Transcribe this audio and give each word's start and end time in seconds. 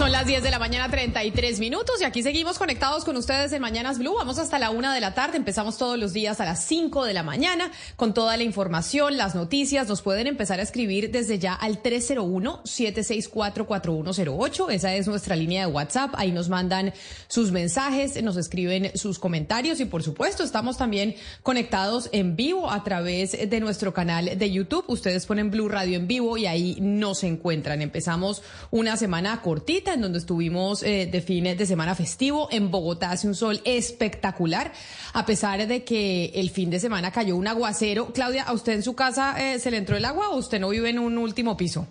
Son 0.00 0.12
las 0.12 0.24
10 0.24 0.42
de 0.42 0.50
la 0.50 0.58
mañana, 0.58 0.90
33 0.90 1.60
minutos, 1.60 2.00
y 2.00 2.04
aquí 2.04 2.22
seguimos 2.22 2.56
conectados 2.56 3.04
con 3.04 3.18
ustedes 3.18 3.52
en 3.52 3.60
Mañanas 3.60 3.98
Blue. 3.98 4.14
Vamos 4.14 4.38
hasta 4.38 4.58
la 4.58 4.70
una 4.70 4.94
de 4.94 5.00
la 5.02 5.12
tarde. 5.12 5.36
Empezamos 5.36 5.76
todos 5.76 5.98
los 5.98 6.14
días 6.14 6.40
a 6.40 6.46
las 6.46 6.64
5 6.64 7.04
de 7.04 7.12
la 7.12 7.22
mañana 7.22 7.70
con 7.96 8.14
toda 8.14 8.38
la 8.38 8.42
información, 8.42 9.18
las 9.18 9.34
noticias. 9.34 9.86
Nos 9.88 10.00
pueden 10.00 10.26
empezar 10.26 10.58
a 10.58 10.62
escribir 10.62 11.10
desde 11.10 11.38
ya 11.38 11.52
al 11.52 11.82
301-764-4108. 11.82 14.70
Esa 14.70 14.94
es 14.94 15.06
nuestra 15.06 15.36
línea 15.36 15.66
de 15.66 15.72
WhatsApp. 15.72 16.14
Ahí 16.16 16.32
nos 16.32 16.48
mandan 16.48 16.94
sus 17.28 17.52
mensajes, 17.52 18.22
nos 18.22 18.38
escriben 18.38 18.92
sus 18.94 19.18
comentarios 19.18 19.80
y, 19.80 19.84
por 19.84 20.02
supuesto, 20.02 20.44
estamos 20.44 20.78
también 20.78 21.14
conectados 21.42 22.08
en 22.12 22.36
vivo 22.36 22.70
a 22.70 22.82
través 22.84 23.32
de 23.32 23.60
nuestro 23.60 23.92
canal 23.92 24.38
de 24.38 24.50
YouTube. 24.50 24.86
Ustedes 24.88 25.26
ponen 25.26 25.50
Blue 25.50 25.68
Radio 25.68 25.98
en 25.98 26.06
vivo 26.06 26.38
y 26.38 26.46
ahí 26.46 26.78
nos 26.80 27.22
encuentran. 27.22 27.82
Empezamos 27.82 28.40
una 28.70 28.96
semana 28.96 29.42
cortita 29.42 29.89
en 29.94 30.00
donde 30.00 30.18
estuvimos 30.18 30.82
eh, 30.82 31.08
de 31.10 31.20
fines 31.20 31.58
de 31.58 31.66
semana 31.66 31.94
festivo. 31.94 32.48
En 32.50 32.70
Bogotá 32.70 33.10
hace 33.10 33.28
un 33.28 33.34
sol 33.34 33.60
espectacular, 33.64 34.72
a 35.12 35.26
pesar 35.26 35.66
de 35.66 35.84
que 35.84 36.32
el 36.34 36.50
fin 36.50 36.70
de 36.70 36.80
semana 36.80 37.10
cayó 37.10 37.36
un 37.36 37.46
aguacero. 37.46 38.12
Claudia, 38.12 38.44
¿a 38.44 38.52
usted 38.52 38.72
en 38.72 38.82
su 38.82 38.94
casa 38.94 39.36
eh, 39.38 39.58
se 39.58 39.70
le 39.70 39.76
entró 39.76 39.96
el 39.96 40.04
agua 40.04 40.30
o 40.30 40.36
usted 40.36 40.60
no 40.60 40.68
vive 40.68 40.90
en 40.90 40.98
un 40.98 41.18
último 41.18 41.56
piso? 41.56 41.86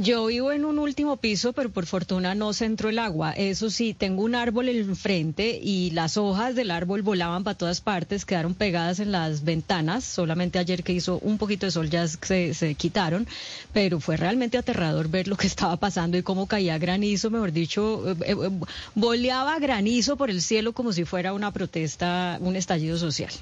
Yo 0.00 0.26
vivo 0.26 0.52
en 0.52 0.64
un 0.64 0.78
último 0.78 1.16
piso, 1.16 1.52
pero 1.52 1.70
por 1.70 1.84
fortuna 1.84 2.36
no 2.36 2.52
se 2.52 2.66
el 2.66 3.00
agua. 3.00 3.32
Eso 3.32 3.68
sí, 3.68 3.94
tengo 3.94 4.22
un 4.22 4.36
árbol 4.36 4.68
enfrente 4.68 5.58
y 5.60 5.90
las 5.90 6.16
hojas 6.16 6.54
del 6.54 6.70
árbol 6.70 7.02
volaban 7.02 7.42
para 7.42 7.58
todas 7.58 7.80
partes, 7.80 8.24
quedaron 8.24 8.54
pegadas 8.54 9.00
en 9.00 9.10
las 9.10 9.42
ventanas. 9.42 10.04
Solamente 10.04 10.60
ayer 10.60 10.84
que 10.84 10.92
hizo 10.92 11.18
un 11.18 11.36
poquito 11.36 11.66
de 11.66 11.72
sol 11.72 11.90
ya 11.90 12.06
se, 12.06 12.54
se 12.54 12.76
quitaron, 12.76 13.26
pero 13.72 13.98
fue 13.98 14.16
realmente 14.16 14.56
aterrador 14.56 15.08
ver 15.08 15.26
lo 15.26 15.36
que 15.36 15.46
estaba 15.48 15.76
pasando 15.78 16.16
y 16.16 16.22
cómo 16.22 16.46
caía 16.46 16.78
granizo, 16.78 17.28
mejor 17.28 17.50
dicho, 17.50 18.08
eh, 18.08 18.16
eh, 18.24 18.50
boleaba 18.94 19.58
granizo 19.58 20.16
por 20.16 20.30
el 20.30 20.42
cielo 20.42 20.74
como 20.74 20.92
si 20.92 21.06
fuera 21.06 21.32
una 21.32 21.50
protesta, 21.50 22.38
un 22.40 22.54
estallido 22.54 22.98
social. 22.98 23.32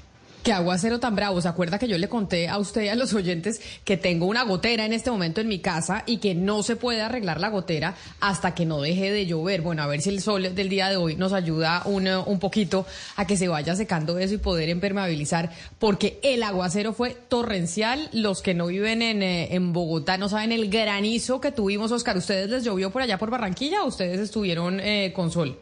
Qué 0.47 0.53
aguacero 0.53 1.01
tan 1.01 1.13
bravo. 1.13 1.41
¿Se 1.41 1.49
acuerda 1.49 1.77
que 1.77 1.89
yo 1.89 1.97
le 1.97 2.07
conté 2.07 2.47
a 2.47 2.57
usted 2.57 2.83
y 2.83 2.87
a 2.87 2.95
los 2.95 3.13
oyentes 3.13 3.59
que 3.83 3.97
tengo 3.97 4.27
una 4.27 4.45
gotera 4.45 4.85
en 4.85 4.93
este 4.93 5.11
momento 5.11 5.41
en 5.41 5.49
mi 5.49 5.59
casa 5.59 6.03
y 6.05 6.19
que 6.19 6.35
no 6.35 6.63
se 6.63 6.77
puede 6.77 7.01
arreglar 7.01 7.41
la 7.41 7.49
gotera 7.49 7.95
hasta 8.21 8.55
que 8.55 8.65
no 8.65 8.79
deje 8.79 9.11
de 9.11 9.25
llover? 9.25 9.59
Bueno, 9.59 9.83
a 9.83 9.87
ver 9.87 9.99
si 9.99 10.07
el 10.07 10.21
sol 10.21 10.55
del 10.55 10.69
día 10.69 10.87
de 10.87 10.95
hoy 10.95 11.17
nos 11.17 11.33
ayuda 11.33 11.81
un, 11.83 12.07
un 12.07 12.39
poquito 12.39 12.85
a 13.17 13.27
que 13.27 13.35
se 13.35 13.49
vaya 13.49 13.75
secando 13.75 14.19
eso 14.19 14.35
y 14.35 14.37
poder 14.37 14.69
impermeabilizar, 14.69 15.51
porque 15.79 16.17
el 16.23 16.41
aguacero 16.41 16.93
fue 16.93 17.09
torrencial. 17.27 18.07
Los 18.13 18.41
que 18.41 18.53
no 18.53 18.67
viven 18.67 19.01
en, 19.01 19.23
eh, 19.23 19.53
en 19.53 19.73
Bogotá 19.73 20.17
no 20.17 20.29
saben 20.29 20.53
el 20.53 20.69
granizo 20.69 21.41
que 21.41 21.51
tuvimos, 21.51 21.91
Oscar. 21.91 22.15
¿Ustedes 22.15 22.49
les 22.49 22.63
llovió 22.63 22.89
por 22.89 23.01
allá 23.01 23.17
por 23.17 23.29
Barranquilla 23.29 23.83
o 23.83 23.87
ustedes 23.87 24.21
estuvieron 24.21 24.79
eh, 24.79 25.11
con 25.13 25.29
sol? 25.29 25.59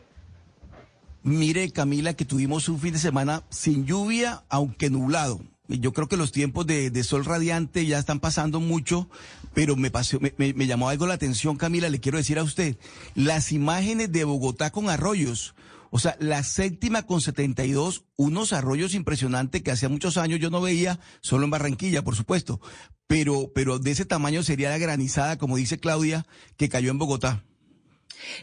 Mire, 1.25 1.71
Camila, 1.71 2.13
que 2.13 2.23
tuvimos 2.23 2.69
un 2.69 2.79
fin 2.79 2.93
de 2.93 2.99
semana 2.99 3.41
sin 3.49 3.87
lluvia, 3.87 4.43
aunque 4.47 4.91
nublado. 4.91 5.41
Yo 5.67 5.91
creo 5.91 6.07
que 6.07 6.17
los 6.17 6.31
tiempos 6.31 6.67
de, 6.67 7.03
sol 7.03 7.25
radiante 7.25 7.83
ya 7.87 7.97
están 7.97 8.19
pasando 8.19 8.59
mucho, 8.59 9.09
pero 9.55 9.75
me, 9.75 9.89
pasó, 9.89 10.19
me, 10.19 10.67
llamó 10.67 10.87
algo 10.87 11.07
la 11.07 11.15
atención, 11.15 11.57
Camila, 11.57 11.89
le 11.89 11.99
quiero 11.99 12.19
decir 12.19 12.37
a 12.37 12.43
usted, 12.43 12.77
las 13.15 13.51
imágenes 13.51 14.11
de 14.11 14.23
Bogotá 14.23 14.69
con 14.69 14.87
arroyos. 14.87 15.55
O 15.89 15.97
sea, 15.97 16.15
la 16.19 16.43
séptima 16.43 17.07
con 17.07 17.21
72, 17.21 18.05
unos 18.17 18.53
arroyos 18.53 18.93
impresionantes 18.93 19.63
que 19.63 19.71
hacía 19.71 19.89
muchos 19.89 20.17
años 20.17 20.39
yo 20.39 20.51
no 20.51 20.61
veía, 20.61 20.99
solo 21.21 21.45
en 21.45 21.49
Barranquilla, 21.49 22.03
por 22.03 22.15
supuesto. 22.15 22.61
Pero, 23.07 23.51
pero 23.51 23.79
de 23.79 23.89
ese 23.89 24.05
tamaño 24.05 24.43
sería 24.43 24.69
la 24.69 24.77
granizada, 24.77 25.39
como 25.39 25.57
dice 25.57 25.79
Claudia, 25.79 26.23
que 26.55 26.69
cayó 26.69 26.91
en 26.91 26.99
Bogotá. 26.99 27.43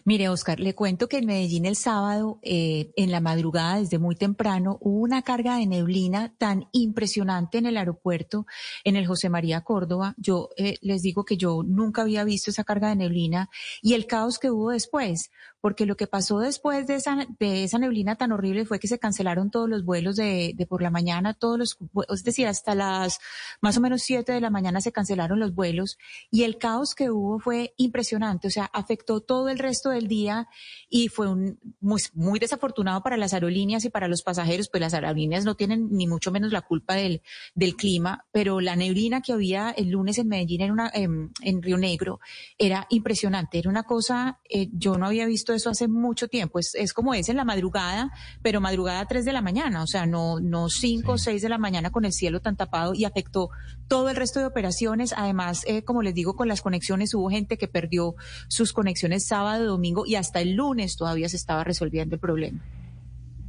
Mire, 0.04 0.28
Oscar, 0.28 0.60
le 0.60 0.74
cuento 0.74 1.08
que 1.08 1.18
en 1.18 1.26
Medellín 1.26 1.66
el 1.66 1.76
sábado, 1.76 2.38
eh, 2.42 2.92
en 2.96 3.10
la 3.10 3.20
madrugada, 3.20 3.78
desde 3.78 3.98
muy 3.98 4.16
temprano, 4.16 4.78
hubo 4.80 5.00
una 5.00 5.22
carga 5.22 5.56
de 5.56 5.66
neblina 5.66 6.34
tan 6.38 6.68
impresionante 6.72 7.58
en 7.58 7.66
el 7.66 7.76
aeropuerto, 7.76 8.46
en 8.84 8.96
el 8.96 9.06
José 9.06 9.28
María 9.28 9.62
Córdoba. 9.62 10.14
Yo 10.16 10.50
eh, 10.56 10.76
les 10.80 11.02
digo 11.02 11.24
que 11.24 11.36
yo 11.36 11.62
nunca 11.62 12.02
había 12.02 12.24
visto 12.24 12.50
esa 12.50 12.64
carga 12.64 12.88
de 12.88 12.96
neblina 12.96 13.50
y 13.80 13.94
el 13.94 14.06
caos 14.06 14.38
que 14.38 14.50
hubo 14.50 14.70
después 14.70 15.30
porque 15.62 15.86
lo 15.86 15.96
que 15.96 16.08
pasó 16.08 16.40
después 16.40 16.88
de 16.88 16.96
esa, 16.96 17.24
de 17.38 17.62
esa 17.62 17.78
neblina 17.78 18.16
tan 18.16 18.32
horrible 18.32 18.66
fue 18.66 18.80
que 18.80 18.88
se 18.88 18.98
cancelaron 18.98 19.50
todos 19.50 19.70
los 19.70 19.84
vuelos 19.84 20.16
de, 20.16 20.54
de 20.56 20.66
por 20.66 20.82
la 20.82 20.90
mañana, 20.90 21.34
todos 21.34 21.56
los, 21.56 21.78
es 22.08 22.24
decir, 22.24 22.48
hasta 22.48 22.74
las 22.74 23.20
más 23.60 23.78
o 23.78 23.80
menos 23.80 24.02
siete 24.02 24.32
de 24.32 24.40
la 24.40 24.50
mañana 24.50 24.80
se 24.80 24.90
cancelaron 24.90 25.38
los 25.38 25.54
vuelos 25.54 25.98
y 26.32 26.42
el 26.42 26.58
caos 26.58 26.96
que 26.96 27.10
hubo 27.10 27.38
fue 27.38 27.74
impresionante, 27.76 28.48
o 28.48 28.50
sea, 28.50 28.64
afectó 28.72 29.20
todo 29.20 29.48
el 29.48 29.60
resto 29.60 29.90
del 29.90 30.08
día 30.08 30.48
y 30.90 31.06
fue 31.06 31.28
un, 31.28 31.60
muy, 31.80 32.00
muy 32.12 32.40
desafortunado 32.40 33.00
para 33.04 33.16
las 33.16 33.32
aerolíneas 33.32 33.84
y 33.84 33.90
para 33.90 34.08
los 34.08 34.22
pasajeros, 34.24 34.68
pues 34.68 34.80
las 34.80 34.94
aerolíneas 34.94 35.44
no 35.44 35.54
tienen 35.54 35.90
ni 35.92 36.08
mucho 36.08 36.32
menos 36.32 36.50
la 36.50 36.62
culpa 36.62 36.94
del, 36.94 37.22
del 37.54 37.76
clima, 37.76 38.26
pero 38.32 38.60
la 38.60 38.74
neblina 38.74 39.20
que 39.22 39.32
había 39.32 39.70
el 39.70 39.90
lunes 39.90 40.18
en 40.18 40.26
Medellín, 40.26 40.62
en, 40.62 40.72
una, 40.72 40.90
en, 40.92 41.30
en 41.40 41.62
Río 41.62 41.78
Negro, 41.78 42.18
era 42.58 42.88
impresionante, 42.90 43.60
era 43.60 43.70
una 43.70 43.84
cosa, 43.84 44.40
eh, 44.50 44.68
yo 44.72 44.98
no 44.98 45.06
había 45.06 45.24
visto 45.24 45.51
eso 45.54 45.70
hace 45.70 45.88
mucho 45.88 46.28
tiempo. 46.28 46.58
Es, 46.58 46.74
es 46.74 46.92
como 46.92 47.14
es 47.14 47.28
en 47.28 47.36
la 47.36 47.44
madrugada, 47.44 48.12
pero 48.42 48.60
madrugada 48.60 49.00
a 49.00 49.06
3 49.06 49.24
de 49.24 49.32
la 49.32 49.42
mañana, 49.42 49.82
o 49.82 49.86
sea, 49.86 50.06
no, 50.06 50.40
no 50.40 50.68
5 50.68 51.12
o 51.12 51.18
6 51.18 51.42
de 51.42 51.48
la 51.48 51.58
mañana 51.58 51.90
con 51.90 52.04
el 52.04 52.12
cielo 52.12 52.40
tan 52.40 52.56
tapado 52.56 52.94
y 52.94 53.04
afectó 53.04 53.50
todo 53.88 54.08
el 54.08 54.16
resto 54.16 54.40
de 54.40 54.46
operaciones. 54.46 55.14
Además, 55.16 55.62
eh, 55.66 55.82
como 55.82 56.02
les 56.02 56.14
digo, 56.14 56.34
con 56.34 56.48
las 56.48 56.62
conexiones 56.62 57.14
hubo 57.14 57.30
gente 57.30 57.58
que 57.58 57.68
perdió 57.68 58.14
sus 58.48 58.72
conexiones 58.72 59.26
sábado, 59.26 59.66
domingo 59.66 60.06
y 60.06 60.16
hasta 60.16 60.40
el 60.40 60.54
lunes 60.54 60.96
todavía 60.96 61.28
se 61.28 61.36
estaba 61.36 61.64
resolviendo 61.64 62.14
el 62.14 62.20
problema. 62.20 62.60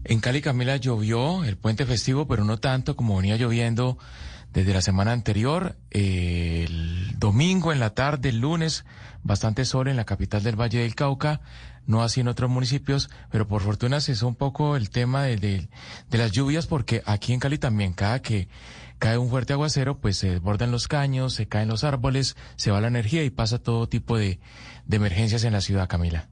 En 0.06 0.20
Cali, 0.20 0.42
Camila, 0.42 0.76
llovió 0.78 1.46
el 1.46 1.56
puente 1.56 1.86
festivo, 1.86 2.28
pero 2.28 2.44
no 2.44 2.60
tanto 2.60 2.96
como 2.96 3.16
venía 3.16 3.38
lloviendo 3.38 3.98
desde 4.52 4.74
la 4.74 4.82
semana 4.82 5.12
anterior. 5.12 5.78
el 5.92 7.18
domingo 7.18 7.72
en 7.72 7.80
la 7.80 7.92
tarde, 7.92 8.30
el 8.30 8.40
lunes, 8.40 8.86
bastante 9.24 9.66
sol 9.66 9.88
en 9.88 9.96
la 9.96 10.04
capital 10.04 10.44
del 10.44 10.60
Valle 10.60 10.80
del 10.80 10.96
Cauca 10.96 11.42
no 11.86 12.04
así 12.04 12.22
en 12.22 12.28
otros 12.28 12.50
municipios, 12.50 13.10
pero 13.32 13.48
por 13.48 13.62
fortuna 13.62 14.02
cesó 14.02 14.28
un 14.28 14.36
poco 14.36 14.76
el 14.76 14.90
tema 14.90 15.24
de, 15.24 15.38
de, 15.38 15.70
de, 16.10 16.18
las 16.18 16.32
lluvias 16.32 16.68
porque 16.68 17.04
aquí 17.06 17.34
en 17.34 17.40
Cali 17.40 17.58
también 17.58 17.94
cada 17.94 18.22
que 18.22 18.48
cae 19.00 19.18
un 19.18 19.30
fuerte 19.30 19.54
aguacero, 19.54 20.00
pues 20.00 20.18
se 20.18 20.30
desbordan 20.30 20.72
los 20.72 20.88
caños, 20.88 21.34
se 21.34 21.48
caen 21.48 21.68
los 21.68 21.84
árboles, 21.84 22.38
se 22.56 22.72
va 22.72 22.82
la 22.82 22.88
energía 22.88 23.24
y 23.24 23.30
pasa 23.30 23.60
todo 23.60 23.90
tipo 23.90 24.18
de, 24.18 24.40
de 24.86 24.98
emergencias 24.98 25.44
en 25.44 25.54
la 25.54 25.62
ciudad, 25.62 25.90
Camila. 25.90 26.30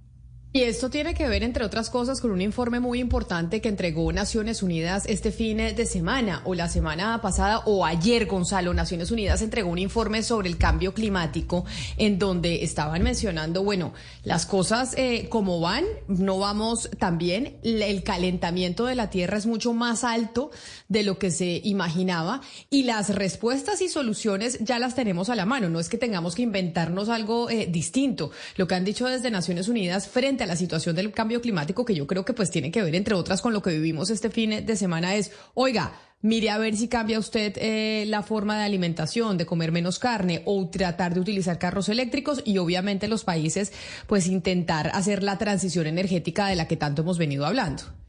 Y 0.54 0.64
esto 0.64 0.90
tiene 0.90 1.14
que 1.14 1.30
ver, 1.30 1.44
entre 1.44 1.64
otras 1.64 1.90
cosas, 1.90 2.20
con 2.20 2.30
un 2.30 2.42
informe 2.42 2.82
muy 2.82 3.00
importante 3.00 3.62
que 3.62 3.70
entregó 3.70 4.12
Naciones 4.12 4.62
Unidas 4.62 5.06
este 5.08 5.32
fin 5.32 5.60
de 5.60 5.86
semana, 5.86 6.42
o 6.44 6.56
la 6.56 6.68
semana 6.68 7.22
pasada, 7.22 7.60
o 7.60 7.86
ayer, 7.86 8.26
Gonzalo. 8.26 8.74
Naciones 8.74 9.12
Unidas 9.12 9.42
entregó 9.42 9.70
un 9.70 9.78
informe 9.78 10.24
sobre 10.24 10.50
el 10.50 10.58
cambio 10.58 10.94
climático, 10.94 11.64
en 11.96 12.20
donde 12.20 12.66
estaban 12.66 13.02
mencionando, 13.02 13.64
bueno, 13.64 13.94
las 14.26 14.46
cosas 14.46 14.94
eh, 14.98 15.28
como 15.30 15.62
van, 15.62 15.86
no 16.10 16.40
vamos 16.40 16.90
tan 17.00 17.18
bien. 17.18 17.56
El 17.64 18.04
calentamiento 18.04 18.86
de 18.86 18.96
la 18.96 19.10
Tierra 19.10 19.38
es 19.38 19.46
mucho 19.46 19.72
más 19.72 20.04
alto 20.04 20.52
de 20.90 21.04
lo 21.04 21.18
que 21.18 21.32
se 21.32 21.62
imaginaba, 21.64 22.42
y 22.70 22.84
las 22.84 23.16
respuestas 23.16 23.82
y 23.82 23.88
soluciones 23.88 24.60
ya 24.60 24.80
las 24.80 24.96
tenemos 24.96 25.30
a 25.30 25.36
la 25.36 25.46
mano. 25.46 25.70
No 25.70 25.80
es 25.80 25.88
que 25.88 25.98
tengamos 25.98 26.36
que 26.36 26.42
inventarnos 26.42 27.08
algo 27.08 27.50
eh, 27.50 27.68
distinto. 27.72 28.32
Lo 28.58 28.68
que 28.68 28.76
han 28.76 28.84
dicho 28.84 29.08
desde 29.08 29.32
Naciones 29.32 29.70
Unidas 29.70 30.10
frente 30.10 30.41
a 30.44 30.48
la 30.48 30.56
situación 30.56 30.96
del 30.96 31.12
cambio 31.12 31.42
climático, 31.42 31.86
que 31.86 31.96
yo 31.96 32.08
creo 32.08 32.26
que 32.26 32.34
pues 32.34 32.52
tiene 32.52 32.72
que 32.72 32.82
ver, 32.82 32.96
entre 32.96 33.16
otras, 33.16 33.42
con 33.42 33.54
lo 33.54 33.62
que 33.62 33.72
vivimos 33.72 34.10
este 34.10 34.30
fin 34.30 34.66
de 34.66 34.76
semana, 34.76 35.16
es, 35.16 35.32
oiga, 35.54 35.94
mire 36.22 36.50
a 36.50 36.58
ver 36.58 36.76
si 36.76 36.88
cambia 36.88 37.20
usted 37.20 37.54
eh, 37.58 38.06
la 38.08 38.24
forma 38.24 38.58
de 38.58 38.66
alimentación, 38.66 39.38
de 39.38 39.46
comer 39.46 39.72
menos 39.72 40.00
carne 40.00 40.42
o 40.46 40.70
tratar 40.70 41.14
de 41.14 41.20
utilizar 41.20 41.60
carros 41.60 41.90
eléctricos 41.90 42.42
y 42.46 42.58
obviamente 42.58 43.08
los 43.08 43.24
países 43.24 43.72
pues 44.08 44.28
intentar 44.28 44.92
hacer 44.94 45.24
la 45.24 45.38
transición 45.38 45.88
energética 45.88 46.48
de 46.48 46.56
la 46.56 46.68
que 46.68 46.78
tanto 46.78 47.02
hemos 47.02 47.18
venido 47.18 47.46
hablando. 47.46 48.01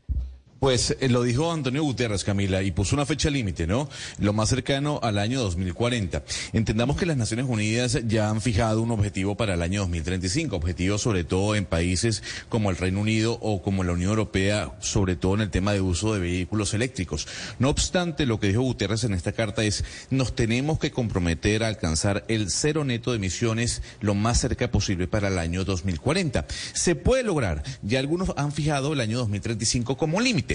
Pues 0.62 0.96
eh, 1.00 1.08
lo 1.08 1.24
dijo 1.24 1.50
Antonio 1.50 1.82
Guterres, 1.82 2.22
Camila, 2.22 2.62
y 2.62 2.70
puso 2.70 2.94
una 2.94 3.04
fecha 3.04 3.28
límite, 3.30 3.66
¿no? 3.66 3.88
Lo 4.20 4.32
más 4.32 4.48
cercano 4.48 5.00
al 5.02 5.18
año 5.18 5.40
2040. 5.40 6.22
Entendamos 6.52 6.96
que 6.96 7.04
las 7.04 7.16
Naciones 7.16 7.46
Unidas 7.48 7.98
ya 8.06 8.30
han 8.30 8.40
fijado 8.40 8.80
un 8.80 8.92
objetivo 8.92 9.36
para 9.36 9.54
el 9.54 9.62
año 9.62 9.80
2035, 9.80 10.54
objetivo 10.54 10.98
sobre 10.98 11.24
todo 11.24 11.56
en 11.56 11.64
países 11.64 12.22
como 12.48 12.70
el 12.70 12.76
Reino 12.76 13.00
Unido 13.00 13.38
o 13.40 13.60
como 13.60 13.82
la 13.82 13.94
Unión 13.94 14.10
Europea, 14.10 14.70
sobre 14.78 15.16
todo 15.16 15.34
en 15.34 15.40
el 15.40 15.50
tema 15.50 15.72
de 15.72 15.80
uso 15.80 16.14
de 16.14 16.20
vehículos 16.20 16.74
eléctricos. 16.74 17.26
No 17.58 17.68
obstante, 17.68 18.24
lo 18.24 18.38
que 18.38 18.46
dijo 18.46 18.60
Guterres 18.60 19.02
en 19.02 19.14
esta 19.14 19.32
carta 19.32 19.64
es, 19.64 19.82
nos 20.10 20.36
tenemos 20.36 20.78
que 20.78 20.92
comprometer 20.92 21.64
a 21.64 21.66
alcanzar 21.66 22.24
el 22.28 22.52
cero 22.52 22.84
neto 22.84 23.10
de 23.10 23.16
emisiones 23.16 23.82
lo 24.00 24.14
más 24.14 24.38
cerca 24.38 24.70
posible 24.70 25.08
para 25.08 25.26
el 25.26 25.40
año 25.40 25.64
2040. 25.64 26.46
Se 26.72 26.94
puede 26.94 27.24
lograr, 27.24 27.64
ya 27.82 27.98
algunos 27.98 28.32
han 28.36 28.52
fijado 28.52 28.92
el 28.92 29.00
año 29.00 29.18
2035 29.18 29.96
como 29.96 30.20
límite. 30.20 30.51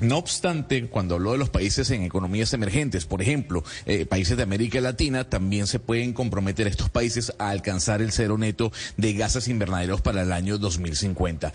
No 0.00 0.18
obstante, 0.18 0.84
cuando 0.86 1.14
habló 1.14 1.32
de 1.32 1.38
los 1.38 1.50
países 1.50 1.88
en 1.90 2.02
economías 2.02 2.52
emergentes, 2.54 3.06
por 3.06 3.22
ejemplo, 3.22 3.62
eh, 3.86 4.04
países 4.04 4.36
de 4.36 4.42
América 4.42 4.80
Latina, 4.80 5.30
también 5.30 5.68
se 5.68 5.78
pueden 5.78 6.12
comprometer 6.12 6.66
estos 6.66 6.90
países 6.90 7.32
a 7.38 7.50
alcanzar 7.50 8.02
el 8.02 8.10
cero 8.10 8.36
neto 8.36 8.72
de 8.96 9.12
gases 9.12 9.46
invernaderos 9.46 10.00
para 10.00 10.22
el 10.22 10.32
año 10.32 10.58
2050 10.58 11.52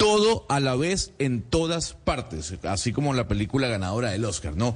todo 0.00 0.46
a 0.48 0.60
la 0.60 0.76
vez 0.76 1.12
en 1.18 1.42
todas 1.42 1.92
partes, 1.92 2.54
así 2.62 2.90
como 2.90 3.12
la 3.12 3.28
película 3.28 3.68
ganadora 3.68 4.10
del 4.10 4.24
Oscar, 4.24 4.56
¿no? 4.56 4.74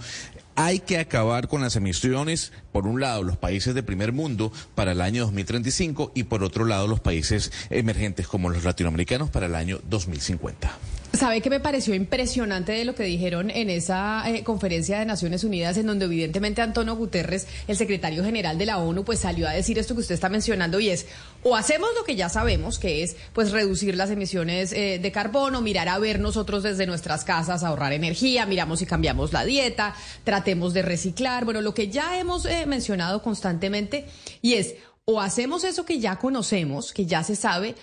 Hay 0.55 0.81
que 0.81 0.99
acabar 0.99 1.49
con 1.49 1.63
las 1.63 1.77
emisiones, 1.77 2.53
por 2.73 2.87
un 2.87 3.01
lado, 3.01 3.23
los 3.23 3.39
países 3.39 3.75
de 3.75 3.83
primer 3.83 4.13
mundo 4.13 4.53
para 4.75 4.93
el 4.93 5.01
año 5.01 5.23
2035 5.23 6.13
y 6.15 6.25
por 6.25 6.45
otro 6.45 6.67
lado, 6.67 6.87
los 6.89 7.01
países 7.01 7.53
emergentes 7.71 8.29
como 8.29 8.51
los 8.51 8.65
latinoamericanos 8.65 9.31
para 9.31 9.47
el 9.47 9.55
año 9.55 9.81
2050. 9.89 10.77
¿Sabe 11.17 11.41
qué 11.41 11.49
me 11.49 11.61
pareció 11.61 11.95
impresionante 11.95 12.73
de 12.73 12.85
lo 12.85 12.97
que 12.97 13.05
dijeron 13.05 13.49
en 13.51 13.71
esa 13.71 14.25
eh, 14.29 14.43
conferencia 14.43 14.99
de 14.99 15.07
Naciones 15.07 15.45
Unidas, 15.45 15.77
en 15.77 15.87
donde 15.87 16.07
evidentemente 16.07 16.61
Antonio 16.61 16.97
Guterres, 16.97 17.47
el 17.69 17.77
secretario 17.77 18.25
general 18.25 18.59
de 18.59 18.67
la 18.67 18.79
ONU, 18.79 19.05
pues 19.05 19.21
salió 19.21 19.47
a 19.47 19.53
decir 19.53 19.79
esto 19.79 19.95
que 19.95 20.01
usted 20.01 20.17
está 20.17 20.29
mencionando 20.29 20.81
y 20.81 20.89
es, 20.89 21.07
o 21.45 21.55
hacemos 21.55 21.91
lo 21.97 22.03
que 22.03 22.17
ya 22.17 22.29
sabemos, 22.29 22.81
que 22.81 23.05
es 23.05 23.17
pues 23.33 23.53
reducir 23.53 23.95
las 23.95 24.11
emisiones 24.11 24.73
eh, 24.73 24.99
de 25.01 25.13
carbono, 25.13 25.61
mirar 25.61 25.89
a 25.89 25.99
ver 25.99 26.19
nosotros 26.19 26.65
desde 26.65 26.87
nuestras 26.87 27.23
casas, 27.23 27.63
ahorrar 27.63 27.93
energía, 27.93 28.45
miramos 28.45 28.81
si 28.81 28.87
cambiamos 28.87 29.33
la 29.33 29.45
dieta, 29.45 29.95
tratemos 30.25 30.75
de 30.75 30.83
reciclar, 30.83 31.45
bueno, 31.45 31.61
lo 31.61 31.75
que 31.75 31.89
ya 31.89 32.19
hemos 32.19 32.45
eh, 32.45 32.67
mencionado 32.67 33.23
constantemente 33.23 34.07
y 34.43 34.55
es, 34.55 34.75
o 35.05 35.21
hacemos 35.21 35.63
eso 35.63 35.85
que 35.85 36.01
ya 36.01 36.17
conocemos, 36.17 36.93
que 36.93 37.07
ya 37.07 37.23
se 37.23 37.37
sabe, 37.37 37.77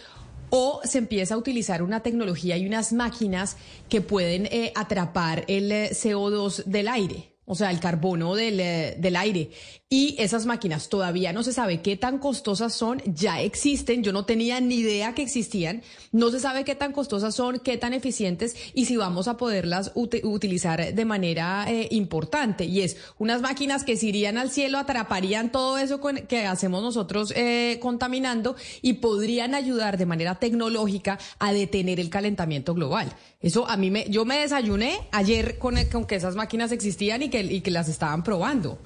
o 0.51 0.81
se 0.83 0.99
empieza 0.99 1.33
a 1.33 1.37
utilizar 1.37 1.81
una 1.81 2.03
tecnología 2.03 2.57
y 2.57 2.67
unas 2.67 2.93
máquinas 2.93 3.57
que 3.89 4.01
pueden 4.01 4.45
eh, 4.45 4.71
atrapar 4.75 5.45
el 5.47 5.71
eh, 5.71 5.89
CO2 5.93 6.65
del 6.65 6.87
aire 6.87 7.31
o 7.51 7.55
sea, 7.55 7.69
el 7.69 7.81
carbono 7.81 8.33
del, 8.33 8.61
eh, 8.61 8.95
del, 8.97 9.17
aire. 9.17 9.49
Y 9.93 10.15
esas 10.19 10.45
máquinas 10.45 10.87
todavía 10.87 11.33
no 11.33 11.43
se 11.43 11.51
sabe 11.51 11.81
qué 11.81 11.97
tan 11.97 12.17
costosas 12.17 12.73
son, 12.73 13.01
ya 13.05 13.41
existen, 13.41 14.03
yo 14.03 14.13
no 14.13 14.23
tenía 14.23 14.61
ni 14.61 14.75
idea 14.75 15.13
que 15.13 15.21
existían, 15.21 15.81
no 16.13 16.31
se 16.31 16.39
sabe 16.39 16.63
qué 16.63 16.75
tan 16.75 16.93
costosas 16.93 17.35
son, 17.35 17.59
qué 17.59 17.75
tan 17.75 17.93
eficientes 17.93 18.55
y 18.73 18.85
si 18.85 18.95
vamos 18.95 19.27
a 19.27 19.35
poderlas 19.35 19.91
utilizar 19.93 20.93
de 20.93 21.03
manera 21.03 21.65
eh, 21.67 21.89
importante. 21.91 22.63
Y 22.63 22.83
es 22.83 22.95
unas 23.19 23.41
máquinas 23.41 23.83
que 23.83 23.97
se 23.97 24.05
irían 24.05 24.37
al 24.37 24.49
cielo, 24.49 24.77
atraparían 24.77 25.51
todo 25.51 25.77
eso 25.77 25.99
que 25.99 26.45
hacemos 26.45 26.81
nosotros 26.81 27.33
eh, 27.35 27.77
contaminando 27.81 28.55
y 28.81 28.93
podrían 28.93 29.55
ayudar 29.55 29.97
de 29.97 30.05
manera 30.05 30.35
tecnológica 30.35 31.19
a 31.37 31.51
detener 31.51 31.99
el 31.99 32.09
calentamiento 32.09 32.73
global. 32.73 33.11
Eso 33.41 33.67
a 33.67 33.75
mí 33.75 33.91
me, 33.91 34.05
yo 34.09 34.23
me 34.23 34.39
desayuné 34.39 35.01
ayer 35.11 35.57
con, 35.57 35.75
con 35.91 36.05
que 36.05 36.15
esas 36.15 36.37
máquinas 36.37 36.71
existían 36.71 37.23
y 37.23 37.29
que, 37.29 37.41
y 37.41 37.59
que 37.59 37.71
las 37.71 37.89
estaban 37.89 38.23
probando. 38.23 38.79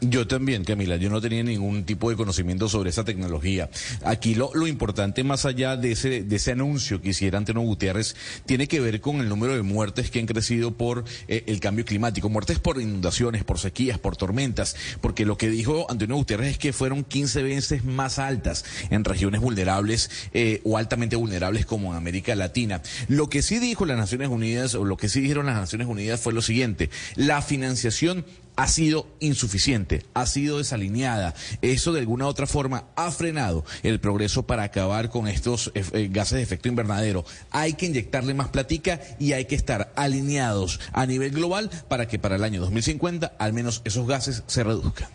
Yo 0.00 0.26
también, 0.26 0.64
Camila, 0.64 0.96
yo 0.96 1.08
no 1.08 1.20
tenía 1.22 1.42
ningún 1.42 1.84
tipo 1.84 2.10
de 2.10 2.16
conocimiento 2.16 2.68
sobre 2.68 2.90
esa 2.90 3.04
tecnología. 3.04 3.70
Aquí 4.04 4.34
lo, 4.34 4.66
importante, 4.66 5.24
más 5.24 5.46
allá 5.46 5.76
de 5.76 5.92
ese, 5.92 6.22
de 6.22 6.36
ese 6.36 6.52
anuncio 6.52 7.00
que 7.00 7.10
hiciera 7.10 7.38
Antonio 7.38 7.62
Gutiérrez, 7.62 8.14
tiene 8.44 8.68
que 8.68 8.80
ver 8.80 9.00
con 9.00 9.20
el 9.20 9.28
número 9.28 9.54
de 9.54 9.62
muertes 9.62 10.10
que 10.10 10.20
han 10.20 10.26
crecido 10.26 10.72
por 10.72 11.04
eh, 11.28 11.44
el 11.46 11.60
cambio 11.60 11.84
climático. 11.86 12.28
Muertes 12.28 12.58
por 12.58 12.80
inundaciones, 12.80 13.42
por 13.42 13.58
sequías, 13.58 13.98
por 13.98 14.16
tormentas, 14.16 14.76
porque 15.00 15.24
lo 15.24 15.38
que 15.38 15.48
dijo 15.48 15.90
Antonio 15.90 16.16
Gutiérrez 16.16 16.52
es 16.52 16.58
que 16.58 16.74
fueron 16.74 17.02
15 17.02 17.42
veces 17.42 17.84
más 17.84 18.18
altas 18.18 18.64
en 18.90 19.02
regiones 19.02 19.40
vulnerables 19.40 20.10
eh, 20.34 20.60
o 20.64 20.76
altamente 20.76 21.16
vulnerables 21.16 21.64
como 21.64 21.92
en 21.92 21.96
América 21.96 22.34
Latina. 22.34 22.82
Lo 23.08 23.30
que 23.30 23.40
sí 23.40 23.58
dijo 23.58 23.86
las 23.86 23.96
Naciones 23.96 24.28
Unidas, 24.28 24.74
o 24.74 24.84
lo 24.84 24.98
que 24.98 25.08
sí 25.08 25.20
dijeron 25.20 25.46
las 25.46 25.56
Naciones 25.56 25.86
Unidas 25.86 26.20
fue 26.20 26.34
lo 26.34 26.42
siguiente, 26.42 26.90
la 27.14 27.40
financiación 27.40 28.26
ha 28.56 28.66
sido 28.66 29.06
insuficiente, 29.20 30.04
ha 30.14 30.26
sido 30.26 30.58
desalineada. 30.58 31.34
Eso 31.62 31.92
de 31.92 32.00
alguna 32.00 32.26
u 32.26 32.28
otra 32.28 32.46
forma 32.46 32.84
ha 32.96 33.10
frenado 33.10 33.64
el 33.82 34.00
progreso 34.00 34.46
para 34.46 34.64
acabar 34.64 35.10
con 35.10 35.28
estos 35.28 35.70
eh, 35.74 35.84
eh, 35.92 36.08
gases 36.10 36.36
de 36.36 36.42
efecto 36.42 36.68
invernadero. 36.68 37.24
Hay 37.50 37.74
que 37.74 37.86
inyectarle 37.86 38.34
más 38.34 38.48
platica 38.48 39.00
y 39.18 39.32
hay 39.32 39.44
que 39.44 39.54
estar 39.54 39.92
alineados 39.96 40.80
a 40.92 41.06
nivel 41.06 41.30
global 41.32 41.70
para 41.88 42.08
que 42.08 42.18
para 42.18 42.36
el 42.36 42.44
año 42.44 42.60
2050 42.60 43.34
al 43.38 43.52
menos 43.52 43.82
esos 43.84 44.06
gases 44.06 44.42
se 44.46 44.64
reduzcan. 44.64 45.08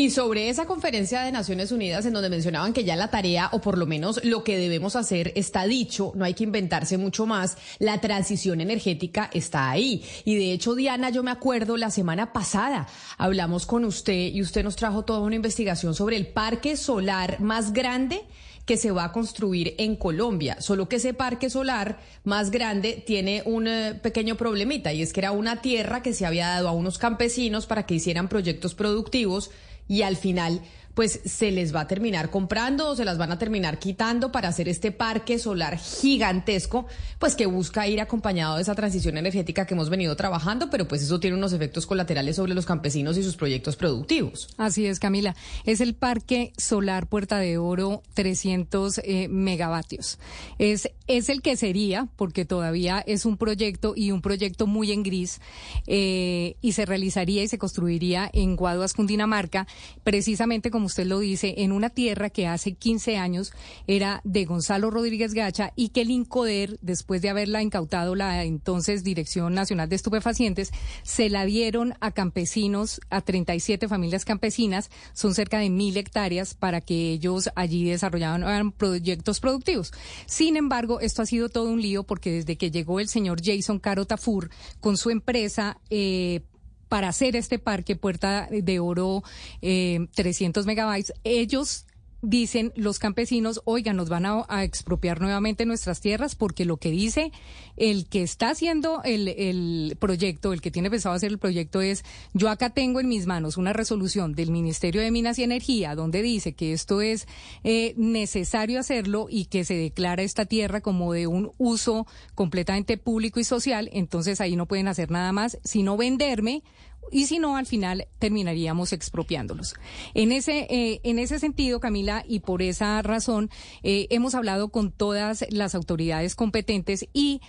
Y 0.00 0.10
sobre 0.10 0.48
esa 0.48 0.64
conferencia 0.64 1.22
de 1.22 1.32
Naciones 1.32 1.72
Unidas 1.72 2.06
en 2.06 2.12
donde 2.12 2.30
mencionaban 2.30 2.72
que 2.72 2.84
ya 2.84 2.94
la 2.94 3.10
tarea, 3.10 3.48
o 3.50 3.60
por 3.60 3.76
lo 3.76 3.84
menos 3.84 4.24
lo 4.24 4.44
que 4.44 4.56
debemos 4.56 4.94
hacer, 4.94 5.32
está 5.34 5.66
dicho, 5.66 6.12
no 6.14 6.24
hay 6.24 6.34
que 6.34 6.44
inventarse 6.44 6.96
mucho 6.96 7.26
más, 7.26 7.58
la 7.80 8.00
transición 8.00 8.60
energética 8.60 9.28
está 9.32 9.68
ahí. 9.68 10.04
Y 10.24 10.36
de 10.36 10.52
hecho, 10.52 10.76
Diana, 10.76 11.10
yo 11.10 11.24
me 11.24 11.32
acuerdo, 11.32 11.76
la 11.76 11.90
semana 11.90 12.32
pasada 12.32 12.86
hablamos 13.16 13.66
con 13.66 13.84
usted 13.84 14.32
y 14.32 14.40
usted 14.40 14.62
nos 14.62 14.76
trajo 14.76 15.04
toda 15.04 15.18
una 15.18 15.34
investigación 15.34 15.96
sobre 15.96 16.14
el 16.14 16.28
parque 16.28 16.76
solar 16.76 17.40
más 17.40 17.72
grande 17.72 18.22
que 18.66 18.76
se 18.76 18.92
va 18.92 19.04
a 19.04 19.12
construir 19.12 19.74
en 19.78 19.96
Colombia. 19.96 20.60
Solo 20.60 20.88
que 20.88 20.96
ese 20.96 21.14
parque 21.14 21.50
solar 21.50 21.98
más 22.22 22.52
grande 22.52 23.02
tiene 23.04 23.42
un 23.46 23.66
eh, 23.66 23.94
pequeño 24.00 24.36
problemita 24.36 24.92
y 24.92 25.02
es 25.02 25.12
que 25.12 25.20
era 25.20 25.32
una 25.32 25.62
tierra 25.62 26.02
que 26.02 26.12
se 26.12 26.26
había 26.26 26.48
dado 26.48 26.68
a 26.68 26.72
unos 26.72 26.98
campesinos 26.98 27.66
para 27.66 27.84
que 27.84 27.94
hicieran 27.94 28.28
proyectos 28.28 28.74
productivos 28.74 29.50
y 29.88 30.02
al 30.02 30.16
final 30.16 30.62
pues 30.98 31.20
se 31.24 31.52
les 31.52 31.72
va 31.72 31.82
a 31.82 31.86
terminar 31.86 32.28
comprando 32.28 32.88
o 32.88 32.96
se 32.96 33.04
las 33.04 33.18
van 33.18 33.30
a 33.30 33.38
terminar 33.38 33.78
quitando 33.78 34.32
para 34.32 34.48
hacer 34.48 34.68
este 34.68 34.90
parque 34.90 35.38
solar 35.38 35.78
gigantesco, 35.78 36.88
pues 37.20 37.36
que 37.36 37.46
busca 37.46 37.86
ir 37.86 38.00
acompañado 38.00 38.56
de 38.56 38.62
esa 38.62 38.74
transición 38.74 39.16
energética 39.16 39.64
que 39.64 39.74
hemos 39.74 39.90
venido 39.90 40.16
trabajando, 40.16 40.70
pero 40.70 40.88
pues 40.88 41.00
eso 41.00 41.20
tiene 41.20 41.36
unos 41.36 41.52
efectos 41.52 41.86
colaterales 41.86 42.34
sobre 42.34 42.52
los 42.52 42.66
campesinos 42.66 43.16
y 43.16 43.22
sus 43.22 43.36
proyectos 43.36 43.76
productivos. 43.76 44.48
Así 44.56 44.86
es, 44.86 44.98
Camila. 44.98 45.36
Es 45.64 45.80
el 45.80 45.94
parque 45.94 46.52
solar 46.56 47.06
Puerta 47.06 47.38
de 47.38 47.58
Oro 47.58 48.02
300 48.14 48.98
eh, 49.04 49.28
megavatios. 49.28 50.18
Es, 50.58 50.90
es 51.08 51.28
el 51.28 51.42
que 51.42 51.56
sería, 51.56 52.08
porque 52.16 52.44
todavía 52.44 53.02
es 53.06 53.24
un 53.24 53.36
proyecto 53.36 53.94
y 53.96 54.12
un 54.12 54.22
proyecto 54.22 54.66
muy 54.66 54.92
en 54.92 55.02
gris, 55.02 55.40
eh, 55.86 56.56
y 56.60 56.72
se 56.72 56.86
realizaría 56.86 57.42
y 57.42 57.48
se 57.48 57.58
construiría 57.58 58.30
en 58.32 58.56
Guaduas, 58.56 58.94
Cundinamarca, 58.94 59.66
precisamente 60.04 60.70
como 60.70 60.86
usted 60.86 61.06
lo 61.06 61.18
dice, 61.18 61.54
en 61.58 61.72
una 61.72 61.90
tierra 61.90 62.30
que 62.30 62.46
hace 62.46 62.72
15 62.72 63.16
años 63.16 63.52
era 63.86 64.20
de 64.24 64.44
Gonzalo 64.44 64.90
Rodríguez 64.90 65.34
Gacha 65.34 65.72
y 65.74 65.88
que 65.88 66.02
el 66.02 66.10
INCODER, 66.10 66.78
después 66.82 67.22
de 67.22 67.30
haberla 67.30 67.62
incautado 67.62 68.14
la 68.14 68.44
entonces 68.44 69.02
Dirección 69.02 69.54
Nacional 69.54 69.88
de 69.88 69.96
Estupefacientes, 69.96 70.70
se 71.02 71.30
la 71.30 71.44
dieron 71.44 71.94
a 72.00 72.12
campesinos, 72.12 73.00
a 73.10 73.22
37 73.22 73.88
familias 73.88 74.24
campesinas, 74.24 74.90
son 75.14 75.34
cerca 75.34 75.58
de 75.58 75.70
mil 75.70 75.96
hectáreas 75.96 76.54
para 76.54 76.80
que 76.80 77.12
ellos 77.12 77.50
allí 77.54 77.84
desarrollaran 77.84 78.72
proyectos 78.72 79.40
productivos. 79.40 79.92
Sin 80.26 80.56
embargo, 80.56 80.97
esto 81.00 81.22
ha 81.22 81.26
sido 81.26 81.48
todo 81.48 81.70
un 81.70 81.80
lío 81.80 82.04
porque 82.04 82.30
desde 82.30 82.56
que 82.56 82.70
llegó 82.70 83.00
el 83.00 83.08
señor 83.08 83.40
Jason 83.42 83.78
Caro 83.78 84.06
Tafur 84.06 84.50
con 84.80 84.96
su 84.96 85.10
empresa, 85.10 85.78
eh, 85.90 86.42
para 86.88 87.08
hacer 87.08 87.36
este 87.36 87.58
parque 87.58 87.96
Puerta 87.96 88.48
de 88.50 88.80
Oro 88.80 89.22
eh, 89.62 90.06
300 90.14 90.66
megabytes, 90.66 91.12
ellos 91.22 91.84
dicen 92.20 92.72
los 92.74 92.98
campesinos, 92.98 93.60
oigan, 93.64 93.96
nos 93.96 94.08
van 94.08 94.26
a, 94.26 94.64
expropiar 94.64 95.20
nuevamente 95.20 95.66
nuestras 95.66 96.00
tierras 96.00 96.34
porque 96.34 96.64
lo 96.64 96.78
que 96.78 96.90
dice 96.90 97.32
el 97.76 98.08
que 98.08 98.22
está 98.22 98.50
haciendo 98.50 99.02
el, 99.04 99.28
el, 99.28 99.96
proyecto, 100.00 100.52
el 100.52 100.60
que 100.60 100.70
tiene 100.70 100.90
pensado 100.90 101.14
hacer 101.14 101.30
el 101.30 101.38
proyecto 101.38 101.80
es, 101.80 102.04
yo 102.34 102.48
acá 102.48 102.70
tengo 102.70 102.98
en 102.98 103.08
mis 103.08 103.26
manos 103.26 103.56
una 103.56 103.72
resolución 103.72 104.34
del 104.34 104.50
Ministerio 104.50 105.00
de 105.00 105.10
Minas 105.10 105.38
y 105.38 105.44
Energía 105.44 105.94
donde 105.94 106.22
dice 106.22 106.54
que 106.54 106.72
esto 106.72 107.00
es 107.00 107.28
eh, 107.62 107.94
necesario 107.96 108.80
hacerlo 108.80 109.28
y 109.30 109.44
que 109.44 109.64
se 109.64 109.74
declara 109.74 110.22
esta 110.22 110.44
tierra 110.44 110.80
como 110.80 111.12
de 111.12 111.28
un 111.28 111.52
uso 111.58 112.06
completamente 112.34 112.98
público 112.98 113.38
y 113.38 113.44
social, 113.44 113.88
entonces 113.92 114.40
ahí 114.40 114.56
no 114.56 114.66
pueden 114.66 114.88
hacer 114.88 115.10
nada 115.10 115.32
más 115.32 115.58
sino 115.62 115.96
venderme 115.96 116.62
y 117.10 117.26
si 117.26 117.38
no, 117.38 117.56
al 117.56 117.66
final 117.66 118.06
terminaríamos 118.18 118.92
expropiándolos. 118.92 119.74
En 120.14 120.32
ese, 120.32 120.66
eh, 120.70 121.00
en 121.04 121.18
ese 121.18 121.38
sentido, 121.38 121.80
Camila, 121.80 122.24
y 122.26 122.40
por 122.40 122.62
esa 122.62 123.00
razón, 123.02 123.50
eh, 123.82 124.06
hemos 124.10 124.34
hablado 124.34 124.68
con 124.68 124.90
todas 124.90 125.44
las 125.50 125.74
autoridades 125.74 126.34
competentes 126.34 127.06
y 127.12 127.40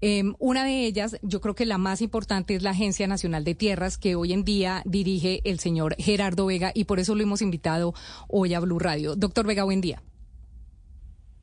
Em, 0.00 0.34
una 0.38 0.64
de 0.64 0.86
ellas, 0.86 1.16
yo 1.22 1.40
creo 1.40 1.54
que 1.54 1.66
la 1.66 1.78
más 1.78 2.00
importante 2.02 2.54
es 2.54 2.62
la 2.62 2.70
Agencia 2.70 3.06
Nacional 3.08 3.44
de 3.44 3.54
Tierras, 3.54 3.98
que 3.98 4.14
hoy 4.14 4.32
en 4.32 4.44
día 4.44 4.82
dirige 4.84 5.40
el 5.44 5.58
señor 5.58 5.96
Gerardo 5.98 6.46
Vega, 6.46 6.70
y 6.74 6.84
por 6.84 7.00
eso 7.00 7.14
lo 7.14 7.22
hemos 7.22 7.42
invitado 7.42 7.94
hoy 8.28 8.54
a 8.54 8.60
Blue 8.60 8.78
Radio. 8.78 9.16
Doctor 9.16 9.46
Vega, 9.46 9.64
buen 9.64 9.80
día. 9.80 10.02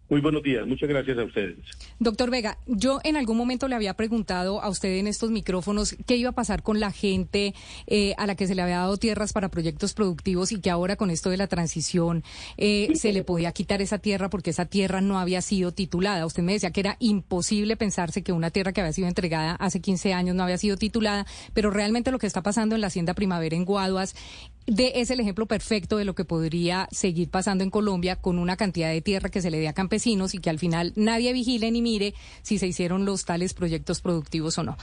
Muy 0.08 0.22
buenos 0.22 0.44
días, 0.44 0.68
muchas 0.68 0.88
gracias 0.88 1.18
a 1.18 1.24
ustedes. 1.24 1.58
Doctor 1.98 2.30
Vega, 2.30 2.60
yo 2.68 3.00
en 3.04 3.18
algún 3.18 3.38
momento 3.38 3.68
le 3.68 3.74
había 3.74 3.96
preguntado 3.96 4.62
a 4.62 4.70
usted 4.70 5.00
en 5.00 5.08
estos 5.08 5.32
micrófonos 5.32 5.96
qué 6.06 6.16
iba 6.16 6.30
a 6.30 6.34
pasar 6.34 6.62
con 6.62 6.80
la 6.80 6.92
gente 6.92 7.56
eh, 7.88 8.14
a 8.20 8.28
la 8.28 8.36
que 8.36 8.46
se 8.46 8.54
le 8.54 8.62
había 8.62 8.78
dado 8.78 8.98
tierras 8.98 9.34
para 9.34 9.50
proyectos 9.50 9.96
productivos 9.96 10.52
y 10.52 10.62
que 10.62 10.70
ahora 10.70 10.96
con 10.96 11.10
esto 11.10 11.32
de 11.32 11.38
la 11.38 11.48
transición 11.48 12.24
eh, 12.58 12.90
se 12.94 13.14
le 13.14 13.24
podía 13.24 13.52
quitar 13.52 13.82
esa 13.82 13.98
tierra 13.98 14.30
porque 14.30 14.52
esa 14.52 14.66
tierra 14.66 15.02
no 15.02 15.18
había 15.18 15.42
sido 15.42 15.72
titulada. 15.72 16.28
Usted 16.28 16.44
me 16.44 16.54
decía 16.54 16.72
que 16.72 16.82
era 16.82 16.98
imposible 17.00 17.76
pensarse 17.76 18.22
que 18.22 18.32
una 18.32 18.52
tierra 18.52 18.74
que 18.74 18.82
había 18.82 18.94
sido 18.94 19.08
entregada 19.08 19.56
hace 19.56 19.82
15 19.82 20.14
años 20.14 20.36
no 20.36 20.44
había 20.44 20.60
sido 20.60 20.78
titulada, 20.78 21.26
pero 21.56 21.72
realmente 21.72 22.12
lo 22.12 22.20
que 22.20 22.28
está 22.28 22.44
pasando 22.44 22.76
en 22.76 22.82
la 22.82 22.88
Hacienda 22.88 23.16
Primavera 23.16 23.56
en 23.56 23.66
Guaduas 23.66 24.16
es 24.68 25.12
el 25.12 25.20
ejemplo 25.20 25.46
perfecto 25.46 25.98
de 25.98 26.06
lo 26.06 26.16
que 26.16 26.26
podría 26.26 26.88
seguir 26.92 27.30
pasando 27.30 27.64
en 27.64 27.70
Colombia 27.70 28.16
con 28.16 28.40
una 28.40 28.58
cantidad 28.58 28.90
de 28.90 29.02
tierra 29.02 29.30
que 29.30 29.42
se 29.42 29.52
le 29.52 29.60
dé 29.60 29.68
a 29.68 29.74
campesinos 29.74 30.34
y 30.34 30.40
que 30.40 30.50
al 30.50 30.60
final 30.60 30.94
nadie 30.96 31.34
vigile 31.34 31.70
ni 31.72 31.82
mire 31.82 32.14
si 32.42 32.58
se 32.58 32.68
hicieron 32.68 33.06
los 33.06 33.26
tales 33.26 33.54
proyectos 33.54 34.02
productivos 34.02 34.58
o 34.58 34.64
no. 34.64 34.78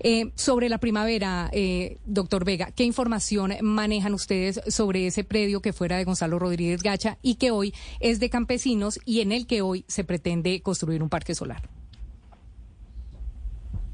Eh, 0.00 0.30
sobre 0.34 0.68
la 0.68 0.78
primavera, 0.78 1.50
eh, 1.52 1.98
doctor 2.06 2.44
Vega, 2.44 2.70
¿qué 2.74 2.84
información 2.84 3.54
manejan 3.60 4.14
ustedes 4.14 4.60
sobre 4.68 5.06
ese 5.06 5.24
predio 5.24 5.60
que 5.60 5.72
fuera 5.72 5.98
de 5.98 6.04
Gonzalo 6.04 6.38
Rodríguez 6.38 6.82
Gacha 6.82 7.18
y 7.22 7.34
que 7.34 7.50
hoy 7.50 7.74
es 8.00 8.20
de 8.20 8.30
campesinos 8.30 8.98
y 9.04 9.20
en 9.20 9.32
el 9.32 9.46
que 9.46 9.60
hoy 9.62 9.84
se 9.86 10.04
pretende 10.04 10.60
construir 10.62 11.02
un 11.02 11.08
parque 11.08 11.34
solar? 11.34 11.68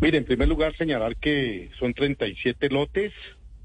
Mire, 0.01 0.19
en 0.19 0.25
primer 0.25 0.49
lugar 0.49 0.77
señalar 0.77 1.17
que 1.17 1.71
son 1.79 1.95
37 1.95 2.69
lotes 2.71 3.13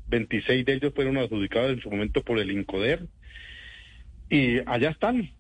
26 0.08 0.66
de 0.66 0.74
ellos 0.74 0.94
fueron 0.94 1.18
adjudicados 1.18 1.72
en 1.72 1.82
su 1.82 1.90
momento 1.90 2.24
por 2.24 2.40
el 2.40 2.52
INCODER 2.52 3.08
y 4.30 4.60
allá 4.66 4.90
están. 4.90 5.32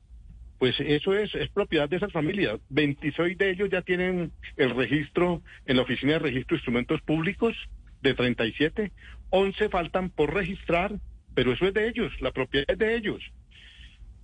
Pues 0.59 0.75
eso 0.79 1.13
es, 1.13 1.33
es 1.36 1.50
propiedad 1.50 1.88
de 1.88 1.97
esas 1.97 2.12
familias. 2.12 2.59
26 2.69 3.38
de 3.38 3.51
ellos 3.51 3.69
ya 3.69 3.81
tienen 3.83 4.31
el 4.55 4.75
registro 4.75 5.43
en 5.65 5.77
la 5.77 5.83
Oficina 5.83 6.13
de 6.13 6.19
Registro 6.19 6.55
de 6.55 6.59
Instrumentos 6.59 7.01
Públicos 7.01 7.55
de 8.01 8.13
37. 8.15 8.91
11 9.29 9.69
faltan 9.69 10.09
por 10.09 10.33
registrar, 10.33 10.95
pero 11.36 11.51
eso 11.51 11.67
es 11.67 11.74
de 11.74 11.88
ellos, 11.88 12.12
la 12.21 12.31
propiedad 12.31 12.65
es 12.69 12.77
de 12.77 12.95
ellos. 12.95 13.21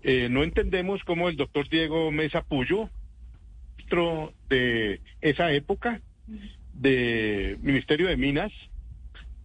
Eh, 0.02 0.28
no 0.30 0.44
entendemos 0.44 1.04
cómo 1.04 1.30
el 1.30 1.38
doctor 1.38 1.70
Diego 1.70 2.12
Mesa 2.12 2.42
Puyo, 2.42 2.90
de 4.50 5.02
esa 5.22 5.52
época, 5.52 6.02
de 6.74 7.58
Ministerio 7.62 8.08
de 8.08 8.18
Minas, 8.18 8.52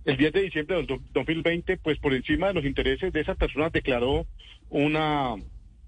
el 0.09 0.17
10 0.17 0.33
de 0.33 0.43
diciembre 0.43 0.77
del 0.77 1.01
2020, 1.13 1.77
pues 1.77 1.99
por 1.99 2.15
encima 2.15 2.49
de 2.49 2.55
los 2.55 2.65
intereses 2.65 3.13
de 3.13 3.21
esas 3.21 3.37
personas 3.37 3.73
declaró 3.73 4.27
una, 4.71 5.35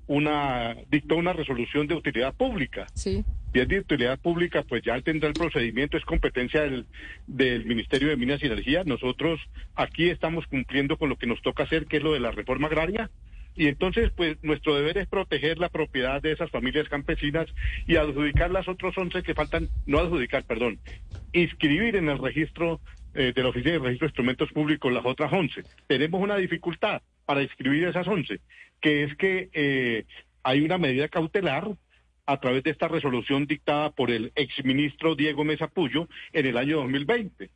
una, 0.06 0.76
dictó 0.90 1.16
una 1.16 1.32
resolución 1.32 1.86
de 1.86 1.94
utilidad 1.94 2.34
pública. 2.34 2.86
Sí. 2.92 3.24
Y 3.54 3.60
es 3.60 3.68
de 3.68 3.78
utilidad 3.78 4.18
pública, 4.18 4.62
pues 4.62 4.82
ya 4.82 5.00
tendrá 5.00 5.28
el 5.28 5.34
procedimiento, 5.34 5.96
es 5.96 6.04
competencia 6.04 6.60
del, 6.60 6.84
del 7.26 7.64
Ministerio 7.64 8.08
de 8.08 8.16
Minas 8.16 8.42
y 8.42 8.46
Energía. 8.46 8.84
Nosotros 8.84 9.40
aquí 9.74 10.10
estamos 10.10 10.46
cumpliendo 10.46 10.98
con 10.98 11.08
lo 11.08 11.16
que 11.16 11.26
nos 11.26 11.40
toca 11.40 11.62
hacer, 11.62 11.86
que 11.86 11.96
es 11.96 12.02
lo 12.02 12.12
de 12.12 12.20
la 12.20 12.30
reforma 12.30 12.66
agraria. 12.66 13.10
Y 13.56 13.68
entonces, 13.68 14.12
pues 14.14 14.36
nuestro 14.42 14.76
deber 14.76 14.98
es 14.98 15.08
proteger 15.08 15.58
la 15.58 15.70
propiedad 15.70 16.20
de 16.20 16.32
esas 16.32 16.50
familias 16.50 16.90
campesinas 16.90 17.46
y 17.86 17.96
adjudicar 17.96 18.50
las 18.50 18.68
otros 18.68 18.96
11 18.96 19.22
que 19.22 19.34
faltan, 19.34 19.70
no 19.86 19.98
adjudicar, 19.98 20.44
perdón, 20.44 20.78
inscribir 21.32 21.96
en 21.96 22.10
el 22.10 22.18
registro 22.18 22.80
eh, 23.14 23.32
de 23.34 23.42
la 23.42 23.48
Oficina 23.48 23.72
de 23.72 23.78
Registro 23.78 24.06
de 24.06 24.10
Instrumentos 24.10 24.52
Públicos 24.52 24.92
las 24.92 25.04
otras 25.04 25.32
11. 25.32 25.62
Tenemos 25.86 26.20
una 26.20 26.36
dificultad 26.36 27.02
para 27.24 27.42
inscribir 27.42 27.84
esas 27.84 28.06
11, 28.06 28.40
que 28.80 29.04
es 29.04 29.16
que 29.16 29.50
eh, 29.52 30.04
hay 30.42 30.60
una 30.60 30.78
medida 30.78 31.08
cautelar 31.08 31.68
a 32.26 32.40
través 32.40 32.62
de 32.62 32.70
esta 32.70 32.88
resolución 32.88 33.46
dictada 33.46 33.90
por 33.90 34.10
el 34.10 34.32
exministro 34.34 35.16
Diego 35.16 35.44
Mesa 35.44 35.68
Puyo 35.68 36.08
en 36.32 36.46
el 36.46 36.56
año 36.56 36.78
2020. 36.78 37.50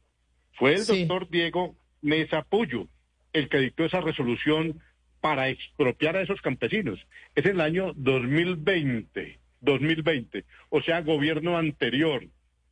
Fue 0.54 0.74
el 0.74 0.86
doctor 0.86 1.28
Diego 1.30 1.76
Mesa 2.02 2.42
Puyo 2.42 2.88
el 3.34 3.48
que 3.48 3.58
dictó 3.58 3.84
esa 3.84 4.00
resolución 4.00 4.80
para 5.20 5.48
expropiar 5.48 6.16
a 6.16 6.22
esos 6.22 6.40
campesinos. 6.40 6.98
Es 7.34 7.44
el 7.44 7.60
año 7.60 7.92
2020, 7.96 9.38
2020, 9.60 10.44
o 10.70 10.82
sea, 10.82 11.02
gobierno 11.02 11.58
anterior, 11.58 12.26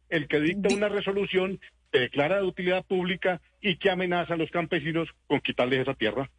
el 0.08 0.28
que 0.28 0.40
dicta 0.40 0.74
una 0.74 0.88
resolución 0.88 1.60
declara 1.98 2.36
de 2.36 2.44
utilidad 2.44 2.84
pública 2.84 3.40
y 3.60 3.76
que 3.76 3.90
amenaza 3.90 4.34
a 4.34 4.36
los 4.36 4.50
campesinos 4.50 5.08
con 5.26 5.40
quitarles 5.40 5.80
esa 5.80 5.94
tierra. 5.94 6.30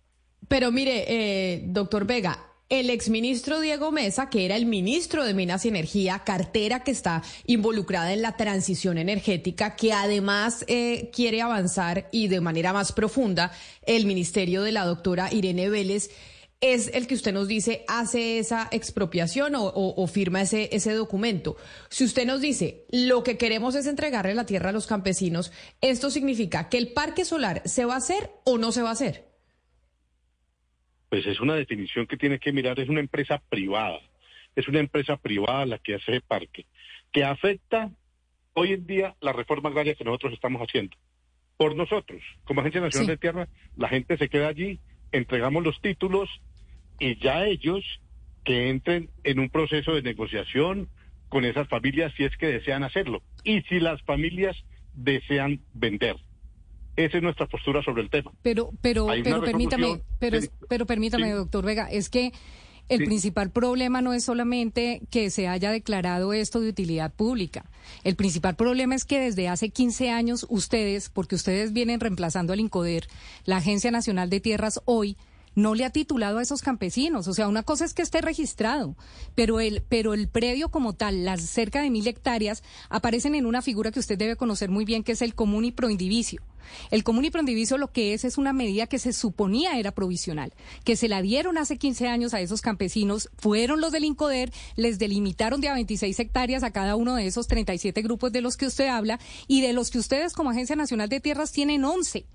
Pero 0.47 0.71
mire, 0.71 1.05
eh, 1.07 1.61
doctor 1.65 2.05
Vega, 2.05 2.37
el 2.69 2.89
exministro 2.89 3.59
Diego 3.59 3.91
Mesa, 3.91 4.29
que 4.29 4.45
era 4.45 4.55
el 4.55 4.65
ministro 4.65 5.23
de 5.23 5.33
Minas 5.33 5.65
y 5.65 5.69
Energía, 5.69 6.23
cartera 6.25 6.83
que 6.83 6.91
está 6.91 7.21
involucrada 7.45 8.13
en 8.13 8.21
la 8.21 8.35
transición 8.35 8.97
energética, 8.97 9.75
que 9.75 9.93
además 9.93 10.65
eh, 10.67 11.11
quiere 11.13 11.41
avanzar 11.41 12.09
y 12.11 12.29
de 12.29 12.41
manera 12.41 12.73
más 12.73 12.91
profunda 12.91 13.51
el 13.85 14.05
ministerio 14.05 14.63
de 14.63 14.71
la 14.71 14.85
doctora 14.85 15.31
Irene 15.31 15.69
Vélez 15.69 16.09
es 16.63 16.87
el 16.93 17.07
que 17.07 17.15
usted 17.15 17.33
nos 17.33 17.49
dice 17.49 17.83
hace 17.89 18.39
esa 18.39 18.69
expropiación 18.71 19.51
o, 19.57 20.07
firma 20.07 20.41
ese, 20.41 20.69
ese 20.71 20.93
documento. 20.93 21.57
Si 21.89 22.05
usted 22.05 22.25
nos 22.25 22.39
dice 22.39 22.85
lo 22.89 23.21
que 23.21 23.37
queremos 23.37 23.75
es 23.75 23.85
entregarle 23.85 24.33
la 24.33 24.45
tierra 24.45 24.69
a 24.69 24.71
los 24.71 24.87
campesinos, 24.87 25.51
¿esto 25.81 26.09
significa 26.09 26.69
que 26.69 26.77
el 26.77 26.93
parque 26.93 27.25
solar 27.25 27.61
se 27.65 27.83
va 27.83 27.95
a 27.95 27.97
hacer 27.97 28.29
o 28.45 28.57
no 28.57 28.71
se 28.71 28.81
va 28.81 28.89
a 28.89 28.93
hacer? 28.93 29.25
Pues 31.09 31.25
es 31.25 31.41
una 31.41 31.55
definición 31.55 32.07
que 32.07 32.15
tiene 32.15 32.39
que 32.39 32.53
mirar, 32.53 32.79
es 32.79 32.87
una 32.87 33.01
empresa 33.01 33.41
privada, 33.49 33.99
es 34.55 34.65
una 34.69 34.79
empresa 34.79 35.17
privada 35.17 35.65
la 35.65 35.79
que 35.79 35.95
hace 35.95 36.13
el 36.13 36.21
parque, 36.21 36.65
que 37.11 37.25
afecta 37.25 37.91
hoy 38.53 38.71
en 38.71 38.87
día 38.87 39.17
la 39.19 39.33
reforma 39.33 39.67
agraria 39.67 39.95
que 39.95 40.05
nosotros 40.05 40.31
estamos 40.31 40.61
haciendo. 40.61 40.95
Por 41.57 41.75
nosotros, 41.75 42.21
como 42.45 42.61
Agencia 42.61 42.79
Nacional 42.79 43.07
de 43.07 43.17
Tierra, 43.17 43.49
la 43.75 43.89
gente 43.89 44.17
se 44.17 44.29
queda 44.29 44.47
allí, 44.47 44.79
entregamos 45.11 45.61
los 45.61 45.81
títulos, 45.81 46.29
y 46.99 47.19
ya 47.19 47.45
ellos 47.45 47.83
que 48.43 48.69
entren 48.69 49.09
en 49.23 49.39
un 49.39 49.49
proceso 49.49 49.93
de 49.93 50.01
negociación 50.01 50.89
con 51.29 51.45
esas 51.45 51.67
familias 51.67 52.13
si 52.15 52.23
es 52.23 52.35
que 52.37 52.47
desean 52.47 52.83
hacerlo 52.83 53.23
y 53.43 53.61
si 53.63 53.79
las 53.79 54.01
familias 54.03 54.55
desean 54.93 55.61
vender. 55.73 56.15
Esa 56.95 57.17
es 57.17 57.23
nuestra 57.23 57.47
postura 57.47 57.81
sobre 57.81 58.03
el 58.03 58.09
tema. 58.09 58.31
Pero, 58.43 58.69
pero, 58.81 59.07
pero 59.23 59.41
permítame, 59.41 60.01
pero, 60.19 60.39
pero 60.69 60.85
permítame, 60.85 61.31
doctor 61.31 61.65
Vega, 61.65 61.87
es 61.89 62.09
que 62.09 62.33
el 62.89 63.05
principal 63.05 63.49
problema 63.49 64.01
no 64.01 64.13
es 64.13 64.25
solamente 64.25 65.01
que 65.09 65.29
se 65.29 65.47
haya 65.47 65.71
declarado 65.71 66.33
esto 66.33 66.59
de 66.59 66.69
utilidad 66.69 67.13
pública. 67.13 67.65
El 68.03 68.15
principal 68.15 68.55
problema 68.55 68.93
es 68.93 69.05
que 69.05 69.19
desde 69.19 69.47
hace 69.47 69.69
15 69.69 70.11
años 70.11 70.45
ustedes, 70.49 71.09
porque 71.09 71.35
ustedes 71.35 71.73
vienen 71.73 71.99
reemplazando 71.99 72.53
al 72.53 72.59
INCODER, 72.59 73.07
la 73.45 73.57
Agencia 73.57 73.89
Nacional 73.89 74.29
de 74.29 74.41
Tierras 74.41 74.81
hoy, 74.85 75.17
no 75.55 75.75
le 75.75 75.85
ha 75.85 75.89
titulado 75.89 76.37
a 76.37 76.41
esos 76.41 76.61
campesinos. 76.61 77.27
O 77.27 77.33
sea, 77.33 77.47
una 77.47 77.63
cosa 77.63 77.85
es 77.85 77.93
que 77.93 78.01
esté 78.01 78.21
registrado, 78.21 78.95
pero 79.35 79.59
el, 79.59 79.83
pero 79.87 80.13
el 80.13 80.27
predio 80.27 80.69
como 80.69 80.93
tal, 80.93 81.25
las 81.25 81.41
cerca 81.41 81.81
de 81.81 81.89
mil 81.89 82.07
hectáreas, 82.07 82.63
aparecen 82.89 83.35
en 83.35 83.45
una 83.45 83.61
figura 83.61 83.91
que 83.91 83.99
usted 83.99 84.17
debe 84.17 84.35
conocer 84.35 84.69
muy 84.69 84.85
bien, 84.85 85.03
que 85.03 85.13
es 85.13 85.21
el 85.21 85.35
común 85.35 85.65
y 85.65 85.71
proindivicio. 85.71 86.41
El 86.91 87.03
común 87.03 87.25
y 87.25 87.31
proindivicio 87.31 87.77
lo 87.77 87.91
que 87.91 88.13
es 88.13 88.23
es 88.23 88.37
una 88.37 88.53
medida 88.53 88.87
que 88.87 88.99
se 88.99 89.13
suponía 89.13 89.77
era 89.77 89.91
provisional, 89.91 90.53
que 90.83 90.95
se 90.95 91.09
la 91.09 91.21
dieron 91.21 91.57
hace 91.57 91.77
15 91.77 92.07
años 92.07 92.33
a 92.33 92.41
esos 92.41 92.61
campesinos, 92.61 93.29
fueron 93.37 93.81
los 93.81 93.91
del 93.91 94.05
INCODER, 94.05 94.51
les 94.75 94.99
delimitaron 94.99 95.61
de 95.61 95.69
a 95.69 95.73
26 95.73 96.19
hectáreas 96.19 96.63
a 96.63 96.71
cada 96.71 96.95
uno 96.95 97.15
de 97.15 97.27
esos 97.27 97.47
37 97.47 98.01
grupos 98.01 98.31
de 98.31 98.41
los 98.41 98.57
que 98.57 98.67
usted 98.67 98.87
habla 98.87 99.19
y 99.47 99.61
de 99.61 99.73
los 99.73 99.91
que 99.91 99.99
ustedes 99.99 100.33
como 100.33 100.51
Agencia 100.51 100.75
Nacional 100.75 101.09
de 101.09 101.19
Tierras 101.19 101.51
tienen 101.51 101.83
11. 101.83 102.25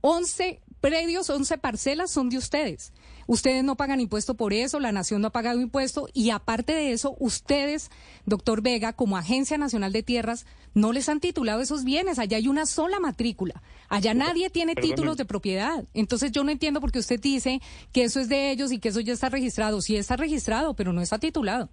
11 0.00 0.60
predios, 0.82 1.30
11 1.30 1.56
parcelas 1.58 2.10
son 2.10 2.28
de 2.28 2.36
ustedes. 2.36 2.92
Ustedes 3.26 3.64
no 3.64 3.76
pagan 3.76 4.00
impuesto 4.00 4.34
por 4.34 4.52
eso, 4.52 4.80
la 4.80 4.92
nación 4.92 5.22
no 5.22 5.28
ha 5.28 5.32
pagado 5.32 5.60
impuesto 5.60 6.08
y 6.12 6.30
aparte 6.30 6.74
de 6.74 6.92
eso, 6.92 7.16
ustedes, 7.20 7.90
doctor 8.26 8.62
Vega, 8.62 8.92
como 8.92 9.16
Agencia 9.16 9.56
Nacional 9.56 9.92
de 9.92 10.02
Tierras, 10.02 10.44
no 10.74 10.92
les 10.92 11.08
han 11.08 11.20
titulado 11.20 11.60
esos 11.60 11.84
bienes. 11.84 12.18
Allá 12.18 12.36
hay 12.36 12.48
una 12.48 12.66
sola 12.66 12.98
matrícula. 12.98 13.62
Allá 13.88 14.12
nadie 14.12 14.50
tiene 14.50 14.74
títulos 14.74 15.16
de 15.16 15.24
propiedad. 15.24 15.84
Entonces 15.94 16.32
yo 16.32 16.44
no 16.44 16.50
entiendo 16.50 16.80
por 16.80 16.90
qué 16.90 16.98
usted 16.98 17.20
dice 17.20 17.60
que 17.92 18.04
eso 18.04 18.20
es 18.20 18.28
de 18.28 18.50
ellos 18.50 18.72
y 18.72 18.80
que 18.80 18.88
eso 18.88 19.00
ya 19.00 19.12
está 19.12 19.28
registrado. 19.28 19.80
Sí 19.80 19.96
está 19.96 20.16
registrado, 20.16 20.74
pero 20.74 20.92
no 20.92 21.00
está 21.00 21.18
titulado. 21.18 21.70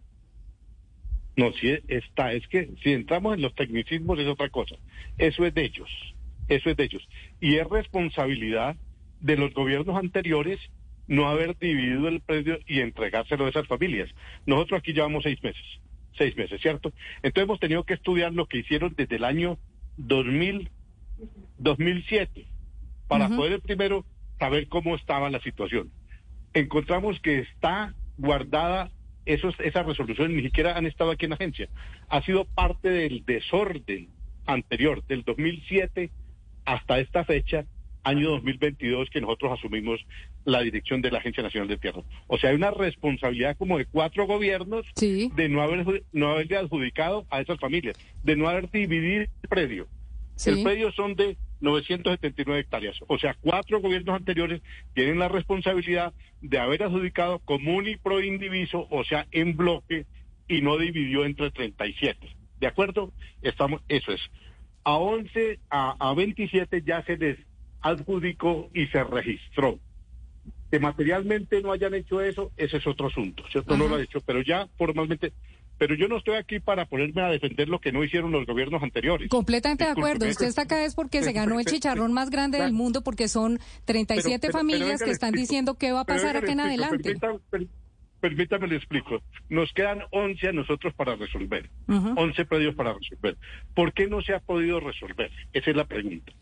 No, 1.36 1.52
sí 1.54 1.74
está. 1.88 2.34
Es 2.34 2.48
que 2.48 2.70
si 2.84 2.92
entramos 2.92 3.34
en 3.34 3.42
los 3.42 3.56
tecnicismos 3.56 4.20
es 4.20 4.28
otra 4.28 4.50
cosa. 4.50 4.76
Eso 5.18 5.46
es 5.46 5.54
de 5.54 5.66
ellos. 5.66 5.90
Eso 6.48 6.70
es 6.70 6.78
de 6.78 6.84
ellos. 6.84 7.08
Y 7.40 7.56
es 7.56 7.68
responsabilidad 7.68 8.76
de 9.20 9.38
los 9.38 9.54
gobiernos 9.54 9.98
anteriores 9.98 10.60
no 11.08 11.28
haber 11.28 11.58
dividido 11.58 12.08
el 12.08 12.22
predio 12.22 12.60
y 12.68 12.82
entregárselo 12.82 13.46
a 13.46 13.50
esas 13.50 13.68
familias. 13.68 14.10
Nosotros 14.46 14.80
aquí 14.80 14.94
llevamos 14.94 15.24
seis 15.24 15.42
meses. 15.44 15.64
seis 16.18 16.36
meses, 16.36 16.62
¿cierto? 16.62 16.92
Entonces 17.24 17.44
hemos 17.44 17.60
tenido 17.60 17.84
que 17.84 17.94
estudiar 17.94 18.34
lo 18.34 18.46
que 18.46 18.60
hicieron 18.60 18.94
desde 18.96 19.16
el 19.16 19.24
año 19.24 19.58
2000, 19.98 20.70
2007 21.58 22.46
para 23.08 23.30
poder 23.30 23.62
primero 23.62 24.06
saber 24.38 24.68
cómo 24.68 24.96
estaba 24.96 25.30
la 25.30 25.40
situación. 25.42 25.92
Encontramos 26.54 27.20
que 27.22 27.40
está 27.40 27.94
guardada 28.18 28.92
esos, 29.26 29.56
esas 29.60 29.86
resoluciones, 29.86 30.36
ni 30.36 30.44
siquiera 30.44 30.78
han 30.78 30.86
estado 30.86 31.12
aquí 31.12 31.26
en 31.26 31.32
la 31.32 31.36
agencia. 31.36 31.70
Ha 32.08 32.22
sido 32.22 32.46
parte 32.46 32.90
del 32.90 33.26
desorden 33.26 34.10
anterior, 34.46 35.04
del 35.06 35.24
2007 35.24 36.12
hasta 36.66 37.00
esta 37.00 37.26
fecha, 37.26 37.66
año 38.04 38.30
2022, 38.32 39.10
que 39.10 39.22
nosotros 39.22 39.58
asumimos 39.58 40.00
la 40.46 40.62
dirección 40.62 41.02
de 41.02 41.12
la 41.12 41.20
Agencia 41.20 41.44
Nacional 41.44 41.68
de 41.68 41.78
Tierra. 41.78 42.02
O 42.28 42.38
sea, 42.38 42.50
hay 42.50 42.56
una 42.56 42.72
responsabilidad 42.72 43.58
como 43.58 43.78
de 43.78 43.86
cuatro 43.86 44.26
gobiernos 44.26 44.86
de 44.96 45.50
no, 45.50 45.62
haber, 45.62 46.04
no 46.12 46.32
haberle 46.32 46.58
adjudicado 46.58 47.26
a 47.30 47.42
esas 47.42 47.60
familias, 47.60 47.98
de 48.24 48.36
no 48.36 48.50
haber 48.50 48.70
dividido 48.72 49.24
el 49.24 49.50
predio. 49.50 49.88
El 50.46 50.64
predio 50.64 50.92
son 50.94 51.16
de 51.16 51.38
979 51.60 52.62
hectáreas. 52.62 52.96
O 53.08 53.18
sea, 53.20 53.36
cuatro 53.42 53.82
gobiernos 53.82 54.16
anteriores 54.16 54.62
tienen 54.94 55.20
la 55.20 55.28
responsabilidad 55.28 56.14
de 56.42 56.60
haber 56.60 56.84
adjudicado 56.84 57.40
común 57.40 57.88
y 57.88 57.98
pro 57.98 58.24
indiviso, 58.24 58.88
o 58.90 59.04
sea, 59.04 59.28
en 59.32 59.58
bloque, 59.58 60.06
y 60.48 60.62
no 60.62 60.78
dividió 60.78 61.26
entre 61.26 61.52
37. 61.52 62.18
¿De 62.60 62.68
acuerdo? 62.68 63.12
Estamos, 63.42 63.82
eso 63.90 64.12
es. 64.12 64.22
A 64.84 64.96
11, 64.96 65.60
a, 65.70 65.96
a 66.00 66.14
27 66.14 66.84
ya 66.86 67.04
se 67.04 67.18
les 67.18 67.38
adjudicó 67.82 68.70
y 68.74 68.88
se 68.88 69.04
registró. 69.04 69.80
Que 70.72 70.80
materialmente 70.80 71.62
no 71.62 71.72
hayan 71.72 71.96
hecho 71.96 72.22
eso, 72.22 72.52
ese 72.56 72.78
es 72.78 72.88
otro 72.88 73.08
asunto, 73.08 73.44
¿cierto? 73.52 73.76
No 73.76 73.88
lo 73.88 73.96
ha 73.96 74.02
hecho, 74.02 74.22
pero 74.22 74.42
ya 74.42 74.68
formalmente 74.78 75.34
pero 75.80 75.96
yo 75.96 76.10
no 76.10 76.18
estoy 76.18 76.36
aquí 76.36 76.60
para 76.60 76.86
ponerme 76.86 77.22
a 77.22 77.30
defender 77.30 77.70
lo 77.70 77.80
que 77.80 77.94
no 77.94 78.04
hicieron 78.04 78.34
los 78.34 78.46
gobiernos 78.46 78.84
anteriores. 78.84 79.30
Completamente 79.30 79.86
de 79.86 79.92
acuerdo. 79.92 80.28
Usted 80.28 80.48
está 80.48 80.64
acá 80.64 80.84
es 80.84 80.94
porque 80.94 81.24
se 81.24 81.32
ganó 81.32 81.58
el 81.58 81.66
chicharrón 81.66 82.12
más 82.12 82.30
grande 82.30 82.60
del 82.60 82.74
mundo, 82.74 83.02
porque 83.02 83.30
son 83.30 83.60
37 83.86 84.52
familias 84.52 85.02
que 85.02 85.10
están 85.10 85.32
diciendo 85.32 85.76
qué 85.76 85.94
va 85.94 86.02
a 86.02 86.06
pasar 86.06 86.36
acá 86.36 86.52
en 86.52 86.60
adelante. 86.60 87.16
Permítame, 88.20 88.68
le 88.68 88.76
explico. 88.76 89.22
Nos 89.48 89.72
quedan 89.72 90.02
11 90.12 90.50
a 90.50 90.52
nosotros 90.52 90.94
para 90.94 91.16
resolver. 91.16 91.70
11 91.88 92.46
predios 92.46 92.76
para 92.76 92.94
resolver. 92.94 93.38
¿Por 93.74 93.94
qué 93.94 94.08
no 94.08 94.22
se 94.22 94.34
ha 94.34 94.42
podido 94.42 94.82
resolver? 94.82 95.32
Esa 95.54 95.70
es 95.70 95.78
la 95.78 95.86
pregunta. 95.86 96.34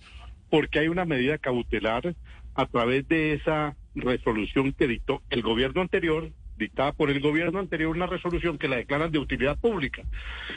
Porque 0.50 0.80
hay 0.80 0.88
una 0.88 1.06
medida 1.06 1.38
cautelar 1.38 2.16
a 2.56 2.66
través 2.66 3.08
de 3.08 3.34
esa 3.34 3.76
resolución 3.96 4.74
que 4.74 4.88
dictó 4.88 5.22
el 5.30 5.42
gobierno 5.42 5.82
anterior 5.82 6.32
dictada 6.58 6.92
por 6.92 7.10
el 7.10 7.20
gobierno 7.20 7.60
anterior 7.60 7.96
una 7.96 8.08
resolución 8.08 8.58
que 8.58 8.68
la 8.68 8.78
declaran 8.78 9.12
de 9.12 9.20
utilidad 9.20 9.58
pública. 9.58 10.04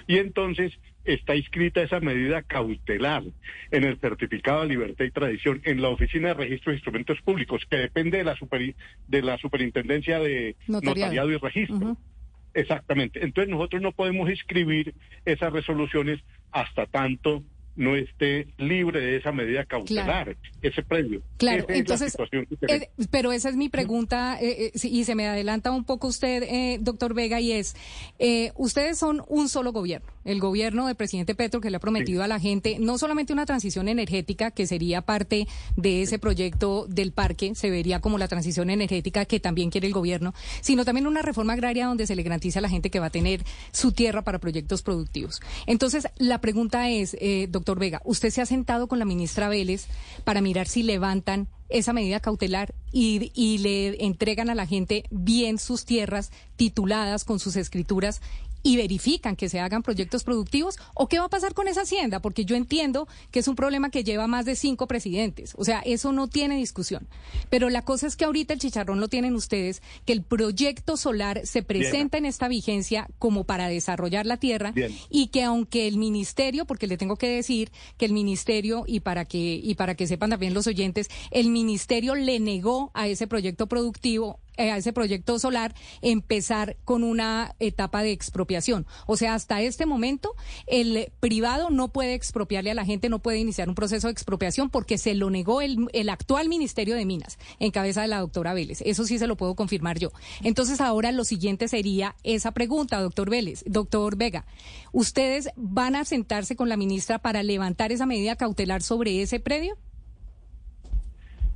Y 0.06 0.18
entonces 0.18 0.73
está 1.04 1.37
inscrita 1.37 1.82
esa 1.82 2.00
medida 2.00 2.42
cautelar 2.42 3.23
en 3.70 3.85
el 3.85 3.99
certificado 3.99 4.62
de 4.62 4.68
libertad 4.68 5.04
y 5.04 5.11
tradición 5.11 5.61
en 5.64 5.82
la 5.82 5.88
Oficina 5.88 6.28
de 6.28 6.35
Registro 6.35 6.70
de 6.70 6.76
Instrumentos 6.76 7.20
Públicos, 7.23 7.62
que 7.68 7.76
depende 7.76 8.18
de 8.18 8.25
la, 8.25 8.37
de 9.09 9.23
la 9.23 9.38
Superintendencia 9.38 10.18
de 10.18 10.56
Notariado, 10.66 11.30
y 11.30 11.37
Registro. 11.37 11.97
Exactamente. 12.54 13.23
Entonces 13.23 13.50
nosotros 13.50 13.80
no 13.80 13.92
podemos 13.92 14.28
inscribir 14.28 14.94
esas 15.25 15.52
resoluciones 15.52 16.20
hasta 16.50 16.87
tanto 16.87 17.44
no 17.77 17.97
esté 17.97 18.49
libre 18.59 19.00
de 19.00 19.17
esa 19.17 19.33
medida 19.33 19.65
cautelar, 19.65 20.37
ese 20.61 20.83
premio. 20.83 21.23
Claro, 21.37 21.67
entonces, 21.69 22.17
eh, 22.69 22.91
pero 23.11 23.33
esa 23.33 23.49
es 23.49 23.57
mi 23.57 23.69
pregunta, 23.69 24.39
eh, 24.41 24.73
eh, 24.75 24.81
y 24.83 25.05
se 25.05 25.15
me 25.15 25.27
adelanta 25.27 25.71
un 25.71 25.85
poco 25.85 26.09
usted, 26.09 26.79
doctor 26.81 27.15
Vega, 27.15 27.41
y 27.41 27.53
es, 27.53 27.75
ustedes 28.57 28.99
son 28.99 29.23
un 29.29 29.49
solo 29.49 29.73
gobierno, 29.73 30.09
el 30.25 30.41
gobierno 30.41 30.87
del 30.87 30.97
presidente 30.97 31.35
Petro 31.35 31.61
que 31.61 31.71
le 31.71 31.77
ha 31.77 31.81
prometido 31.81 32.23
a 32.23 32.29
la 32.29 32.41
gente 32.41 32.79
no 32.79 32.99
solamente 32.99 33.33
una 33.33 33.47
transición 33.47 33.89
energética, 33.89 34.50
que 34.50 34.67
sería 34.67 35.03
parte 35.03 35.47
de 35.77 36.03
ese 36.03 36.19
proyecto 36.19 36.87
del 36.89 37.12
parque, 37.12 37.55
se 37.55 37.71
vería 37.71 38.00
como 38.00 38.19
la 38.19 38.29
transición 38.29 38.71
energética 38.71 39.25
que 39.25 39.41
también 39.41 39.71
quiere 39.71 39.87
el 39.87 39.95
gobierno, 39.95 40.35
sino 40.61 40.85
también 40.85 41.07
una 41.07 41.23
reforma 41.23 41.55
agraria 41.55 41.87
donde 41.87 42.07
se 42.07 42.17
le 42.17 42.23
garantiza 42.23 42.59
a 42.59 42.62
la 42.62 42.69
gente 42.69 42.91
que 42.91 43.00
va 43.00 43.07
a 43.07 43.11
tener 43.11 43.45
su 43.73 43.93
tierra 43.93 44.23
para 44.23 44.39
proyectos 44.39 44.83
productivos. 44.83 45.41
Entonces, 45.67 46.09
la 46.17 46.41
pregunta 46.41 46.89
es, 46.91 47.17
doctor, 47.49 47.79
Vega, 47.79 48.00
usted 48.05 48.31
se 48.31 48.43
ha 48.43 48.47
sentado 48.47 48.89
con 48.89 48.99
la 48.99 49.05
ministra 49.05 49.49
Vélez 49.49 49.87
para 50.25 50.41
mirar 50.41 50.69
si 50.69 50.83
levantan 50.83 51.49
esa 51.71 51.93
medida 51.93 52.21
cautelar 52.21 52.75
y, 52.93 53.31
y, 53.35 53.59
le 53.59 54.05
entregan 54.05 54.50
a 54.50 54.57
la 54.57 54.67
gente 54.67 55.05
bien 55.11 55.59
sus 55.59 55.85
tierras 55.85 56.33
tituladas 56.57 57.25
con 57.25 57.39
sus 57.39 57.55
escrituras 57.55 58.21
y 58.62 58.76
verifican 58.76 59.37
que 59.37 59.49
se 59.49 59.61
hagan 59.61 59.83
proyectos 59.83 60.25
productivos 60.25 60.76
o 60.95 61.09
qué 61.09 61.19
va 61.19 61.26
a 61.26 61.31
pasar 61.31 61.55
con 61.55 61.69
esa 61.69 61.83
hacienda, 61.83 62.21
porque 62.21 62.45
yo 62.45 62.57
entiendo 62.57 63.09
que 63.31 63.40
es 63.40 63.49
un 63.49 63.57
problema 63.57 63.90
que 63.90 64.05
lleva 64.05 64.26
más 64.26 64.45
de 64.45 64.57
cinco 64.57 64.87
presidentes, 64.87 65.54
o 65.56 65.65
sea, 65.65 65.80
eso 65.80 66.13
no 66.13 66.28
tiene 66.28 66.56
discusión. 66.56 67.08
Pero 67.49 67.71
la 67.71 67.82
cosa 67.82 68.06
es 68.06 68.17
que 68.17 68.25
ahorita 68.25 68.54
el 68.54 68.61
chicharrón 68.61 69.00
lo 69.00 69.08
tienen 69.08 69.34
ustedes, 69.34 69.82
que 70.04 70.13
el 70.13 70.23
proyecto 70.23 70.97
solar 70.97 71.41
se 71.45 71.63
presenta 71.63 72.19
en 72.19 72.26
esta 72.26 72.49
vigencia 72.49 73.08
como 73.19 73.45
para 73.45 73.69
desarrollar 73.69 74.26
la 74.26 74.37
tierra 74.37 74.73
y 75.08 75.28
que 75.28 75.43
aunque 75.43 75.89
el 75.89 75.97
ministerio, 75.97 76.65
porque 76.65 76.87
le 76.87 76.97
tengo 76.97 77.17
que 77.17 77.28
decir 77.28 77.71
que 77.97 78.04
el 78.06 78.13
ministerio 78.13 78.84
y 78.87 79.00
para 79.00 79.25
que 79.25 79.61
y 79.63 79.75
para 79.75 79.95
que 79.95 80.06
sepan 80.06 80.30
también 80.30 80.54
los 80.54 80.67
oyentes, 80.67 81.08
el 81.30 81.50
ministerio 81.50 82.15
le 82.15 82.41
negó 82.41 82.91
a 82.95 83.08
ese 83.08 83.26
proyecto 83.26 83.67
productivo 83.67 84.39
a 84.60 84.76
ese 84.76 84.92
proyecto 84.92 85.38
solar 85.38 85.75
empezar 86.02 86.76
con 86.84 87.04
una 87.04 87.54
etapa 87.58 88.02
de 88.02 88.12
expropiación. 88.12 88.86
O 89.06 89.16
sea, 89.16 89.34
hasta 89.34 89.62
este 89.62 89.86
momento 89.86 90.34
el 90.66 91.10
privado 91.20 91.70
no 91.70 91.88
puede 91.88 92.14
expropiarle 92.14 92.70
a 92.70 92.75
la 92.75 92.84
gente, 92.84 93.08
no 93.08 93.20
puede 93.20 93.38
iniciar 93.38 93.68
un 93.68 93.75
proceso 93.75 94.08
de 94.08 94.12
expropiación 94.12 94.70
porque 94.70 94.99
se 94.99 95.14
lo 95.14 95.30
negó 95.30 95.62
el, 95.62 95.88
el 95.92 96.08
actual 96.08 96.49
Ministerio 96.49 96.94
de 96.94 97.06
Minas 97.06 97.38
en 97.58 97.70
cabeza 97.70 98.02
de 98.02 98.08
la 98.08 98.20
doctora 98.20 98.54
Vélez. 98.54 98.82
Eso 98.84 99.04
sí 99.04 99.18
se 99.18 99.26
lo 99.26 99.36
puedo 99.36 99.54
confirmar 99.54 99.99
yo. 99.99 100.10
Entonces 100.42 100.80
ahora 100.80 101.12
lo 101.12 101.25
siguiente 101.25 101.68
sería 101.68 102.16
esa 102.23 102.52
pregunta, 102.52 103.00
doctor 103.00 103.30
Vélez, 103.30 103.64
doctor 103.66 104.16
Vega. 104.16 104.46
¿Ustedes 104.92 105.50
van 105.56 105.96
a 105.96 106.04
sentarse 106.04 106.56
con 106.56 106.68
la 106.68 106.76
ministra 106.76 107.18
para 107.18 107.42
levantar 107.42 107.92
esa 107.92 108.06
medida 108.06 108.36
cautelar 108.36 108.82
sobre 108.82 109.23
ese 109.23 109.40
predio? 109.40 109.76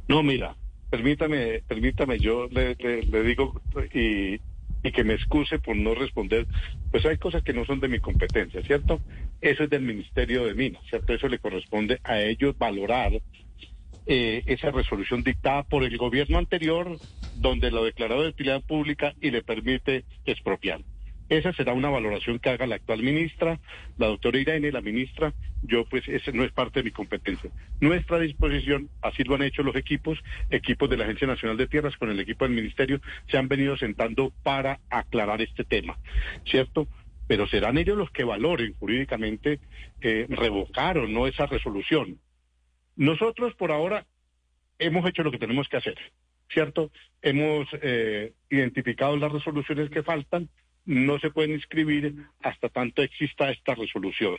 No, 0.08 0.22
mira, 0.22 0.56
permítame, 0.94 1.60
permítame, 1.66 2.20
yo 2.20 2.46
le, 2.48 2.76
digo 3.24 3.60
y, 3.92 4.38
que 4.92 5.02
me 5.02 5.14
excuse 5.14 5.58
por 5.58 5.74
no 5.74 5.92
responder, 5.92 6.46
pues 6.92 7.04
hay 7.04 7.16
cosas 7.16 7.42
que 7.42 7.52
no 7.52 7.64
son 7.64 7.80
de 7.80 7.88
mi 7.88 7.98
competencia, 7.98 8.62
¿cierto? 8.62 9.00
Eso 9.40 9.64
es 9.64 9.70
del 9.70 9.82
Ministerio 9.82 10.44
de 10.44 10.54
Minas, 10.54 10.82
¿cierto? 10.88 11.12
Eso 11.12 11.26
le 11.26 11.40
corresponde 11.40 11.98
a 12.04 12.20
ellos 12.20 12.56
valorar 12.56 13.10
eh, 14.06 14.42
esa 14.46 14.70
resolución 14.70 15.24
dictada 15.24 15.64
por 15.64 15.82
el 15.82 15.96
gobierno 15.96 16.38
anterior, 16.38 16.96
donde 17.38 17.72
lo 17.72 17.84
declaró 17.84 18.22
de 18.22 18.28
utilidad 18.28 18.62
pública 18.62 19.14
y 19.20 19.32
le 19.32 19.42
permite 19.42 20.04
expropiar. 20.24 20.80
Esa 21.28 21.52
será 21.54 21.72
una 21.72 21.88
valoración 21.88 22.38
que 22.38 22.50
haga 22.50 22.66
la 22.66 22.76
actual 22.76 23.02
ministra, 23.02 23.58
la 23.96 24.08
doctora 24.08 24.38
Irene, 24.38 24.70
la 24.72 24.82
ministra. 24.82 25.32
Yo, 25.62 25.86
pues, 25.86 26.06
ese 26.06 26.32
no 26.32 26.44
es 26.44 26.52
parte 26.52 26.80
de 26.80 26.84
mi 26.84 26.90
competencia. 26.90 27.50
Nuestra 27.80 28.18
disposición, 28.18 28.90
así 29.00 29.24
lo 29.24 29.34
han 29.34 29.42
hecho 29.42 29.62
los 29.62 29.74
equipos, 29.76 30.18
equipos 30.50 30.90
de 30.90 30.98
la 30.98 31.04
Agencia 31.04 31.26
Nacional 31.26 31.56
de 31.56 31.66
Tierras 31.66 31.96
con 31.96 32.10
el 32.10 32.20
equipo 32.20 32.44
del 32.44 32.54
Ministerio, 32.54 33.00
se 33.30 33.38
han 33.38 33.48
venido 33.48 33.76
sentando 33.76 34.32
para 34.42 34.80
aclarar 34.90 35.40
este 35.40 35.64
tema, 35.64 35.98
¿cierto? 36.44 36.86
Pero 37.26 37.46
serán 37.48 37.78
ellos 37.78 37.96
los 37.96 38.10
que 38.10 38.24
valoren 38.24 38.74
jurídicamente 38.74 39.60
eh, 40.02 40.26
revocar 40.28 40.98
o 40.98 41.08
no 41.08 41.26
esa 41.26 41.46
resolución. 41.46 42.18
Nosotros, 42.96 43.54
por 43.54 43.72
ahora, 43.72 44.06
hemos 44.78 45.08
hecho 45.08 45.22
lo 45.22 45.30
que 45.30 45.38
tenemos 45.38 45.68
que 45.70 45.78
hacer, 45.78 45.96
¿cierto? 46.50 46.90
Hemos 47.22 47.66
eh, 47.80 48.34
identificado 48.50 49.16
las 49.16 49.32
resoluciones 49.32 49.88
que 49.88 50.02
faltan 50.02 50.50
no 50.86 51.18
se 51.18 51.30
pueden 51.30 51.52
inscribir 51.52 52.14
hasta 52.42 52.68
tanto 52.68 53.02
exista 53.02 53.50
esta 53.50 53.74
resolución. 53.74 54.36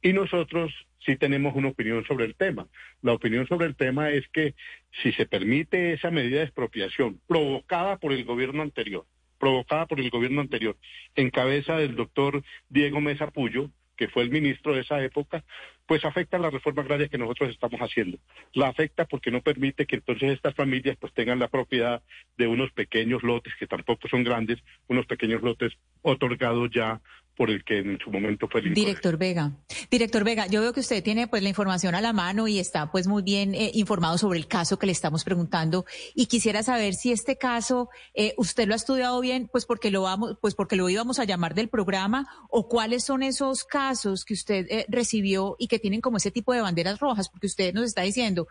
Y 0.00 0.12
nosotros 0.12 0.72
sí 1.04 1.16
tenemos 1.16 1.54
una 1.54 1.68
opinión 1.68 2.04
sobre 2.04 2.24
el 2.24 2.34
tema. 2.34 2.66
La 3.02 3.12
opinión 3.12 3.46
sobre 3.46 3.66
el 3.66 3.76
tema 3.76 4.10
es 4.10 4.26
que 4.28 4.54
si 5.02 5.12
se 5.12 5.26
permite 5.26 5.92
esa 5.92 6.10
medida 6.10 6.38
de 6.38 6.44
expropiación 6.44 7.20
provocada 7.26 7.96
por 7.98 8.12
el 8.12 8.24
gobierno 8.24 8.62
anterior, 8.62 9.04
provocada 9.38 9.86
por 9.86 10.00
el 10.00 10.10
gobierno 10.10 10.40
anterior, 10.40 10.76
en 11.16 11.30
cabeza 11.30 11.76
del 11.76 11.96
doctor 11.96 12.42
Diego 12.68 13.00
Mesa 13.00 13.30
Puyo, 13.30 13.70
que 13.96 14.08
fue 14.08 14.22
el 14.22 14.30
ministro 14.30 14.74
de 14.74 14.80
esa 14.80 15.02
época, 15.02 15.44
pues 15.86 16.04
afecta 16.04 16.38
la 16.38 16.50
reforma 16.50 16.82
agraria 16.82 17.08
que 17.08 17.18
nosotros 17.18 17.50
estamos 17.50 17.80
haciendo. 17.80 18.18
La 18.52 18.68
afecta 18.68 19.04
porque 19.04 19.30
no 19.30 19.40
permite 19.40 19.86
que 19.86 19.96
entonces 19.96 20.32
estas 20.32 20.54
familias 20.54 20.96
pues 21.00 21.12
tengan 21.12 21.38
la 21.38 21.48
propiedad 21.48 22.02
de 22.36 22.46
unos 22.46 22.72
pequeños 22.72 23.22
lotes 23.22 23.52
que 23.58 23.66
tampoco 23.66 24.08
son 24.08 24.24
grandes, 24.24 24.58
unos 24.88 25.06
pequeños 25.06 25.42
lotes 25.42 25.72
otorgados 26.02 26.70
ya 26.70 27.00
por 27.36 27.50
el 27.50 27.64
que 27.64 27.78
en 27.78 27.98
su 27.98 28.10
momento 28.10 28.46
fue 28.48 28.60
el 28.60 28.74
Director 28.74 29.16
Vega, 29.16 29.52
director 29.90 30.24
Vega, 30.24 30.46
yo 30.46 30.60
veo 30.60 30.72
que 30.72 30.80
usted 30.80 31.02
tiene 31.02 31.26
pues 31.26 31.42
la 31.42 31.48
información 31.48 31.94
a 31.94 32.00
la 32.00 32.12
mano 32.12 32.46
y 32.46 32.58
está 32.58 32.90
pues 32.90 33.06
muy 33.06 33.22
bien 33.22 33.54
eh, 33.54 33.70
informado 33.74 34.18
sobre 34.18 34.38
el 34.38 34.46
caso 34.46 34.78
que 34.78 34.86
le 34.86 34.92
estamos 34.92 35.24
preguntando. 35.24 35.86
Y 36.14 36.26
quisiera 36.26 36.62
saber 36.62 36.94
si 36.94 37.10
este 37.10 37.36
caso 37.38 37.88
eh, 38.14 38.34
usted 38.36 38.66
lo 38.66 38.74
ha 38.74 38.76
estudiado 38.76 39.20
bien, 39.20 39.48
pues 39.50 39.64
porque 39.64 39.90
lo 39.90 40.02
vamos, 40.02 40.36
pues 40.40 40.54
porque 40.54 40.76
lo 40.76 40.88
íbamos 40.88 41.18
a 41.18 41.24
llamar 41.24 41.54
del 41.54 41.68
programa 41.68 42.28
o 42.50 42.68
cuáles 42.68 43.04
son 43.04 43.22
esos 43.22 43.64
casos 43.64 44.24
que 44.24 44.34
usted 44.34 44.66
eh, 44.68 44.86
recibió 44.88 45.56
y 45.58 45.68
que 45.72 45.78
tienen 45.78 46.02
como 46.02 46.18
ese 46.18 46.30
tipo 46.30 46.52
de 46.52 46.60
banderas 46.60 47.00
rojas, 47.00 47.30
porque 47.30 47.46
usted 47.46 47.72
nos 47.72 47.84
está 47.84 48.02
diciendo, 48.02 48.46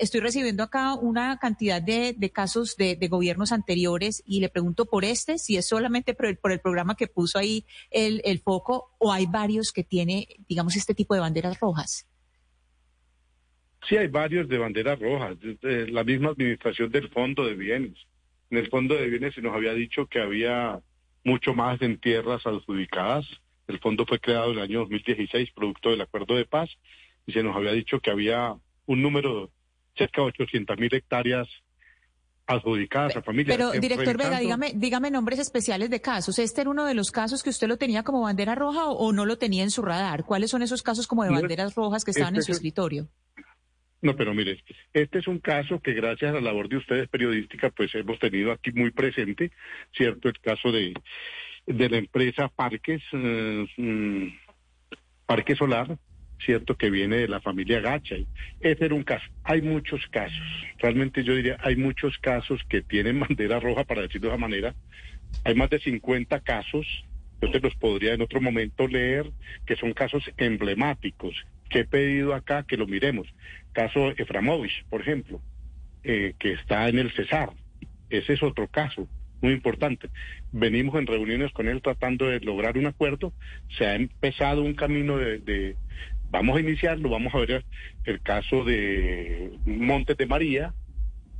estoy 0.00 0.20
recibiendo 0.20 0.62
acá 0.62 0.94
una 0.94 1.38
cantidad 1.38 1.82
de, 1.82 2.16
casos 2.32 2.74
de, 2.78 2.96
gobiernos 3.06 3.52
anteriores 3.52 4.22
y 4.24 4.40
le 4.40 4.48
pregunto 4.48 4.86
por 4.86 5.04
este, 5.04 5.36
si 5.36 5.58
es 5.58 5.68
solamente 5.68 6.14
por 6.14 6.24
el, 6.24 6.38
por 6.38 6.52
el 6.52 6.60
programa 6.60 6.94
que 6.94 7.06
puso 7.06 7.38
ahí 7.38 7.66
el, 7.90 8.38
foco 8.38 8.96
o 8.96 9.12
hay 9.12 9.26
varios 9.26 9.72
que 9.72 9.84
tiene, 9.84 10.26
digamos, 10.48 10.74
este 10.74 10.94
tipo 10.94 11.12
de 11.12 11.20
banderas 11.20 11.60
rojas? 11.60 12.08
Sí, 13.86 13.98
hay 13.98 14.08
varios 14.08 14.48
de 14.48 14.56
banderas 14.56 14.98
rojas. 14.98 15.36
La 15.60 16.02
misma 16.02 16.30
administración 16.30 16.90
del 16.90 17.10
Fondo 17.10 17.44
de 17.44 17.56
Bienes. 17.56 17.98
En 18.48 18.56
el 18.56 18.70
Fondo 18.70 18.94
de 18.94 19.06
Bienes 19.06 19.34
se 19.34 19.42
nos 19.42 19.54
había 19.54 19.74
dicho 19.74 20.06
que 20.06 20.22
había 20.22 20.80
mucho 21.24 21.52
más 21.52 21.82
en 21.82 22.00
tierras 22.00 22.46
adjudicadas. 22.46 23.26
El 23.68 23.78
fondo 23.80 24.06
fue 24.06 24.18
creado 24.18 24.50
en 24.50 24.58
el 24.58 24.64
año 24.64 24.80
2016, 24.80 25.50
producto 25.52 25.90
del 25.90 26.00
acuerdo 26.00 26.34
de 26.34 26.46
paz, 26.46 26.70
y 27.26 27.32
se 27.32 27.42
nos 27.42 27.54
había 27.54 27.72
dicho 27.72 28.00
que 28.00 28.10
había 28.10 28.56
un 28.86 29.02
número 29.02 29.50
cerca 29.96 30.22
de 30.22 30.28
800 30.28 30.78
mil 30.78 30.94
hectáreas 30.94 31.48
adjudicadas 32.46 33.14
a 33.16 33.22
familias. 33.22 33.54
Pero, 33.54 33.72
director 33.72 34.16
Vega, 34.16 34.40
dígame, 34.40 34.72
dígame 34.74 35.10
nombres 35.10 35.38
especiales 35.38 35.90
de 35.90 36.00
casos. 36.00 36.38
¿Este 36.38 36.62
era 36.62 36.70
uno 36.70 36.86
de 36.86 36.94
los 36.94 37.10
casos 37.10 37.42
que 37.42 37.50
usted 37.50 37.68
lo 37.68 37.76
tenía 37.76 38.02
como 38.02 38.22
bandera 38.22 38.54
roja 38.54 38.86
o, 38.86 39.12
no 39.12 39.26
lo 39.26 39.36
tenía 39.36 39.62
en 39.62 39.70
su 39.70 39.82
radar? 39.82 40.24
¿Cuáles 40.24 40.50
son 40.50 40.62
esos 40.62 40.82
casos 40.82 41.06
como 41.06 41.24
de 41.24 41.30
banderas 41.30 41.74
rojas 41.74 42.04
que 42.04 42.12
estaban 42.12 42.36
en 42.36 42.42
su 42.42 42.52
escritorio? 42.52 43.06
No, 44.00 44.16
pero 44.16 44.32
mire, 44.32 44.62
este 44.94 45.18
es 45.18 45.26
un 45.26 45.40
caso 45.40 45.80
que 45.80 45.92
gracias 45.92 46.30
a 46.30 46.34
la 46.34 46.40
labor 46.40 46.68
de 46.68 46.76
ustedes 46.76 47.08
periodística, 47.08 47.68
pues 47.70 47.94
hemos 47.94 48.18
tenido 48.18 48.52
aquí 48.52 48.70
muy 48.72 48.92
presente, 48.92 49.50
¿cierto? 49.92 50.28
El 50.28 50.38
caso 50.40 50.70
de, 50.70 50.94
de 51.68 51.88
la 51.90 51.98
empresa 51.98 52.48
Parques, 52.48 53.02
eh, 53.12 53.66
mm, 53.76 54.28
Parque 55.26 55.54
Solar, 55.54 55.98
¿cierto? 56.44 56.76
Que 56.76 56.90
viene 56.90 57.16
de 57.16 57.28
la 57.28 57.40
familia 57.40 57.80
Gacha. 57.80 58.16
Ese 58.60 58.84
era 58.86 58.94
un 58.94 59.04
caso. 59.04 59.26
Hay 59.44 59.60
muchos 59.60 60.06
casos. 60.06 60.40
Realmente 60.78 61.22
yo 61.22 61.34
diría, 61.34 61.58
hay 61.60 61.76
muchos 61.76 62.16
casos 62.18 62.62
que 62.68 62.80
tienen 62.80 63.20
bandera 63.28 63.60
roja, 63.60 63.84
para 63.84 64.02
decirlo 64.02 64.28
de 64.28 64.34
esa 64.34 64.40
manera. 64.40 64.74
Hay 65.44 65.54
más 65.54 65.68
de 65.68 65.78
50 65.78 66.40
casos. 66.40 66.86
Yo 67.42 67.50
te 67.50 67.60
los 67.60 67.74
podría 67.76 68.14
en 68.14 68.22
otro 68.22 68.40
momento 68.40 68.88
leer, 68.88 69.30
que 69.66 69.76
son 69.76 69.92
casos 69.92 70.24
emblemáticos, 70.38 71.36
que 71.68 71.80
he 71.80 71.84
pedido 71.84 72.34
acá 72.34 72.64
que 72.64 72.76
lo 72.76 72.86
miremos. 72.86 73.28
Caso 73.72 74.10
Eframovich, 74.16 74.84
por 74.86 75.02
ejemplo, 75.02 75.40
eh, 76.02 76.34
que 76.38 76.52
está 76.52 76.88
en 76.88 76.98
el 76.98 77.12
Cesar. 77.12 77.50
Ese 78.10 78.32
es 78.32 78.42
otro 78.42 78.66
caso 78.68 79.06
muy 79.40 79.52
importante. 79.52 80.08
Venimos 80.52 80.96
en 80.96 81.06
reuniones 81.06 81.52
con 81.52 81.68
él 81.68 81.82
tratando 81.82 82.26
de 82.26 82.40
lograr 82.40 82.76
un 82.78 82.86
acuerdo. 82.86 83.32
Se 83.76 83.86
ha 83.86 83.94
empezado 83.94 84.62
un 84.62 84.74
camino 84.74 85.16
de 85.16 85.76
Vamos 86.30 86.58
a 86.58 86.60
iniciarlo, 86.60 87.08
vamos 87.08 87.34
a 87.34 87.38
ver 87.38 87.64
el 88.04 88.20
caso 88.20 88.64
de 88.64 89.50
Montes 89.64 90.16
de 90.16 90.26
María, 90.26 90.74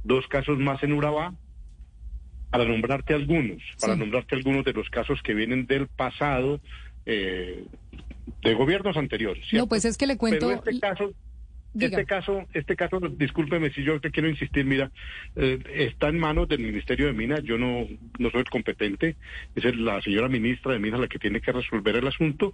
dos 0.02 0.26
casos 0.28 0.58
más 0.58 0.82
en 0.82 0.94
Urabá, 0.94 1.34
para 2.50 2.64
nombrarte 2.64 3.12
algunos, 3.12 3.62
para 3.78 3.96
nombrarte 3.96 4.34
algunos 4.34 4.64
de 4.64 4.72
los 4.72 4.88
casos 4.88 5.20
que 5.22 5.34
vienen 5.34 5.66
del 5.66 5.88
pasado 5.88 6.60
eh, 7.04 7.64
de 8.42 8.54
gobiernos 8.54 8.96
anteriores. 8.96 9.44
No, 9.52 9.66
pues 9.66 9.84
es 9.84 9.98
que 9.98 10.06
le 10.06 10.16
cuento. 10.16 10.48
Pero 10.48 10.58
este 10.58 10.80
caso, 10.80 11.12
este 11.86 12.04
caso, 12.04 12.46
este 12.52 12.76
caso, 12.76 13.00
discúlpeme 13.00 13.70
si 13.70 13.82
yo 13.82 14.00
te 14.00 14.10
quiero 14.10 14.28
insistir, 14.28 14.64
mira, 14.64 14.90
eh, 15.36 15.58
está 15.74 16.08
en 16.08 16.18
manos 16.18 16.48
del 16.48 16.60
Ministerio 16.60 17.06
de 17.06 17.12
Minas, 17.12 17.42
yo 17.44 17.58
no, 17.58 17.86
no 18.18 18.30
soy 18.30 18.40
el 18.40 18.50
competente, 18.50 19.16
es 19.54 19.76
la 19.76 20.00
señora 20.02 20.28
ministra 20.28 20.72
de 20.72 20.78
Minas 20.78 21.00
la 21.00 21.08
que 21.08 21.18
tiene 21.18 21.40
que 21.40 21.52
resolver 21.52 21.96
el 21.96 22.06
asunto. 22.06 22.52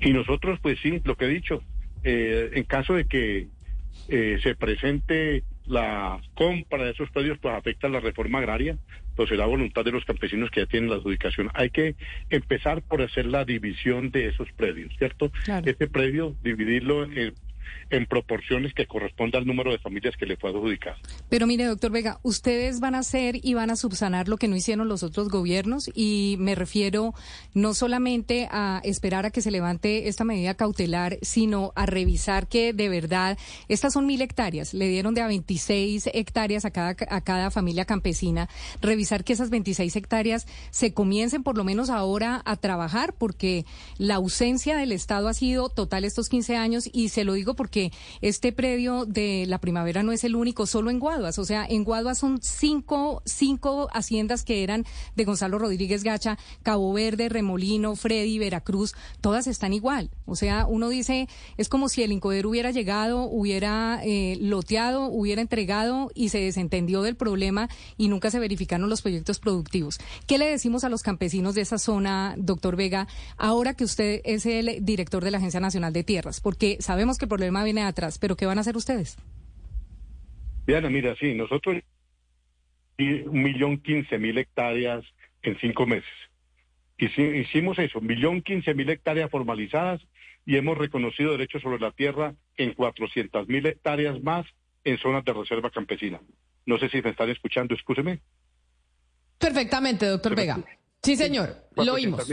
Y 0.00 0.12
nosotros, 0.12 0.58
pues 0.60 0.78
sí, 0.80 1.00
lo 1.04 1.16
que 1.16 1.26
he 1.26 1.28
dicho, 1.28 1.62
eh, 2.02 2.50
en 2.54 2.64
caso 2.64 2.94
de 2.94 3.04
que 3.06 3.48
eh, 4.08 4.38
se 4.42 4.54
presente 4.54 5.44
la 5.66 6.20
compra 6.34 6.84
de 6.84 6.90
esos 6.90 7.10
predios, 7.10 7.38
pues 7.38 7.54
afecta 7.54 7.88
la 7.88 8.00
reforma 8.00 8.38
agraria, 8.38 8.76
pues 9.14 9.28
será 9.28 9.46
voluntad 9.46 9.84
de 9.84 9.92
los 9.92 10.04
campesinos 10.04 10.50
que 10.50 10.60
ya 10.60 10.66
tienen 10.66 10.90
la 10.90 10.96
adjudicación. 10.96 11.50
Hay 11.54 11.70
que 11.70 11.94
empezar 12.28 12.82
por 12.82 13.02
hacer 13.02 13.26
la 13.26 13.44
división 13.44 14.10
de 14.10 14.28
esos 14.28 14.50
predios, 14.52 14.92
¿cierto? 14.98 15.30
Este 15.64 15.86
predio, 15.86 16.34
dividirlo 16.42 17.04
en 17.04 17.34
en 17.90 18.06
proporciones 18.06 18.72
que 18.74 18.86
corresponda 18.86 19.38
al 19.38 19.46
número 19.46 19.72
de 19.72 19.78
familias 19.78 20.16
que 20.16 20.26
le 20.26 20.36
fue 20.36 20.50
adjudicado. 20.50 20.96
Pero 21.28 21.46
mire, 21.46 21.64
doctor 21.64 21.90
Vega, 21.90 22.20
ustedes 22.22 22.80
van 22.80 22.94
a 22.94 23.00
hacer 23.00 23.36
y 23.42 23.54
van 23.54 23.70
a 23.70 23.76
subsanar 23.76 24.28
lo 24.28 24.36
que 24.36 24.48
no 24.48 24.56
hicieron 24.56 24.88
los 24.88 25.02
otros 25.02 25.28
gobiernos 25.28 25.90
y 25.94 26.36
me 26.38 26.54
refiero 26.54 27.14
no 27.54 27.74
solamente 27.74 28.48
a 28.50 28.80
esperar 28.84 29.26
a 29.26 29.30
que 29.30 29.42
se 29.42 29.50
levante 29.50 30.08
esta 30.08 30.24
medida 30.24 30.54
cautelar, 30.54 31.18
sino 31.22 31.72
a 31.74 31.86
revisar 31.86 32.46
que 32.46 32.72
de 32.72 32.88
verdad 32.88 33.38
estas 33.68 33.92
son 33.92 34.06
mil 34.06 34.22
hectáreas, 34.22 34.74
le 34.74 34.88
dieron 34.88 35.14
de 35.14 35.22
a 35.22 35.26
26 35.26 36.10
hectáreas 36.12 36.64
a 36.64 36.70
cada, 36.70 36.96
a 37.08 37.20
cada 37.20 37.50
familia 37.50 37.84
campesina, 37.84 38.48
revisar 38.80 39.24
que 39.24 39.32
esas 39.32 39.50
26 39.50 39.94
hectáreas 39.96 40.46
se 40.70 40.92
comiencen 40.94 41.42
por 41.42 41.56
lo 41.56 41.64
menos 41.64 41.90
ahora 41.90 42.42
a 42.44 42.56
trabajar 42.56 43.14
porque 43.14 43.64
la 43.98 44.16
ausencia 44.16 44.76
del 44.76 44.92
Estado 44.92 45.28
ha 45.28 45.34
sido 45.34 45.68
total 45.68 46.04
estos 46.04 46.28
15 46.28 46.56
años 46.56 46.88
y 46.92 47.08
se 47.08 47.24
lo 47.24 47.34
digo 47.34 47.54
porque 47.60 47.92
este 48.22 48.52
predio 48.52 49.04
de 49.04 49.44
la 49.46 49.58
primavera 49.58 50.02
no 50.02 50.12
es 50.12 50.24
el 50.24 50.34
único, 50.34 50.66
solo 50.66 50.88
en 50.88 50.98
Guaduas. 50.98 51.38
O 51.38 51.44
sea, 51.44 51.66
en 51.68 51.84
Guaduas 51.84 52.16
son 52.16 52.38
cinco, 52.40 53.20
cinco 53.26 53.90
haciendas 53.92 54.44
que 54.44 54.62
eran 54.62 54.86
de 55.14 55.26
Gonzalo 55.26 55.58
Rodríguez 55.58 56.02
Gacha, 56.02 56.38
Cabo 56.62 56.90
Verde, 56.94 57.28
Remolino, 57.28 57.96
Freddy, 57.96 58.38
Veracruz, 58.38 58.94
todas 59.20 59.46
están 59.46 59.74
igual. 59.74 60.08
O 60.24 60.36
sea, 60.36 60.64
uno 60.66 60.88
dice, 60.88 61.28
es 61.58 61.68
como 61.68 61.90
si 61.90 62.02
el 62.02 62.12
Incoder 62.12 62.46
hubiera 62.46 62.70
llegado, 62.70 63.24
hubiera 63.24 64.00
eh, 64.04 64.38
loteado, 64.40 65.08
hubiera 65.08 65.42
entregado 65.42 66.10
y 66.14 66.30
se 66.30 66.38
desentendió 66.38 67.02
del 67.02 67.16
problema 67.16 67.68
y 67.98 68.08
nunca 68.08 68.30
se 68.30 68.38
verificaron 68.38 68.88
los 68.88 69.02
proyectos 69.02 69.38
productivos. 69.38 69.98
¿Qué 70.26 70.38
le 70.38 70.46
decimos 70.46 70.84
a 70.84 70.88
los 70.88 71.02
campesinos 71.02 71.54
de 71.54 71.60
esa 71.60 71.76
zona, 71.76 72.36
doctor 72.38 72.76
Vega, 72.76 73.06
ahora 73.36 73.74
que 73.74 73.84
usted 73.84 74.22
es 74.24 74.46
el 74.46 74.78
director 74.82 75.22
de 75.22 75.30
la 75.30 75.36
Agencia 75.36 75.60
Nacional 75.60 75.92
de 75.92 76.04
Tierras? 76.04 76.40
Porque 76.40 76.78
sabemos 76.80 77.18
que 77.18 77.26
el 77.26 77.28
problema 77.40 77.64
viene 77.64 77.82
atrás, 77.82 78.18
pero 78.18 78.36
¿qué 78.36 78.44
van 78.44 78.58
a 78.58 78.60
hacer 78.60 78.76
ustedes? 78.76 79.16
Diana, 80.66 80.90
mira, 80.90 81.16
sí, 81.18 81.34
nosotros 81.34 81.82
un 82.98 83.42
millón 83.42 83.78
quince 83.78 84.18
mil 84.18 84.36
hectáreas 84.36 85.02
en 85.40 85.58
cinco 85.58 85.86
meses. 85.86 86.10
Hicimos 86.98 87.78
eso, 87.78 87.98
un 87.98 88.06
millón 88.06 88.42
quince 88.42 88.74
mil 88.74 88.90
hectáreas 88.90 89.30
formalizadas 89.30 90.02
y 90.44 90.56
hemos 90.56 90.76
reconocido 90.76 91.32
derechos 91.32 91.62
sobre 91.62 91.78
la 91.80 91.92
tierra 91.92 92.34
en 92.58 92.74
cuatrocientas 92.74 93.48
mil 93.48 93.64
hectáreas 93.64 94.22
más 94.22 94.44
en 94.84 94.98
zonas 94.98 95.24
de 95.24 95.32
reserva 95.32 95.70
campesina. 95.70 96.20
No 96.66 96.78
sé 96.78 96.90
si 96.90 97.00
me 97.00 97.08
están 97.08 97.30
escuchando, 97.30 97.74
escúcheme. 97.74 98.20
Perfectamente, 99.38 100.04
doctor 100.04 100.36
Vega. 100.36 100.58
Sí, 101.02 101.16
señor, 101.16 101.56
lo 101.74 101.94
oímos. 101.94 102.30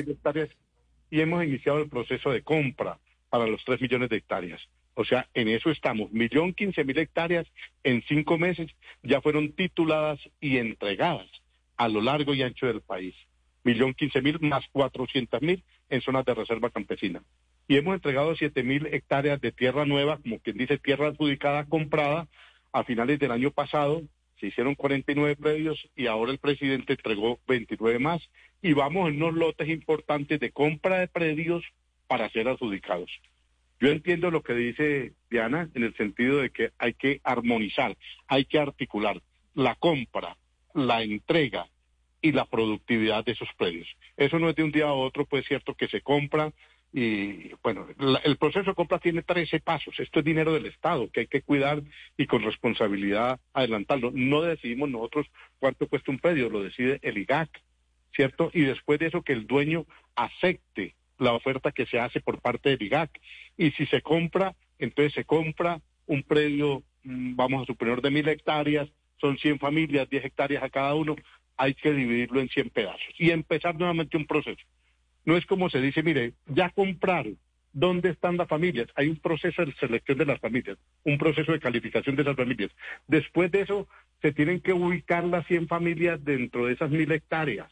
Y 1.10 1.22
hemos 1.22 1.46
iniciado 1.46 1.80
el 1.80 1.88
proceso 1.88 2.30
de 2.30 2.42
compra 2.42 3.00
para 3.30 3.48
los 3.48 3.64
tres 3.64 3.80
millones 3.80 4.10
de 4.10 4.18
hectáreas. 4.18 4.62
O 5.00 5.06
sea, 5.06 5.28
en 5.36 5.48
eso 5.48 5.70
estamos. 5.70 6.12
Millón 6.12 6.56
quince 6.56 6.84
mil 6.84 6.98
hectáreas 6.98 7.46
en 7.84 8.02
cinco 8.08 8.40
meses 8.40 8.72
ya 9.04 9.22
fueron 9.22 9.52
tituladas 9.52 10.20
y 10.42 10.58
entregadas 10.58 11.28
a 11.78 11.88
lo 11.88 12.02
largo 12.02 12.34
y 12.34 12.42
ancho 12.42 12.66
del 12.66 12.82
país. 12.82 13.14
Millón 13.64 13.94
quince 13.94 14.24
mil 14.24 14.40
más 14.40 14.66
cuatrocientas 14.72 15.40
mil 15.44 15.64
en 15.92 16.02
zonas 16.02 16.26
de 16.26 16.34
reserva 16.34 16.72
campesina. 16.72 17.22
Y 17.68 17.78
hemos 17.78 17.94
entregado 17.94 18.36
siete 18.36 18.64
mil 18.64 18.88
hectáreas 18.88 19.40
de 19.40 19.52
tierra 19.52 19.86
nueva, 19.86 20.18
como 20.18 20.40
quien 20.40 20.58
dice 20.58 20.80
tierra 20.80 21.10
adjudicada, 21.10 21.66
comprada. 21.66 22.28
A 22.74 22.84
finales 22.84 23.20
del 23.20 23.32
año 23.32 23.52
pasado 23.52 24.02
se 24.40 24.48
hicieron 24.48 24.74
49 24.74 25.36
predios 25.36 25.88
y 25.96 26.08
ahora 26.08 26.32
el 26.32 26.40
presidente 26.40 26.94
entregó 26.94 27.38
29 27.48 28.00
más. 28.00 28.28
Y 28.64 28.74
vamos 28.74 29.10
en 29.10 29.18
unos 29.22 29.36
lotes 29.36 29.70
importantes 29.70 30.40
de 30.40 30.50
compra 30.50 30.98
de 30.98 31.08
predios 31.08 31.64
para 32.08 32.32
ser 32.32 32.48
adjudicados. 32.48 33.12
Yo 33.80 33.90
entiendo 33.90 34.32
lo 34.32 34.42
que 34.42 34.54
dice 34.54 35.14
Diana 35.30 35.70
en 35.74 35.84
el 35.84 35.96
sentido 35.96 36.38
de 36.38 36.50
que 36.50 36.72
hay 36.80 36.94
que 36.94 37.22
armonizar, 37.24 37.96
hay 38.28 38.46
que 38.46 38.60
articular 38.60 39.22
la 39.54 39.76
compra, 39.76 40.38
la 40.74 41.04
entrega 41.04 41.68
y 42.22 42.32
la 42.32 42.46
productividad 42.46 43.24
de 43.24 43.34
esos 43.34 43.50
predios. 43.58 43.88
Eso 44.16 44.40
no 44.40 44.50
es 44.50 44.56
de 44.56 44.64
un 44.64 44.72
día 44.72 44.86
a 44.86 44.94
otro, 44.94 45.26
pues 45.26 45.44
es 45.44 45.48
cierto 45.48 45.76
que 45.76 45.88
se 45.88 46.02
compra 46.02 46.52
y 46.94 47.52
bueno, 47.62 47.88
el 48.24 48.38
proceso 48.38 48.72
de 48.72 48.76
compra 48.76 48.98
tiene 48.98 49.22
13 49.22 49.60
pasos. 49.60 50.00
Esto 50.00 50.20
es 50.20 50.26
dinero 50.26 50.54
del 50.54 50.66
Estado 50.66 51.10
que 51.12 51.22
hay 51.22 51.28
que 51.28 51.42
cuidar 51.42 51.84
y 52.18 52.26
con 52.26 52.42
responsabilidad 52.42 53.40
adelantarlo. 53.54 54.12
No 54.14 54.42
decidimos 54.42 54.90
nosotros 54.90 55.28
cuánto 55.60 55.88
cuesta 55.88 56.12
un 56.12 56.20
predio, 56.20 56.50
lo 56.50 56.64
decide 56.64 57.00
el 57.04 57.18
IGAC, 57.18 57.50
¿cierto? 58.16 58.50
Y 58.54 58.62
después 58.62 59.00
de 59.00 59.08
eso 59.08 59.22
que 59.22 59.34
el 59.34 59.46
dueño 59.46 59.86
acepte 60.16 60.96
la 61.20 61.34
oferta 61.34 61.72
que 61.72 61.86
se 61.86 62.00
hace 62.00 62.22
por 62.22 62.42
parte 62.42 62.70
de 62.70 62.78
BIGAC. 62.78 63.20
Y 63.58 63.72
si 63.72 63.86
se 63.88 64.02
compra, 64.02 64.56
entonces 64.80 65.14
se 65.14 65.26
compra 65.26 65.82
un 66.06 66.24
predio, 66.24 66.84
mm, 67.04 67.36
vamos 67.36 67.64
a 67.64 67.66
suponer, 67.66 68.02
de 68.02 68.12
mil 68.12 68.28
hectáreas, 68.28 68.90
son 69.20 69.38
100 69.38 69.60
familias, 69.60 70.10
10 70.10 70.26
hectáreas 70.26 70.64
a 70.64 70.70
cada 70.70 70.94
uno, 70.96 71.16
hay 71.58 71.74
que 71.74 71.92
dividirlo 71.92 72.40
en 72.40 72.50
100 72.50 72.70
pedazos 72.70 73.14
y 73.18 73.32
empezar 73.32 73.76
nuevamente 73.76 74.16
un 74.16 74.26
proceso. 74.26 74.62
No 75.26 75.36
es 75.36 75.46
como 75.46 75.70
se 75.70 75.82
dice, 75.82 76.04
mire, 76.04 76.34
ya 76.46 76.70
compraron, 76.70 77.38
¿dónde 77.74 78.10
están 78.10 78.38
las 78.38 78.48
familias? 78.48 78.88
Hay 78.96 79.08
un 79.08 79.18
proceso 79.18 79.66
de 79.66 79.74
selección 79.74 80.18
de 80.18 80.26
las 80.26 80.40
familias, 80.40 80.78
un 81.04 81.18
proceso 81.18 81.52
de 81.52 81.60
calificación 81.60 82.16
de 82.16 82.24
las 82.24 82.36
familias. 82.36 82.72
Después 83.08 83.52
de 83.52 83.62
eso, 83.62 83.88
se 84.22 84.32
tienen 84.32 84.62
que 84.62 84.74
ubicar 84.74 85.24
las 85.26 85.46
100 85.48 85.68
familias 85.68 86.24
dentro 86.24 86.66
de 86.66 86.74
esas 86.74 86.92
mil 86.92 87.12
hectáreas. 87.12 87.72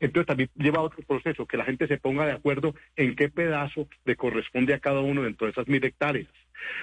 Entonces 0.00 0.26
también 0.26 0.50
lleva 0.54 0.80
otro 0.80 1.02
proceso, 1.06 1.46
que 1.46 1.56
la 1.56 1.64
gente 1.64 1.86
se 1.86 1.98
ponga 1.98 2.26
de 2.26 2.32
acuerdo 2.32 2.74
en 2.96 3.16
qué 3.16 3.28
pedazo 3.28 3.88
le 4.04 4.16
corresponde 4.16 4.74
a 4.74 4.78
cada 4.78 5.00
uno 5.00 5.22
dentro 5.22 5.46
de 5.46 5.52
esas 5.52 5.68
mil 5.68 5.84
hectáreas. 5.84 6.28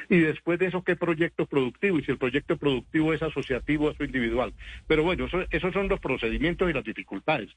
Y 0.10 0.20
después 0.20 0.60
de 0.60 0.68
eso, 0.68 0.84
qué 0.84 0.96
proyecto 0.96 1.46
productivo, 1.46 2.00
y 2.00 2.04
si 2.04 2.12
el 2.12 2.18
proyecto 2.18 2.58
productivo 2.58 3.14
es 3.14 3.22
asociativo 3.22 3.94
o 3.98 4.04
individual. 4.04 4.54
Pero 4.88 5.04
bueno, 5.04 5.28
esos 5.50 5.74
son 5.74 5.88
los 5.90 6.00
procedimientos 6.00 6.70
y 6.70 6.74
las 6.74 6.84
dificultades. 6.84 7.50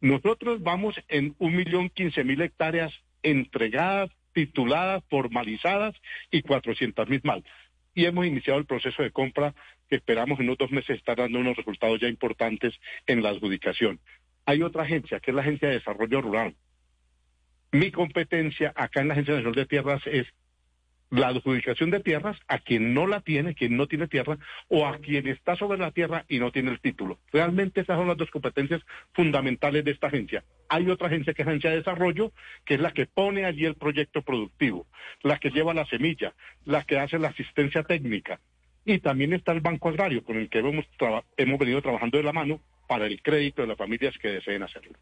Nosotros 0.00 0.62
vamos 0.62 0.94
en 1.08 1.34
un 1.38 1.56
millón 1.56 1.90
quince 1.90 2.24
mil 2.24 2.40
hectáreas 2.40 2.92
entregadas, 3.22 4.10
tituladas, 4.32 5.02
formalizadas 5.10 5.94
y 6.30 6.42
cuatrocientas 6.42 7.08
mil 7.08 7.20
mal. 7.24 7.44
Y 7.94 8.04
hemos 8.04 8.26
iniciado 8.26 8.60
el 8.60 8.66
proceso 8.66 9.02
de 9.02 9.10
compra 9.10 9.54
que 9.88 9.96
esperamos 9.96 10.38
en 10.38 10.46
unos 10.46 10.58
dos 10.58 10.70
meses 10.70 10.96
estar 10.98 11.16
dando 11.16 11.40
unos 11.40 11.56
resultados 11.56 11.98
ya 12.00 12.08
importantes 12.08 12.74
en 13.06 13.22
la 13.22 13.30
adjudicación. 13.30 13.98
Hay 14.48 14.62
otra 14.62 14.84
agencia, 14.84 15.20
que 15.20 15.30
es 15.30 15.34
la 15.34 15.42
Agencia 15.42 15.68
de 15.68 15.74
Desarrollo 15.74 16.22
Rural. 16.22 16.54
Mi 17.70 17.90
competencia 17.90 18.72
acá 18.74 19.02
en 19.02 19.08
la 19.08 19.12
Agencia 19.12 19.34
Nacional 19.34 19.54
de 19.54 19.66
Tierras 19.66 20.00
es 20.06 20.26
la 21.10 21.28
adjudicación 21.28 21.90
de 21.90 22.00
tierras 22.00 22.38
a 22.48 22.58
quien 22.58 22.94
no 22.94 23.06
la 23.06 23.20
tiene, 23.20 23.54
quien 23.54 23.76
no 23.76 23.86
tiene 23.88 24.08
tierra, 24.08 24.38
o 24.68 24.86
a 24.86 24.96
quien 25.00 25.28
está 25.28 25.54
sobre 25.54 25.76
la 25.76 25.90
tierra 25.90 26.24
y 26.28 26.38
no 26.38 26.50
tiene 26.50 26.70
el 26.70 26.80
título. 26.80 27.18
Realmente 27.30 27.82
esas 27.82 27.98
son 27.98 28.08
las 28.08 28.16
dos 28.16 28.30
competencias 28.30 28.80
fundamentales 29.12 29.84
de 29.84 29.90
esta 29.90 30.06
agencia. 30.06 30.42
Hay 30.70 30.88
otra 30.88 31.08
agencia 31.08 31.34
que 31.34 31.42
es 31.42 31.48
Agencia 31.48 31.68
de 31.68 31.76
Desarrollo, 31.76 32.32
que 32.64 32.76
es 32.76 32.80
la 32.80 32.92
que 32.92 33.04
pone 33.04 33.44
allí 33.44 33.66
el 33.66 33.74
proyecto 33.74 34.22
productivo, 34.22 34.86
la 35.22 35.38
que 35.38 35.50
lleva 35.50 35.74
la 35.74 35.84
semilla, 35.84 36.32
la 36.64 36.84
que 36.84 36.98
hace 36.98 37.18
la 37.18 37.28
asistencia 37.28 37.82
técnica. 37.82 38.40
Y 38.86 39.00
también 39.00 39.34
está 39.34 39.52
el 39.52 39.60
Banco 39.60 39.90
Agrario, 39.90 40.24
con 40.24 40.38
el 40.38 40.48
que 40.48 40.60
hemos, 40.60 40.86
hemos 41.36 41.58
venido 41.58 41.82
trabajando 41.82 42.16
de 42.16 42.24
la 42.24 42.32
mano 42.32 42.62
para 42.88 43.06
el 43.06 43.22
crédito 43.22 43.62
de 43.62 43.68
las 43.68 43.78
familias 43.78 44.16
que 44.18 44.28
deseen 44.28 44.64
hacerlo. 44.64 44.98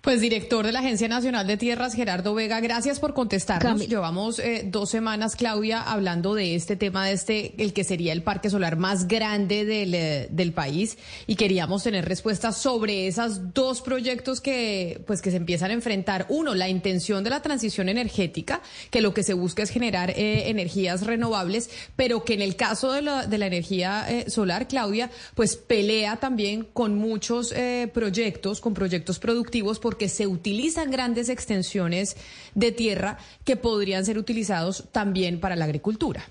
Pues 0.00 0.20
director 0.20 0.66
de 0.66 0.72
la 0.72 0.80
Agencia 0.80 1.08
Nacional 1.08 1.46
de 1.46 1.56
Tierras, 1.56 1.94
Gerardo 1.94 2.34
Vega, 2.34 2.60
gracias 2.60 3.00
por 3.00 3.14
contestarnos. 3.14 3.88
Llevamos 3.88 4.38
eh, 4.38 4.66
dos 4.66 4.90
semanas, 4.90 5.34
Claudia, 5.34 5.80
hablando 5.80 6.34
de 6.34 6.54
este 6.54 6.76
tema, 6.76 7.06
de 7.06 7.14
este, 7.14 7.54
el 7.56 7.72
que 7.72 7.84
sería 7.84 8.12
el 8.12 8.22
parque 8.22 8.50
solar 8.50 8.76
más 8.76 9.08
grande 9.08 9.64
del, 9.64 9.94
eh, 9.94 10.28
del 10.30 10.52
país, 10.52 10.98
y 11.26 11.36
queríamos 11.36 11.84
tener 11.84 12.04
respuestas 12.04 12.58
sobre 12.58 13.06
esos 13.06 13.54
dos 13.54 13.80
proyectos 13.80 14.42
que, 14.42 15.02
pues, 15.06 15.22
que 15.22 15.30
se 15.30 15.38
empiezan 15.38 15.70
a 15.70 15.74
enfrentar. 15.74 16.26
Uno, 16.28 16.54
la 16.54 16.68
intención 16.68 17.24
de 17.24 17.30
la 17.30 17.40
transición 17.40 17.88
energética, 17.88 18.60
que 18.90 19.00
lo 19.00 19.14
que 19.14 19.22
se 19.22 19.32
busca 19.32 19.62
es 19.62 19.70
generar 19.70 20.10
eh, 20.10 20.50
energías 20.50 21.06
renovables, 21.06 21.70
pero 21.96 22.24
que 22.24 22.34
en 22.34 22.42
el 22.42 22.56
caso 22.56 22.92
de 22.92 23.00
la, 23.00 23.26
de 23.26 23.38
la 23.38 23.46
energía 23.46 24.06
solar, 24.26 24.68
Claudia, 24.68 25.10
pues 25.34 25.56
pelea 25.56 26.16
también 26.16 26.64
con 26.74 26.94
muchos 26.98 27.54
proyectos, 27.94 28.60
con 28.60 28.74
proyectos 28.74 29.18
productivos 29.18 29.43
porque 29.80 30.08
se 30.08 30.26
utilizan 30.26 30.90
grandes 30.90 31.28
extensiones 31.28 32.16
de 32.54 32.72
tierra 32.72 33.18
que 33.44 33.56
podrían 33.56 34.04
ser 34.04 34.18
utilizados 34.18 34.84
también 34.92 35.40
para 35.40 35.56
la 35.56 35.64
agricultura. 35.64 36.24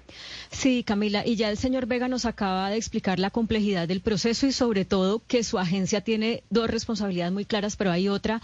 Sí, 0.52 0.84
Camila, 0.84 1.26
y 1.26 1.36
ya 1.36 1.50
el 1.50 1.58
señor 1.58 1.88
Vega 1.88 2.08
nos 2.08 2.26
acaba 2.26 2.70
de 2.70 2.78
explicar 2.78 3.18
la 3.20 3.32
complejidad 3.32 3.88
del 3.88 4.02
proceso 4.02 4.46
y 4.46 4.52
sobre 4.52 4.86
todo 4.86 5.22
que 5.28 5.44
su 5.44 5.58
agencia 5.58 6.02
tiene 6.02 6.44
dos 6.50 6.70
responsabilidades 6.70 7.34
muy 7.34 7.46
claras, 7.46 7.76
pero 7.76 7.92
hay 7.92 8.08
otra 8.08 8.42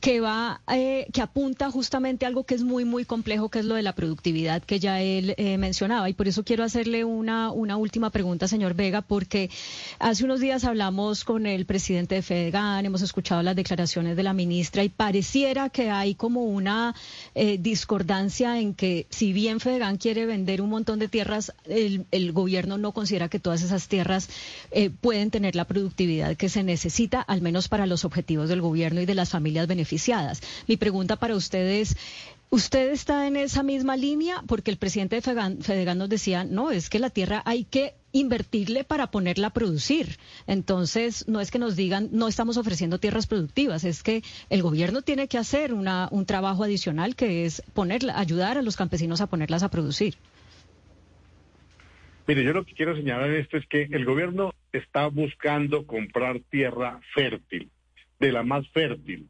que 0.00 0.20
va, 0.20 0.60
eh, 0.72 1.06
que 1.12 1.20
apunta 1.20 1.70
justamente 1.70 2.24
a 2.24 2.28
algo 2.28 2.44
que 2.44 2.54
es 2.54 2.62
muy, 2.62 2.84
muy 2.84 3.04
complejo, 3.04 3.48
que 3.48 3.58
es 3.58 3.64
lo 3.64 3.74
de 3.74 3.82
la 3.82 3.94
productividad 3.94 4.62
que 4.62 4.78
ya 4.78 5.00
él 5.00 5.34
eh, 5.36 5.58
mencionaba. 5.58 6.08
Y 6.08 6.12
por 6.12 6.28
eso 6.28 6.44
quiero 6.44 6.62
hacerle 6.62 7.04
una, 7.04 7.50
una 7.50 7.76
última 7.76 8.10
pregunta, 8.10 8.46
señor 8.46 8.74
Vega, 8.74 9.02
porque 9.02 9.50
hace 9.98 10.24
unos 10.24 10.40
días 10.40 10.64
hablamos 10.64 11.24
con 11.24 11.46
el 11.46 11.66
presidente 11.66 12.14
de 12.14 12.22
FEDEGAN, 12.22 12.86
hemos 12.86 13.02
escuchado 13.02 13.42
las 13.42 13.56
declaraciones 13.56 14.16
de 14.16 14.22
la 14.22 14.32
ministra 14.32 14.84
y 14.84 14.88
pareciera 14.88 15.68
que 15.68 15.90
hay 15.90 16.14
como 16.14 16.44
una 16.44 16.94
eh, 17.34 17.58
discordancia 17.58 18.60
en 18.60 18.74
que 18.74 19.06
si 19.10 19.32
bien 19.32 19.58
FEDEGAN 19.58 19.96
quiere 19.96 20.26
vender 20.26 20.62
un 20.62 20.70
montón 20.70 21.00
de 21.00 21.08
tierras, 21.08 21.52
el, 21.64 22.06
el 22.12 22.32
gobierno 22.32 22.78
no 22.78 22.92
considera 22.92 23.28
que 23.28 23.40
todas 23.40 23.62
esas 23.62 23.88
tierras 23.88 24.28
pueden 25.00 25.30
tener 25.30 25.56
la 25.56 25.64
productividad 25.64 26.36
que 26.36 26.48
se 26.48 26.62
necesita, 26.62 27.20
al 27.20 27.40
menos 27.40 27.68
para 27.68 27.86
los 27.86 28.04
objetivos 28.04 28.48
del 28.48 28.60
gobierno 28.60 29.00
y 29.00 29.06
de 29.06 29.14
las 29.14 29.30
familias 29.30 29.66
beneficiarias 29.66 29.87
mi 30.66 30.76
pregunta 30.76 31.16
para 31.16 31.34
ustedes 31.34 31.96
¿Usted 32.50 32.92
está 32.92 33.26
en 33.26 33.36
esa 33.36 33.62
misma 33.62 33.98
línea? 33.98 34.42
Porque 34.46 34.70
el 34.70 34.78
presidente 34.78 35.16
de 35.16 35.22
Fedegan, 35.22 35.98
nos 35.98 36.08
decía, 36.08 36.44
no, 36.44 36.70
es 36.70 36.88
que 36.88 36.98
la 36.98 37.10
tierra 37.10 37.42
hay 37.44 37.64
que 37.64 37.92
invertirle 38.12 38.84
para 38.84 39.10
ponerla 39.10 39.48
a 39.48 39.52
producir. 39.52 40.16
Entonces, 40.46 41.28
no 41.28 41.42
es 41.42 41.50
que 41.50 41.58
nos 41.58 41.76
digan, 41.76 42.08
no 42.10 42.26
estamos 42.26 42.56
ofreciendo 42.56 42.98
tierras 42.98 43.26
productivas, 43.26 43.84
es 43.84 44.02
que 44.02 44.22
el 44.48 44.62
gobierno 44.62 45.02
tiene 45.02 45.28
que 45.28 45.36
hacer 45.36 45.74
una, 45.74 46.08
un 46.10 46.24
trabajo 46.24 46.64
adicional 46.64 47.16
que 47.16 47.44
es 47.44 47.62
ponerla, 47.74 48.18
ayudar 48.18 48.56
a 48.56 48.62
los 48.62 48.76
campesinos 48.76 49.20
a 49.20 49.26
ponerlas 49.26 49.62
a 49.62 49.68
producir. 49.68 50.14
Mire, 52.26 52.44
yo 52.44 52.54
lo 52.54 52.64
que 52.64 52.72
quiero 52.72 52.96
señalar 52.96 53.30
esto 53.30 53.58
es 53.58 53.66
que 53.66 53.82
el 53.82 54.06
gobierno 54.06 54.54
está 54.72 55.06
buscando 55.08 55.86
comprar 55.86 56.40
tierra 56.48 56.98
fértil, 57.14 57.70
de 58.18 58.32
la 58.32 58.42
más 58.42 58.66
fértil 58.68 59.28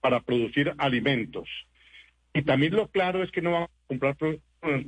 para 0.00 0.20
producir 0.20 0.72
alimentos. 0.78 1.48
Y 2.32 2.42
también 2.42 2.74
lo 2.74 2.88
claro 2.88 3.22
es 3.22 3.30
que 3.30 3.42
no 3.42 3.52
vamos 3.52 3.70
a 3.70 3.88
comprar 3.88 4.16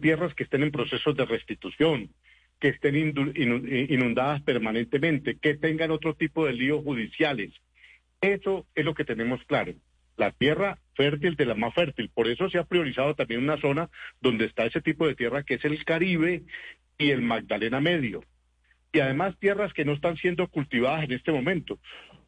tierras 0.01 0.35
que 0.35 0.45
estén 0.45 0.63
en 0.63 0.71
procesos 0.71 1.17
de 1.17 1.25
restitución, 1.25 2.11
que 2.61 2.69
estén 2.69 2.97
inundadas 2.97 4.43
permanentemente, 4.43 5.37
que 5.39 5.55
tengan 5.55 5.91
otro 5.91 6.15
tipo 6.15 6.47
de 6.47 6.53
líos 6.53 6.85
judiciales. 6.85 7.51
Eso 8.21 8.67
es 8.75 8.85
lo 8.85 8.95
que 8.95 9.05
tenemos 9.05 9.43
claro. 9.45 9.73
La 10.17 10.31
tierra 10.31 10.79
fértil 10.95 11.35
de 11.35 11.47
la 11.47 11.55
más 11.55 11.75
fértil. 11.75 12.11
Por 12.15 12.29
eso 12.29 12.49
se 12.51 12.59
ha 12.59 12.65
priorizado 12.65 13.15
también 13.15 13.43
una 13.43 13.61
zona 13.61 13.91
donde 14.21 14.45
está 14.45 14.65
ese 14.65 14.81
tipo 14.81 15.07
de 15.07 15.17
tierra 15.17 15.43
que 15.43 15.55
es 15.55 15.65
el 15.65 15.85
Caribe 15.85 16.43
y 16.99 17.11
el 17.11 17.23
Magdalena 17.23 17.81
Medio. 17.81 18.23
Y 18.93 19.01
además 19.01 19.37
tierras 19.41 19.73
que 19.73 19.85
no 19.85 19.95
están 19.95 20.17
siendo 20.19 20.47
cultivadas 20.49 21.05
en 21.05 21.13
este 21.13 21.33
momento 21.33 21.81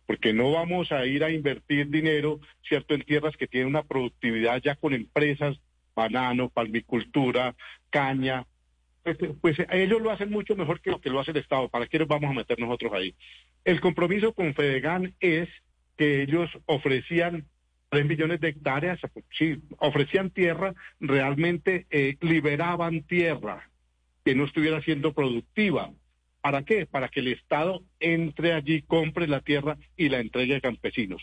porque 0.07 0.33
no 0.33 0.53
vamos 0.53 0.93
a 0.93 1.07
ir 1.07 1.25
a 1.25 1.31
invertir 1.31 1.89
dinero, 1.89 2.41
¿cierto?, 2.67 2.95
en 2.95 3.03
tierras 3.03 3.37
que 3.37 3.47
tienen 3.47 3.69
una 3.69 3.83
productividad 3.83 4.61
ya 4.63 4.77
con 4.77 4.93
empresas, 4.93 5.59
banano, 5.95 6.49
palmicultura, 6.51 7.55
caña. 7.91 8.47
Pues, 9.03 9.17
pues 9.41 9.57
ellos 9.71 10.01
lo 10.01 10.11
hacen 10.11 10.31
mucho 10.31 10.57
mejor 10.57 10.81
que 10.81 10.91
lo 10.91 11.01
que 11.01 11.11
lo 11.11 11.21
hace 11.21 11.31
el 11.31 11.39
Estado. 11.39 11.69
¿Para 11.69 11.87
qué 11.87 11.99
nos 11.99 12.09
vamos 12.09 12.31
a 12.31 12.35
meter 12.35 12.59
nosotros 12.59 12.93
ahí? 12.93 13.15
El 13.65 13.81
compromiso 13.81 14.33
con 14.33 14.55
Fedegan 14.55 15.15
es 15.21 15.49
que 15.97 16.23
ellos 16.23 16.51
ofrecían 16.67 17.47
tres 17.89 18.07
millones 18.07 18.41
de 18.41 18.49
hectáreas, 18.49 18.99
sí, 19.39 19.59
ofrecían 19.79 20.31
tierra, 20.31 20.75
realmente 21.01 21.87
eh, 21.91 22.17
liberaban 22.21 23.03
tierra 23.03 23.71
que 24.25 24.35
no 24.35 24.45
estuviera 24.45 24.83
siendo 24.83 25.13
productiva 25.13 25.91
¿Para 26.45 26.63
qué? 26.63 26.85
Para 26.85 27.09
que 27.09 27.21
el 27.21 27.29
Estado 27.29 27.83
entre 28.01 28.53
allí, 28.53 28.83
compre 28.83 29.27
la 29.27 29.41
tierra 29.41 29.79
y 29.97 30.11
la 30.11 30.21
entregue 30.21 30.57
a 30.57 30.61
campesinos. 30.61 31.23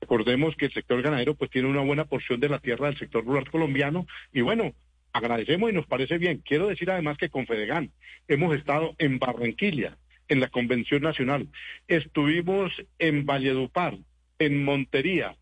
Recordemos 0.00 0.54
que 0.54 0.66
el 0.66 0.72
sector 0.72 1.02
ganadero 1.02 1.34
pues 1.34 1.50
tiene 1.50 1.66
una 1.66 1.80
buena 1.80 2.04
porción 2.04 2.38
de 2.38 2.48
la 2.48 2.60
tierra 2.60 2.86
del 2.86 2.96
sector 2.96 3.24
rural 3.24 3.50
colombiano 3.50 4.06
y 4.32 4.40
bueno, 4.40 4.72
agradecemos 5.12 5.68
y 5.68 5.74
nos 5.74 5.88
parece 5.88 6.16
bien. 6.16 6.44
Quiero 6.46 6.68
decir 6.68 6.92
además 6.92 7.18
que 7.18 7.28
con 7.28 7.44
Fedegan 7.44 7.90
hemos 8.28 8.54
estado 8.54 8.94
en 8.98 9.18
Barranquilla, 9.18 9.96
en 10.28 10.38
la 10.38 10.46
Convención 10.46 11.02
Nacional, 11.02 11.48
estuvimos 11.88 12.72
en 13.00 13.26
Valledupar, 13.26 13.98
en 14.38 14.62
Montería, 14.62 15.34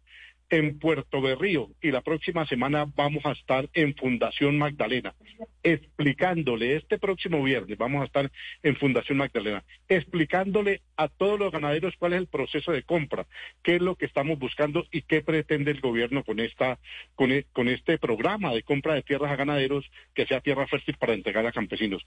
en 0.50 0.78
Puerto 0.78 1.22
Berrío 1.22 1.70
y 1.80 1.92
la 1.92 2.00
próxima 2.02 2.44
semana 2.46 2.86
vamos 2.96 3.24
a 3.24 3.32
estar 3.32 3.68
en 3.72 3.94
Fundación 3.94 4.58
Magdalena, 4.58 5.14
explicándole, 5.62 6.76
este 6.76 6.98
próximo 6.98 7.42
viernes 7.42 7.78
vamos 7.78 8.02
a 8.02 8.06
estar 8.06 8.30
en 8.62 8.76
Fundación 8.76 9.18
Magdalena, 9.18 9.62
explicándole 9.88 10.82
a 10.96 11.08
todos 11.08 11.38
los 11.38 11.52
ganaderos 11.52 11.94
cuál 11.98 12.14
es 12.14 12.18
el 12.18 12.26
proceso 12.26 12.72
de 12.72 12.82
compra, 12.82 13.26
qué 13.62 13.76
es 13.76 13.82
lo 13.82 13.94
que 13.94 14.06
estamos 14.06 14.38
buscando 14.38 14.86
y 14.90 15.02
qué 15.02 15.22
pretende 15.22 15.70
el 15.70 15.80
gobierno 15.80 16.24
con, 16.24 16.40
esta, 16.40 16.78
con, 17.14 17.30
e, 17.30 17.44
con 17.52 17.68
este 17.68 17.98
programa 17.98 18.52
de 18.52 18.64
compra 18.64 18.94
de 18.94 19.02
tierras 19.02 19.30
a 19.30 19.36
ganaderos 19.36 19.88
que 20.14 20.26
sea 20.26 20.40
tierra 20.40 20.66
fértil 20.66 20.96
para 20.96 21.14
entregar 21.14 21.46
a 21.46 21.52
campesinos. 21.52 22.04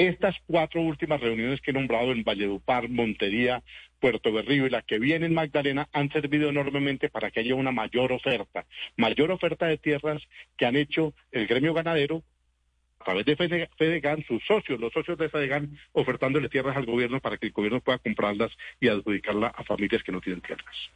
Estas 0.00 0.34
cuatro 0.46 0.80
últimas 0.80 1.20
reuniones 1.20 1.60
que 1.60 1.72
he 1.72 1.74
nombrado 1.74 2.12
en 2.12 2.24
Valledupar, 2.24 2.88
Montería, 2.88 3.62
Puerto 4.00 4.32
Berrío 4.32 4.64
y 4.64 4.70
la 4.70 4.80
que 4.80 4.98
viene 4.98 5.26
en 5.26 5.34
Magdalena 5.34 5.90
han 5.92 6.10
servido 6.10 6.48
enormemente 6.48 7.10
para 7.10 7.30
que 7.30 7.40
haya 7.40 7.54
una 7.54 7.70
mayor 7.70 8.10
oferta, 8.10 8.64
mayor 8.96 9.30
oferta 9.30 9.66
de 9.66 9.76
tierras 9.76 10.22
que 10.56 10.64
han 10.64 10.76
hecho 10.76 11.12
el 11.32 11.46
gremio 11.46 11.74
ganadero 11.74 12.22
a 12.98 13.04
través 13.04 13.26
de 13.26 13.68
Fedegan, 13.76 14.24
sus 14.24 14.42
socios, 14.46 14.80
los 14.80 14.90
socios 14.90 15.18
de 15.18 15.28
Fedegan, 15.28 15.78
ofertándole 15.92 16.48
tierras 16.48 16.78
al 16.78 16.86
gobierno 16.86 17.20
para 17.20 17.36
que 17.36 17.48
el 17.48 17.52
gobierno 17.52 17.82
pueda 17.82 17.98
comprarlas 17.98 18.52
y 18.80 18.88
adjudicarlas 18.88 19.52
a 19.54 19.64
familias 19.64 20.02
que 20.02 20.12
no 20.12 20.22
tienen 20.22 20.40
tierras. 20.40 20.90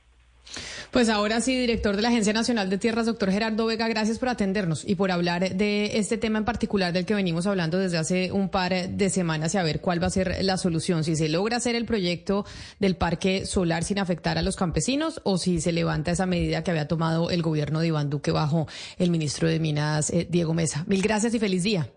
Pues 0.91 1.09
ahora 1.09 1.41
sí, 1.41 1.59
director 1.59 1.97
de 1.97 2.03
la 2.03 2.09
Agencia 2.09 2.33
Nacional 2.33 2.71
de 2.71 2.79
Tierras, 2.79 3.07
doctor 3.07 3.31
Gerardo 3.31 3.67
Vega, 3.67 3.89
gracias 3.89 4.19
por 4.19 4.29
atendernos 4.29 4.89
y 4.89 4.95
por 4.95 5.11
hablar 5.11 5.55
de 5.55 5.99
este 5.99 6.19
tema 6.19 6.39
en 6.39 6.45
particular 6.45 6.93
del 6.93 7.05
que 7.05 7.15
venimos 7.15 7.47
hablando 7.47 7.79
desde 7.79 7.99
hace 7.99 8.31
un 8.31 8.49
par 8.49 8.73
de 8.73 9.11
semanas 9.11 9.55
y 9.55 9.59
a 9.59 9.63
ver 9.63 9.81
cuál 9.81 10.03
va 10.03 10.07
a 10.07 10.11
ser 10.11 10.37
la 10.43 10.57
solución, 10.57 11.03
si 11.03 11.17
se 11.17 11.29
logra 11.29 11.57
hacer 11.57 11.75
el 11.75 11.85
proyecto 11.85 12.45
del 12.79 12.97
parque 12.97 13.47
solar 13.47 13.83
sin 13.83 13.99
afectar 13.99 14.39
a 14.39 14.43
los 14.43 14.57
campesinos 14.57 15.21
o 15.25 15.39
si 15.39 15.61
se 15.61 15.73
levanta 15.73 16.13
esa 16.13 16.27
medida 16.27 16.63
que 16.63 16.71
había 16.71 16.87
tomado 16.87 17.31
el 17.31 17.43
gobierno 17.43 17.81
de 17.81 17.89
Iván 17.89 18.11
Duque 18.11 18.31
bajo 18.31 18.69
el 18.99 19.11
ministro 19.11 19.49
de 19.49 19.59
Minas, 19.59 20.11
eh, 20.11 20.27
Diego 20.31 20.55
Mesa. 20.55 20.85
Mil 20.87 21.03
gracias 21.03 21.35
y 21.35 21.39
feliz 21.39 21.65
día. 21.65 21.91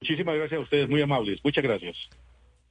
Muchísimas 0.00 0.36
gracias 0.36 0.58
a 0.58 0.62
ustedes, 0.62 0.88
muy 0.88 1.00
amables. 1.00 1.40
Muchas 1.42 1.64
gracias. 1.64 1.96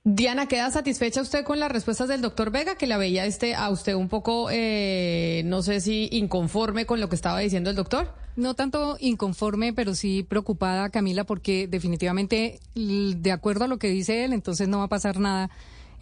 Diana, 0.06 0.48
¿queda 0.48 0.70
satisfecha 0.70 1.22
usted 1.22 1.46
con 1.46 1.62
las 1.62 1.72
respuestas 1.72 2.10
del 2.10 2.20
doctor 2.20 2.52
Vega, 2.52 2.76
que 2.76 2.88
la 2.88 2.98
veía 2.98 3.26
este, 3.26 3.56
a 3.56 3.70
usted 3.70 3.94
un 3.94 4.10
poco, 4.10 4.50
eh, 4.52 5.44
no 5.46 5.62
sé 5.62 5.80
si 5.80 6.10
inconforme 6.12 6.86
con 6.86 7.00
lo 7.00 7.08
que 7.08 7.16
estaba 7.16 7.40
diciendo 7.40 7.70
el 7.70 7.78
doctor? 7.78 8.14
No 8.36 8.54
tanto 8.54 8.98
inconforme, 9.00 9.72
pero 9.72 9.96
sí 9.96 10.24
preocupada, 10.24 10.90
Camila, 10.90 11.24
porque 11.24 11.70
definitivamente, 11.70 12.60
de 12.76 13.32
acuerdo 13.32 13.64
a 13.64 13.68
lo 13.70 13.78
que 13.78 13.88
dice 13.88 14.26
él, 14.26 14.34
entonces 14.34 14.68
no 14.68 14.80
va 14.80 14.86
a 14.86 14.90
pasar 14.90 15.22
nada 15.22 15.50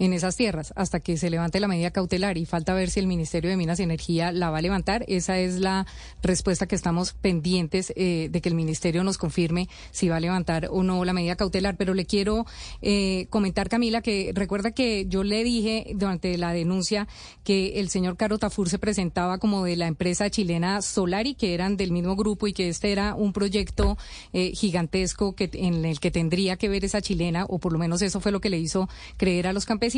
en 0.01 0.13
esas 0.13 0.35
tierras 0.35 0.73
hasta 0.75 0.99
que 0.99 1.15
se 1.15 1.29
levante 1.29 1.59
la 1.59 1.67
medida 1.67 1.91
cautelar 1.91 2.39
y 2.39 2.47
falta 2.47 2.73
ver 2.73 2.89
si 2.89 2.99
el 2.99 3.05
Ministerio 3.05 3.51
de 3.51 3.55
Minas 3.55 3.79
y 3.79 3.83
Energía 3.83 4.31
la 4.31 4.49
va 4.49 4.57
a 4.57 4.61
levantar. 4.61 5.05
Esa 5.07 5.37
es 5.37 5.59
la 5.59 5.85
respuesta 6.23 6.65
que 6.65 6.73
estamos 6.73 7.13
pendientes 7.13 7.93
eh, 7.95 8.27
de 8.31 8.41
que 8.41 8.49
el 8.49 8.55
Ministerio 8.55 9.03
nos 9.03 9.19
confirme 9.19 9.69
si 9.91 10.09
va 10.09 10.15
a 10.15 10.19
levantar 10.19 10.69
o 10.71 10.81
no 10.81 11.05
la 11.05 11.13
medida 11.13 11.35
cautelar. 11.35 11.77
Pero 11.77 11.93
le 11.93 12.05
quiero 12.05 12.47
eh, 12.81 13.27
comentar, 13.29 13.69
Camila, 13.69 14.01
que 14.01 14.31
recuerda 14.33 14.71
que 14.71 15.05
yo 15.07 15.23
le 15.23 15.43
dije 15.43 15.91
durante 15.93 16.35
la 16.39 16.51
denuncia 16.51 17.07
que 17.43 17.79
el 17.79 17.89
señor 17.89 18.17
Caro 18.17 18.39
Tafur 18.39 18.69
se 18.69 18.79
presentaba 18.79 19.37
como 19.37 19.63
de 19.63 19.75
la 19.75 19.85
empresa 19.85 20.31
chilena 20.31 20.81
Solari, 20.81 21.35
que 21.35 21.53
eran 21.53 21.77
del 21.77 21.91
mismo 21.91 22.15
grupo 22.15 22.47
y 22.47 22.53
que 22.53 22.69
este 22.69 22.91
era 22.91 23.13
un 23.13 23.33
proyecto 23.33 23.99
eh, 24.33 24.51
gigantesco 24.55 25.35
que, 25.35 25.47
en 25.53 25.85
el 25.85 25.99
que 25.99 26.09
tendría 26.09 26.55
que 26.57 26.69
ver 26.69 26.85
esa 26.85 27.03
chilena, 27.03 27.45
o 27.45 27.59
por 27.59 27.71
lo 27.71 27.77
menos 27.77 28.01
eso 28.01 28.19
fue 28.19 28.31
lo 28.31 28.41
que 28.41 28.49
le 28.49 28.57
hizo 28.57 28.89
creer 29.17 29.45
a 29.45 29.53
los 29.53 29.67
campesinos 29.67 29.90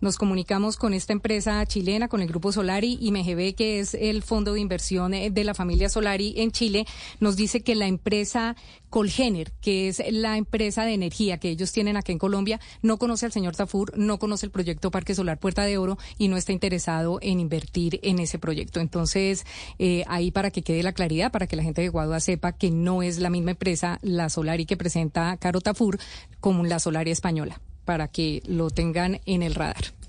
nos 0.00 0.18
comunicamos 0.18 0.76
con 0.76 0.94
esta 0.94 1.12
empresa 1.12 1.64
chilena, 1.66 2.08
con 2.08 2.20
el 2.20 2.28
grupo 2.28 2.52
Solari 2.52 2.98
y 3.00 3.12
MGB, 3.12 3.54
que 3.54 3.80
es 3.80 3.94
el 3.94 4.22
fondo 4.22 4.52
de 4.52 4.60
inversión 4.60 5.14
eh, 5.14 5.30
de 5.30 5.44
la 5.44 5.54
familia 5.54 5.88
Solari 5.88 6.34
en 6.36 6.52
Chile, 6.52 6.86
nos 7.20 7.36
dice 7.36 7.62
que 7.62 7.74
la 7.74 7.86
empresa 7.86 8.56
Colgener, 8.90 9.52
que 9.62 9.88
es 9.88 10.02
la 10.10 10.36
empresa 10.36 10.84
de 10.84 10.92
energía 10.92 11.38
que 11.38 11.48
ellos 11.48 11.72
tienen 11.72 11.96
aquí 11.96 12.12
en 12.12 12.18
Colombia, 12.18 12.60
no 12.82 12.98
conoce 12.98 13.24
al 13.24 13.32
señor 13.32 13.56
Tafur, 13.56 13.96
no 13.96 14.18
conoce 14.18 14.44
el 14.44 14.52
proyecto 14.52 14.90
Parque 14.90 15.14
Solar 15.14 15.40
Puerta 15.40 15.64
de 15.64 15.78
Oro 15.78 15.96
y 16.18 16.28
no 16.28 16.36
está 16.36 16.52
interesado 16.52 17.18
en 17.22 17.40
invertir 17.40 18.00
en 18.02 18.18
ese 18.18 18.38
proyecto. 18.38 18.80
Entonces, 18.80 19.46
eh, 19.78 20.04
ahí 20.08 20.30
para 20.30 20.50
que 20.50 20.60
quede 20.62 20.82
la 20.82 20.92
claridad, 20.92 21.32
para 21.32 21.46
que 21.46 21.56
la 21.56 21.62
gente 21.62 21.80
de 21.80 21.88
Guadua 21.88 22.20
sepa 22.20 22.52
que 22.52 22.70
no 22.70 23.02
es 23.02 23.18
la 23.18 23.30
misma 23.30 23.52
empresa, 23.52 23.98
la 24.02 24.28
Solari 24.28 24.66
que 24.66 24.76
presenta 24.76 25.38
Caro 25.38 25.62
Tafur, 25.62 25.98
como 26.40 26.62
la 26.64 26.78
Solari 26.78 27.10
española 27.10 27.62
para 27.84 28.08
que 28.08 28.42
lo 28.46 28.70
tengan 28.70 29.20
en 29.26 29.42
el 29.42 29.54
radar. 29.54 30.01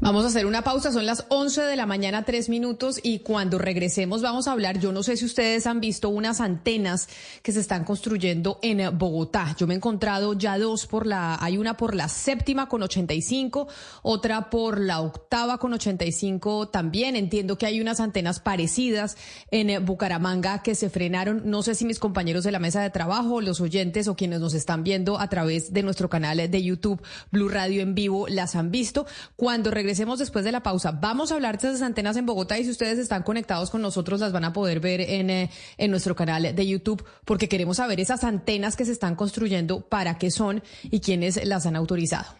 Vamos 0.00 0.24
a 0.24 0.28
hacer 0.28 0.46
una 0.46 0.62
pausa, 0.62 0.92
son 0.92 1.06
las 1.06 1.24
11 1.28 1.62
de 1.62 1.76
la 1.76 1.86
mañana, 1.86 2.24
tres 2.24 2.48
minutos, 2.48 3.00
y 3.02 3.20
cuando 3.20 3.58
regresemos 3.58 4.22
vamos 4.22 4.48
a 4.48 4.52
hablar, 4.52 4.78
yo 4.78 4.92
no 4.92 5.02
sé 5.02 5.16
si 5.16 5.24
ustedes 5.24 5.66
han 5.66 5.80
visto 5.80 6.08
unas 6.08 6.40
antenas 6.40 7.08
que 7.42 7.52
se 7.52 7.60
están 7.60 7.84
construyendo 7.84 8.58
en 8.62 8.98
Bogotá. 8.98 9.54
Yo 9.58 9.66
me 9.66 9.74
he 9.74 9.76
encontrado 9.76 10.34
ya 10.34 10.58
dos 10.58 10.86
por 10.86 11.06
la, 11.06 11.36
hay 11.40 11.58
una 11.58 11.76
por 11.76 11.94
la 11.94 12.08
séptima 12.08 12.68
con 12.68 12.82
85, 12.82 13.68
otra 14.02 14.50
por 14.50 14.80
la 14.80 15.00
octava 15.00 15.58
con 15.58 15.72
85 15.72 16.68
también. 16.68 17.16
Entiendo 17.16 17.56
que 17.56 17.66
hay 17.66 17.80
unas 17.80 18.00
antenas 18.00 18.40
parecidas 18.40 19.16
en 19.50 19.84
Bucaramanga 19.84 20.62
que 20.62 20.74
se 20.74 20.90
frenaron. 20.90 21.42
No 21.44 21.62
sé 21.62 21.74
si 21.74 21.84
mis 21.84 21.98
compañeros 21.98 22.44
de 22.44 22.52
la 22.52 22.58
mesa 22.58 22.82
de 22.82 22.90
trabajo, 22.90 23.40
los 23.40 23.60
oyentes 23.60 24.08
o 24.08 24.16
quienes 24.16 24.40
nos 24.40 24.54
están 24.54 24.84
viendo 24.84 25.18
a 25.20 25.28
través 25.28 25.72
de 25.72 25.82
nuestro 25.82 26.08
canal 26.08 26.38
de 26.50 26.62
YouTube 26.62 27.02
Blue 27.30 27.48
Radio 27.48 27.82
en 27.82 27.94
vivo 27.94 28.26
las 28.28 28.56
han 28.56 28.70
visto. 28.70 29.06
Cuando 29.36 29.61
regresemos 29.70 30.18
después 30.18 30.44
de 30.44 30.52
la 30.52 30.62
pausa, 30.62 30.92
vamos 30.92 31.30
a 31.30 31.34
hablar 31.34 31.58
de 31.58 31.68
esas 31.68 31.82
antenas 31.82 32.16
en 32.16 32.26
Bogotá 32.26 32.58
y 32.58 32.64
si 32.64 32.70
ustedes 32.70 32.98
están 32.98 33.22
conectados 33.22 33.70
con 33.70 33.82
nosotros 33.82 34.20
las 34.20 34.32
van 34.32 34.44
a 34.44 34.52
poder 34.52 34.80
ver 34.80 35.00
en, 35.00 35.30
eh, 35.30 35.50
en 35.78 35.90
nuestro 35.90 36.14
canal 36.16 36.54
de 36.54 36.66
YouTube 36.66 37.04
porque 37.24 37.48
queremos 37.48 37.76
saber 37.76 38.00
esas 38.00 38.24
antenas 38.24 38.76
que 38.76 38.84
se 38.84 38.92
están 38.92 39.16
construyendo, 39.16 39.82
para 39.82 40.18
qué 40.18 40.30
son 40.30 40.62
y 40.84 41.00
quiénes 41.00 41.44
las 41.46 41.66
han 41.66 41.76
autorizado. 41.76 42.34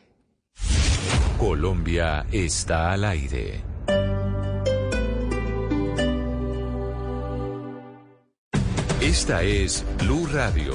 Colombia 1.39 2.27
está 2.31 2.93
al 2.93 3.05
aire. 3.05 3.63
Esta 9.01 9.43
es 9.43 9.85
Blue 9.99 10.27
Radio. 10.33 10.75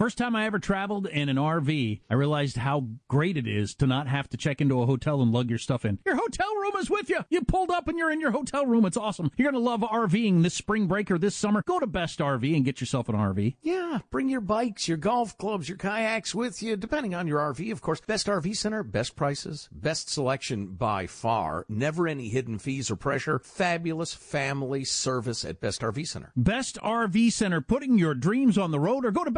First 0.00 0.16
time 0.16 0.34
I 0.34 0.46
ever 0.46 0.58
traveled 0.58 1.08
in 1.08 1.28
an 1.28 1.36
RV, 1.36 2.00
I 2.08 2.14
realized 2.14 2.56
how 2.56 2.86
great 3.08 3.36
it 3.36 3.46
is 3.46 3.74
to 3.74 3.86
not 3.86 4.08
have 4.08 4.30
to 4.30 4.38
check 4.38 4.62
into 4.62 4.80
a 4.80 4.86
hotel 4.86 5.20
and 5.20 5.30
lug 5.30 5.50
your 5.50 5.58
stuff 5.58 5.84
in. 5.84 5.98
Your 6.06 6.16
hotel 6.16 6.48
room 6.56 6.72
is 6.78 6.88
with 6.88 7.10
you. 7.10 7.18
You 7.28 7.42
pulled 7.42 7.70
up 7.70 7.86
and 7.86 7.98
you're 7.98 8.10
in 8.10 8.18
your 8.18 8.30
hotel 8.30 8.64
room. 8.64 8.86
It's 8.86 8.96
awesome. 8.96 9.30
You're 9.36 9.52
going 9.52 9.62
to 9.62 9.70
love 9.70 9.82
RVing 9.82 10.42
this 10.42 10.54
spring 10.54 10.86
break 10.86 11.10
or 11.10 11.18
this 11.18 11.36
summer. 11.36 11.62
Go 11.66 11.78
to 11.78 11.86
Best 11.86 12.18
RV 12.20 12.56
and 12.56 12.64
get 12.64 12.80
yourself 12.80 13.10
an 13.10 13.14
RV. 13.14 13.56
Yeah, 13.60 13.98
bring 14.10 14.30
your 14.30 14.40
bikes, 14.40 14.88
your 14.88 14.96
golf 14.96 15.36
clubs, 15.36 15.68
your 15.68 15.76
kayaks 15.76 16.34
with 16.34 16.62
you, 16.62 16.78
depending 16.78 17.14
on 17.14 17.26
your 17.26 17.40
RV, 17.40 17.70
of 17.70 17.82
course. 17.82 18.00
Best 18.00 18.26
RV 18.26 18.56
Center, 18.56 18.82
best 18.82 19.16
prices, 19.16 19.68
best 19.70 20.08
selection 20.08 20.68
by 20.68 21.06
far, 21.06 21.66
never 21.68 22.08
any 22.08 22.30
hidden 22.30 22.58
fees 22.58 22.90
or 22.90 22.96
pressure. 22.96 23.38
Fabulous 23.38 24.14
family 24.14 24.82
service 24.82 25.44
at 25.44 25.60
Best 25.60 25.82
RV 25.82 26.08
Center. 26.08 26.32
Best 26.34 26.78
RV 26.82 27.32
Center, 27.34 27.60
putting 27.60 27.98
your 27.98 28.14
dreams 28.14 28.56
on 28.56 28.70
the 28.70 28.80
road 28.80 29.04
or 29.04 29.10
go 29.10 29.24
to 29.24 29.30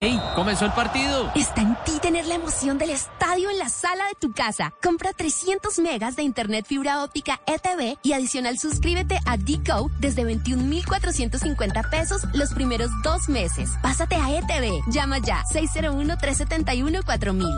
¡Hey! 0.00 0.20
¡Comenzó 0.34 0.66
el 0.66 0.72
partido! 0.72 1.32
Está 1.34 1.62
en 1.62 1.74
ti 1.84 1.92
tener 2.02 2.26
la 2.26 2.34
emoción 2.34 2.76
del 2.76 2.90
estadio 2.90 3.48
en 3.48 3.58
la 3.58 3.70
sala 3.70 4.06
de 4.08 4.14
tu 4.20 4.32
casa. 4.34 4.74
Compra 4.82 5.12
300 5.14 5.78
megas 5.78 6.16
de 6.16 6.22
internet 6.22 6.66
fibra 6.66 7.02
óptica 7.02 7.40
ETV 7.46 7.96
y 8.02 8.12
adicional 8.12 8.58
suscríbete 8.58 9.18
a 9.24 9.38
Deco 9.38 9.90
desde 10.00 10.24
21,450 10.24 11.82
pesos 11.90 12.22
los 12.34 12.52
primeros 12.52 12.90
dos 13.02 13.30
meses. 13.30 13.70
Pásate 13.82 14.16
a 14.16 14.36
ETV. 14.36 14.82
Llama 14.92 15.16
ya 15.18 15.42
601-371-4000. 15.54 17.48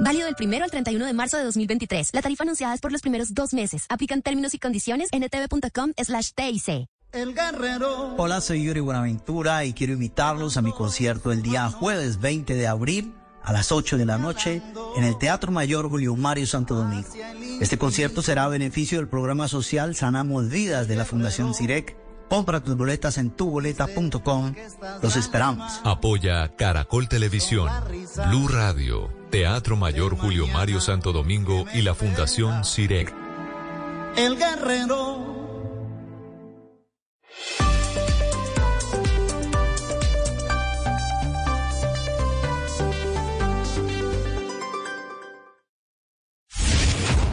Válido 0.00 0.24
del 0.24 0.36
primero 0.36 0.64
al 0.64 0.70
31 0.70 1.04
de 1.04 1.12
marzo 1.12 1.36
de 1.36 1.44
2023. 1.44 2.10
La 2.14 2.22
tarifa 2.22 2.44
anunciada 2.44 2.74
es 2.74 2.80
por 2.80 2.92
los 2.92 3.02
primeros 3.02 3.34
dos 3.34 3.52
meses. 3.52 3.84
Aplican 3.90 4.22
términos 4.22 4.54
y 4.54 4.58
condiciones 4.58 5.10
en 5.12 5.22
etv.com 5.22 5.92
slash 6.02 6.30
TIC. 6.34 6.93
El 7.14 7.32
Guerrero. 7.32 8.16
Hola, 8.16 8.40
soy 8.40 8.64
Yuri 8.64 8.80
Buenaventura 8.80 9.64
y 9.64 9.72
quiero 9.72 9.92
invitarlos 9.92 10.56
a 10.56 10.62
mi 10.62 10.72
concierto 10.72 11.30
el 11.30 11.42
día 11.42 11.70
jueves 11.70 12.20
20 12.20 12.54
de 12.54 12.66
abril 12.66 13.14
a 13.44 13.52
las 13.52 13.70
8 13.70 13.96
de 13.98 14.04
la 14.04 14.18
noche 14.18 14.62
en 14.96 15.04
el 15.04 15.16
Teatro 15.16 15.52
Mayor 15.52 15.88
Julio 15.88 16.16
Mario 16.16 16.48
Santo 16.48 16.74
Domingo. 16.74 17.08
Este 17.60 17.78
concierto 17.78 18.20
será 18.20 18.44
a 18.44 18.48
beneficio 18.48 18.98
del 18.98 19.06
programa 19.06 19.46
social 19.46 19.94
Sanamos 19.94 20.48
Vidas 20.48 20.88
de 20.88 20.96
la 20.96 21.04
Fundación 21.04 21.54
CIREC. 21.54 21.96
Compra 22.28 22.64
tus 22.64 22.76
boletas 22.76 23.16
en 23.18 23.30
tuboleta.com. 23.30 24.54
Los 25.00 25.14
esperamos. 25.14 25.80
Apoya 25.84 26.56
Caracol 26.56 27.08
Televisión, 27.08 27.70
Blue 28.28 28.48
Radio, 28.48 29.08
Teatro 29.30 29.76
Mayor 29.76 30.16
Julio 30.16 30.48
Mario 30.48 30.80
Santo 30.80 31.12
Domingo 31.12 31.64
y 31.74 31.82
la 31.82 31.94
Fundación 31.94 32.64
CIREC. 32.64 33.14
El 34.16 34.36
Guerrero. 34.36 35.43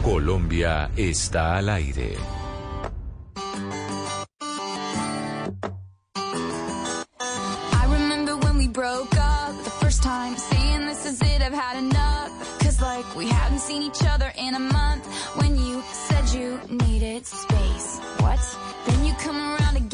Colombia 0.02 0.90
está 0.96 1.56
al 1.58 1.68
aire. 1.68 2.16
I 7.80 7.84
remember 7.88 8.36
when 8.36 8.58
we 8.58 8.68
broke 8.68 9.16
up 9.16 9.64
the 9.64 9.70
first 9.82 10.02
time, 10.02 10.36
saying 10.36 10.86
this 10.86 11.06
is 11.06 11.20
it. 11.22 11.40
I've 11.40 11.52
had 11.52 11.76
enough. 11.78 12.30
Cause 12.60 12.80
like 12.80 13.16
we 13.16 13.26
hadn't 13.28 13.60
seen 13.60 13.82
each 13.82 14.02
other 14.04 14.30
in 14.36 14.54
a 14.54 14.60
month. 14.60 15.06
When 15.38 15.56
you 15.56 15.82
said 15.92 16.28
you 16.38 16.60
needed 16.68 17.24
space. 17.26 17.81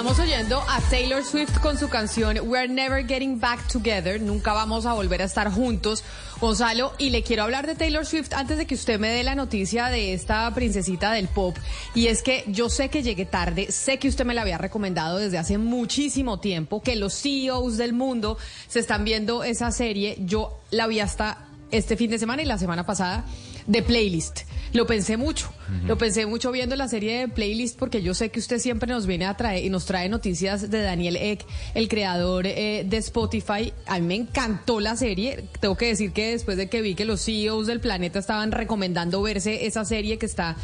Estamos 0.00 0.18
oyendo 0.18 0.64
a 0.66 0.80
Taylor 0.88 1.22
Swift 1.22 1.60
con 1.60 1.76
su 1.76 1.90
canción 1.90 2.38
We're 2.48 2.72
Never 2.72 3.06
Getting 3.06 3.38
Back 3.38 3.70
Together. 3.70 4.18
Nunca 4.18 4.54
vamos 4.54 4.86
a 4.86 4.94
volver 4.94 5.20
a 5.20 5.26
estar 5.26 5.52
juntos, 5.52 6.04
Gonzalo. 6.40 6.94
Y 6.96 7.10
le 7.10 7.22
quiero 7.22 7.42
hablar 7.42 7.66
de 7.66 7.74
Taylor 7.74 8.06
Swift 8.06 8.32
antes 8.32 8.56
de 8.56 8.66
que 8.66 8.76
usted 8.76 8.98
me 8.98 9.10
dé 9.10 9.22
la 9.24 9.34
noticia 9.34 9.88
de 9.88 10.14
esta 10.14 10.50
princesita 10.54 11.12
del 11.12 11.28
pop. 11.28 11.54
Y 11.94 12.06
es 12.06 12.22
que 12.22 12.44
yo 12.46 12.70
sé 12.70 12.88
que 12.88 13.02
llegué 13.02 13.26
tarde, 13.26 13.70
sé 13.72 13.98
que 13.98 14.08
usted 14.08 14.24
me 14.24 14.32
la 14.32 14.40
había 14.40 14.56
recomendado 14.56 15.18
desde 15.18 15.36
hace 15.36 15.58
muchísimo 15.58 16.40
tiempo, 16.40 16.80
que 16.80 16.96
los 16.96 17.12
CEOs 17.20 17.76
del 17.76 17.92
mundo 17.92 18.38
se 18.68 18.78
están 18.78 19.04
viendo 19.04 19.44
esa 19.44 19.70
serie. 19.70 20.16
Yo 20.20 20.62
la 20.70 20.86
vi 20.86 21.00
hasta 21.00 21.44
este 21.72 21.98
fin 21.98 22.10
de 22.10 22.18
semana 22.18 22.40
y 22.40 22.46
la 22.46 22.56
semana 22.56 22.86
pasada 22.86 23.26
de 23.66 23.82
playlist. 23.82 24.49
Lo 24.72 24.86
pensé 24.86 25.16
mucho, 25.16 25.52
lo 25.86 25.98
pensé 25.98 26.26
mucho 26.26 26.52
viendo 26.52 26.76
la 26.76 26.86
serie 26.86 27.18
de 27.18 27.28
playlist 27.28 27.76
porque 27.76 28.02
yo 28.02 28.14
sé 28.14 28.30
que 28.30 28.38
usted 28.38 28.58
siempre 28.58 28.92
nos 28.92 29.06
viene 29.06 29.26
a 29.26 29.36
traer 29.36 29.64
y 29.64 29.70
nos 29.70 29.84
trae 29.84 30.08
noticias 30.08 30.70
de 30.70 30.82
Daniel 30.82 31.16
Eck, 31.16 31.44
el 31.74 31.88
creador 31.88 32.46
eh, 32.46 32.84
de 32.86 32.96
Spotify. 32.98 33.72
A 33.86 33.98
mí 33.98 34.06
me 34.06 34.14
encantó 34.14 34.78
la 34.78 34.96
serie. 34.96 35.44
Tengo 35.58 35.76
que 35.76 35.86
decir 35.86 36.12
que 36.12 36.30
después 36.32 36.56
de 36.56 36.68
que 36.68 36.82
vi 36.82 36.94
que 36.94 37.04
los 37.04 37.24
CEOs 37.24 37.66
del 37.66 37.80
planeta 37.80 38.20
estaban 38.20 38.52
recomendando 38.52 39.20
verse 39.22 39.66
esa 39.66 39.84
serie 39.84 40.18
que 40.18 40.26
está 40.26 40.56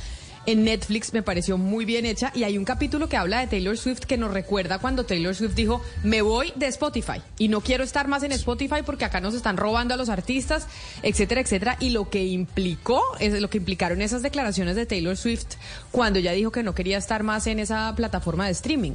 en 0.46 0.64
Netflix 0.64 1.12
me 1.12 1.22
pareció 1.22 1.58
muy 1.58 1.84
bien 1.84 2.06
hecha 2.06 2.32
y 2.34 2.44
hay 2.44 2.56
un 2.56 2.64
capítulo 2.64 3.08
que 3.08 3.16
habla 3.16 3.40
de 3.40 3.46
Taylor 3.48 3.76
Swift 3.76 4.00
que 4.00 4.16
nos 4.16 4.32
recuerda 4.32 4.78
cuando 4.78 5.04
Taylor 5.04 5.34
Swift 5.34 5.54
dijo, 5.54 5.82
me 6.02 6.22
voy 6.22 6.52
de 6.56 6.66
Spotify 6.66 7.20
y 7.38 7.48
no 7.48 7.60
quiero 7.60 7.84
estar 7.84 8.08
más 8.08 8.22
en 8.22 8.32
Spotify 8.32 8.82
porque 8.84 9.04
acá 9.04 9.20
nos 9.20 9.34
están 9.34 9.56
robando 9.56 9.94
a 9.94 9.96
los 9.96 10.08
artistas, 10.08 10.66
etcétera, 11.02 11.40
etcétera. 11.40 11.76
Y 11.80 11.90
lo 11.90 12.08
que 12.08 12.24
implicó, 12.24 13.02
es 13.18 13.40
lo 13.40 13.50
que 13.50 13.58
implicaron 13.58 14.00
esas 14.02 14.22
declaraciones 14.22 14.76
de 14.76 14.86
Taylor 14.86 15.16
Swift 15.16 15.56
cuando 15.90 16.18
ya 16.18 16.32
dijo 16.32 16.52
que 16.52 16.62
no 16.62 16.74
quería 16.74 16.98
estar 16.98 17.22
más 17.22 17.46
en 17.46 17.58
esa 17.58 17.92
plataforma 17.96 18.46
de 18.46 18.52
streaming. 18.52 18.92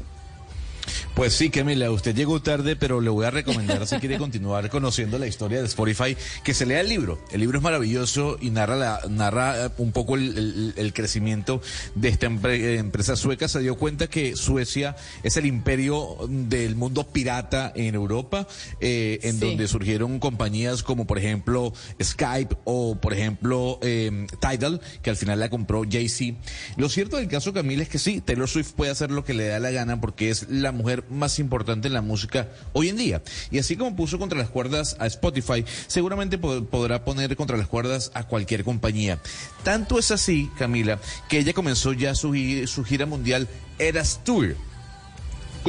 Pues 1.15 1.33
sí, 1.33 1.49
Camila, 1.49 1.91
usted 1.91 2.15
llegó 2.15 2.41
tarde, 2.41 2.75
pero 2.75 3.01
le 3.01 3.09
voy 3.09 3.25
a 3.25 3.31
recomendar, 3.31 3.85
si 3.85 3.97
quiere 3.97 4.17
continuar 4.17 4.69
conociendo 4.71 5.19
la 5.19 5.27
historia 5.27 5.59
de 5.59 5.65
Spotify, 5.65 6.15
que 6.43 6.53
se 6.53 6.65
lea 6.65 6.81
el 6.81 6.89
libro. 6.89 7.19
El 7.31 7.41
libro 7.41 7.57
es 7.57 7.63
maravilloso 7.63 8.37
y 8.39 8.49
narra, 8.49 8.75
la, 8.75 9.01
narra 9.09 9.65
eh, 9.65 9.69
un 9.77 9.91
poco 9.91 10.15
el, 10.15 10.91
crecimiento 10.93 11.61
de 11.95 12.09
esta 12.09 12.25
empresa 12.25 13.15
sueca. 13.15 13.47
Se 13.47 13.59
dio 13.59 13.75
cuenta 13.75 14.07
que 14.07 14.35
Suecia 14.35 14.95
es 15.23 15.37
el 15.37 15.45
imperio 15.45 16.17
del 16.27 16.75
mundo 16.75 17.07
pirata 17.07 17.71
en 17.75 17.95
Europa, 17.95 18.47
eh, 18.79 19.19
en 19.23 19.39
donde 19.39 19.67
surgieron 19.67 20.19
compañías 20.19 20.83
como, 20.83 21.05
por 21.05 21.17
ejemplo, 21.17 21.73
Skype 22.01 22.57
o, 22.65 22.95
por 22.95 23.13
ejemplo, 23.13 23.79
em, 23.81 24.27
Tidal, 24.27 24.81
que 25.01 25.09
al 25.09 25.17
final 25.17 25.39
la 25.39 25.49
compró 25.49 25.83
Jay-Z. 25.89 26.37
Lo 26.77 26.89
cierto 26.89 27.17
del 27.17 27.27
caso, 27.27 27.53
Camila, 27.53 27.83
es 27.83 27.89
que 27.89 27.99
sí, 27.99 28.21
Taylor 28.21 28.49
Swift 28.49 28.73
puede 28.73 28.91
hacer 28.91 29.11
lo 29.11 29.23
que 29.23 29.33
le 29.33 29.47
da 29.47 29.59
la 29.59 29.71
gana 29.71 30.01
porque 30.01 30.29
es 30.29 30.49
la 30.49 30.70
mujer 30.71 31.03
más 31.09 31.39
importante 31.39 31.87
en 31.87 31.93
la 31.93 32.01
música 32.01 32.49
hoy 32.73 32.89
en 32.89 32.97
día. 32.97 33.21
Y 33.51 33.59
así 33.59 33.75
como 33.75 33.95
puso 33.95 34.19
contra 34.19 34.37
las 34.37 34.49
cuerdas 34.49 34.95
a 34.99 35.07
Spotify, 35.07 35.65
seguramente 35.87 36.37
podrá 36.37 37.03
poner 37.03 37.35
contra 37.35 37.57
las 37.57 37.67
cuerdas 37.67 38.11
a 38.13 38.27
cualquier 38.27 38.63
compañía. 38.63 39.19
Tanto 39.63 39.99
es 39.99 40.11
así, 40.11 40.49
Camila, 40.57 40.99
que 41.29 41.39
ella 41.39 41.53
comenzó 41.53 41.93
ya 41.93 42.15
su, 42.15 42.33
su 42.65 42.83
gira 42.83 43.05
mundial 43.05 43.47
Eras 43.79 44.21
Tour 44.23 44.55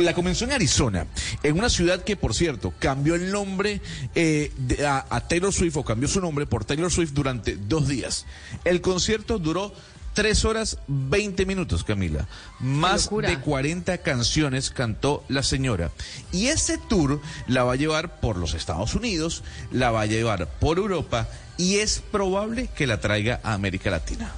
la 0.01 0.15
comenzó 0.15 0.47
en 0.47 0.53
Arizona, 0.53 1.07
en 1.43 1.59
una 1.59 1.69
ciudad 1.69 2.03
que, 2.03 2.17
por 2.17 2.35
cierto, 2.35 2.73
cambió 2.79 3.15
el 3.15 3.31
nombre 3.31 3.83
eh, 4.15 4.51
a, 4.87 5.05
a, 5.15 5.29
Taylor 5.29 5.53
Swift 5.53 5.77
o 5.77 5.85
cambió 5.85 6.09
su 6.09 6.21
nombre 6.21 6.47
por 6.47 6.65
Taylor 6.65 6.91
Swift 6.91 7.13
durante 7.13 7.57
dos 7.57 7.89
días. 7.89 8.25
El 8.65 8.81
concierto 8.81 9.39
duró 9.39 9.75
Tres 10.15 10.45
horas 10.45 10.79
veinte 10.89 11.47
minutos, 11.47 11.85
Camila. 11.85 12.29
Más 12.61 13.09
de 13.11 13.39
40 13.39 13.99
canciones 13.99 14.71
cantó 14.71 15.25
la 15.29 15.43
señora. 15.43 15.91
Y 16.33 16.49
ese 16.49 16.77
tour 16.77 17.21
la 17.47 17.65
va 17.65 17.73
a 17.73 17.77
llevar 17.77 18.21
por 18.21 18.37
los 18.37 18.53
Estados 18.53 18.95
Unidos, 18.95 19.43
la 19.71 19.91
va 19.91 20.03
a 20.03 20.07
llevar 20.07 20.49
por 20.59 20.79
Europa 20.79 21.29
y 21.57 21.77
es 21.77 22.03
probable 22.13 22.69
que 22.75 22.87
la 22.87 23.01
traiga 23.01 23.41
a 23.43 23.55
América 23.55 23.91
Latina. 23.91 24.33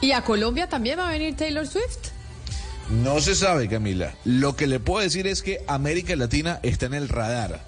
¿Y 0.00 0.12
a 0.12 0.22
Colombia 0.22 0.68
también 0.68 0.98
va 0.98 1.08
a 1.08 1.12
venir 1.12 1.36
Taylor 1.36 1.66
Swift? 1.66 2.12
No 2.90 3.20
se 3.20 3.34
sabe, 3.34 3.68
Camila. 3.68 4.14
Lo 4.24 4.56
que 4.56 4.66
le 4.66 4.80
puedo 4.80 5.00
decir 5.00 5.26
es 5.26 5.42
que 5.42 5.62
América 5.68 6.16
Latina 6.16 6.60
está 6.62 6.86
en 6.86 6.94
el 6.94 7.08
radar. 7.08 7.60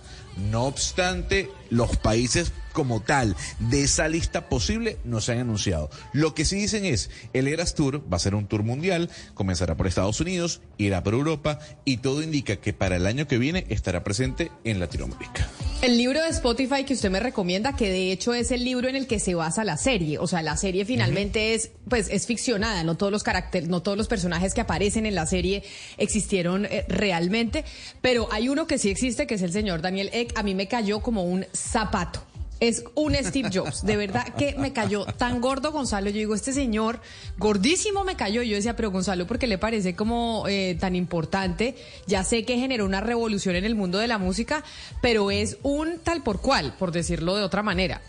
No 0.51 0.65
obstante, 0.65 1.51
los 1.69 1.97
países 1.99 2.53
como 2.73 3.01
tal 3.01 3.37
de 3.59 3.85
esa 3.85 4.09
lista 4.09 4.49
posible 4.49 4.99
no 5.05 5.21
se 5.21 5.33
han 5.33 5.39
anunciado. 5.39 5.91
Lo 6.13 6.35
que 6.35 6.45
sí 6.45 6.57
dicen 6.57 6.85
es, 6.85 7.11
el 7.33 7.49
Eras 7.49 7.75
Tour 7.75 8.03
va 8.13 8.17
a 8.17 8.21
ser 8.21 8.35
un 8.35 8.47
tour 8.47 8.63
mundial, 8.63 9.11
comenzará 9.35 9.77
por 9.77 9.87
Estados 9.87 10.21
Unidos, 10.21 10.61
irá 10.79 11.03
por 11.03 11.15
Europa 11.15 11.59
y 11.85 11.99
todo 11.99 12.23
indica 12.23 12.57
que 12.57 12.73
para 12.73 12.97
el 12.97 13.07
año 13.07 13.27
que 13.27 13.39
viene 13.39 13.67
estará 13.69 14.05
presente 14.05 14.51
en 14.65 14.81
Latinoamérica. 14.81 15.49
El 15.83 15.99
libro 15.99 16.23
de 16.23 16.29
Spotify 16.29 16.85
que 16.85 16.95
usted 16.95 17.11
me 17.11 17.19
recomienda, 17.19 17.75
que 17.75 17.91
de 17.91 18.13
hecho 18.13 18.35
es 18.35 18.53
el 18.53 18.65
libro 18.65 18.89
en 18.89 18.95
el 18.95 19.09
que 19.09 19.19
se 19.19 19.35
basa 19.35 19.65
la 19.65 19.77
serie, 19.77 20.19
o 20.19 20.29
sea, 20.29 20.41
la 20.41 20.57
serie 20.57 20.85
finalmente 20.85 21.55
es, 21.55 21.73
pues, 21.89 22.09
es 22.09 22.27
ficcionada, 22.27 22.85
no 22.85 22.97
todos 22.97 23.11
los 23.11 23.25
caracteres, 23.25 23.69
no 23.69 23.83
todos 23.83 23.99
los 23.99 24.07
personajes 24.07 24.55
que 24.55 24.61
aparecen 24.61 25.07
en 25.07 25.17
la 25.17 25.27
serie 25.27 25.65
existieron 25.99 26.67
eh, 26.67 26.85
realmente, 26.87 27.65
pero 28.01 28.29
hay 28.31 28.49
uno 28.49 28.69
que 28.69 28.79
sí 28.79 28.91
existe, 28.91 29.27
que 29.27 29.35
es 29.35 29.43
el 29.43 29.53
señor 29.53 29.83
Daniel 29.83 30.11
Eck. 30.13 30.39
A 30.39 30.45
mí 30.45 30.55
me 30.55 30.69
cayó 30.69 31.01
como 31.01 31.25
un 31.25 31.47
zapato 31.53 32.23
es 32.63 32.85
un 32.95 33.17
Steve 33.17 33.51
Jobs. 33.53 33.85
De 33.85 33.97
verdad 33.97 34.25
que 34.39 34.55
me 34.57 34.73
cayó 34.73 35.05
tan 35.05 35.41
gordo 35.41 35.73
Gonzalo. 35.73 36.11
Yo 36.11 36.19
digo, 36.19 36.35
este 36.37 36.53
señor 36.53 37.01
gordísimo 37.37 38.05
me 38.05 38.15
cayó. 38.15 38.41
Yo 38.43 38.55
decía, 38.55 38.77
pero 38.77 38.93
Gonzalo, 38.93 39.27
¿por 39.27 39.41
qué 39.41 39.49
le 39.49 39.59
parece 39.59 39.97
como 39.97 40.45
eh, 40.47 40.77
tan 40.79 40.95
importante? 40.95 41.75
Ya 42.07 42.23
sé 42.23 42.45
que 42.45 42.59
generó 42.59 42.87
una 42.87 43.01
revolución 43.01 43.57
en 43.57 43.65
el 43.65 43.75
mundo 43.75 43.99
de 43.99 44.07
la 44.07 44.19
música, 44.19 44.63
pero 45.01 45.33
es 45.33 45.59
un 45.65 45.99
tal 45.99 46.23
por 46.23 46.41
cual, 46.41 46.75
por 46.79 46.93
decirlo 46.93 47.35
de 47.35 47.43
otra 47.43 47.65
manera. 47.65 48.01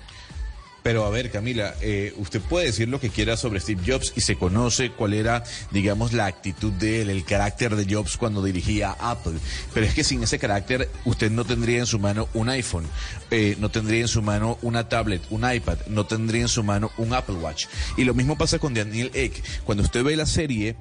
Pero 0.84 1.06
a 1.06 1.10
ver, 1.10 1.32
Camila, 1.32 1.74
eh, 1.82 2.14
usted 2.18 2.42
puede 2.42 2.68
decir 2.68 2.90
lo 2.90 3.00
que 3.00 3.10
quiera 3.10 3.38
sobre 3.38 3.62
Steve 3.62 3.82
Jobs 3.88 4.12
y 4.18 4.22
se 4.22 4.36
conoce 4.36 4.92
cuál 4.92 5.14
era, 5.14 5.44
digamos, 5.72 6.12
la 6.12 6.26
actitud 6.26 6.74
de 6.74 7.02
él, 7.02 7.10
el 7.10 7.24
carácter 7.24 7.78
de 7.78 7.92
Jobs 7.92 8.18
cuando 8.18 8.44
dirigía 8.44 8.96
Apple. 9.00 9.40
Pero 9.74 9.86
es 9.86 9.94
que 9.94 10.04
sin 10.04 10.22
ese 10.22 10.40
carácter, 10.40 10.90
usted 11.06 11.32
no 11.32 11.46
tendría 11.46 11.80
en 11.80 11.86
su 11.86 12.00
mano 12.00 12.28
un 12.34 12.50
iPhone, 12.50 12.86
eh, 13.32 13.56
no 13.60 13.72
tendría 13.72 14.02
en 14.02 14.10
su 14.10 14.22
mano 14.22 14.58
una 14.62 14.90
tablet, 14.90 15.22
un 15.30 15.50
iPad, 15.50 15.78
no 15.88 16.06
tendría 16.06 16.42
en 16.42 16.50
su 16.50 16.64
mano 16.64 16.92
un 16.98 17.14
Apple 17.14 17.36
Watch. 17.36 17.68
Y 17.96 18.04
lo 18.04 18.14
mismo 18.14 18.38
pasa 18.38 18.60
con 18.60 18.74
Daniel 18.74 19.10
Eck. 19.14 19.42
Cuando 19.64 19.84
usted 19.84 20.04
ve 20.04 20.18
la 20.18 20.26
serie, 20.26 20.76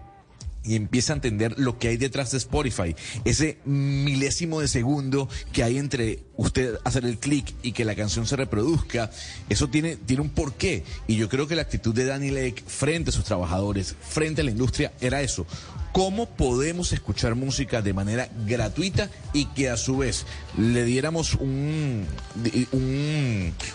y 0.65 0.77
empieza 0.77 1.13
a 1.13 1.17
entender 1.17 1.55
lo 1.59 1.79
que 1.79 1.89
hay 1.89 1.97
detrás 1.97 2.31
de 2.31 2.39
Spotify. 2.39 2.95
Ese 3.25 3.59
milésimo 3.65 4.61
de 4.61 4.69
segundo 4.69 5.29
que 5.53 5.63
hay 5.63 5.79
entre 5.79 6.21
usted 6.37 6.79
hacer 6.85 7.05
el 7.05 7.19
clic 7.19 7.55
y 7.63 7.73
que 7.73 7.85
la 7.85 7.95
canción 7.95 8.27
se 8.27 8.37
reproduzca, 8.37 9.11
eso 9.49 9.69
tiene, 9.69 9.97
tiene 9.97 10.23
un 10.23 10.31
porqué. 10.31 10.85
Y 11.07 11.17
yo 11.17 11.29
creo 11.29 11.47
que 11.47 11.57
la 11.57 11.63
actitud 11.63 11.95
de 11.95 12.05
Daniel 12.05 12.39
Ek 12.39 12.63
frente 12.67 13.11
a 13.11 13.13
sus 13.13 13.25
trabajadores, 13.25 13.95
frente 14.01 14.41
a 14.41 14.45
la 14.45 14.51
industria, 14.51 14.93
era 15.01 15.23
eso 15.23 15.47
cómo 15.93 16.27
podemos 16.27 16.93
escuchar 16.93 17.35
música 17.35 17.83
de 17.83 17.93
manera 17.93 18.29
gratuita 18.47 19.11
y 19.33 19.47
que 19.47 19.71
a 19.71 19.77
su 19.77 19.99
vez 19.99 20.27
le 20.59 20.85
diéramos 20.85 21.35
un, 21.35 22.07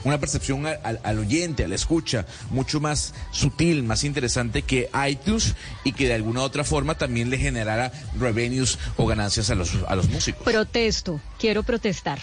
una 0.03 0.19
percepción 0.19 0.65
al, 0.65 0.99
al, 1.03 1.19
oyente, 1.19 1.63
a 1.63 1.67
la 1.67 1.75
escucha, 1.75 2.25
mucho 2.49 2.79
más 2.79 3.13
sutil, 3.31 3.83
más 3.83 4.03
interesante 4.03 4.63
que 4.63 4.89
iTunes 5.07 5.55
y 5.83 5.93
que 5.93 6.07
de 6.07 6.15
alguna 6.15 6.41
u 6.41 6.43
otra 6.43 6.63
forma 6.63 6.95
también 6.95 7.29
le 7.29 7.37
generara 7.37 7.91
revenues 8.19 8.79
o 8.97 9.05
ganancias 9.05 9.49
a 9.49 9.55
los, 9.55 9.71
a 9.87 9.95
los 9.95 10.09
músicos. 10.09 10.43
Protesto, 10.43 11.21
quiero 11.39 11.63
protestar. 11.63 12.19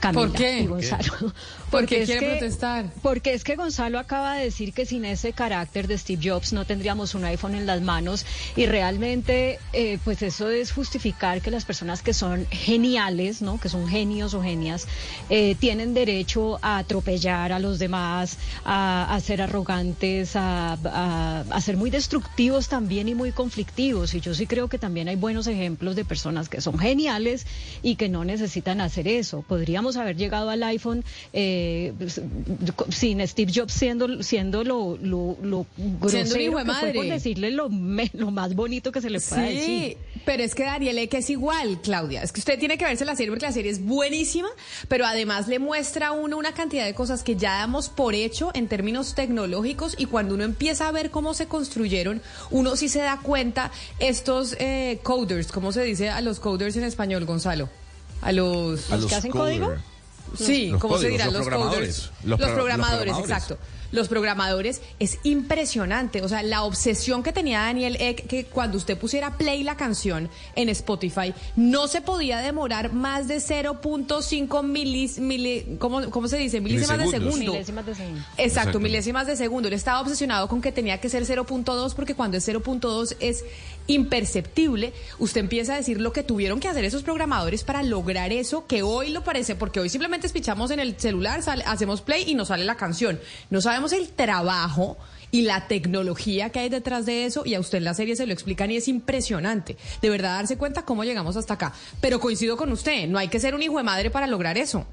Camila 0.00 0.26
¿Por 0.26 0.36
qué? 0.36 0.60
y 0.60 0.66
Gonzalo. 0.66 1.12
¿Por 1.18 1.32
qué 1.70 2.02
es 2.02 2.06
quiere 2.08 2.20
que- 2.20 2.30
protestar? 2.32 2.92
Porque 3.02 3.34
es 3.34 3.44
que 3.44 3.56
Gonzalo 3.56 3.98
acaba 3.98 4.36
de 4.36 4.44
decir 4.44 4.72
que 4.72 4.86
sin 4.86 5.04
ese 5.04 5.32
carácter 5.32 5.86
de 5.88 5.98
Steve 5.98 6.20
Jobs 6.30 6.52
no 6.52 6.64
tendríamos 6.64 7.14
un 7.14 7.24
iPhone 7.24 7.54
en 7.54 7.66
las 7.66 7.80
manos 7.82 8.24
y 8.56 8.66
realmente 8.66 9.58
eh, 9.72 9.98
pues 10.04 10.22
eso 10.22 10.50
es 10.50 10.72
justificar 10.72 11.40
que 11.40 11.50
las 11.50 11.64
personas 11.64 12.02
que 12.02 12.14
son 12.14 12.46
geniales, 12.50 13.42
¿no? 13.42 13.58
que 13.58 13.68
son 13.68 13.88
genios 13.88 14.34
o 14.34 14.42
genias, 14.42 14.86
eh, 15.30 15.56
tienen 15.58 15.94
derecho 15.94 16.58
a 16.62 16.78
atropellar 16.78 17.52
a 17.52 17.58
los 17.58 17.78
demás, 17.78 18.38
a, 18.64 19.12
a 19.14 19.20
ser 19.20 19.42
arrogantes, 19.42 20.36
a, 20.36 20.74
a- 20.84 21.44
a 21.50 21.60
ser 21.60 21.76
muy 21.76 21.90
destructivos 21.90 22.68
también 22.68 23.08
y 23.08 23.14
muy 23.14 23.32
conflictivos. 23.32 24.14
Y 24.14 24.20
yo 24.20 24.34
sí 24.34 24.46
creo 24.46 24.68
que 24.68 24.78
también 24.78 25.08
hay 25.08 25.16
buenos 25.16 25.46
ejemplos 25.46 25.96
de 25.96 26.04
personas 26.04 26.48
que 26.48 26.60
son 26.60 26.78
geniales 26.78 27.46
y 27.82 27.96
que 27.96 28.08
no 28.08 28.24
necesitan 28.24 28.80
hacer 28.80 29.08
eso. 29.08 29.42
Podríamos 29.42 29.96
haber 29.96 30.16
llegado 30.16 30.50
al 30.50 30.62
iPhone 30.62 31.04
eh, 31.32 31.62
sin 32.90 33.26
Steve 33.26 33.52
Jobs 33.54 33.72
siendo, 33.72 34.22
siendo 34.22 34.64
lo, 34.64 34.96
lo, 35.00 35.36
lo 35.42 35.66
grosero 36.00 36.40
hijo 36.40 36.58
de 36.58 36.64
que 36.64 36.70
fue 36.72 36.88
por 36.92 36.96
madre. 37.04 37.10
decirle 37.10 37.50
lo, 37.50 37.68
me- 37.68 38.10
lo 38.14 38.30
más 38.30 38.54
bonito 38.54 38.92
que 38.92 39.00
se 39.00 39.10
le 39.10 39.20
pueda 39.20 39.46
Sí, 39.48 39.54
decir. 39.54 39.96
pero 40.24 40.42
es 40.42 40.54
que 40.54 40.64
Daniel 40.64 41.08
que 41.08 41.18
es 41.18 41.30
igual, 41.30 41.80
Claudia. 41.82 42.22
Es 42.22 42.32
que 42.32 42.40
usted 42.40 42.58
tiene 42.58 42.78
que 42.78 42.84
verse 42.84 43.04
la 43.04 43.16
serie 43.16 43.30
porque 43.30 43.46
la 43.46 43.52
serie 43.52 43.70
es 43.70 43.84
buenísima, 43.84 44.48
pero 44.88 45.06
además 45.06 45.48
le 45.48 45.58
muestra 45.58 46.08
a 46.08 46.12
uno 46.12 46.36
una 46.38 46.52
cantidad 46.54 46.84
de 46.84 46.94
cosas 46.94 47.22
que 47.22 47.36
ya 47.36 47.58
damos 47.58 47.88
por 47.88 48.14
hecho 48.14 48.50
en 48.54 48.68
términos 48.68 49.14
tecnológicos 49.14 49.94
y 49.98 50.06
cuando 50.06 50.34
uno 50.34 50.44
empieza 50.44 50.88
a 50.88 50.92
ver 50.92 51.10
cómo 51.10 51.34
se 51.34 51.46
construyeron, 51.46 52.22
uno 52.50 52.76
sí 52.76 52.88
se 52.88 53.00
da 53.00 53.18
cuenta 53.22 53.70
estos 53.98 54.56
eh, 54.58 54.98
coders, 55.02 55.50
¿cómo 55.52 55.72
se 55.72 55.82
dice 55.82 56.08
a 56.10 56.20
los 56.20 56.40
coders 56.40 56.76
en 56.76 56.84
español, 56.84 57.24
Gonzalo? 57.24 57.68
A 58.22 58.32
los... 58.32 58.90
A 58.90 58.96
los 58.96 59.06
que 59.06 59.14
hacen 59.16 59.30
coder. 59.30 59.60
código? 59.60 59.74
Sí, 60.36 60.66
Los 60.70 60.80
¿cómo 60.80 60.98
se 60.98 61.08
dirán 61.08 61.28
los 61.28 61.34
los, 61.38 61.46
programadores. 61.46 61.96
coders? 61.96 62.10
Los 62.24 62.28
Los, 62.30 62.38
pro- 62.38 62.46
los 62.48 62.54
programadores, 62.56 63.12
programadores. 63.14 63.44
exacto. 63.44 63.58
Los 63.92 64.08
programadores 64.08 64.82
es 64.98 65.18
impresionante. 65.22 66.20
O 66.22 66.28
sea, 66.28 66.42
la 66.42 66.64
obsesión 66.64 67.22
que 67.22 67.32
tenía 67.32 67.60
Daniel 67.60 67.96
Ek, 68.00 68.26
que 68.26 68.44
cuando 68.46 68.76
usted 68.76 68.98
pusiera 68.98 69.36
play 69.38 69.62
la 69.62 69.76
canción 69.76 70.28
en 70.56 70.68
Spotify, 70.70 71.32
no 71.54 71.86
se 71.86 72.00
podía 72.00 72.38
demorar 72.38 72.92
más 72.92 73.28
de 73.28 73.36
0.5 73.36 74.62
milis, 74.64 75.20
mili- 75.20 75.78
¿cómo, 75.78 76.10
¿cómo 76.10 76.26
se 76.26 76.38
dice? 76.38 76.60
Milésimas 76.60 76.98
de 76.98 77.04
Milisegundos. 77.04 77.34
segundo. 77.34 77.52
Milésimas 77.52 77.86
de 77.86 77.94
segundo. 77.94 78.18
Exacto, 78.20 78.42
Exacto. 78.42 78.80
milésimas 78.80 79.26
de 79.28 79.36
segundo. 79.36 79.68
Él 79.68 79.74
estaba 79.74 80.00
obsesionado 80.00 80.48
con 80.48 80.60
que 80.60 80.72
tenía 80.72 81.00
que 81.00 81.08
ser 81.08 81.24
0.2 81.24 81.94
porque 81.94 82.14
cuando 82.16 82.36
es 82.36 82.48
0.2 82.48 83.14
es 83.20 83.44
imperceptible. 83.86 84.92
Usted 85.18 85.40
empieza 85.40 85.74
a 85.74 85.76
decir 85.76 86.00
lo 86.00 86.12
que 86.12 86.22
tuvieron 86.22 86.60
que 86.60 86.68
hacer 86.68 86.84
esos 86.84 87.02
programadores 87.02 87.64
para 87.64 87.82
lograr 87.82 88.32
eso, 88.32 88.66
que 88.66 88.82
hoy 88.82 89.10
lo 89.10 89.24
parece, 89.24 89.54
porque 89.54 89.80
hoy 89.80 89.88
simplemente 89.88 90.26
espichamos 90.26 90.70
en 90.70 90.80
el 90.80 90.98
celular, 90.98 91.42
sale- 91.42 91.64
hacemos 91.66 92.00
play 92.00 92.24
y 92.26 92.34
nos 92.34 92.48
sale 92.48 92.64
la 92.64 92.76
canción. 92.76 93.20
No 93.50 93.60
sabemos 93.60 93.92
el 93.92 94.08
trabajo 94.08 94.96
y 95.30 95.42
la 95.42 95.66
tecnología 95.66 96.50
que 96.50 96.60
hay 96.60 96.68
detrás 96.68 97.06
de 97.06 97.24
eso 97.26 97.42
y 97.44 97.54
a 97.54 97.60
usted 97.60 97.78
en 97.78 97.84
la 97.84 97.94
serie 97.94 98.14
se 98.16 98.26
lo 98.26 98.32
explican 98.32 98.70
y 98.70 98.76
es 98.76 98.86
impresionante. 98.88 99.76
De 100.00 100.10
verdad 100.10 100.36
darse 100.36 100.56
cuenta 100.56 100.84
cómo 100.84 101.02
llegamos 101.04 101.36
hasta 101.36 101.54
acá. 101.54 101.72
Pero 102.00 102.20
coincido 102.20 102.56
con 102.56 102.70
usted, 102.72 103.08
no 103.08 103.18
hay 103.18 103.28
que 103.28 103.40
ser 103.40 103.54
un 103.54 103.62
hijo 103.62 103.76
de 103.78 103.82
madre 103.82 104.10
para 104.10 104.26
lograr 104.26 104.56
eso. 104.58 104.86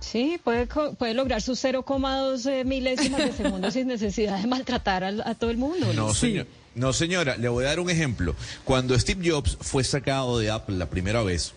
Sí, 0.00 0.38
puede, 0.44 0.66
puede 0.66 1.14
lograr 1.14 1.40
sus 1.42 1.62
0,2 1.64 2.46
eh, 2.50 2.64
milésimas 2.64 3.20
de 3.20 3.32
segundo 3.32 3.70
sin 3.72 3.88
necesidad 3.88 4.40
de 4.40 4.46
maltratar 4.46 5.04
al- 5.04 5.22
a, 5.22 5.34
todo 5.34 5.50
el 5.50 5.56
mundo. 5.56 5.92
No, 5.94 6.12
señor. 6.14 6.46
No, 6.76 6.92
señora, 6.92 7.36
le 7.36 7.48
voy 7.48 7.64
a 7.64 7.68
dar 7.68 7.80
un 7.80 7.90
ejemplo. 7.90 8.36
Cuando 8.64 8.96
Steve 8.98 9.28
Jobs 9.28 9.58
fue 9.60 9.82
sacado 9.82 10.38
de 10.38 10.50
Apple 10.50 10.76
la 10.76 10.88
primera 10.88 11.22
vez, 11.22 11.52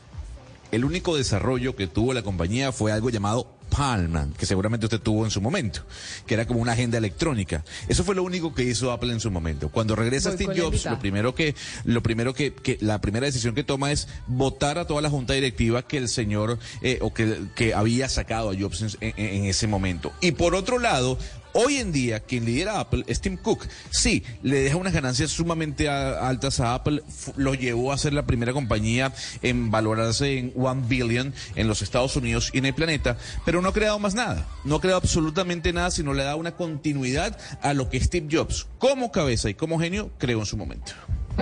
el 0.71 0.85
único 0.85 1.15
desarrollo 1.17 1.75
que 1.75 1.85
tuvo 1.87 2.13
la 2.13 2.21
compañía 2.23 2.71
fue 2.71 2.91
algo 2.91 3.09
llamado 3.11 3.47
Palm, 3.69 4.33
que 4.33 4.47
seguramente 4.47 4.87
usted 4.87 4.99
tuvo 4.99 5.25
en 5.25 5.29
su 5.31 5.41
momento, 5.41 5.81
que 6.25 6.33
era 6.33 6.47
como 6.47 6.59
una 6.59 6.71
agenda 6.71 6.97
electrónica. 6.97 7.63
Eso 7.87 8.03
fue 8.03 8.15
lo 8.15 8.23
único 8.23 8.53
que 8.55 8.63
hizo 8.63 8.91
Apple 8.91 9.11
en 9.13 9.19
su 9.19 9.29
momento. 9.29 9.69
Cuando 9.69 9.95
regresa 9.95 10.29
Voy 10.29 10.37
Steve 10.37 10.53
Jobs, 10.59 10.85
lo 10.85 10.99
primero 10.99 11.35
que, 11.35 11.53
lo 11.83 12.01
primero 12.01 12.33
que, 12.33 12.51
que- 12.53 12.77
la 12.81 12.99
primera 12.99 13.27
decisión 13.27 13.53
que 13.53 13.63
toma 13.63 13.91
es 13.91 14.07
votar 14.25 14.79
a 14.79 14.87
toda 14.87 15.01
la 15.03 15.09
junta 15.11 15.33
directiva 15.33 15.83
que 15.83 15.97
el 15.97 16.07
señor 16.09 16.57
eh, 16.81 16.97
o 17.01 17.13
que, 17.13 17.41
que 17.55 17.75
había 17.75 18.09
sacado 18.09 18.49
a 18.49 18.55
Jobs 18.59 18.81
en, 18.81 18.89
en- 19.01 19.13
en 19.17 19.45
ese 19.45 19.67
momento. 19.67 20.13
Y 20.19 20.31
por 20.31 20.55
otro 20.55 20.79
lado, 20.79 21.19
Hoy 21.53 21.77
en 21.77 21.91
día, 21.91 22.19
quien 22.19 22.45
lidera 22.45 22.79
Apple 22.79 23.03
es 23.07 23.21
Tim 23.21 23.35
Cook. 23.35 23.67
Sí, 23.89 24.23
le 24.43 24.61
deja 24.61 24.77
unas 24.77 24.93
ganancias 24.93 25.31
sumamente 25.31 25.89
altas 25.89 26.59
a 26.59 26.75
Apple. 26.75 27.01
Lo 27.35 27.55
llevó 27.55 27.91
a 27.91 27.97
ser 27.97 28.13
la 28.13 28.25
primera 28.25 28.53
compañía 28.53 29.13
en 29.41 29.71
valorarse 29.71 30.37
en 30.37 30.53
one 30.55 30.83
billion 30.87 31.33
en 31.55 31.67
los 31.67 31.81
Estados 31.81 32.15
Unidos 32.15 32.51
y 32.53 32.59
en 32.59 32.65
el 32.65 32.75
planeta, 32.75 33.17
pero 33.45 33.61
no 33.61 33.69
ha 33.69 33.73
creado 33.73 33.97
más 33.99 34.13
nada. 34.13 34.47
No 34.63 34.75
ha 34.75 34.81
creado 34.81 34.99
absolutamente 34.99 35.73
nada, 35.73 35.89
sino 35.91 36.13
le 36.13 36.23
da 36.23 36.35
una 36.35 36.55
continuidad 36.55 37.37
a 37.61 37.73
lo 37.73 37.89
que 37.89 37.99
Steve 37.99 38.27
Jobs, 38.31 38.67
como 38.77 39.11
cabeza 39.11 39.49
y 39.49 39.55
como 39.55 39.79
genio, 39.79 40.11
creó 40.17 40.39
en 40.39 40.45
su 40.45 40.57
momento. 40.57 40.93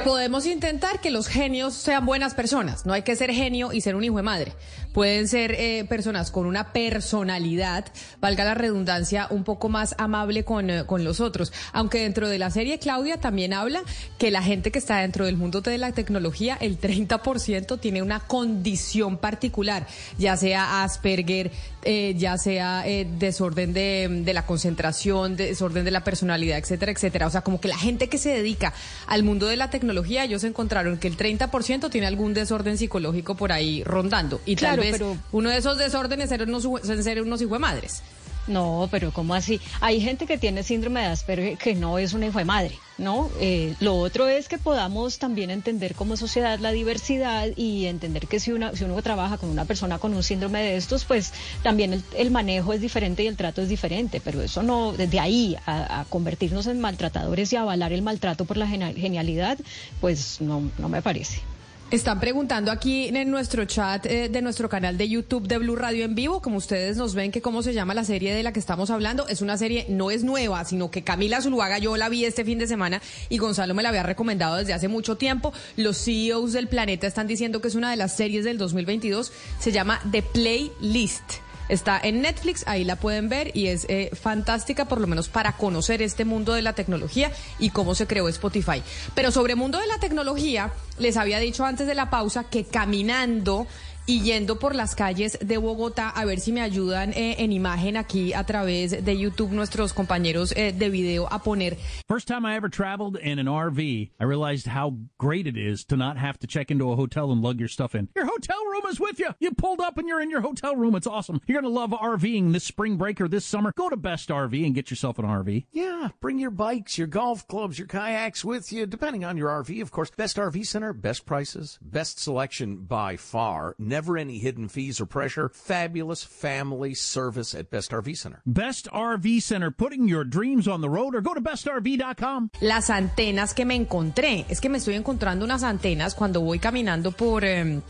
Podemos 0.03 0.45
intentar 0.45 1.01
que 1.01 1.09
los 1.09 1.27
genios 1.27 1.73
sean 1.73 2.05
buenas 2.05 2.35
personas. 2.35 2.85
No 2.85 2.93
hay 2.93 3.01
que 3.01 3.15
ser 3.15 3.31
genio 3.31 3.73
y 3.73 3.81
ser 3.81 3.95
un 3.95 4.03
hijo 4.03 4.17
de 4.17 4.23
madre. 4.23 4.53
Pueden 4.97 5.27
ser 5.27 5.51
eh, 5.51 5.85
personas 5.87 6.31
con 6.31 6.47
una 6.47 6.73
personalidad, 6.73 7.85
valga 8.19 8.43
la 8.43 8.55
redundancia, 8.55 9.27
un 9.29 9.43
poco 9.43 9.69
más 9.69 9.93
amable 9.99 10.43
con, 10.43 10.71
eh, 10.71 10.85
con 10.87 11.03
los 11.03 11.19
otros. 11.19 11.53
Aunque 11.71 12.01
dentro 12.01 12.27
de 12.27 12.39
la 12.39 12.49
serie, 12.49 12.79
Claudia 12.79 13.17
también 13.17 13.53
habla 13.53 13.83
que 14.17 14.31
la 14.31 14.41
gente 14.41 14.71
que 14.71 14.79
está 14.79 14.97
dentro 14.97 15.27
del 15.27 15.37
mundo 15.37 15.61
de 15.61 15.77
la 15.77 15.91
tecnología, 15.91 16.57
el 16.59 16.81
30% 16.81 17.79
tiene 17.79 18.01
una 18.01 18.21
condición 18.21 19.19
particular, 19.19 19.85
ya 20.17 20.35
sea 20.35 20.83
Asperger, 20.83 21.51
eh, 21.83 22.15
ya 22.17 22.39
sea 22.39 22.81
eh, 22.87 23.07
desorden 23.19 23.73
de, 23.73 24.09
de 24.25 24.33
la 24.33 24.47
concentración, 24.47 25.35
desorden 25.35 25.85
de 25.85 25.91
la 25.91 26.03
personalidad, 26.03 26.57
etcétera, 26.57 26.91
etcétera. 26.91 27.27
O 27.27 27.29
sea, 27.29 27.41
como 27.41 27.61
que 27.61 27.67
la 27.67 27.77
gente 27.77 28.09
que 28.09 28.17
se 28.17 28.29
dedica 28.31 28.73
al 29.05 29.21
mundo 29.21 29.45
de 29.45 29.57
la 29.57 29.69
tecnología, 29.69 30.23
ellos 30.23 30.43
encontraron 30.43 30.97
que 30.97 31.07
el 31.07 31.17
30% 31.17 31.91
tiene 31.91 32.07
algún 32.07 32.33
desorden 32.33 32.79
psicológico 32.79 33.35
por 33.35 33.51
ahí 33.51 33.83
rondando. 33.83 34.41
Y 34.43 34.55
Claro, 34.55 34.86
vez 34.91 34.99
pero- 34.99 35.17
uno 35.31 35.49
de 35.49 35.57
esos 35.57 35.77
desórdenes 35.77 36.29
ser 36.29 36.43
unos, 36.43 36.67
ser 36.83 37.21
unos 37.21 37.41
hijos 37.41 37.53
de 37.53 37.59
madres. 37.59 38.01
No, 38.47 38.87
pero 38.89 39.11
¿cómo 39.11 39.33
así? 39.35 39.59
Hay 39.81 39.99
gente 39.99 40.25
que 40.25 40.37
tiene 40.37 40.63
síndrome 40.63 41.01
de 41.01 41.07
Asperger 41.07 41.57
que 41.57 41.75
no 41.75 41.97
es 41.99 42.13
una 42.13 42.27
hijo 42.27 42.39
de 42.39 42.45
madre, 42.45 42.79
¿no? 42.97 43.29
Eh, 43.41 43.73
lo 43.81 43.97
otro 43.97 44.25
es 44.29 44.47
que 44.47 44.57
podamos 44.57 45.19
también 45.19 45.49
entender 45.49 45.95
como 45.95 46.15
sociedad 46.15 46.57
la 46.57 46.71
diversidad 46.71 47.49
y 47.57 47.87
entender 47.87 48.25
que 48.27 48.39
si, 48.39 48.53
una, 48.53 48.73
si 48.73 48.85
uno 48.85 49.01
trabaja 49.01 49.37
con 49.37 49.49
una 49.49 49.65
persona 49.65 49.99
con 49.99 50.13
un 50.13 50.23
síndrome 50.23 50.61
de 50.63 50.77
estos, 50.77 51.03
pues 51.03 51.33
también 51.61 51.91
el, 51.91 52.03
el 52.15 52.31
manejo 52.31 52.71
es 52.71 52.79
diferente 52.79 53.21
y 53.23 53.27
el 53.27 53.35
trato 53.35 53.61
es 53.61 53.67
diferente, 53.67 54.21
pero 54.23 54.41
eso 54.41 54.63
no, 54.63 54.93
desde 54.93 55.19
ahí 55.19 55.57
a, 55.65 55.99
a 55.99 56.05
convertirnos 56.05 56.67
en 56.67 56.79
maltratadores 56.79 57.51
y 57.51 57.57
avalar 57.57 57.91
el 57.91 58.01
maltrato 58.01 58.45
por 58.45 58.55
la 58.55 58.65
genia- 58.65 58.93
genialidad, 58.95 59.57
pues 59.99 60.39
no, 60.39 60.71
no 60.77 60.87
me 60.87 61.01
parece. 61.01 61.41
Están 61.89 62.19
preguntando 62.19 62.69
aquí 62.69 63.07
en 63.07 63.31
nuestro 63.31 63.63
chat 63.63 64.05
eh, 64.07 64.27
de 64.27 64.41
nuestro 64.41 64.67
canal 64.67 64.97
de 64.97 65.07
YouTube 65.07 65.47
de 65.47 65.57
Blue 65.57 65.77
Radio 65.77 66.03
en 66.03 66.15
vivo, 66.15 66.41
como 66.41 66.57
ustedes 66.57 66.97
nos 66.97 67.15
ven, 67.15 67.31
que 67.31 67.41
cómo 67.41 67.63
se 67.63 67.73
llama 67.73 67.93
la 67.93 68.03
serie 68.03 68.35
de 68.35 68.43
la 68.43 68.51
que 68.51 68.59
estamos 68.59 68.89
hablando. 68.89 69.25
Es 69.29 69.41
una 69.41 69.57
serie, 69.57 69.85
no 69.87 70.11
es 70.11 70.25
nueva, 70.25 70.65
sino 70.65 70.91
que 70.91 71.05
Camila 71.05 71.41
Zuluaga 71.41 71.77
yo 71.77 71.95
la 71.95 72.09
vi 72.09 72.25
este 72.25 72.43
fin 72.43 72.59
de 72.59 72.67
semana 72.67 73.01
y 73.29 73.37
Gonzalo 73.37 73.73
me 73.73 73.83
la 73.83 73.89
había 73.89 74.03
recomendado 74.03 74.57
desde 74.57 74.73
hace 74.73 74.89
mucho 74.89 75.15
tiempo. 75.15 75.53
Los 75.77 76.03
CEOs 76.03 76.51
del 76.51 76.67
planeta 76.67 77.07
están 77.07 77.25
diciendo 77.25 77.61
que 77.61 77.69
es 77.69 77.75
una 77.75 77.89
de 77.89 77.95
las 77.95 78.17
series 78.17 78.43
del 78.43 78.57
2022. 78.57 79.31
Se 79.57 79.71
llama 79.71 80.01
The 80.11 80.23
Playlist. 80.23 81.46
Está 81.69 81.99
en 82.01 82.21
Netflix, 82.21 82.63
ahí 82.67 82.83
la 82.83 82.95
pueden 82.95 83.29
ver 83.29 83.55
y 83.55 83.67
es 83.67 83.85
eh, 83.89 84.09
fantástica 84.13 84.85
por 84.85 85.01
lo 85.01 85.07
menos 85.07 85.29
para 85.29 85.53
conocer 85.53 86.01
este 86.01 86.25
mundo 86.25 86.53
de 86.53 86.61
la 86.61 86.73
tecnología 86.73 87.31
y 87.59 87.71
cómo 87.71 87.95
se 87.95 88.07
creó 88.07 88.29
Spotify. 88.29 88.81
Pero 89.15 89.31
sobre 89.31 89.55
mundo 89.55 89.79
de 89.79 89.87
la 89.87 89.99
tecnología, 89.99 90.71
les 90.97 91.17
había 91.17 91.39
dicho 91.39 91.65
antes 91.65 91.87
de 91.87 91.95
la 91.95 92.09
pausa 92.09 92.45
que 92.45 92.65
caminando 92.65 93.67
y 94.07 94.21
yendo 94.21 94.57
por 94.57 94.73
las 94.73 94.95
calles 94.95 95.37
de 95.39 95.57
Bogotá, 95.57 96.09
a 96.09 96.23
ver 96.23 96.39
si 96.39 96.53
me 96.53 96.61
ayudan 96.61 97.11
eh, 97.11 97.35
en 97.39 97.51
imagen 97.51 97.97
aquí 97.97 98.33
a 98.33 98.45
través 98.45 99.03
de 99.03 99.17
YouTube 99.17 99.51
nuestros 99.51 99.93
compañeros 99.93 100.53
eh, 100.55 100.71
de 100.71 100.89
video 100.89 101.27
a 101.31 101.43
poner 101.43 101.77
First 102.07 102.29
time 102.29 102.45
I 102.45 102.55
ever 102.55 102.69
traveled 102.69 103.17
in 103.17 103.37
an 103.37 103.47
RV, 103.47 104.11
I 104.17 104.23
realized 104.23 104.65
how 104.65 104.95
great 105.17 105.45
it 105.45 105.57
is 105.57 105.83
to 105.87 105.97
not 105.97 106.17
have 106.17 106.39
to 106.39 106.47
check 106.47 106.71
into 106.71 106.89
a 106.89 106.95
hotel 106.95 107.33
and 107.33 107.41
lug 107.41 107.59
your 107.59 107.67
stuff 107.67 107.95
in. 107.95 108.07
Your 108.15 108.25
hotel 108.25 108.63
room 108.71 108.83
is 108.89 108.97
with 108.97 109.19
you. 109.19 109.35
You 109.39 109.51
pulled 109.51 109.81
up 109.81 109.97
and 109.97 110.07
you're 110.07 110.21
in 110.21 110.29
your 110.29 110.39
hotel 110.39 110.77
room. 110.77 110.95
It's 110.95 111.05
awesome. 111.05 111.41
You're 111.45 111.61
going 111.61 111.71
to 111.71 111.79
love 111.79 111.89
RVing 111.91 112.53
this 112.53 112.63
spring 112.63 112.95
break 112.95 113.19
or 113.19 113.27
this 113.27 113.45
summer. 113.45 113.73
Go 113.75 113.89
to 113.89 113.97
Best 113.97 114.29
RV 114.29 114.65
and 114.65 114.73
get 114.73 114.89
yourself 114.89 115.19
an 115.19 115.25
RV. 115.25 115.65
Yeah, 115.71 116.09
bring 116.21 116.39
your 116.39 116.51
bikes, 116.51 116.97
your 116.97 117.07
golf 117.07 117.45
clubs, 117.47 117.77
your 117.77 117.89
kayaks 117.89 118.45
with 118.45 118.71
you, 118.71 118.85
depending 118.85 119.25
on 119.25 119.35
your 119.35 119.49
RV, 119.49 119.81
of 119.81 119.91
course. 119.91 120.09
Best 120.11 120.37
RV 120.37 120.65
Center, 120.65 120.93
best 120.93 121.25
prices, 121.25 121.77
best 121.81 122.19
selection 122.19 122.77
by 122.77 123.17
far, 123.17 123.75
never 123.77 123.96
any 124.17 124.37
hidden 124.37 124.67
fees 124.69 125.01
or 125.01 125.07
pressure. 125.07 125.49
Fabulous 125.53 126.23
family 126.23 126.93
service 126.93 127.55
at 127.55 127.69
Best 127.69 127.91
RV 127.91 128.15
Center. 128.15 128.41
Best 128.45 128.87
RV 128.91 129.41
Center, 129.41 129.71
putting 129.71 130.07
your 130.07 130.23
dreams 130.23 130.67
on 130.67 130.81
the 130.81 130.89
road 130.89 131.15
or 131.15 131.21
go 131.21 131.33
to 131.33 131.41
bestrv.com. 131.41 132.51
las 132.61 132.89
antenas 132.89 133.53
que 133.53 133.65
me 133.65 133.75
encontré. 133.75 134.45
Es 134.49 134.61
que 134.61 134.69
me 134.69 134.77
estoy 134.77 134.95
encontrando 134.95 135.43
unas 135.45 135.63
antenas 135.63 136.13
cuando 136.15 136.41
voy 136.41 136.59
caminando 136.59 137.11
por... 137.11 137.43
eh, 137.43 137.81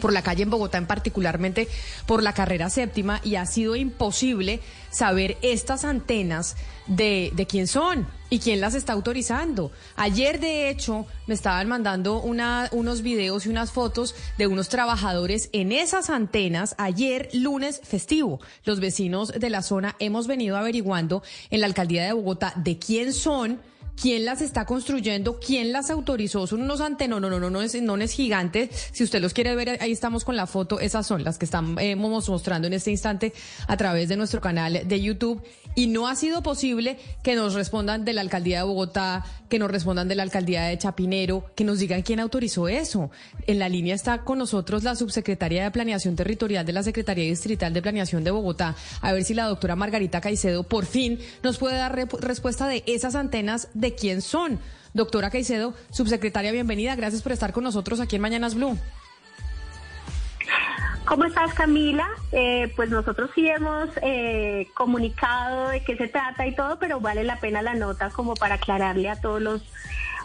por 0.00 0.12
la 0.12 0.22
calle 0.22 0.42
en 0.42 0.50
Bogotá, 0.50 0.78
en 0.78 0.86
particularmente 0.86 1.68
por 2.06 2.22
la 2.22 2.32
carrera 2.32 2.70
séptima, 2.70 3.20
y 3.24 3.36
ha 3.36 3.46
sido 3.46 3.76
imposible 3.76 4.60
saber 4.90 5.36
estas 5.42 5.84
antenas 5.84 6.56
de, 6.86 7.30
de 7.34 7.46
quién 7.46 7.66
son 7.66 8.06
y 8.30 8.38
quién 8.38 8.60
las 8.60 8.74
está 8.74 8.92
autorizando. 8.92 9.72
Ayer, 9.96 10.40
de 10.40 10.70
hecho, 10.70 11.06
me 11.26 11.34
estaban 11.34 11.68
mandando 11.68 12.20
una, 12.20 12.68
unos 12.72 13.02
videos 13.02 13.46
y 13.46 13.48
unas 13.48 13.72
fotos 13.72 14.14
de 14.38 14.46
unos 14.46 14.68
trabajadores 14.68 15.50
en 15.52 15.72
esas 15.72 16.10
antenas. 16.10 16.74
Ayer, 16.78 17.28
lunes 17.32 17.80
festivo, 17.82 18.40
los 18.64 18.80
vecinos 18.80 19.32
de 19.32 19.50
la 19.50 19.62
zona 19.62 19.96
hemos 19.98 20.26
venido 20.26 20.56
averiguando 20.56 21.22
en 21.50 21.60
la 21.60 21.66
alcaldía 21.66 22.04
de 22.04 22.12
Bogotá 22.12 22.52
de 22.56 22.78
quién 22.78 23.12
son 23.12 23.60
quién 24.00 24.24
las 24.24 24.40
está 24.40 24.64
construyendo, 24.66 25.38
quién 25.38 25.72
las 25.72 25.90
autorizó. 25.90 26.46
Son 26.46 26.62
unos 26.62 26.80
antenos, 26.80 27.20
no, 27.20 27.30
no, 27.30 27.40
no, 27.40 27.50
no, 27.50 27.62
es, 27.62 27.80
no 27.80 27.96
es 27.96 28.12
gigante. 28.12 28.70
Si 28.92 29.04
usted 29.04 29.20
los 29.20 29.34
quiere 29.34 29.54
ver, 29.54 29.78
ahí 29.80 29.92
estamos 29.92 30.24
con 30.24 30.36
la 30.36 30.46
foto. 30.46 30.80
Esas 30.80 31.06
son 31.06 31.24
las 31.24 31.38
que 31.38 31.44
estamos 31.44 31.80
eh, 31.80 31.96
mostrando 31.96 32.66
en 32.66 32.74
este 32.74 32.90
instante 32.90 33.32
a 33.66 33.76
través 33.76 34.08
de 34.08 34.16
nuestro 34.16 34.40
canal 34.40 34.82
de 34.84 35.00
YouTube. 35.00 35.42
Y 35.74 35.86
no 35.86 36.08
ha 36.08 36.16
sido 36.16 36.42
posible 36.42 36.98
que 37.22 37.36
nos 37.36 37.54
respondan 37.54 38.04
de 38.04 38.12
la 38.12 38.20
alcaldía 38.20 38.58
de 38.58 38.64
Bogotá, 38.64 39.24
que 39.48 39.58
nos 39.58 39.70
respondan 39.70 40.08
de 40.08 40.14
la 40.14 40.24
alcaldía 40.24 40.64
de 40.64 40.78
Chapinero, 40.78 41.44
que 41.54 41.64
nos 41.64 41.78
digan 41.78 42.02
quién 42.02 42.20
autorizó 42.20 42.68
eso. 42.68 43.10
En 43.46 43.58
la 43.58 43.68
línea 43.68 43.94
está 43.94 44.22
con 44.22 44.38
nosotros 44.38 44.82
la 44.82 44.96
subsecretaria 44.96 45.64
de 45.64 45.70
Planeación 45.70 46.16
Territorial 46.16 46.66
de 46.66 46.72
la 46.72 46.82
Secretaría 46.82 47.24
Distrital 47.24 47.72
de 47.72 47.82
Planeación 47.82 48.24
de 48.24 48.30
Bogotá. 48.30 48.74
A 49.00 49.12
ver 49.12 49.24
si 49.24 49.34
la 49.34 49.46
doctora 49.46 49.76
Margarita 49.76 50.20
Caicedo 50.20 50.64
por 50.64 50.86
fin 50.86 51.18
nos 51.42 51.58
puede 51.58 51.76
dar 51.76 51.94
respuesta 52.20 52.66
de 52.66 52.82
esas 52.86 53.14
antenas 53.14 53.68
de 53.74 53.94
quién 53.94 54.22
son. 54.22 54.58
Doctora 54.92 55.30
Caicedo, 55.30 55.74
subsecretaria, 55.92 56.50
bienvenida. 56.50 56.96
Gracias 56.96 57.22
por 57.22 57.32
estar 57.32 57.52
con 57.52 57.62
nosotros 57.62 58.00
aquí 58.00 58.16
en 58.16 58.22
Mañanas 58.22 58.56
Blue. 58.56 58.76
¿Cómo 61.04 61.24
estás, 61.24 61.54
Camila? 61.54 62.08
Eh, 62.30 62.72
pues 62.76 62.90
nosotros 62.90 63.30
sí 63.34 63.48
hemos 63.48 63.88
eh, 64.02 64.68
comunicado 64.74 65.70
de 65.70 65.82
qué 65.82 65.96
se 65.96 66.08
trata 66.08 66.46
y 66.46 66.54
todo, 66.54 66.78
pero 66.78 67.00
vale 67.00 67.24
la 67.24 67.40
pena 67.40 67.62
la 67.62 67.74
nota 67.74 68.10
como 68.10 68.34
para 68.34 68.56
aclararle 68.56 69.08
a 69.08 69.20
todos 69.20 69.42
los 69.42 69.62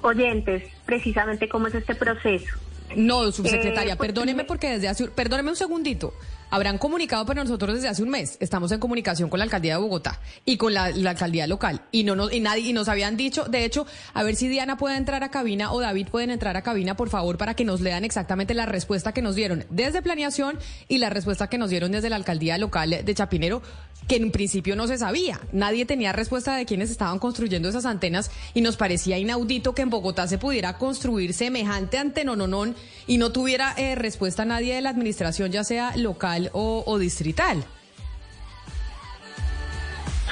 oyentes 0.01 0.63
precisamente 0.85 1.49
cómo 1.49 1.67
es 1.67 1.75
este 1.75 1.95
proceso. 1.95 2.53
No, 2.95 3.31
subsecretaria, 3.31 3.93
eh, 3.93 3.95
pues, 3.95 4.09
perdóneme 4.09 4.43
porque 4.43 4.69
desde 4.69 4.87
hace, 4.87 5.07
perdóneme 5.07 5.49
un 5.49 5.55
segundito 5.55 6.13
habrán 6.49 6.77
comunicado 6.77 7.25
para 7.25 7.43
nosotros 7.43 7.75
desde 7.75 7.87
hace 7.87 8.03
un 8.03 8.09
mes. 8.09 8.37
Estamos 8.39 8.71
en 8.71 8.79
comunicación 8.79 9.29
con 9.29 9.39
la 9.39 9.43
alcaldía 9.45 9.73
de 9.73 9.81
Bogotá 9.81 10.19
y 10.45 10.57
con 10.57 10.73
la, 10.73 10.85
alcaldía 10.85 11.47
local 11.47 11.81
y 11.91 12.03
no 12.03 12.15
nos, 12.15 12.33
y 12.33 12.39
nadie 12.39 12.69
y 12.69 12.73
nos 12.73 12.87
habían 12.87 13.17
dicho, 13.17 13.45
de 13.45 13.65
hecho, 13.65 13.85
a 14.13 14.23
ver 14.23 14.35
si 14.35 14.47
Diana 14.47 14.77
puede 14.77 14.97
entrar 14.97 15.23
a 15.23 15.29
cabina 15.29 15.71
o 15.71 15.79
David 15.79 16.07
pueden 16.09 16.31
entrar 16.31 16.57
a 16.57 16.61
cabina, 16.61 16.95
por 16.95 17.09
favor, 17.09 17.37
para 17.37 17.53
que 17.53 17.65
nos 17.65 17.81
lean 17.81 18.03
exactamente 18.03 18.53
la 18.53 18.65
respuesta 18.65 19.13
que 19.13 19.21
nos 19.21 19.35
dieron 19.35 19.65
desde 19.69 20.01
planeación 20.01 20.57
y 20.87 20.97
la 20.97 21.09
respuesta 21.09 21.47
que 21.47 21.57
nos 21.57 21.69
dieron 21.69 21.91
desde 21.91 22.09
la 22.09 22.15
alcaldía 22.15 22.57
local 22.57 23.01
de 23.03 23.15
Chapinero, 23.15 23.61
que 24.07 24.17
en 24.17 24.31
principio 24.31 24.75
no 24.75 24.87
se 24.87 24.97
sabía. 24.97 25.39
Nadie 25.51 25.85
tenía 25.85 26.13
respuesta 26.13 26.55
de 26.55 26.65
quiénes 26.65 26.91
estaban 26.91 27.19
construyendo 27.19 27.69
esas 27.69 27.85
antenas 27.85 28.31
y 28.53 28.61
nos 28.61 28.77
parecía 28.77 29.17
inaudito 29.17 29.73
que 29.73 29.81
en 29.81 29.89
Bogotá 29.89 30.27
se 30.27 30.37
pudiera 30.37 30.77
construir 30.77 31.33
semejante 31.33 31.97
antenononón 31.97 32.75
y 33.07 33.17
no 33.17 33.31
tuviera 33.31 33.73
eh, 33.77 33.95
respuesta 33.95 34.45
nadie 34.45 34.75
de 34.75 34.81
la 34.81 34.89
administración, 34.89 35.51
ya 35.51 35.63
sea 35.63 35.95
local 35.95 36.44
o, 36.53 36.97
distrital. 36.97 37.63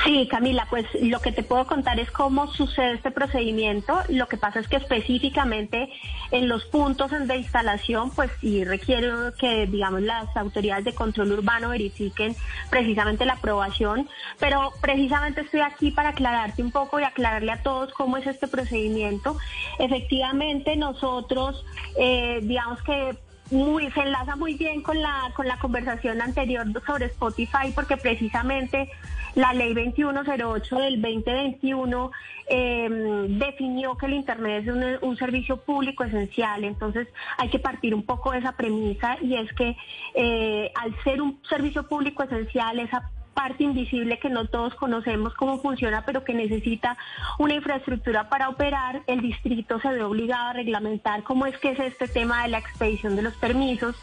Sí, 0.04 0.28
Camila, 0.30 0.68
pues 0.70 0.86
lo 1.02 1.22
que 1.22 1.32
te 1.32 1.44
puedo 1.44 1.66
contar 1.66 1.98
es 1.98 2.12
cómo 2.12 2.52
sucede 2.52 2.96
este 2.96 3.10
procedimiento. 3.10 3.98
Lo 4.10 4.28
que 4.28 4.36
pasa 4.36 4.60
es 4.60 4.68
que 4.68 4.76
específicamente 4.76 5.90
en 6.32 6.50
los 6.50 6.66
puntos 6.66 7.12
de 7.12 7.38
instalación, 7.38 8.12
pues 8.12 8.30
sí 8.42 8.66
requiero 8.66 9.34
que, 9.40 9.66
digamos, 9.66 10.02
las 10.02 10.36
autoridades 10.36 10.84
de 10.84 10.94
control 10.94 11.32
urbano 11.32 11.70
verifiquen 11.70 12.36
precisamente 12.70 13.26
la 13.26 13.34
aprobación, 13.34 14.10
pero 14.40 14.74
precisamente 14.82 15.42
estoy 15.42 15.62
aquí 15.62 15.92
para 15.92 16.10
aclararte 16.10 16.62
un 16.62 16.72
poco 16.72 17.00
y 17.00 17.04
aclararle 17.04 17.54
a 17.54 17.64
todos 17.64 17.94
cómo 17.94 18.18
es 18.18 18.28
este 18.28 18.50
procedimiento. 18.50 19.38
Efectivamente, 19.80 20.76
nosotros, 20.76 21.64
eh, 21.98 22.42
digamos 22.44 22.82
que 22.84 23.18
muy, 23.54 23.90
se 23.92 24.02
enlaza 24.02 24.36
muy 24.36 24.56
bien 24.56 24.82
con 24.82 25.02
la, 25.02 25.32
con 25.36 25.48
la 25.48 25.58
conversación 25.58 26.22
anterior 26.22 26.66
sobre 26.86 27.06
Spotify 27.06 27.72
porque 27.74 27.98
precisamente 27.98 28.90
la 29.36 29.54
ley 29.54 29.74
2108 29.74 30.76
del 30.78 31.02
2021 31.02 32.12
em, 32.48 33.40
definió 33.40 33.96
que 33.98 34.06
el 34.08 34.14
Internet 34.14 34.68
es 34.68 35.00
un, 35.02 35.18
servicio 35.18 35.58
público 35.58 36.04
esencial. 36.04 36.64
Entonces 36.64 37.08
hay 37.38 37.50
que 37.50 37.60
partir 37.60 37.96
un 37.96 38.04
poco 38.04 38.32
de 38.32 38.40
esa 38.40 38.54
premisa 38.54 39.18
y 39.22 39.36
es 39.36 39.52
que 39.54 39.76
eh, 40.16 40.72
al 40.76 40.96
ser 41.04 41.22
un 41.22 41.40
servicio 41.48 41.88
público 41.88 42.24
esencial, 42.24 42.80
esa 42.80 43.10
parte 43.34 43.64
invisible 43.64 44.20
que 44.20 44.30
no 44.30 44.46
todos 44.46 44.76
conocemos 44.76 45.34
cómo 45.34 45.60
funciona, 45.60 46.06
pero 46.06 46.24
que 46.24 46.34
necesita 46.34 46.98
una 47.40 47.56
infraestructura 47.56 48.30
para 48.30 48.50
operar, 48.50 49.04
el 49.08 49.22
distrito 49.22 49.80
se 49.80 49.90
ve 49.90 50.04
obligado 50.04 50.50
a 50.50 50.54
reglamentar 50.54 51.24
cómo 51.24 51.46
es 51.46 51.58
que 51.58 51.72
es 51.72 51.80
este 51.80 52.08
tema 52.08 52.44
de 52.44 52.50
la 52.50 52.60
expedición 52.60 53.16
de 53.16 53.24
los 53.24 53.34
permisos. 53.36 53.96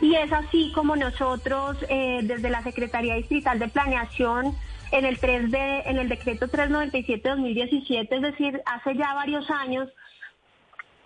Y 0.00 0.14
es 0.14 0.32
así 0.32 0.72
como 0.74 0.96
nosotros, 0.96 1.76
eh, 1.88 2.20
desde 2.22 2.50
la 2.50 2.62
Secretaría 2.62 3.14
Distrital 3.14 3.58
de 3.58 3.68
Planeación, 3.68 4.54
en 4.92 5.04
el 5.04 5.18
3 5.18 5.50
de, 5.50 5.80
en 5.80 5.98
el 5.98 6.08
decreto 6.08 6.46
397-2017, 6.48 8.08
es 8.10 8.22
decir, 8.22 8.60
hace 8.66 8.94
ya 8.94 9.14
varios 9.14 9.50
años, 9.50 9.88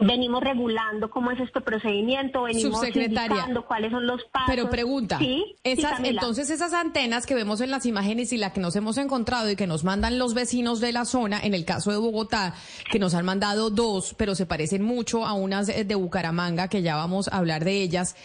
venimos 0.00 0.42
regulando 0.42 1.10
cómo 1.10 1.30
es 1.30 1.40
este 1.40 1.60
procedimiento, 1.60 2.42
venimos 2.42 2.84
indicando 2.86 3.64
cuáles 3.64 3.90
son 3.90 4.06
los 4.06 4.24
pasos. 4.24 4.48
Pero 4.48 4.70
pregunta, 4.70 5.18
esas, 5.64 6.00
entonces 6.04 6.50
esas 6.50 6.72
antenas 6.72 7.26
que 7.26 7.34
vemos 7.34 7.60
en 7.60 7.70
las 7.70 7.86
imágenes 7.86 8.32
y 8.32 8.36
las 8.36 8.52
que 8.52 8.60
nos 8.60 8.76
hemos 8.76 8.98
encontrado 8.98 9.50
y 9.50 9.56
que 9.56 9.66
nos 9.66 9.84
mandan 9.84 10.18
los 10.18 10.34
vecinos 10.34 10.80
de 10.80 10.92
la 10.92 11.04
zona, 11.04 11.40
en 11.42 11.54
el 11.54 11.64
caso 11.64 11.90
de 11.90 11.98
Bogotá, 11.98 12.54
que 12.90 12.98
nos 12.98 13.14
han 13.14 13.24
mandado 13.24 13.70
dos, 13.70 14.14
pero 14.16 14.34
se 14.34 14.46
parecen 14.46 14.82
mucho 14.82 15.26
a 15.26 15.34
unas 15.34 15.66
de 15.66 15.94
Bucaramanga, 15.94 16.68
que 16.68 16.82
ya 16.82 16.96
vamos 16.96 17.28
a 17.28 17.36
hablar 17.38 17.64
de 17.64 17.82
ellas. 17.82 18.16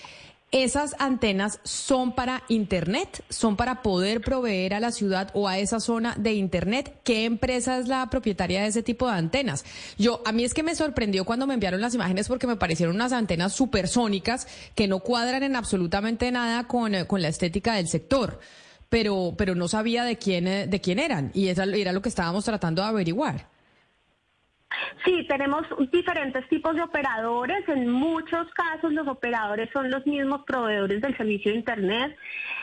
¿Esas 0.55 0.95
antenas 0.99 1.59
son 1.63 2.15
para 2.15 2.43
Internet? 2.47 3.25
¿Son 3.27 3.57
para 3.57 3.81
poder 3.81 4.21
proveer 4.21 4.73
a 4.73 4.79
la 4.79 4.93
ciudad 4.93 5.29
o 5.33 5.49
a 5.49 5.57
esa 5.59 5.81
zona 5.81 6.15
de 6.17 6.31
Internet? 6.31 7.01
¿Qué 7.03 7.25
empresa 7.25 7.77
es 7.77 7.89
la 7.89 8.09
propietaria 8.09 8.61
de 8.61 8.67
ese 8.67 8.81
tipo 8.81 9.05
de 9.05 9.17
antenas? 9.17 9.65
Yo, 9.97 10.21
a 10.25 10.31
mí 10.31 10.45
es 10.45 10.53
que 10.53 10.63
me 10.63 10.73
sorprendió 10.73 11.25
cuando 11.25 11.45
me 11.45 11.55
enviaron 11.55 11.81
las 11.81 11.93
imágenes 11.93 12.29
porque 12.29 12.47
me 12.47 12.55
parecieron 12.55 12.95
unas 12.95 13.11
antenas 13.11 13.51
supersónicas 13.51 14.47
que 14.75 14.87
no 14.87 15.01
cuadran 15.01 15.43
en 15.43 15.57
absolutamente 15.57 16.31
nada 16.31 16.69
con, 16.69 16.95
eh, 16.95 17.05
con 17.05 17.21
la 17.21 17.27
estética 17.27 17.73
del 17.73 17.89
sector. 17.89 18.39
Pero, 18.87 19.35
pero 19.37 19.55
no 19.55 19.67
sabía 19.67 20.05
de 20.05 20.17
quién, 20.17 20.47
eh, 20.47 20.67
de 20.67 20.79
quién 20.79 20.99
eran 20.99 21.31
y 21.33 21.49
eso 21.49 21.63
era 21.63 21.91
lo 21.91 22.01
que 22.01 22.07
estábamos 22.07 22.45
tratando 22.45 22.81
de 22.81 22.87
averiguar. 22.87 23.54
Sí, 25.03 25.25
tenemos 25.27 25.63
diferentes 25.91 26.47
tipos 26.49 26.75
de 26.75 26.81
operadores. 26.81 27.67
En 27.69 27.89
muchos 27.89 28.47
casos 28.53 28.91
los 28.93 29.07
operadores 29.07 29.69
son 29.71 29.91
los 29.91 30.05
mismos 30.05 30.41
proveedores 30.45 31.01
del 31.01 31.15
servicio 31.17 31.51
de 31.51 31.57
Internet, 31.57 32.17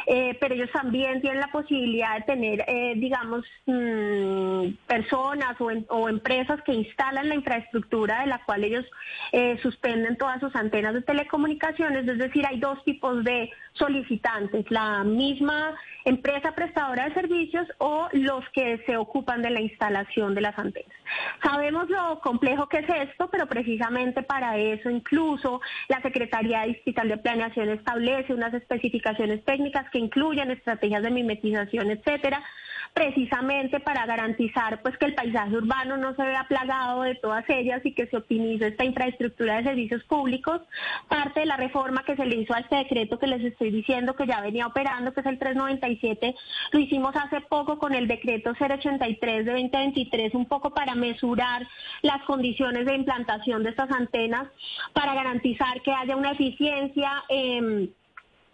eh, 0.06 0.36
pero 0.40 0.54
ellos 0.54 0.70
también 0.72 1.20
tienen 1.20 1.40
la 1.40 1.52
posibilidad 1.52 2.16
de 2.16 2.22
tener, 2.22 2.64
eh, 2.66 2.94
digamos, 2.96 3.44
mm, 3.66 4.68
personas 4.86 5.56
o, 5.60 6.08
empresas 6.08 6.60
que 6.62 6.74
instalan 6.74 7.28
la 7.28 7.34
infraestructura 7.34 8.20
de 8.20 8.26
la 8.26 8.44
cual 8.44 8.64
ellos 8.64 8.84
eh, 9.32 9.58
suspenden 9.62 10.16
todas 10.16 10.40
sus 10.40 10.54
antenas 10.56 10.94
de 10.94 11.02
telecomunicaciones. 11.02 12.06
Es 12.08 12.18
decir, 12.18 12.44
hay 12.46 12.58
dos 12.58 12.82
tipos 12.84 13.22
de 13.24 13.50
solicitantes, 13.74 14.70
la 14.70 15.04
misma 15.04 15.74
empresa 16.04 16.52
prestadora 16.52 17.08
de 17.08 17.14
servicios 17.14 17.66
o 17.78 18.08
los 18.12 18.44
que 18.50 18.78
se 18.86 18.96
ocupan 18.96 19.42
de 19.42 19.50
la 19.50 19.60
instalación 19.60 20.34
de 20.34 20.40
las 20.40 20.58
antenas. 20.58 20.92
Sabemos 21.42 21.88
lo 21.88 22.20
complejo 22.20 22.68
que 22.68 22.78
es 22.78 22.88
esto, 23.10 23.28
pero 23.30 23.46
precisamente 23.46 24.22
para 24.22 24.56
eso 24.56 24.90
incluso 24.90 25.60
la 25.88 26.00
Secretaría 26.02 26.62
Distrital 26.62 27.08
de 27.08 27.18
Planeación 27.18 27.70
establece 27.70 28.34
unas 28.34 28.54
especificaciones 28.54 29.44
técnicas 29.44 29.88
que 29.90 29.98
incluyen 29.98 30.50
estrategias 30.50 31.02
de 31.02 31.10
mimetización, 31.10 31.90
etcétera, 31.90 32.42
precisamente 32.94 33.80
para 33.80 34.04
garantizar 34.04 34.82
pues 34.82 34.96
que 34.98 35.06
el 35.06 35.14
paisaje 35.14 35.56
urbano 35.56 35.96
no 35.96 36.14
se 36.14 36.22
vea 36.22 36.46
plagado 36.46 37.02
de 37.02 37.14
todas 37.14 37.44
ellas 37.48 37.80
y 37.84 37.94
que 37.94 38.06
se 38.06 38.18
optimice 38.18 38.68
esta 38.68 38.84
infraestructura 38.84 39.56
de 39.56 39.64
servicios 39.64 40.04
públicos. 40.04 40.60
Parte 41.08 41.40
de 41.40 41.46
la 41.46 41.56
reforma 41.56 42.04
que 42.04 42.16
se 42.16 42.26
le 42.26 42.36
hizo 42.36 42.54
a 42.54 42.60
este 42.60 42.76
decreto 42.76 43.18
que 43.18 43.26
les 43.26 43.42
estoy 43.42 43.70
diciendo 43.70 44.14
que 44.14 44.26
ya 44.26 44.40
venía 44.40 44.66
operando, 44.66 45.12
que 45.12 45.20
es 45.20 45.26
el 45.26 45.38
397, 45.38 46.34
lo 46.72 46.78
hicimos 46.78 47.16
hace 47.16 47.40
poco 47.40 47.78
con 47.78 47.94
el 47.94 48.06
decreto 48.08 48.52
083 48.52 49.46
de 49.46 49.52
2023, 49.52 50.34
un 50.34 50.46
poco 50.46 50.70
para 50.70 50.94
mesurar 50.94 51.66
las 52.02 52.22
condiciones 52.24 52.84
de 52.84 52.94
implantación 52.94 53.62
de 53.62 53.70
estas 53.70 53.90
antenas, 53.90 54.48
para 54.92 55.14
garantizar 55.14 55.80
que 55.82 55.92
haya 55.92 56.16
una 56.16 56.32
eficiencia. 56.32 57.24
Eh, 57.28 57.88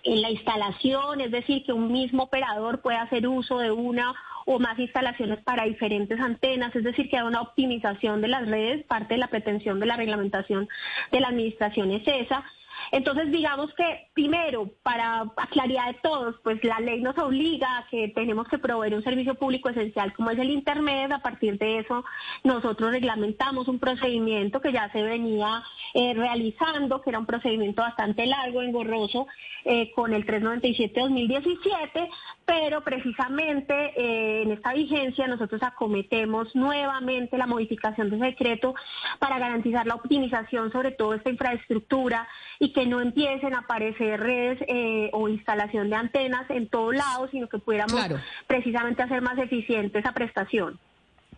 en 0.04 0.22
la 0.22 0.30
instalación, 0.30 1.20
es 1.20 1.30
decir, 1.30 1.64
que 1.64 1.72
un 1.72 1.92
mismo 1.92 2.24
operador 2.24 2.80
pueda 2.80 3.02
hacer 3.02 3.26
uso 3.26 3.58
de 3.58 3.70
una 3.70 4.14
o 4.46 4.58
más 4.58 4.78
instalaciones 4.78 5.40
para 5.40 5.64
diferentes 5.64 6.18
antenas, 6.18 6.74
es 6.74 6.84
decir, 6.84 7.10
que 7.10 7.16
haya 7.16 7.26
una 7.26 7.42
optimización 7.42 8.22
de 8.22 8.28
las 8.28 8.48
redes, 8.48 8.84
parte 8.86 9.14
de 9.14 9.18
la 9.18 9.28
pretensión 9.28 9.78
de 9.80 9.86
la 9.86 9.96
reglamentación 9.96 10.68
de 11.12 11.20
la 11.20 11.28
administración 11.28 11.90
es 11.90 12.02
esa. 12.06 12.44
Entonces, 12.92 13.30
digamos 13.30 13.72
que 13.74 14.08
primero, 14.14 14.70
para 14.82 15.24
claridad 15.50 15.88
de 15.88 15.98
todos, 16.02 16.36
pues 16.42 16.62
la 16.64 16.80
ley 16.80 17.00
nos 17.00 17.18
obliga 17.18 17.78
a 17.78 17.86
que 17.88 18.08
tenemos 18.08 18.48
que 18.48 18.58
proveer 18.58 18.94
un 18.94 19.02
servicio 19.02 19.34
público 19.34 19.68
esencial 19.68 20.12
como 20.14 20.30
es 20.30 20.38
el 20.38 20.50
Internet. 20.50 21.12
A 21.12 21.20
partir 21.20 21.58
de 21.58 21.78
eso, 21.78 22.04
nosotros 22.44 22.90
reglamentamos 22.90 23.68
un 23.68 23.78
procedimiento 23.78 24.60
que 24.60 24.72
ya 24.72 24.90
se 24.92 25.02
venía 25.02 25.62
eh, 25.94 26.14
realizando, 26.14 27.02
que 27.02 27.10
era 27.10 27.18
un 27.18 27.26
procedimiento 27.26 27.82
bastante 27.82 28.26
largo, 28.26 28.62
engorroso, 28.62 29.26
eh, 29.64 29.92
con 29.94 30.14
el 30.14 30.24
397-2017, 30.24 32.08
pero 32.46 32.82
precisamente 32.82 33.74
eh, 33.96 34.42
en 34.42 34.52
esta 34.52 34.72
vigencia 34.72 35.26
nosotros 35.26 35.62
acometemos 35.62 36.54
nuevamente 36.54 37.36
la 37.36 37.46
modificación 37.46 38.08
del 38.08 38.20
decreto 38.20 38.74
para 39.18 39.38
garantizar 39.38 39.86
la 39.86 39.96
optimización 39.96 40.72
sobre 40.72 40.92
todo 40.92 41.14
esta 41.14 41.30
infraestructura 41.30 42.26
y 42.58 42.72
no 42.86 43.00
empiecen 43.00 43.54
a 43.54 43.60
aparecer 43.60 44.20
redes 44.20 44.58
eh, 44.68 45.10
o 45.12 45.28
instalación 45.28 45.90
de 45.90 45.96
antenas 45.96 46.48
en 46.50 46.68
todos 46.68 46.94
lados, 46.94 47.30
sino 47.30 47.48
que 47.48 47.58
pudiéramos 47.58 48.00
precisamente 48.46 49.02
hacer 49.02 49.22
más 49.22 49.38
eficiente 49.38 49.98
esa 49.98 50.12
prestación. 50.12 50.78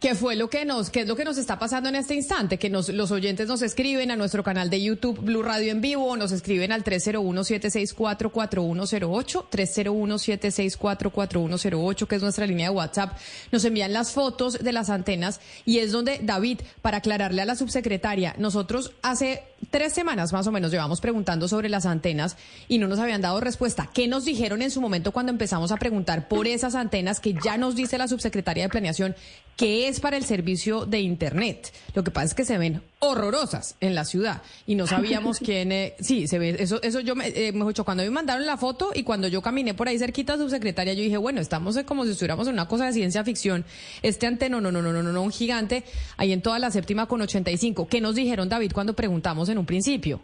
¿Qué 0.01 0.15
fue 0.15 0.35
lo 0.35 0.49
que 0.49 0.65
nos, 0.65 0.89
qué 0.89 1.01
es 1.01 1.07
lo 1.07 1.15
que 1.15 1.27
nos 1.27 1.37
está 1.37 1.59
pasando 1.59 1.91
en 1.91 1.95
este 1.95 2.15
instante? 2.15 2.57
Que 2.57 2.71
nos, 2.71 2.89
los 2.89 3.11
oyentes 3.11 3.49
nos 3.49 3.61
escriben 3.61 4.11
a 4.11 4.17
nuestro 4.17 4.43
canal 4.43 4.71
de 4.71 4.81
YouTube 4.81 5.21
Blue 5.21 5.43
Radio 5.43 5.73
en 5.73 5.83
vivo, 5.83 6.07
o 6.07 6.17
nos 6.17 6.33
escriben 6.33 6.73
al 6.73 6.85
301-764-4108, 6.85 9.45
301-764-4108, 9.51 12.07
que 12.07 12.17
es 12.17 12.23
nuestra 12.23 12.47
línea 12.47 12.71
de 12.71 12.75
WhatsApp. 12.75 13.13
Nos 13.53 13.63
envían 13.67 13.93
las 13.93 14.13
fotos 14.13 14.65
de 14.65 14.73
las 14.73 14.89
antenas 14.89 15.39
y 15.67 15.81
es 15.81 15.93
donde, 15.93 16.19
David, 16.23 16.61
para 16.81 16.97
aclararle 16.97 17.43
a 17.43 17.45
la 17.45 17.55
subsecretaria, 17.55 18.35
nosotros 18.39 18.93
hace 19.03 19.43
tres 19.71 19.93
semanas 19.93 20.33
más 20.33 20.47
o 20.47 20.53
menos 20.53 20.71
llevamos 20.71 21.03
preguntando 21.03 21.47
sobre 21.47 21.69
las 21.69 21.85
antenas 21.85 22.39
y 22.69 22.79
no 22.79 22.89
nos 22.89 23.01
habían 23.01 23.21
dado 23.21 23.39
respuesta. 23.41 23.91
¿Qué 23.93 24.09
nos 24.09 24.25
dijeron 24.25 24.63
en 24.63 24.71
su 24.71 24.81
momento 24.81 25.13
cuando 25.13 25.31
empezamos 25.31 25.73
a 25.73 25.77
preguntar 25.77 26.27
por 26.27 26.47
esas 26.47 26.75
antenas 26.75 27.21
que 27.21 27.35
ya 27.35 27.59
nos 27.59 27.77
dice 27.77 27.99
la 27.99 28.09
subsecretaria 28.09 28.63
de 28.63 28.71
Planeación 28.71 29.15
que 29.57 29.89
es 29.89 30.01
para 30.01 30.17
el 30.17 30.25
servicio 30.25 30.87
de 30.87 31.01
Internet? 31.01 31.73
Lo 31.95 32.03
que 32.05 32.11
pasa 32.11 32.27
es 32.27 32.35
que 32.35 32.45
se 32.45 32.59
ven 32.59 32.83
horrorosas 32.99 33.77
en 33.81 33.95
la 33.95 34.05
ciudad 34.05 34.43
y 34.67 34.75
no 34.75 34.87
sabíamos 34.87 35.39
quién... 35.45 35.73
Eh, 35.73 35.95
sí, 36.01 36.27
se 36.29 36.39
ve, 36.39 36.57
eso, 36.59 36.81
eso 36.83 37.01
yo 37.01 37.15
me, 37.15 37.29
eh, 37.29 37.53
mejor 37.53 37.69
dicho, 37.69 37.85
cuando 37.85 38.03
me 38.03 38.11
mandaron 38.11 38.47
la 38.47 38.57
foto 38.57 38.91
y 38.95 39.03
cuando 39.03 39.29
yo 39.29 39.43
caminé 39.43 39.75
por 39.75 39.89
ahí 39.89 39.99
cerquita 39.99 40.35
a 40.35 40.37
subsecretaria, 40.39 40.95
yo 40.95 41.03
dije, 41.03 41.17
bueno, 41.17 41.41
estamos 41.41 41.79
como 41.87 42.05
si 42.05 42.13
estuviéramos 42.13 42.47
en 42.49 42.55
una 42.55 42.69
cosa 42.69 42.87
de 42.87 42.93
ciencia 42.93 43.25
ficción. 43.25 43.65
Este 44.03 44.27
anteno, 44.27 44.61
no, 44.61 44.73
no, 44.73 44.83
no, 44.83 44.93
no, 44.93 45.03
no, 45.03 45.13
no, 45.13 45.23
un 45.23 45.33
gigante, 45.33 45.85
ahí 46.17 46.33
en 46.33 46.43
toda 46.43 46.59
la 46.59 46.71
séptima 46.71 47.07
con 47.07 47.21
85. 47.21 47.89
¿Qué 47.89 48.01
nos 48.01 48.15
dijeron, 48.15 48.49
David, 48.49 48.73
cuando 48.73 48.95
preguntamos 48.95 49.49
en 49.49 49.59
un 49.59 49.67
principio? 49.67 50.21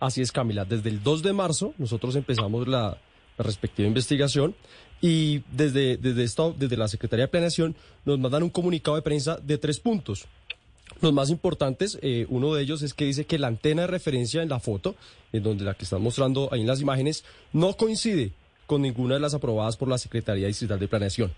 Así 0.00 0.22
es, 0.22 0.32
Camila. 0.32 0.64
Desde 0.64 0.88
el 0.88 1.02
2 1.02 1.22
de 1.22 1.32
marzo 1.32 1.74
nosotros 1.78 2.16
empezamos 2.16 2.66
la, 2.66 2.96
la 3.36 3.44
respectiva 3.44 3.86
investigación 3.86 4.54
y 5.00 5.42
desde, 5.52 5.96
desde, 5.96 6.24
esto, 6.24 6.54
desde 6.58 6.76
la 6.76 6.88
Secretaría 6.88 7.24
de 7.24 7.28
Planeación 7.28 7.74
nos 8.04 8.18
mandan 8.18 8.42
un 8.42 8.50
comunicado 8.50 8.96
de 8.96 9.02
prensa 9.02 9.38
de 9.42 9.58
tres 9.58 9.80
puntos. 9.80 10.26
Los 11.00 11.12
más 11.12 11.30
importantes, 11.30 11.98
eh, 12.02 12.26
uno 12.28 12.52
de 12.54 12.62
ellos 12.62 12.82
es 12.82 12.92
que 12.92 13.06
dice 13.06 13.24
que 13.24 13.38
la 13.38 13.46
antena 13.46 13.82
de 13.82 13.88
referencia 13.88 14.42
en 14.42 14.48
la 14.48 14.60
foto, 14.60 14.96
en 15.32 15.42
donde 15.42 15.64
la 15.64 15.74
que 15.74 15.84
están 15.84 16.02
mostrando 16.02 16.48
ahí 16.52 16.60
en 16.60 16.66
las 16.66 16.80
imágenes, 16.80 17.24
no 17.52 17.74
coincide 17.76 18.32
con 18.66 18.82
ninguna 18.82 19.14
de 19.14 19.20
las 19.20 19.34
aprobadas 19.34 19.76
por 19.76 19.88
la 19.88 19.98
Secretaría 19.98 20.46
Distrital 20.46 20.78
de 20.78 20.88
Planeación. 20.88 21.32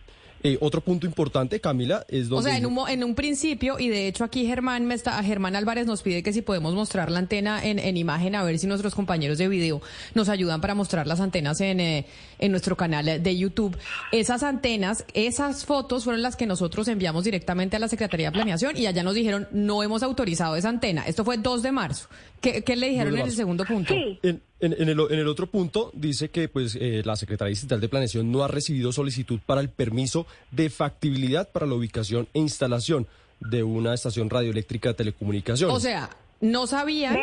Eh, 0.45 0.59
otro 0.61 0.81
punto 0.81 1.07
importante, 1.07 1.61
Camila, 1.61 2.05
es 2.09 2.29
donde... 2.29 2.49
O 2.49 2.51
sea, 2.51 2.59
en 2.59 2.67
un, 2.67 2.89
en 2.89 3.05
un 3.05 3.15
principio, 3.15 3.79
y 3.79 3.89
de 3.89 4.09
hecho 4.09 4.25
aquí 4.25 4.45
Germán, 4.45 4.87
me 4.87 4.95
está, 4.95 5.23
Germán 5.23 5.55
Álvarez 5.55 5.87
nos 5.87 6.03
pide 6.03 6.23
que 6.23 6.33
si 6.33 6.43
podemos 6.43 6.75
mostrar 6.75 7.13
la 7.13 7.21
antena 7.21 7.65
en, 7.65 7.79
en, 7.79 7.97
imagen, 7.97 8.35
a 8.35 8.43
ver 8.43 8.59
si 8.59 8.67
nuestros 8.67 8.95
compañeros 8.95 9.39
de 9.39 9.47
video 9.47 9.81
nos 10.15 10.29
ayudan 10.29 10.61
para 10.61 10.75
mostrar 10.75 11.07
las 11.07 11.21
antenas 11.21 11.61
en, 11.61 11.79
eh, 11.79 12.07
en 12.41 12.51
nuestro 12.51 12.77
canal 12.77 13.23
de 13.23 13.37
YouTube. 13.37 13.77
Esas 14.11 14.43
antenas, 14.43 15.05
esas 15.15 15.65
fotos 15.65 16.05
fueron 16.05 16.23
las 16.23 16.35
que 16.35 16.47
nosotros 16.47 16.89
enviamos 16.89 17.23
directamente 17.23 17.77
a 17.77 17.79
la 17.79 17.89
Secretaría 17.89 18.31
de 18.31 18.33
Planeación 18.33 18.77
y 18.77 18.87
allá 18.87 19.05
nos 19.05 19.15
dijeron, 19.15 19.47
no 19.53 19.83
hemos 19.83 20.03
autorizado 20.03 20.57
esa 20.57 20.69
antena. 20.69 21.05
Esto 21.07 21.25
fue 21.25 21.37
2 21.37 21.63
de 21.63 21.73
marzo. 21.73 22.09
¿Qué, 22.43 22.63
qué 22.63 22.77
le 22.77 22.89
dijeron 22.89 23.17
en 23.17 23.25
el 23.25 23.33
segundo 23.33 23.65
punto? 23.65 23.95
En, 23.95 24.19
en, 24.23 24.43
en, 24.61 24.89
el, 24.89 25.01
en, 25.11 25.19
el, 25.19 25.29
otro 25.29 25.47
punto 25.47 25.93
dice 25.95 26.29
que 26.31 26.49
pues 26.49 26.77
eh, 26.79 27.03
la 27.05 27.15
Secretaría 27.15 27.51
Distrital 27.51 27.81
de 27.81 27.89
Planeación 27.89 28.33
no 28.33 28.43
ha 28.43 28.49
recibido 28.49 28.93
solicitud 28.93 29.39
para 29.47 29.61
el 29.61 29.71
permiso 29.71 30.27
de 30.51 30.69
factibilidad 30.69 31.51
para 31.53 31.67
la 31.67 31.75
ubicación 31.75 32.27
e 32.35 32.41
instalación 32.41 33.07
de 33.39 33.63
una 33.63 33.95
estación 33.95 34.29
radioeléctrica 34.29 34.91
de 34.91 34.95
telecomunicaciones. 34.97 35.75
O 35.75 35.81
sea, 35.81 36.11
no 36.41 36.67
sabían, 36.67 37.17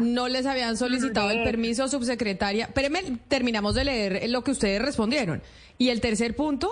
no 0.00 0.28
les 0.28 0.44
habían 0.44 0.76
solicitado 0.76 1.30
el 1.30 1.44
permiso, 1.44 1.86
subsecretaria. 1.86 2.66
Espérenme, 2.66 3.18
terminamos 3.28 3.76
de 3.76 3.84
leer 3.84 4.30
lo 4.30 4.42
que 4.42 4.50
ustedes 4.50 4.82
respondieron. 4.82 5.40
¿Y 5.78 5.90
el 5.90 6.00
tercer 6.00 6.34
punto? 6.34 6.68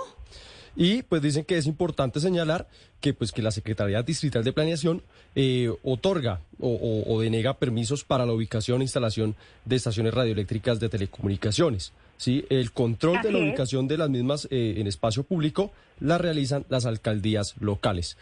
Y 0.74 1.02
pues 1.02 1.20
dicen 1.20 1.44
que 1.44 1.58
es 1.58 1.66
importante 1.66 2.20
señalar 2.20 2.66
que 3.00 3.12
pues 3.12 3.32
que 3.32 3.42
la 3.42 3.50
Secretaría 3.50 4.02
Distrital 4.02 4.44
de 4.44 4.52
Planeación 4.52 5.02
eh, 5.34 5.70
otorga 5.82 6.40
o, 6.58 7.04
o, 7.06 7.20
denega 7.20 7.58
permisos 7.58 8.04
para 8.04 8.24
la 8.24 8.32
ubicación 8.32 8.80
e 8.80 8.84
instalación 8.84 9.34
de 9.64 9.76
estaciones 9.76 10.14
radioeléctricas 10.14 10.80
de 10.80 10.88
telecomunicaciones. 10.88 11.92
¿sí? 12.16 12.46
El 12.48 12.72
control 12.72 13.20
de 13.22 13.32
la 13.32 13.38
ubicación 13.38 13.88
de 13.88 13.98
las 13.98 14.08
mismas 14.08 14.46
eh, 14.50 14.74
en 14.78 14.86
espacio 14.86 15.24
público 15.24 15.72
la 16.00 16.18
realizan 16.18 16.64
las 16.68 16.86
alcaldías 16.86 17.54
locales. 17.58 18.16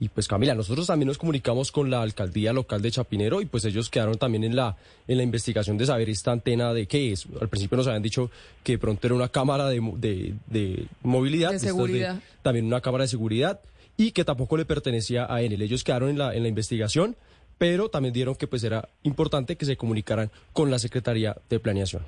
Y 0.00 0.08
pues 0.08 0.26
Camila, 0.26 0.54
nosotros 0.54 0.88
también 0.88 1.06
nos 1.06 1.18
comunicamos 1.18 1.70
con 1.70 1.88
la 1.88 2.02
alcaldía 2.02 2.52
local 2.52 2.82
de 2.82 2.90
Chapinero 2.90 3.40
y 3.40 3.46
pues 3.46 3.64
ellos 3.64 3.88
quedaron 3.88 4.18
también 4.18 4.42
en 4.44 4.56
la, 4.56 4.76
en 5.06 5.16
la 5.16 5.22
investigación 5.22 5.78
de 5.78 5.86
saber 5.86 6.10
esta 6.10 6.32
antena 6.32 6.74
de 6.74 6.86
qué 6.86 7.12
es. 7.12 7.26
Al 7.40 7.48
principio 7.48 7.76
nos 7.76 7.86
habían 7.86 8.02
dicho 8.02 8.30
que 8.64 8.76
pronto 8.76 9.06
era 9.06 9.14
una 9.14 9.28
cámara 9.28 9.68
de, 9.68 9.80
de, 9.96 10.34
de 10.48 10.86
movilidad. 11.02 11.52
De 11.52 11.60
seguridad. 11.60 12.20
también 12.42 12.66
una 12.66 12.80
cámara 12.80 13.04
de 13.04 13.08
seguridad 13.08 13.60
y 13.96 14.10
que 14.10 14.24
tampoco 14.24 14.56
le 14.56 14.64
pertenecía 14.64 15.32
a 15.32 15.42
Enel. 15.42 15.62
Ellos 15.62 15.84
quedaron 15.84 16.10
en 16.10 16.18
la, 16.18 16.34
en 16.34 16.42
la 16.42 16.48
investigación, 16.48 17.16
pero 17.56 17.88
también 17.88 18.12
dieron 18.12 18.34
que 18.34 18.48
pues 18.48 18.64
era 18.64 18.88
importante 19.04 19.56
que 19.56 19.64
se 19.64 19.76
comunicaran 19.76 20.30
con 20.52 20.70
la 20.70 20.80
Secretaría 20.80 21.36
de 21.48 21.60
Planeación. 21.60 22.02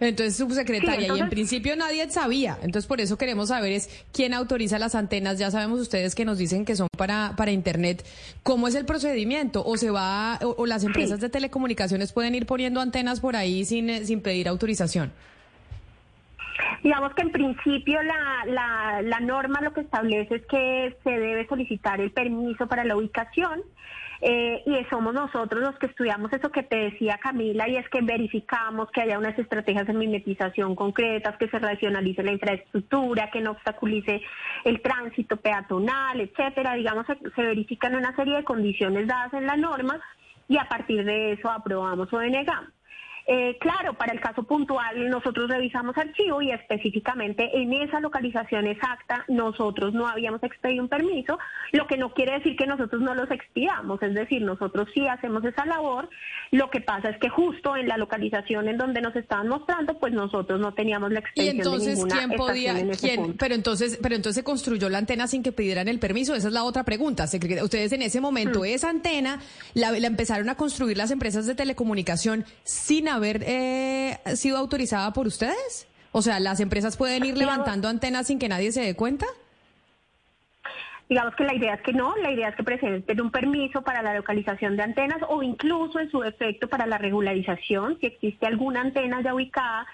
Entonces, 0.00 0.36
subsecretaria, 0.36 1.14
y 1.14 1.20
en 1.20 1.28
principio 1.28 1.76
nadie 1.76 2.08
sabía. 2.10 2.56
Entonces, 2.62 2.86
por 2.86 3.00
eso 3.00 3.18
queremos 3.18 3.48
saber 3.48 3.72
es 3.72 4.04
quién 4.12 4.32
autoriza 4.32 4.78
las 4.78 4.94
antenas. 4.94 5.38
Ya 5.38 5.50
sabemos 5.50 5.80
ustedes 5.80 6.14
que 6.14 6.24
nos 6.24 6.38
dicen 6.38 6.64
que 6.64 6.74
son 6.74 6.88
para, 6.96 7.34
para 7.36 7.50
Internet. 7.50 8.04
¿Cómo 8.42 8.68
es 8.68 8.74
el 8.74 8.86
procedimiento? 8.86 9.62
¿O 9.64 9.76
se 9.76 9.90
va, 9.90 10.38
o, 10.42 10.66
las 10.66 10.84
empresas 10.84 11.20
de 11.20 11.28
telecomunicaciones 11.28 12.12
pueden 12.12 12.34
ir 12.34 12.46
poniendo 12.46 12.80
antenas 12.80 13.20
por 13.20 13.36
ahí 13.36 13.64
sin, 13.64 13.90
eh, 13.90 14.04
sin 14.04 14.22
pedir 14.22 14.48
autorización? 14.48 15.12
Digamos 16.82 17.14
que 17.14 17.22
en 17.22 17.30
principio 17.30 18.02
la, 18.02 18.44
la, 18.46 19.02
la 19.02 19.20
norma 19.20 19.60
lo 19.60 19.72
que 19.72 19.82
establece 19.82 20.36
es 20.36 20.46
que 20.46 20.96
se 21.04 21.10
debe 21.10 21.46
solicitar 21.46 22.00
el 22.00 22.10
permiso 22.10 22.66
para 22.66 22.84
la 22.84 22.96
ubicación. 22.96 23.62
Eh, 24.22 24.62
y 24.66 24.84
somos 24.90 25.14
nosotros 25.14 25.62
los 25.62 25.78
que 25.78 25.86
estudiamos 25.86 26.30
eso 26.32 26.50
que 26.50 26.62
te 26.62 26.76
decía 26.76 27.18
Camila, 27.22 27.66
y 27.68 27.76
es 27.76 27.88
que 27.88 28.02
verificamos 28.02 28.90
que 28.90 29.00
haya 29.00 29.18
unas 29.18 29.38
estrategias 29.38 29.86
de 29.86 29.94
mimetización 29.94 30.74
concretas, 30.74 31.38
que 31.38 31.48
se 31.48 31.58
racionalice 31.58 32.22
la 32.22 32.32
infraestructura, 32.32 33.30
que 33.30 33.40
no 33.40 33.52
obstaculice 33.52 34.20
el 34.64 34.82
tránsito 34.82 35.38
peatonal, 35.38 36.20
etcétera. 36.20 36.74
Digamos, 36.74 37.06
se, 37.06 37.16
se 37.34 37.42
verifican 37.42 37.94
una 37.94 38.14
serie 38.14 38.36
de 38.36 38.44
condiciones 38.44 39.06
dadas 39.06 39.32
en 39.32 39.46
la 39.46 39.56
norma 39.56 39.98
y 40.48 40.58
a 40.58 40.64
partir 40.64 41.04
de 41.04 41.32
eso 41.32 41.50
aprobamos 41.50 42.12
o 42.12 42.18
denegamos. 42.18 42.79
Eh, 43.26 43.56
claro, 43.60 43.94
para 43.94 44.12
el 44.12 44.20
caso 44.20 44.42
puntual 44.42 45.08
nosotros 45.08 45.48
revisamos 45.48 45.96
archivo 45.96 46.42
y 46.42 46.50
específicamente 46.50 47.50
en 47.54 47.72
esa 47.72 48.00
localización 48.00 48.66
exacta 48.66 49.24
nosotros 49.28 49.92
no 49.92 50.08
habíamos 50.08 50.42
expedido 50.42 50.82
un 50.82 50.88
permiso, 50.88 51.38
lo 51.72 51.86
que 51.86 51.96
no 51.96 52.12
quiere 52.12 52.32
decir 52.32 52.56
que 52.56 52.66
nosotros 52.66 53.00
no 53.02 53.14
los 53.14 53.30
expidamos, 53.30 54.02
es 54.02 54.14
decir, 54.14 54.42
nosotros 54.42 54.88
sí 54.94 55.06
hacemos 55.06 55.44
esa 55.44 55.66
labor, 55.66 56.08
lo 56.50 56.70
que 56.70 56.80
pasa 56.80 57.10
es 57.10 57.18
que 57.18 57.28
justo 57.28 57.76
en 57.76 57.88
la 57.88 57.98
localización 57.98 58.68
en 58.68 58.78
donde 58.78 59.00
nos 59.00 59.14
estaban 59.14 59.48
mostrando, 59.48 59.98
pues 59.98 60.12
nosotros 60.12 60.58
no 60.58 60.72
teníamos 60.74 61.12
la 61.12 61.20
expedición 61.20 61.56
¿Y 61.56 61.60
entonces, 61.60 61.86
de 61.86 61.94
ninguna 61.94 62.16
¿quién 62.16 62.30
podía, 62.30 62.70
estación 62.70 62.88
en 62.88 62.90
ese 62.90 63.06
quién, 63.06 63.20
punto. 63.22 63.36
pero 63.38 63.54
entonces, 63.54 63.98
pero 64.02 64.14
entonces 64.14 64.40
se 64.40 64.44
construyó 64.44 64.88
la 64.88 64.98
antena 64.98 65.26
sin 65.26 65.42
que 65.42 65.52
pidieran 65.52 65.88
el 65.88 65.98
permiso, 65.98 66.34
esa 66.34 66.48
es 66.48 66.54
la 66.54 66.64
otra 66.64 66.84
pregunta. 66.84 67.24
Ustedes 67.24 67.92
en 67.92 68.02
ese 68.02 68.20
momento, 68.20 68.64
esa 68.64 68.88
antena 68.88 69.40
la, 69.74 69.92
la 69.92 70.06
empezaron 70.06 70.48
a 70.48 70.56
construir 70.56 70.96
las 70.96 71.10
empresas 71.10 71.46
de 71.46 71.54
telecomunicación 71.54 72.44
sin 72.64 73.08
haber 73.14 73.42
eh, 73.46 74.18
sido 74.34 74.58
autorizada 74.58 75.12
por 75.12 75.26
ustedes? 75.26 75.86
O 76.12 76.22
sea, 76.22 76.40
¿las 76.40 76.60
empresas 76.60 76.96
pueden 76.96 77.24
ir 77.24 77.36
levantando 77.36 77.88
antenas 77.88 78.26
sin 78.26 78.38
que 78.38 78.48
nadie 78.48 78.72
se 78.72 78.82
dé 78.82 78.96
cuenta? 78.96 79.26
Digamos 81.08 81.34
que 81.34 81.42
la 81.42 81.54
idea 81.54 81.74
es 81.74 81.82
que 81.82 81.92
no, 81.92 82.14
la 82.18 82.30
idea 82.30 82.50
es 82.50 82.54
que 82.54 82.62
presenten 82.62 83.20
un 83.20 83.32
permiso 83.32 83.82
para 83.82 84.00
la 84.00 84.14
localización 84.14 84.76
de 84.76 84.84
antenas 84.84 85.18
o 85.28 85.42
incluso 85.42 85.98
en 85.98 86.08
su 86.08 86.20
defecto 86.20 86.68
para 86.68 86.86
la 86.86 86.98
regularización, 86.98 87.98
si 87.98 88.06
existe 88.06 88.46
alguna 88.46 88.80
antena 88.80 89.20
ya 89.20 89.34
ubicada 89.34 89.86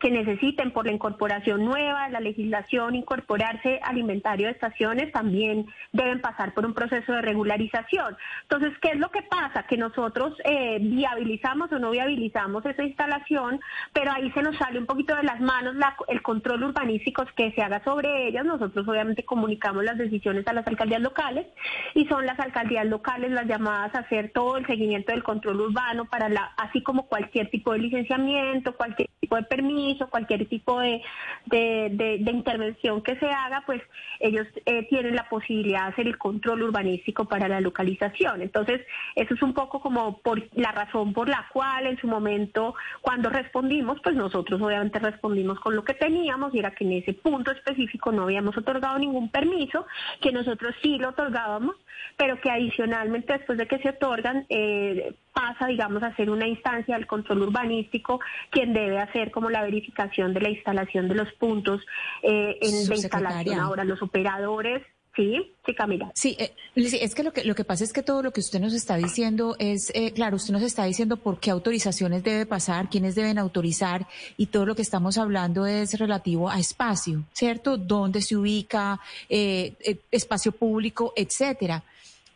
que 0.00 0.10
necesiten 0.10 0.72
por 0.72 0.86
la 0.86 0.92
incorporación 0.92 1.64
nueva 1.64 2.06
de 2.06 2.12
la 2.12 2.20
legislación 2.20 2.94
incorporarse 2.94 3.80
al 3.82 3.98
inventario 3.98 4.46
de 4.46 4.52
estaciones 4.52 5.12
también 5.12 5.66
deben 5.92 6.20
pasar 6.20 6.54
por 6.54 6.66
un 6.66 6.74
proceso 6.74 7.12
de 7.12 7.22
regularización. 7.22 8.16
Entonces, 8.42 8.72
¿qué 8.80 8.90
es 8.90 8.98
lo 8.98 9.10
que 9.10 9.22
pasa? 9.22 9.64
Que 9.66 9.76
nosotros 9.76 10.34
eh, 10.44 10.78
viabilizamos 10.80 11.72
o 11.72 11.78
no 11.78 11.90
viabilizamos 11.90 12.64
esa 12.66 12.82
instalación, 12.82 13.60
pero 13.92 14.12
ahí 14.12 14.30
se 14.32 14.42
nos 14.42 14.56
sale 14.56 14.78
un 14.78 14.86
poquito 14.86 15.14
de 15.16 15.22
las 15.22 15.40
manos 15.40 15.74
el 16.08 16.22
control 16.22 16.64
urbanístico 16.64 17.24
que 17.36 17.52
se 17.52 17.62
haga 17.62 17.82
sobre 17.84 18.28
ellas. 18.28 18.44
Nosotros 18.44 18.86
obviamente 18.86 19.24
comunicamos 19.24 19.84
las 19.84 19.98
decisiones 19.98 20.46
a 20.46 20.52
las 20.52 20.66
alcaldías 20.66 21.00
locales 21.00 21.46
y 21.94 22.06
son 22.06 22.26
las 22.26 22.38
alcaldías 22.38 22.86
locales 22.86 23.30
las 23.30 23.46
llamadas 23.46 23.94
a 23.94 24.00
hacer 24.00 24.30
todo 24.32 24.56
el 24.56 24.66
seguimiento 24.66 25.12
del 25.12 25.22
control 25.22 25.60
urbano 25.60 26.04
para 26.06 26.28
la, 26.28 26.52
así 26.56 26.82
como 26.82 27.06
cualquier 27.06 27.50
tipo 27.50 27.72
de 27.72 27.78
licenciamiento, 27.78 28.76
cualquier 28.76 29.08
tipo 29.20 29.36
de 29.36 29.42
permiso, 29.44 29.83
cualquier 30.10 30.46
tipo 30.48 30.80
de, 30.80 31.02
de, 31.46 32.30
intervención 32.30 33.02
que 33.02 33.16
se 33.16 33.26
haga, 33.26 33.62
pues 33.66 33.82
ellos 34.20 34.46
eh, 34.66 34.86
tienen 34.88 35.14
la 35.14 35.28
posibilidad 35.28 35.82
de 35.82 35.92
hacer 35.92 36.06
el 36.06 36.18
control 36.18 36.62
urbanístico 36.62 37.26
para 37.26 37.48
la 37.48 37.60
localización. 37.60 38.42
Entonces, 38.42 38.80
eso 39.14 39.34
es 39.34 39.42
un 39.42 39.54
poco 39.54 39.80
como 39.80 40.18
por 40.18 40.42
la 40.54 40.72
razón 40.72 41.12
por 41.12 41.28
la 41.28 41.46
cual 41.52 41.86
en 41.86 41.98
su 41.98 42.06
momento, 42.06 42.74
cuando 43.00 43.30
respondimos, 43.30 43.98
pues 44.02 44.16
nosotros 44.16 44.60
obviamente 44.60 44.98
respondimos 44.98 45.60
con 45.60 45.76
lo 45.76 45.84
que 45.84 45.94
teníamos 45.94 46.54
y 46.54 46.58
era 46.58 46.72
que 46.72 46.84
en 46.84 46.92
ese 46.92 47.12
punto 47.14 47.50
específico 47.50 48.12
no 48.12 48.24
habíamos 48.24 48.56
otorgado 48.56 48.98
ningún 48.98 49.30
permiso, 49.30 49.86
que 50.20 50.32
nosotros 50.32 50.74
sí 50.82 50.98
lo 50.98 51.10
otorgábamos, 51.10 51.76
pero 52.16 52.40
que 52.40 52.50
adicionalmente 52.50 53.32
después 53.32 53.58
de 53.58 53.66
que 53.66 53.78
se 53.78 53.90
otorgan 53.90 54.46
eh, 54.48 55.14
pasa, 55.34 55.66
digamos, 55.66 56.02
a 56.02 56.14
ser 56.16 56.30
una 56.30 56.48
instancia 56.48 56.96
del 56.96 57.06
control 57.06 57.42
urbanístico 57.42 58.20
quien 58.50 58.72
debe 58.72 58.98
hacer 58.98 59.30
como 59.30 59.50
la 59.50 59.62
verificación 59.62 60.32
de 60.32 60.40
la 60.40 60.48
instalación 60.48 61.08
de 61.08 61.14
los 61.16 61.30
puntos 61.32 61.82
eh, 62.22 62.56
en 62.62 62.88
la 62.88 62.94
instalación. 62.94 63.58
Ahora, 63.58 63.84
los 63.84 64.00
operadores 64.00 64.82
Sí, 65.16 65.54
sí, 65.64 65.74
Camila. 65.74 66.10
Sí, 66.14 66.36
eh, 66.40 66.52
es 66.74 67.14
que 67.14 67.22
lo, 67.22 67.32
que 67.32 67.44
lo 67.44 67.54
que 67.54 67.62
pasa 67.62 67.84
es 67.84 67.92
que 67.92 68.02
todo 68.02 68.20
lo 68.20 68.32
que 68.32 68.40
usted 68.40 68.58
nos 68.58 68.74
está 68.74 68.96
diciendo 68.96 69.54
es, 69.60 69.92
eh, 69.94 70.12
claro, 70.12 70.34
usted 70.36 70.52
nos 70.52 70.62
está 70.62 70.84
diciendo 70.84 71.16
por 71.18 71.38
qué 71.38 71.52
autorizaciones 71.52 72.24
debe 72.24 72.46
pasar, 72.46 72.90
quiénes 72.90 73.14
deben 73.14 73.38
autorizar 73.38 74.08
y 74.36 74.46
todo 74.46 74.66
lo 74.66 74.74
que 74.74 74.82
estamos 74.82 75.16
hablando 75.16 75.66
es 75.66 75.96
relativo 76.00 76.50
a 76.50 76.58
espacio, 76.58 77.22
¿cierto? 77.32 77.76
Dónde 77.76 78.22
se 78.22 78.36
ubica, 78.36 78.98
eh, 79.28 79.74
eh 79.80 79.98
espacio 80.10 80.50
público, 80.50 81.12
etcétera. 81.14 81.84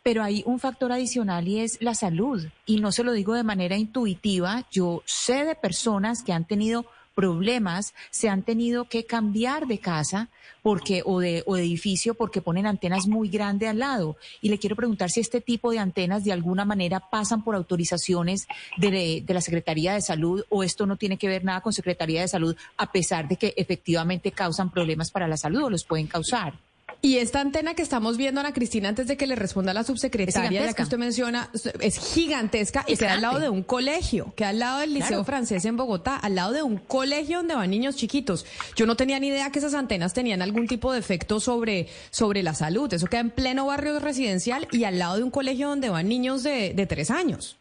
Pero 0.03 0.23
hay 0.23 0.43
un 0.45 0.59
factor 0.59 0.91
adicional 0.91 1.47
y 1.47 1.59
es 1.59 1.81
la 1.81 1.93
salud. 1.93 2.47
Y 2.65 2.79
no 2.79 2.91
se 2.91 3.03
lo 3.03 3.13
digo 3.13 3.33
de 3.33 3.43
manera 3.43 3.77
intuitiva. 3.77 4.65
Yo 4.71 5.03
sé 5.05 5.45
de 5.45 5.55
personas 5.55 6.23
que 6.23 6.33
han 6.33 6.45
tenido 6.45 6.85
problemas, 7.19 7.93
se 8.11 8.29
han 8.29 8.43
tenido 8.43 8.85
que 8.85 9.05
cambiar 9.05 9.67
de 9.67 9.79
casa 9.79 10.29
porque 10.61 11.01
o 11.05 11.19
de, 11.19 11.43
o 11.45 11.55
de 11.55 11.63
edificio 11.63 12.13
porque 12.13 12.41
ponen 12.41 12.65
antenas 12.65 13.07
muy 13.07 13.27
grandes 13.27 13.67
al 13.67 13.79
lado. 13.79 14.15
Y 14.39 14.47
le 14.47 14.57
quiero 14.57 14.77
preguntar 14.77 15.09
si 15.09 15.19
este 15.19 15.41
tipo 15.41 15.69
de 15.71 15.79
antenas 15.79 16.23
de 16.23 16.31
alguna 16.31 16.63
manera 16.63 17.01
pasan 17.01 17.43
por 17.43 17.55
autorizaciones 17.55 18.47
de, 18.77 19.21
de 19.25 19.33
la 19.33 19.41
Secretaría 19.41 19.95
de 19.95 20.01
Salud 20.01 20.45
o 20.47 20.63
esto 20.63 20.85
no 20.85 20.95
tiene 20.95 21.17
que 21.17 21.27
ver 21.27 21.43
nada 21.43 21.59
con 21.59 21.73
Secretaría 21.73 22.21
de 22.21 22.29
Salud 22.29 22.55
a 22.77 22.89
pesar 22.89 23.27
de 23.27 23.35
que 23.35 23.53
efectivamente 23.57 24.31
causan 24.31 24.71
problemas 24.71 25.11
para 25.11 25.27
la 25.27 25.35
salud 25.35 25.63
o 25.63 25.69
los 25.69 25.83
pueden 25.83 26.07
causar. 26.07 26.53
Y 27.01 27.17
esta 27.17 27.39
antena 27.39 27.75
que 27.75 27.81
estamos 27.81 28.17
viendo, 28.17 28.41
Ana 28.41 28.53
Cristina, 28.53 28.89
antes 28.89 29.07
de 29.07 29.15
que 29.15 29.25
le 29.25 29.35
responda 29.35 29.71
a 29.71 29.73
la 29.73 29.85
subsecretaria, 29.85 30.65
ya 30.65 30.73
que 30.73 30.83
usted 30.83 30.97
menciona, 30.97 31.49
es 31.79 31.97
gigantesca 31.97 32.83
y 32.87 32.97
queda 32.97 33.13
al 33.13 33.21
lado 33.21 33.39
de 33.39 33.47
un 33.47 33.63
colegio, 33.63 34.33
queda 34.35 34.49
al 34.49 34.59
lado 34.59 34.79
del 34.79 34.93
Liceo 34.93 35.23
Francés 35.23 35.63
en 35.63 35.77
Bogotá, 35.77 36.17
al 36.17 36.35
lado 36.35 36.51
de 36.51 36.61
un 36.61 36.77
colegio 36.77 37.37
donde 37.37 37.55
van 37.55 37.69
niños 37.69 37.95
chiquitos. 37.95 38.45
Yo 38.75 38.85
no 38.85 38.97
tenía 38.97 39.17
ni 39.19 39.27
idea 39.27 39.49
que 39.49 39.59
esas 39.59 39.75
antenas 39.75 40.13
tenían 40.13 40.41
algún 40.41 40.67
tipo 40.67 40.91
de 40.91 40.99
efecto 40.99 41.39
sobre, 41.39 41.87
sobre 42.09 42.43
la 42.43 42.53
salud. 42.53 42.93
Eso 42.93 43.07
queda 43.07 43.21
en 43.21 43.29
pleno 43.29 43.65
barrio 43.65 43.97
residencial 43.99 44.67
y 44.73 44.83
al 44.83 44.99
lado 44.99 45.15
de 45.15 45.23
un 45.23 45.31
colegio 45.31 45.69
donde 45.69 45.89
van 45.89 46.09
niños 46.09 46.43
de, 46.43 46.73
de 46.73 46.85
tres 46.85 47.11
años. 47.11 47.59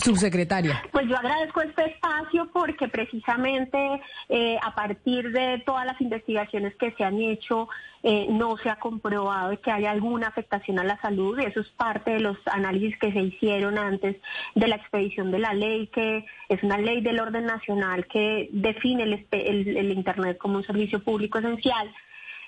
Subsecretaria. 0.00 0.82
Pues 0.92 1.06
yo 1.08 1.16
agradezco 1.16 1.62
este 1.62 1.86
espacio 1.86 2.48
porque 2.52 2.88
precisamente 2.88 4.00
eh, 4.28 4.58
a 4.62 4.74
partir 4.74 5.30
de 5.32 5.62
todas 5.64 5.86
las 5.86 6.00
investigaciones 6.00 6.74
que 6.76 6.92
se 6.92 7.04
han 7.04 7.20
hecho, 7.20 7.68
eh, 8.02 8.26
no 8.30 8.56
se 8.56 8.70
ha 8.70 8.76
comprobado 8.76 9.60
que 9.60 9.70
haya 9.70 9.90
alguna 9.90 10.28
afectación 10.28 10.78
a 10.78 10.84
la 10.84 11.00
salud. 11.00 11.38
Eso 11.38 11.60
es 11.60 11.68
parte 11.68 12.12
de 12.12 12.20
los 12.20 12.36
análisis 12.46 12.98
que 12.98 13.12
se 13.12 13.20
hicieron 13.20 13.78
antes 13.78 14.16
de 14.54 14.68
la 14.68 14.76
expedición 14.76 15.30
de 15.30 15.38
la 15.38 15.52
ley, 15.52 15.88
que 15.88 16.24
es 16.48 16.62
una 16.62 16.78
ley 16.78 17.02
del 17.02 17.20
orden 17.20 17.44
nacional 17.44 18.06
que 18.06 18.48
define 18.52 19.02
el 19.02 19.92
Internet 19.92 20.38
como 20.38 20.56
un 20.56 20.64
servicio 20.64 21.02
público 21.02 21.38
esencial. 21.38 21.92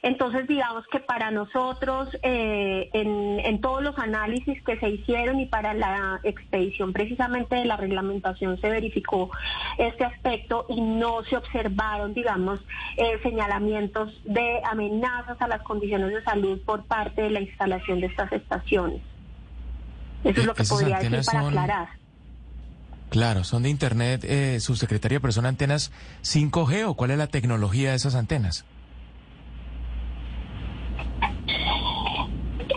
Entonces, 0.02 0.48
digamos 0.48 0.84
que 0.90 0.98
para 0.98 1.30
nosotros, 1.30 2.08
eh, 2.22 2.90
en, 2.92 3.60
todos 3.60 3.82
los 3.84 3.96
análisis 3.98 4.60
que 4.64 4.76
se 4.80 4.88
hicieron 4.88 5.38
y 5.38 5.46
para 5.46 5.74
la 5.74 6.18
expedición 6.24 6.92
precisamente 6.92 7.54
de 7.54 7.64
la 7.64 7.76
reglamentación 7.76 8.60
se 8.60 8.68
verificó 8.68 9.30
este 9.78 10.04
aspecto 10.04 10.66
y 10.68 10.80
no 10.80 11.22
se 11.24 11.36
observaron, 11.36 12.14
digamos, 12.14 12.58
eh, 12.96 13.20
señalamientos 13.22 14.12
de 14.24 14.60
amenazas 14.64 15.40
a 15.40 15.46
las 15.46 15.62
condiciones 15.62 16.10
de 16.10 16.24
salud 16.24 16.60
por 16.66 16.84
parte 16.84 17.22
de 17.22 17.30
la 17.30 17.40
instalación 17.40 18.00
de 18.00 18.08
estas 18.08 18.32
estaciones. 18.32 19.00
Eso 20.24 20.40
es 20.40 20.46
lo 20.46 20.54
que 20.54 20.64
podría 20.64 20.98
decir 20.98 21.20
para 21.24 21.46
aclarar. 21.46 21.88
Claro, 23.10 23.44
son 23.44 23.62
de 23.62 23.68
Internet, 23.68 24.24
eh, 24.24 24.58
subsecretaria, 24.58 25.20
pero 25.20 25.32
son 25.32 25.46
antenas 25.46 25.92
5G 26.22 26.86
o 26.86 26.94
cuál 26.94 27.12
es 27.12 27.18
la 27.18 27.26
tecnología 27.28 27.90
de 27.90 27.96
esas 27.96 28.16
antenas? 28.16 28.64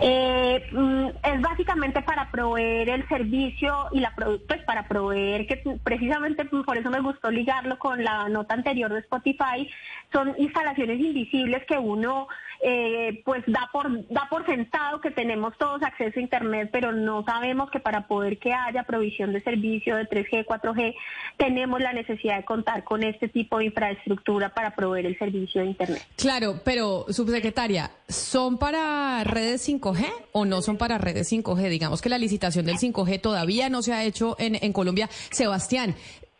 Eh, 0.01 0.67
mm, 0.71 1.07
es 1.23 1.41
básicamente 1.41 2.01
para 2.01 2.29
proveer 2.31 2.89
el 2.89 3.07
servicio 3.07 3.87
y 3.91 3.99
la 3.99 4.13
pues 4.15 4.63
para 4.65 4.87
proveer 4.87 5.47
que 5.47 5.61
precisamente 5.83 6.45
por 6.45 6.77
eso 6.77 6.89
me 6.89 7.01
gustó 7.01 7.31
ligarlo 7.31 7.77
con 7.79 8.03
la 8.03 8.29
nota 8.29 8.55
anterior 8.55 8.91
de 8.91 8.99
Spotify 8.99 9.69
son 10.11 10.33
instalaciones 10.37 10.99
invisibles 10.99 11.65
que 11.65 11.77
uno 11.77 12.27
eh, 12.61 13.21
pues 13.25 13.43
da 13.47 13.69
por 13.71 14.07
da 14.07 14.27
por 14.29 14.45
sentado 14.45 15.01
que 15.01 15.11
tenemos 15.11 15.57
todos 15.57 15.81
acceso 15.83 16.19
a 16.19 16.21
internet 16.21 16.69
pero 16.71 16.91
no 16.91 17.23
sabemos 17.23 17.69
que 17.69 17.79
para 17.79 18.07
poder 18.07 18.37
que 18.37 18.53
haya 18.53 18.83
provisión 18.83 19.33
de 19.33 19.41
servicio 19.41 19.95
de 19.95 20.07
3G 20.07 20.45
4G 20.45 20.95
tenemos 21.37 21.79
la 21.79 21.93
necesidad 21.93 22.37
de 22.37 22.45
contar 22.45 22.83
con 22.83 23.03
este 23.03 23.27
tipo 23.27 23.59
de 23.59 23.65
infraestructura 23.65 24.49
para 24.49 24.75
proveer 24.75 25.05
el 25.07 25.17
servicio 25.17 25.61
de 25.61 25.67
internet 25.67 26.01
claro 26.15 26.59
pero 26.63 27.05
subsecretaria 27.09 27.91
son 28.07 28.57
para 28.57 29.23
redes 29.23 29.67
5G 29.67 30.05
o 30.31 30.45
no 30.45 30.61
son 30.61 30.77
para 30.77 30.97
redes 30.97 31.31
5G? 31.31 31.69
Digamos 31.69 32.01
que 32.01 32.09
la 32.09 32.17
licitación 32.17 32.65
del 32.65 32.77
5G 32.77 33.21
todavía 33.21 33.69
no 33.69 33.81
se 33.81 33.93
ha 33.93 34.03
hecho 34.03 34.35
en, 34.39 34.55
en 34.55 34.73
Colombia. 34.73 35.09
Sebastián, 35.31 35.95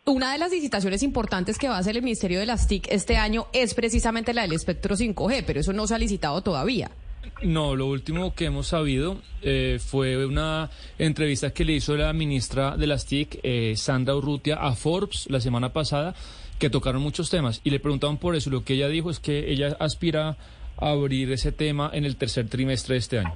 una 0.06 0.32
de 0.32 0.38
las 0.38 0.52
licitaciones 0.52 1.02
importantes 1.02 1.58
que 1.58 1.68
va 1.68 1.78
a 1.78 1.80
hacer 1.80 1.98
el 1.98 2.04
Ministerio 2.04 2.40
de 2.40 2.46
las 2.46 2.68
TIC 2.68 2.88
este 2.92 3.18
año 3.18 3.48
es 3.54 3.74
precisamente 3.74 4.36
la 4.36 4.44
del 4.44 4.54
espectro 4.54 4.96
5G, 4.96 5.44
pero 5.48 5.60
eso 5.60 5.74
no 5.74 5.88
se 5.88 5.96
ha 5.96 5.98
licitado 5.98 6.42
todavía. 6.42 6.92
No, 7.42 7.76
lo 7.76 7.88
último 7.88 8.36
que 8.36 8.46
hemos 8.46 8.68
sabido 8.68 9.20
eh, 9.42 9.80
fue 9.84 10.26
una 10.26 10.70
entrevista 11.00 11.52
que 11.52 11.66
le 11.66 11.74
hizo 11.74 11.98
la 11.98 12.14
ministra 12.14 12.78
de 12.78 12.86
las 12.86 13.08
TIC, 13.08 13.40
eh, 13.42 13.74
Sandra 13.76 14.16
Urrutia, 14.16 14.58
a 14.58 14.76
Forbes 14.76 15.26
la 15.30 15.42
semana 15.42 15.74
pasada, 15.74 16.14
que 16.60 16.70
tocaron 16.70 17.02
muchos 17.02 17.32
temas 17.32 17.62
y 17.64 17.72
le 17.72 17.80
preguntaban 17.80 18.18
por 18.18 18.36
eso. 18.36 18.52
Lo 18.52 18.64
que 18.64 18.76
ella 18.76 18.88
dijo 18.88 19.10
es 19.10 19.20
que 19.20 19.52
ella 19.52 19.76
aspira 19.80 20.38
a 20.78 20.90
abrir 20.90 21.32
ese 21.32 21.52
tema 21.52 21.90
en 21.92 22.06
el 22.06 22.16
tercer 22.16 22.48
trimestre 22.48 22.94
de 22.94 23.00
este 23.00 23.20
año. 23.20 23.36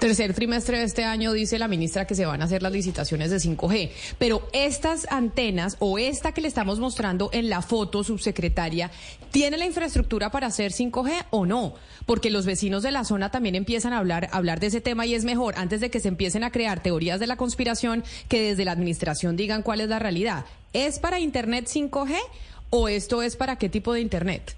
Tercer 0.00 0.32
trimestre 0.32 0.78
de 0.78 0.84
este 0.84 1.02
año 1.02 1.32
dice 1.32 1.58
la 1.58 1.66
ministra 1.66 2.06
que 2.06 2.14
se 2.14 2.24
van 2.24 2.40
a 2.40 2.44
hacer 2.44 2.62
las 2.62 2.70
licitaciones 2.70 3.32
de 3.32 3.38
5G, 3.38 3.90
pero 4.16 4.48
estas 4.52 5.08
antenas 5.10 5.76
o 5.80 5.98
esta 5.98 6.30
que 6.30 6.40
le 6.40 6.46
estamos 6.46 6.78
mostrando 6.78 7.30
en 7.32 7.50
la 7.50 7.62
foto, 7.62 8.04
subsecretaria, 8.04 8.92
¿tiene 9.32 9.56
la 9.56 9.66
infraestructura 9.66 10.30
para 10.30 10.46
hacer 10.46 10.70
5G 10.70 11.26
o 11.30 11.46
no? 11.46 11.74
Porque 12.06 12.30
los 12.30 12.46
vecinos 12.46 12.84
de 12.84 12.92
la 12.92 13.02
zona 13.02 13.32
también 13.32 13.56
empiezan 13.56 13.92
a 13.92 13.98
hablar, 13.98 14.28
hablar 14.30 14.60
de 14.60 14.68
ese 14.68 14.80
tema 14.80 15.04
y 15.04 15.14
es 15.14 15.24
mejor, 15.24 15.54
antes 15.56 15.80
de 15.80 15.90
que 15.90 15.98
se 15.98 16.06
empiecen 16.06 16.44
a 16.44 16.52
crear 16.52 16.80
teorías 16.80 17.18
de 17.18 17.26
la 17.26 17.36
conspiración, 17.36 18.04
que 18.28 18.40
desde 18.40 18.64
la 18.64 18.72
administración 18.72 19.36
digan 19.36 19.62
cuál 19.62 19.80
es 19.80 19.88
la 19.88 19.98
realidad. 19.98 20.44
¿Es 20.74 21.00
para 21.00 21.18
Internet 21.18 21.66
5G 21.66 22.14
o 22.70 22.88
esto 22.88 23.22
es 23.22 23.34
para 23.34 23.56
qué 23.56 23.68
tipo 23.68 23.92
de 23.92 24.00
Internet? 24.00 24.54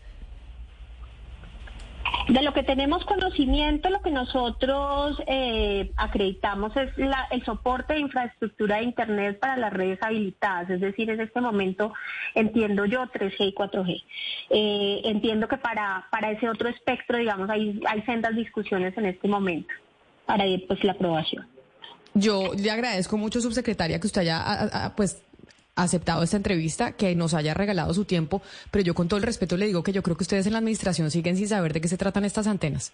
De 2.28 2.42
lo 2.42 2.52
que 2.52 2.62
tenemos 2.62 3.04
conocimiento, 3.04 3.90
lo 3.90 4.02
que 4.02 4.10
nosotros 4.10 5.20
eh, 5.26 5.90
acreditamos 5.96 6.72
es 6.76 6.90
el 6.96 7.44
soporte 7.44 7.94
de 7.94 8.00
infraestructura 8.00 8.76
de 8.76 8.84
Internet 8.84 9.40
para 9.40 9.56
las 9.56 9.72
redes 9.72 9.98
habilitadas, 10.00 10.70
es 10.70 10.80
decir, 10.80 11.10
en 11.10 11.20
este 11.20 11.40
momento 11.40 11.92
entiendo 12.34 12.84
yo 12.84 13.02
3G 13.02 13.48
y 13.48 13.54
4G. 13.54 14.02
Eh, 14.50 15.00
entiendo 15.04 15.48
que 15.48 15.56
para, 15.56 16.06
para 16.10 16.30
ese 16.30 16.48
otro 16.48 16.68
espectro, 16.68 17.18
digamos, 17.18 17.50
hay, 17.50 17.80
hay 17.88 18.02
sendas 18.02 18.36
discusiones 18.36 18.96
en 18.96 19.06
este 19.06 19.26
momento 19.26 19.72
para 20.26 20.44
pues, 20.68 20.84
la 20.84 20.92
aprobación. 20.92 21.48
Yo 22.14 22.52
le 22.54 22.70
agradezco 22.70 23.16
mucho, 23.16 23.40
subsecretaria, 23.40 24.00
que 24.00 24.06
usted 24.06 24.22
haya 24.22 24.92
pues 24.96 25.22
aceptado 25.74 26.22
esta 26.22 26.36
entrevista, 26.36 26.92
que 26.92 27.14
nos 27.14 27.34
haya 27.34 27.54
regalado 27.54 27.94
su 27.94 28.04
tiempo, 28.04 28.42
pero 28.70 28.84
yo 28.84 28.94
con 28.94 29.08
todo 29.08 29.18
el 29.18 29.24
respeto 29.24 29.56
le 29.56 29.66
digo 29.66 29.82
que 29.82 29.92
yo 29.92 30.02
creo 30.02 30.16
que 30.16 30.24
ustedes 30.24 30.46
en 30.46 30.52
la 30.52 30.58
administración 30.58 31.10
siguen 31.10 31.36
sin 31.36 31.48
saber 31.48 31.72
de 31.72 31.80
qué 31.80 31.88
se 31.88 31.96
tratan 31.96 32.24
estas 32.24 32.46
antenas. 32.46 32.92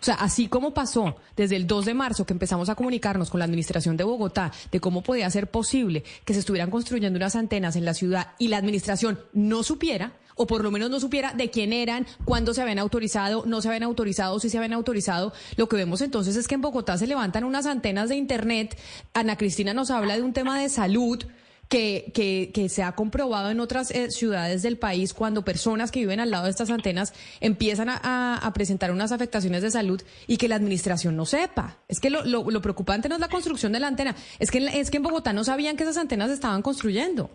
O 0.00 0.04
sea, 0.04 0.14
así 0.16 0.48
como 0.48 0.74
pasó 0.74 1.16
desde 1.36 1.56
el 1.56 1.66
2 1.66 1.86
de 1.86 1.94
marzo 1.94 2.26
que 2.26 2.32
empezamos 2.32 2.68
a 2.68 2.74
comunicarnos 2.74 3.30
con 3.30 3.38
la 3.38 3.44
administración 3.44 3.96
de 3.96 4.04
Bogotá 4.04 4.52
de 4.70 4.80
cómo 4.80 5.02
podía 5.02 5.30
ser 5.30 5.50
posible 5.50 6.04
que 6.24 6.34
se 6.34 6.40
estuvieran 6.40 6.70
construyendo 6.70 7.16
unas 7.16 7.36
antenas 7.36 7.76
en 7.76 7.84
la 7.84 7.94
ciudad 7.94 8.32
y 8.38 8.48
la 8.48 8.58
administración 8.58 9.18
no 9.32 9.62
supiera, 9.62 10.12
o 10.34 10.46
por 10.46 10.62
lo 10.62 10.70
menos 10.70 10.90
no 10.90 11.00
supiera 11.00 11.32
de 11.32 11.50
quién 11.50 11.72
eran, 11.72 12.06
cuándo 12.24 12.52
se 12.52 12.60
habían 12.60 12.78
autorizado, 12.78 13.44
no 13.46 13.62
se 13.62 13.68
habían 13.68 13.84
autorizado, 13.84 14.38
si 14.38 14.50
se 14.50 14.58
habían 14.58 14.74
autorizado. 14.74 15.32
Lo 15.56 15.66
que 15.68 15.76
vemos 15.76 16.02
entonces 16.02 16.36
es 16.36 16.46
que 16.46 16.56
en 16.56 16.60
Bogotá 16.60 16.98
se 16.98 17.06
levantan 17.06 17.44
unas 17.44 17.64
antenas 17.64 18.10
de 18.10 18.16
Internet. 18.16 18.78
Ana 19.14 19.36
Cristina 19.36 19.72
nos 19.72 19.90
habla 19.90 20.16
de 20.16 20.22
un 20.22 20.34
tema 20.34 20.60
de 20.60 20.68
salud 20.68 21.24
que, 21.68 22.12
que, 22.14 22.50
que 22.54 22.68
se 22.68 22.82
ha 22.82 22.92
comprobado 22.92 23.50
en 23.50 23.60
otras 23.60 23.90
eh, 23.90 24.10
ciudades 24.10 24.62
del 24.62 24.78
país 24.78 25.12
cuando 25.12 25.44
personas 25.44 25.90
que 25.90 26.00
viven 26.00 26.20
al 26.20 26.30
lado 26.30 26.44
de 26.44 26.50
estas 26.50 26.70
antenas 26.70 27.12
empiezan 27.40 27.88
a, 27.88 28.36
a, 28.36 28.52
presentar 28.52 28.92
unas 28.92 29.12
afectaciones 29.12 29.62
de 29.62 29.70
salud 29.70 30.02
y 30.26 30.36
que 30.36 30.48
la 30.48 30.56
administración 30.56 31.16
no 31.16 31.26
sepa. 31.26 31.78
Es 31.88 32.00
que 32.00 32.10
lo, 32.10 32.24
lo, 32.24 32.50
lo, 32.50 32.62
preocupante 32.62 33.08
no 33.08 33.16
es 33.16 33.20
la 33.20 33.28
construcción 33.28 33.72
de 33.72 33.80
la 33.80 33.88
antena, 33.88 34.16
es 34.38 34.50
que, 34.50 34.58
es 34.58 34.90
que 34.90 34.98
en 34.98 35.02
Bogotá 35.02 35.32
no 35.32 35.44
sabían 35.44 35.76
que 35.76 35.82
esas 35.82 35.96
antenas 35.96 36.30
estaban 36.30 36.62
construyendo. 36.62 37.30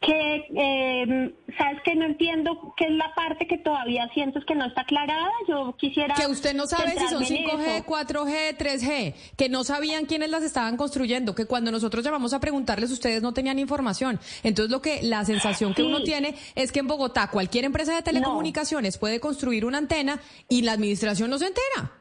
Que 0.00 0.46
eh, 0.56 1.34
sabes 1.58 1.82
que 1.84 1.94
no 1.94 2.06
entiendo 2.06 2.72
qué 2.76 2.86
es 2.86 2.92
la 2.92 3.14
parte 3.14 3.46
que 3.46 3.58
todavía 3.58 4.08
siento 4.14 4.40
que 4.46 4.54
no 4.54 4.64
está 4.64 4.82
aclarada. 4.82 5.30
Yo 5.46 5.76
quisiera 5.76 6.14
que 6.14 6.26
usted 6.26 6.54
no 6.54 6.66
sabe 6.66 6.92
si 6.92 7.06
son 7.08 7.22
5G, 7.22 7.84
4G, 7.84 8.56
3G, 8.56 9.14
que 9.36 9.48
no 9.50 9.62
sabían 9.62 10.06
quiénes 10.06 10.30
las 10.30 10.42
estaban 10.42 10.78
construyendo, 10.78 11.34
que 11.34 11.44
cuando 11.44 11.70
nosotros 11.70 12.02
llamamos 12.02 12.32
a 12.32 12.40
preguntarles 12.40 12.90
ustedes 12.90 13.20
no 13.20 13.34
tenían 13.34 13.58
información. 13.58 14.18
Entonces 14.42 14.70
lo 14.70 14.80
que 14.80 15.02
la 15.02 15.24
sensación 15.26 15.74
que 15.74 15.82
uno 15.82 16.02
tiene 16.02 16.34
es 16.54 16.72
que 16.72 16.80
en 16.80 16.86
Bogotá 16.86 17.28
cualquier 17.28 17.66
empresa 17.66 17.94
de 17.94 18.02
telecomunicaciones 18.02 18.96
puede 18.96 19.20
construir 19.20 19.66
una 19.66 19.78
antena 19.78 20.18
y 20.48 20.62
la 20.62 20.72
administración 20.72 21.28
no 21.28 21.38
se 21.38 21.48
entera. 21.48 21.99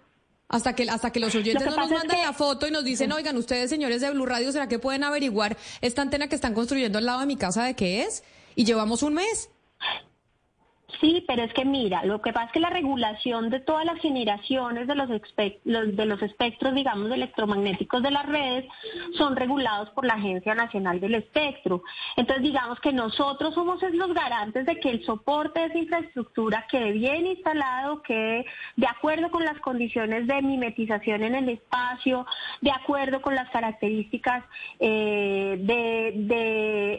Hasta 0.50 0.74
que, 0.74 0.90
hasta 0.90 1.12
que 1.12 1.20
los 1.20 1.36
oyentes 1.36 1.64
no 1.64 1.76
nos 1.76 1.92
mandan 1.92 2.22
la 2.24 2.34
foto 2.34 2.68
y 2.68 2.72
nos 2.72 2.84
dicen, 2.84 3.12
oigan, 3.12 3.38
ustedes 3.38 3.70
señores 3.70 4.02
de 4.02 4.10
Blue 4.10 4.26
Radio, 4.26 4.52
¿será 4.52 4.68
que 4.68 4.80
pueden 4.80 5.04
averiguar 5.04 5.56
esta 5.80 6.02
antena 6.02 6.28
que 6.28 6.34
están 6.34 6.56
construyendo 6.56 6.98
al 6.98 7.06
lado 7.06 7.20
de 7.20 7.28
mi 7.28 7.38
casa 7.38 7.64
de 7.64 7.76
qué 7.76 8.02
es? 8.02 8.24
Y 8.56 8.66
llevamos 8.66 9.04
un 9.04 9.14
mes. 9.14 9.50
Sí, 11.00 11.24
pero 11.28 11.44
es 11.44 11.54
que 11.54 11.64
mira, 11.64 12.04
lo 12.04 12.22
que 12.22 12.34
pasa 12.34 12.48
es 12.48 12.52
que 12.52 12.60
la 12.60 12.70
regulación 12.70 13.50
de 13.50 13.62
todas 13.62 13.86
las 13.86 14.00
generaciones 14.00 14.86
de 14.86 14.96
los, 14.96 15.10
de 15.96 16.06
los 16.06 16.22
espectros, 16.22 16.76
digamos, 16.76 17.10
electromagnéticos 17.10 18.04
de 18.04 18.12
las 18.12 18.26
redes 18.26 18.66
son 19.18 19.38
regulados 19.38 19.90
por 19.92 20.06
la 20.06 20.16
Agencia 20.16 20.56
Nacional 20.56 21.00
del 21.00 21.16
Espectro. 21.16 21.84
Entonces, 22.18 22.44
digamos 22.44 22.82
que 22.82 22.92
nosotros 22.92 23.54
somos 23.54 23.82
los 23.94 24.14
garantes 24.14 24.66
de 24.66 24.78
que 24.80 24.90
el 24.90 25.06
soporte 25.06 25.62
de 25.62 25.66
esa 25.68 25.78
infraestructura 25.78 26.66
quede 26.70 26.92
bien 26.92 27.28
instalado, 27.28 28.02
quede 28.02 28.46
de 28.76 28.88
acuerdo 28.88 29.32
con 29.32 29.46
las 29.46 29.60
condiciones 29.60 30.28
de 30.28 30.42
mimetización 30.42 31.24
en 31.24 31.36
el 31.36 31.50
espacio, 31.50 32.26
de 32.60 32.72
acuerdo 32.72 33.22
con 33.22 33.36
las 33.36 33.50
características 33.52 34.44
eh, 34.80 35.58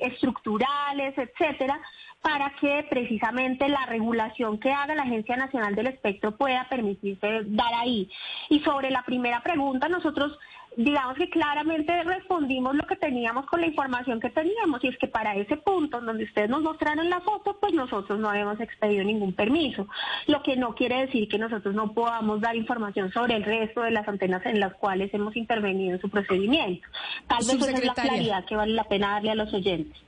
estructurales, 0.02 1.18
etcétera 1.18 1.80
para 2.22 2.52
que 2.60 2.86
precisamente 2.88 3.68
la 3.68 3.86
regulación 3.86 4.58
que 4.58 4.72
haga 4.72 4.94
la 4.94 5.02
Agencia 5.02 5.36
Nacional 5.36 5.74
del 5.74 5.86
Espectro 5.86 6.36
pueda 6.36 6.68
permitirse 6.68 7.42
dar 7.46 7.72
ahí. 7.74 8.10
Y 8.48 8.60
sobre 8.60 8.90
la 8.90 9.02
primera 9.02 9.42
pregunta, 9.42 9.88
nosotros 9.88 10.38
digamos 10.76 11.16
que 11.16 11.28
claramente 11.28 12.02
respondimos 12.04 12.74
lo 12.74 12.86
que 12.86 12.96
teníamos 12.96 13.46
con 13.46 13.60
la 13.60 13.66
información 13.66 14.20
que 14.20 14.30
teníamos 14.30 14.82
y 14.84 14.88
es 14.88 14.98
que 14.98 15.08
para 15.08 15.34
ese 15.34 15.56
punto 15.56 16.00
donde 16.00 16.24
ustedes 16.24 16.48
nos 16.48 16.62
mostraron 16.62 17.10
la 17.10 17.20
foto, 17.20 17.56
pues 17.60 17.72
nosotros 17.72 18.18
no 18.18 18.30
habíamos 18.30 18.60
expedido 18.60 19.04
ningún 19.04 19.32
permiso, 19.32 19.88
lo 20.26 20.42
que 20.42 20.56
no 20.56 20.74
quiere 20.74 21.06
decir 21.06 21.28
que 21.28 21.38
nosotros 21.38 21.74
no 21.74 21.92
podamos 21.92 22.40
dar 22.40 22.54
información 22.54 23.10
sobre 23.12 23.34
el 23.34 23.44
resto 23.44 23.82
de 23.82 23.90
las 23.90 24.06
antenas 24.06 24.44
en 24.46 24.60
las 24.60 24.74
cuales 24.74 25.12
hemos 25.12 25.36
intervenido 25.36 25.96
en 25.96 26.00
su 26.00 26.08
procedimiento. 26.08 26.86
Tal 27.26 27.38
vez 27.38 27.54
esa 27.54 27.70
es 27.72 27.84
la 27.84 27.94
claridad 27.94 28.44
que 28.44 28.56
vale 28.56 28.72
la 28.72 28.84
pena 28.84 29.12
darle 29.12 29.32
a 29.32 29.34
los 29.34 29.52
oyentes. 29.52 30.00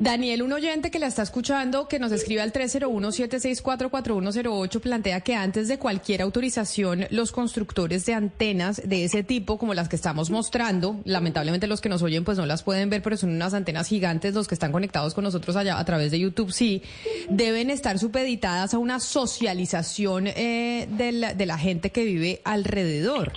Daniel, 0.00 0.42
un 0.42 0.52
oyente 0.52 0.92
que 0.92 1.00
la 1.00 1.08
está 1.08 1.22
escuchando, 1.22 1.88
que 1.88 1.98
nos 1.98 2.12
escribe 2.12 2.40
al 2.40 2.52
301-764-4108, 2.52 4.80
plantea 4.80 5.22
que 5.22 5.34
antes 5.34 5.66
de 5.66 5.80
cualquier 5.80 6.22
autorización, 6.22 7.08
los 7.10 7.32
constructores 7.32 8.06
de 8.06 8.14
antenas 8.14 8.80
de 8.84 9.02
ese 9.02 9.24
tipo, 9.24 9.58
como 9.58 9.74
las 9.74 9.88
que 9.88 9.96
estamos 9.96 10.30
mostrando, 10.30 11.00
lamentablemente 11.04 11.66
los 11.66 11.80
que 11.80 11.88
nos 11.88 12.00
oyen 12.02 12.22
pues 12.22 12.38
no 12.38 12.46
las 12.46 12.62
pueden 12.62 12.90
ver, 12.90 13.02
pero 13.02 13.16
son 13.16 13.30
unas 13.30 13.54
antenas 13.54 13.88
gigantes, 13.88 14.34
los 14.34 14.46
que 14.46 14.54
están 14.54 14.70
conectados 14.70 15.14
con 15.14 15.24
nosotros 15.24 15.56
allá 15.56 15.80
a 15.80 15.84
través 15.84 16.12
de 16.12 16.20
YouTube, 16.20 16.52
sí, 16.52 16.80
deben 17.28 17.68
estar 17.68 17.98
supeditadas 17.98 18.74
a 18.74 18.78
una 18.78 19.00
socialización 19.00 20.28
eh, 20.28 20.86
de, 20.96 21.10
la, 21.10 21.34
de, 21.34 21.44
la, 21.44 21.58
gente 21.58 21.90
que 21.90 22.04
vive 22.04 22.40
alrededor. 22.44 23.32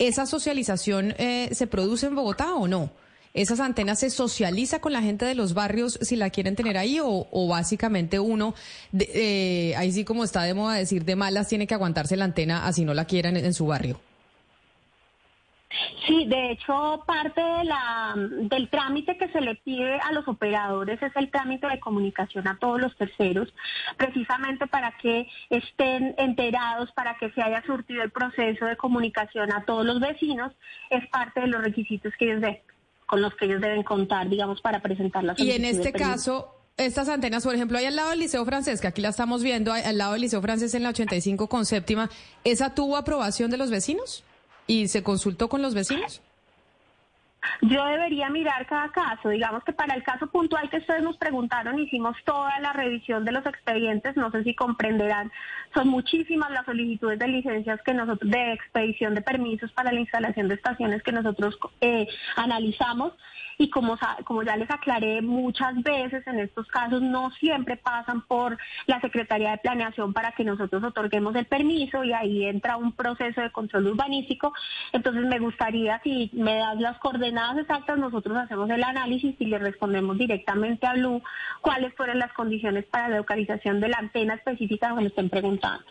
¿Esa 0.00 0.26
socialización 0.26 1.14
eh, 1.18 1.50
se 1.52 1.68
produce 1.68 2.06
en 2.06 2.16
Bogotá 2.16 2.54
o 2.54 2.66
no? 2.66 2.90
¿Esas 3.34 3.60
antenas 3.60 4.00
se 4.00 4.10
socializa 4.10 4.80
con 4.80 4.92
la 4.92 5.00
gente 5.00 5.24
de 5.24 5.34
los 5.34 5.54
barrios 5.54 5.98
si 6.02 6.16
la 6.16 6.28
quieren 6.28 6.54
tener 6.54 6.76
ahí 6.76 6.98
o, 7.02 7.48
básicamente 7.48 8.20
uno, 8.20 8.54
eh, 8.98 9.74
ahí 9.76 9.90
sí 9.90 10.04
como 10.04 10.24
está 10.24 10.42
de 10.42 10.52
moda 10.52 10.74
decir 10.74 11.04
de 11.04 11.16
malas, 11.16 11.48
tiene 11.48 11.66
que 11.66 11.74
aguantarse 11.74 12.16
la 12.16 12.26
antena 12.26 12.66
así 12.66 12.84
no 12.84 12.92
la 12.92 13.06
quieran 13.06 13.36
en, 13.36 13.54
su 13.54 13.66
barrio? 13.66 13.98
Sí, 16.06 16.26
de 16.26 16.50
hecho, 16.50 17.02
parte 17.06 17.40
de 17.40 17.64
la, 17.64 18.14
del 18.16 18.68
trámite 18.68 19.16
que 19.16 19.28
se 19.28 19.40
le 19.40 19.54
pide 19.54 19.98
a 20.00 20.12
los 20.12 20.28
operadores 20.28 21.02
es 21.02 21.12
el 21.16 21.30
trámite 21.30 21.66
de 21.66 21.80
comunicación 21.80 22.46
a 22.46 22.58
todos 22.58 22.78
los 22.78 22.94
terceros, 22.96 23.54
precisamente 23.96 24.66
para 24.66 24.92
que 24.98 25.26
estén 25.48 26.14
enterados, 26.18 26.92
para 26.92 27.16
que 27.16 27.30
se 27.30 27.40
haya 27.40 27.62
surtido 27.64 28.02
el 28.02 28.10
proceso 28.10 28.66
de 28.66 28.76
comunicación 28.76 29.52
a 29.52 29.64
todos 29.64 29.86
los 29.86 30.00
vecinos, 30.00 30.52
es 30.90 31.06
parte 31.08 31.40
de 31.40 31.46
los 31.46 31.62
requisitos 31.62 32.12
que 32.18 32.26
ellos 32.26 32.42
deben 32.42 32.60
con 33.12 33.20
los 33.20 33.34
que 33.34 33.44
ellos 33.44 33.60
deben 33.60 33.82
contar, 33.82 34.26
digamos, 34.26 34.62
para 34.62 34.80
presentar 34.80 35.22
las 35.22 35.38
Y 35.38 35.50
en 35.50 35.66
este 35.66 35.92
caso, 35.92 36.48
estas 36.78 37.10
antenas, 37.10 37.44
por 37.44 37.54
ejemplo, 37.54 37.76
hay 37.76 37.84
al 37.84 37.94
lado 37.94 38.08
del 38.08 38.20
Liceo 38.20 38.42
Francés, 38.46 38.80
que 38.80 38.86
aquí 38.86 39.02
la 39.02 39.10
estamos 39.10 39.42
viendo, 39.42 39.70
al 39.70 39.98
lado 39.98 40.12
del 40.12 40.22
Liceo 40.22 40.40
Francés 40.40 40.72
en 40.72 40.82
la 40.82 40.88
85 40.88 41.46
con 41.46 41.66
séptima, 41.66 42.08
¿esa 42.42 42.74
tuvo 42.74 42.96
aprobación 42.96 43.50
de 43.50 43.58
los 43.58 43.70
vecinos? 43.70 44.24
¿Y 44.66 44.88
se 44.88 45.02
consultó 45.02 45.50
con 45.50 45.60
los 45.60 45.74
vecinos? 45.74 46.22
Yo 47.60 47.84
debería 47.84 48.30
mirar 48.30 48.66
cada 48.66 48.88
caso. 48.88 49.28
Digamos 49.28 49.62
que 49.62 49.74
para 49.74 49.94
el 49.94 50.02
caso 50.04 50.28
puntual 50.28 50.70
que 50.70 50.78
ustedes 50.78 51.02
nos 51.02 51.18
preguntaron, 51.18 51.78
hicimos 51.78 52.16
toda 52.24 52.58
la 52.60 52.72
revisión 52.72 53.26
de 53.26 53.32
los 53.32 53.44
expedientes. 53.44 54.16
No 54.16 54.30
sé 54.30 54.42
si 54.42 54.54
comprenderán, 54.54 55.30
son 55.74 55.88
muchísimas 55.88 56.50
las 56.50 56.64
solicitudes 56.64 57.18
de 57.18 57.28
licencias 57.28 57.80
que 57.82 57.94
nosotros, 57.94 58.30
de 58.30 58.52
expedición 58.52 59.14
de 59.14 59.22
permisos 59.22 59.72
para 59.72 59.92
la 59.92 60.00
instalación 60.00 60.48
de 60.48 60.54
estaciones 60.54 61.02
que 61.02 61.12
nosotros 61.12 61.58
eh, 61.80 62.06
analizamos. 62.36 63.12
Y 63.58 63.68
como, 63.70 63.96
como 64.24 64.42
ya 64.42 64.56
les 64.56 64.70
aclaré 64.70 65.20
muchas 65.22 65.80
veces, 65.82 66.26
en 66.26 66.40
estos 66.40 66.66
casos 66.68 67.02
no 67.02 67.30
siempre 67.32 67.76
pasan 67.76 68.22
por 68.22 68.58
la 68.86 69.00
Secretaría 69.00 69.52
de 69.52 69.58
Planeación 69.58 70.12
para 70.12 70.32
que 70.32 70.42
nosotros 70.42 70.82
otorguemos 70.82 71.36
el 71.36 71.44
permiso 71.44 72.02
y 72.02 72.12
ahí 72.12 72.46
entra 72.46 72.76
un 72.76 72.92
proceso 72.92 73.40
de 73.40 73.52
control 73.52 73.88
urbanístico. 73.88 74.52
Entonces 74.92 75.24
me 75.26 75.38
gustaría, 75.38 76.00
si 76.02 76.30
me 76.32 76.56
das 76.56 76.80
las 76.80 76.98
coordenadas, 76.98 77.32
nada 77.32 77.60
exactas, 77.60 77.98
nosotros 77.98 78.36
hacemos 78.36 78.68
el 78.70 78.82
análisis 78.82 79.34
y 79.38 79.46
le 79.46 79.58
respondemos 79.58 80.18
directamente 80.18 80.86
a 80.86 80.94
Blue 80.94 81.22
cuáles 81.60 81.94
fueron 81.94 82.18
las 82.18 82.32
condiciones 82.32 82.84
para 82.86 83.08
la 83.08 83.18
localización 83.18 83.80
de 83.80 83.88
la 83.88 83.98
antena 83.98 84.34
específica 84.34 84.90
donde 84.90 85.08
estén 85.08 85.30
preguntando. 85.30 85.61
fact 85.62 85.84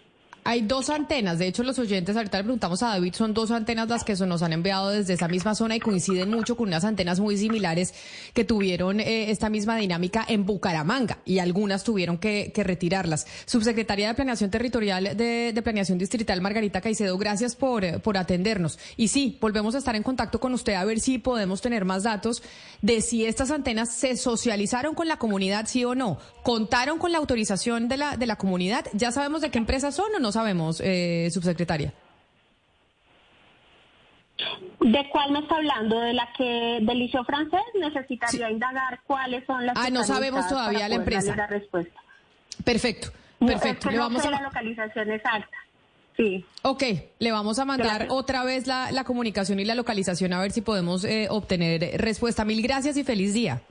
Hay 0.44 0.62
dos 0.62 0.90
antenas, 0.90 1.38
de 1.38 1.46
hecho 1.46 1.62
los 1.62 1.78
oyentes, 1.78 2.18
ahorita 2.18 2.40
le 2.40 2.46
preguntamos 2.46 2.82
a 2.82 2.88
David, 2.88 3.14
son 3.14 3.36
dos 3.36 3.52
antenas 3.52 3.88
las 3.88 4.04
que 4.04 4.16
nos 4.26 4.42
han 4.42 4.54
enviado 4.54 4.90
desde 4.90 5.14
esa 5.14 5.28
misma 5.28 5.54
zona 5.54 5.76
y 5.76 5.80
coinciden 5.80 6.32
mucho 6.32 6.58
con 6.58 6.68
unas 6.68 6.84
antenas 6.84 7.20
muy 7.20 7.38
similares 7.38 7.94
que 8.34 8.44
tuvieron 8.44 9.00
eh, 9.00 9.30
esta 9.30 9.52
misma 9.52 9.76
dinámica 9.76 10.26
en 10.28 10.48
Bucaramanga 10.48 11.20
y 11.26 11.38
algunas 11.38 11.84
tuvieron 11.84 12.18
que, 12.18 12.52
retirarlas. 12.56 13.28
Subsecretaría 13.46 14.08
de 14.08 14.14
Planeación 14.16 14.50
Territorial 14.50 15.16
de, 15.16 15.62
Planeación 15.64 16.00
Distrital, 16.00 16.42
Margarita 16.42 16.82
Caicedo, 16.82 17.20
gracias 17.20 17.56
por, 17.56 18.02
por 18.02 18.18
atendernos. 18.18 18.80
Y 18.98 19.10
sí, 19.10 19.38
volvemos 19.40 19.76
a 19.76 19.78
estar 19.78 19.96
en 19.96 20.04
contacto 20.04 20.40
con 20.40 20.54
usted 20.56 20.74
a 20.74 20.86
ver 20.86 21.00
si 21.00 21.20
podemos 21.20 21.62
tener 21.62 21.86
más 21.86 22.04
datos 22.04 22.42
de 22.82 23.02
si 23.02 23.26
estas 23.26 23.52
antenas 23.52 23.94
se 23.94 24.18
socializaron 24.18 24.96
con 24.96 25.08
la 25.08 25.18
comunidad, 25.18 25.68
sí 25.68 25.86
o 25.86 25.94
no, 25.94 26.18
contaron 26.42 26.98
con 26.98 27.12
la 27.12 27.20
autorización 27.20 27.88
de 27.88 27.98
la, 27.98 28.18
de 28.18 28.26
la 28.26 28.38
comunidad, 28.38 28.86
ya 28.94 29.12
sabemos 29.12 29.42
de 29.42 29.52
qué 29.52 29.60
empresas 29.60 29.96
son 29.96 30.08
o 30.16 30.20
no 30.20 30.31
sabemos, 30.32 30.82
eh, 30.84 31.30
subsecretaria. 31.32 31.94
¿De 34.80 35.10
cuál 35.10 35.32
me 35.32 35.40
está 35.40 35.58
hablando? 35.58 36.00
¿De 36.00 36.14
la 36.14 36.28
que 36.36 36.80
del 36.82 37.00
liceo 37.00 37.24
francés? 37.24 37.62
Necesitaría 37.80 38.50
indagar 38.50 39.00
cuáles 39.06 39.46
son 39.46 39.66
las 39.66 39.78
Ah, 39.78 39.90
no 39.92 40.04
sabemos 40.04 40.48
todavía 40.48 40.90
la 40.90 40.96
empresa. 40.96 41.36
La 41.36 41.48
respuesta. 41.48 42.00
Perfecto, 42.64 43.12
perfecto. 43.40 43.88
No, 43.88 43.92
Le 43.92 44.00
vamos 44.00 44.26
a 44.26 44.32
la 44.32 44.42
localización 44.42 45.12
exacta. 45.12 45.58
Sí. 46.18 46.46
Ok, 46.64 46.84
le 47.20 47.32
vamos 47.32 47.60
a 47.60 47.66
mandar 47.66 48.08
otra 48.10 48.44
vez 48.44 48.68
la, 48.68 48.92
la, 48.92 49.04
comunicación 49.04 49.60
y 49.60 49.66
la 49.66 49.76
localización 49.76 50.34
a 50.34 50.42
ver 50.42 50.52
si 50.52 50.62
podemos 50.62 51.04
eh, 51.06 51.28
obtener 51.30 52.02
respuesta. 52.02 52.44
Mil 52.44 52.62
gracias 52.62 52.98
y 52.98 53.04
feliz 53.04 53.34
día. 53.34 53.62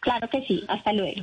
Claro 0.00 0.28
que 0.28 0.42
sí, 0.46 0.64
hasta 0.68 0.92
luego. 0.92 1.22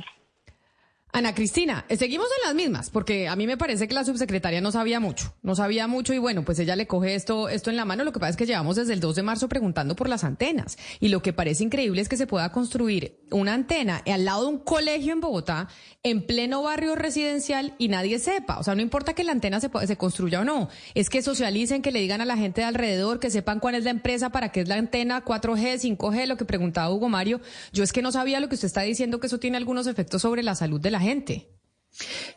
Ana 1.12 1.34
Cristina, 1.34 1.84
eh, 1.88 1.96
seguimos 1.96 2.28
en 2.38 2.46
las 2.46 2.54
mismas, 2.54 2.90
porque 2.90 3.26
a 3.26 3.34
mí 3.34 3.46
me 3.46 3.56
parece 3.56 3.88
que 3.88 3.94
la 3.94 4.04
subsecretaria 4.04 4.60
no 4.60 4.70
sabía 4.70 5.00
mucho, 5.00 5.34
no 5.42 5.56
sabía 5.56 5.88
mucho 5.88 6.14
y 6.14 6.18
bueno, 6.18 6.44
pues 6.44 6.58
ella 6.60 6.76
le 6.76 6.86
coge 6.86 7.16
esto, 7.16 7.48
esto 7.48 7.70
en 7.70 7.76
la 7.76 7.84
mano. 7.84 8.04
Lo 8.04 8.12
que 8.12 8.20
pasa 8.20 8.30
es 8.30 8.36
que 8.36 8.46
llevamos 8.46 8.76
desde 8.76 8.92
el 8.92 9.00
2 9.00 9.16
de 9.16 9.22
marzo 9.22 9.48
preguntando 9.48 9.96
por 9.96 10.08
las 10.08 10.22
antenas 10.22 10.78
y 11.00 11.08
lo 11.08 11.20
que 11.20 11.32
parece 11.32 11.64
increíble 11.64 12.00
es 12.00 12.08
que 12.08 12.16
se 12.16 12.28
pueda 12.28 12.52
construir 12.52 13.18
una 13.32 13.54
antena 13.54 14.02
al 14.06 14.24
lado 14.24 14.42
de 14.42 14.48
un 14.48 14.58
colegio 14.58 15.12
en 15.12 15.20
Bogotá, 15.20 15.68
en 16.04 16.24
pleno 16.26 16.62
barrio 16.62 16.94
residencial 16.94 17.74
y 17.78 17.88
nadie 17.88 18.18
sepa. 18.20 18.58
O 18.58 18.62
sea, 18.62 18.76
no 18.76 18.82
importa 18.82 19.12
que 19.14 19.24
la 19.24 19.32
antena 19.32 19.60
se, 19.60 19.68
se 19.86 19.96
construya 19.96 20.40
o 20.40 20.44
no, 20.44 20.68
es 20.94 21.10
que 21.10 21.22
socialicen, 21.22 21.82
que 21.82 21.90
le 21.90 22.00
digan 22.00 22.20
a 22.20 22.24
la 22.24 22.36
gente 22.36 22.60
de 22.60 22.68
alrededor, 22.68 23.18
que 23.18 23.30
sepan 23.30 23.58
cuál 23.58 23.74
es 23.74 23.84
la 23.84 23.90
empresa, 23.90 24.30
para 24.30 24.52
qué 24.52 24.60
es 24.60 24.68
la 24.68 24.76
antena 24.76 25.24
4G, 25.24 25.96
5G, 25.96 26.26
lo 26.26 26.36
que 26.36 26.44
preguntaba 26.44 26.92
Hugo 26.92 27.08
Mario. 27.08 27.40
Yo 27.72 27.82
es 27.82 27.92
que 27.92 28.02
no 28.02 28.12
sabía 28.12 28.38
lo 28.38 28.48
que 28.48 28.54
usted 28.54 28.66
está 28.66 28.82
diciendo, 28.82 29.18
que 29.18 29.26
eso 29.26 29.40
tiene 29.40 29.56
algunos 29.56 29.88
efectos 29.88 30.22
sobre 30.22 30.42
la 30.42 30.54
salud 30.54 30.80
de 30.80 30.90
la 30.90 30.99
gente. 31.00 31.50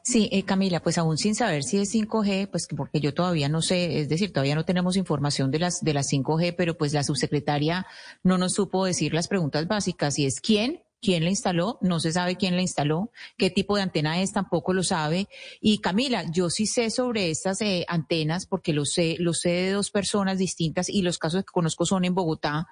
Sí, 0.04 0.30
eh, 0.32 0.44
Camila, 0.44 0.82
pues 0.82 0.98
aún 0.98 1.18
sin 1.18 1.36
saber 1.36 1.64
si 1.64 1.78
es 1.78 1.94
5G, 1.94 2.50
pues 2.50 2.68
porque 2.76 3.00
yo 3.00 3.14
todavía 3.14 3.50
no 3.50 3.62
sé, 3.62 4.00
es 4.00 4.10
decir, 4.10 4.34
todavía 4.34 4.56
no 4.56 4.66
tenemos 4.66 4.98
información 4.98 5.52
de 5.52 5.60
las 5.60 5.82
de 5.82 5.94
las 5.94 6.12
5G, 6.12 6.56
pero 6.58 6.78
pues 6.78 6.94
la 6.94 7.04
subsecretaria 7.04 7.86
no 8.24 8.38
nos 8.38 8.54
supo 8.54 8.86
decir 8.86 9.14
las 9.14 9.28
preguntas 9.28 9.68
básicas, 9.68 10.16
si 10.16 10.26
es 10.26 10.42
quién, 10.42 10.82
quién 11.02 11.24
la 11.24 11.30
instaló, 11.30 11.78
no 11.82 12.00
se 12.00 12.12
sabe 12.12 12.36
quién 12.36 12.56
la 12.56 12.62
instaló, 12.62 13.12
qué 13.38 13.50
tipo 13.50 13.76
de 13.76 13.84
antena 13.84 14.22
es, 14.22 14.32
tampoco 14.32 14.74
lo 14.74 14.84
sabe. 14.84 15.28
Y 15.62 15.80
Camila, 15.80 16.24
yo 16.32 16.50
sí 16.50 16.66
sé 16.66 16.90
sobre 16.90 17.30
estas 17.30 17.62
eh, 17.62 17.86
antenas 17.88 18.48
porque 18.48 18.74
lo 18.74 18.86
sé, 18.86 19.18
lo 19.20 19.34
sé 19.34 19.50
de 19.50 19.72
dos 19.72 19.92
personas 19.92 20.40
distintas 20.40 20.90
y 20.90 21.02
los 21.04 21.20
casos 21.20 21.44
que 21.44 21.52
conozco 21.52 21.86
son 21.86 22.06
en 22.06 22.16
Bogotá 22.16 22.68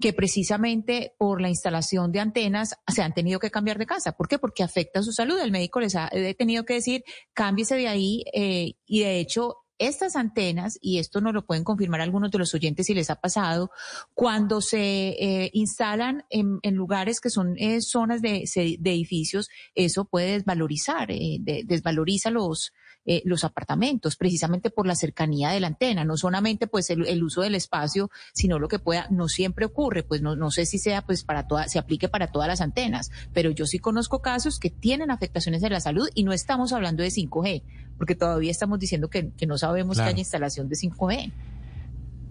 que 0.00 0.12
precisamente 0.12 1.14
por 1.18 1.40
la 1.40 1.48
instalación 1.48 2.12
de 2.12 2.20
antenas 2.20 2.74
se 2.92 3.02
han 3.02 3.14
tenido 3.14 3.38
que 3.38 3.50
cambiar 3.50 3.78
de 3.78 3.86
casa. 3.86 4.12
¿Por 4.12 4.28
qué? 4.28 4.38
Porque 4.38 4.62
afecta 4.62 5.02
su 5.02 5.12
salud. 5.12 5.38
El 5.38 5.52
médico 5.52 5.80
les 5.80 5.94
ha 5.96 6.10
tenido 6.36 6.64
que 6.64 6.74
decir, 6.74 7.04
cámbiese 7.32 7.76
de 7.76 7.88
ahí 7.88 8.24
eh, 8.32 8.74
y 8.86 9.00
de 9.00 9.20
hecho 9.20 9.58
estas 9.78 10.14
antenas, 10.14 10.78
y 10.80 10.98
esto 10.98 11.20
nos 11.20 11.34
lo 11.34 11.46
pueden 11.46 11.64
confirmar 11.64 12.00
algunos 12.00 12.30
de 12.30 12.38
los 12.38 12.54
oyentes 12.54 12.86
si 12.86 12.94
les 12.94 13.10
ha 13.10 13.16
pasado, 13.16 13.70
cuando 14.14 14.60
se 14.60 15.08
eh, 15.18 15.50
instalan 15.52 16.24
en, 16.30 16.60
lugares 16.74 17.20
que 17.20 17.30
son 17.30 17.56
eh, 17.58 17.80
zonas 17.80 18.22
de, 18.22 18.44
edificios, 18.54 19.48
eso 19.74 20.04
puede 20.04 20.32
desvalorizar, 20.32 21.08
desvaloriza 21.08 22.30
los, 22.30 22.72
eh, 23.06 23.22
los 23.24 23.44
apartamentos, 23.44 24.16
precisamente 24.16 24.70
por 24.70 24.86
la 24.86 24.96
cercanía 24.96 25.50
de 25.50 25.60
la 25.60 25.66
antena, 25.66 26.04
no 26.04 26.16
solamente 26.16 26.66
pues 26.66 26.88
el, 26.90 27.22
uso 27.22 27.42
del 27.42 27.54
espacio, 27.54 28.10
sino 28.32 28.58
lo 28.58 28.68
que 28.68 28.78
pueda, 28.78 29.06
no 29.10 29.28
siempre 29.28 29.66
ocurre, 29.66 30.02
pues 30.02 30.22
no, 30.22 30.36
no 30.36 30.50
sé 30.50 30.64
si 30.66 30.78
sea 30.78 31.02
pues 31.02 31.24
para 31.24 31.46
todas, 31.46 31.70
se 31.70 31.78
aplique 31.78 32.08
para 32.08 32.28
todas 32.28 32.48
las 32.48 32.60
antenas, 32.60 33.10
pero 33.32 33.50
yo 33.50 33.66
sí 33.66 33.78
conozco 33.78 34.22
casos 34.22 34.58
que 34.58 34.70
tienen 34.70 35.10
afectaciones 35.10 35.60
de 35.60 35.70
la 35.70 35.80
salud 35.80 36.08
y 36.14 36.24
no 36.24 36.32
estamos 36.32 36.72
hablando 36.72 37.02
de 37.02 37.10
5G, 37.10 37.62
porque 37.98 38.14
todavía 38.14 38.50
estamos 38.50 38.78
diciendo 38.78 39.08
que, 39.08 39.32
no 39.46 39.58
sabemos 39.58 39.98
que 39.98 40.04
haya 40.04 40.18
instalación 40.18 40.68
de 40.68 40.76
5G. 40.76 41.32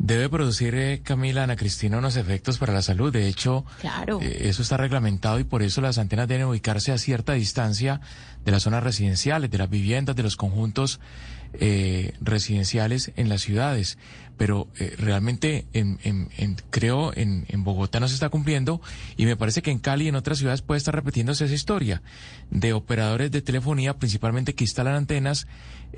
Debe 0.04 0.28
producir, 0.28 0.76
eh, 0.76 1.02
Camila, 1.02 1.44
Ana 1.44 1.56
Cristina, 1.56 1.98
unos 1.98 2.18
efectos 2.18 2.58
para 2.58 2.74
la 2.74 2.82
salud. 2.82 3.14
De 3.14 3.28
hecho, 3.28 3.64
claro. 3.80 4.20
Eh, 4.22 4.50
eso 4.50 4.62
está 4.62 4.76
reglamentado 4.76 5.40
y 5.40 5.46
por 5.46 5.64
eso 5.64 5.80
las 5.80 5.98
antenas 5.98 6.28
deben 6.28 6.48
ubicarse 6.48 6.92
a 6.92 6.98
cierta 6.98 7.34
distancia 7.34 8.02
de 8.46 8.52
las 8.52 8.64
zonas 8.64 8.84
residenciales, 8.84 9.50
de 9.52 9.58
las 9.58 9.70
viviendas, 9.70 10.16
de 10.16 10.24
los 10.24 10.36
conjuntos 10.36 11.00
eh, 11.54 12.14
residenciales 12.22 13.12
en 13.16 13.30
las 13.30 13.42
ciudades. 13.42 13.98
Pero 14.38 14.68
realmente 14.98 15.68
en, 15.74 16.00
en, 16.04 16.58
creo 16.72 17.16
en, 17.16 17.46
en 17.50 17.64
Bogotá 17.64 18.00
no 18.00 18.08
se 18.08 18.16
está 18.16 18.30
cumpliendo 18.30 18.82
y 19.16 19.26
me 19.26 19.38
parece 19.38 19.62
que 19.62 19.70
en 19.70 19.78
Cali 19.78 20.06
y 20.06 20.08
en 20.08 20.16
otras 20.16 20.40
ciudades 20.40 20.64
puede 20.64 20.80
estar 20.80 20.96
repitiéndose 20.96 21.46
esa 21.46 21.54
historia 21.54 22.02
de 22.50 22.74
operadores 22.74 23.30
de 23.30 23.44
telefonía, 23.44 24.00
principalmente 24.00 24.56
que 24.56 24.64
instalan 24.64 24.96
antenas 24.96 25.46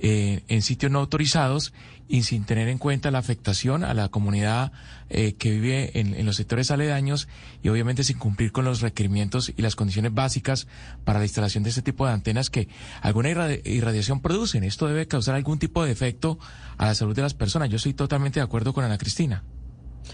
en 0.01 0.61
sitios 0.61 0.91
no 0.91 0.99
autorizados 0.99 1.73
y 2.07 2.23
sin 2.23 2.43
tener 2.43 2.67
en 2.67 2.77
cuenta 2.77 3.11
la 3.11 3.19
afectación 3.19 3.83
a 3.83 3.93
la 3.93 4.09
comunidad 4.09 4.71
eh, 5.09 5.33
que 5.33 5.51
vive 5.51 5.99
en, 5.99 6.13
en, 6.13 6.25
los 6.25 6.35
sectores 6.35 6.69
aledaños 6.69 7.27
y 7.63 7.69
obviamente 7.69 8.03
sin 8.03 8.19
cumplir 8.19 8.51
con 8.51 8.65
los 8.65 8.81
requerimientos 8.81 9.51
y 9.55 9.61
las 9.61 9.75
condiciones 9.75 10.13
básicas 10.13 10.67
para 11.03 11.19
la 11.19 11.25
instalación 11.25 11.63
de 11.63 11.69
este 11.69 11.81
tipo 11.81 12.05
de 12.05 12.13
antenas 12.13 12.49
que 12.49 12.67
alguna 13.01 13.29
irradiación 13.29 14.21
producen. 14.21 14.63
Esto 14.63 14.87
debe 14.87 15.07
causar 15.07 15.35
algún 15.35 15.59
tipo 15.59 15.83
de 15.83 15.91
efecto 15.91 16.37
a 16.77 16.85
la 16.85 16.95
salud 16.95 17.15
de 17.15 17.23
las 17.23 17.33
personas. 17.33 17.69
Yo 17.69 17.77
estoy 17.77 17.93
totalmente 17.93 18.39
de 18.39 18.43
acuerdo 18.43 18.73
con 18.73 18.83
Ana 18.83 18.97
Cristina. 18.97 19.43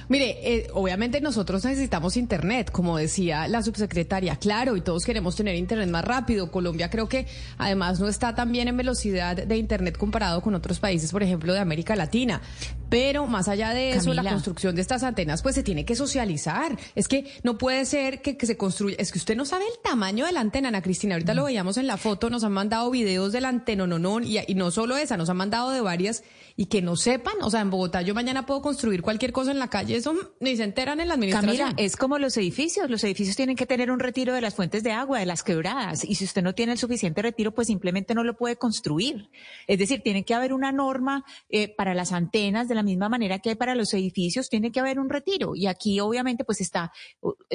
Mire, 0.10 0.38
eh, 0.42 0.68
obviamente 0.74 1.22
nosotros 1.22 1.64
necesitamos 1.66 2.18
Internet, 2.18 2.72
como 2.72 2.98
decía 2.98 3.48
la 3.48 3.62
subsecretaria, 3.64 4.36
claro, 4.36 4.76
y 4.76 4.82
todos 4.82 5.06
queremos 5.06 5.36
tener 5.36 5.56
Internet 5.56 5.90
más 5.90 6.04
rápido. 6.04 6.52
Colombia 6.52 6.90
creo 6.90 7.08
que 7.08 7.28
además 7.58 8.00
no 8.00 8.08
está 8.08 8.36
tan 8.36 8.52
bien 8.52 8.68
en 8.68 8.78
velocidad 8.78 9.36
de 9.36 9.58
Internet 9.58 9.98
comparado 9.98 10.42
con 10.42 10.56
otros 10.56 10.80
países, 10.80 11.12
por 11.12 11.24
ejemplo, 11.24 11.54
de 11.54 11.60
América 11.60 11.96
Latina. 11.96 12.42
Pero 12.90 13.26
más 13.26 13.48
allá 13.48 13.74
de 13.74 13.92
eso, 13.92 14.14
la 14.14 14.24
construcción 14.24 14.76
de 14.76 14.82
estas 14.82 15.04
antenas, 15.04 15.42
pues 15.42 15.56
se 15.56 15.64
tiene 15.64 15.86
que 15.86 15.96
socializar. 15.96 16.78
Es 16.94 17.08
que 17.08 17.32
no 17.42 17.58
puede 17.58 17.86
ser 17.86 18.22
que, 18.22 18.36
se 18.46 18.58
construya. 18.58 18.98
Es 19.00 19.14
que 19.14 19.18
usted 19.18 19.38
no 19.38 19.46
sabe 19.46 19.64
el 19.64 19.82
tamaño 19.82 20.26
de 20.26 20.34
la 20.34 20.42
antena, 20.42 20.68
Ana 20.68 20.82
Cristina. 20.82 21.16
Ahorita 21.16 21.34
lo 21.34 21.46
veíamos 21.46 21.78
en 21.78 21.88
la 21.88 21.96
foto, 21.96 22.30
nos 22.30 22.44
han 22.44 22.52
mandado 22.52 22.92
videos 22.92 23.32
de 23.32 23.40
la 23.40 23.48
antena, 23.48 23.88
no, 23.88 23.98
no, 23.98 24.20
y, 24.20 24.40
y 24.46 24.56
no 24.56 24.72
solo 24.72 24.98
esa, 24.98 25.16
nos 25.16 25.30
han 25.30 25.38
mandado 25.38 25.72
de 25.72 25.80
varias 25.80 26.24
y 26.56 26.66
que 26.66 26.82
no 26.82 26.96
sepan. 26.96 27.36
O 27.42 27.50
sea, 27.50 27.62
en 27.62 27.70
Bogotá 27.70 28.02
yo 28.02 28.14
mañana 28.14 28.46
puedo 28.46 28.62
construir 28.62 29.02
cualquier 29.02 29.32
cosa 29.32 29.52
en 29.52 29.60
la 29.60 29.70
calle, 29.70 29.96
eso 29.96 30.16
ni 30.40 30.56
se 30.56 30.64
enteran 30.64 31.00
en 31.00 31.08
la 31.08 31.16
administración. 31.16 31.58
Camila, 31.58 31.74
es 31.78 31.96
como 31.96 32.18
los 32.18 32.38
edificios. 32.38 32.90
Los 32.90 33.04
edificios 33.04 33.36
tienen 33.36 33.56
que 33.56 33.66
tener 33.66 33.92
un 33.92 34.00
retiro 34.00 34.34
de 34.34 34.42
las 34.42 34.56
fuentes 34.56 34.84
de 34.84 34.92
agua, 34.92 35.20
de 35.20 35.26
las 35.26 35.44
quebradas. 35.44 36.04
Y 36.04 36.16
si 36.16 36.26
usted 36.26 36.42
no 36.42 36.54
tiene 36.54 36.74
el 36.74 36.78
suficiente 36.78 37.22
retiro, 37.22 37.54
pues 37.54 37.68
simplemente 37.68 38.16
no 38.16 38.24
lo 38.24 38.38
puede 38.38 38.56
construir. 38.56 39.30
Es 39.68 39.80
decir, 39.80 40.02
tiene 40.02 40.24
que 40.24 40.34
haber 40.34 40.54
una 40.54 40.72
norma 40.72 41.24
eh, 41.50 41.74
para 41.76 41.94
las 41.94 42.12
antenas 42.12 42.68
de 42.68 42.76
la 42.76 42.84
misma 42.84 43.10
manera 43.10 43.40
que 43.40 43.50
hay 43.50 43.56
para 43.56 43.76
los 43.76 43.94
edificios, 43.94 44.50
tiene 44.50 44.72
que 44.72 44.80
haber 44.80 45.00
un 45.00 45.10
retiro. 45.10 45.56
Y 45.56 45.68
aquí 45.68 46.00
obviamente 46.00 46.44
pues 46.44 46.62
está, 46.62 46.92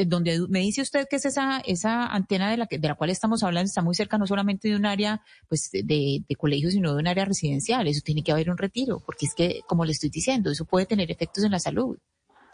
donde 0.07 0.47
me 0.49 0.61
dice 0.61 0.83
usted 0.83 1.07
que 1.09 1.17
es 1.17 1.25
esa, 1.25 1.61
esa 1.61 2.07
antena 2.07 2.51
de 2.51 2.57
la, 2.57 2.67
que, 2.67 2.79
de 2.79 2.89
la 2.89 2.95
cual 2.95 3.11
estamos 3.11 3.43
hablando, 3.43 3.67
está 3.67 3.83
muy 3.83 3.95
cerca 3.95 4.19
no 4.19 4.27
solamente 4.27 4.69
de 4.69 4.77
un 4.77 4.87
área 4.87 5.23
pues 5.49 5.71
de, 5.73 6.23
de 6.29 6.37
colegio, 6.37 6.71
sino 6.71 6.95
de 6.95 7.01
un 7.01 7.07
área 7.07 7.25
residencial. 7.25 7.87
Eso 7.87 8.01
tiene 8.05 8.23
que 8.23 8.33
haber 8.33 8.51
un 8.51 8.59
retiro, 8.59 8.86
porque 9.05 9.27
es 9.27 9.35
que, 9.35 9.61
como 9.67 9.85
le 9.85 9.93
estoy 9.93 10.11
diciendo, 10.11 10.51
eso 10.51 10.65
puede 10.65 10.87
tener 10.87 11.11
efectos 11.11 11.45
en 11.45 11.53
la 11.53 11.59
salud. 11.59 11.99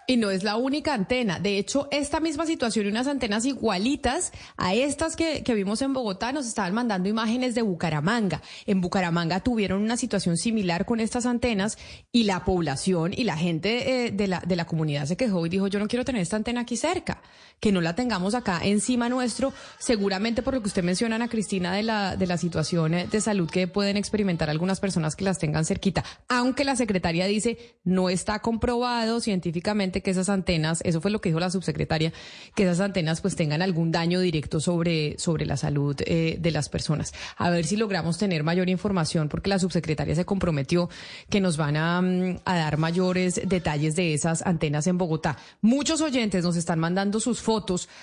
Y 0.08 0.16
no 0.16 0.30
es 0.30 0.42
la 0.42 0.56
única 0.56 0.94
antena. 0.94 1.38
De 1.38 1.58
hecho, 1.58 1.86
esta 1.92 2.18
misma 2.18 2.44
situación 2.44 2.86
y 2.86 2.88
unas 2.88 3.06
antenas 3.06 3.44
igualitas 3.44 4.32
a 4.56 4.74
estas 4.74 5.14
que, 5.14 5.44
vimos 5.54 5.80
en 5.80 5.92
Bogotá 5.92 6.32
nos 6.32 6.46
estaban 6.46 6.74
mandando 6.74 7.08
imágenes 7.08 7.54
de 7.54 7.62
Bucaramanga. 7.62 8.42
En 8.66 8.80
Bucaramanga 8.80 9.40
tuvieron 9.40 9.80
una 9.80 9.96
situación 9.96 10.36
similar 10.36 10.86
con 10.86 10.98
estas 10.98 11.24
antenas 11.24 11.78
y 12.10 12.24
la 12.24 12.44
población 12.44 13.12
y 13.16 13.22
la 13.22 13.36
gente 13.36 14.06
eh, 14.06 14.10
de, 14.10 14.26
la, 14.26 14.40
de 14.40 14.56
la 14.56 14.64
comunidad 14.64 15.06
se 15.06 15.16
quejó 15.16 15.46
y 15.46 15.48
dijo, 15.48 15.68
yo 15.68 15.78
no 15.78 15.86
quiero 15.86 16.04
tener 16.04 16.22
esta 16.22 16.36
antena 16.36 16.62
aquí 16.62 16.76
cerca, 16.76 17.22
que 17.62 17.70
no 17.70 17.80
la 17.80 17.94
tengamos 17.94 18.34
acá 18.34 18.58
encima 18.64 19.08
nuestro, 19.08 19.52
seguramente 19.78 20.42
por 20.42 20.54
lo 20.54 20.60
que 20.62 20.66
usted 20.66 20.82
menciona, 20.82 21.14
Ana 21.14 21.28
Cristina, 21.28 21.72
de 21.72 21.84
la, 21.84 22.16
de 22.16 22.26
la 22.26 22.36
situación 22.36 22.90
de 23.08 23.20
salud 23.20 23.48
que 23.48 23.68
pueden 23.68 23.96
experimentar 23.96 24.50
algunas 24.50 24.80
personas 24.80 25.14
que 25.14 25.22
las 25.22 25.38
tengan 25.38 25.64
cerquita. 25.64 26.02
Aunque 26.28 26.64
la 26.64 26.74
secretaria 26.74 27.24
dice, 27.26 27.76
no 27.84 28.08
está 28.08 28.40
comprobado 28.40 29.20
científicamente 29.20 30.02
que 30.02 30.10
esas 30.10 30.28
antenas, 30.28 30.80
eso 30.82 31.00
fue 31.00 31.12
lo 31.12 31.20
que 31.20 31.28
dijo 31.28 31.38
la 31.38 31.50
subsecretaria, 31.50 32.12
que 32.56 32.64
esas 32.64 32.80
antenas 32.80 33.20
pues 33.20 33.36
tengan 33.36 33.62
algún 33.62 33.92
daño 33.92 34.18
directo 34.18 34.58
sobre, 34.58 35.16
sobre 35.20 35.46
la 35.46 35.56
salud 35.56 35.94
eh, 36.04 36.38
de 36.40 36.50
las 36.50 36.68
personas. 36.68 37.14
A 37.36 37.48
ver 37.50 37.64
si 37.64 37.76
logramos 37.76 38.18
tener 38.18 38.42
mayor 38.42 38.70
información, 38.70 39.28
porque 39.28 39.50
la 39.50 39.60
subsecretaria 39.60 40.16
se 40.16 40.24
comprometió 40.24 40.90
que 41.30 41.40
nos 41.40 41.56
van 41.56 41.76
a, 41.76 42.02
mm, 42.02 42.40
a 42.44 42.56
dar 42.56 42.76
mayores 42.76 43.40
detalles 43.46 43.94
de 43.94 44.14
esas 44.14 44.42
antenas 44.42 44.88
en 44.88 44.98
Bogotá. 44.98 45.38
Muchos 45.60 46.00
oyentes 46.00 46.42
nos 46.42 46.56
están 46.56 46.80
mandando 46.80 47.20
sus 47.20 47.40
fotos 47.40 47.51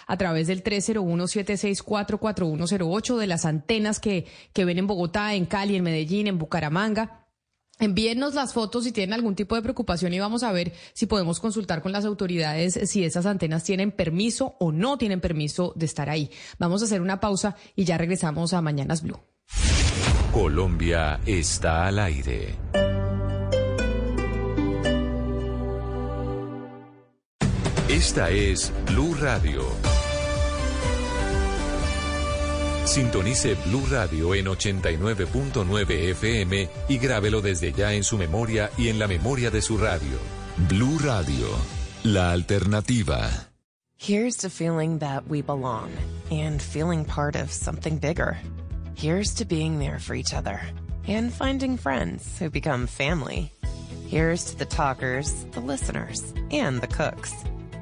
a 0.08 0.18
través 0.18 0.48
del 0.48 0.64
301-764-4108 0.64 3.18
de 3.18 3.28
las 3.28 3.46
antenas 3.46 4.00
que, 4.00 4.26
que 4.54 4.66
ven 4.66 4.80
en 4.80 4.88
Bogotá, 4.88 5.34
en 5.34 5.46
Cali, 5.46 5.76
en 5.76 5.84
Medellín, 5.84 6.28
en 6.28 6.38
Bucaramanga. 6.38 7.26
Envíennos 7.80 8.34
las 8.34 8.54
fotos 8.54 8.84
si 8.84 8.92
tienen 8.92 9.14
algún 9.14 9.36
tipo 9.36 9.56
de 9.56 9.62
preocupación 9.62 10.14
y 10.14 10.20
vamos 10.20 10.44
a 10.44 10.52
ver 10.52 10.74
si 10.94 11.06
podemos 11.06 11.40
consultar 11.40 11.82
con 11.82 11.94
las 11.94 12.04
autoridades 12.04 12.78
si 12.90 13.06
esas 13.06 13.26
antenas 13.26 13.64
tienen 13.64 13.92
permiso 13.92 14.56
o 14.60 14.74
no 14.74 14.98
tienen 14.98 15.22
permiso 15.22 15.72
de 15.78 15.86
estar 15.86 16.10
ahí. 16.10 16.30
Vamos 16.58 16.82
a 16.82 16.86
hacer 16.86 17.02
una 17.02 17.22
pausa 17.22 17.56
y 17.78 17.86
ya 17.86 17.98
regresamos 17.98 18.54
a 18.54 18.62
Mañanas 18.62 19.02
Blue. 19.02 19.20
Colombia 20.34 21.22
está 21.26 21.88
al 21.88 22.00
aire. 22.00 22.89
Esta 28.00 28.30
es 28.30 28.72
Blue 28.86 29.14
Radio. 29.16 29.62
Sintonice 32.86 33.56
Blue 33.66 33.86
Radio 33.92 34.34
en 34.36 34.46
89.9 34.46 36.10
FM 36.12 36.70
y 36.88 36.98
grábelo 36.98 37.42
desde 37.42 37.74
ya 37.74 37.92
en 37.92 38.06
su 38.06 38.18
memoria 38.18 38.72
y 38.78 38.88
en 38.88 39.00
la 39.00 39.08
memoria 39.08 39.52
de 39.52 39.62
su 39.62 39.78
radio. 39.78 40.18
Blue 40.70 40.98
Radio, 41.00 41.50
la 42.04 42.32
alternativa. 42.32 43.30
Here's 43.98 44.38
to 44.38 44.50
feeling 44.50 45.00
that 45.00 45.28
we 45.28 45.42
belong 45.42 45.92
and 46.32 46.62
feeling 46.62 47.04
part 47.04 47.36
of 47.36 47.52
something 47.52 47.98
bigger. 47.98 48.38
Here's 48.96 49.34
to 49.34 49.46
being 49.46 49.78
there 49.78 50.00
for 50.00 50.16
each 50.16 50.34
other 50.34 50.62
and 51.06 51.34
finding 51.34 51.76
friends 51.76 52.40
who 52.40 52.50
become 52.50 52.88
family. 52.88 53.52
Here's 54.08 54.46
to 54.52 54.58
the 54.58 54.66
talkers, 54.66 55.46
the 55.52 55.60
listeners, 55.60 56.34
and 56.50 56.80
the 56.80 56.88
cooks. 56.88 57.34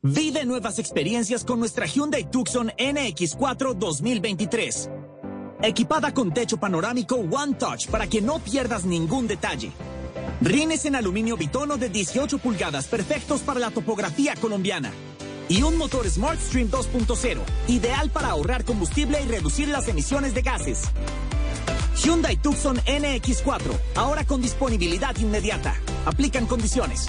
Vive 0.00 0.44
nuevas 0.44 0.78
experiencias 0.78 1.42
con 1.42 1.58
nuestra 1.58 1.84
Hyundai 1.84 2.30
Tucson 2.30 2.70
NX4 2.78 3.74
2023. 3.74 4.90
Equipada 5.60 6.14
con 6.14 6.32
techo 6.32 6.56
panorámico 6.56 7.16
One 7.16 7.54
Touch 7.54 7.88
para 7.88 8.06
que 8.06 8.22
no 8.22 8.38
pierdas 8.38 8.84
ningún 8.84 9.26
detalle. 9.26 9.72
Rines 10.40 10.84
en 10.84 10.94
aluminio 10.94 11.36
bitono 11.36 11.78
de 11.78 11.88
18 11.88 12.38
pulgadas 12.38 12.86
perfectos 12.86 13.40
para 13.40 13.58
la 13.58 13.72
topografía 13.72 14.36
colombiana. 14.36 14.92
Y 15.48 15.62
un 15.62 15.76
motor 15.76 16.08
SmartStream 16.08 16.70
2.0, 16.70 17.40
ideal 17.66 18.10
para 18.10 18.28
ahorrar 18.28 18.64
combustible 18.64 19.20
y 19.20 19.26
reducir 19.26 19.66
las 19.66 19.88
emisiones 19.88 20.32
de 20.32 20.42
gases. 20.42 20.82
Hyundai 21.96 22.36
Tucson 22.36 22.76
NX4, 22.76 23.76
ahora 23.96 24.24
con 24.24 24.40
disponibilidad 24.42 25.16
inmediata. 25.16 25.74
Aplican 26.06 26.46
condiciones. 26.46 27.08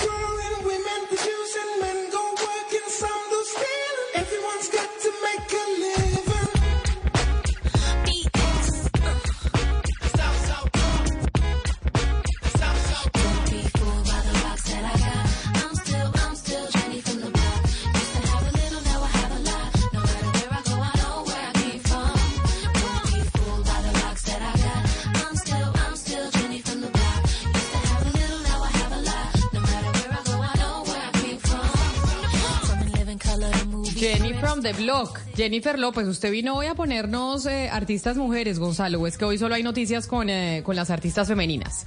Block. 34.77 35.19
Jennifer 35.35 35.77
López, 35.79 36.07
usted 36.07 36.31
vino 36.31 36.55
hoy 36.55 36.67
a 36.67 36.75
ponernos 36.75 37.45
eh, 37.45 37.69
artistas 37.69 38.17
mujeres, 38.17 38.59
Gonzalo, 38.59 38.99
o 39.01 39.07
es 39.07 39.17
que 39.17 39.25
hoy 39.25 39.37
solo 39.37 39.55
hay 39.55 39.63
noticias 39.63 40.07
con, 40.07 40.29
eh, 40.29 40.61
con 40.65 40.75
las 40.75 40.89
artistas 40.89 41.27
femeninas. 41.27 41.85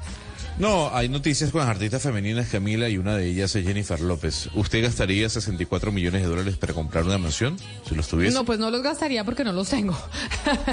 No, 0.56 0.94
hay 0.94 1.08
noticias 1.08 1.50
con 1.50 1.62
las 1.62 1.68
artistas 1.68 2.00
femeninas, 2.00 2.46
Camila, 2.48 2.88
y 2.88 2.96
una 2.96 3.16
de 3.16 3.26
ellas 3.28 3.56
es 3.56 3.66
Jennifer 3.66 4.00
López. 4.00 4.48
¿Usted 4.54 4.84
gastaría 4.84 5.28
64 5.28 5.90
millones 5.90 6.22
de 6.22 6.28
dólares 6.28 6.56
para 6.56 6.72
comprar 6.72 7.02
una 7.02 7.18
mansión, 7.18 7.56
si 7.88 7.96
los 7.96 8.06
tuviese? 8.06 8.34
No, 8.34 8.44
pues 8.44 8.60
no 8.60 8.70
los 8.70 8.80
gastaría 8.80 9.24
porque 9.24 9.42
no 9.42 9.52
los 9.52 9.68
tengo. 9.68 9.98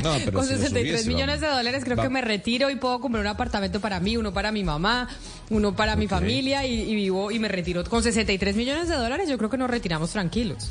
No, 0.04 0.14
pero 0.24 0.34
Con 0.38 0.46
si 0.46 0.52
los 0.54 0.62
63 0.62 0.72
tuviese, 0.72 1.08
millones 1.10 1.42
de 1.42 1.48
dólares 1.48 1.84
creo 1.84 1.98
Va- 1.98 2.04
que 2.04 2.10
me 2.10 2.22
retiro 2.22 2.70
y 2.70 2.76
puedo 2.76 3.00
comprar 3.00 3.22
un 3.22 3.28
apartamento 3.30 3.80
para 3.80 4.00
mí, 4.00 4.18
uno 4.18 4.32
para 4.32 4.52
mi 4.52 4.64
mamá, 4.64 5.08
uno 5.50 5.76
para 5.76 5.96
mi 5.96 6.08
familia 6.08 6.64
y, 6.64 6.82
y 6.82 6.94
vivo 6.94 7.32
y 7.32 7.40
me 7.40 7.48
retiro. 7.48 7.84
Con 7.84 8.04
63 8.04 8.56
millones 8.56 8.88
de 8.88 8.96
dólares 8.98 9.28
yo 9.30 9.40
creo 9.40 9.50
que 9.50 9.58
nos 9.58 9.70
retiramos 9.72 10.12
tranquilos. 10.12 10.70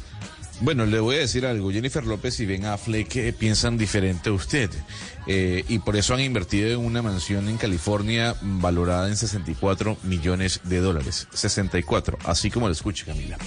Bueno, 0.63 0.85
le 0.85 1.01
voy 1.01 1.17
a 1.17 1.21
decir 1.21 1.47
algo. 1.47 1.73
Jennifer 1.73 2.05
López 2.05 2.39
y 2.41 2.47
Ben 2.47 2.67
Affleck 2.67 3.17
eh, 3.17 3.33
piensan 3.33 3.79
diferente 3.79 4.29
a 4.29 4.33
usted. 4.33 4.69
Eh, 5.33 5.65
y 5.69 5.79
por 5.79 5.95
eso 5.95 6.13
han 6.13 6.21
invertido 6.23 6.73
en 6.73 6.85
una 6.85 7.03
mansión 7.03 7.49
en 7.49 7.57
California 7.57 8.35
valorada 8.43 9.07
en 9.07 9.17
64 9.17 9.97
millones 10.03 10.61
de 10.65 10.81
dólares. 10.81 11.29
64, 11.33 12.19
así 12.25 12.51
como 12.51 12.67
lo 12.67 12.73
escucha 12.73 13.07
Camila. 13.07 13.39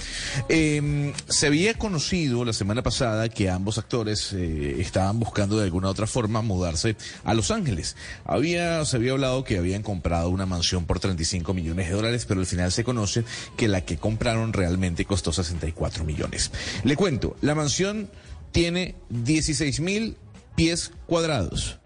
Eh, 0.48 1.12
se 1.28 1.46
había 1.46 1.74
conocido 1.74 2.42
la 2.46 2.54
semana 2.54 2.82
pasada 2.82 3.28
que 3.28 3.50
ambos 3.50 3.76
actores 3.76 4.32
eh, 4.32 4.80
estaban 4.80 5.20
buscando 5.20 5.58
de 5.58 5.64
alguna 5.64 5.88
u 5.88 5.90
otra 5.90 6.06
forma 6.06 6.40
mudarse 6.40 6.96
a 7.22 7.34
Los 7.34 7.50
Ángeles. 7.50 7.96
Había, 8.24 8.82
se 8.86 8.96
había 8.96 9.12
hablado 9.12 9.44
que 9.44 9.58
habían 9.58 9.82
comprado 9.82 10.30
una 10.30 10.46
mansión 10.46 10.86
por 10.86 11.00
35 11.00 11.52
millones 11.52 11.88
de 11.88 11.92
dólares, 11.92 12.24
pero 12.24 12.40
al 12.40 12.46
final 12.46 12.72
se 12.72 12.82
conoce 12.82 13.24
que 13.58 13.68
la 13.68 13.82
que 13.82 13.98
compraron 13.98 14.54
realmente 14.54 15.04
costó 15.04 15.34
64 15.34 16.02
millones. 16.04 16.50
Le 16.82 16.96
cuento, 16.96 17.36
la 17.42 17.54
mansión 17.54 18.08
tiene 18.52 18.94
16 19.10 19.80
mil 19.80 20.16
pies 20.54 20.92
cuadrados. 21.06 21.78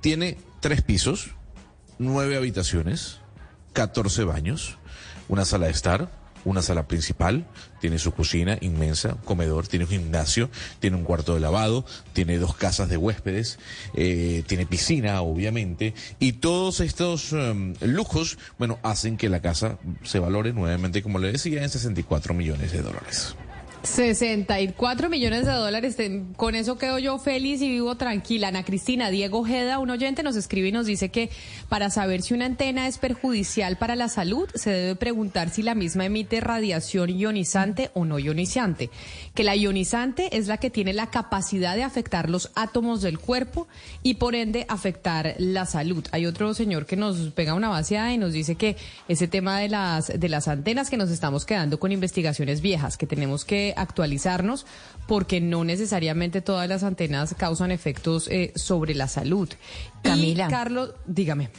Tiene 0.00 0.38
tres 0.60 0.82
pisos, 0.82 1.30
nueve 1.98 2.36
habitaciones, 2.36 3.18
14 3.72 4.24
baños, 4.24 4.78
una 5.28 5.44
sala 5.44 5.66
de 5.66 5.72
estar, 5.72 6.10
una 6.46 6.62
sala 6.62 6.86
principal, 6.86 7.44
tiene 7.80 7.98
su 7.98 8.12
cocina 8.12 8.56
inmensa, 8.60 9.16
comedor, 9.24 9.66
tiene 9.66 9.84
un 9.84 9.90
gimnasio, 9.90 10.48
tiene 10.78 10.96
un 10.96 11.02
cuarto 11.02 11.34
de 11.34 11.40
lavado, 11.40 11.84
tiene 12.12 12.38
dos 12.38 12.54
casas 12.54 12.88
de 12.88 12.96
huéspedes, 12.96 13.58
eh, 13.94 14.44
tiene 14.46 14.64
piscina, 14.64 15.20
obviamente, 15.22 15.92
y 16.20 16.34
todos 16.34 16.80
estos 16.80 17.32
em, 17.32 17.74
lujos, 17.80 18.38
bueno, 18.58 18.78
hacen 18.84 19.16
que 19.16 19.28
la 19.28 19.42
casa 19.42 19.78
se 20.04 20.20
valore 20.20 20.52
nuevamente, 20.52 21.02
como 21.02 21.18
le 21.18 21.32
decía, 21.32 21.64
en 21.64 21.68
64 21.68 22.32
millones 22.32 22.70
de 22.70 22.82
dólares. 22.82 23.34
64 23.86 25.08
millones 25.08 25.46
de 25.46 25.52
dólares. 25.52 25.96
Con 26.36 26.54
eso 26.54 26.76
quedo 26.76 26.98
yo 26.98 27.18
feliz 27.18 27.62
y 27.62 27.68
vivo 27.70 27.94
tranquila. 27.96 28.48
Ana 28.48 28.64
Cristina, 28.64 29.10
Diego 29.10 29.38
Ojeda, 29.38 29.78
un 29.78 29.90
oyente, 29.90 30.22
nos 30.22 30.36
escribe 30.36 30.68
y 30.68 30.72
nos 30.72 30.86
dice 30.86 31.10
que 31.10 31.30
para 31.68 31.88
saber 31.88 32.22
si 32.22 32.34
una 32.34 32.46
antena 32.46 32.88
es 32.88 32.98
perjudicial 32.98 33.78
para 33.78 33.94
la 33.94 34.08
salud, 34.08 34.48
se 34.54 34.70
debe 34.70 34.96
preguntar 34.96 35.50
si 35.50 35.62
la 35.62 35.74
misma 35.74 36.04
emite 36.06 36.40
radiación 36.40 37.10
ionizante 37.10 37.90
o 37.94 38.04
no 38.04 38.18
ionizante. 38.18 38.90
Que 39.34 39.44
la 39.44 39.54
ionizante 39.54 40.36
es 40.36 40.48
la 40.48 40.58
que 40.58 40.70
tiene 40.70 40.92
la 40.92 41.10
capacidad 41.10 41.76
de 41.76 41.84
afectar 41.84 42.28
los 42.28 42.50
átomos 42.54 43.02
del 43.02 43.18
cuerpo 43.18 43.68
y 44.02 44.14
por 44.14 44.34
ende 44.34 44.66
afectar 44.68 45.36
la 45.38 45.64
salud. 45.64 46.04
Hay 46.10 46.26
otro 46.26 46.52
señor 46.54 46.86
que 46.86 46.96
nos 46.96 47.18
pega 47.32 47.54
una 47.54 47.68
vaciada 47.68 48.12
y 48.12 48.18
nos 48.18 48.32
dice 48.32 48.56
que 48.56 48.76
ese 49.08 49.28
tema 49.28 49.60
de 49.60 49.68
las, 49.68 50.08
de 50.08 50.28
las 50.28 50.48
antenas 50.48 50.90
que 50.90 50.96
nos 50.96 51.10
estamos 51.10 51.46
quedando 51.46 51.78
con 51.78 51.92
investigaciones 51.92 52.60
viejas, 52.60 52.96
que 52.96 53.06
tenemos 53.06 53.44
que 53.44 53.74
actualizarnos 53.76 54.66
porque 55.06 55.40
no 55.40 55.64
necesariamente 55.64 56.40
todas 56.40 56.68
las 56.68 56.82
antenas 56.82 57.34
causan 57.38 57.70
efectos 57.70 58.28
eh, 58.28 58.52
sobre 58.56 58.94
la 58.94 59.08
salud. 59.08 59.48
Camila. 60.02 60.46
Y 60.46 60.50
Carlos, 60.50 60.94
dígame. 61.06 61.50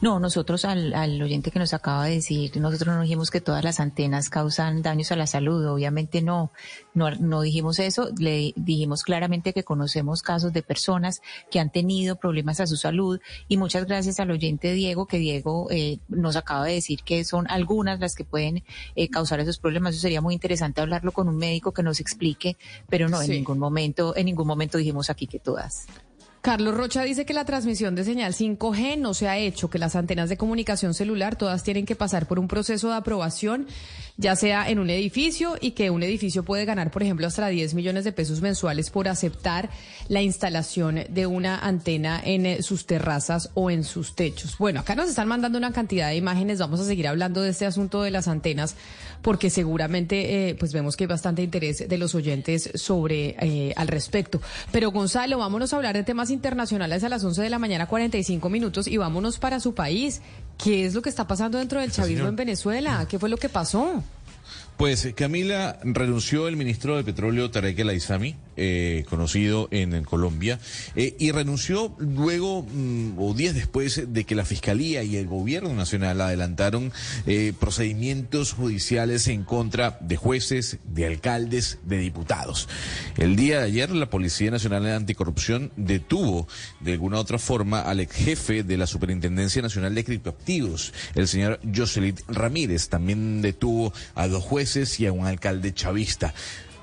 No, 0.00 0.20
nosotros 0.20 0.64
al, 0.64 0.94
al 0.94 1.20
oyente 1.22 1.50
que 1.50 1.58
nos 1.58 1.74
acaba 1.74 2.06
de 2.06 2.16
decir, 2.16 2.56
nosotros 2.58 2.94
no 2.94 3.02
dijimos 3.02 3.30
que 3.30 3.40
todas 3.40 3.64
las 3.64 3.80
antenas 3.80 4.30
causan 4.30 4.82
daños 4.82 5.12
a 5.12 5.16
la 5.16 5.26
salud, 5.26 5.66
obviamente 5.66 6.22
no, 6.22 6.52
no, 6.94 7.10
no 7.10 7.42
dijimos 7.42 7.78
eso, 7.78 8.10
le 8.18 8.52
dijimos 8.56 9.02
claramente 9.02 9.52
que 9.52 9.64
conocemos 9.64 10.22
casos 10.22 10.52
de 10.52 10.62
personas 10.62 11.22
que 11.50 11.60
han 11.60 11.70
tenido 11.70 12.16
problemas 12.16 12.60
a 12.60 12.66
su 12.66 12.76
salud 12.76 13.20
y 13.48 13.56
muchas 13.56 13.86
gracias 13.86 14.20
al 14.20 14.30
oyente 14.30 14.72
Diego, 14.72 15.06
que 15.06 15.18
Diego 15.18 15.68
eh, 15.70 15.98
nos 16.08 16.36
acaba 16.36 16.64
de 16.66 16.74
decir 16.74 17.02
que 17.04 17.24
son 17.24 17.46
algunas 17.48 18.00
las 18.00 18.14
que 18.14 18.24
pueden 18.24 18.64
eh, 18.94 19.08
causar 19.08 19.40
esos 19.40 19.58
problemas. 19.58 19.94
Eso 19.94 20.02
sería 20.02 20.20
muy 20.20 20.34
interesante 20.34 20.80
hablarlo 20.80 21.12
con 21.12 21.28
un 21.28 21.36
médico 21.36 21.72
que 21.72 21.82
nos 21.82 22.00
explique, 22.00 22.56
pero 22.88 23.08
no, 23.08 23.20
en 23.22 23.30
ningún 23.30 23.58
momento, 23.58 24.16
en 24.16 24.26
ningún 24.26 24.46
momento 24.46 24.78
dijimos 24.78 25.10
aquí 25.10 25.26
que 25.26 25.38
todas. 25.38 25.86
Carlos 26.42 26.74
Rocha 26.74 27.02
dice 27.02 27.26
que 27.26 27.34
la 27.34 27.44
transmisión 27.44 27.94
de 27.94 28.02
señal 28.02 28.32
5G 28.32 28.96
no 28.96 29.12
se 29.12 29.28
ha 29.28 29.36
hecho, 29.36 29.68
que 29.68 29.78
las 29.78 29.94
antenas 29.94 30.30
de 30.30 30.38
comunicación 30.38 30.94
celular 30.94 31.36
todas 31.36 31.62
tienen 31.62 31.84
que 31.84 31.96
pasar 31.96 32.26
por 32.26 32.38
un 32.38 32.48
proceso 32.48 32.88
de 32.88 32.94
aprobación. 32.94 33.66
Ya 34.20 34.36
sea 34.36 34.68
en 34.68 34.78
un 34.78 34.90
edificio 34.90 35.56
y 35.58 35.70
que 35.70 35.88
un 35.90 36.02
edificio 36.02 36.44
puede 36.44 36.66
ganar, 36.66 36.90
por 36.90 37.02
ejemplo, 37.02 37.26
hasta 37.26 37.48
10 37.48 37.72
millones 37.72 38.04
de 38.04 38.12
pesos 38.12 38.42
mensuales 38.42 38.90
por 38.90 39.08
aceptar 39.08 39.70
la 40.08 40.20
instalación 40.20 41.00
de 41.08 41.26
una 41.26 41.58
antena 41.58 42.20
en 42.22 42.44
eh, 42.44 42.62
sus 42.62 42.84
terrazas 42.84 43.50
o 43.54 43.70
en 43.70 43.82
sus 43.82 44.14
techos. 44.14 44.58
Bueno, 44.58 44.80
acá 44.80 44.94
nos 44.94 45.08
están 45.08 45.26
mandando 45.26 45.56
una 45.56 45.72
cantidad 45.72 46.10
de 46.10 46.16
imágenes, 46.16 46.58
vamos 46.58 46.80
a 46.80 46.84
seguir 46.84 47.08
hablando 47.08 47.40
de 47.40 47.48
este 47.48 47.64
asunto 47.64 48.02
de 48.02 48.10
las 48.10 48.28
antenas 48.28 48.76
porque 49.22 49.48
seguramente 49.48 50.50
eh, 50.50 50.54
pues 50.54 50.72
vemos 50.72 50.96
que 50.96 51.04
hay 51.04 51.08
bastante 51.08 51.42
interés 51.42 51.88
de 51.88 51.98
los 51.98 52.14
oyentes 52.14 52.70
sobre 52.74 53.36
eh, 53.40 53.72
al 53.76 53.88
respecto. 53.88 54.40
Pero 54.70 54.90
Gonzalo, 54.90 55.38
vámonos 55.38 55.72
a 55.72 55.76
hablar 55.76 55.96
de 55.96 56.02
temas 56.02 56.30
internacionales 56.30 57.04
a 57.04 57.08
las 57.08 57.24
11 57.24 57.42
de 57.42 57.50
la 57.50 57.58
mañana 57.58 57.86
45 57.86 58.50
minutos 58.50 58.86
y 58.86 58.98
vámonos 58.98 59.38
para 59.38 59.60
su 59.60 59.74
país. 59.74 60.20
¿Qué 60.62 60.84
es 60.84 60.94
lo 60.94 61.00
que 61.00 61.08
está 61.08 61.26
pasando 61.26 61.58
dentro 61.58 61.80
del 61.80 61.90
chavismo 61.90 62.28
en 62.28 62.36
Venezuela? 62.36 63.06
¿Qué 63.08 63.18
fue 63.18 63.28
lo 63.28 63.38
que 63.38 63.48
pasó? 63.48 64.02
Pues 64.76 65.08
Camila 65.14 65.78
renunció 65.82 66.48
el 66.48 66.56
ministro 66.56 66.96
de 66.96 67.04
Petróleo 67.04 67.50
Tarek 67.50 67.78
El 67.78 67.90
Aizami, 67.90 68.36
eh, 68.62 69.06
conocido 69.08 69.68
en, 69.70 70.04
Colombia, 70.04 70.60
eh, 70.94 71.16
y 71.18 71.30
renunció 71.30 71.96
luego 71.98 72.62
mm, 72.62 73.18
o 73.18 73.32
días 73.32 73.54
después 73.54 74.12
de 74.12 74.24
que 74.24 74.34
la 74.34 74.44
Fiscalía 74.44 75.02
y 75.02 75.16
el 75.16 75.26
Gobierno 75.28 75.72
Nacional 75.72 76.20
adelantaron 76.20 76.92
eh, 77.26 77.54
procedimientos 77.58 78.52
judiciales 78.52 79.28
en 79.28 79.44
contra 79.44 79.96
de 80.02 80.16
jueces, 80.16 80.76
de 80.84 81.06
alcaldes, 81.06 81.78
de 81.84 81.96
diputados. 81.96 82.68
El 83.16 83.34
día 83.34 83.60
de 83.60 83.64
ayer 83.64 83.88
la 83.92 84.10
Policía 84.10 84.50
Nacional 84.50 84.82
de 84.82 84.92
Anticorrupción 84.92 85.72
detuvo 85.76 86.46
de 86.80 86.92
alguna 86.92 87.18
otra 87.18 87.38
forma 87.38 87.80
al 87.80 88.00
ex 88.00 88.14
jefe 88.14 88.62
de 88.62 88.76
la 88.76 88.86
Superintendencia 88.86 89.62
Nacional 89.62 89.94
de 89.94 90.04
Criptoactivos, 90.04 90.92
el 91.14 91.28
señor 91.28 91.60
Jocelyn 91.74 92.16
Ramírez. 92.28 92.90
También 92.90 93.40
detuvo 93.40 93.94
a 94.14 94.28
dos 94.28 94.44
jueces 94.44 95.00
y 95.00 95.06
a 95.06 95.12
un 95.12 95.24
alcalde 95.24 95.72
chavista. 95.72 96.34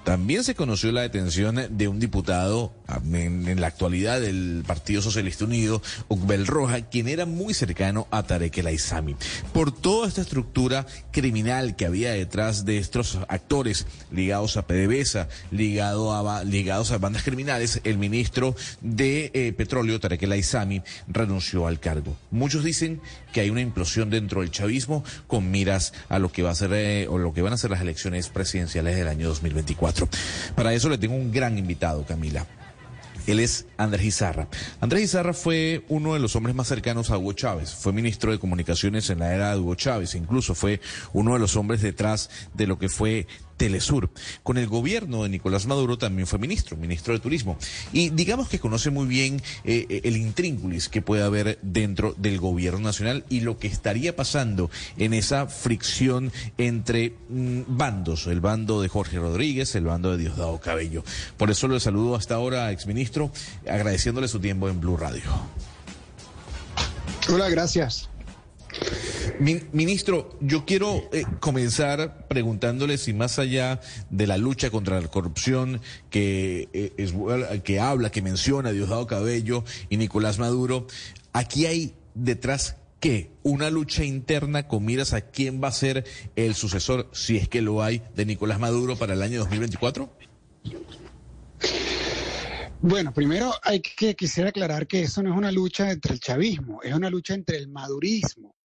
También 0.07 0.45
se 0.45 0.55
conoció 0.55 0.93
la 0.93 1.01
detención 1.01 1.59
de 1.69 1.89
un 1.89 1.99
diputado 1.99 2.73
en, 3.11 3.59
la 3.59 3.67
actualidad 3.67 4.21
del 4.21 4.63
Partido 4.65 5.01
Socialista 5.01 5.43
Unido, 5.43 5.81
Ugbel 6.07 6.47
Roja, 6.47 6.79
quien 6.83 7.09
era 7.09 7.25
muy 7.25 7.53
cercano 7.53 8.07
a 8.09 8.23
Tarek 8.23 8.57
El 8.59 8.67
Aizami. 8.67 9.17
Por 9.51 9.73
toda 9.73 10.07
esta 10.07 10.21
estructura 10.21 10.85
criminal 11.11 11.75
que 11.75 11.85
había 11.85 12.13
detrás 12.13 12.63
de 12.63 12.77
estos 12.77 13.19
actores 13.27 13.85
ligados 14.09 14.55
a 14.55 14.65
PDVSA, 14.65 15.27
ligados 15.51 16.91
a 16.91 16.97
bandas 16.99 17.23
criminales, 17.23 17.81
el 17.83 17.97
ministro 17.97 18.55
de 18.79 19.29
eh, 19.33 19.51
Petróleo, 19.51 19.99
Tarek 19.99 20.23
El 20.23 20.31
Aizami, 20.31 20.83
renunció 21.09 21.67
al 21.67 21.81
cargo. 21.81 22.15
Muchos 22.31 22.63
dicen 22.63 23.01
que 23.37 23.41
hay 23.41 23.51
una 23.51 23.61
implosión 23.61 24.09
dentro 24.09 24.41
del 24.41 24.49
chavismo 24.49 25.03
con 25.27 25.51
miras 25.51 25.93
a 26.09 26.17
lo 26.17 26.31
que 26.31 26.41
va 26.41 26.49
a 26.49 26.55
ser 26.55 26.73
eh, 26.73 27.07
o 27.07 27.19
lo 27.19 27.35
que 27.35 27.43
van 27.43 27.53
a 27.53 27.57
ser 27.57 27.69
las 27.69 27.81
elecciones 27.81 28.29
presidenciales 28.29 28.95
del 28.95 29.07
año 29.07 29.27
2024. 29.27 30.09
Para 30.55 30.73
eso 30.73 30.89
le 30.89 30.97
tengo 30.97 31.13
un 31.13 31.31
gran 31.31 31.55
invitado, 31.59 32.03
Camila. 32.03 32.47
Él 33.27 33.39
es 33.39 33.67
Andrés 33.77 34.05
Izarra. 34.05 34.47
Andrés 34.81 35.03
Izarra 35.03 35.33
fue 35.33 35.85
uno 35.87 36.15
de 36.15 36.19
los 36.19 36.35
hombres 36.35 36.55
más 36.55 36.67
cercanos 36.67 37.11
a 37.11 37.17
Hugo 37.19 37.33
Chávez. 37.33 37.75
Fue 37.75 37.93
ministro 37.93 38.31
de 38.31 38.39
Comunicaciones 38.39 39.07
en 39.11 39.19
la 39.19 39.35
era 39.35 39.51
de 39.51 39.59
Hugo 39.59 39.75
Chávez. 39.75 40.15
Incluso 40.15 40.55
fue 40.55 40.81
uno 41.13 41.33
de 41.33 41.39
los 41.39 41.55
hombres 41.57 41.83
detrás 41.83 42.31
de 42.55 42.65
lo 42.65 42.79
que 42.79 42.89
fue 42.89 43.27
Telesur. 43.57 44.09
Con 44.43 44.57
el 44.57 44.67
gobierno 44.67 45.23
de 45.23 45.29
Nicolás 45.29 45.65
Maduro 45.65 45.97
también 45.97 46.27
fue 46.27 46.39
ministro, 46.39 46.77
ministro 46.77 47.13
de 47.13 47.19
Turismo. 47.19 47.57
Y 47.91 48.09
digamos 48.11 48.47
que 48.47 48.59
conoce 48.59 48.89
muy 48.91 49.07
bien 49.07 49.41
eh, 49.63 50.01
el 50.03 50.15
intríngulis 50.15 50.89
que 50.89 51.01
puede 51.01 51.23
haber 51.23 51.59
dentro 51.61 52.13
del 52.17 52.39
gobierno 52.39 52.79
nacional 52.79 53.25
y 53.29 53.41
lo 53.41 53.57
que 53.57 53.67
estaría 53.67 54.15
pasando 54.15 54.69
en 54.97 55.13
esa 55.13 55.47
fricción 55.47 56.31
entre 56.57 57.13
mm, 57.29 57.61
bandos, 57.67 58.27
el 58.27 58.39
bando 58.39 58.81
de 58.81 58.87
Jorge 58.87 59.17
Rodríguez, 59.17 59.75
el 59.75 59.85
bando 59.85 60.11
de 60.11 60.17
Diosdado 60.17 60.59
Cabello. 60.59 61.03
Por 61.37 61.51
eso 61.51 61.67
le 61.67 61.79
saludo 61.79 62.15
hasta 62.15 62.35
ahora, 62.35 62.71
exministro, 62.71 63.31
agradeciéndole 63.69 64.27
su 64.27 64.39
tiempo 64.39 64.69
en 64.69 64.79
Blue 64.79 64.97
Radio. 64.97 65.23
Hola, 67.29 67.49
gracias 67.49 68.09
ministro, 69.39 70.37
yo 70.41 70.65
quiero 70.65 71.09
eh, 71.11 71.23
comenzar 71.39 72.27
preguntándole 72.27 72.97
si 72.97 73.13
más 73.13 73.39
allá 73.39 73.79
de 74.09 74.27
la 74.27 74.37
lucha 74.37 74.69
contra 74.69 74.99
la 74.99 75.07
corrupción 75.07 75.81
que, 76.09 76.69
eh, 76.73 76.93
es, 76.97 77.13
que 77.63 77.79
habla, 77.79 78.09
que 78.09 78.21
menciona 78.21 78.71
Diosdado 78.71 79.07
Cabello 79.07 79.63
y 79.89 79.97
Nicolás 79.97 80.39
Maduro, 80.39 80.87
aquí 81.33 81.65
hay 81.65 81.95
detrás 82.15 82.77
qué? 82.99 83.31
Una 83.43 83.69
lucha 83.69 84.03
interna 84.03 84.67
con 84.67 84.85
miras 84.85 85.13
a 85.13 85.21
quién 85.21 85.61
va 85.63 85.67
a 85.67 85.71
ser 85.71 86.05
el 86.35 86.55
sucesor, 86.55 87.09
si 87.13 87.37
es 87.37 87.47
que 87.47 87.61
lo 87.61 87.83
hay, 87.83 88.01
de 88.15 88.25
Nicolás 88.25 88.59
Maduro 88.59 88.95
para 88.95 89.13
el 89.13 89.21
año 89.21 89.39
2024? 89.39 90.09
Bueno, 92.79 93.13
primero 93.13 93.53
hay 93.63 93.81
que 93.81 94.15
quisiera 94.15 94.49
aclarar 94.49 94.87
que 94.87 95.01
eso 95.01 95.23
no 95.23 95.31
es 95.31 95.37
una 95.37 95.51
lucha 95.51 95.91
entre 95.91 96.13
el 96.13 96.19
chavismo, 96.19 96.81
es 96.83 96.93
una 96.93 97.09
lucha 97.09 97.33
entre 97.33 97.57
el 97.57 97.67
madurismo 97.67 98.56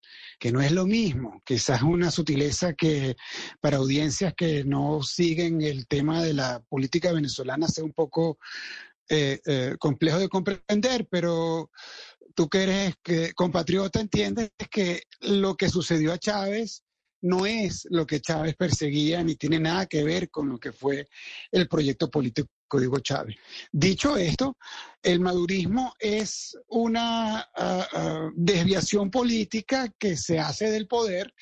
que 0.43 0.51
no 0.51 0.61
es 0.61 0.73
lo 0.73 0.87
mismo, 0.87 1.41
quizás 1.45 1.83
una 1.83 2.11
sutileza 2.11 2.73
que 2.73 3.15
para 3.61 3.77
audiencias 3.77 4.35
que 4.35 4.65
no 4.65 5.01
siguen 5.01 5.63
el 5.63 5.87
tema 5.87 6.21
de 6.21 6.35
la 6.35 6.61
política 6.69 7.13
venezolana 7.13 7.69
sea 7.69 7.85
un 7.85 7.93
poco 7.93 8.41
eh, 9.09 9.39
eh, 9.47 9.77
complejo 9.79 10.19
de 10.19 10.29
comprender, 10.29 11.07
pero 11.09 11.71
tú 12.35 12.49
que 12.49 12.65
eres 12.65 12.95
que, 13.05 13.33
compatriota 13.35 14.01
entiendes 14.01 14.51
que 14.69 15.05
lo 15.21 15.57
que 15.57 15.69
sucedió 15.69 16.13
a 16.13 16.19
Chávez 16.19 16.83
no 17.21 17.47
es 17.47 17.87
lo 17.89 18.05
que 18.05 18.21
Chávez 18.21 18.57
perseguía 18.57 19.23
ni 19.23 19.37
tiene 19.37 19.61
nada 19.61 19.87
que 19.87 20.03
ver 20.03 20.29
con 20.29 20.49
lo 20.49 20.59
que 20.59 20.73
fue 20.73 21.07
el 21.53 21.69
proyecto 21.69 22.11
político 22.11 22.49
Chávez. 23.03 23.37
Dicho 23.71 24.17
esto, 24.17 24.57
el 25.03 25.21
madurismo 25.21 25.95
es 25.99 26.57
una 26.69 27.41
ah, 27.41 27.89
ah, 27.93 28.31
desviación 28.35 29.11
política 29.11 29.89
que 29.99 30.17
se 30.17 30.39
hace 30.39 30.71
del 30.71 30.87
poder 30.87 31.35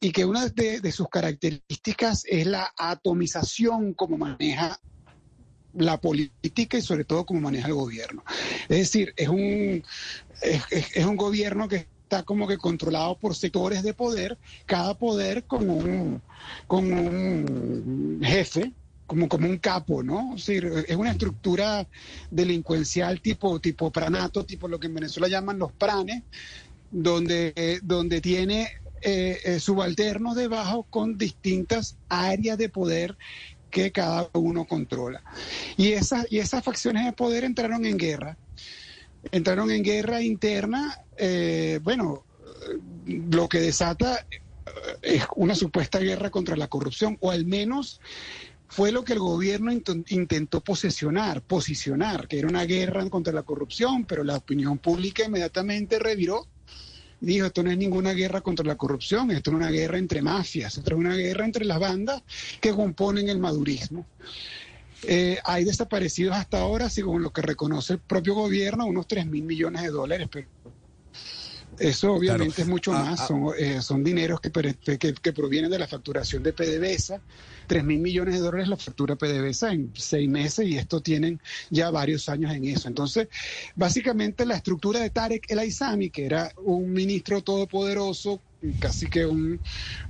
y 0.00 0.12
que 0.12 0.24
una 0.24 0.46
de, 0.48 0.92
sus 0.92 1.08
características 1.08 2.24
es 2.26 2.46
la 2.46 2.72
atomización 2.76 3.94
como 3.94 4.16
maneja 4.16 4.80
la 5.74 6.00
política 6.00 6.78
y 6.78 6.82
sobre 6.82 7.04
todo 7.04 7.26
como 7.26 7.40
maneja 7.40 7.68
el 7.68 7.74
gobierno. 7.74 8.22
Es 8.68 8.78
decir, 8.78 9.12
es 9.16 9.28
un, 9.28 9.82
es, 10.40 11.04
un 11.04 11.16
gobierno 11.16 11.68
que 11.68 11.88
está 12.02 12.22
como 12.22 12.46
que 12.46 12.58
controlado 12.58 13.18
por 13.18 13.34
sectores 13.34 13.82
de 13.82 13.92
poder, 13.92 14.38
cada 14.66 14.96
poder 14.96 15.44
con 15.44 15.68
un, 15.68 16.22
con 16.66 16.92
un 16.92 18.20
jefe 18.22 18.72
como, 19.08 19.28
como 19.28 19.48
un 19.48 19.58
capo, 19.58 20.04
¿no? 20.04 20.36
Es, 20.36 20.96
una 20.96 21.10
estructura 21.10 21.88
delincuencial 22.30 23.20
tipo, 23.20 23.58
tipo 23.58 23.90
pranato, 23.90 24.44
tipo 24.44 24.68
lo 24.68 24.78
que 24.78 24.86
en 24.86 24.94
Venezuela 24.94 25.26
llaman 25.26 25.58
los 25.58 25.72
pranes, 25.72 26.22
donde, 26.90 27.80
donde 27.82 28.20
tiene 28.20 28.68
eh, 29.00 29.38
eh, 29.44 29.60
subalternos 29.60 30.34
debajo 30.34 30.82
con 30.90 31.16
distintas 31.16 31.96
áreas 32.08 32.58
de 32.58 32.68
poder 32.68 33.16
que 33.70 33.92
cada 33.92 34.28
uno 34.34 34.66
controla. 34.66 35.22
Y 35.76 35.92
esas, 35.92 36.26
y 36.30 36.38
esas 36.38 36.64
facciones 36.64 37.04
de 37.04 37.12
poder 37.12 37.44
entraron 37.44 37.86
en 37.86 37.96
guerra. 37.96 38.36
Entraron 39.30 39.70
en 39.70 39.82
guerra 39.82 40.20
interna, 40.20 41.00
eh, 41.16 41.80
bueno, 41.82 42.24
lo 43.06 43.48
que 43.48 43.60
desata 43.60 44.26
es 45.02 45.24
una 45.36 45.54
supuesta 45.54 45.98
guerra 45.98 46.30
contra 46.30 46.56
la 46.56 46.68
corrupción, 46.68 47.16
o 47.20 47.30
al 47.30 47.46
menos 47.46 48.00
fue 48.68 48.92
lo 48.92 49.02
que 49.02 49.14
el 49.14 49.18
gobierno 49.18 49.72
intentó 49.72 50.60
posesionar, 50.60 51.40
posicionar, 51.42 52.28
que 52.28 52.38
era 52.38 52.48
una 52.48 52.64
guerra 52.64 53.08
contra 53.08 53.32
la 53.32 53.42
corrupción, 53.42 54.04
pero 54.04 54.22
la 54.24 54.36
opinión 54.36 54.78
pública 54.78 55.24
inmediatamente 55.24 55.98
reviró. 55.98 56.46
Dijo, 57.20 57.46
esto 57.46 57.64
no 57.64 57.70
es 57.72 57.78
ninguna 57.78 58.12
guerra 58.12 58.42
contra 58.42 58.64
la 58.64 58.76
corrupción, 58.76 59.30
esto 59.32 59.50
es 59.50 59.56
una 59.56 59.70
guerra 59.70 59.98
entre 59.98 60.22
mafias, 60.22 60.76
esto 60.76 60.90
es 60.90 60.96
una 60.96 61.16
guerra 61.16 61.44
entre 61.44 61.64
las 61.64 61.80
bandas 61.80 62.22
que 62.60 62.72
componen 62.72 63.28
el 63.28 63.38
madurismo. 63.38 64.06
Eh, 65.02 65.38
hay 65.44 65.64
desaparecidos 65.64 66.36
hasta 66.36 66.60
ahora, 66.60 66.90
según 66.90 67.22
lo 67.22 67.32
que 67.32 67.42
reconoce 67.42 67.94
el 67.94 67.98
propio 68.00 68.34
gobierno, 68.34 68.86
unos 68.86 69.08
3 69.08 69.26
mil 69.26 69.44
millones 69.44 69.82
de 69.82 69.88
dólares, 69.88 70.28
pero 70.30 70.46
eso 71.78 72.12
obviamente 72.12 72.62
es 72.62 72.68
mucho 72.68 72.92
ah, 72.92 73.04
más, 73.04 73.20
ah. 73.20 73.26
son, 73.26 73.52
eh, 73.58 73.80
son 73.80 74.04
dineros 74.04 74.40
que, 74.40 74.50
que, 74.50 75.14
que, 75.14 75.32
provienen 75.32 75.70
de 75.70 75.78
la 75.78 75.86
facturación 75.86 76.42
de 76.42 76.52
PDVSA 76.52 77.20
3 77.68 77.84
mil 77.84 78.00
millones 78.00 78.34
de 78.34 78.40
dólares 78.40 78.68
la 78.68 78.76
factura 78.76 79.14
PDVSA 79.14 79.72
en 79.72 79.92
seis 79.94 80.28
meses 80.28 80.66
y 80.66 80.76
esto 80.76 81.00
tienen 81.00 81.40
ya 81.70 81.90
varios 81.90 82.28
años 82.28 82.52
en 82.52 82.64
eso. 82.64 82.88
Entonces, 82.88 83.28
básicamente 83.76 84.44
la 84.46 84.56
estructura 84.56 85.00
de 85.00 85.10
Tarek 85.10 85.48
El 85.50 85.60
Aizami, 85.60 86.10
que 86.10 86.26
era 86.26 86.52
un 86.56 86.92
ministro 86.92 87.42
todopoderoso 87.42 88.40
casi 88.80 89.06
que 89.06 89.24
un, 89.24 89.60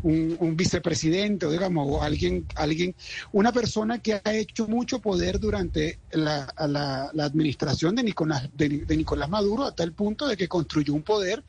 un, 0.03 0.57
vicepresidente 0.57 1.45
o 1.45 1.51
digamos 1.51 1.87
o 1.87 2.03
alguien 2.03 2.47
alguien 2.55 2.95
una 3.33 3.53
persona 3.53 3.99
que 3.99 4.15
ha 4.25 4.35
hecho 4.35 4.67
mucho 4.67 5.01
poder 5.01 5.39
durante 5.39 5.99
la, 6.13 6.51
la, 6.57 7.11
administración 7.25 7.95
de 7.95 8.05
Nicolás 8.05 8.49
de, 8.57 8.97
Nicolás 8.97 9.29
Maduro 9.29 9.65
a 9.65 9.75
tal 9.75 9.93
punto 9.93 10.27
de 10.27 10.39
que 10.39 10.49
construyó 10.49 10.95
un 10.95 11.03
poder 11.03 11.45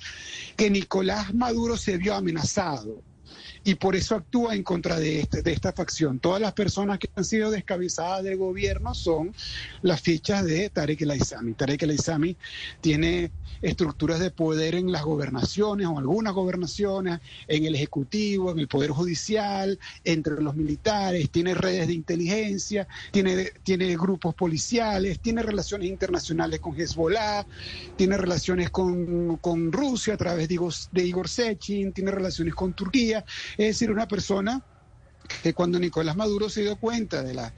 que 0.57 0.69
Nicolás 0.69 1.33
Maduro 1.33 1.77
se 1.77 1.97
vio 1.97 2.15
amenazado 2.15 3.01
y 3.63 3.75
por 3.75 3.95
eso 3.95 4.15
actúa 4.15 4.55
en 4.55 4.63
contra 4.63 4.99
de, 4.99 5.21
este, 5.21 5.41
de 5.41 5.51
esta 5.51 5.73
facción. 5.73 6.19
Todas 6.19 6.41
las 6.41 6.53
personas 6.53 6.99
que 6.99 7.09
han 7.15 7.25
sido 7.25 7.51
descabezadas 7.51 8.23
del 8.23 8.37
gobierno 8.37 8.93
son 8.93 9.33
las 9.81 10.01
fichas 10.01 10.45
de 10.45 10.69
Tarek 10.69 11.01
El 11.01 11.11
Aizami. 11.11 11.53
Tarek 11.53 11.83
El 11.83 11.91
Aizami 11.91 12.37
tiene 12.81 13.31
estructuras 13.61 14.19
de 14.19 14.31
poder 14.31 14.75
en 14.75 14.91
las 14.91 15.03
gobernaciones 15.03 15.87
o 15.87 15.97
algunas 15.97 16.33
gobernaciones, 16.33 17.19
en 17.47 17.65
el 17.65 17.75
Ejecutivo, 17.75 18.51
en 18.51 18.59
el 18.59 18.67
Poder 18.67 18.91
Judicial, 18.91 19.79
entre 20.03 20.41
los 20.41 20.55
militares, 20.55 21.29
tiene 21.29 21.53
redes 21.53 21.87
de 21.87 21.93
inteligencia, 21.93 22.87
tiene, 23.11 23.51
tiene 23.63 23.95
grupos 23.97 24.35
policiales, 24.35 25.19
tiene 25.19 25.43
relaciones 25.43 25.89
internacionales 25.89 26.59
con 26.59 26.79
Hezbollah, 26.79 27.45
tiene 27.95 28.17
relaciones 28.17 28.69
con, 28.69 29.37
con 29.37 29.71
Rusia 29.71 30.13
a 30.13 30.17
través 30.17 30.47
de 30.47 30.53
Igor, 30.53 30.73
de 30.91 31.05
Igor 31.05 31.27
Sechin, 31.27 31.91
tiene 31.91 32.11
relaciones 32.11 32.55
con 32.55 32.73
Turquía. 32.73 33.25
Es 33.57 33.67
decir, 33.67 33.91
una 33.91 34.07
persona 34.07 34.61
que 35.43 35.53
cuando 35.53 35.79
Nicolás 35.79 36.15
Maduro 36.15 36.49
se 36.49 36.61
dio 36.61 36.75
cuenta 36.77 37.21
de 37.21 37.33
la 37.33 37.53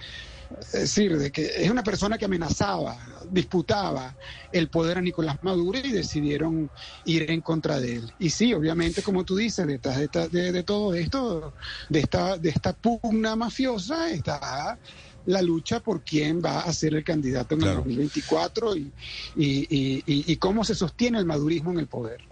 es 0.59 0.71
decir, 0.71 1.17
de 1.17 1.31
que 1.31 1.45
es 1.45 1.69
una 1.69 1.83
persona 1.83 2.17
que 2.17 2.25
amenazaba, 2.25 2.97
disputaba 3.29 4.15
el 4.51 4.69
poder 4.69 4.97
a 4.97 5.01
Nicolás 5.01 5.37
Maduro 5.41 5.79
y 5.79 5.91
decidieron 5.91 6.69
ir 7.05 7.29
en 7.31 7.41
contra 7.41 7.79
de 7.79 7.95
él. 7.95 8.13
Y 8.19 8.29
sí, 8.29 8.53
obviamente, 8.53 9.01
como 9.01 9.23
tú 9.23 9.35
dices, 9.35 9.65
detrás 9.67 9.97
de, 10.31 10.51
de, 10.51 10.63
todo 10.63 10.93
esto, 10.93 11.53
de 11.89 11.99
esta, 11.99 12.37
de 12.37 12.49
esta 12.49 12.73
pugna 12.73 13.35
mafiosa, 13.35 14.09
está 14.09 14.79
la 15.25 15.41
lucha 15.41 15.79
por 15.79 16.03
quién 16.03 16.41
va 16.43 16.61
a 16.61 16.73
ser 16.73 16.95
el 16.95 17.03
candidato 17.03 17.55
en 17.55 17.63
el 17.63 17.75
2024 17.75 18.75
y, 18.75 18.91
y, 19.35 20.03
y 20.05 20.37
cómo 20.37 20.63
se 20.63 20.75
sostiene 20.75 21.19
el 21.19 21.25
madurismo 21.25 21.71
en 21.71 21.79
el 21.79 21.87
poder. 21.87 22.30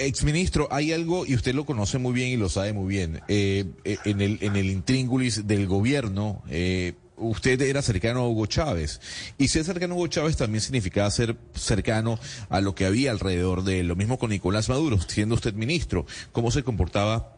Exministro, 0.00 0.68
hay 0.70 0.92
algo, 0.92 1.26
y 1.26 1.34
usted 1.34 1.54
lo 1.54 1.66
conoce 1.66 1.98
muy 1.98 2.12
bien 2.12 2.28
y 2.30 2.36
lo 2.36 2.48
sabe 2.48 2.72
muy 2.72 2.88
bien, 2.88 3.20
eh, 3.28 3.66
eh, 3.84 3.98
en, 4.04 4.20
el, 4.20 4.38
en 4.40 4.56
el 4.56 4.70
intríngulis 4.70 5.46
del 5.46 5.66
gobierno, 5.66 6.42
eh, 6.48 6.94
usted 7.16 7.60
era 7.60 7.82
cercano 7.82 8.20
a 8.20 8.28
Hugo 8.28 8.46
Chávez. 8.46 9.00
Y 9.36 9.48
ser 9.48 9.64
cercano 9.64 9.94
a 9.94 9.96
Hugo 9.98 10.06
Chávez 10.06 10.36
también 10.36 10.62
significaba 10.62 11.10
ser 11.10 11.36
cercano 11.54 12.18
a 12.48 12.60
lo 12.60 12.74
que 12.74 12.86
había 12.86 13.10
alrededor 13.10 13.62
de 13.62 13.80
él. 13.80 13.88
Lo 13.88 13.96
mismo 13.96 14.18
con 14.18 14.30
Nicolás 14.30 14.68
Maduro, 14.70 14.98
siendo 15.06 15.34
usted 15.34 15.54
ministro. 15.54 16.06
¿Cómo 16.32 16.50
se 16.50 16.62
comportaba 16.62 17.36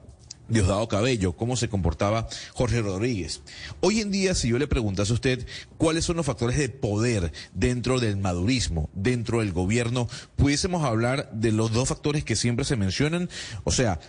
Diosdado 0.49 0.87
Cabello, 0.89 1.33
cómo 1.33 1.57
se 1.57 1.69
comportaba 1.69 2.29
Jorge 2.53 2.83
Rodríguez. 2.83 3.43
Hoy 3.81 4.01
en 4.01 4.11
día, 4.11 4.35
si 4.35 4.49
yo 4.49 4.59
le 4.59 4.67
preguntase 4.67 5.13
a 5.13 5.15
usted 5.15 5.47
cuáles 5.79 6.05
son 6.05 6.17
los 6.17 6.27
factores 6.27 6.59
de 6.59 6.69
poder 6.69 7.33
dentro 7.55 8.01
del 8.01 8.17
madurismo, 8.17 8.91
dentro 8.95 9.41
del 9.41 9.53
gobierno, 9.53 10.09
pudiésemos 10.37 10.85
hablar 10.85 11.31
de 11.33 11.53
los 11.53 11.73
dos 11.73 11.89
factores 11.89 12.25
que 12.25 12.37
siempre 12.37 12.65
se 12.65 12.77
mencionan, 12.77 13.31
o 13.65 13.71
sea, 13.71 14.01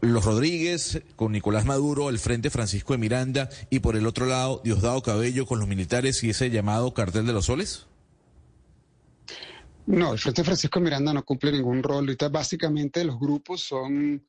los 0.00 0.24
Rodríguez 0.24 1.02
con 1.16 1.32
Nicolás 1.32 1.64
Maduro, 1.64 2.10
el 2.10 2.18
Frente 2.18 2.50
Francisco 2.50 2.92
de 2.92 2.98
Miranda 2.98 3.48
y 3.70 3.78
por 3.78 3.96
el 3.96 4.06
otro 4.06 4.26
lado 4.26 4.60
Diosdado 4.64 5.02
Cabello 5.02 5.46
con 5.46 5.60
los 5.60 5.68
militares 5.68 6.22
y 6.24 6.30
ese 6.30 6.50
llamado 6.50 6.94
cartel 6.94 7.26
de 7.26 7.32
los 7.32 7.46
soles? 7.46 7.86
No, 9.86 10.12
el 10.12 10.18
Frente 10.18 10.44
Francisco 10.44 10.80
de 10.80 10.84
Miranda 10.84 11.14
no 11.14 11.24
cumple 11.24 11.52
ningún 11.52 11.82
rol. 11.82 12.14
Básicamente 12.30 13.04
los 13.04 13.18
grupos 13.18 13.62
son 13.62 14.22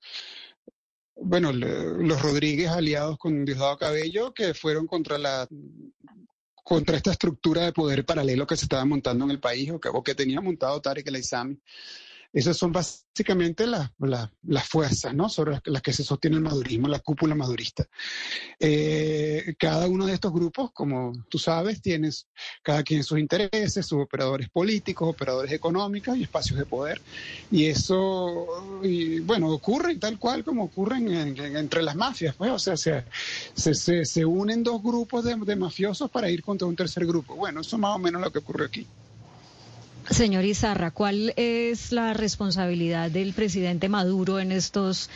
bueno, 1.21 1.51
los 1.51 2.21
Rodríguez 2.21 2.69
aliados 2.69 3.17
con 3.17 3.45
Diosdado 3.45 3.77
Cabello, 3.77 4.33
que 4.33 4.53
fueron 4.53 4.87
contra 4.87 5.17
la 5.17 5.47
contra 6.63 6.97
esta 6.97 7.11
estructura 7.11 7.63
de 7.63 7.73
poder 7.73 8.05
paralelo 8.05 8.45
que 8.45 8.55
se 8.55 8.65
estaba 8.65 8.85
montando 8.85 9.25
en 9.25 9.31
el 9.31 9.39
país 9.39 9.71
o 9.71 9.79
que, 9.79 9.89
o 9.89 10.03
que 10.03 10.13
tenía 10.13 10.39
montado 10.39 10.79
Tarek 10.79 11.07
El 11.07 11.15
Aizami. 11.15 11.59
Esas 12.31 12.57
son 12.57 12.71
básicamente 12.71 13.65
las, 13.65 13.89
las, 13.97 14.67
fuerzas 14.67 15.15
¿no? 15.15 15.29
sobre 15.29 15.59
las, 15.65 15.81
que 15.81 15.93
se 15.93 16.03
sostiene 16.03 16.37
el 16.37 16.43
madurismo, 16.43 16.87
la 16.87 16.99
cúpula 16.99 17.33
madurista. 17.33 17.87
Eh, 18.59 19.55
cada 19.57 19.87
uno 19.87 20.05
de 20.05 20.13
estos 20.13 20.31
grupos, 20.31 20.71
como 20.71 21.11
tú 21.27 21.39
sabes, 21.39 21.81
tiene 21.81 22.09
cada 22.61 22.83
quien 22.83 23.03
sus 23.03 23.17
intereses, 23.17 23.85
sus 23.85 24.03
operadores 24.03 24.47
políticos, 24.49 25.09
operadores 25.09 25.51
económicos 25.51 26.17
y 26.17 26.23
espacios 26.23 26.59
de 26.59 26.65
poder. 26.67 27.01
Y 27.49 27.65
eso, 27.65 28.79
y, 28.83 29.21
bueno, 29.21 29.49
ocurre 29.49 29.95
tal 29.95 30.19
cual 30.19 30.43
como 30.43 30.65
ocurre 30.65 30.97
entre 30.97 31.81
las 31.81 31.95
mafias. 31.95 32.35
Pues, 32.35 32.51
o 32.51 32.59
sea, 32.59 32.77
se, 32.77 33.03
se, 33.55 34.05
se, 34.05 34.25
unen 34.25 34.63
dos 34.63 34.83
grupos 34.83 35.25
de, 35.25 35.35
de 35.35 35.55
mafiosos 35.55 36.11
para 36.11 36.29
ir 36.29 36.43
contra 36.43 36.67
un 36.67 36.75
tercer 36.75 37.07
grupo. 37.07 37.35
Bueno, 37.35 37.61
eso 37.61 37.75
es 37.75 37.79
más 37.79 37.95
o 37.95 37.99
menos 37.99 38.21
lo 38.21 38.31
que 38.31 38.39
ocurre 38.39 38.65
aquí. 38.65 38.85
Señor 40.11 40.43
Izarra, 40.43 40.91
¿cuál 40.91 41.33
es 41.35 41.91
la 41.91 42.13
responsabilidad 42.13 43.11
del 43.11 43.33
presidente 43.33 43.89
Maduro 43.89 44.39
en 44.39 44.51
estos 44.51 45.09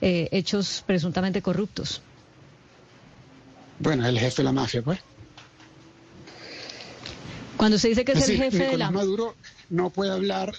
eh, 0.00 0.28
hechos 0.32 0.82
presuntamente 0.86 1.40
corruptos? 1.40 2.02
Bueno, 3.78 4.06
el 4.06 4.18
jefe 4.18 4.36
de 4.38 4.44
la 4.44 4.52
mafia, 4.52 4.82
pues. 4.82 5.00
Cuando 7.56 7.78
se 7.78 7.88
dice 7.88 8.04
que 8.04 8.12
es, 8.12 8.28
el 8.28 8.36
jefe 8.36 8.58
Nicolás 8.58 8.72
de 8.72 8.78
la 8.78 8.90
Maduro 8.90 9.36
no 9.70 9.90
puede 9.90 10.10
hablar, 10.10 10.52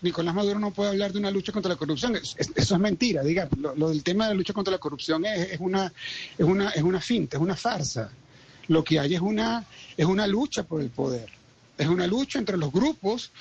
Nicolás 0.00 0.34
Maduro 0.34 0.58
no 0.58 0.72
puede 0.72 0.90
hablar 0.90 1.12
de 1.12 1.18
una 1.18 1.30
lucha 1.30 1.52
contra 1.52 1.68
la 1.68 1.76
corrupción. 1.76 2.16
eso 2.16 2.34
es 2.54 2.78
mentira, 2.78 3.22
diga. 3.22 3.48
Lo, 3.58 3.88
del 3.90 4.02
tema 4.02 4.24
de 4.24 4.30
la 4.30 4.36
lucha 4.36 4.52
contra 4.52 4.72
la 4.72 4.78
corrupción 4.78 5.24
es, 5.26 5.52
es, 5.52 5.60
una, 5.60 5.92
es 6.38 6.44
una, 6.46 6.70
es 6.70 6.82
una 6.82 7.00
finta, 7.00 7.36
es 7.36 7.42
una 7.42 7.56
farsa. 7.56 8.10
Lo 8.68 8.82
que 8.82 8.98
hay 8.98 9.14
es 9.14 9.20
una, 9.20 9.64
es 9.96 10.06
una 10.06 10.26
lucha 10.26 10.62
por 10.62 10.80
el 10.80 10.90
poder. 10.90 11.30
Es 11.78 11.88
una 11.88 12.06
lucha 12.06 12.38
entre 12.38 12.56
los 12.56 12.72
grupos 12.72 13.32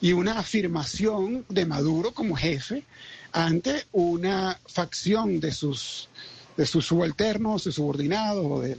y 0.00 0.12
una 0.12 0.38
afirmación 0.38 1.44
de 1.48 1.66
Maduro 1.66 2.12
como 2.12 2.36
jefe 2.36 2.84
ante 3.32 3.86
una 3.92 4.58
facción 4.66 5.40
de 5.40 5.52
sus 5.52 6.08
de 6.56 6.66
sus 6.66 6.84
subalternos, 6.86 7.64
de 7.64 7.72
subordinados 7.72 8.44
o 8.44 8.60
de, 8.60 8.76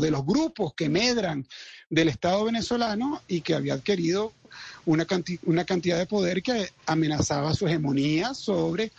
de, 0.00 0.10
los 0.10 0.26
grupos 0.26 0.74
que 0.74 0.88
medran 0.88 1.46
del 1.88 2.08
Estado 2.08 2.44
venezolano 2.44 3.22
y 3.28 3.42
que 3.42 3.54
había 3.54 3.74
adquirido 3.74 4.32
una, 4.86 5.06
una 5.44 5.64
cantidad 5.64 5.98
de 5.98 6.06
poder 6.06 6.42
que 6.42 6.70
amenazaba 6.86 7.54
su 7.54 7.68
hegemonía 7.68 8.34
sobre 8.34 8.90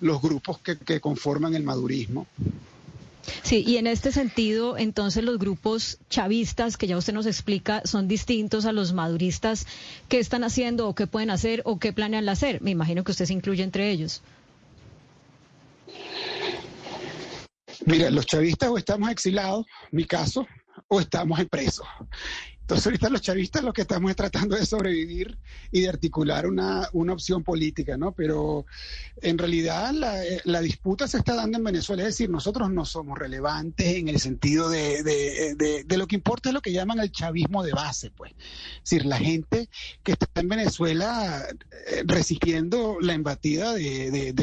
los 0.00 0.22
grupos 0.22 0.58
que, 0.60 0.78
que 0.78 1.00
conforman 1.00 1.54
el 1.54 1.64
madurismo. 1.64 2.26
Sí, 3.42 3.64
y 3.66 3.76
en 3.76 3.86
este 3.86 4.12
sentido, 4.12 4.76
entonces 4.76 5.24
los 5.24 5.38
grupos 5.38 5.98
chavistas, 6.10 6.76
que 6.76 6.86
ya 6.86 6.96
usted 6.96 7.12
nos 7.12 7.26
explica, 7.26 7.82
son 7.84 8.08
distintos 8.08 8.66
a 8.66 8.72
los 8.72 8.92
maduristas. 8.92 9.66
¿Qué 10.08 10.18
están 10.18 10.44
haciendo 10.44 10.88
o 10.88 10.94
qué 10.94 11.06
pueden 11.06 11.30
hacer 11.30 11.62
o 11.64 11.78
qué 11.78 11.92
planean 11.92 12.28
hacer? 12.28 12.60
Me 12.62 12.70
imagino 12.70 13.04
que 13.04 13.12
usted 13.12 13.26
se 13.26 13.32
incluye 13.32 13.62
entre 13.62 13.90
ellos. 13.90 14.22
Mira, 17.84 18.10
los 18.10 18.26
chavistas 18.26 18.70
o 18.70 18.78
estamos 18.78 19.10
exilados, 19.10 19.66
mi 19.90 20.04
caso, 20.04 20.46
o 20.88 21.00
estamos 21.00 21.38
en 21.40 21.48
presos. 21.48 21.86
Ahorita 22.74 23.10
los 23.10 23.20
chavistas 23.20 23.62
lo 23.62 23.72
que 23.72 23.82
estamos 23.82 24.14
tratando 24.16 24.56
de 24.56 24.66
sobrevivir 24.66 25.38
y 25.70 25.82
de 25.82 25.88
articular 25.88 26.46
una, 26.46 26.88
una 26.92 27.12
opción 27.12 27.42
política, 27.42 27.96
¿no? 27.96 28.12
Pero 28.12 28.66
en 29.20 29.38
realidad 29.38 29.92
la, 29.92 30.14
la, 30.44 30.60
disputa 30.60 31.06
se 31.06 31.18
está 31.18 31.34
dando 31.34 31.58
en 31.58 31.64
Venezuela, 31.64 32.02
es 32.02 32.08
decir, 32.08 32.30
nosotros 32.30 32.70
no 32.70 32.84
somos 32.84 33.18
relevantes 33.18 33.96
en 33.96 34.08
el 34.08 34.20
sentido 34.20 34.68
de, 34.68 35.02
de, 35.02 35.84
de, 35.84 35.96
lo 35.96 36.06
que 36.06 36.16
importa 36.16 36.48
es 36.48 36.54
lo 36.54 36.62
que 36.62 36.72
llaman 36.72 36.98
el 37.00 37.12
chavismo 37.12 37.62
de 37.62 37.72
base, 37.72 38.10
pues. 38.10 38.32
Es 38.32 38.90
decir, 38.90 39.06
la 39.06 39.18
gente 39.18 39.68
que 40.02 40.12
está 40.12 40.26
en 40.34 40.48
Venezuela 40.48 41.46
eh, 41.88 42.02
resistiendo 42.06 42.98
la 43.00 43.14
embatida 43.14 43.74
de, 43.74 44.34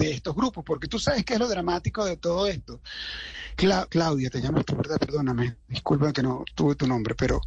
estos 0.00 0.34
grupos, 0.34 0.64
porque 0.64 0.88
tú 0.88 0.98
sabes 0.98 1.24
qué 1.24 1.34
es 1.34 1.40
lo 1.40 1.48
dramático 1.48 2.04
de 2.04 2.16
todo 2.16 2.46
esto. 2.46 2.80
Claudia, 3.56 4.30
te 4.30 4.40
llamas 4.40 4.64
tu 4.64 4.76
verdad, 4.76 4.98
perdóname, 4.98 5.56
disculpa 5.68 6.12
que 6.12 6.22
no 6.22 6.44
tuve 6.54 6.74
tu 6.74 6.86
nombre, 6.86 7.14
pero 7.14 7.40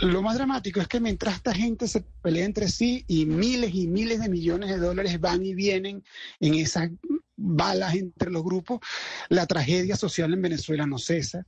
lo 0.00 0.22
más 0.22 0.36
dramático 0.36 0.80
es 0.80 0.88
que 0.88 1.00
mientras 1.00 1.36
esta 1.36 1.54
gente 1.54 1.88
se 1.88 2.04
pelea 2.22 2.44
entre 2.44 2.68
sí 2.68 3.04
y 3.08 3.26
miles 3.26 3.74
y 3.74 3.88
miles 3.88 4.20
de 4.20 4.28
millones 4.28 4.70
de 4.70 4.78
dólares 4.78 5.20
van 5.20 5.44
y 5.44 5.54
vienen 5.54 6.04
en 6.40 6.54
esas 6.54 6.90
balas 7.36 7.94
entre 7.94 8.30
los 8.30 8.44
grupos, 8.44 8.80
la 9.28 9.46
tragedia 9.46 9.96
social 9.96 10.32
en 10.32 10.42
Venezuela 10.42 10.86
no 10.86 10.98
cesa. 10.98 11.46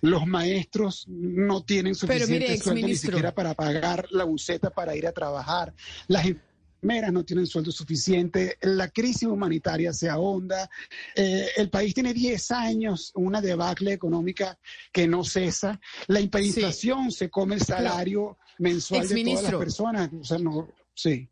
Los 0.00 0.26
maestros 0.26 1.06
no 1.08 1.62
tienen 1.62 1.94
suficiente 1.94 2.58
sueldo 2.58 2.86
ni 2.86 2.96
siquiera 2.96 3.34
para 3.34 3.54
pagar 3.54 4.08
la 4.10 4.24
buceta 4.24 4.70
para 4.70 4.96
ir 4.96 5.06
a 5.06 5.12
trabajar. 5.12 5.74
Las 6.08 6.26
meras 6.82 7.12
no 7.12 7.24
tienen 7.24 7.46
sueldo 7.46 7.72
suficiente, 7.72 8.58
la 8.62 8.88
crisis 8.88 9.24
humanitaria 9.24 9.92
se 9.92 10.08
ahonda, 10.08 10.70
eh, 11.14 11.48
el 11.56 11.70
país 11.70 11.94
tiene 11.94 12.12
10 12.12 12.50
años, 12.52 13.12
una 13.14 13.40
debacle 13.40 13.92
económica 13.92 14.58
que 14.92 15.06
no 15.06 15.24
cesa, 15.24 15.80
la 16.06 16.20
hiperinflación 16.20 17.10
se 17.10 17.30
come 17.30 17.56
el 17.56 17.62
salario 17.62 18.38
mensual 18.58 19.08
de 19.08 19.24
todas 19.24 19.42
las 19.42 19.54
personas. 19.54 20.10
O 20.20 20.24
sea, 20.24 20.38
no, 20.38 20.68
sí. 20.94 21.28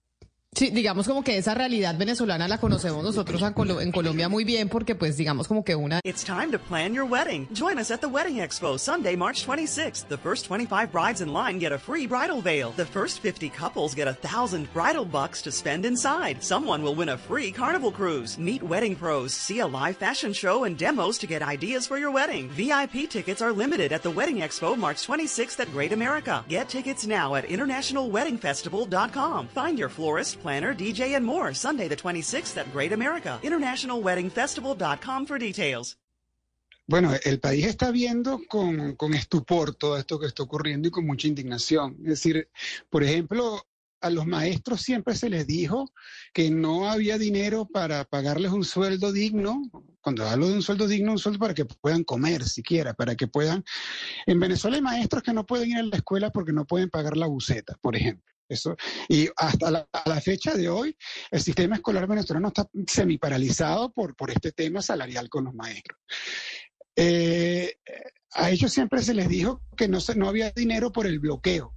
Sí, 0.55 0.71
digamos 0.71 1.09
como 1.09 1.25
que 1.25 1.37
esa 1.37 1.53
realidad 1.53 1.97
venezolana 1.99 2.47
la 2.47 2.59
conocemos 2.59 3.03
nosotros 3.03 3.43
en 3.43 3.91
Colombia 3.91 4.29
muy 4.29 4.45
bien 4.45 4.69
porque 4.69 4.95
pues 4.95 5.17
digamos 5.17 5.49
como 5.49 5.65
que 5.65 5.75
una... 5.75 5.99
It's 6.05 6.23
time 6.23 6.53
to 6.53 6.61
plan 6.61 6.95
your 6.95 7.05
wedding. 7.05 7.49
Join 7.53 7.77
us 7.79 7.91
at 7.91 8.01
the 8.01 8.07
Wedding 8.07 8.37
Expo 8.37 8.79
Sunday, 8.79 9.17
March 9.17 9.45
26th. 9.45 10.07
The 10.07 10.17
first 10.17 10.47
25 10.47 10.93
brides 10.93 11.23
in 11.23 11.33
line 11.33 11.59
get 11.59 11.73
a 11.73 11.79
free 11.79 12.07
bridal 12.07 12.41
veil. 12.41 12.73
The 12.77 12.87
first 12.87 13.19
50 13.21 13.51
couples 13.51 13.97
get 13.97 14.07
a 14.07 14.15
thousand 14.15 14.73
bridal 14.73 15.05
bucks 15.05 15.43
to 15.43 15.51
spend 15.51 15.85
inside. 15.85 16.41
Someone 16.41 16.85
will 16.85 16.95
win 16.95 17.09
a 17.09 17.19
free 17.19 17.51
carnival 17.51 17.91
cruise. 17.91 18.39
Meet 18.39 18.63
wedding 18.63 18.95
pros, 18.95 19.35
see 19.35 19.59
a 19.59 19.67
live 19.67 19.97
fashion 19.97 20.33
show 20.33 20.63
and 20.63 20.79
demos 20.79 21.19
to 21.19 21.27
get 21.27 21.43
ideas 21.43 21.89
for 21.89 21.99
your 21.99 22.13
wedding. 22.13 22.49
VIP 22.51 23.11
tickets 23.11 23.43
are 23.43 23.51
limited 23.51 23.91
at 23.91 24.05
the 24.05 24.11
Wedding 24.11 24.37
Expo 24.37 24.79
March 24.79 25.05
26th 25.05 25.59
at 25.59 25.73
Great 25.73 25.93
America. 25.93 26.45
Get 26.49 26.69
tickets 26.69 27.09
now 27.09 27.35
at 27.35 27.49
internationalweddingfestival.com. 27.49 29.49
Find 29.49 29.77
your 29.79 29.89
florist 29.89 30.44
planner, 30.45 30.75
DJ, 30.75 31.17
and 31.17 31.25
more 31.25 31.55
Sunday 31.55 31.89
the 31.89 31.97
26th 31.97 32.59
at 32.59 32.71
Great 32.73 32.93
America. 32.93 33.41
InternationalWeddingFestival.com 33.43 35.27
for 35.27 35.39
details. 35.39 35.97
Bueno, 36.87 37.15
el 37.25 37.41
país 37.41 37.65
está 37.65 37.91
viendo 37.91 38.43
con, 38.47 38.95
con 38.97 39.15
estupor 39.15 39.75
todo 39.75 39.97
esto 39.97 40.21
que 40.21 40.27
está 40.27 40.43
ocurriendo 40.43 40.89
y 40.89 40.91
con 40.91 41.07
mucha 41.07 41.27
indignación. 41.27 41.97
Es 42.03 42.11
decir, 42.11 42.51
por 42.91 43.03
ejemplo, 43.03 43.67
a 44.03 44.11
los 44.11 44.27
maestros 44.27 44.83
siempre 44.83 45.15
se 45.15 45.31
les 45.31 45.47
dijo 45.47 45.91
que 46.35 46.51
no 46.51 46.91
había 46.91 47.17
dinero 47.17 47.67
para 47.67 48.05
pagarles 48.05 48.53
un 48.53 48.65
sueldo 48.65 49.13
digno. 49.13 49.63
Cuando 50.03 50.29
hablo 50.29 50.49
de 50.49 50.57
un 50.57 50.63
sueldo 50.63 50.87
digno, 50.87 51.13
un 51.13 51.19
sueldo 51.19 51.39
para 51.39 51.55
que 51.55 51.65
puedan 51.65 52.05
comer 52.05 52.45
siquiera, 52.45 52.93
para 52.93 53.17
que 53.17 53.29
puedan... 53.29 53.65
En 54.27 54.39
Venezuela 54.39 54.77
hay 54.77 54.83
maestros 54.83 55.23
que 55.23 55.33
no 55.33 55.47
pueden 55.47 55.71
ir 55.71 55.79
a 55.79 55.83
la 55.85 55.97
escuela 55.97 56.31
porque 56.31 56.53
no 56.53 56.67
pueden 56.67 56.91
pagar 56.91 57.17
la 57.17 57.27
buceta, 57.27 57.79
por 57.81 57.97
ejemplo. 57.97 58.34
Eso, 58.49 58.77
y 59.09 59.29
hasta 59.37 59.71
la, 59.71 59.87
fecha 60.21 60.55
de 60.55 60.69
hoy, 60.69 60.97
el 61.31 61.41
sistema 61.41 61.77
escolar 61.77 62.07
venezolano 62.07 62.49
está 62.49 62.69
semiparalizado 62.87 63.91
por, 63.93 64.15
por 64.15 64.31
este 64.31 64.53
tema 64.53 64.83
salarial 64.83 65.29
con 65.29 65.45
los 65.45 65.55
maestros. 65.55 65.99
Eh, 66.97 67.77
a 68.35 68.51
ellos 68.51 68.73
siempre 68.73 69.03
se 69.03 69.15
les 69.15 69.29
dijo 69.29 69.63
que 69.77 69.89
no, 69.89 70.01
se, 70.01 70.15
no 70.15 70.29
había 70.29 70.51
dinero 70.51 70.93
por 70.93 71.07
el 71.07 71.21
bloqueo. 71.21 71.75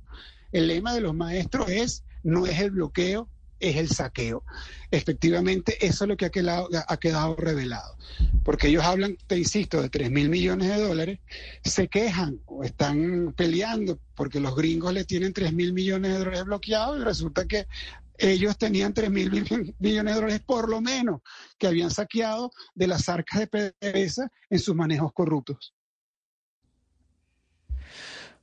El 0.51 0.67
lema 0.67 0.93
de 0.93 1.01
los 1.01 1.15
maestros 1.15 1.69
es, 1.69 2.03
no 2.23 2.45
es 2.45 2.59
el 2.59 2.71
bloqueo, 2.71 3.29
es 3.59 3.75
el 3.75 3.89
saqueo. 3.89 4.43
Efectivamente, 4.91 5.85
eso 5.85 6.05
es 6.05 6.07
lo 6.09 6.17
que 6.17 6.25
ha 6.25 6.29
quedado, 6.29 6.69
ha 6.87 6.97
quedado 6.97 7.35
revelado. 7.35 7.97
Porque 8.43 8.67
ellos 8.67 8.83
hablan, 8.83 9.17
te 9.27 9.37
insisto, 9.37 9.81
de 9.81 9.89
3 9.89 10.11
mil 10.11 10.29
millones 10.29 10.69
de 10.69 10.81
dólares, 10.81 11.19
se 11.63 11.87
quejan 11.87 12.39
o 12.45 12.63
están 12.63 13.33
peleando 13.35 13.99
porque 14.15 14.39
los 14.39 14.55
gringos 14.55 14.93
le 14.93 15.05
tienen 15.05 15.33
3 15.33 15.53
mil 15.53 15.73
millones 15.73 16.13
de 16.13 16.19
dólares 16.19 16.45
bloqueados 16.45 16.99
y 16.99 17.03
resulta 17.03 17.45
que 17.45 17.67
ellos 18.17 18.57
tenían 18.57 18.93
3 18.93 19.11
mil 19.11 19.29
millones 19.31 19.75
de 19.79 20.21
dólares 20.21 20.41
por 20.45 20.69
lo 20.69 20.81
menos 20.81 21.21
que 21.57 21.67
habían 21.67 21.91
saqueado 21.91 22.51
de 22.73 22.87
las 22.87 23.09
arcas 23.09 23.39
de 23.39 23.47
PDVSA 23.47 24.31
en 24.49 24.59
sus 24.59 24.75
manejos 24.75 25.13
corruptos. 25.13 25.73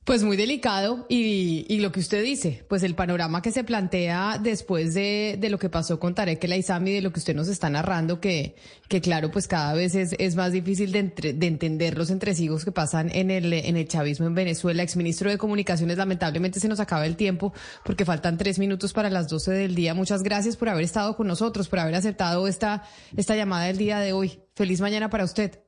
Pues 0.05 0.21
muy 0.21 0.37
delicado 0.37 1.07
y, 1.09 1.65
y, 1.67 1.79
lo 1.79 1.91
que 1.91 1.99
usted 1.99 2.23
dice, 2.23 2.63
pues 2.69 2.83
el 2.83 2.93
panorama 2.93 3.41
que 3.41 3.51
se 3.51 3.63
plantea 3.63 4.37
después 4.39 4.93
de, 4.93 5.35
de 5.39 5.49
lo 5.49 5.57
que 5.57 5.67
pasó 5.67 5.99
con 5.99 6.13
Tarek 6.13 6.43
El 6.43 6.51
Aizami, 6.51 6.93
de 6.93 7.01
lo 7.01 7.11
que 7.11 7.17
usted 7.17 7.35
nos 7.35 7.47
está 7.47 7.71
narrando, 7.71 8.21
que, 8.21 8.55
que 8.87 9.01
claro, 9.01 9.31
pues 9.31 9.47
cada 9.47 9.73
vez 9.73 9.95
es, 9.95 10.15
es 10.19 10.35
más 10.35 10.51
difícil 10.51 10.91
de, 10.91 10.99
entender 10.99 11.97
los 11.97 12.11
entresijos 12.11 12.63
que 12.63 12.71
pasan 12.71 13.09
en 13.15 13.31
el, 13.31 13.51
en 13.51 13.77
el 13.77 13.87
chavismo 13.87 14.27
en 14.27 14.35
Venezuela. 14.35 14.83
Exministro 14.83 15.31
de 15.31 15.39
Comunicaciones, 15.39 15.97
lamentablemente 15.97 16.59
se 16.59 16.67
nos 16.67 16.79
acaba 16.79 17.07
el 17.07 17.15
tiempo 17.15 17.51
porque 17.83 18.05
faltan 18.05 18.37
tres 18.37 18.59
minutos 18.59 18.93
para 18.93 19.09
las 19.09 19.27
doce 19.27 19.53
del 19.53 19.73
día. 19.73 19.95
Muchas 19.95 20.21
gracias 20.21 20.55
por 20.55 20.69
haber 20.69 20.83
estado 20.83 21.17
con 21.17 21.25
nosotros, 21.25 21.67
por 21.67 21.79
haber 21.79 21.95
aceptado 21.95 22.47
esta, 22.47 22.83
esta 23.17 23.35
llamada 23.35 23.65
del 23.65 23.77
día 23.77 23.99
de 24.01 24.13
hoy. 24.13 24.39
Feliz 24.53 24.81
mañana 24.81 25.09
para 25.09 25.23
usted. 25.23 25.63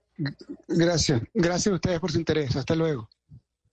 Gracias, 0.67 1.23
gracias 1.33 1.71
a 1.71 1.75
ustedes 1.75 1.99
por 1.99 2.11
su 2.11 2.19
interés. 2.19 2.55
Hasta 2.55 2.75
luego. 2.75 3.09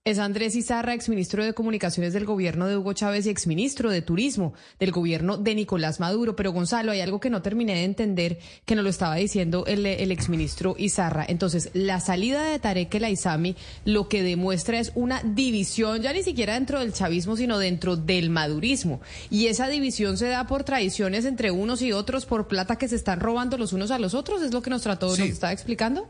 Es 0.07 0.19
Andrés 0.19 0.55
Izarra, 0.55 0.93
exministro 0.93 1.43
de 1.43 1.55
Comunicaciones 1.55 2.13
del 2.13 2.25
gobierno 2.25 2.67
de 2.67 2.77
Hugo 2.77 2.93
Chávez 2.93 3.25
y 3.25 3.31
exministro 3.31 3.89
de 3.89 4.03
Turismo 4.03 4.53
del 4.79 4.91
gobierno 4.91 5.37
de 5.37 5.55
Nicolás 5.55 5.99
Maduro. 5.99 6.35
Pero 6.35 6.51
Gonzalo, 6.51 6.91
hay 6.91 7.01
algo 7.01 7.19
que 7.19 7.31
no 7.31 7.41
terminé 7.41 7.73
de 7.73 7.85
entender, 7.85 8.37
que 8.65 8.75
nos 8.75 8.83
lo 8.83 8.91
estaba 8.91 9.15
diciendo 9.15 9.65
el, 9.65 9.83
el 9.83 10.11
exministro 10.11 10.75
Izarra. 10.77 11.25
Entonces, 11.27 11.71
la 11.73 11.99
salida 12.01 12.43
de 12.43 12.59
Tarek 12.59 12.93
El 12.93 13.05
Aizami 13.05 13.55
lo 13.83 14.07
que 14.07 14.21
demuestra 14.21 14.77
es 14.77 14.91
una 14.93 15.23
división, 15.23 16.03
ya 16.03 16.13
ni 16.13 16.21
siquiera 16.21 16.53
dentro 16.53 16.81
del 16.81 16.93
chavismo, 16.93 17.35
sino 17.35 17.57
dentro 17.57 17.95
del 17.95 18.29
madurismo. 18.29 19.01
Y 19.31 19.47
esa 19.47 19.67
división 19.69 20.17
se 20.17 20.27
da 20.27 20.45
por 20.45 20.63
traiciones 20.63 21.25
entre 21.25 21.49
unos 21.49 21.81
y 21.81 21.93
otros, 21.93 22.27
por 22.27 22.47
plata 22.47 22.75
que 22.75 22.87
se 22.87 22.95
están 22.95 23.21
robando 23.21 23.57
los 23.57 23.73
unos 23.73 23.89
a 23.89 23.97
los 23.97 24.13
otros, 24.13 24.43
es 24.43 24.53
lo 24.53 24.61
que 24.61 24.69
nos 24.69 24.83
trató, 24.83 25.15
sí. 25.15 25.21
nos 25.21 25.31
estaba 25.31 25.51
explicando. 25.51 26.07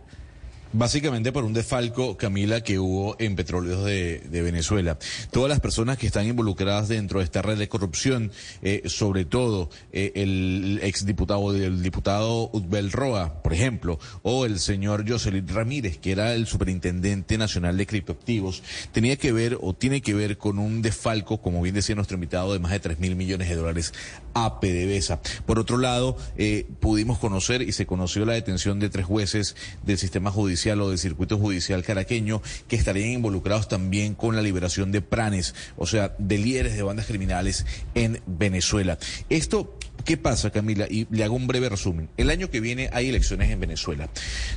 Básicamente 0.77 1.31
por 1.31 1.45
un 1.45 1.53
desfalco, 1.53 2.18
Camila, 2.18 2.60
que 2.60 2.80
hubo 2.80 3.15
en 3.18 3.38
Petróleos 3.38 3.85
de, 3.85 4.19
Venezuela. 4.30 4.97
Todas 5.31 5.47
las 5.47 5.61
personas 5.61 5.97
que 5.97 6.06
están 6.06 6.27
involucradas 6.27 6.89
dentro 6.89 7.19
de 7.19 7.23
esta 7.23 7.41
red 7.41 7.57
de 7.57 7.69
corrupción, 7.69 8.34
eh, 8.61 8.81
sobre 8.88 9.23
todo 9.23 9.69
eh, 9.93 10.11
el 10.15 10.81
exdiputado, 10.84 11.56
el 11.56 11.81
diputado 11.81 12.49
Utbel 12.52 12.91
Roa, 12.91 13.41
por 13.41 13.53
ejemplo, 13.53 13.99
o 14.22 14.45
el 14.45 14.60
señor 14.60 15.10
Jocelyn 15.10 15.47
Ramírez, 15.47 15.97
que 15.97 16.11
era 16.11 16.34
el 16.34 16.45
superintendente 16.45 17.38
nacional 17.38 17.77
de 17.77 17.88
criptoactivos, 17.88 18.61
tenía 18.91 19.15
que 19.15 19.31
ver 19.31 19.57
o 19.61 19.73
tiene 19.73 20.02
que 20.02 20.14
ver 20.14 20.38
con 20.38 20.60
un 20.60 20.81
desfalco, 20.81 21.41
como 21.41 21.61
bien 21.61 21.76
decía 21.76 21.95
nuestro 21.95 22.15
invitado, 22.15 22.52
de 22.52 22.60
más 22.60 22.73
de 22.73 22.81
3 22.81 22.99
mil 22.99 23.15
millones 23.15 23.47
de 23.47 23.56
dólares 23.56 23.93
a 24.34 24.60
PDVSA. 24.60 25.22
Por 25.45 25.57
otro 25.57 25.77
lado, 25.77 26.18
eh, 26.35 26.68
pudimos 26.81 27.18
conocer 27.18 27.61
y 27.61 27.72
se 27.72 27.85
conoció 27.85 28.26
la 28.26 28.34
detención 28.34 28.81
de 28.81 28.89
tres 28.89 29.06
jueces 29.06 29.56
del 29.85 29.97
sistema 29.97 30.31
judicial 30.31 30.65
o 30.74 30.90
del 30.90 30.98
circuito 30.98 31.38
judicial 31.38 31.84
caraqueño 31.84 32.42
que 32.68 32.76
estarían 32.76 33.10
involucrados 33.10 33.68
también 33.68 34.16
con 34.16 34.36
la 34.36 34.42
liberación 34.42 34.92
de 34.92 35.02
pranes, 35.02 35.54
o 35.78 35.86
sea, 35.86 36.16
de 36.18 36.38
líderes 36.38 36.76
de 36.76 36.84
bandas 36.84 37.06
criminales 37.06 37.66
en 37.94 38.22
Venezuela. 38.26 38.98
Esto 39.30 39.78
¿Qué 40.04 40.18
pasa, 40.18 40.52
Camila? 40.52 40.86
Y 40.88 41.08
le 41.10 41.24
hago 41.24 41.36
un 41.36 41.48
breve 41.48 41.68
resumen. 41.68 42.10
El 42.18 42.30
año 42.30 42.52
que 42.52 42.60
viene 42.60 42.90
hay 42.94 43.10
elecciones 43.10 43.50
en 43.50 43.60
Venezuela. 43.60 44.10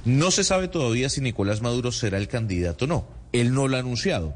No 0.05 0.31
se 0.31 0.45
sabe 0.45 0.69
todavía 0.69 1.09
si 1.09 1.23
Nicolás 1.23 1.63
Maduro 1.63 1.91
será 1.91 2.19
el 2.19 2.29
candidato 2.29 2.85
o 2.85 2.89
no. 2.89 3.09
Él 3.33 3.55
no 3.55 3.67
lo 3.67 3.77
ha 3.77 3.81
anunciado. 3.81 4.35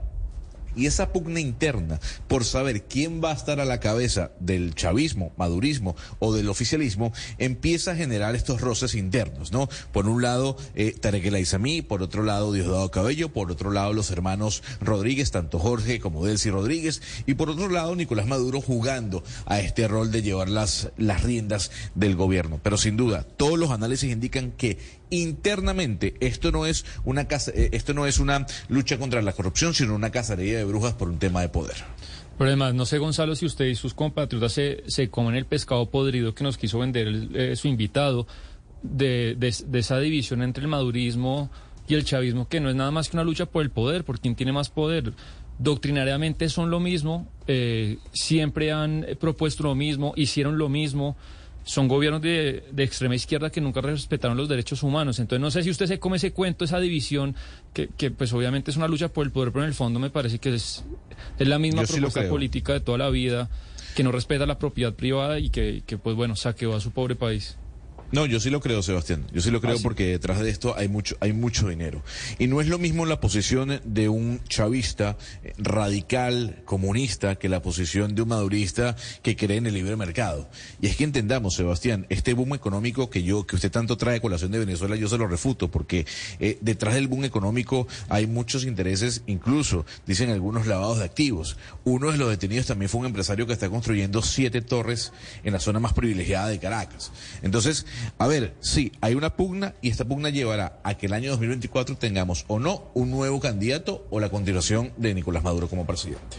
Y 0.76 0.86
esa 0.86 1.12
pugna 1.12 1.40
interna 1.40 2.00
por 2.28 2.44
saber 2.44 2.84
quién 2.84 3.22
va 3.22 3.30
a 3.30 3.34
estar 3.34 3.60
a 3.60 3.64
la 3.64 3.80
cabeza 3.80 4.32
del 4.40 4.74
chavismo, 4.74 5.32
madurismo 5.36 5.96
o 6.18 6.32
del 6.32 6.48
oficialismo 6.48 7.12
empieza 7.38 7.92
a 7.92 7.96
generar 7.96 8.34
estos 8.34 8.60
roces 8.60 8.94
internos, 8.94 9.52
¿no? 9.52 9.68
Por 9.92 10.08
un 10.08 10.22
lado, 10.22 10.56
eh, 10.74 10.92
Tarek 10.98 11.26
El 11.26 11.84
por 11.84 12.02
otro 12.02 12.22
lado, 12.22 12.52
Diosdado 12.52 12.90
Cabello, 12.90 13.32
por 13.32 13.50
otro 13.50 13.70
lado, 13.70 13.92
los 13.92 14.10
hermanos 14.10 14.62
Rodríguez, 14.80 15.30
tanto 15.30 15.58
Jorge 15.58 16.00
como 16.00 16.24
Delcy 16.24 16.50
Rodríguez, 16.50 17.02
y 17.26 17.34
por 17.34 17.50
otro 17.50 17.68
lado, 17.68 17.94
Nicolás 17.94 18.26
Maduro 18.26 18.60
jugando 18.60 19.22
a 19.46 19.60
este 19.60 19.88
rol 19.88 20.10
de 20.10 20.22
llevar 20.22 20.48
las, 20.48 20.90
las 20.96 21.22
riendas 21.22 21.70
del 21.94 22.16
gobierno. 22.16 22.60
Pero 22.62 22.76
sin 22.76 22.96
duda, 22.96 23.22
todos 23.22 23.58
los 23.58 23.70
análisis 23.70 24.10
indican 24.10 24.52
que 24.52 24.78
internamente 25.12 26.14
esto 26.20 26.50
no 26.50 26.66
es 26.66 26.84
una 27.04 27.28
casa, 27.28 27.52
esto 27.54 27.94
no 27.94 28.06
es 28.06 28.18
una 28.18 28.46
lucha 28.68 28.98
contra 28.98 29.22
la 29.22 29.32
corrupción, 29.32 29.74
sino 29.74 29.94
una 29.94 30.10
cacería 30.10 30.58
de 30.58 30.64
brujas 30.64 30.94
por 30.94 31.08
un 31.08 31.18
tema 31.18 31.40
de 31.40 31.48
poder. 31.48 31.76
Pero 32.38 32.48
además, 32.48 32.74
no 32.74 32.86
sé, 32.86 32.98
Gonzalo, 32.98 33.36
si 33.36 33.46
usted 33.46 33.66
y 33.66 33.74
sus 33.74 33.94
compatriotas 33.94 34.52
se, 34.52 34.82
se 34.86 35.10
comen 35.10 35.34
el 35.34 35.46
pescado 35.46 35.90
podrido 35.90 36.34
que 36.34 36.44
nos 36.44 36.58
quiso 36.58 36.78
vender 36.78 37.28
eh, 37.34 37.56
su 37.56 37.68
invitado 37.68 38.26
de, 38.82 39.36
de, 39.38 39.54
de 39.66 39.78
esa 39.78 39.98
división 39.98 40.42
entre 40.42 40.62
el 40.62 40.68
madurismo 40.68 41.50
y 41.86 41.94
el 41.94 42.04
chavismo, 42.04 42.48
que 42.48 42.60
no 42.60 42.70
es 42.70 42.74
nada 42.74 42.90
más 42.90 43.08
que 43.08 43.16
una 43.16 43.24
lucha 43.24 43.46
por 43.46 43.62
el 43.62 43.70
poder, 43.70 44.04
por 44.04 44.18
quien 44.18 44.34
tiene 44.34 44.52
más 44.52 44.70
poder 44.70 45.12
doctrinariamente 45.58 46.48
son 46.48 46.70
lo 46.70 46.80
mismo, 46.80 47.28
eh, 47.46 47.98
siempre 48.12 48.72
han 48.72 49.06
propuesto 49.20 49.62
lo 49.64 49.74
mismo, 49.74 50.12
hicieron 50.16 50.58
lo 50.58 50.68
mismo 50.68 51.16
son 51.64 51.88
gobiernos 51.88 52.20
de, 52.22 52.64
de, 52.72 52.82
extrema 52.82 53.14
izquierda 53.14 53.50
que 53.50 53.60
nunca 53.60 53.80
respetaron 53.80 54.36
los 54.36 54.48
derechos 54.48 54.82
humanos. 54.82 55.18
Entonces, 55.18 55.40
no 55.40 55.50
sé 55.50 55.62
si 55.62 55.70
usted 55.70 55.86
se 55.86 55.98
come 55.98 56.16
ese 56.16 56.32
cuento, 56.32 56.64
esa 56.64 56.80
división, 56.80 57.36
que, 57.72 57.88
que 57.88 58.10
pues 58.10 58.32
obviamente 58.32 58.70
es 58.70 58.76
una 58.76 58.88
lucha 58.88 59.08
por 59.08 59.24
el 59.24 59.32
poder, 59.32 59.52
pero 59.52 59.64
en 59.64 59.68
el 59.68 59.74
fondo 59.74 60.00
me 60.00 60.10
parece 60.10 60.38
que 60.38 60.54
es, 60.54 60.84
es 61.38 61.48
la 61.48 61.58
misma 61.58 61.84
propuesta 61.84 62.28
política 62.28 62.72
de 62.72 62.80
toda 62.80 62.98
la 62.98 63.10
vida, 63.10 63.48
que 63.94 64.02
no 64.02 64.10
respeta 64.12 64.46
la 64.46 64.58
propiedad 64.58 64.94
privada 64.94 65.38
y 65.38 65.50
que, 65.50 65.82
que, 65.86 65.98
pues 65.98 66.16
bueno, 66.16 66.34
saqueó 66.36 66.74
a 66.74 66.80
su 66.80 66.90
pobre 66.90 67.14
país. 67.14 67.56
No, 68.12 68.26
yo 68.26 68.40
sí 68.40 68.50
lo 68.50 68.60
creo, 68.60 68.82
Sebastián. 68.82 69.26
Yo 69.32 69.40
sí 69.40 69.50
lo 69.50 69.62
creo 69.62 69.76
ah, 69.78 69.80
porque 69.82 70.04
detrás 70.04 70.38
de 70.40 70.50
esto 70.50 70.76
hay 70.76 70.86
mucho, 70.86 71.16
hay 71.20 71.32
mucho 71.32 71.68
dinero. 71.68 72.02
Y 72.38 72.46
no 72.46 72.60
es 72.60 72.68
lo 72.68 72.78
mismo 72.78 73.06
la 73.06 73.20
posición 73.20 73.80
de 73.84 74.10
un 74.10 74.44
chavista 74.44 75.16
eh, 75.42 75.54
radical, 75.56 76.60
comunista, 76.66 77.36
que 77.36 77.48
la 77.48 77.62
posición 77.62 78.14
de 78.14 78.20
un 78.20 78.28
madurista 78.28 78.96
que 79.22 79.34
cree 79.34 79.56
en 79.56 79.66
el 79.66 79.72
libre 79.72 79.96
mercado. 79.96 80.50
Y 80.82 80.88
es 80.88 80.96
que 80.96 81.04
entendamos, 81.04 81.54
Sebastián, 81.54 82.04
este 82.10 82.34
boom 82.34 82.54
económico 82.54 83.08
que 83.08 83.22
yo, 83.22 83.46
que 83.46 83.56
usted 83.56 83.70
tanto 83.70 83.96
trae 83.96 84.20
colación 84.20 84.52
de 84.52 84.58
Venezuela, 84.58 84.94
yo 84.94 85.08
se 85.08 85.16
lo 85.16 85.26
refuto, 85.26 85.70
porque 85.70 86.04
eh, 86.38 86.58
detrás 86.60 86.92
del 86.92 87.08
boom 87.08 87.24
económico 87.24 87.88
hay 88.10 88.26
muchos 88.26 88.64
intereses, 88.64 89.22
incluso, 89.26 89.86
dicen 90.06 90.28
algunos 90.28 90.66
lavados 90.66 90.98
de 90.98 91.04
activos. 91.04 91.56
Uno 91.84 92.12
de 92.12 92.18
los 92.18 92.28
detenidos 92.28 92.66
también 92.66 92.90
fue 92.90 93.00
un 93.00 93.06
empresario 93.06 93.46
que 93.46 93.54
está 93.54 93.70
construyendo 93.70 94.20
siete 94.20 94.60
torres 94.60 95.14
en 95.44 95.54
la 95.54 95.60
zona 95.60 95.80
más 95.80 95.94
privilegiada 95.94 96.48
de 96.48 96.58
Caracas. 96.58 97.10
Entonces, 97.40 97.86
a 98.18 98.26
ver, 98.26 98.54
sí, 98.60 98.92
hay 99.00 99.14
una 99.14 99.36
pugna 99.36 99.74
y 99.82 99.90
esta 99.90 100.04
pugna 100.04 100.30
llevará 100.30 100.80
a 100.84 100.94
que 100.94 101.06
el 101.06 101.12
año 101.12 101.30
2024 101.30 101.96
tengamos 101.96 102.44
o 102.48 102.58
no 102.58 102.90
un 102.94 103.10
nuevo 103.10 103.40
candidato 103.40 104.06
o 104.10 104.20
la 104.20 104.28
continuación 104.28 104.92
de 104.96 105.14
Nicolás 105.14 105.44
Maduro 105.44 105.68
como 105.68 105.86
presidente. 105.86 106.38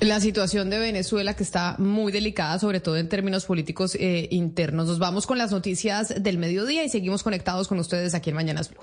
La 0.00 0.18
situación 0.20 0.68
de 0.68 0.80
Venezuela 0.80 1.34
que 1.34 1.44
está 1.44 1.76
muy 1.78 2.10
delicada, 2.10 2.58
sobre 2.58 2.80
todo 2.80 2.96
en 2.96 3.08
términos 3.08 3.44
políticos 3.44 3.94
eh, 3.94 4.26
internos. 4.32 4.88
Nos 4.88 4.98
vamos 4.98 5.28
con 5.28 5.38
las 5.38 5.52
noticias 5.52 6.12
del 6.20 6.38
mediodía 6.38 6.82
y 6.82 6.88
seguimos 6.88 7.22
conectados 7.22 7.68
con 7.68 7.78
ustedes 7.78 8.14
aquí 8.14 8.30
en 8.30 8.36
Mañanas 8.36 8.68
Blue. 8.68 8.82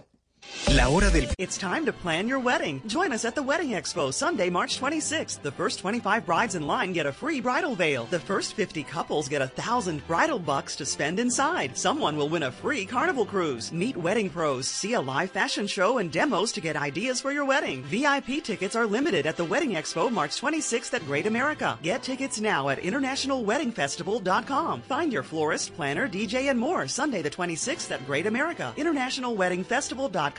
La 0.75 0.87
hora 0.87 1.09
del. 1.09 1.27
It's 1.39 1.57
time 1.57 1.83
to 1.85 1.93
plan 1.93 2.27
your 2.27 2.39
wedding. 2.39 2.81
Join 2.85 3.11
us 3.11 3.25
at 3.25 3.33
the 3.33 3.41
Wedding 3.41 3.69
Expo 3.71 4.13
Sunday, 4.13 4.49
March 4.51 4.79
26th. 4.79 5.41
The 5.41 5.51
first 5.51 5.79
25 5.79 6.25
brides 6.25 6.53
in 6.55 6.67
line 6.67 6.93
get 6.93 7.05
a 7.07 7.11
free 7.11 7.41
bridal 7.41 7.75
veil. 7.75 8.05
The 8.05 8.19
first 8.19 8.53
50 8.53 8.83
couples 8.83 9.27
get 9.29 9.41
a 9.41 9.47
thousand 9.47 10.05
bridal 10.05 10.37
bucks 10.37 10.75
to 10.75 10.85
spend 10.85 11.19
inside. 11.19 11.75
Someone 11.77 12.15
will 12.17 12.29
win 12.29 12.43
a 12.43 12.51
free 12.51 12.85
carnival 12.85 13.25
cruise. 13.25 13.71
Meet 13.71 13.97
wedding 13.97 14.29
pros, 14.29 14.67
see 14.67 14.93
a 14.93 15.01
live 15.01 15.31
fashion 15.31 15.65
show 15.65 15.97
and 15.97 16.11
demos 16.11 16.51
to 16.51 16.61
get 16.61 16.75
ideas 16.75 17.19
for 17.19 17.31
your 17.31 17.45
wedding. 17.45 17.81
VIP 17.83 18.43
tickets 18.43 18.75
are 18.75 18.85
limited 18.85 19.25
at 19.25 19.37
the 19.37 19.45
Wedding 19.45 19.71
Expo 19.71 20.11
March 20.11 20.39
26th 20.39 20.93
at 20.93 21.05
Great 21.05 21.25
America. 21.25 21.79
Get 21.81 22.03
tickets 22.03 22.39
now 22.39 22.69
at 22.69 22.81
internationalweddingfestival.com. 22.81 24.81
Find 24.81 25.11
your 25.13 25.23
florist, 25.23 25.73
planner, 25.75 26.07
DJ, 26.07 26.49
and 26.51 26.59
more 26.59 26.87
Sunday 26.87 27.23
the 27.23 27.29
26th 27.31 27.89
at 27.91 28.05
Great 28.05 28.27
America. 28.27 28.71
Internationalweddingfestival.com 28.77 30.38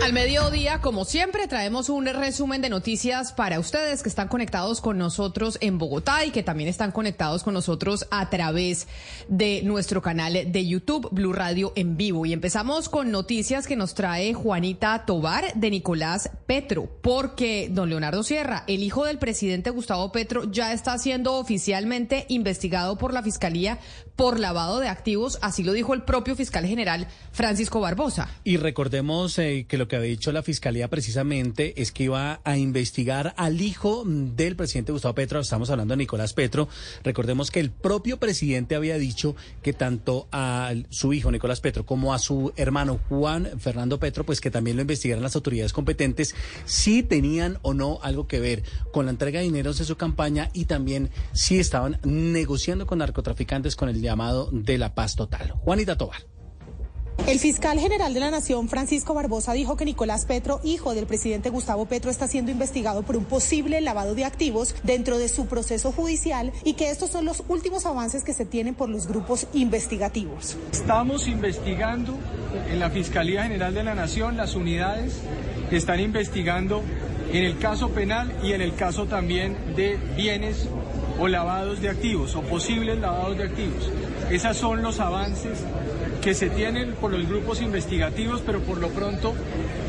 Al 0.00 0.12
mediodía, 0.12 0.80
como 0.80 1.04
siempre, 1.04 1.46
traemos 1.46 1.88
un 1.88 2.06
resumen 2.06 2.62
de 2.62 2.70
noticias 2.70 3.32
para 3.32 3.60
ustedes 3.60 4.02
que 4.02 4.08
están 4.08 4.26
conectados 4.26 4.80
con 4.80 4.98
nosotros 4.98 5.58
en 5.60 5.78
Bogotá 5.78 6.24
y 6.24 6.30
que 6.30 6.42
también 6.42 6.68
están 6.68 6.92
conectados 6.92 7.44
con 7.44 7.54
nosotros 7.54 8.06
a 8.10 8.28
través 8.30 8.88
de 9.28 9.60
nuestro 9.62 10.02
canal 10.02 10.50
de 10.50 10.66
YouTube, 10.66 11.08
Blue 11.12 11.32
Radio 11.32 11.72
en 11.76 11.96
vivo. 11.96 12.26
Y 12.26 12.32
empezamos 12.32 12.88
con 12.88 13.12
noticias 13.12 13.66
que 13.66 13.76
nos 13.76 13.94
trae 13.94 14.34
Juanita 14.34 15.04
Tobar 15.04 15.54
de 15.54 15.70
Nicolás 15.70 16.30
Petro, 16.46 16.88
porque 17.02 17.68
don 17.70 17.90
Leonardo 17.90 18.24
Sierra, 18.24 18.64
el 18.66 18.82
hijo 18.82 19.04
del 19.04 19.18
presidente 19.18 19.70
Gustavo 19.70 20.10
Petro, 20.10 20.50
ya 20.50 20.72
está 20.72 20.98
siendo 20.98 21.34
oficialmente 21.34 22.24
investigado 22.28 22.98
por 22.98 23.12
la 23.12 23.22
Fiscalía 23.22 23.78
por 24.16 24.38
lavado 24.38 24.78
de 24.80 24.88
activos, 24.88 25.38
así 25.42 25.62
lo 25.62 25.72
dijo 25.72 25.94
el 25.94 26.02
propio 26.02 26.36
fiscal 26.36 26.66
general 26.66 27.08
Francisco 27.32 27.80
Barbosa. 27.80 28.28
Y 28.44 28.56
recordemos 28.56 29.38
eh, 29.38 29.66
que 29.68 29.78
lo 29.82 29.88
que 29.88 29.96
había 29.96 30.10
dicho 30.10 30.30
la 30.30 30.44
fiscalía 30.44 30.88
precisamente 30.88 31.82
es 31.82 31.90
que 31.90 32.04
iba 32.04 32.40
a 32.44 32.56
investigar 32.56 33.34
al 33.36 33.60
hijo 33.60 34.04
del 34.06 34.54
presidente 34.54 34.92
Gustavo 34.92 35.16
Petro, 35.16 35.40
estamos 35.40 35.70
hablando 35.70 35.94
de 35.94 35.96
Nicolás 35.96 36.34
Petro. 36.34 36.68
Recordemos 37.02 37.50
que 37.50 37.58
el 37.58 37.72
propio 37.72 38.20
presidente 38.20 38.76
había 38.76 38.96
dicho 38.96 39.34
que 39.60 39.72
tanto 39.72 40.28
a 40.30 40.72
su 40.90 41.12
hijo 41.12 41.32
Nicolás 41.32 41.60
Petro 41.60 41.84
como 41.84 42.14
a 42.14 42.20
su 42.20 42.52
hermano 42.54 43.00
Juan 43.08 43.58
Fernando 43.58 43.98
Petro, 43.98 44.24
pues 44.24 44.40
que 44.40 44.52
también 44.52 44.76
lo 44.76 44.82
investigaran 44.82 45.20
las 45.20 45.34
autoridades 45.34 45.72
competentes 45.72 46.36
si 46.64 47.02
tenían 47.02 47.58
o 47.62 47.74
no 47.74 47.98
algo 48.02 48.28
que 48.28 48.38
ver 48.38 48.62
con 48.92 49.06
la 49.06 49.10
entrega 49.10 49.40
de 49.40 49.46
dineros 49.46 49.78
de 49.78 49.84
su 49.84 49.96
campaña 49.96 50.48
y 50.52 50.66
también 50.66 51.10
si 51.32 51.58
estaban 51.58 51.98
negociando 52.04 52.86
con 52.86 53.00
narcotraficantes 53.00 53.74
con 53.74 53.88
el 53.88 54.00
llamado 54.00 54.48
de 54.52 54.78
la 54.78 54.94
paz 54.94 55.16
total. 55.16 55.50
Juanita 55.64 55.98
Tobar. 55.98 56.31
El 57.24 57.38
fiscal 57.38 57.78
general 57.78 58.14
de 58.14 58.20
la 58.20 58.32
Nación, 58.32 58.68
Francisco 58.68 59.14
Barbosa, 59.14 59.52
dijo 59.52 59.76
que 59.76 59.84
Nicolás 59.84 60.24
Petro, 60.24 60.60
hijo 60.64 60.92
del 60.92 61.06
presidente 61.06 61.50
Gustavo 61.50 61.86
Petro, 61.86 62.10
está 62.10 62.26
siendo 62.26 62.50
investigado 62.50 63.04
por 63.04 63.16
un 63.16 63.24
posible 63.24 63.80
lavado 63.80 64.16
de 64.16 64.24
activos 64.24 64.74
dentro 64.82 65.18
de 65.18 65.28
su 65.28 65.46
proceso 65.46 65.92
judicial 65.92 66.52
y 66.64 66.74
que 66.74 66.90
estos 66.90 67.10
son 67.10 67.24
los 67.24 67.44
últimos 67.46 67.86
avances 67.86 68.24
que 68.24 68.34
se 68.34 68.44
tienen 68.44 68.74
por 68.74 68.88
los 68.88 69.06
grupos 69.06 69.46
investigativos. 69.52 70.56
Estamos 70.72 71.28
investigando 71.28 72.16
en 72.68 72.80
la 72.80 72.90
Fiscalía 72.90 73.44
General 73.44 73.72
de 73.72 73.84
la 73.84 73.94
Nación 73.94 74.36
las 74.36 74.56
unidades 74.56 75.20
que 75.70 75.76
están 75.76 76.00
investigando 76.00 76.82
en 77.32 77.44
el 77.44 77.56
caso 77.56 77.90
penal 77.90 78.32
y 78.42 78.52
en 78.52 78.62
el 78.62 78.74
caso 78.74 79.06
también 79.06 79.56
de 79.76 79.96
bienes 80.16 80.68
o 81.20 81.28
lavados 81.28 81.80
de 81.80 81.88
activos 81.88 82.34
o 82.34 82.42
posibles 82.42 82.98
lavados 82.98 83.38
de 83.38 83.44
activos. 83.44 83.90
Esos 84.28 84.56
son 84.56 84.82
los 84.82 84.98
avances 84.98 85.60
que 86.22 86.34
se 86.34 86.48
tienen 86.48 86.92
por 86.92 87.10
los 87.12 87.28
grupos 87.28 87.60
investigativos, 87.60 88.42
pero 88.46 88.60
por 88.60 88.78
lo 88.78 88.88
pronto, 88.90 89.34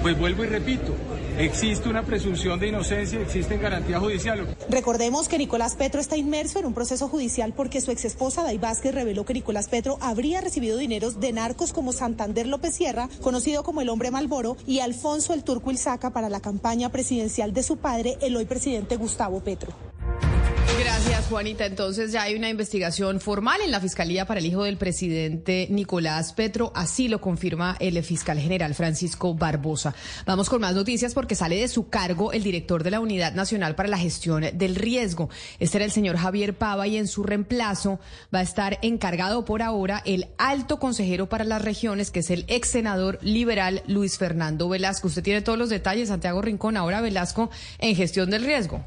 pues 0.01 0.17
vuelvo 0.17 0.43
y 0.43 0.47
repito, 0.47 0.95
existe 1.37 1.89
una 1.89 2.03
presunción 2.03 2.59
de 2.59 2.67
inocencia, 2.67 3.19
existen 3.19 3.61
garantías 3.61 3.99
judiciales. 3.99 4.47
Recordemos 4.69 5.27
que 5.27 5.37
Nicolás 5.37 5.75
Petro 5.75 5.99
está 5.99 6.17
inmerso 6.17 6.59
en 6.59 6.65
un 6.65 6.73
proceso 6.73 7.07
judicial 7.07 7.53
porque 7.55 7.81
su 7.81 7.91
exesposa 7.91 8.43
Day 8.43 8.57
Vázquez 8.57 8.93
reveló 8.93 9.25
que 9.25 9.33
Nicolás 9.33 9.67
Petro 9.67 9.97
habría 10.01 10.41
recibido 10.41 10.77
dineros 10.77 11.19
de 11.19 11.31
narcos 11.31 11.73
como 11.73 11.93
Santander 11.93 12.47
López 12.47 12.75
Sierra, 12.75 13.09
conocido 13.21 13.63
como 13.63 13.81
el 13.81 13.89
hombre 13.89 14.11
Malboro, 14.11 14.57
y 14.65 14.79
Alfonso 14.79 15.33
el 15.33 15.43
Turco 15.43 15.71
Ilzaca 15.71 16.11
para 16.11 16.29
la 16.29 16.39
campaña 16.39 16.89
presidencial 16.89 17.53
de 17.53 17.63
su 17.63 17.77
padre, 17.77 18.17
el 18.21 18.35
hoy 18.35 18.45
presidente 18.45 18.97
Gustavo 18.97 19.39
Petro. 19.41 19.73
Gracias, 20.79 21.27
Juanita. 21.27 21.65
Entonces 21.65 22.11
ya 22.11 22.23
hay 22.23 22.35
una 22.35 22.49
investigación 22.49 23.19
formal 23.19 23.61
en 23.61 23.71
la 23.71 23.79
Fiscalía 23.79 24.25
para 24.25 24.39
el 24.39 24.45
hijo 24.45 24.63
del 24.63 24.77
presidente 24.77 25.67
Nicolás 25.69 26.33
Petro. 26.33 26.71
Así 26.75 27.07
lo 27.07 27.21
confirma 27.21 27.77
el 27.79 28.01
fiscal 28.03 28.39
general 28.39 28.73
Francisco 28.73 29.33
Barbosa. 29.33 29.93
Vamos 30.25 30.49
con 30.49 30.61
más 30.61 30.75
noticias 30.75 31.13
porque 31.13 31.22
sale 31.35 31.55
de 31.55 31.67
su 31.67 31.89
cargo 31.89 32.31
el 32.31 32.43
director 32.43 32.83
de 32.83 32.91
la 32.91 32.99
Unidad 32.99 33.33
Nacional 33.33 33.75
para 33.75 33.89
la 33.89 33.97
Gestión 33.97 34.45
del 34.53 34.75
Riesgo. 34.75 35.29
Este 35.59 35.77
era 35.77 35.85
el 35.85 35.91
señor 35.91 36.17
Javier 36.17 36.53
Pava 36.53 36.87
y 36.87 36.97
en 36.97 37.07
su 37.07 37.23
reemplazo 37.23 37.99
va 38.33 38.39
a 38.39 38.43
estar 38.43 38.79
encargado 38.81 39.45
por 39.45 39.61
ahora 39.61 40.01
el 40.05 40.27
alto 40.37 40.79
consejero 40.79 41.29
para 41.29 41.43
las 41.43 41.61
regiones, 41.61 42.11
que 42.11 42.19
es 42.19 42.29
el 42.29 42.45
ex 42.47 42.69
senador 42.69 43.19
liberal 43.21 43.83
Luis 43.87 44.17
Fernando 44.17 44.69
Velasco. 44.69 45.07
Usted 45.07 45.23
tiene 45.23 45.41
todos 45.41 45.57
los 45.57 45.69
detalles, 45.69 46.09
Santiago 46.09 46.41
Rincón, 46.41 46.77
ahora 46.77 47.01
Velasco 47.01 47.49
en 47.79 47.95
gestión 47.95 48.29
del 48.29 48.45
riesgo. 48.45 48.83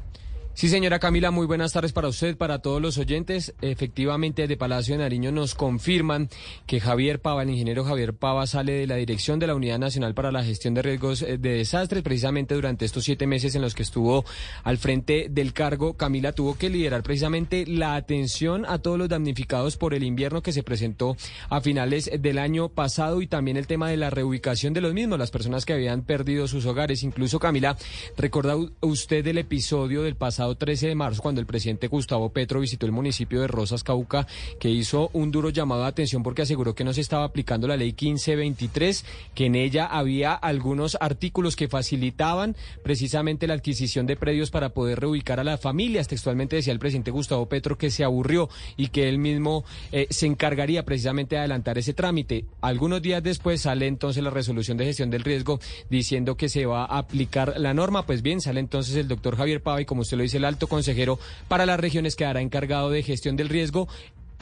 Sí, 0.57 0.69
señora 0.69 0.97
Camila, 0.97 1.29
muy 1.29 1.45
buenas 1.45 1.73
tardes 1.73 1.93
para 1.93 2.07
usted, 2.07 2.35
para 2.35 2.63
todos 2.63 2.81
los 2.81 2.97
oyentes. 2.97 3.53
Efectivamente, 3.61 4.47
de 4.47 4.57
Palacio 4.57 4.95
de 4.95 5.03
Nariño 5.03 5.31
nos 5.31 5.53
confirman 5.53 6.29
que 6.65 6.79
Javier 6.79 7.21
Pava, 7.21 7.43
el 7.43 7.51
ingeniero 7.51 7.83
Javier 7.83 8.15
Pava, 8.15 8.47
sale 8.47 8.71
de 8.71 8.87
la 8.87 8.95
dirección 8.95 9.37
de 9.37 9.45
la 9.45 9.53
Unidad 9.53 9.77
Nacional 9.77 10.15
para 10.15 10.31
la 10.31 10.43
Gestión 10.43 10.73
de 10.73 10.81
Riesgos 10.81 11.21
eh, 11.21 11.37
de 11.37 11.57
Desastres, 11.57 12.01
precisamente 12.01 12.55
durante 12.55 12.85
estos 12.85 13.03
siete 13.03 13.27
meses 13.27 13.53
en 13.53 13.61
los 13.61 13.75
que 13.75 13.83
estuvo 13.83 14.25
al 14.63 14.79
frente 14.79 15.27
del 15.29 15.53
cargo. 15.53 15.93
Camila 15.93 16.31
tuvo 16.31 16.57
que 16.57 16.71
liderar 16.71 17.03
precisamente 17.03 17.67
la 17.67 17.93
atención 17.93 18.65
a 18.67 18.79
todos 18.79 18.97
los 18.97 19.09
damnificados 19.09 19.77
por 19.77 19.93
el 19.93 20.01
invierno 20.01 20.41
que 20.41 20.53
se 20.53 20.63
presentó 20.63 21.17
a 21.51 21.61
finales 21.61 22.09
del 22.19 22.39
año 22.39 22.69
pasado 22.69 23.21
y 23.21 23.27
también 23.27 23.57
el 23.57 23.67
tema 23.67 23.91
de 23.91 23.97
la 23.97 24.09
reubicación 24.09 24.73
de 24.73 24.81
los 24.81 24.95
mismos, 24.95 25.19
las 25.19 25.29
personas 25.29 25.67
que 25.67 25.73
habían 25.73 26.01
perdido 26.01 26.47
sus 26.47 26.65
hogares. 26.65 27.03
Incluso, 27.03 27.37
Camila, 27.37 27.77
¿recuerda 28.17 28.55
usted 28.81 29.27
el 29.27 29.37
episodio 29.37 30.01
del 30.01 30.15
pasado? 30.47 30.55
13 30.55 30.87
de 30.87 30.95
marzo, 30.95 31.21
cuando 31.21 31.41
el 31.41 31.47
presidente 31.47 31.87
Gustavo 31.87 32.29
Petro 32.29 32.59
visitó 32.59 32.85
el 32.85 32.91
municipio 32.91 33.41
de 33.41 33.47
Rosas, 33.47 33.83
Cauca, 33.83 34.27
que 34.59 34.69
hizo 34.69 35.09
un 35.13 35.31
duro 35.31 35.49
llamado 35.49 35.81
de 35.81 35.87
atención 35.87 36.23
porque 36.23 36.41
aseguró 36.41 36.75
que 36.75 36.83
no 36.83 36.93
se 36.93 37.01
estaba 37.01 37.23
aplicando 37.23 37.67
la 37.67 37.77
ley 37.77 37.89
1523, 37.89 39.05
que 39.33 39.45
en 39.45 39.55
ella 39.55 39.85
había 39.85 40.33
algunos 40.33 40.97
artículos 40.99 41.55
que 41.55 41.67
facilitaban 41.67 42.55
precisamente 42.83 43.47
la 43.47 43.55
adquisición 43.55 44.07
de 44.07 44.15
predios 44.15 44.51
para 44.51 44.69
poder 44.69 44.99
reubicar 44.99 45.39
a 45.39 45.43
las 45.43 45.59
familias. 45.59 46.07
Textualmente 46.07 46.55
decía 46.55 46.73
el 46.73 46.79
presidente 46.79 47.11
Gustavo 47.11 47.47
Petro 47.47 47.77
que 47.77 47.91
se 47.91 48.03
aburrió 48.03 48.49
y 48.75 48.87
que 48.87 49.09
él 49.09 49.17
mismo 49.17 49.63
eh, 49.91 50.07
se 50.09 50.25
encargaría 50.25 50.85
precisamente 50.85 51.35
de 51.35 51.39
adelantar 51.39 51.77
ese 51.77 51.93
trámite. 51.93 52.45
Algunos 52.61 53.01
días 53.01 53.23
después 53.23 53.61
sale 53.61 53.87
entonces 53.87 54.23
la 54.23 54.29
resolución 54.29 54.77
de 54.77 54.85
gestión 54.85 55.09
del 55.09 55.23
riesgo 55.23 55.59
diciendo 55.89 56.35
que 56.35 56.49
se 56.49 56.65
va 56.65 56.85
a 56.85 56.97
aplicar 56.99 57.55
la 57.57 57.73
norma. 57.73 58.05
Pues 58.05 58.21
bien, 58.21 58.41
sale 58.41 58.59
entonces 58.59 58.95
el 58.95 59.07
doctor 59.07 59.35
Javier 59.35 59.61
Pava 59.61 59.81
y 59.81 59.85
como 59.85 60.01
usted 60.01 60.17
lo 60.17 60.23
dice, 60.23 60.36
el 60.37 60.45
alto 60.45 60.67
consejero 60.67 61.19
para 61.47 61.65
las 61.65 61.79
regiones 61.79 62.15
quedará 62.15 62.41
encargado 62.41 62.89
de 62.89 63.03
gestión 63.03 63.35
del 63.35 63.49
riesgo 63.49 63.87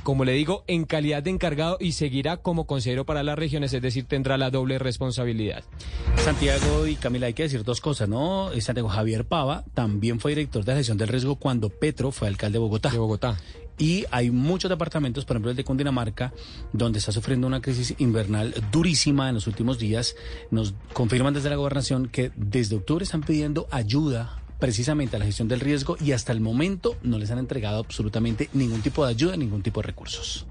como 0.06 0.24
le 0.24 0.34
digo, 0.34 0.64
en 0.68 0.86
calidad 0.86 1.24
de 1.24 1.32
encargado 1.32 1.78
y 1.80 1.94
seguirá 1.94 2.38
como 2.38 2.68
consejero 2.68 3.08
para 3.08 3.24
las 3.24 3.40
regiones, 3.40 3.74
es 3.74 3.82
decir, 3.82 4.06
tendrá 4.06 4.38
la 4.38 4.52
doble 4.52 4.78
responsabilidad. 4.78 5.64
Santiago 6.18 6.86
y 6.86 6.96
Camila, 6.96 7.26
hay 7.26 7.34
que 7.34 7.42
decir 7.42 7.64
dos 7.64 7.82
cosas, 7.82 8.08
¿no? 8.08 8.52
Santiago 8.62 8.88
Javier 8.88 9.26
Pava 9.26 9.66
también 9.74 10.20
fue 10.20 10.34
director 10.34 10.64
de 10.64 10.74
la 10.74 10.78
gestión 10.78 11.00
del 11.00 11.08
riesgo 11.08 11.38
cuando 11.38 11.70
Petro 11.70 12.12
fue 12.12 12.28
alcalde 12.28 12.58
de 12.58 12.60
Bogotá. 12.60 12.92
De 12.92 13.00
Bogotá. 13.00 13.38
Y 13.80 14.06
hay 14.12 14.30
muchos 14.30 14.70
departamentos, 14.70 15.26
por 15.26 15.38
ejemplo 15.38 15.50
el 15.50 15.58
de 15.58 15.64
Cundinamarca, 15.64 16.34
donde 16.72 17.00
está 17.00 17.12
sufriendo 17.12 17.48
una 17.48 17.62
crisis 17.62 17.96
invernal 17.98 18.54
durísima 18.72 19.28
en 19.30 19.34
los 19.34 19.48
últimos 19.48 19.80
días. 19.80 20.16
Nos 20.52 20.76
confirman 20.94 21.34
desde 21.34 21.50
la 21.50 21.56
gobernación 21.56 22.10
que 22.10 22.32
desde 22.36 22.76
octubre 22.76 23.04
están 23.04 23.24
pidiendo 23.24 23.68
ayuda 23.72 24.45
precisamente 24.60 25.15
a 25.15 25.19
la 25.19 25.26
gestión 25.26 25.48
del 25.48 25.60
riesgo 25.60 25.98
y 25.99 26.11
hasta 26.11 26.32
el 26.32 26.41
momento 26.41 26.95
no 27.03 27.18
les 27.18 27.32
han 27.32 27.40
entregado 27.40 27.80
absolutamente 27.80 28.49
ningún 28.53 28.82
tipo 28.82 29.06
de 29.06 29.11
ayuda, 29.11 29.38
ningún 29.38 29.61
tipo 29.61 29.82
de 29.82 29.88
recursos. 29.88 30.45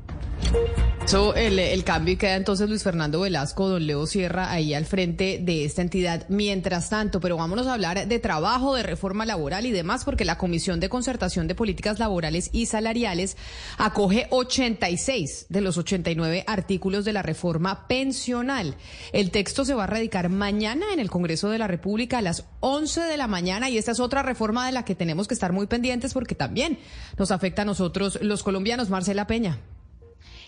Eso, 1.04 1.34
el, 1.34 1.58
el, 1.58 1.84
cambio 1.84 2.14
y 2.14 2.16
queda 2.16 2.34
entonces 2.34 2.66
Luis 2.66 2.82
Fernando 2.82 3.20
Velasco, 3.20 3.68
don 3.68 3.86
Leo 3.86 4.06
Sierra, 4.06 4.50
ahí 4.50 4.72
al 4.72 4.86
frente 4.86 5.38
de 5.38 5.66
esta 5.66 5.82
entidad. 5.82 6.24
Mientras 6.30 6.88
tanto, 6.88 7.20
pero 7.20 7.36
vámonos 7.36 7.66
a 7.66 7.74
hablar 7.74 8.08
de 8.08 8.18
trabajo, 8.18 8.74
de 8.74 8.82
reforma 8.82 9.26
laboral 9.26 9.66
y 9.66 9.70
demás, 9.70 10.04
porque 10.06 10.24
la 10.24 10.38
Comisión 10.38 10.80
de 10.80 10.88
Concertación 10.88 11.46
de 11.46 11.54
Políticas 11.54 11.98
Laborales 11.98 12.48
y 12.52 12.66
Salariales 12.66 13.36
acoge 13.76 14.28
86 14.30 15.46
de 15.50 15.60
los 15.60 15.76
89 15.76 16.44
artículos 16.46 17.04
de 17.04 17.12
la 17.12 17.20
reforma 17.20 17.86
pensional. 17.86 18.74
El 19.12 19.30
texto 19.30 19.66
se 19.66 19.74
va 19.74 19.84
a 19.84 19.88
radicar 19.88 20.30
mañana 20.30 20.86
en 20.94 21.00
el 21.00 21.10
Congreso 21.10 21.50
de 21.50 21.58
la 21.58 21.68
República 21.68 22.18
a 22.18 22.22
las 22.22 22.46
11 22.60 23.02
de 23.02 23.16
la 23.18 23.26
mañana 23.26 23.68
y 23.68 23.76
esta 23.76 23.92
es 23.92 24.00
otra 24.00 24.22
reforma 24.22 24.64
de 24.64 24.72
la 24.72 24.86
que 24.86 24.94
tenemos 24.94 25.28
que 25.28 25.34
estar 25.34 25.52
muy 25.52 25.66
pendientes 25.66 26.14
porque 26.14 26.34
también 26.34 26.78
nos 27.18 27.30
afecta 27.30 27.60
a 27.60 27.66
nosotros 27.66 28.18
los 28.22 28.42
colombianos. 28.42 28.88
Marcela 28.88 29.26
Peña. 29.26 29.58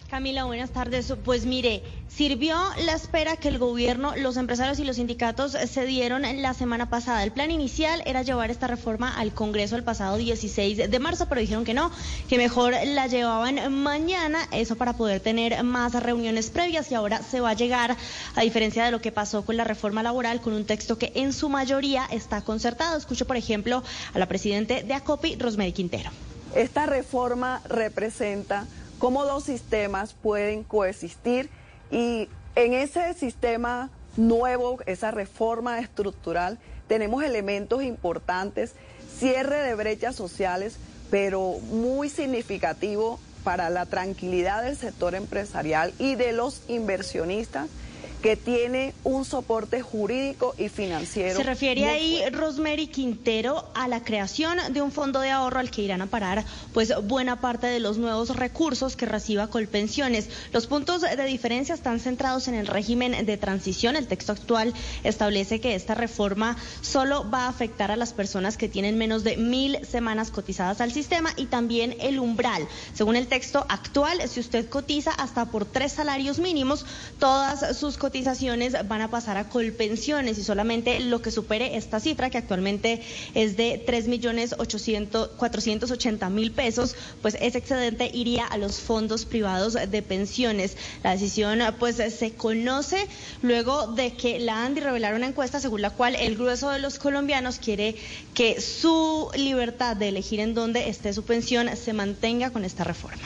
Camila, 0.08 0.44
buenas 0.44 0.70
tardes. 0.70 1.12
Pues 1.24 1.46
mire, 1.46 1.82
sirvió 2.08 2.56
la 2.84 2.94
espera 2.94 3.36
que 3.36 3.48
el 3.48 3.58
gobierno, 3.58 4.14
los 4.16 4.36
empresarios 4.36 4.78
y 4.78 4.84
los 4.84 4.96
sindicatos 4.96 5.52
se 5.52 5.84
dieron 5.84 6.22
la 6.40 6.54
semana 6.54 6.88
pasada. 6.88 7.24
El 7.24 7.32
plan 7.32 7.50
inicial 7.50 8.02
era 8.06 8.22
llevar 8.22 8.50
esta 8.50 8.68
reforma 8.68 9.18
al 9.18 9.34
Congreso 9.34 9.74
el 9.74 9.82
pasado 9.82 10.16
16 10.16 10.90
de 10.90 10.98
marzo, 11.00 11.26
pero 11.28 11.40
dijeron 11.40 11.64
que 11.64 11.74
no, 11.74 11.90
que 12.28 12.38
mejor 12.38 12.74
la 12.84 13.08
llevaban 13.08 13.72
mañana, 13.82 14.38
eso 14.52 14.76
para 14.76 14.92
poder 14.92 15.20
tener 15.20 15.62
más 15.64 15.92
reuniones 16.00 16.50
previas 16.50 16.90
y 16.92 16.94
ahora 16.94 17.22
se 17.22 17.40
va 17.40 17.50
a 17.50 17.54
llegar, 17.54 17.96
a 18.36 18.40
diferencia 18.42 18.84
de 18.84 18.92
lo 18.92 19.00
que 19.00 19.10
pasó 19.12 19.44
con 19.44 19.56
la 19.56 19.64
reforma 19.64 20.02
laboral, 20.02 20.40
con 20.40 20.52
un 20.52 20.64
texto 20.64 20.98
que 20.98 21.12
en 21.16 21.32
su 21.32 21.48
mayoría 21.48 22.06
está 22.10 22.42
concertado. 22.42 22.96
Escucho, 22.96 23.26
por 23.26 23.36
ejemplo, 23.36 23.82
a 24.14 24.18
la 24.18 24.26
presidente 24.26 24.84
de 24.84 24.94
ACOPI, 24.94 25.36
Rosmery 25.36 25.72
Quintero. 25.72 26.10
Esta 26.54 26.86
reforma 26.86 27.60
representa 27.68 28.66
cómo 28.98 29.24
dos 29.24 29.44
sistemas 29.44 30.14
pueden 30.14 30.64
coexistir 30.64 31.50
y 31.90 32.28
en 32.54 32.72
ese 32.72 33.14
sistema 33.14 33.90
nuevo, 34.16 34.78
esa 34.86 35.10
reforma 35.10 35.78
estructural, 35.78 36.58
tenemos 36.88 37.22
elementos 37.22 37.82
importantes, 37.82 38.74
cierre 39.18 39.62
de 39.62 39.74
brechas 39.74 40.16
sociales, 40.16 40.78
pero 41.10 41.58
muy 41.70 42.08
significativo 42.08 43.20
para 43.44 43.70
la 43.70 43.86
tranquilidad 43.86 44.64
del 44.64 44.76
sector 44.76 45.14
empresarial 45.14 45.92
y 45.98 46.14
de 46.16 46.32
los 46.32 46.62
inversionistas 46.68 47.68
que 48.26 48.36
tiene 48.36 48.92
un 49.04 49.24
soporte 49.24 49.82
jurídico 49.82 50.56
y 50.58 50.68
financiero. 50.68 51.36
Se 51.36 51.44
refiere 51.44 51.86
ahí, 51.86 52.20
Rosemary 52.32 52.88
Quintero, 52.88 53.70
a 53.72 53.86
la 53.86 54.02
creación 54.02 54.58
de 54.70 54.82
un 54.82 54.90
fondo 54.90 55.20
de 55.20 55.30
ahorro 55.30 55.60
al 55.60 55.70
que 55.70 55.82
irán 55.82 56.02
a 56.02 56.06
parar 56.06 56.44
pues 56.74 56.92
buena 57.04 57.40
parte 57.40 57.68
de 57.68 57.78
los 57.78 57.98
nuevos 57.98 58.34
recursos 58.34 58.96
que 58.96 59.06
reciba 59.06 59.46
Colpensiones. 59.46 60.28
Los 60.52 60.66
puntos 60.66 61.02
de 61.02 61.24
diferencia 61.24 61.72
están 61.72 62.00
centrados 62.00 62.48
en 62.48 62.54
el 62.56 62.66
régimen 62.66 63.24
de 63.24 63.36
transición. 63.36 63.94
El 63.94 64.08
texto 64.08 64.32
actual 64.32 64.74
establece 65.04 65.60
que 65.60 65.76
esta 65.76 65.94
reforma 65.94 66.56
solo 66.80 67.30
va 67.30 67.44
a 67.44 67.48
afectar 67.48 67.92
a 67.92 67.96
las 67.96 68.12
personas 68.12 68.56
que 68.56 68.68
tienen 68.68 68.98
menos 68.98 69.22
de 69.22 69.36
mil 69.36 69.78
semanas 69.86 70.32
cotizadas 70.32 70.80
al 70.80 70.90
sistema 70.90 71.32
y 71.36 71.46
también 71.46 71.94
el 72.00 72.18
umbral. 72.18 72.66
Según 72.92 73.14
el 73.14 73.28
texto 73.28 73.64
actual, 73.68 74.20
si 74.28 74.40
usted 74.40 74.68
cotiza 74.68 75.12
hasta 75.12 75.44
por 75.44 75.64
tres 75.64 75.92
salarios 75.92 76.40
mínimos, 76.40 76.84
todas 77.20 77.78
sus 77.78 77.96
cotizaciones 77.96 78.15
van 78.88 79.00
a 79.02 79.10
pasar 79.10 79.36
a 79.36 79.48
colpensiones 79.48 80.38
y 80.38 80.44
solamente 80.44 81.00
lo 81.00 81.22
que 81.22 81.30
supere 81.30 81.76
esta 81.76 82.00
cifra, 82.00 82.30
que 82.30 82.38
actualmente 82.38 83.02
es 83.34 83.56
de 83.56 83.82
tres 83.84 84.08
millones 84.08 84.54
ochenta 84.58 86.30
mil 86.30 86.52
pesos, 86.52 86.94
pues 87.22 87.36
ese 87.40 87.58
excedente 87.58 88.10
iría 88.12 88.46
a 88.46 88.58
los 88.58 88.80
fondos 88.80 89.24
privados 89.24 89.74
de 89.74 90.02
pensiones. 90.02 90.76
La 91.02 91.12
decisión 91.12 91.60
pues 91.78 91.96
se 91.96 92.34
conoce 92.34 93.06
luego 93.42 93.88
de 93.88 94.14
que 94.14 94.38
la 94.38 94.64
ANDI 94.64 94.80
revelara 94.80 95.16
una 95.16 95.26
encuesta 95.26 95.60
según 95.60 95.82
la 95.82 95.90
cual 95.90 96.16
el 96.16 96.36
grueso 96.36 96.70
de 96.70 96.78
los 96.78 96.98
colombianos 96.98 97.58
quiere 97.58 97.96
que 98.34 98.60
su 98.60 99.30
libertad 99.36 99.96
de 99.96 100.08
elegir 100.08 100.40
en 100.40 100.54
dónde 100.54 100.88
esté 100.88 101.12
su 101.12 101.24
pensión 101.24 101.68
se 101.76 101.92
mantenga 101.92 102.50
con 102.50 102.64
esta 102.64 102.84
reforma. 102.84 103.22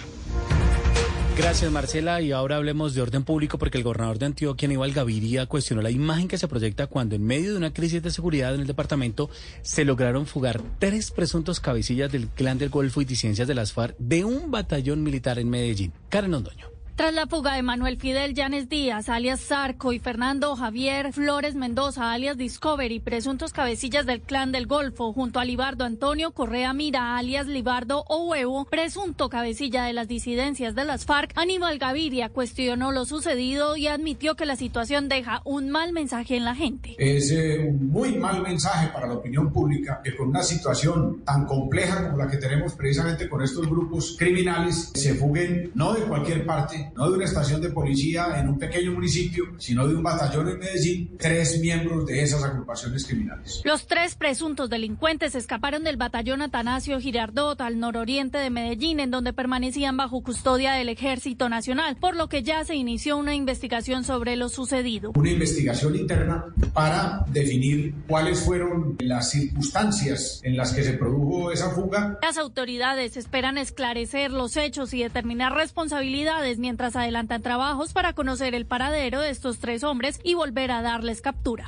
Gracias, 1.40 1.72
Marcela. 1.72 2.20
Y 2.20 2.32
ahora 2.32 2.56
hablemos 2.56 2.94
de 2.94 3.00
orden 3.00 3.24
público 3.24 3.56
porque 3.56 3.78
el 3.78 3.84
gobernador 3.84 4.18
de 4.18 4.26
Antioquia, 4.26 4.66
Aníbal 4.66 4.92
Gaviria, 4.92 5.46
cuestionó 5.46 5.80
la 5.80 5.90
imagen 5.90 6.28
que 6.28 6.36
se 6.36 6.48
proyecta 6.48 6.86
cuando 6.86 7.14
en 7.16 7.24
medio 7.24 7.52
de 7.52 7.56
una 7.56 7.72
crisis 7.72 8.02
de 8.02 8.10
seguridad 8.10 8.54
en 8.54 8.60
el 8.60 8.66
departamento 8.66 9.30
se 9.62 9.86
lograron 9.86 10.26
fugar 10.26 10.60
tres 10.78 11.10
presuntos 11.10 11.58
cabecillas 11.58 12.12
del 12.12 12.28
clan 12.28 12.58
del 12.58 12.68
Golfo 12.68 13.00
y 13.00 13.06
disidencias 13.06 13.48
de 13.48 13.54
las 13.54 13.72
FARC 13.72 13.96
de 13.96 14.22
un 14.22 14.50
batallón 14.50 15.02
militar 15.02 15.38
en 15.38 15.48
Medellín. 15.48 15.94
Karen 16.10 16.34
Ondoño. 16.34 16.69
Tras 17.00 17.14
la 17.14 17.26
fuga 17.26 17.54
de 17.54 17.62
Manuel 17.62 17.96
Fidel 17.96 18.34
Llanes 18.34 18.68
Díaz, 18.68 19.08
alias 19.08 19.40
Sarco, 19.40 19.94
y 19.94 19.98
Fernando 19.98 20.54
Javier 20.54 21.14
Flores 21.14 21.54
Mendoza, 21.54 22.12
alias 22.12 22.36
Discovery, 22.36 23.00
presuntos 23.00 23.54
cabecillas 23.54 24.04
del 24.04 24.20
clan 24.20 24.52
del 24.52 24.66
Golfo, 24.66 25.14
junto 25.14 25.40
a 25.40 25.46
Libardo 25.46 25.86
Antonio 25.86 26.32
Correa 26.32 26.74
Mira, 26.74 27.16
alias 27.16 27.46
Libardo 27.46 28.04
o 28.06 28.26
Huevo, 28.26 28.66
presunto 28.66 29.30
cabecilla 29.30 29.84
de 29.84 29.94
las 29.94 30.08
disidencias 30.08 30.74
de 30.74 30.84
las 30.84 31.06
FARC, 31.06 31.32
Aníbal 31.36 31.78
Gaviria 31.78 32.28
cuestionó 32.28 32.92
lo 32.92 33.06
sucedido 33.06 33.78
y 33.78 33.86
admitió 33.86 34.36
que 34.36 34.44
la 34.44 34.56
situación 34.56 35.08
deja 35.08 35.40
un 35.46 35.70
mal 35.70 35.94
mensaje 35.94 36.36
en 36.36 36.44
la 36.44 36.54
gente. 36.54 36.96
Es 36.98 37.30
eh, 37.30 37.66
un 37.66 37.88
muy 37.90 38.18
mal 38.18 38.42
mensaje 38.42 38.88
para 38.88 39.06
la 39.06 39.14
opinión 39.14 39.50
pública 39.50 40.02
que 40.04 40.14
con 40.14 40.28
una 40.28 40.42
situación 40.42 41.22
tan 41.24 41.46
compleja 41.46 42.10
como 42.10 42.22
la 42.22 42.30
que 42.30 42.36
tenemos 42.36 42.74
precisamente 42.74 43.26
con 43.26 43.40
estos 43.40 43.66
grupos 43.66 44.16
criminales 44.18 44.92
se 44.94 45.14
fuguen 45.14 45.70
no 45.74 45.94
de 45.94 46.02
cualquier 46.02 46.44
parte 46.44 46.89
no 46.96 47.10
de 47.10 47.16
una 47.16 47.24
estación 47.24 47.60
de 47.60 47.70
policía 47.70 48.38
en 48.38 48.48
un 48.48 48.58
pequeño 48.58 48.92
municipio, 48.92 49.44
sino 49.58 49.86
de 49.86 49.94
un 49.94 50.02
batallón 50.02 50.48
en 50.48 50.58
Medellín, 50.58 51.16
tres 51.18 51.58
miembros 51.60 52.06
de 52.06 52.22
esas 52.22 52.42
agrupaciones 52.42 53.06
criminales. 53.06 53.62
Los 53.64 53.86
tres 53.86 54.14
presuntos 54.14 54.70
delincuentes 54.70 55.34
escaparon 55.34 55.84
del 55.84 55.96
batallón 55.96 56.42
Atanasio 56.42 57.00
Girardot 57.00 57.60
al 57.60 57.78
nororiente 57.78 58.38
de 58.38 58.50
Medellín, 58.50 59.00
en 59.00 59.10
donde 59.10 59.32
permanecían 59.32 59.96
bajo 59.96 60.22
custodia 60.22 60.72
del 60.72 60.88
Ejército 60.88 61.48
Nacional, 61.48 61.96
por 61.96 62.16
lo 62.16 62.28
que 62.28 62.42
ya 62.42 62.64
se 62.64 62.74
inició 62.74 63.16
una 63.16 63.34
investigación 63.34 64.04
sobre 64.04 64.36
lo 64.36 64.48
sucedido. 64.48 65.12
Una 65.14 65.30
investigación 65.30 65.96
interna 65.96 66.46
para 66.72 67.24
definir 67.28 67.94
cuáles 68.08 68.40
fueron 68.40 68.96
las 69.00 69.30
circunstancias 69.30 70.40
en 70.42 70.56
las 70.56 70.72
que 70.72 70.82
se 70.82 70.94
produjo 70.94 71.52
esa 71.52 71.70
fuga. 71.70 72.18
Las 72.22 72.38
autoridades 72.38 73.16
esperan 73.16 73.58
esclarecer 73.58 74.30
los 74.30 74.56
hechos 74.56 74.92
y 74.94 75.02
determinar 75.02 75.54
responsabilidades 75.54 76.58
mientras 76.58 76.69
adelantan 76.96 77.42
trabajos 77.42 77.92
para 77.92 78.12
conocer 78.12 78.54
el 78.54 78.66
paradero 78.66 79.20
de 79.20 79.30
estos 79.30 79.58
tres 79.58 79.84
hombres 79.84 80.20
y 80.22 80.34
volver 80.34 80.70
a 80.70 80.82
darles 80.82 81.20
captura. 81.20 81.66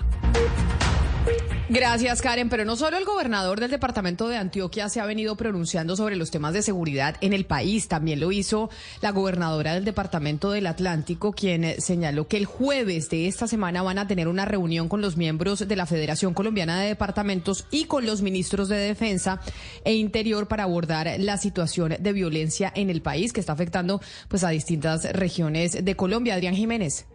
Gracias, 1.72 2.20
Karen. 2.20 2.50
Pero 2.50 2.66
no 2.66 2.76
solo 2.76 2.98
el 2.98 3.06
gobernador 3.06 3.58
del 3.58 3.70
departamento 3.70 4.28
de 4.28 4.36
Antioquia 4.36 4.90
se 4.90 5.00
ha 5.00 5.06
venido 5.06 5.36
pronunciando 5.36 5.96
sobre 5.96 6.16
los 6.16 6.30
temas 6.30 6.52
de 6.52 6.60
seguridad 6.60 7.16
en 7.22 7.32
el 7.32 7.46
país, 7.46 7.88
también 7.88 8.20
lo 8.20 8.30
hizo 8.30 8.68
la 9.00 9.10
gobernadora 9.10 9.72
del 9.72 9.86
departamento 9.86 10.50
del 10.50 10.66
Atlántico, 10.66 11.32
quien 11.32 11.80
señaló 11.80 12.28
que 12.28 12.36
el 12.36 12.44
jueves 12.44 13.08
de 13.08 13.26
esta 13.26 13.46
semana 13.46 13.80
van 13.80 13.98
a 13.98 14.06
tener 14.06 14.28
una 14.28 14.44
reunión 14.44 14.90
con 14.90 15.00
los 15.00 15.16
miembros 15.16 15.66
de 15.66 15.76
la 15.76 15.86
Federación 15.86 16.34
Colombiana 16.34 16.78
de 16.78 16.88
Departamentos 16.88 17.64
y 17.70 17.84
con 17.84 18.04
los 18.04 18.20
ministros 18.20 18.68
de 18.68 18.76
Defensa 18.76 19.40
e 19.84 19.94
Interior 19.94 20.48
para 20.48 20.64
abordar 20.64 21.10
la 21.20 21.38
situación 21.38 21.96
de 21.98 22.12
violencia 22.12 22.70
en 22.74 22.90
el 22.90 23.00
país 23.00 23.32
que 23.32 23.40
está 23.40 23.54
afectando 23.54 24.02
pues 24.28 24.44
a 24.44 24.50
distintas 24.50 25.10
regiones 25.12 25.82
de 25.82 25.96
Colombia. 25.96 26.34
Adrián 26.34 26.54
Jiménez. 26.54 27.06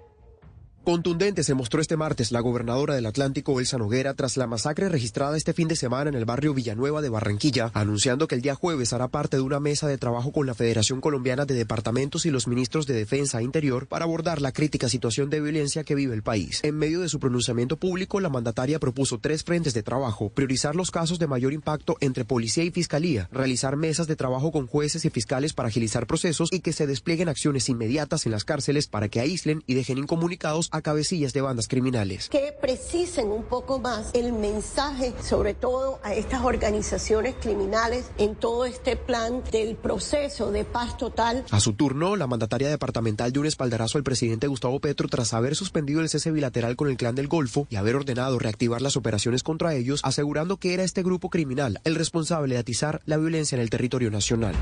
Contundente 0.88 1.44
se 1.44 1.54
mostró 1.54 1.82
este 1.82 1.98
martes 1.98 2.32
la 2.32 2.40
gobernadora 2.40 2.96
del 2.96 3.08
Atlántico, 3.08 3.60
Elsa 3.60 3.78
Noguera, 3.78 4.14
tras 4.14 4.38
la 4.38 4.48
masacre 4.48 4.88
registrada 4.88 5.36
este 5.36 5.52
fin 5.52 5.68
de 5.68 5.76
semana 5.76 6.10
en 6.10 6.16
el 6.16 6.24
barrio 6.24 6.54
Villanueva 6.54 7.02
de 7.02 7.10
Barranquilla, 7.10 7.72
anunciando 7.74 8.26
que 8.30 8.36
el 8.36 8.42
día 8.42 8.56
jueves 8.56 8.94
hará 8.94 9.10
parte 9.10 9.36
de 9.36 9.44
una 9.44 9.60
mesa 9.60 9.86
de 9.90 9.98
trabajo 9.98 10.32
con 10.32 10.48
la 10.48 10.54
Federación 10.54 11.02
Colombiana 11.02 11.44
de 11.44 11.56
Departamentos 11.56 12.26
y 12.26 12.32
los 12.32 12.48
ministros 12.48 12.88
de 12.88 12.94
Defensa 12.94 13.42
e 13.42 13.44
Interior 13.44 13.88
para 13.88 14.06
abordar 14.06 14.40
la 14.40 14.54
crítica 14.54 14.88
situación 14.88 15.30
de 15.30 15.42
violencia 15.42 15.84
que 15.84 15.94
vive 15.94 16.16
el 16.16 16.24
país. 16.24 16.62
En 16.64 16.78
medio 16.78 17.02
de 17.02 17.10
su 17.10 17.20
pronunciamiento 17.20 17.76
público, 17.76 18.22
la 18.22 18.30
mandataria 18.30 18.80
propuso 18.80 19.20
tres 19.20 19.44
frentes 19.44 19.74
de 19.74 19.84
trabajo, 19.84 20.30
priorizar 20.30 20.78
los 20.78 20.90
casos 20.90 21.20
de 21.20 21.28
mayor 21.28 21.52
impacto 21.52 21.98
entre 22.00 22.24
policía 22.24 22.64
y 22.64 22.72
fiscalía, 22.72 23.28
realizar 23.34 23.76
mesas 23.76 24.08
de 24.08 24.16
trabajo 24.16 24.54
con 24.54 24.68
jueces 24.68 25.04
y 25.04 25.10
fiscales 25.10 25.52
para 25.52 25.68
agilizar 25.68 26.08
procesos 26.08 26.48
y 26.50 26.62
que 26.62 26.72
se 26.72 26.88
desplieguen 26.88 27.28
acciones 27.28 27.68
inmediatas 27.68 28.26
en 28.26 28.32
las 28.32 28.46
cárceles 28.46 28.88
para 28.88 29.10
que 29.10 29.20
aíslen 29.20 29.66
y 29.68 29.74
dejen 29.74 29.98
incomunicados 29.98 30.70
a 30.77 30.77
cabecillas 30.82 31.34
de 31.34 31.42
bandas 31.42 31.68
criminales. 31.68 32.30
Que 32.30 32.54
precisen 32.60 33.30
un 33.30 33.44
poco 33.44 33.80
más 33.80 34.12
el 34.14 34.34
mensaje, 34.34 35.14
sobre 35.22 35.54
todo 35.54 36.00
a 36.04 36.14
estas 36.14 36.44
organizaciones 36.44 37.36
criminales, 37.40 38.12
en 38.18 38.36
todo 38.36 38.66
este 38.66 38.96
plan 38.96 39.44
del 39.52 39.76
proceso 39.76 40.52
de 40.52 40.66
paz 40.66 40.98
total. 40.98 41.46
A 41.52 41.60
su 41.60 41.74
turno, 41.74 42.16
la 42.16 42.28
mandataria 42.28 42.70
departamental 42.70 43.32
dio 43.32 43.42
un 43.42 43.48
espaldarazo 43.48 43.98
al 43.98 44.04
presidente 44.04 44.48
Gustavo 44.48 44.80
Petro 44.80 45.08
tras 45.08 45.34
haber 45.34 45.56
suspendido 45.56 46.02
el 46.02 46.10
cese 46.10 46.32
bilateral 46.32 46.76
con 46.76 46.90
el 46.90 46.98
clan 46.98 47.16
del 47.16 47.28
Golfo 47.28 47.68
y 47.70 47.76
haber 47.76 47.96
ordenado 47.96 48.40
reactivar 48.40 48.82
las 48.82 48.98
operaciones 48.98 49.44
contra 49.44 49.74
ellos, 49.74 50.02
asegurando 50.04 50.58
que 50.58 50.74
era 50.74 50.84
este 50.84 51.04
grupo 51.04 51.30
criminal 51.30 51.80
el 51.84 51.96
responsable 51.96 52.56
de 52.56 52.60
atizar 52.60 53.02
la 53.06 53.18
violencia 53.18 53.56
en 53.56 53.62
el 53.62 53.70
territorio 53.70 54.12
nacional. 54.12 54.56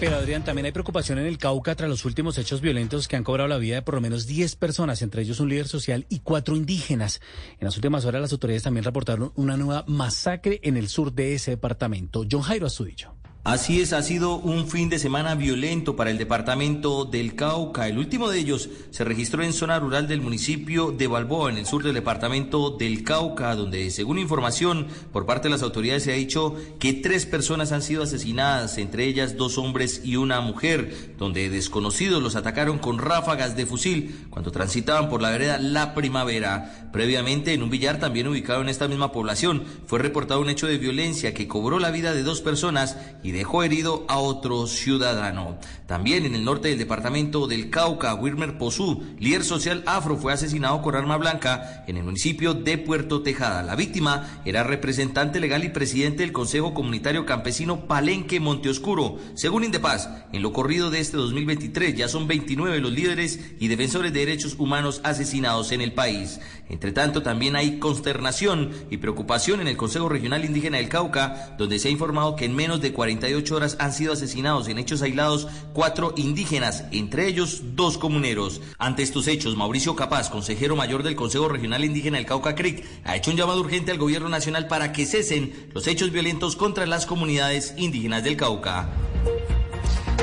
Pero 0.00 0.16
Adrián, 0.16 0.44
también 0.44 0.66
hay 0.66 0.72
preocupación 0.72 1.18
en 1.18 1.26
el 1.26 1.38
Cauca 1.38 1.74
tras 1.74 1.88
los 1.88 2.04
últimos 2.04 2.36
hechos 2.36 2.60
violentos 2.60 3.08
que 3.08 3.16
han 3.16 3.24
cobrado 3.24 3.48
la 3.48 3.58
vida 3.58 3.76
de 3.76 3.82
por 3.82 3.94
lo 3.94 4.00
menos 4.00 4.26
10 4.26 4.56
personas, 4.56 5.00
entre 5.02 5.22
ellos 5.22 5.40
un 5.40 5.48
líder 5.48 5.68
social 5.68 6.04
y 6.08 6.18
cuatro 6.18 6.56
indígenas. 6.56 7.20
En 7.58 7.64
las 7.64 7.76
últimas 7.76 8.04
horas 8.04 8.20
las 8.20 8.32
autoridades 8.32 8.64
también 8.64 8.84
reportaron 8.84 9.32
una 9.36 9.56
nueva 9.56 9.84
masacre 9.86 10.60
en 10.62 10.76
el 10.76 10.88
sur 10.88 11.12
de 11.12 11.34
ese 11.34 11.52
departamento. 11.52 12.24
John 12.30 12.42
Jairo 12.42 12.66
Astudillo. 12.66 13.23
Así 13.44 13.82
es, 13.82 13.92
ha 13.92 14.02
sido 14.02 14.36
un 14.36 14.66
fin 14.68 14.88
de 14.88 14.98
semana 14.98 15.34
violento 15.34 15.96
para 15.96 16.10
el 16.10 16.16
departamento 16.16 17.04
del 17.04 17.34
Cauca. 17.34 17.86
El 17.86 17.98
último 17.98 18.30
de 18.30 18.38
ellos 18.38 18.70
se 18.90 19.04
registró 19.04 19.42
en 19.42 19.52
zona 19.52 19.78
rural 19.78 20.08
del 20.08 20.22
municipio 20.22 20.92
de 20.92 21.08
Balboa, 21.08 21.50
en 21.50 21.58
el 21.58 21.66
sur 21.66 21.82
del 21.82 21.92
departamento 21.92 22.70
del 22.70 23.04
Cauca, 23.04 23.54
donde, 23.54 23.90
según 23.90 24.18
información 24.18 24.86
por 25.12 25.26
parte 25.26 25.48
de 25.48 25.52
las 25.52 25.62
autoridades, 25.62 26.04
se 26.04 26.12
ha 26.12 26.16
dicho 26.16 26.56
que 26.78 26.94
tres 26.94 27.26
personas 27.26 27.70
han 27.72 27.82
sido 27.82 28.04
asesinadas, 28.04 28.78
entre 28.78 29.04
ellas 29.04 29.36
dos 29.36 29.58
hombres 29.58 30.00
y 30.02 30.16
una 30.16 30.40
mujer, 30.40 31.12
donde 31.18 31.50
desconocidos 31.50 32.22
los 32.22 32.36
atacaron 32.36 32.78
con 32.78 32.96
ráfagas 32.96 33.58
de 33.58 33.66
fusil 33.66 34.24
cuando 34.30 34.52
transitaban 34.52 35.10
por 35.10 35.20
la 35.20 35.30
vereda 35.30 35.58
La 35.58 35.92
Primavera. 35.92 36.88
Previamente, 36.94 37.52
en 37.52 37.62
un 37.62 37.68
billar 37.68 37.98
también 37.98 38.26
ubicado 38.26 38.62
en 38.62 38.70
esta 38.70 38.88
misma 38.88 39.12
población, 39.12 39.64
fue 39.86 39.98
reportado 39.98 40.40
un 40.40 40.48
hecho 40.48 40.66
de 40.66 40.78
violencia 40.78 41.34
que 41.34 41.46
cobró 41.46 41.78
la 41.78 41.90
vida 41.90 42.14
de 42.14 42.22
dos 42.22 42.40
personas 42.40 42.96
y 43.22 43.33
dejó 43.34 43.64
herido 43.64 44.04
a 44.08 44.18
otro 44.18 44.66
ciudadano. 44.66 45.58
También 45.86 46.24
en 46.24 46.34
el 46.34 46.44
norte 46.44 46.68
del 46.68 46.78
departamento 46.78 47.46
del 47.46 47.68
Cauca, 47.68 48.14
Wilmer 48.14 48.56
Pozú, 48.56 49.02
líder 49.18 49.44
social 49.44 49.82
afro, 49.86 50.16
fue 50.16 50.32
asesinado 50.32 50.80
con 50.80 50.94
arma 50.94 51.16
blanca 51.16 51.84
en 51.86 51.96
el 51.96 52.04
municipio 52.04 52.54
de 52.54 52.78
Puerto 52.78 53.22
Tejada. 53.22 53.62
La 53.62 53.76
víctima 53.76 54.40
era 54.44 54.62
representante 54.62 55.40
legal 55.40 55.64
y 55.64 55.68
presidente 55.68 56.22
del 56.22 56.32
Consejo 56.32 56.72
Comunitario 56.72 57.26
Campesino 57.26 57.86
Palenque 57.86 58.40
Monteoscuro. 58.40 59.18
Según 59.34 59.64
Indepaz, 59.64 60.08
en 60.32 60.40
lo 60.40 60.52
corrido 60.52 60.90
de 60.90 61.00
este 61.00 61.16
2023 61.16 61.96
ya 61.96 62.08
son 62.08 62.28
29 62.28 62.80
los 62.80 62.92
líderes 62.92 63.40
y 63.58 63.68
defensores 63.68 64.12
de 64.12 64.20
derechos 64.20 64.54
humanos 64.58 65.00
asesinados 65.04 65.72
en 65.72 65.80
el 65.80 65.92
país. 65.92 66.40
Entre 66.68 66.92
tanto, 66.92 67.22
también 67.22 67.56
hay 67.56 67.78
consternación 67.78 68.70
y 68.90 68.96
preocupación 68.96 69.60
en 69.60 69.68
el 69.68 69.76
Consejo 69.76 70.08
Regional 70.08 70.44
Indígena 70.44 70.78
del 70.78 70.88
Cauca, 70.88 71.54
donde 71.58 71.78
se 71.78 71.88
ha 71.88 71.90
informado 71.90 72.36
que 72.36 72.46
en 72.46 72.56
menos 72.56 72.80
de 72.80 72.92
48 73.24 73.56
horas 73.56 73.76
han 73.80 73.92
sido 73.94 74.12
asesinados 74.12 74.68
en 74.68 74.76
hechos 74.76 75.00
aislados 75.00 75.48
cuatro 75.72 76.12
indígenas, 76.16 76.84
entre 76.90 77.26
ellos 77.26 77.62
dos 77.74 77.96
comuneros. 77.96 78.60
Ante 78.78 79.02
estos 79.02 79.28
hechos, 79.28 79.56
Mauricio 79.56 79.96
Capaz, 79.96 80.28
consejero 80.28 80.76
mayor 80.76 81.02
del 81.02 81.16
Consejo 81.16 81.48
Regional 81.48 81.84
Indígena 81.84 82.18
del 82.18 82.26
Cauca 82.26 82.54
Creek, 82.54 82.84
ha 83.04 83.16
hecho 83.16 83.30
un 83.30 83.38
llamado 83.38 83.60
urgente 83.60 83.92
al 83.92 83.98
gobierno 83.98 84.28
nacional 84.28 84.68
para 84.68 84.92
que 84.92 85.06
cesen 85.06 85.70
los 85.72 85.86
hechos 85.86 86.10
violentos 86.10 86.54
contra 86.54 86.84
las 86.84 87.06
comunidades 87.06 87.72
indígenas 87.78 88.24
del 88.24 88.36
Cauca. 88.36 88.90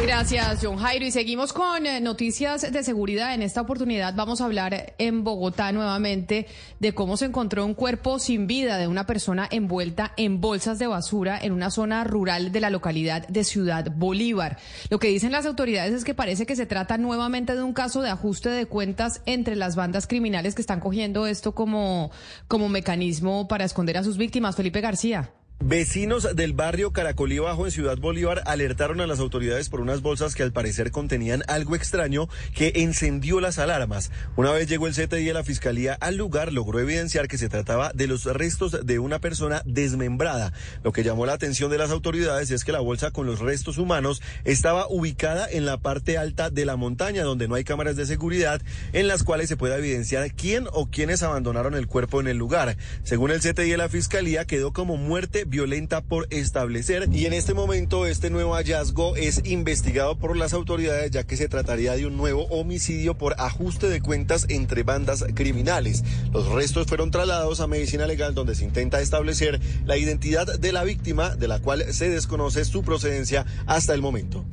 Gracias, 0.04 0.60
John 0.62 0.78
Jairo. 0.78 1.06
Y 1.06 1.12
seguimos 1.12 1.54
con 1.54 1.86
eh, 1.86 2.02
noticias 2.02 2.72
de 2.72 2.84
seguridad. 2.84 3.36
En 3.36 3.44
esta 3.44 3.62
oportunidad 3.62 4.16
vamos 4.16 4.42
a 4.42 4.46
hablar 4.46 4.94
en 4.98 5.24
Bogotá 5.24 5.72
nuevamente 5.72 6.48
de 6.80 6.94
cómo 6.94 7.18
se 7.18 7.26
encontró 7.26 7.66
un 7.66 7.76
cuerpo 7.76 8.18
sin 8.18 8.48
vida 8.48 8.78
de 8.78 8.88
una 8.88 9.06
persona 9.06 9.48
envuelta 9.52 10.14
en 10.18 10.42
bolsas 10.42 10.80
de 10.80 10.88
basura 10.88 11.40
en 11.40 11.54
una 11.54 11.70
zona 11.70 12.04
rural 12.04 12.52
de 12.52 12.60
la 12.60 12.72
localidad 12.72 13.28
de 13.28 13.44
Ciudad 13.44 13.92
Bolívar. 13.96 14.58
Lo 14.90 14.98
que 14.98 15.08
dicen 15.08 15.32
las 15.32 15.46
autoridades 15.46 15.94
es 15.94 16.04
que 16.04 16.16
parece 16.16 16.46
que 16.48 16.56
se 16.56 16.66
trata 16.66 16.98
nuevamente 16.98 17.56
de 17.56 17.62
un 17.62 17.74
caso 17.74 18.02
de 18.02 18.10
ajuste 18.10 18.50
de 18.50 18.66
cuentas 18.66 19.22
entre 19.28 19.56
las 19.56 19.76
bandas 19.76 20.08
criminales 20.08 20.56
que 20.56 20.62
están 20.62 20.80
cogiendo 20.80 21.28
esto 21.28 21.54
como, 21.54 22.12
como 22.48 22.70
mecanismo 22.70 23.48
para 23.48 23.66
esconder 23.66 23.98
a 23.98 24.04
sus 24.04 24.18
víctimas. 24.18 24.56
Felipe 24.56 24.82
García. 24.82 25.32
Vecinos 25.64 26.36
del 26.36 26.54
barrio 26.54 26.92
Caracolí 26.92 27.38
Bajo 27.38 27.66
en 27.66 27.72
Ciudad 27.72 27.96
Bolívar 27.96 28.42
alertaron 28.48 29.00
a 29.00 29.06
las 29.06 29.20
autoridades 29.20 29.70
por 29.70 29.80
unas 29.80 30.02
bolsas 30.02 30.34
que 30.34 30.42
al 30.42 30.52
parecer 30.52 30.90
contenían 30.90 31.44
algo 31.48 31.76
extraño 31.76 32.28
que 32.56 32.72
encendió 32.78 33.40
las 33.40 33.60
alarmas. 33.60 34.10
Una 34.36 34.52
vez 34.52 34.68
llegó 34.68 34.88
el 34.88 34.96
CTI 34.96 35.24
de 35.24 35.34
la 35.36 35.44
Fiscalía 35.44 35.94
al 35.94 36.18
lugar, 36.18 36.52
logró 36.52 36.80
evidenciar 36.80 37.28
que 37.28 37.38
se 37.38 37.48
trataba 37.48 37.92
de 37.94 38.08
los 38.08 38.26
restos 38.26 38.88
de 38.88 38.98
una 38.98 39.20
persona 39.20 39.62
desmembrada. 39.64 40.52
Lo 40.84 40.94
que 40.94 41.04
llamó 41.04 41.28
la 41.28 41.34
atención 41.34 41.70
de 41.70 41.78
las 41.78 41.92
autoridades 41.92 42.50
es 42.50 42.64
que 42.64 42.72
la 42.72 42.80
bolsa 42.80 43.12
con 43.12 43.28
los 43.28 43.38
restos 43.38 43.78
humanos 43.78 44.24
estaba 44.46 44.88
ubicada 44.90 45.48
en 45.48 45.68
la 45.68 45.78
parte 45.78 46.18
alta 46.18 46.50
de 46.50 46.66
la 46.66 46.76
montaña, 46.76 47.24
donde 47.24 47.48
no 47.48 47.54
hay 47.54 47.64
cámaras 47.64 47.96
de 47.96 48.08
seguridad 48.08 48.64
en 48.94 49.08
las 49.08 49.22
cuales 49.22 49.48
se 49.48 49.58
pueda 49.58 49.78
evidenciar 49.78 50.34
quién 50.34 50.66
o 50.74 50.90
quiénes 50.90 51.22
abandonaron 51.22 51.76
el 51.76 51.86
cuerpo 51.86 52.20
en 52.20 52.28
el 52.28 52.38
lugar. 52.38 52.78
Según 53.04 53.30
el 53.30 53.42
CTI 53.42 53.70
de 53.70 53.78
la 53.78 53.90
Fiscalía, 53.90 54.46
quedó 54.46 54.74
como 54.74 54.98
muerte 54.98 55.46
violenta 55.52 56.02
por 56.02 56.28
establecer 56.32 57.10
y 57.12 57.26
en 57.26 57.34
este 57.34 57.54
momento 57.54 58.08
este 58.08 58.30
nuevo 58.30 58.56
hallazgo 58.56 59.18
es 59.18 59.42
investigado 59.46 60.18
por 60.18 60.36
las 60.38 60.54
autoridades 60.54 61.12
ya 61.12 61.26
que 61.26 61.36
se 61.36 61.50
trataría 61.50 61.94
de 61.94 62.08
un 62.08 62.16
nuevo 62.16 62.46
homicidio 62.46 63.16
por 63.18 63.36
ajuste 63.38 63.90
de 63.90 64.02
cuentas 64.02 64.48
entre 64.50 64.84
bandas 64.84 65.26
criminales. 65.36 66.04
Los 66.32 66.48
restos 66.48 66.88
fueron 66.88 67.12
trasladados 67.12 67.60
a 67.60 67.68
medicina 67.68 68.08
legal 68.08 68.34
donde 68.34 68.56
se 68.56 68.64
intenta 68.64 69.02
establecer 69.02 69.60
la 69.86 69.98
identidad 69.98 70.48
de 70.58 70.72
la 70.72 70.86
víctima 70.86 71.36
de 71.36 71.50
la 71.50 71.60
cual 71.60 71.84
se 71.94 72.10
desconoce 72.10 72.64
su 72.64 72.82
procedencia 72.82 73.46
hasta 73.68 73.94
el 73.94 74.02
momento. 74.02 74.46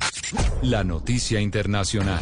La 0.61 0.83
noticia 0.83 1.39
internacional. 1.39 2.21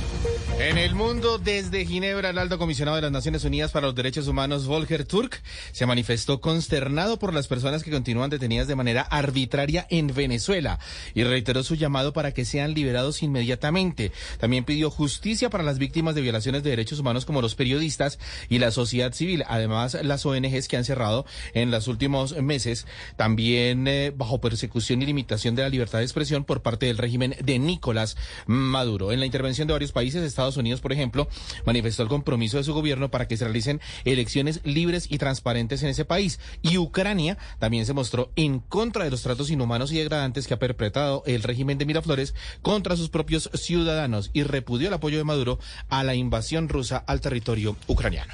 En 0.60 0.78
el 0.78 0.96
mundo, 0.96 1.38
desde 1.38 1.86
Ginebra, 1.86 2.30
el 2.30 2.38
alto 2.38 2.58
comisionado 2.58 2.96
de 2.96 3.02
las 3.04 3.12
Naciones 3.12 3.44
Unidas 3.44 3.72
para 3.72 3.88
los 3.88 3.96
Derechos 3.96 4.28
Humanos, 4.28 4.66
Volker 4.66 5.06
Turk, 5.06 5.42
se 5.72 5.86
manifestó 5.86 6.42
consternado 6.42 7.20
por 7.20 7.34
las 7.34 7.48
personas 7.48 7.84
que 7.84 7.92
continúan 7.92 8.30
detenidas 8.30 8.67
de 8.68 8.76
manera 8.76 9.02
arbitraria 9.02 9.88
en 9.90 10.08
Venezuela 10.08 10.80
y 11.14 11.24
reiteró 11.24 11.64
su 11.64 11.76
llamado 11.76 12.14
para 12.14 12.34
que 12.34 12.46
sean 12.46 12.74
liberados 12.74 13.24
inmediatamente. 13.24 14.12
También 14.40 14.64
pidió 14.64 14.90
justicia 14.90 15.50
para 15.50 15.64
las 15.64 15.78
víctimas 15.78 16.16
de 16.16 16.22
violaciones 16.22 16.64
de 16.64 16.70
derechos 16.70 17.00
humanos 17.00 17.26
como 17.26 17.42
los 17.42 17.56
periodistas 17.56 18.20
y 18.50 18.60
la 18.60 18.72
sociedad 18.72 19.14
civil. 19.14 19.44
Además, 19.48 19.98
las 20.04 20.26
ONGs 20.26 20.68
que 20.68 20.78
han 20.78 20.86
cerrado 20.86 21.26
en 21.54 21.72
los 21.72 21.88
últimos 21.88 22.36
meses, 22.42 22.86
también 23.16 23.88
eh, 23.88 24.14
bajo 24.16 24.42
persecución 24.42 25.02
y 25.02 25.06
limitación 25.06 25.56
de 25.56 25.64
la 25.64 25.70
libertad 25.70 26.00
de 26.00 26.06
expresión 26.06 26.44
por 26.44 26.62
parte 26.62 26.86
del 26.86 26.98
régimen 26.98 27.36
de 27.44 27.60
Nicolás 27.60 28.18
Maduro. 28.46 29.12
En 29.12 29.20
la 29.20 29.26
intervención 29.26 29.68
de 29.68 29.74
varios 29.74 29.92
países, 29.92 30.24
Estados 30.24 30.58
Unidos, 30.58 30.82
por 30.82 30.94
ejemplo, 30.94 31.28
manifestó 31.66 32.04
el 32.04 32.10
compromiso 32.10 32.58
de 32.58 32.64
su 32.64 32.74
gobierno 32.74 33.10
para 33.10 33.28
que 33.28 33.38
se 33.38 33.46
realicen 33.46 33.82
elecciones 34.06 34.62
libres 34.64 35.08
y 35.10 35.18
transparentes 35.18 35.84
en 35.84 35.90
ese 35.90 36.06
país. 36.06 36.40
Y 36.62 36.78
Ucrania 36.78 37.38
también 37.60 37.86
se 37.86 37.94
mostró 37.94 38.32
en 38.36 38.57
contra 38.60 39.04
de 39.04 39.12
los 39.12 39.22
tratos 39.22 39.50
inhumanos 39.50 39.92
y 39.92 39.98
degradantes 39.98 40.48
que 40.48 40.54
ha 40.54 40.60
perpetrado 40.60 41.24
el 41.26 41.44
régimen 41.44 41.78
de 41.78 41.86
Miraflores 41.86 42.34
contra 42.62 42.96
sus 42.96 43.10
propios 43.10 43.50
ciudadanos 43.54 44.30
y 44.34 44.44
repudió 44.44 44.88
el 44.88 44.94
apoyo 44.94 45.18
de 45.18 45.24
Maduro 45.24 45.60
a 45.90 46.04
la 46.04 46.16
invasión 46.16 46.70
rusa 46.70 46.98
al 46.98 47.22
territorio 47.22 47.76
ucraniano. 47.88 48.34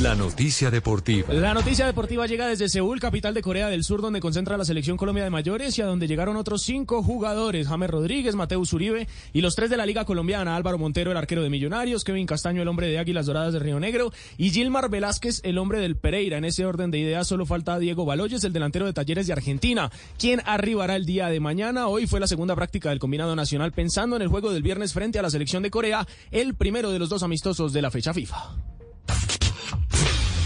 La 0.00 0.14
noticia 0.14 0.70
deportiva. 0.70 1.32
La 1.32 1.52
noticia 1.52 1.84
deportiva 1.84 2.26
llega 2.26 2.46
desde 2.46 2.68
Seúl, 2.68 2.98
capital 2.98 3.34
de 3.34 3.42
Corea 3.42 3.68
del 3.68 3.84
Sur, 3.84 4.00
donde 4.00 4.20
concentra 4.20 4.56
la 4.56 4.64
selección 4.64 4.96
Colombia 4.96 5.22
de 5.22 5.30
mayores 5.30 5.78
y 5.78 5.82
a 5.82 5.86
donde 5.86 6.08
llegaron 6.08 6.36
otros 6.36 6.62
cinco 6.62 7.02
jugadores: 7.02 7.68
James 7.68 7.90
Rodríguez, 7.90 8.34
Mateus 8.34 8.72
Uribe 8.72 9.06
y 9.34 9.42
los 9.42 9.54
tres 9.54 9.68
de 9.68 9.76
la 9.76 9.84
Liga 9.84 10.06
Colombiana: 10.06 10.56
Álvaro 10.56 10.78
Montero, 10.78 11.10
el 11.10 11.16
arquero 11.18 11.42
de 11.42 11.50
Millonarios, 11.50 12.04
Kevin 12.04 12.26
Castaño, 12.26 12.62
el 12.62 12.68
hombre 12.68 12.88
de 12.88 12.98
Águilas 12.98 13.26
Doradas 13.26 13.52
de 13.52 13.58
Río 13.58 13.78
Negro 13.78 14.12
y 14.38 14.50
Gilmar 14.50 14.88
Velázquez, 14.88 15.40
el 15.44 15.58
hombre 15.58 15.78
del 15.78 15.96
Pereira. 15.96 16.38
En 16.38 16.46
ese 16.46 16.64
orden 16.64 16.90
de 16.90 16.98
ideas, 16.98 17.28
solo 17.28 17.44
falta 17.44 17.78
Diego 17.78 18.06
Baloyes, 18.06 18.42
el 18.44 18.54
delantero 18.54 18.86
de 18.86 18.94
Talleres 18.94 19.26
de 19.26 19.34
Argentina, 19.34 19.92
quien 20.18 20.40
arribará 20.46 20.96
el 20.96 21.04
día 21.04 21.28
de 21.28 21.38
mañana. 21.38 21.86
Hoy 21.86 22.06
fue 22.06 22.18
la 22.18 22.26
segunda 22.26 22.56
práctica 22.56 22.88
del 22.88 22.98
combinado 22.98 23.36
nacional 23.36 23.72
pensando 23.72 24.16
en 24.16 24.22
el 24.22 24.28
juego 24.28 24.52
del 24.52 24.62
viernes 24.62 24.94
frente 24.94 25.18
a 25.18 25.22
la 25.22 25.30
selección 25.30 25.62
de 25.62 25.70
Corea, 25.70 26.08
el 26.30 26.54
primero 26.54 26.90
de 26.90 26.98
los 26.98 27.10
dos 27.10 27.22
amistosos 27.22 27.74
de 27.74 27.82
la 27.82 27.90
fecha 27.90 28.14
FIFA. 28.14 28.56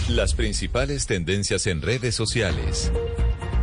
Las 0.09 0.35
principales 0.35 1.07
tendencias 1.07 1.67
en 1.67 1.83
redes 1.83 2.15
sociales. 2.15 2.93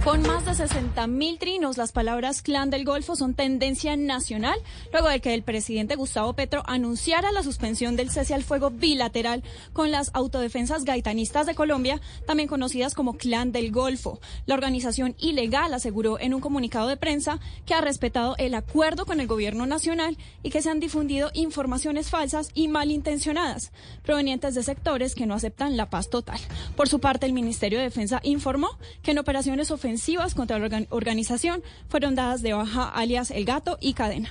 Con 0.04 0.22
más 0.24 0.44
de 0.44 0.52
60.000 0.52 1.40
trinos, 1.40 1.78
las 1.78 1.94
palabras 1.94 2.42
clan 2.42 2.70
del 2.70 2.84
Golfo 2.84 3.16
son 3.16 3.36
tendencia 3.36 3.96
nacional, 3.96 4.60
luego 4.92 5.08
de 5.08 5.22
que 5.22 5.34
el 5.34 5.44
presidente 5.44 5.96
Gustavo 5.96 6.34
Petro 6.34 6.62
anunciara 6.66 7.32
la 7.32 7.42
suspensión 7.42 7.96
del 7.96 8.10
cese 8.10 8.34
al 8.34 8.44
fuego 8.44 8.70
bilateral 8.70 9.44
con 9.72 9.92
las 9.92 10.12
autodefensas 10.14 10.84
gaitanistas 10.84 11.46
de 11.46 11.56
Colombia, 11.56 12.02
también 12.28 12.50
conocidas 12.50 12.96
como 12.96 13.14
clan 13.14 13.54
del 13.54 13.72
Golfo. 13.72 14.20
La 14.46 14.56
organización 14.56 15.16
ilegal 15.20 15.74
aseguró 15.74 16.20
en 16.20 16.34
un 16.34 16.42
comunicado 16.42 16.90
de 16.90 16.98
prensa 16.98 17.40
que 17.66 17.74
ha 17.74 17.80
respetado 17.80 18.36
el 18.40 18.56
acuerdo 18.56 19.06
con 19.06 19.22
el 19.22 19.28
gobierno 19.28 19.66
nacional 19.68 20.18
y 20.44 20.50
que 20.50 20.62
se 20.62 20.70
han 20.70 20.82
difundido 20.82 21.32
informaciones 21.34 22.10
falsas 22.10 22.50
y 22.54 22.68
malintencionadas, 22.68 23.72
provenientes 24.04 24.54
de 24.54 24.64
sectores 24.64 25.16
que 25.16 25.28
no 25.28 25.34
aceptan 25.34 25.78
la 25.78 25.90
paz 25.90 26.10
total. 26.10 26.42
Por 26.76 26.90
su 26.90 27.00
parte, 27.00 27.26
el 27.26 27.32
Ministerio 27.32 27.80
de 27.80 27.86
Defensa 27.86 28.20
informó 28.24 28.78
que 29.02 29.12
en 29.12 29.20
operaciones 29.20 29.72
ofensivas 29.72 29.93
contra 30.36 30.60
la 30.60 30.86
organización 30.90 31.64
fueron 31.90 32.16
dadas 32.16 32.42
de 32.42 32.54
baja 32.54 32.90
alias 32.90 33.32
El 33.32 33.46
Gato 33.46 33.78
y 33.82 33.94
Cadena. 33.94 34.30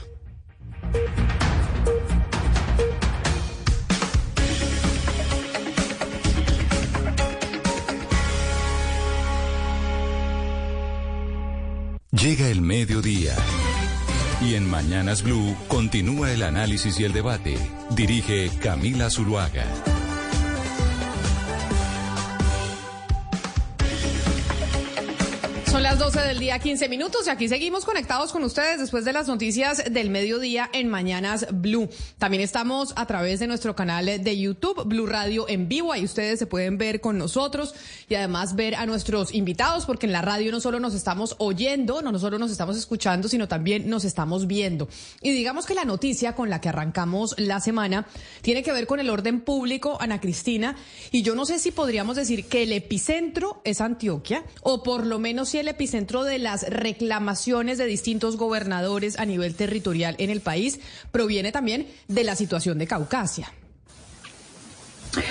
Llega 12.11 12.49
el 12.49 12.61
mediodía. 12.61 13.35
Y 14.43 14.55
en 14.55 14.69
Mañanas 14.69 15.23
Blue 15.23 15.57
continúa 15.67 16.31
el 16.33 16.43
análisis 16.43 17.01
y 17.01 17.05
el 17.05 17.13
debate. 17.13 17.57
Dirige 17.97 18.51
Camila 18.61 19.09
Zuluaga. 19.09 19.65
Son 25.73 25.83
las 25.83 25.99
12 25.99 26.21
del 26.21 26.39
día, 26.39 26.59
15 26.59 26.87
minutos, 26.91 27.27
y 27.27 27.31
aquí 27.31 27.49
seguimos 27.49 27.87
conectados 27.87 28.31
con 28.31 28.45
ustedes 28.45 28.79
después 28.79 29.07
de 29.07 29.15
las 29.15 29.27
noticias 29.27 29.83
del 29.91 30.11
mediodía 30.11 30.69
en 30.75 30.91
Mañanas 30.91 31.47
Blue. 31.51 31.89
También 32.19 32.43
estamos 32.43 32.93
a 32.95 33.07
través 33.07 33.41
de 33.41 33.47
nuestro 33.47 33.75
canal 33.75 34.05
de 34.05 34.39
YouTube, 34.39 34.85
Blue 34.85 35.07
Radio 35.07 35.49
en 35.49 35.69
vivo. 35.69 35.91
Ahí 35.91 36.05
ustedes 36.05 36.39
se 36.39 36.47
pueden 36.47 36.77
ver 36.77 37.01
con 37.01 37.17
nosotros 37.17 37.75
y 38.07 38.17
además 38.17 38.55
ver 38.55 38.75
a 38.75 38.85
nuestros 38.85 39.33
invitados, 39.33 39.87
porque 39.87 40.05
en 40.05 40.13
la 40.13 40.21
radio 40.21 40.53
no 40.53 40.61
solo 40.61 40.79
nos 40.79 40.93
estamos 40.93 41.37
oyendo, 41.39 42.03
no 42.03 42.19
solo 42.19 42.39
nos 42.39 42.51
estamos 42.51 42.77
escuchando, 42.77 43.27
sino 43.31 43.49
también 43.49 43.89
nos 43.89 44.05
estamos 44.05 44.47
viendo. 44.47 44.89
Y 45.23 45.31
digamos 45.31 45.65
que 45.65 45.75
la 45.75 45.87
noticia 45.87 46.35
con 46.35 46.51
la 46.51 46.61
que 46.61 46.69
arrancamos 46.69 47.35
la 47.39 47.61
semana 47.61 48.07
tiene 48.43 48.63
que 48.63 48.73
ver 48.73 48.87
con 48.87 49.01
el 49.01 49.09
orden 49.09 49.41
público, 49.41 49.97
Ana 50.03 50.21
Cristina, 50.21 50.77
y 51.11 51.23
yo 51.23 51.35
no 51.35 51.47
sé 51.47 51.59
si 51.59 51.71
podríamos 51.71 52.17
decir 52.17 52.45
que 52.45 52.65
el 52.65 52.73
epicentro 52.75 53.63
es 53.65 53.81
Antioquia, 53.81 54.45
o 54.61 54.83
por 54.83 55.07
lo 55.07 55.19
menos 55.19 55.49
si 55.49 55.62
el 55.63 55.69
epicentro 55.69 56.25
de 56.25 56.39
las 56.39 56.69
reclamaciones 56.69 57.79
de 57.79 57.87
distintos 57.87 58.37
gobernadores 58.37 59.19
a 59.19 59.25
nivel 59.25 59.55
territorial 59.55 60.17
en 60.19 60.29
el 60.29 60.41
país 60.41 60.81
proviene 61.11 61.53
también 61.53 61.87
de 62.09 62.25
la 62.25 62.37
situación 62.37 62.79
de 62.79 62.89
Caucasia. 62.89 63.53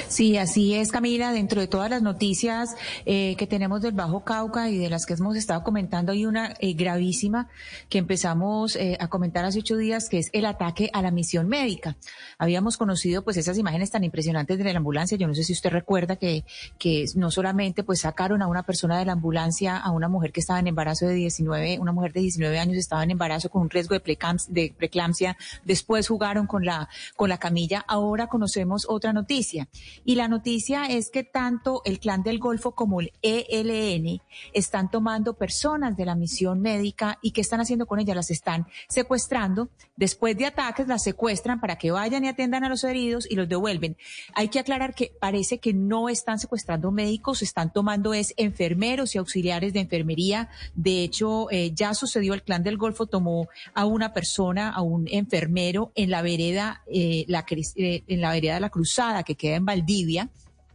Sí, 0.08 0.38
así 0.38 0.76
es, 0.76 0.92
Camila. 0.92 1.32
Dentro 1.34 1.60
de 1.60 1.68
todas 1.68 1.90
las 1.90 2.02
noticias 2.04 2.76
eh, 3.06 3.36
que 3.38 3.48
tenemos 3.48 3.82
del 3.82 3.94
Bajo 3.94 4.24
Cauca 4.24 4.70
y 4.70 4.78
de 4.78 4.90
las 4.90 5.06
que 5.06 5.14
hemos 5.14 5.36
estado 5.36 5.64
comentando, 5.64 6.12
hay 6.12 6.26
una 6.26 6.54
eh, 6.60 6.74
gravísima 6.74 7.50
que 7.90 7.98
empezamos 7.98 8.76
eh, 8.76 8.98
a 9.00 9.08
comentar 9.08 9.44
hace 9.44 9.60
ocho 9.60 9.78
días, 9.78 10.08
que 10.08 10.20
es 10.20 10.30
el 10.34 10.46
ataque 10.46 10.92
a 10.94 11.02
la 11.02 11.10
misión 11.10 11.48
médica. 11.48 11.98
Habíamos 12.38 12.78
conocido 12.78 13.24
pues 13.24 13.38
esas 13.38 13.58
imágenes 13.58 13.90
tan 13.90 14.04
impresionantes 14.04 14.60
de 14.60 14.64
la 14.72 14.78
ambulancia. 14.78 15.18
Yo 15.18 15.28
no 15.28 15.34
sé 15.34 15.44
si 15.44 15.54
usted 15.54 15.72
recuerda 15.72 16.16
que, 16.16 16.46
que 16.78 17.06
no 17.16 17.32
solamente 17.32 17.84
pues 17.84 18.02
sacaron 18.02 18.42
a 18.44 18.48
una 18.48 18.64
persona 18.64 19.00
de 19.00 19.06
la 19.06 19.14
ambulancia, 19.14 19.78
a 19.78 19.90
una 19.92 20.08
mujer 20.08 20.32
que 20.32 20.42
estaba 20.42 20.60
en 20.60 20.68
embarazo 20.68 21.08
de 21.08 21.16
19, 21.16 21.80
una 21.80 21.92
mujer 21.92 22.14
de 22.14 22.22
19 22.22 22.60
años 22.60 22.78
estaba 22.78 23.04
en 23.04 23.12
embarazo 23.12 23.50
con 23.50 23.64
un 23.64 23.70
riesgo 23.70 23.96
de, 23.96 24.02
de 24.50 24.74
preeclampsia. 24.78 25.38
Después 25.66 26.08
jugaron 26.08 26.46
con 26.46 26.66
la, 26.66 26.88
con 27.16 27.30
la 27.30 27.40
camilla. 27.40 27.84
Ahora 27.88 28.28
conocemos 28.28 28.86
otra 28.88 29.12
noticia 29.12 29.68
y 30.04 30.16
la 30.16 30.28
noticia 30.28 30.86
es 30.86 31.10
que 31.10 31.24
tanto 31.24 31.82
el 31.86 32.00
Clan 32.00 32.24
del 32.24 32.40
Golfo 32.40 32.72
como 32.72 33.02
el 33.02 33.12
ELN 33.22 34.22
están 34.54 34.90
tomando 34.90 35.36
personas 35.36 35.96
de 35.96 36.06
la 36.06 36.16
misión 36.16 36.60
médica 36.62 37.20
y 37.22 37.32
¿qué 37.32 37.42
están 37.42 37.62
haciendo 37.62 37.86
con 37.86 38.00
ellas? 38.00 38.16
Las 38.16 38.32
están 38.32 38.68
secuestrando. 38.90 39.70
Después 39.96 40.38
de 40.38 40.48
ataques 40.48 40.88
las 40.88 41.04
secuestran 41.04 41.60
para 41.60 41.78
que 41.78 41.92
vayan 41.92 42.26
y 42.26 42.28
atiendan 42.28 42.64
a 42.64 42.70
los 42.70 42.84
heridos 42.84 43.30
y 43.30 43.36
los 43.36 43.48
devuelven. 43.48 43.96
Hay 44.34 44.48
que 44.48 44.60
aclarar 44.60 44.96
que 44.96 45.14
parece 45.20 45.60
que 45.60 45.74
no 45.74 46.10
están 46.10 46.40
secuestrando 46.40 46.92
médicos, 46.92 47.42
están 47.42 47.72
tomando 47.72 48.14
es 48.14 48.34
enfermeros 48.38 49.16
y 49.16 49.20
auxiliares 49.20 49.74
de 49.74 49.82
enfermería. 49.82 50.50
De 50.74 51.04
hecho, 51.04 51.50
eh, 51.52 51.72
ya 51.74 51.94
sucedió 51.94 52.34
el 52.34 52.44
Clan 52.44 52.64
del 52.64 52.78
Golfo 52.78 53.06
tomó 53.06 53.48
a 53.74 53.86
una 53.86 54.14
persona, 54.14 54.72
a 54.72 54.82
un 54.82 55.08
enfermero 55.08 55.92
en 55.96 56.10
la 56.10 56.22
vereda, 56.22 56.84
eh, 56.92 57.26
la, 57.28 57.46
eh, 57.76 58.04
en 58.08 58.22
la 58.22 58.32
vereda 58.32 58.56
de 58.56 58.60
la 58.60 58.70
Cruzada 58.70 59.24
que 59.24 59.36
queda 59.36 59.56
en 59.56 59.61
Valdivia 59.66 60.30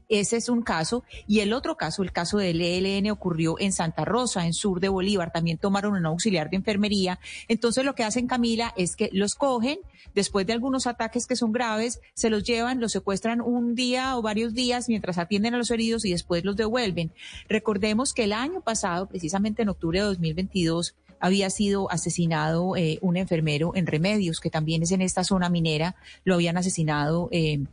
ese 0.09 0.37
es 0.37 0.49
un 0.49 0.63
caso. 0.63 1.05
Y 1.27 1.41
el 1.41 1.53
otro 1.53 1.77
caso, 1.77 2.03
el 2.03 2.13
caso 2.13 2.39
del 2.39 2.61
ELN, 2.61 3.11
ocurrió 3.11 3.57
en 3.59 3.73
Santa 3.73 4.05
Rosa, 4.05 4.47
en 4.47 4.53
sur 4.53 4.81
de 4.81 4.89
Bolívar. 4.89 5.33
También 5.33 5.59
tomaron 5.59 5.95
un 5.95 6.07
auxiliar 6.07 6.51
de 6.51 6.57
enfermería. 6.57 7.19
Entonces 7.49 7.85
lo 7.85 7.95
que 7.95 8.05
hacen, 8.05 8.27
Camila, 8.27 8.73
es 8.77 8.97
que 8.97 9.11
los 9.13 9.35
cogen, 9.35 9.79
después 10.15 10.47
de 10.47 10.53
algunos 10.53 10.87
ataques 10.87 11.27
que 11.27 11.37
son 11.37 11.53
graves, 11.53 12.01
se 12.15 12.31
los 12.31 12.45
llevan, 12.45 12.81
los 12.81 12.93
secuestran 12.93 13.41
un 13.41 13.75
día 13.75 14.17
o 14.17 14.23
varios 14.23 14.55
días 14.55 14.89
mientras 14.89 15.19
atienden 15.19 15.55
a 15.55 15.59
los 15.59 15.71
heridos 15.71 16.05
y 16.05 16.13
después 16.13 16.45
los 16.45 16.57
devuelven. 16.57 17.13
Recordemos 17.49 18.15
que 18.15 18.25
el 18.25 18.33
año 18.33 18.61
pasado, 18.61 19.07
precisamente 19.07 19.63
en 19.63 19.69
octubre 19.69 19.99
de 19.99 20.07
2022, 20.07 20.95
había 21.19 21.49
sido 21.49 21.91
asesinado 21.91 22.77
eh, 22.77 22.99
un 23.01 23.17
enfermero 23.17 23.73
en 23.75 23.87
Remedios, 23.87 24.39
que 24.39 24.51
también 24.51 24.83
es 24.83 24.93
en 24.93 25.01
esta 25.01 25.25
zona 25.25 25.49
minera. 25.49 25.97
Lo 26.25 26.35
habían 26.35 26.59
asesinado. 26.59 27.29
Eh, 27.33 27.65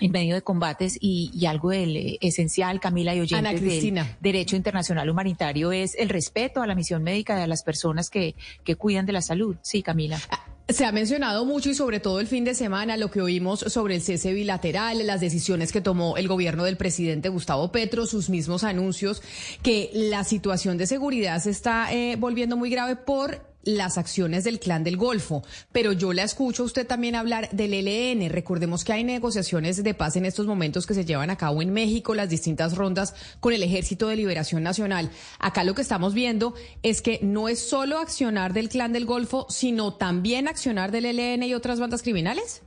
en 0.00 0.12
medio 0.12 0.34
de 0.34 0.42
combates 0.42 0.98
y, 1.00 1.46
algo 1.46 1.70
del, 1.70 1.96
eh, 1.96 2.18
esencial, 2.20 2.80
Camila 2.80 3.14
y 3.14 3.20
oyentes 3.20 3.60
del 3.60 4.04
derecho 4.20 4.56
internacional 4.56 5.08
humanitario 5.08 5.72
es 5.72 5.94
el 5.94 6.08
respeto 6.08 6.62
a 6.62 6.66
la 6.66 6.74
misión 6.74 7.02
médica 7.02 7.36
de 7.36 7.46
las 7.46 7.62
personas 7.62 8.10
que, 8.10 8.34
que 8.64 8.76
cuidan 8.76 9.06
de 9.06 9.12
la 9.12 9.22
salud. 9.22 9.56
Sí, 9.62 9.82
Camila. 9.82 10.20
Ah, 10.30 10.44
se 10.72 10.84
ha 10.84 10.92
mencionado 10.92 11.44
mucho 11.44 11.70
y 11.70 11.74
sobre 11.74 12.00
todo 12.00 12.20
el 12.20 12.26
fin 12.26 12.44
de 12.44 12.54
semana 12.54 12.96
lo 12.96 13.10
que 13.10 13.20
oímos 13.20 13.60
sobre 13.60 13.96
el 13.96 14.02
cese 14.02 14.32
bilateral, 14.32 15.04
las 15.06 15.20
decisiones 15.20 15.72
que 15.72 15.80
tomó 15.80 16.16
el 16.16 16.28
gobierno 16.28 16.64
del 16.64 16.76
presidente 16.76 17.28
Gustavo 17.28 17.72
Petro, 17.72 18.06
sus 18.06 18.30
mismos 18.30 18.62
anuncios, 18.62 19.22
que 19.62 19.90
la 19.92 20.24
situación 20.24 20.78
de 20.78 20.86
seguridad 20.86 21.40
se 21.40 21.50
está 21.50 21.92
eh, 21.92 22.16
volviendo 22.16 22.56
muy 22.56 22.70
grave 22.70 22.96
por 22.96 23.49
las 23.62 23.98
acciones 23.98 24.44
del 24.44 24.60
clan 24.60 24.84
del 24.84 24.96
Golfo, 24.96 25.42
pero 25.72 25.92
yo 25.92 26.12
la 26.12 26.22
escucho 26.22 26.62
a 26.62 26.66
usted 26.66 26.86
también 26.86 27.14
hablar 27.14 27.48
del 27.52 27.74
ELN. 27.74 28.30
Recordemos 28.30 28.84
que 28.84 28.92
hay 28.92 29.04
negociaciones 29.04 29.82
de 29.82 29.94
paz 29.94 30.16
en 30.16 30.24
estos 30.24 30.46
momentos 30.46 30.86
que 30.86 30.94
se 30.94 31.04
llevan 31.04 31.30
a 31.30 31.36
cabo 31.36 31.62
en 31.62 31.72
México, 31.72 32.14
las 32.14 32.28
distintas 32.28 32.76
rondas 32.76 33.14
con 33.40 33.52
el 33.52 33.62
Ejército 33.62 34.08
de 34.08 34.16
Liberación 34.16 34.62
Nacional. 34.62 35.10
Acá 35.38 35.64
lo 35.64 35.74
que 35.74 35.82
estamos 35.82 36.14
viendo 36.14 36.54
es 36.82 37.02
que 37.02 37.20
no 37.22 37.48
es 37.48 37.58
solo 37.58 37.98
accionar 37.98 38.52
del 38.52 38.68
clan 38.68 38.92
del 38.92 39.06
Golfo, 39.06 39.46
sino 39.48 39.94
también 39.94 40.48
accionar 40.48 40.90
del 40.90 41.06
ELN 41.06 41.42
y 41.42 41.54
otras 41.54 41.80
bandas 41.80 42.02
criminales. 42.02 42.62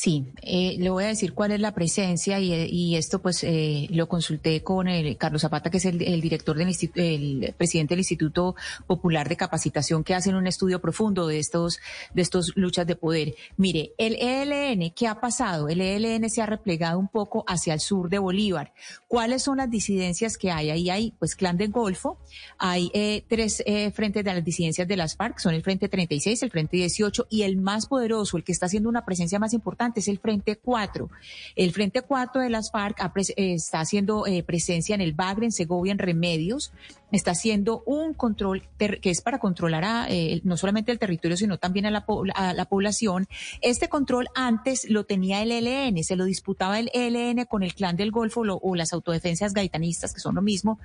Sí, 0.00 0.26
eh, 0.42 0.76
le 0.78 0.90
voy 0.90 1.02
a 1.02 1.08
decir 1.08 1.32
cuál 1.32 1.50
es 1.50 1.58
la 1.58 1.74
presencia 1.74 2.38
y, 2.38 2.94
esto 2.94 3.20
pues 3.20 3.42
eh, 3.42 3.88
lo 3.90 4.08
consulté 4.08 4.62
con 4.62 4.86
el 4.86 5.16
Carlos 5.16 5.42
Zapata, 5.42 5.70
que 5.70 5.78
es 5.78 5.86
el, 5.86 6.20
director 6.20 6.56
del 6.56 6.68
el 6.94 7.52
presidente 7.58 7.94
del 7.94 8.00
Instituto 8.00 8.54
Popular 8.86 9.28
de 9.28 9.36
Capacitación, 9.36 10.04
que 10.04 10.14
hacen 10.14 10.36
un 10.36 10.46
estudio 10.46 10.80
profundo 10.80 11.26
de 11.26 11.40
estos 11.40 11.80
de 12.14 12.22
estos 12.22 12.52
luchas 12.54 12.86
de 12.86 12.94
poder. 12.94 13.34
Mire, 13.56 13.90
el 13.98 14.14
ELN, 14.14 14.92
¿qué 14.94 15.08
ha 15.08 15.20
pasado? 15.20 15.68
El 15.68 15.80
ELN 15.80 16.30
se 16.30 16.42
ha 16.42 16.46
replegado 16.46 17.00
un 17.00 17.08
poco 17.08 17.42
hacia 17.48 17.74
el 17.74 17.80
sur 17.80 18.08
de 18.08 18.20
Bolívar. 18.20 18.72
¿Cuáles 19.08 19.42
son 19.42 19.56
las 19.56 19.68
disidencias 19.68 20.38
que 20.38 20.52
hay? 20.52 20.70
Ahí 20.70 20.90
hay 20.90 21.12
pues 21.18 21.34
Clan 21.34 21.56
del 21.56 21.72
Golfo, 21.72 22.18
hay 22.56 22.92
eh, 22.94 23.24
tres 23.26 23.64
frentes 23.94 24.24
de 24.24 24.32
las 24.32 24.44
disidencias 24.44 24.86
de 24.86 24.96
las 24.96 25.16
FARC, 25.16 25.40
son 25.40 25.54
el 25.54 25.62
Frente 25.64 25.88
36, 25.88 26.40
el 26.44 26.50
Frente 26.52 26.76
18 26.76 27.26
y 27.30 27.42
el 27.42 27.56
más 27.56 27.86
poderoso, 27.86 28.36
el 28.36 28.44
que 28.44 28.52
está 28.52 28.66
haciendo 28.66 28.88
una 28.88 29.04
presencia 29.04 29.40
más 29.40 29.52
importante 29.54 29.87
es 29.96 30.08
el 30.08 30.18
Frente 30.18 30.56
4. 30.56 31.10
El 31.56 31.72
Frente 31.72 32.02
4 32.02 32.42
de 32.42 32.50
las 32.50 32.70
FARC 32.70 32.98
está 33.36 33.80
haciendo 33.80 34.24
presencia 34.46 34.94
en 34.94 35.00
el 35.00 35.12
Bagre, 35.12 35.46
en 35.46 35.52
Segovia, 35.52 35.92
en 35.92 35.98
Remedios, 35.98 36.72
está 37.12 37.32
haciendo 37.32 37.82
un 37.86 38.14
control 38.14 38.62
que 38.78 39.10
es 39.10 39.22
para 39.22 39.38
controlar 39.38 39.84
a, 39.84 40.06
eh, 40.08 40.40
no 40.44 40.56
solamente 40.56 40.92
el 40.92 40.98
territorio, 40.98 41.36
sino 41.36 41.58
también 41.58 41.86
a 41.86 41.90
la, 41.90 42.04
a 42.34 42.52
la, 42.52 42.64
población. 42.66 43.26
Este 43.62 43.88
control 43.88 44.28
antes 44.34 44.88
lo 44.90 45.04
tenía 45.04 45.42
el 45.42 45.52
ELN, 45.52 46.02
se 46.04 46.16
lo 46.16 46.24
disputaba 46.24 46.78
el 46.78 46.90
ELN 46.92 47.46
con 47.46 47.62
el 47.62 47.74
clan 47.74 47.96
del 47.96 48.10
Golfo 48.10 48.42
o 48.42 48.74
las 48.74 48.92
autodefensas 48.92 49.54
gaitanistas, 49.54 50.12
que 50.12 50.20
son 50.20 50.34
lo 50.34 50.42
mismo, 50.42 50.78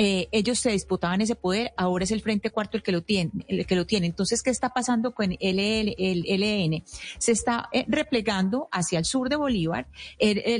eh, 0.00 0.28
ellos 0.30 0.60
se 0.60 0.70
disputaban 0.70 1.20
ese 1.20 1.34
poder, 1.34 1.72
ahora 1.76 2.04
es 2.04 2.12
el 2.12 2.22
Frente 2.22 2.50
Cuarto 2.50 2.76
el 2.76 2.84
que 2.84 2.92
lo 2.92 3.02
tiene. 3.02 3.32
El 3.48 3.66
que 3.66 3.74
lo 3.74 3.84
tiene. 3.84 4.06
Entonces, 4.06 4.44
¿qué 4.44 4.50
está 4.50 4.68
pasando 4.68 5.10
con 5.10 5.32
el, 5.32 5.38
el 5.40 6.40
LN? 6.40 6.84
Se 7.18 7.32
está 7.32 7.68
eh, 7.72 7.84
replegando 7.88 8.68
hacia 8.70 9.00
el 9.00 9.04
sur 9.04 9.28
de 9.28 9.34
Bolívar. 9.34 9.88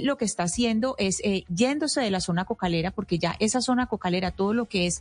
lo 0.03 0.17
que 0.19 0.25
está 0.25 0.43
haciendo 0.43 0.97
es 0.99 1.21
eh, 1.23 1.45
yéndose 1.49 2.01
de 2.01 2.11
la 2.11 2.21
zona 2.21 2.47
cocalera, 2.47 2.91
porque 2.91 3.21
ya 3.21 3.37
esa 3.39 3.61
zona 3.61 3.87
cocalera, 3.87 4.33
todo 4.33 4.55
lo 4.55 4.67
que 4.67 4.87
es 4.87 4.98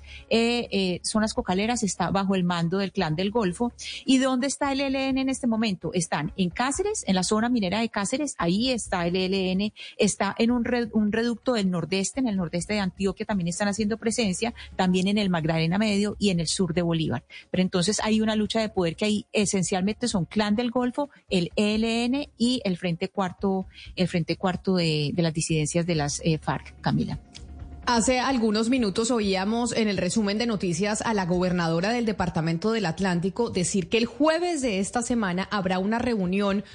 zonas 1.04 1.34
cocaleras, 1.34 1.84
está 1.84 2.12
bajo 2.12 2.36
el 2.36 2.44
mando 2.44 2.78
del 2.78 2.92
Clan 2.92 3.16
del 3.16 3.32
Golfo. 3.32 3.72
¿Y 4.06 4.18
dónde 4.18 4.48
está 4.48 4.72
el 4.72 4.82
ELN 4.82 5.18
en 5.18 5.30
este 5.30 5.48
momento? 5.48 5.92
Están 5.94 6.34
en 6.38 6.50
Cáceres, 6.50 7.04
en 7.08 7.16
la 7.16 7.24
zona 7.24 7.50
minera 7.50 7.80
de 7.80 7.90
Cáceres, 7.90 8.36
ahí 8.38 8.72
está 8.72 9.08
el 9.08 9.16
ELN, 9.16 9.74
está 9.98 10.36
en 10.38 10.52
un, 10.52 10.66
un 10.94 11.12
reducto 11.12 11.54
del 11.54 11.70
nordeste, 11.70 12.20
en 12.20 12.28
el 12.28 12.38
nordeste 12.38 12.74
de 12.74 12.80
Antioquia 12.80 13.26
también 13.26 13.48
están 13.48 13.68
haciendo 13.68 13.98
presencia 13.98 14.54
también 14.76 15.08
en 15.08 15.18
el 15.18 15.30
Magdalena 15.30 15.78
Medio 15.78 16.16
y 16.20 16.30
en 16.30 16.40
el 16.40 16.48
sur 16.48 16.74
de 16.74 16.82
Bolívar. 16.82 17.24
Pero 17.52 17.62
entonces 17.62 18.00
hay 18.04 18.22
una 18.22 18.36
lucha 18.36 18.60
de 18.60 18.70
poder 18.70 18.96
que 18.96 19.06
ahí 19.06 19.26
esencialmente 19.34 20.08
son 20.08 20.26
Clan 20.26 20.56
del 20.56 20.72
Golfo, 20.72 21.10
el 21.30 21.52
ELN 21.56 22.28
y 22.38 22.62
el 22.64 22.78
Frente 22.78 23.10
Cuarto, 23.10 23.68
el 23.96 24.08
Frente 24.08 24.36
Cuarto 24.36 24.76
de, 24.76 25.14
las 25.18 25.34
disidencias 25.34 25.86
de 25.86 25.96
las 25.96 26.22
eh, 26.24 26.38
FARC, 26.38 26.80
Camila. 26.82 27.20
Hace 27.90 28.20
algunos 28.20 28.70
minutos 28.70 29.12
oíamos 29.12 29.72
en 29.72 29.88
el 29.88 29.96
resumen 29.96 30.38
de 30.38 30.46
noticias 30.46 31.02
a 31.02 31.14
la 31.14 31.26
gobernadora 31.26 31.92
del 31.92 32.06
Departamento 32.06 32.74
del 32.74 32.86
Atlántico 32.86 33.50
decir 33.50 33.88
que 33.88 33.98
el 33.98 34.06
jueves 34.06 34.62
de 34.62 34.80
esta 34.80 35.02
semana 35.02 35.48
habrá 35.52 35.80
una 35.80 35.98
reunión 35.98 36.66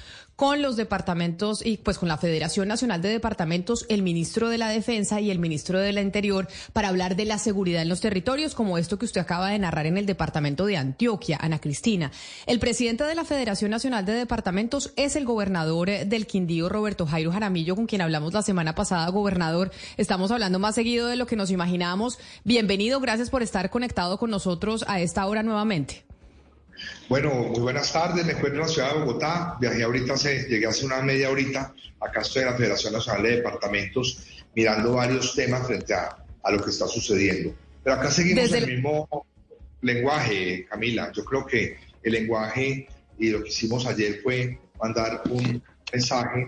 con 0.43 0.61
los 0.61 0.75
departamentos 0.75 1.65
y 1.65 1.77
pues 1.77 1.97
con 1.97 2.09
la 2.09 2.17
Federación 2.17 2.67
Nacional 2.67 3.01
de 3.01 3.07
Departamentos, 3.07 3.85
el 3.87 4.01
ministro 4.01 4.49
de 4.49 4.57
la 4.57 4.67
Defensa 4.67 5.21
y 5.21 5.31
el 5.31 5.39
ministro 5.39 5.79
del 5.79 5.97
Interior 5.97 6.49
para 6.73 6.89
hablar 6.89 7.15
de 7.15 7.23
la 7.23 7.37
seguridad 7.37 7.81
en 7.81 7.87
los 7.87 8.01
territorios, 8.01 8.53
como 8.53 8.77
esto 8.77 8.99
que 8.99 9.05
usted 9.05 9.21
acaba 9.21 9.47
de 9.47 9.59
narrar 9.59 9.85
en 9.85 9.97
el 9.97 10.05
departamento 10.05 10.65
de 10.65 10.75
Antioquia, 10.75 11.37
Ana 11.39 11.61
Cristina. 11.61 12.11
El 12.45 12.59
presidente 12.59 13.05
de 13.05 13.15
la 13.15 13.23
Federación 13.23 13.71
Nacional 13.71 14.03
de 14.03 14.11
Departamentos 14.11 14.91
es 14.97 15.15
el 15.15 15.23
gobernador 15.23 15.87
del 15.87 16.27
Quindío, 16.27 16.67
Roberto 16.67 17.05
Jairo 17.05 17.31
Jaramillo, 17.31 17.77
con 17.77 17.87
quien 17.87 18.01
hablamos 18.01 18.33
la 18.33 18.41
semana 18.41 18.75
pasada. 18.75 19.07
Gobernador, 19.11 19.71
estamos 19.95 20.29
hablando 20.29 20.59
más 20.59 20.75
seguido 20.75 21.07
de 21.07 21.15
lo 21.15 21.25
que 21.25 21.37
nos 21.37 21.51
imaginábamos. 21.51 22.19
Bienvenido, 22.43 22.99
gracias 22.99 23.29
por 23.29 23.43
estar 23.43 23.69
conectado 23.69 24.17
con 24.17 24.29
nosotros 24.29 24.83
a 24.89 24.99
esta 24.99 25.25
hora 25.25 25.41
nuevamente. 25.41 26.03
Bueno, 27.09 27.33
muy 27.33 27.59
buenas 27.59 27.91
tardes. 27.91 28.25
Me 28.25 28.31
encuentro 28.31 28.61
en 28.61 28.67
la 28.67 28.73
ciudad 28.73 28.93
de 28.93 28.99
Bogotá. 28.99 29.57
Viajé 29.59 29.83
ahorita, 29.83 30.13
hace, 30.13 30.43
llegué 30.47 30.67
hace 30.67 30.85
una 30.85 31.01
media 31.01 31.29
horita. 31.29 31.73
Acá 31.99 32.21
estoy 32.21 32.43
en 32.43 32.49
la 32.49 32.57
Federación 32.57 32.93
Nacional 32.93 33.23
de 33.23 33.35
Departamentos 33.37 34.43
mirando 34.55 34.93
varios 34.93 35.35
temas 35.35 35.67
frente 35.67 35.93
a, 35.93 36.17
lo 36.49 36.63
que 36.63 36.69
está 36.69 36.87
sucediendo. 36.87 37.53
Pero 37.83 37.95
acá 37.95 38.09
seguimos 38.09 38.51
el 38.53 38.67
mismo 38.67 39.25
lenguaje, 39.81 40.65
Camila. 40.69 41.11
Yo 41.11 41.25
creo 41.25 41.45
que 41.45 41.77
el 42.03 42.13
lenguaje 42.13 42.87
y 43.17 43.29
lo 43.29 43.43
que 43.43 43.49
hicimos 43.49 43.85
ayer 43.85 44.21
fue 44.21 44.59
mandar 44.81 45.23
un 45.29 45.61
mensaje 45.91 46.47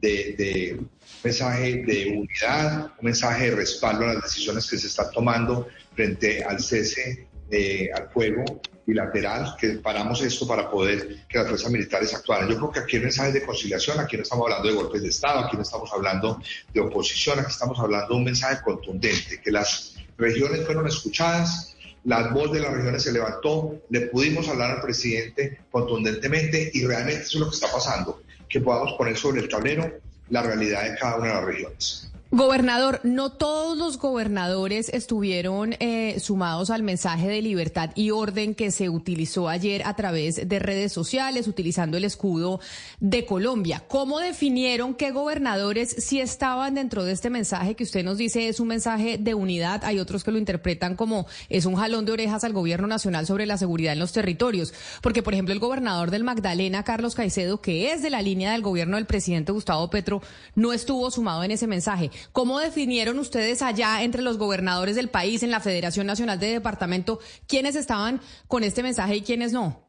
de, 0.00 0.80
mensaje 1.22 1.84
de 1.84 2.08
unidad, 2.16 2.92
un 2.98 3.04
mensaje 3.04 3.50
de 3.50 3.56
respaldo 3.56 4.04
a 4.04 4.14
las 4.14 4.22
decisiones 4.24 4.68
que 4.68 4.78
se 4.78 4.88
están 4.88 5.10
tomando 5.12 5.68
frente 5.94 6.42
al 6.42 6.60
cese 6.60 7.28
eh, 7.54 7.90
al 7.94 8.08
fuego 8.08 8.42
bilateral, 8.86 9.54
que 9.58 9.68
paramos 9.74 10.22
esto 10.22 10.46
para 10.46 10.70
poder 10.70 11.26
que 11.28 11.36
las 11.36 11.46
fuerzas 11.46 11.70
militares 11.70 12.14
actuaran. 12.14 12.48
Yo 12.48 12.56
creo 12.56 12.70
que 12.72 12.80
aquí 12.80 12.96
hay 12.96 13.02
mensajes 13.02 13.34
de 13.34 13.42
conciliación, 13.42 14.00
aquí 14.00 14.16
no 14.16 14.22
estamos 14.22 14.46
hablando 14.46 14.68
de 14.68 14.74
golpes 14.74 15.02
de 15.02 15.08
Estado, 15.08 15.40
aquí 15.40 15.56
no 15.56 15.62
estamos 15.62 15.92
hablando 15.92 16.40
de 16.72 16.80
oposición, 16.80 17.38
aquí 17.40 17.50
estamos 17.50 17.78
hablando 17.78 18.08
de 18.08 18.14
un 18.14 18.24
mensaje 18.24 18.62
contundente, 18.64 19.38
que 19.42 19.50
las 19.50 19.96
regiones 20.16 20.64
fueron 20.64 20.86
escuchadas, 20.86 21.76
la 22.04 22.28
voz 22.28 22.52
de 22.52 22.60
las 22.60 22.72
regiones 22.72 23.02
se 23.02 23.12
levantó, 23.12 23.82
le 23.90 24.00
pudimos 24.06 24.48
hablar 24.48 24.70
al 24.70 24.80
presidente 24.80 25.60
contundentemente 25.70 26.70
y 26.72 26.86
realmente 26.86 27.24
eso 27.24 27.36
es 27.36 27.40
lo 27.40 27.50
que 27.50 27.54
está 27.54 27.70
pasando, 27.70 28.22
que 28.48 28.60
podamos 28.60 28.94
poner 28.94 29.16
sobre 29.16 29.42
el 29.42 29.48
tablero 29.48 29.92
la 30.30 30.42
realidad 30.42 30.90
de 30.90 30.96
cada 30.96 31.16
una 31.16 31.28
de 31.28 31.34
las 31.34 31.44
regiones. 31.44 32.11
Gobernador, 32.34 33.00
no 33.02 33.30
todos 33.30 33.76
los 33.76 33.98
gobernadores 33.98 34.88
estuvieron 34.88 35.74
eh, 35.80 36.18
sumados 36.18 36.70
al 36.70 36.82
mensaje 36.82 37.28
de 37.28 37.42
libertad 37.42 37.90
y 37.94 38.10
orden 38.10 38.54
que 38.54 38.70
se 38.70 38.88
utilizó 38.88 39.50
ayer 39.50 39.82
a 39.84 39.94
través 39.96 40.48
de 40.48 40.58
redes 40.58 40.94
sociales, 40.94 41.46
utilizando 41.46 41.98
el 41.98 42.04
escudo 42.04 42.58
de 43.00 43.26
Colombia. 43.26 43.84
¿Cómo 43.86 44.18
definieron 44.18 44.94
qué 44.94 45.10
gobernadores 45.10 45.94
sí 45.98 46.22
estaban 46.22 46.74
dentro 46.74 47.04
de 47.04 47.12
este 47.12 47.28
mensaje 47.28 47.74
que 47.74 47.84
usted 47.84 48.02
nos 48.02 48.16
dice 48.16 48.48
es 48.48 48.60
un 48.60 48.68
mensaje 48.68 49.18
de 49.18 49.34
unidad? 49.34 49.84
Hay 49.84 49.98
otros 49.98 50.24
que 50.24 50.32
lo 50.32 50.38
interpretan 50.38 50.96
como 50.96 51.26
es 51.50 51.66
un 51.66 51.76
jalón 51.76 52.06
de 52.06 52.12
orejas 52.12 52.44
al 52.44 52.54
gobierno 52.54 52.86
nacional 52.86 53.26
sobre 53.26 53.44
la 53.44 53.58
seguridad 53.58 53.92
en 53.92 53.98
los 53.98 54.12
territorios. 54.12 54.72
Porque, 55.02 55.22
por 55.22 55.34
ejemplo, 55.34 55.52
el 55.52 55.60
gobernador 55.60 56.10
del 56.10 56.24
Magdalena, 56.24 56.82
Carlos 56.82 57.14
Caicedo, 57.14 57.60
que 57.60 57.92
es 57.92 58.00
de 58.00 58.08
la 58.08 58.22
línea 58.22 58.52
del 58.52 58.62
gobierno 58.62 58.96
del 58.96 59.04
presidente 59.04 59.52
Gustavo 59.52 59.90
Petro, 59.90 60.22
no 60.54 60.72
estuvo 60.72 61.10
sumado 61.10 61.44
en 61.44 61.50
ese 61.50 61.66
mensaje. 61.66 62.10
¿Cómo 62.32 62.60
definieron 62.60 63.18
ustedes 63.18 63.62
allá 63.62 64.02
entre 64.02 64.22
los 64.22 64.38
gobernadores 64.38 64.96
del 64.96 65.08
país, 65.08 65.42
en 65.42 65.50
la 65.50 65.60
Federación 65.60 66.06
Nacional 66.06 66.38
de 66.38 66.52
Departamento, 66.52 67.18
quiénes 67.46 67.74
estaban 67.74 68.20
con 68.46 68.64
este 68.64 68.82
mensaje 68.82 69.16
y 69.16 69.22
quiénes 69.22 69.52
no? 69.52 69.88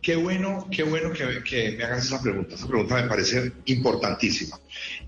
Qué 0.00 0.16
bueno, 0.16 0.66
qué 0.70 0.82
bueno 0.82 1.12
que, 1.12 1.42
que, 1.42 1.72
me 1.72 1.84
hagas 1.84 2.06
esa 2.06 2.20
pregunta. 2.20 2.54
Esa 2.54 2.66
pregunta 2.66 2.96
me 2.96 3.08
parece 3.08 3.52
importantísima. 3.66 4.58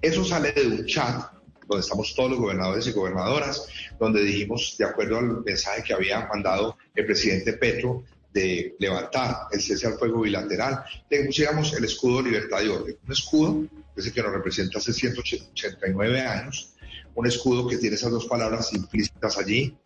Eso 0.02 0.24
sale 0.24 0.52
de 0.52 0.66
un 0.66 0.86
chat 0.86 1.32
donde 1.66 1.82
estamos 1.82 2.14
todos 2.14 2.30
los 2.30 2.40
gobernadores 2.40 2.86
y 2.86 2.92
gobernadoras, 2.92 3.66
donde 3.98 4.22
dijimos, 4.22 4.76
de 4.78 4.86
acuerdo 4.86 5.18
al 5.18 5.44
mensaje 5.44 5.82
que 5.82 5.92
había 5.92 6.26
mandado 6.26 6.76
el 6.94 7.06
presidente 7.06 7.52
Petro, 7.54 8.04
de 8.32 8.76
levantar 8.78 9.48
el 9.52 9.60
cese 9.60 9.86
al 9.86 9.98
fuego 9.98 10.20
bilateral, 10.20 10.84
le 11.10 11.24
pusiéramos 11.24 11.72
el 11.74 11.84
escudo 11.84 12.22
libertad 12.22 12.62
y 12.62 12.68
orden. 12.68 12.96
Un 13.06 13.12
escudo 13.12 13.64
ese 13.98 14.12
que 14.12 14.22
nos 14.22 14.32
representa 14.32 14.78
hace 14.78 14.92
189 14.92 16.20
años, 16.20 16.74
un 17.14 17.26
escudo 17.26 17.68
que 17.68 17.78
tiene 17.78 17.96
esas 17.96 18.10
dos 18.10 18.26
palabras 18.26 18.72
implícitas 18.72 19.38
allí. 19.38 19.76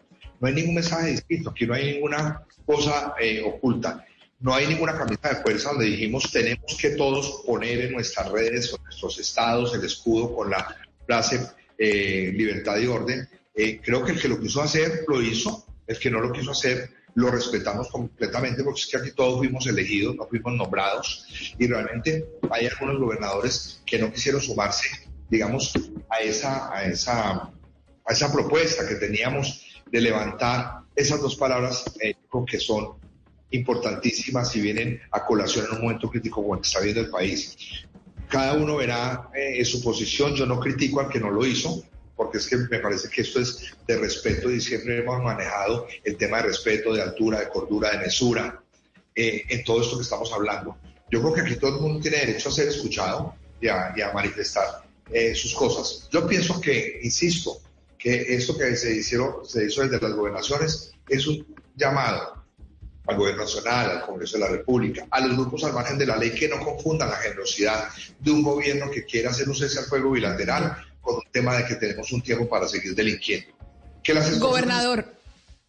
No 0.40 0.48
hay 0.48 0.54
ningún 0.54 0.74
mensaje 0.74 1.10
distinto, 1.10 1.50
aquí 1.50 1.66
no 1.66 1.74
hay 1.74 1.94
ninguna 1.94 2.44
cosa 2.66 3.14
eh, 3.20 3.42
oculta. 3.44 4.04
No 4.40 4.54
hay 4.54 4.66
ninguna 4.66 4.98
camisa 4.98 5.28
de 5.28 5.36
fuerza 5.36 5.70
donde 5.70 5.86
dijimos 5.86 6.30
tenemos 6.32 6.76
que 6.76 6.90
todos 6.90 7.42
poner 7.46 7.80
en 7.82 7.92
nuestras 7.92 8.30
redes 8.30 8.72
o 8.72 8.76
en 8.76 8.82
nuestros 8.84 9.18
estados 9.20 9.72
el 9.74 9.84
escudo 9.84 10.34
con 10.34 10.50
la 10.50 10.76
frase 11.06 11.46
eh, 11.78 12.32
libertad 12.34 12.78
y 12.78 12.86
orden. 12.86 13.28
Eh, 13.54 13.80
creo 13.82 14.04
que 14.04 14.12
el 14.12 14.20
que 14.20 14.28
lo 14.28 14.40
quiso 14.40 14.60
hacer 14.60 15.04
lo 15.06 15.22
hizo, 15.22 15.64
el 15.86 15.98
que 15.98 16.10
no 16.10 16.20
lo 16.20 16.32
quiso 16.32 16.50
hacer 16.50 16.90
lo 17.14 17.30
respetamos 17.30 17.88
completamente 17.88 18.64
porque 18.64 18.80
es 18.80 18.86
que 18.86 18.96
aquí 18.96 19.12
todos 19.12 19.38
fuimos 19.38 19.66
elegidos, 19.66 20.16
no 20.16 20.26
fuimos 20.26 20.54
nombrados 20.54 21.26
y 21.58 21.66
realmente 21.66 22.26
hay 22.50 22.66
algunos 22.66 22.98
gobernadores 22.98 23.82
que 23.84 23.98
no 23.98 24.12
quisieron 24.12 24.40
sumarse, 24.40 24.88
digamos, 25.28 25.72
a 26.08 26.20
esa, 26.20 26.74
a 26.74 26.84
esa, 26.84 27.32
a 28.04 28.12
esa 28.12 28.32
propuesta 28.32 28.88
que 28.88 28.94
teníamos 28.94 29.66
de 29.90 30.00
levantar 30.00 30.82
esas 30.96 31.20
dos 31.20 31.36
palabras 31.36 31.84
eh, 32.00 32.14
que 32.46 32.58
son 32.58 32.94
importantísimas 33.50 34.54
y 34.56 34.60
vienen 34.62 35.00
a 35.10 35.24
colación 35.24 35.66
en 35.66 35.76
un 35.76 35.82
momento 35.82 36.08
crítico 36.08 36.42
como 36.42 36.54
el 36.54 36.62
que 36.62 36.66
está 36.66 36.80
viendo 36.80 37.02
el 37.02 37.10
país. 37.10 37.56
Cada 38.28 38.54
uno 38.54 38.76
verá 38.76 39.28
eh, 39.34 39.62
su 39.64 39.82
posición, 39.82 40.34
yo 40.34 40.46
no 40.46 40.58
critico 40.58 41.00
al 41.00 41.10
que 41.10 41.20
no 41.20 41.30
lo 41.30 41.44
hizo, 41.44 41.84
porque 42.22 42.38
es 42.38 42.46
que 42.46 42.56
me 42.56 42.78
parece 42.78 43.08
que 43.08 43.22
esto 43.22 43.40
es 43.40 43.74
de 43.84 43.96
respeto 43.96 44.48
y 44.48 44.60
siempre 44.60 44.98
hemos 44.98 45.20
manejado 45.22 45.88
el 46.04 46.16
tema 46.16 46.36
de 46.36 46.44
respeto, 46.44 46.94
de 46.94 47.02
altura, 47.02 47.40
de 47.40 47.48
cordura, 47.48 47.90
de 47.90 47.98
mesura, 47.98 48.62
eh, 49.14 49.42
en 49.48 49.64
todo 49.64 49.82
esto 49.82 49.96
que 49.96 50.04
estamos 50.04 50.32
hablando. 50.32 50.78
Yo 51.10 51.20
creo 51.20 51.34
que 51.34 51.40
aquí 51.40 51.56
todo 51.56 51.76
el 51.76 51.82
mundo 51.82 52.00
tiene 52.00 52.18
derecho 52.18 52.48
a 52.48 52.52
ser 52.52 52.68
escuchado 52.68 53.34
y 53.60 53.68
a, 53.68 53.92
manifestar 54.14 54.84
eh, 55.10 55.34
sus 55.34 55.52
cosas. 55.52 56.08
Yo 56.12 56.24
pienso 56.28 56.60
que, 56.60 57.00
insisto, 57.02 57.60
que 57.98 58.34
esto 58.34 58.56
que 58.56 58.76
se, 58.76 58.94
hicieron, 58.94 59.44
se 59.44 59.66
hizo 59.66 59.82
desde 59.82 60.00
las 60.00 60.14
gobernaciones 60.14 60.92
es 61.08 61.26
un 61.26 61.44
llamado 61.74 62.40
al 63.08 63.16
gobierno 63.16 63.42
nacional, 63.42 63.90
al 63.90 64.06
Congreso 64.06 64.38
de 64.38 64.44
la 64.44 64.50
República, 64.50 65.08
a 65.10 65.20
los 65.26 65.36
grupos 65.36 65.64
al 65.64 65.72
margen 65.72 65.98
de 65.98 66.06
la 66.06 66.16
ley 66.16 66.30
que 66.30 66.48
no 66.48 66.60
confundan 66.60 67.10
la 67.10 67.16
generosidad 67.16 67.88
de 68.20 68.30
un 68.30 68.44
gobierno 68.44 68.90
que 68.92 69.04
quiera 69.04 69.30
hacer 69.30 69.48
un 69.48 69.56
cese 69.56 69.80
al 69.80 69.86
fuego 69.86 70.12
bilateral 70.12 70.76
con 71.02 71.16
un 71.16 71.22
tema 71.30 71.56
de 71.56 71.66
que 71.66 71.74
tenemos 71.74 72.10
un 72.12 72.22
tiempo 72.22 72.48
para 72.48 72.66
seguir 72.66 72.94
delinquiendo. 72.94 73.52
Gobernador. 74.38 75.21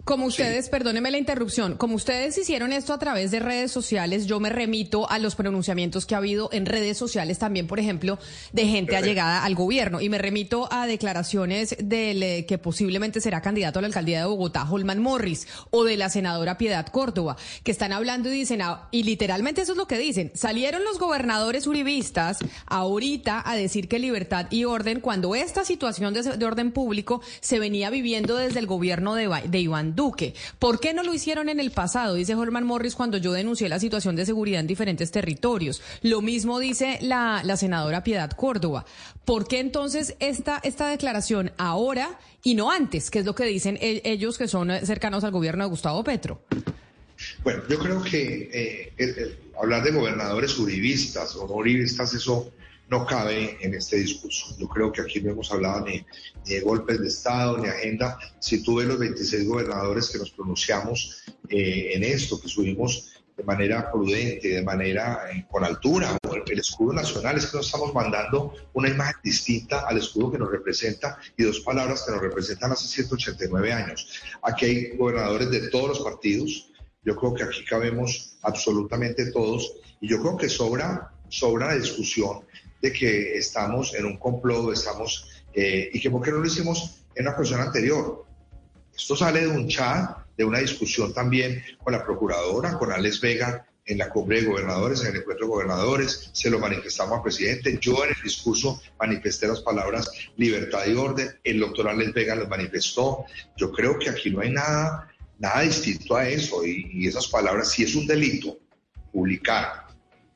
Como 0.06 0.26
ustedes, 0.26 0.68
perdónenme 0.68 1.12
la 1.12 1.18
interrupción, 1.18 1.78
como 1.78 1.96
ustedes 1.96 2.38
hicieron 2.38 2.74
esto 2.74 2.92
a 2.92 3.00
través 3.00 3.32
de 3.32 3.40
redes 3.40 3.72
sociales, 3.72 4.26
yo 4.26 4.42
me 4.42 4.50
remito 4.50 5.10
a 5.10 5.18
los 5.18 5.36
pronunciamientos 5.36 6.06
que 6.06 6.14
ha 6.14 6.18
habido 6.18 6.50
en 6.52 6.66
redes 6.66 6.98
sociales 6.98 7.40
también, 7.40 7.68
por 7.68 7.80
ejemplo, 7.80 8.20
de 8.52 8.66
gente 8.66 8.98
allegada 8.98 9.46
al 9.46 9.56
gobierno. 9.56 10.02
Y 10.02 10.10
me 10.10 10.18
remito 10.18 10.68
a 10.74 10.88
declaraciones 10.88 11.78
del 11.80 12.22
eh, 12.22 12.46
que 12.46 12.58
posiblemente 12.58 13.22
será 13.22 13.42
candidato 13.42 13.80
a 13.80 13.82
la 13.82 13.88
alcaldía 13.88 14.20
de 14.20 14.26
Bogotá, 14.26 14.70
Holman 14.70 15.00
Morris, 15.02 15.48
o 15.70 15.86
de 15.86 15.96
la 15.96 16.10
senadora 16.10 16.58
Piedad 16.58 16.86
Córdoba, 16.88 17.38
que 17.64 17.72
están 17.72 17.94
hablando 17.94 18.28
y 18.28 18.34
dicen, 18.34 18.62
ah, 18.62 18.90
y 18.92 19.04
literalmente 19.04 19.62
eso 19.62 19.72
es 19.72 19.78
lo 19.78 19.88
que 19.88 19.98
dicen, 19.98 20.34
salieron 20.36 20.84
los 20.84 21.00
gobernadores 21.00 21.66
uribistas 21.66 22.40
ahorita 22.66 23.42
a 23.46 23.56
decir 23.56 23.88
que 23.88 24.00
libertad 24.00 24.48
y 24.50 24.66
orden 24.66 25.00
cuando 25.00 25.34
esta 25.34 25.64
situación 25.64 26.14
de, 26.14 26.46
orden 26.46 26.74
público 26.74 27.22
se 27.40 27.58
venía 27.58 27.90
viviendo 27.90 28.36
desde 28.36 28.60
el 28.60 28.68
gobierno 28.68 29.16
de, 29.16 29.30
de 29.48 29.60
Iván 29.62 29.93
Duque. 29.96 30.34
¿Por 30.60 30.80
qué 30.80 30.94
no 30.94 31.04
lo 31.04 31.14
hicieron 31.14 31.50
en 31.50 31.60
el 31.60 31.72
pasado? 31.72 32.16
Dice 32.16 32.36
Holman 32.36 32.66
Morris 32.66 32.96
cuando 32.96 33.18
yo 33.18 33.32
denuncié 33.32 33.70
la 33.70 33.80
situación 33.80 34.16
de 34.16 34.26
seguridad 34.26 34.60
en 34.60 34.68
diferentes 34.68 35.12
territorios. 35.12 35.82
Lo 36.02 36.22
mismo 36.22 36.60
dice 36.60 36.98
la, 37.02 37.44
senadora 37.58 38.04
Piedad 38.04 38.32
Córdoba. 38.32 38.86
¿Por 39.26 39.48
qué 39.48 39.60
entonces 39.60 40.16
esta, 40.20 40.60
esta 40.64 40.88
declaración 40.88 41.52
ahora 41.58 42.20
y 42.44 42.56
no 42.56 42.72
antes? 42.72 43.10
Que 43.10 43.20
es 43.20 43.26
lo 43.26 43.36
que 43.36 43.46
dicen 43.46 43.78
e, 43.82 44.02
ellos 44.06 44.38
que 44.38 44.48
son 44.48 44.72
cercanos 44.86 45.24
al 45.24 45.32
gobierno 45.32 45.64
de 45.64 45.70
Gustavo 45.70 46.04
Petro. 46.04 46.42
Bueno, 47.44 47.64
yo 47.70 47.80
creo 47.80 48.04
que 48.04 48.92
eh, 48.98 49.38
hablar 49.60 49.84
de 49.84 49.92
gobernadores 49.92 50.58
uribistas 50.58 51.36
o 51.36 51.48
no 51.48 51.54
uribistas, 51.54 52.14
eso 52.14 52.52
no 52.94 53.08
cabe 53.08 53.58
en 53.60 53.74
este 53.74 53.98
discurso. 53.98 54.56
Yo 54.60 54.68
creo 54.68 54.92
que 54.92 55.02
aquí 55.02 55.20
no 55.20 55.32
hemos 55.32 55.52
hablado 55.52 55.84
ni, 55.88 56.06
de 56.46 56.60
golpes 56.62 57.02
de 57.02 57.08
Estado, 57.08 57.58
ni 57.58 57.68
agenda. 57.68 58.20
Si 58.40 58.62
tú 58.62 58.76
ves 58.76 58.88
los 58.88 59.00
26 59.00 59.48
gobernadores 59.48 60.12
que 60.12 60.20
nos 60.20 60.30
pronunciamos 60.30 61.24
eh, 61.50 61.94
en 61.96 62.04
esto, 62.04 62.40
que 62.40 62.48
subimos 62.48 63.16
de 63.36 63.44
manera 63.44 63.92
prudente, 63.92 64.48
de 64.50 64.62
manera 64.62 65.24
eh, 65.32 65.48
con 65.50 65.64
altura, 65.64 66.16
el 66.46 66.60
escudo 66.60 66.94
nacional, 66.94 67.36
es 67.38 67.48
que 67.48 67.58
nos 67.58 67.66
estamos 67.66 67.96
mandando 67.96 68.54
una 68.74 68.90
imagen 68.90 69.16
distinta 69.24 69.88
al 69.88 69.98
escudo 69.98 70.34
que 70.34 70.38
nos 70.38 70.52
representa 70.52 71.18
y 71.36 71.44
dos 71.44 71.62
palabras 71.62 72.04
que 72.04 72.12
nos 72.12 72.22
representan 72.22 72.74
hace 72.74 72.88
189 72.88 73.74
años. 73.74 74.22
Aquí 74.44 74.66
hay 74.66 74.98
gobernadores 74.98 75.50
de 75.50 75.70
todos 75.70 75.88
los 75.90 76.00
partidos, 76.02 76.70
yo 77.04 77.16
creo 77.16 77.34
que 77.34 77.44
aquí 77.44 77.66
cabemos 77.66 78.38
absolutamente 78.44 79.32
todos 79.32 79.78
y 80.00 80.10
yo 80.10 80.22
creo 80.22 80.38
que 80.38 80.48
sobra, 80.48 81.12
sobra 81.30 81.68
la 81.70 81.76
discusión 81.76 82.42
de 82.84 82.92
que 82.92 83.38
estamos 83.38 83.96
en 83.96 84.04
un 84.04 84.18
complot, 84.18 84.74
estamos, 84.74 85.30
eh, 85.54 85.90
y 85.94 86.02
que 86.02 86.12
por 86.12 86.22
qué 86.22 86.32
no 86.32 86.40
lo 86.40 86.46
hicimos 86.46 87.06
en 87.16 87.26
una 87.26 87.36
cuestión 87.36 87.62
anterior. 87.62 88.26
Esto 88.94 89.16
sale 89.16 89.40
de 89.40 89.48
un 89.48 89.70
chat, 89.70 90.18
de 90.38 90.44
una 90.44 90.60
discusión 90.60 91.14
también 91.14 91.64
con 91.82 91.94
la 91.94 92.04
procuradora, 92.04 92.78
con 92.78 92.92
Alex 92.92 93.22
Vega, 93.22 93.66
en 93.86 93.98
la 93.98 94.10
cumbre 94.10 94.42
de 94.42 94.48
gobernadores, 94.48 95.02
en 95.02 95.12
el 95.12 95.22
encuentro 95.22 95.46
de 95.46 95.52
gobernadores, 95.54 96.30
se 96.34 96.50
lo 96.50 96.60
manifestamos 96.60 97.18
al 97.18 97.24
presidente. 97.24 97.78
Yo 97.80 98.04
en 98.04 98.10
el 98.10 98.22
discurso 98.22 98.82
manifesté 99.00 99.48
las 99.48 99.62
palabras 99.62 100.12
libertad 100.36 100.86
y 100.86 100.94
orden, 100.94 101.30
el 101.44 101.62
doctor 101.62 101.88
Alex 101.88 102.14
Vega 102.14 102.36
las 102.36 102.50
manifestó. 102.50 103.24
Yo 103.56 103.72
creo 103.72 103.98
que 103.98 104.10
aquí 104.10 104.30
no 104.30 104.42
hay 104.42 104.52
nada, 104.52 105.10
nada 105.40 105.62
distinto 105.62 106.18
a 106.18 106.28
eso 106.28 106.66
y, 106.66 106.90
y 106.92 107.08
esas 107.08 107.28
palabras, 107.28 107.72
si 107.72 107.84
es 107.84 107.96
un 107.96 108.06
delito 108.06 108.58
publicar 109.14 109.83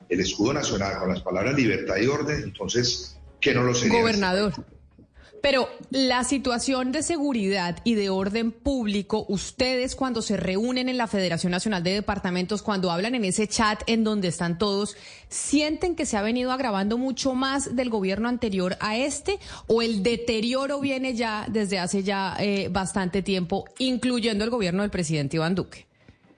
el 0.08 0.20
escudo 0.20 0.54
nacional 0.54 0.98
con 0.98 1.10
las 1.10 1.22
palabras 1.22 1.54
libertad 1.54 1.96
y 1.96 2.06
orden, 2.06 2.42
entonces, 2.42 3.16
¿qué 3.40 3.54
no 3.54 3.62
lo 3.62 3.74
sería? 3.74 4.00
Gobernador. 4.00 4.52
Pero 5.42 5.68
la 5.90 6.24
situación 6.24 6.90
de 6.90 7.02
seguridad 7.02 7.78
y 7.84 7.94
de 7.94 8.10
orden 8.10 8.50
público, 8.50 9.24
ustedes 9.28 9.94
cuando 9.94 10.22
se 10.22 10.36
reúnen 10.36 10.88
en 10.88 10.96
la 10.96 11.06
Federación 11.06 11.52
Nacional 11.52 11.82
de 11.82 11.92
Departamentos, 11.92 12.62
cuando 12.62 12.90
hablan 12.90 13.14
en 13.14 13.24
ese 13.24 13.46
chat 13.46 13.82
en 13.86 14.04
donde 14.04 14.28
están 14.28 14.58
todos, 14.58 14.96
¿sienten 15.28 15.94
que 15.94 16.06
se 16.06 16.16
ha 16.16 16.22
venido 16.22 16.50
agravando 16.50 16.98
mucho 16.98 17.34
más 17.34 17.76
del 17.76 17.90
gobierno 17.90 18.28
anterior 18.28 18.76
a 18.80 18.96
este 18.96 19.38
o 19.66 19.82
el 19.82 20.02
deterioro 20.02 20.80
viene 20.80 21.14
ya 21.14 21.46
desde 21.48 21.78
hace 21.78 22.02
ya 22.02 22.36
eh, 22.40 22.68
bastante 22.70 23.22
tiempo, 23.22 23.64
incluyendo 23.78 24.44
el 24.44 24.50
gobierno 24.50 24.82
del 24.82 24.90
presidente 24.90 25.36
Iván 25.36 25.54
Duque? 25.54 25.87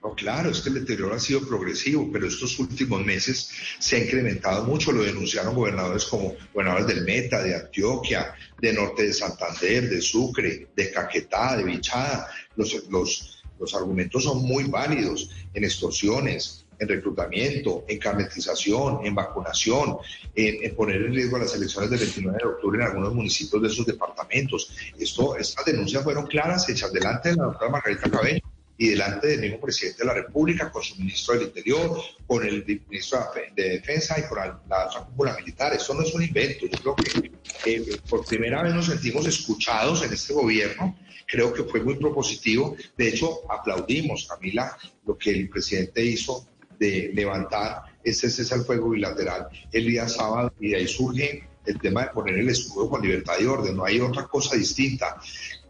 No, 0.03 0.15
claro, 0.15 0.49
es 0.49 0.61
que 0.61 0.69
el 0.69 0.75
deterioro 0.75 1.13
ha 1.13 1.19
sido 1.19 1.47
progresivo, 1.47 2.09
pero 2.11 2.27
estos 2.27 2.57
últimos 2.57 3.05
meses 3.05 3.51
se 3.77 3.97
ha 3.97 4.03
incrementado 4.03 4.63
mucho. 4.63 4.91
Lo 4.91 5.03
denunciaron 5.03 5.53
gobernadores 5.53 6.05
como 6.05 6.33
gobernadores 6.53 6.87
del 6.87 7.05
Meta, 7.05 7.43
de 7.43 7.55
Antioquia, 7.55 8.33
de 8.59 8.73
Norte 8.73 9.03
de 9.03 9.13
Santander, 9.13 9.87
de 9.89 10.01
Sucre, 10.01 10.69
de 10.75 10.91
Caquetá, 10.91 11.55
de 11.55 11.65
Bichada. 11.65 12.27
Los, 12.55 12.89
los, 12.89 13.43
los 13.59 13.75
argumentos 13.75 14.23
son 14.23 14.41
muy 14.41 14.63
válidos 14.63 15.29
en 15.53 15.65
extorsiones, 15.65 16.65
en 16.79 16.87
reclutamiento, 16.87 17.85
en 17.87 17.99
carnetización, 17.99 19.05
en 19.05 19.13
vacunación, 19.13 19.97
en, 20.33 20.75
poner 20.75 21.03
en 21.03 21.13
riesgo 21.13 21.37
las 21.37 21.53
elecciones 21.53 21.91
del 21.91 21.99
29 21.99 22.39
de 22.41 22.49
octubre 22.49 22.81
en 22.81 22.87
algunos 22.87 23.13
municipios 23.13 23.61
de 23.61 23.67
esos 23.67 23.85
departamentos. 23.85 24.75
Esto, 24.97 25.37
estas 25.37 25.63
denuncias 25.63 26.03
fueron 26.03 26.25
claras, 26.25 26.67
hechas 26.69 26.91
delante 26.91 27.29
de 27.29 27.35
la 27.35 27.43
doctora 27.43 27.69
Margarita 27.69 28.09
Cabello 28.09 28.50
y 28.81 28.87
delante 28.87 29.27
del 29.27 29.41
mismo 29.41 29.59
presidente 29.59 29.99
de 29.99 30.05
la 30.05 30.15
República, 30.15 30.71
con 30.71 30.81
su 30.81 30.95
ministro 30.95 31.35
del 31.35 31.49
Interior, 31.49 32.01
con 32.25 32.43
el 32.43 32.65
ministro 32.65 33.19
de 33.55 33.69
Defensa 33.77 34.17
y 34.17 34.23
con 34.27 34.39
la, 34.39 34.59
la 34.67 35.05
cúpula 35.05 35.37
militar. 35.37 35.71
Esto 35.71 35.93
no 35.93 36.01
es 36.01 36.11
un 36.15 36.23
invento. 36.23 36.65
Yo 36.65 36.95
creo 36.95 36.95
que 36.95 37.31
eh, 37.65 37.99
por 38.09 38.25
primera 38.25 38.63
vez 38.63 38.73
nos 38.73 38.87
sentimos 38.87 39.27
escuchados 39.27 40.03
en 40.03 40.11
este 40.11 40.33
gobierno. 40.33 40.97
Creo 41.27 41.53
que 41.53 41.63
fue 41.65 41.81
muy 41.81 41.93
propositivo. 41.97 42.75
De 42.97 43.09
hecho, 43.09 43.41
aplaudimos, 43.51 44.27
Camila, 44.27 44.75
lo 45.05 45.15
que 45.15 45.29
el 45.29 45.47
presidente 45.47 46.03
hizo 46.03 46.47
de 46.79 47.11
levantar 47.13 47.83
ese 48.03 48.31
cese 48.31 48.51
al 48.55 48.65
fuego 48.65 48.89
bilateral 48.89 49.47
el 49.71 49.85
día 49.85 50.09
sábado 50.09 50.51
y 50.59 50.69
de 50.69 50.77
ahí 50.77 50.87
surge 50.87 51.47
el 51.67 51.79
tema 51.79 52.05
de 52.05 52.07
poner 52.07 52.39
el 52.39 52.49
escudo 52.49 52.89
con 52.89 53.03
libertad 53.03 53.35
y 53.39 53.45
orden. 53.45 53.75
No 53.75 53.85
hay 53.85 53.99
otra 53.99 54.23
cosa 54.23 54.55
distinta. 54.55 55.21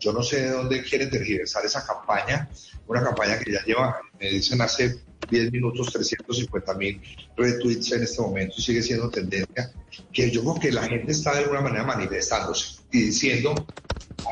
Yo 0.01 0.11
no 0.11 0.23
sé 0.23 0.41
de 0.41 0.49
dónde 0.49 0.83
quieren 0.83 1.09
tergiversar 1.09 1.63
esa 1.63 1.85
campaña, 1.85 2.49
una 2.87 3.03
campaña 3.03 3.37
que 3.39 3.51
ya 3.51 3.63
lleva, 3.63 4.01
me 4.19 4.29
dicen 4.29 4.59
hace 4.61 4.99
10 5.29 5.51
minutos, 5.51 5.93
350 5.93 6.73
mil 6.73 7.01
retweets 7.37 7.91
en 7.93 8.03
este 8.03 8.21
momento 8.21 8.55
y 8.57 8.61
sigue 8.61 8.81
siendo 8.81 9.09
tendencia, 9.09 9.71
que 10.11 10.31
yo 10.31 10.41
creo 10.41 10.59
que 10.59 10.71
la 10.71 10.83
gente 10.83 11.11
está 11.11 11.33
de 11.33 11.43
alguna 11.43 11.61
manera 11.61 11.83
manifestándose 11.83 12.81
y 12.91 13.03
diciendo, 13.03 13.67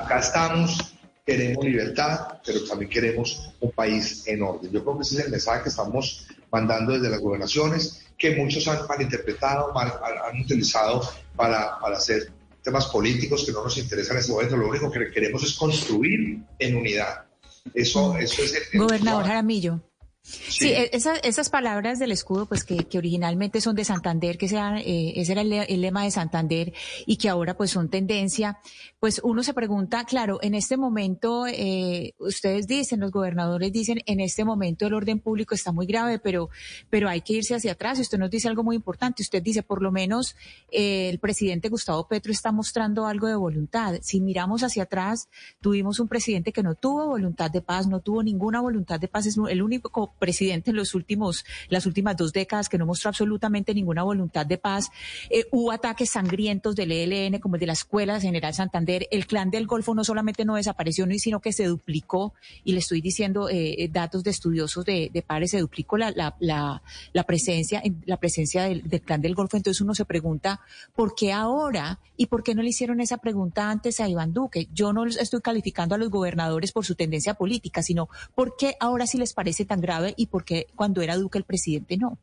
acá 0.01 0.19
estamos, 0.19 0.95
queremos 1.23 1.63
libertad, 1.63 2.39
pero 2.43 2.65
también 2.65 2.89
queremos 2.89 3.53
un 3.59 3.71
país 3.71 4.23
en 4.25 4.41
orden. 4.41 4.71
Yo 4.71 4.83
creo 4.83 4.97
que 4.97 5.03
ese 5.03 5.19
es 5.19 5.25
el 5.25 5.31
mensaje 5.31 5.63
que 5.63 5.69
estamos 5.69 6.27
mandando 6.51 6.93
desde 6.93 7.09
las 7.09 7.19
gobernaciones, 7.19 8.07
que 8.17 8.35
muchos 8.35 8.67
han 8.67 8.87
malinterpretado, 8.87 9.71
mal, 9.71 9.93
han 10.03 10.41
utilizado 10.41 11.07
para, 11.35 11.79
para 11.79 11.95
hacer 11.95 12.33
temas 12.69 12.85
políticos 12.87 13.43
que 13.45 13.51
no 13.51 13.63
nos 13.63 13.77
interesan 13.77 14.15
en 14.15 14.21
este 14.21 14.31
momento. 14.31 14.55
Lo 14.55 14.69
único 14.69 14.91
que 14.91 15.11
queremos 15.11 15.43
es 15.43 15.53
construir 15.53 16.39
en 16.59 16.75
unidad. 16.75 17.25
Eso, 17.73 18.15
eso 18.17 18.43
es 18.43 18.69
el, 18.71 18.79
Gobernador 18.79 19.25
Jaramillo. 19.25 19.81
Sí, 20.21 20.69
e-, 20.69 20.91
esas 20.93 21.49
palabras 21.49 21.99
del 21.99 22.11
escudo, 22.11 22.45
pues 22.45 22.63
que, 22.63 22.85
originalmente 22.97 23.61
son 23.61 23.75
de 23.75 23.85
Santander, 23.85 24.37
que 24.37 24.47
sean, 24.47 24.77
eh, 24.77 25.13
ese 25.15 25.31
era 25.31 25.41
el, 25.41 25.81
lema 25.81 26.03
de 26.03 26.11
Santander 26.11 26.73
y 27.05 27.17
que 27.17 27.29
ahora 27.29 27.55
pues 27.55 27.71
son 27.71 27.89
tendencia, 27.89 28.59
pues 28.99 29.21
uno 29.23 29.43
se 29.43 29.53
pregunta, 29.53 30.03
claro, 30.03 30.39
en 30.41 30.55
este 30.55 30.75
momento, 30.75 31.47
eh, 31.47 32.13
ustedes 32.19 32.67
dicen, 32.67 32.99
los 32.99 33.11
gobernadores 33.11 33.71
dicen, 33.71 34.01
en 34.05 34.19
este 34.19 34.43
momento 34.43 34.85
el 34.85 34.93
orden 34.93 35.19
público 35.19 35.55
está 35.55 35.71
muy 35.71 35.85
grave, 35.85 36.19
pero, 36.19 36.49
pero 36.89 37.07
hay 37.07 37.21
que 37.21 37.33
irse 37.33 37.55
hacia 37.55 37.71
atrás. 37.71 37.99
Usted 37.99 38.17
nos 38.17 38.29
dice 38.29 38.49
algo 38.49 38.63
muy 38.63 38.75
importante. 38.75 39.23
Usted 39.23 39.41
dice, 39.41 39.63
por 39.63 39.81
lo 39.81 39.91
menos 39.91 40.35
eh, 40.71 41.09
el 41.09 41.19
presidente 41.19 41.69
Gustavo 41.69 42.07
Petro 42.07 42.31
está 42.31 42.51
mostrando 42.51 43.07
algo 43.07 43.27
de 43.27 43.35
voluntad. 43.35 43.95
Si 44.01 44.19
miramos 44.19 44.63
hacia 44.63 44.83
atrás, 44.83 45.29
tuvimos 45.61 45.99
un 45.99 46.07
presidente 46.07 46.51
que 46.51 46.63
no 46.63 46.75
tuvo 46.75 47.07
voluntad 47.07 47.49
de 47.49 47.61
paz, 47.61 47.87
no 47.87 48.01
tuvo 48.01 48.21
ninguna 48.21 48.59
voluntad 48.59 48.99
de 48.99 49.07
paz, 49.07 49.25
es 49.25 49.37
el 49.49 49.61
único 49.61 50.08
presidente 50.17 50.71
en 50.71 50.75
los 50.75 50.95
últimos, 50.95 51.45
las 51.69 51.85
últimas 51.85 52.17
dos 52.17 52.33
décadas 52.33 52.69
que 52.69 52.77
no 52.77 52.85
mostró 52.85 53.09
absolutamente 53.09 53.73
ninguna 53.73 54.03
voluntad 54.03 54.45
de 54.45 54.57
paz. 54.57 54.89
Eh, 55.29 55.45
hubo 55.51 55.71
ataques 55.71 56.11
sangrientos 56.11 56.75
del 56.75 56.91
ELN, 56.91 57.39
como 57.39 57.55
el 57.55 57.59
de 57.59 57.67
la 57.67 57.73
Escuela 57.73 58.19
General 58.19 58.53
Santander. 58.53 59.07
El 59.11 59.27
clan 59.27 59.49
del 59.49 59.67
Golfo 59.67 59.93
no 59.93 60.03
solamente 60.03 60.45
no 60.45 60.55
desapareció, 60.55 61.05
sino 61.17 61.39
que 61.39 61.53
se 61.53 61.65
duplicó. 61.65 62.33
Y 62.63 62.73
le 62.73 62.79
estoy 62.79 63.01
diciendo 63.01 63.49
eh, 63.49 63.75
eh, 63.77 63.89
datos 63.89 64.23
de 64.23 64.31
estudiosos 64.31 64.85
de, 64.85 65.09
de 65.13 65.21
pares, 65.21 65.51
se 65.51 65.59
duplicó 65.59 65.97
la, 65.97 66.11
la, 66.11 66.81
la, 67.13 67.23
presencia, 67.23 67.81
la 68.05 68.17
presencia 68.17 68.63
del, 68.63 68.87
del 68.87 69.01
clan 69.01 69.21
del 69.21 69.35
Golfo. 69.35 69.57
Entonces 69.57 69.81
uno 69.81 69.95
se 69.95 70.05
pregunta, 70.05 70.61
¿por 70.95 71.15
qué 71.15 71.31
ahora? 71.31 71.99
¿Y 72.17 72.27
por 72.27 72.43
qué 72.43 72.55
no 72.55 72.61
le 72.61 72.69
hicieron 72.69 72.99
esa 72.99 73.17
pregunta 73.17 73.69
antes 73.69 73.99
a 73.99 74.09
Iván 74.09 74.33
Duque? 74.33 74.67
Yo 74.73 74.93
no 74.93 75.05
estoy 75.05 75.41
calificando 75.41 75.95
a 75.95 75.97
los 75.97 76.09
gobernadores 76.09 76.71
por 76.71 76.85
su 76.85 76.95
tendencia 76.95 77.33
política, 77.33 77.81
sino 77.81 78.09
¿por 78.35 78.55
qué 78.57 78.75
ahora 78.79 79.07
sí 79.07 79.17
les 79.17 79.33
parece 79.33 79.65
tan 79.65 79.81
grave 79.81 79.98
y 80.15 80.27
por 80.27 80.43
qué 80.43 80.67
cuando 80.75 81.01
era 81.01 81.17
Duque 81.17 81.37
el 81.37 81.43
presidente 81.43 81.97
no? 81.97 82.17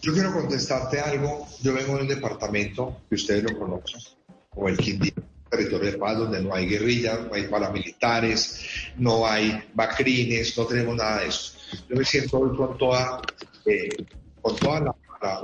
Yo 0.00 0.12
quiero 0.12 0.32
contestarte 0.32 1.00
algo. 1.00 1.46
Yo 1.62 1.74
vengo 1.74 1.96
del 1.96 2.08
departamento 2.08 3.00
que 3.08 3.16
ustedes 3.16 3.42
lo 3.42 3.58
conocen, 3.58 4.00
como 4.50 4.68
el 4.68 4.76
Quindío, 4.76 5.14
territorio 5.50 5.92
de 5.92 5.98
paz 5.98 6.18
donde 6.18 6.42
no 6.42 6.54
hay 6.54 6.66
guerrillas, 6.66 7.20
no 7.26 7.34
hay 7.34 7.44
paramilitares, 7.44 8.60
no 8.96 9.26
hay 9.26 9.62
bacrines, 9.74 10.56
no 10.56 10.66
tenemos 10.66 10.96
nada 10.96 11.20
de 11.20 11.28
eso. 11.28 11.58
Yo 11.88 11.96
me 11.96 12.04
siento 12.04 12.38
hoy 12.38 12.56
con 12.56 12.78
toda, 12.78 13.20
eh, 13.66 13.88
con 14.40 14.56
toda 14.56 14.80
la, 14.80 14.94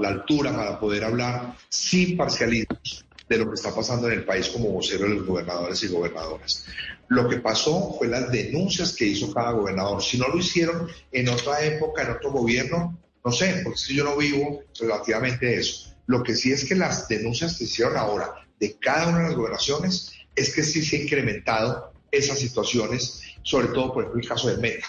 altura 0.09 0.55
para 0.55 0.79
poder 0.79 1.05
hablar 1.05 1.57
sin 1.71 2.15
parcialismos 2.17 3.07
de 3.29 3.39
lo 3.39 3.49
que 3.49 3.55
está 3.55 3.75
pasando 3.75 4.09
en 4.09 4.19
el 4.19 4.25
país 4.25 4.49
como 4.49 4.71
vocero 4.71 5.05
de 5.05 5.15
los 5.15 5.27
gobernadores 5.27 5.83
y 5.83 5.89
gobernadoras. 5.89 6.67
Lo 7.11 7.29
que 7.29 7.39
pasó 7.39 7.97
fue 7.99 8.07
las 8.07 8.31
denuncias 8.31 8.95
que 8.95 9.05
hizo 9.05 9.35
cada 9.35 9.51
gobernador. 9.51 10.01
Si 10.01 10.17
no 10.17 10.29
lo 10.29 10.39
hicieron 10.39 10.87
en 11.11 11.29
otra 11.29 11.61
época, 11.65 12.03
en 12.03 12.13
otro 12.13 12.31
gobierno, 12.31 12.97
no 13.25 13.33
sé, 13.33 13.63
porque 13.65 13.81
si 13.81 13.97
yo 13.97 14.05
no 14.05 14.17
vivo 14.17 14.63
relativamente 14.79 15.57
eso. 15.57 15.93
Lo 16.07 16.23
que 16.23 16.37
sí 16.37 16.53
es 16.53 16.65
que 16.65 16.77
las 16.77 17.09
denuncias 17.09 17.59
que 17.59 17.65
hicieron 17.65 17.97
ahora 17.97 18.33
de 18.61 18.77
cada 18.77 19.09
una 19.09 19.19
de 19.19 19.25
las 19.25 19.35
gobernaciones 19.35 20.13
es 20.37 20.55
que 20.55 20.63
sí 20.63 20.85
se 20.85 20.99
ha 20.99 21.03
incrementado 21.03 21.93
esas 22.13 22.39
situaciones, 22.39 23.23
sobre 23.43 23.69
todo, 23.69 23.93
por 23.93 24.05
ejemplo, 24.05 24.23
el 24.23 24.29
caso 24.29 24.49
de 24.49 24.59
Meta, 24.59 24.87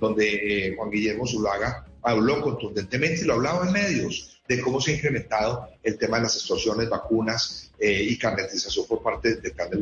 donde 0.00 0.66
eh, 0.66 0.74
Juan 0.76 0.90
Guillermo 0.90 1.28
Zulaga 1.28 1.86
habló 2.02 2.42
contundentemente 2.42 3.20
y 3.20 3.24
lo 3.24 3.34
hablaba 3.34 3.68
en 3.68 3.72
medios 3.72 4.40
de 4.48 4.60
cómo 4.60 4.80
se 4.80 4.90
ha 4.90 4.94
incrementado 4.96 5.68
el 5.84 5.96
tema 5.96 6.16
de 6.16 6.24
las 6.24 6.34
extorsiones, 6.34 6.88
vacunas 6.88 7.70
eh, 7.78 8.02
y 8.02 8.18
carnetización 8.18 8.86
por 8.88 9.00
parte 9.00 9.36
del 9.36 9.52
Plan 9.52 9.70
del. 9.70 9.80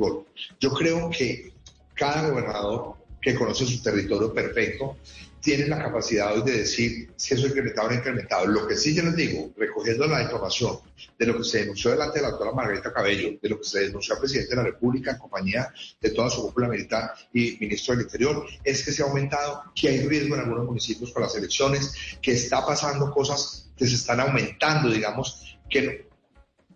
Yo 0.61 0.71
creo 0.73 1.09
que 1.11 1.55
cada 2.01 2.31
gobernador 2.31 2.95
que 3.21 3.35
conoce 3.35 3.67
su 3.67 3.83
territorio 3.83 4.33
perfecto 4.33 4.97
tiene 5.39 5.67
la 5.67 5.79
capacidad 5.79 6.35
hoy 6.35 6.43
de 6.43 6.61
decir 6.61 7.13
si 7.17 7.35
eso 7.35 7.47
incrementado 7.47 7.89
o 7.89 7.91
no 7.91 7.97
incrementado. 7.99 8.47
Lo 8.47 8.67
que 8.67 8.75
sí 8.75 8.95
yo 8.95 9.03
les 9.03 9.17
digo, 9.17 9.51
recogiendo 9.55 10.07
la 10.07 10.23
información 10.23 10.79
de 11.19 11.27
lo 11.27 11.37
que 11.37 11.45
se 11.45 11.61
denunció 11.61 11.91
delante 11.91 12.19
de 12.19 12.23
la 12.23 12.31
doctora 12.31 12.53
Margarita 12.53 12.93
Cabello, 12.93 13.39
de 13.41 13.49
lo 13.51 13.59
que 13.59 13.65
se 13.65 13.81
denunció 13.81 14.15
al 14.15 14.21
presidente 14.21 14.51
de 14.51 14.57
la 14.57 14.63
República 14.63 15.11
en 15.11 15.19
compañía 15.19 15.73
de 16.01 16.11
toda 16.11 16.31
su 16.31 16.41
cúpula 16.41 16.69
militar 16.69 17.13
y 17.35 17.59
ministro 17.61 17.95
del 17.95 18.05
Interior, 18.05 18.47
es 18.65 18.83
que 18.83 18.93
se 18.93 19.03
ha 19.03 19.07
aumentado, 19.07 19.63
que 19.75 19.89
hay 19.89 20.07
riesgo 20.07 20.37
en 20.37 20.41
algunos 20.41 20.65
municipios 20.65 21.13
con 21.13 21.23
las 21.23 21.35
elecciones, 21.35 21.93
que 22.23 22.33
está 22.33 22.65
pasando 22.65 23.11
cosas 23.11 23.71
que 23.77 23.87
se 23.87 23.97
están 23.97 24.21
aumentando, 24.21 24.89
digamos, 24.89 25.59
que 25.69 26.10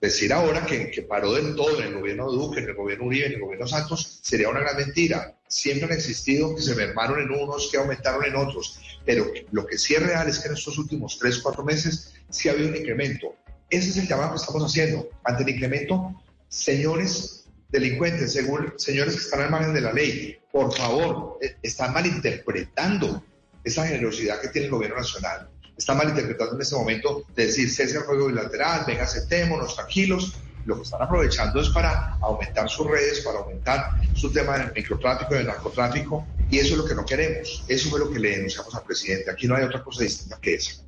decir 0.05 0.32
ahora 0.32 0.64
que, 0.64 0.90
que 0.90 1.02
paró 1.02 1.32
del 1.35 1.55
todo 1.55 1.81
en 1.81 1.89
el 1.89 1.94
gobierno 1.94 2.31
Duque, 2.31 2.60
en 2.60 2.68
el 2.68 2.74
gobierno 2.74 3.06
Uribe, 3.06 3.26
en 3.26 3.32
el 3.35 3.40
gobierno 3.40 3.66
Santos, 3.66 4.20
sería 4.22 4.48
una 4.48 4.60
gran 4.60 4.76
mentira 4.76 5.35
siempre 5.55 5.85
han 5.85 5.93
existido, 5.93 6.55
que 6.55 6.62
se 6.62 6.74
mermaron 6.74 7.20
en 7.20 7.31
unos, 7.31 7.68
que 7.70 7.76
aumentaron 7.76 8.24
en 8.24 8.35
otros, 8.35 8.81
pero 9.05 9.31
lo 9.52 9.64
que 9.66 9.78
sí 9.78 9.94
es 9.94 10.02
real 10.02 10.28
es 10.28 10.40
que 10.40 10.48
en 10.48 10.55
estos 10.55 10.76
últimos 10.78 11.16
tres, 11.16 11.39
cuatro 11.39 11.64
meses 11.64 12.12
sí 12.28 12.48
ha 12.48 12.52
habido 12.52 12.70
un 12.70 12.76
incremento. 12.76 13.36
Ese 13.70 13.90
es 13.90 13.97
el 13.98 14.09
llamado 14.09 14.31
que 14.31 14.39
estamos 14.39 14.64
haciendo. 14.64 15.09
Ante 15.22 15.44
el 15.44 15.51
incremento, 15.51 16.20
señores 16.48 17.47
delincuentes, 17.68 18.32
señores 18.32 19.14
que 19.14 19.20
están 19.20 19.43
al 19.43 19.51
margen 19.51 19.74
de 19.74 19.81
la 19.81 19.93
ley, 19.93 20.39
por 20.51 20.74
favor, 20.76 21.39
eh, 21.40 21.56
están 21.62 21.93
malinterpretando 21.93 23.24
esa 23.62 23.86
generosidad 23.86 24.40
que 24.40 24.48
tiene 24.48 24.66
el 24.66 24.72
gobierno 24.72 24.97
nacional. 24.97 25.51
Están 25.76 25.96
malinterpretando 25.96 26.55
en 26.55 26.62
este 26.62 26.76
momento 26.76 27.24
de 27.34 27.46
decir, 27.46 27.70
cese 27.70 27.96
el 27.96 28.05
juego 28.05 28.26
bilateral, 28.26 28.84
venga, 28.86 29.06
sentémonos 29.06 29.74
tranquilos, 29.74 30.34
lo 30.64 30.76
que 30.76 30.82
están 30.82 31.02
aprovechando 31.02 31.60
es 31.60 31.68
para 31.70 32.16
aumentar 32.22 32.68
sus 32.68 32.86
redes, 32.86 33.20
para 33.20 33.40
aumentar 33.40 33.90
su 34.14 34.32
tema 34.32 34.59
del 34.59 34.72
microtráfico 34.72 35.34
y 35.34 35.38
del 35.38 35.46
narcotráfico, 35.46 36.26
y 36.48 36.59
eso 36.59 36.74
es 36.74 36.78
lo 36.78 36.84
que 36.84 36.94
no 36.94 37.05
queremos. 37.05 37.64
Eso 37.66 37.90
fue 37.90 37.98
lo 37.98 38.10
que 38.10 38.18
le 38.18 38.30
denunciamos 38.30 38.74
al 38.74 38.84
presidente. 38.84 39.30
Aquí 39.30 39.46
no 39.46 39.56
hay 39.56 39.64
otra 39.64 39.82
cosa 39.82 40.02
distinta 40.02 40.38
que 40.40 40.55
eso. 40.55 40.84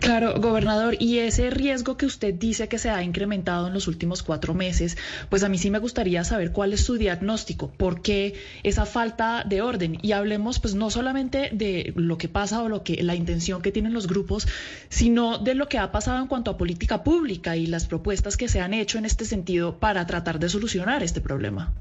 Claro, 0.00 0.34
gobernador, 0.40 0.96
y 0.98 1.18
ese 1.18 1.50
riesgo 1.50 1.96
que 1.96 2.06
usted 2.06 2.34
dice 2.34 2.68
que 2.68 2.78
se 2.78 2.90
ha 2.90 3.02
incrementado 3.02 3.68
en 3.68 3.74
los 3.74 3.86
últimos 3.86 4.22
cuatro 4.22 4.54
meses, 4.54 4.96
pues 5.28 5.44
a 5.44 5.48
mí 5.48 5.58
sí 5.58 5.70
me 5.70 5.78
gustaría 5.78 6.24
saber 6.24 6.50
cuál 6.52 6.72
es 6.72 6.84
su 6.84 6.96
diagnóstico, 6.96 7.70
por 7.70 8.02
qué 8.02 8.34
esa 8.64 8.84
falta 8.84 9.44
de 9.44 9.62
orden. 9.62 9.98
Y 10.02 10.12
hablemos 10.12 10.58
pues 10.58 10.74
no 10.74 10.90
solamente 10.90 11.50
de 11.52 11.92
lo 11.94 12.18
que 12.18 12.28
pasa 12.28 12.62
o 12.62 12.68
lo 12.68 12.82
que 12.82 13.02
la 13.02 13.14
intención 13.14 13.62
que 13.62 13.72
tienen 13.72 13.92
los 13.92 14.08
grupos, 14.08 14.48
sino 14.88 15.38
de 15.38 15.54
lo 15.54 15.68
que 15.68 15.78
ha 15.78 15.92
pasado 15.92 16.20
en 16.20 16.26
cuanto 16.26 16.50
a 16.50 16.58
política 16.58 17.04
pública 17.04 17.56
y 17.56 17.66
las 17.66 17.86
propuestas 17.86 18.36
que 18.36 18.48
se 18.48 18.60
han 18.60 18.74
hecho 18.74 18.98
en 18.98 19.04
este 19.04 19.24
sentido 19.24 19.78
para 19.78 20.06
tratar 20.06 20.38
de 20.38 20.48
solucionar 20.48 21.02
este 21.02 21.20
problema. 21.20 21.72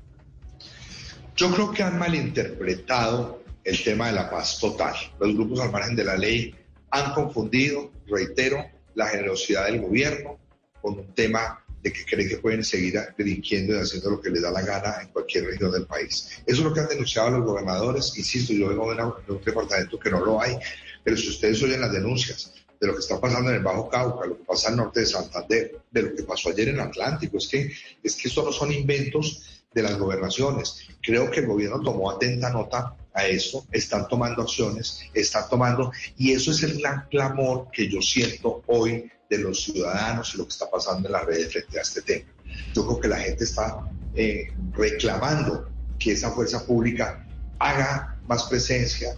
Yo 1.36 1.52
creo 1.52 1.72
que 1.72 1.82
han 1.82 1.98
malinterpretado 1.98 3.42
el 3.64 3.84
tema 3.84 4.08
de 4.08 4.14
la 4.14 4.30
paz 4.30 4.60
total. 4.60 4.96
Los 5.20 5.34
grupos 5.34 5.60
al 5.60 5.72
margen 5.72 5.96
de 5.96 6.04
la 6.04 6.18
ley 6.18 6.54
han 6.92 7.14
confundido, 7.14 7.92
reitero, 8.08 8.64
la 8.96 9.08
generosidad 9.08 9.66
del 9.66 9.82
gobierno 9.82 10.38
con 10.82 11.00
un 11.00 11.14
tema 11.14 11.64
de 11.82 11.92
que 11.92 12.06
creen 12.06 12.30
que 12.30 12.38
pueden 12.38 12.64
seguir 12.64 13.00
delinquiendo 13.18 13.74
y 13.74 13.80
haciendo 13.80 14.12
lo 14.12 14.22
que 14.22 14.30
les 14.30 14.42
da 14.42 14.52
la 14.52 14.62
gana 14.62 15.02
en 15.02 15.08
cualquier 15.10 15.46
región 15.46 15.72
del 15.72 15.86
país. 15.86 16.30
Eso 16.46 16.60
es 16.60 16.60
lo 16.60 16.74
que 16.74 16.82
han 16.82 16.88
denunciado 16.88 17.32
los 17.32 17.46
gobernadores. 17.46 18.16
Insisto, 18.18 18.54
yo 18.54 18.70
vengo 18.70 18.94
de, 18.94 19.04
un 19.04 19.42
departamento 19.44 20.00
que 20.00 20.12
no 20.12 20.24
lo 20.24 20.42
hay, 20.42 20.58
pero 21.04 21.18
si 21.18 21.30
ustedes 21.30 21.62
oyen 21.64 21.82
las 21.82 21.92
denuncias 21.92 22.54
de 22.80 22.88
lo 22.88 22.94
que 22.94 23.00
está 23.00 23.20
pasando 23.20 23.50
en 23.50 23.58
el 23.58 23.64
Bajo 23.64 23.90
Cauca, 23.90 24.28
lo 24.28 24.38
que 24.38 24.44
pasa 24.44 24.70
al 24.70 24.78
norte 24.78 25.02
de 25.02 25.06
Santander, 25.06 25.80
de 25.90 26.02
lo 26.02 26.16
que 26.16 26.24
pasó 26.24 26.50
ayer 26.50 26.70
en 26.70 26.80
Atlántico, 26.80 27.38
es 27.38 27.48
que, 27.48 27.72
es 28.04 28.16
que 28.16 28.28
esto 28.28 28.44
no 28.44 28.52
son 28.52 28.72
inventos 28.72 29.61
de 29.74 29.84
las 29.84 29.98
gobernaciones. 29.98 30.88
Creo 31.02 31.30
que 31.32 31.42
el 31.42 31.48
gobierno 31.48 31.82
tomó 31.82 32.12
atenta 32.12 32.50
nota 32.50 32.96
a 33.14 33.26
eso, 33.26 33.66
están 33.72 34.08
tomando 34.08 34.42
acciones, 34.42 35.02
están 35.14 35.50
tomando, 35.50 35.92
y 36.18 36.32
eso 36.32 36.52
es 36.52 36.64
el 36.64 36.80
gran 36.80 37.08
clamor 37.10 37.68
que 37.72 37.90
yo 37.90 38.02
siento 38.02 38.64
hoy 38.68 39.12
de 39.30 39.38
los 39.38 39.64
ciudadanos 39.64 40.34
y 40.34 40.38
lo 40.38 40.46
que 40.46 40.52
está 40.52 40.70
pasando 40.70 41.08
en 41.08 41.14
las 41.14 41.26
redes 41.26 41.52
frente 41.52 41.80
a 41.80 41.82
este 41.82 42.02
tema. 42.02 42.30
Yo 42.74 42.86
creo 42.86 43.00
que 43.00 43.08
la 43.08 43.18
gente 43.18 43.44
está 43.44 43.90
eh, 44.16 44.52
reclamando 44.74 45.70
que 46.00 46.14
esa 46.14 46.32
fuerza 46.32 46.66
pública 46.66 47.26
haga 47.60 48.18
más 48.28 48.44
presencia, 48.44 49.16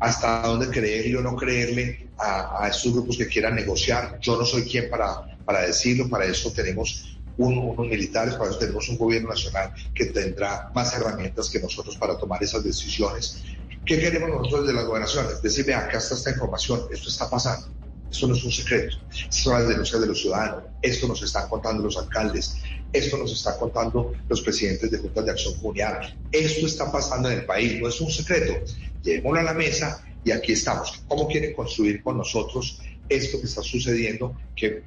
hasta 0.00 0.42
dónde 0.42 0.68
creerle 0.68 1.16
o 1.16 1.22
no 1.22 1.36
creerle 1.36 2.08
a, 2.18 2.64
a 2.64 2.68
estos 2.68 2.92
grupos 2.92 3.16
que 3.16 3.26
quieran 3.26 3.54
negociar. 3.54 4.18
Yo 4.20 4.36
no 4.36 4.44
soy 4.44 4.64
quien 4.64 4.90
para, 4.90 5.38
para 5.44 5.62
decirlo, 5.62 6.08
para 6.08 6.26
eso 6.26 6.52
tenemos 6.52 7.15
unos 7.38 7.78
militares, 7.78 8.34
para 8.34 8.50
eso 8.50 8.58
tenemos 8.58 8.88
un 8.88 8.96
gobierno 8.96 9.28
nacional 9.28 9.72
que 9.94 10.06
tendrá 10.06 10.70
más 10.74 10.94
herramientas 10.94 11.50
que 11.50 11.60
nosotros 11.60 11.96
para 11.96 12.16
tomar 12.16 12.42
esas 12.42 12.64
decisiones. 12.64 13.42
¿Qué 13.84 14.00
queremos 14.00 14.30
nosotros 14.30 14.62
desde 14.62 14.74
las 14.74 14.86
gobernaciones? 14.86 15.42
Decirle, 15.42 15.74
acá 15.74 15.98
está 15.98 16.14
esta 16.14 16.30
información, 16.30 16.82
esto 16.90 17.08
está 17.08 17.28
pasando. 17.30 17.68
Esto 18.10 18.28
no 18.28 18.34
es 18.34 18.44
un 18.44 18.52
secreto, 18.52 18.96
son 19.30 19.54
las 19.54 19.68
denuncias 19.68 20.00
de 20.00 20.06
los 20.06 20.20
ciudadanos, 20.20 20.62
esto 20.80 21.08
nos 21.08 21.22
están 21.22 21.48
contando 21.48 21.82
los 21.82 21.98
alcaldes, 21.98 22.56
esto 22.92 23.18
nos 23.18 23.32
están 23.32 23.58
contando 23.58 24.12
los 24.28 24.40
presidentes 24.42 24.90
de 24.90 24.98
juntas 24.98 25.24
de 25.24 25.30
acción 25.32 25.54
comunal, 25.54 26.16
esto 26.30 26.66
está 26.66 26.90
pasando 26.90 27.28
en 27.30 27.40
el 27.40 27.46
país, 27.46 27.80
no 27.80 27.88
es 27.88 28.00
un 28.00 28.10
secreto. 28.10 28.54
Llevémoslo 29.02 29.40
a 29.40 29.42
la 29.42 29.54
mesa 29.54 30.04
y 30.24 30.30
aquí 30.30 30.52
estamos. 30.52 31.02
¿Cómo 31.08 31.26
quieren 31.28 31.52
construir 31.54 32.02
con 32.02 32.16
nosotros 32.16 32.80
esto 33.08 33.40
que 33.40 33.46
está 33.46 33.62
sucediendo? 33.62 34.34
Que 34.54 34.82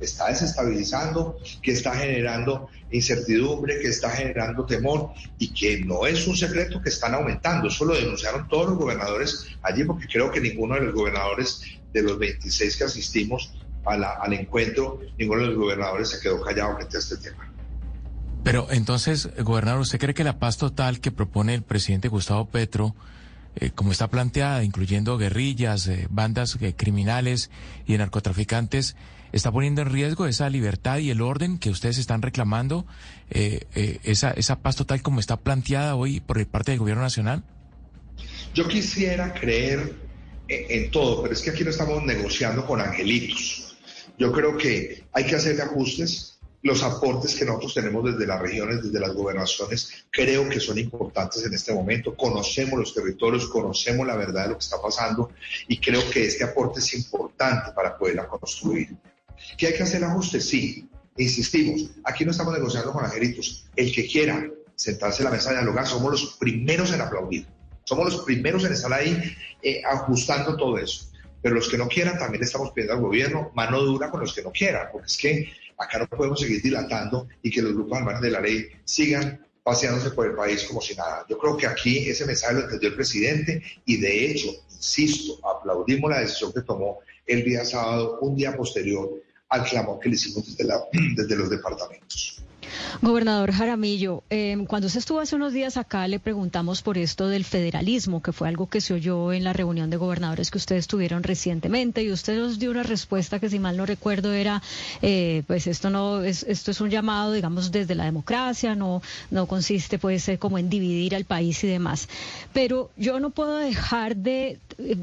está 0.00 0.28
desestabilizando, 0.28 1.38
que 1.62 1.72
está 1.72 1.94
generando 1.94 2.68
incertidumbre, 2.90 3.78
que 3.80 3.88
está 3.88 4.10
generando 4.10 4.66
temor 4.66 5.10
y 5.38 5.52
que 5.52 5.84
no 5.84 6.06
es 6.06 6.26
un 6.26 6.36
secreto 6.36 6.80
que 6.82 6.88
están 6.88 7.14
aumentando. 7.14 7.68
Eso 7.68 7.84
lo 7.84 7.94
denunciaron 7.94 8.48
todos 8.48 8.70
los 8.70 8.78
gobernadores 8.78 9.46
allí 9.62 9.84
porque 9.84 10.06
creo 10.06 10.30
que 10.30 10.40
ninguno 10.40 10.74
de 10.74 10.82
los 10.82 10.94
gobernadores 10.94 11.62
de 11.92 12.02
los 12.02 12.18
26 12.18 12.76
que 12.76 12.84
asistimos 12.84 13.52
al 13.84 14.32
encuentro, 14.32 15.00
ninguno 15.18 15.42
de 15.42 15.48
los 15.48 15.56
gobernadores 15.56 16.10
se 16.10 16.20
quedó 16.20 16.40
callado 16.40 16.76
frente 16.76 16.96
a 16.96 17.00
este 17.00 17.16
tema. 17.16 17.50
Pero 18.42 18.68
entonces, 18.70 19.28
gobernador, 19.42 19.80
¿usted 19.80 19.98
cree 19.98 20.14
que 20.14 20.24
la 20.24 20.38
paz 20.38 20.56
total 20.56 21.00
que 21.00 21.10
propone 21.10 21.54
el 21.54 21.62
presidente 21.62 22.08
Gustavo 22.08 22.46
Petro, 22.46 22.94
eh, 23.56 23.70
como 23.70 23.92
está 23.92 24.08
planteada, 24.08 24.64
incluyendo 24.64 25.18
guerrillas, 25.18 25.86
eh, 25.88 26.06
bandas 26.10 26.56
eh, 26.60 26.74
criminales 26.74 27.50
y 27.86 27.98
narcotraficantes, 27.98 28.96
está 29.32 29.52
poniendo 29.52 29.82
en 29.82 29.90
riesgo 29.90 30.26
esa 30.26 30.48
libertad 30.50 30.98
y 30.98 31.10
el 31.10 31.20
orden 31.20 31.58
que 31.58 31.70
ustedes 31.70 31.98
están 31.98 32.22
reclamando, 32.22 32.86
eh, 33.30 33.66
eh, 33.74 33.98
esa, 34.04 34.30
esa 34.32 34.60
paz 34.60 34.76
total 34.76 35.02
como 35.02 35.20
está 35.20 35.36
planteada 35.36 35.94
hoy 35.94 36.20
por 36.20 36.44
parte 36.46 36.72
del 36.72 36.80
gobierno 36.80 37.02
nacional? 37.02 37.44
Yo 38.54 38.66
quisiera 38.66 39.32
creer 39.32 39.94
en, 40.48 40.90
todo, 40.90 41.22
pero 41.22 41.34
es 41.34 41.42
que 41.42 41.50
aquí 41.50 41.64
no 41.64 41.70
estamos 41.70 42.02
negociando 42.02 42.66
con 42.66 42.80
angelitos. 42.80 43.76
Yo 44.18 44.32
creo 44.32 44.56
que 44.56 45.04
hay 45.12 45.24
que 45.24 45.36
hacerle 45.36 45.62
ajustes. 45.62 46.38
Los 46.62 46.82
aportes 46.82 47.34
que 47.36 47.46
nosotros 47.46 47.72
tenemos 47.72 48.04
desde 48.04 48.26
las 48.26 48.38
regiones, 48.38 48.82
desde 48.82 49.00
las 49.00 49.14
gobernaciones, 49.14 50.04
creo 50.10 50.46
que 50.46 50.60
son 50.60 50.78
importantes 50.78 51.42
en 51.42 51.54
este 51.54 51.72
momento. 51.72 52.14
Conocemos 52.14 52.78
los 52.78 52.92
territorios, 52.92 53.48
conocemos 53.48 54.06
la 54.06 54.14
verdad 54.14 54.42
de 54.42 54.48
lo 54.50 54.58
que 54.58 54.64
está 54.64 54.76
pasando 54.82 55.30
y 55.68 55.78
creo 55.78 56.02
que 56.10 56.26
este 56.26 56.44
aporte 56.44 56.80
es 56.80 56.92
importante 56.92 57.72
para 57.72 57.96
poderla 57.96 58.26
construir. 58.28 58.90
¿Que 59.56 59.68
hay 59.68 59.74
que 59.74 59.82
hacer 59.82 60.04
ajustes? 60.04 60.48
Sí. 60.48 60.88
Insistimos, 61.16 61.90
aquí 62.04 62.24
no 62.24 62.30
estamos 62.30 62.54
negociando 62.54 62.92
con 62.92 63.04
angelitos. 63.04 63.66
El 63.76 63.92
que 63.92 64.06
quiera 64.06 64.48
sentarse 64.76 65.22
a 65.22 65.24
la 65.26 65.30
mesa 65.30 65.50
de 65.50 65.56
dialogar, 65.56 65.86
somos 65.86 66.10
los 66.12 66.36
primeros 66.38 66.92
en 66.92 67.00
aplaudir. 67.00 67.46
Somos 67.84 68.12
los 68.12 68.24
primeros 68.24 68.64
en 68.64 68.72
estar 68.72 68.92
ahí 68.92 69.36
eh, 69.62 69.82
ajustando 69.84 70.56
todo 70.56 70.78
eso. 70.78 71.10
Pero 71.42 71.54
los 71.54 71.68
que 71.68 71.78
no 71.78 71.88
quieran, 71.88 72.18
también 72.18 72.44
estamos 72.44 72.70
pidiendo 72.72 72.94
al 72.94 73.00
gobierno 73.00 73.50
mano 73.54 73.80
dura 73.82 74.10
con 74.10 74.20
los 74.20 74.32
que 74.32 74.42
no 74.42 74.52
quieran, 74.52 74.88
porque 74.92 75.06
es 75.06 75.16
que 75.16 75.52
Acá 75.80 75.98
no 75.98 76.06
podemos 76.06 76.38
seguir 76.38 76.60
dilatando 76.60 77.26
y 77.42 77.50
que 77.50 77.62
los 77.62 77.72
grupos 77.72 77.96
al 77.96 78.04
margen 78.04 78.22
de 78.22 78.30
la 78.30 78.40
ley 78.40 78.66
sigan 78.84 79.46
paseándose 79.62 80.10
por 80.10 80.26
el 80.26 80.34
país 80.34 80.64
como 80.64 80.82
si 80.82 80.94
nada. 80.94 81.24
Yo 81.26 81.38
creo 81.38 81.56
que 81.56 81.66
aquí 81.66 82.10
ese 82.10 82.26
mensaje 82.26 82.52
lo 82.52 82.60
entendió 82.60 82.90
el 82.90 82.96
presidente 82.96 83.62
y 83.86 83.96
de 83.96 84.30
hecho, 84.30 84.50
insisto, 84.70 85.40
aplaudimos 85.42 86.10
la 86.10 86.20
decisión 86.20 86.52
que 86.52 86.60
tomó 86.60 86.98
el 87.26 87.44
día 87.44 87.64
sábado, 87.64 88.18
un 88.20 88.36
día 88.36 88.54
posterior 88.54 89.10
al 89.50 89.64
clamor 89.64 89.98
que 90.00 90.08
le 90.08 90.14
hicimos 90.14 90.56
desde, 90.56 90.72
desde 91.16 91.36
los 91.36 91.50
departamentos. 91.50 92.40
Gobernador 93.02 93.52
Jaramillo, 93.52 94.22
em, 94.30 94.66
cuando 94.66 94.86
usted 94.86 94.98
estuvo 94.98 95.20
hace 95.20 95.36
unos 95.36 95.52
días 95.52 95.76
acá, 95.76 96.06
le 96.06 96.18
preguntamos 96.18 96.82
por 96.82 96.98
esto 96.98 97.28
del 97.28 97.44
federalismo, 97.44 98.22
que 98.22 98.32
fue 98.32 98.48
algo 98.48 98.68
que 98.68 98.80
se 98.80 98.94
oyó 98.94 99.32
en 99.32 99.44
la 99.44 99.52
reunión 99.52 99.90
de 99.90 99.96
gobernadores 99.96 100.50
que 100.50 100.58
ustedes 100.58 100.86
tuvieron 100.86 101.22
recientemente, 101.22 102.02
y 102.02 102.12
usted 102.12 102.38
nos 102.38 102.58
dio 102.58 102.70
una 102.70 102.82
respuesta 102.82 103.38
que, 103.38 103.48
si 103.48 103.58
mal 103.58 103.76
no 103.76 103.86
recuerdo, 103.86 104.32
era, 104.32 104.62
eh, 105.02 105.42
pues 105.46 105.66
esto 105.66 105.90
no 105.90 106.22
es, 106.22 106.44
esto 106.44 106.70
es 106.70 106.80
un 106.80 106.90
llamado, 106.90 107.32
digamos, 107.32 107.72
desde 107.72 107.94
la 107.94 108.04
democracia, 108.04 108.74
no, 108.74 109.02
no 109.30 109.46
consiste, 109.46 109.98
puede 109.98 110.18
ser 110.18 110.38
como 110.38 110.58
en 110.58 110.68
dividir 110.68 111.14
al 111.14 111.24
país 111.24 111.62
y 111.64 111.68
demás. 111.68 112.08
Pero 112.52 112.90
yo 112.96 113.18
no 113.20 113.30
puedo 113.30 113.56
dejar 113.56 114.16
de 114.16 114.50
eh, 114.50 114.58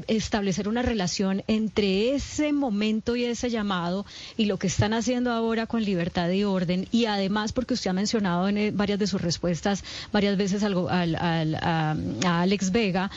establecer 0.06 0.68
una 0.68 0.82
relación 0.82 1.42
entre 1.46 2.14
ese 2.14 2.52
momento 2.52 3.16
y 3.16 3.24
ese 3.24 3.50
llamado 3.50 4.06
y 4.36 4.46
lo 4.46 4.58
que 4.58 4.66
están 4.66 4.92
haciendo 4.92 5.32
ahora 5.32 5.66
con 5.66 5.84
libertad 5.84 6.30
y 6.30 6.44
orden, 6.44 6.86
y 6.92 7.06
además 7.06 7.52
porque 7.52 7.74
usted 7.74 7.90
ha 7.90 7.94
mencionado 7.94 8.48
en 8.48 8.58
eh, 8.58 8.70
varias 8.70 8.98
de 8.98 9.06
sus 9.06 9.20
respuestas 9.20 9.84
varias 10.12 10.36
veces 10.36 10.62
al, 10.62 11.14
a, 11.16 11.96
Alex 12.24 12.70
Vega 12.72 13.10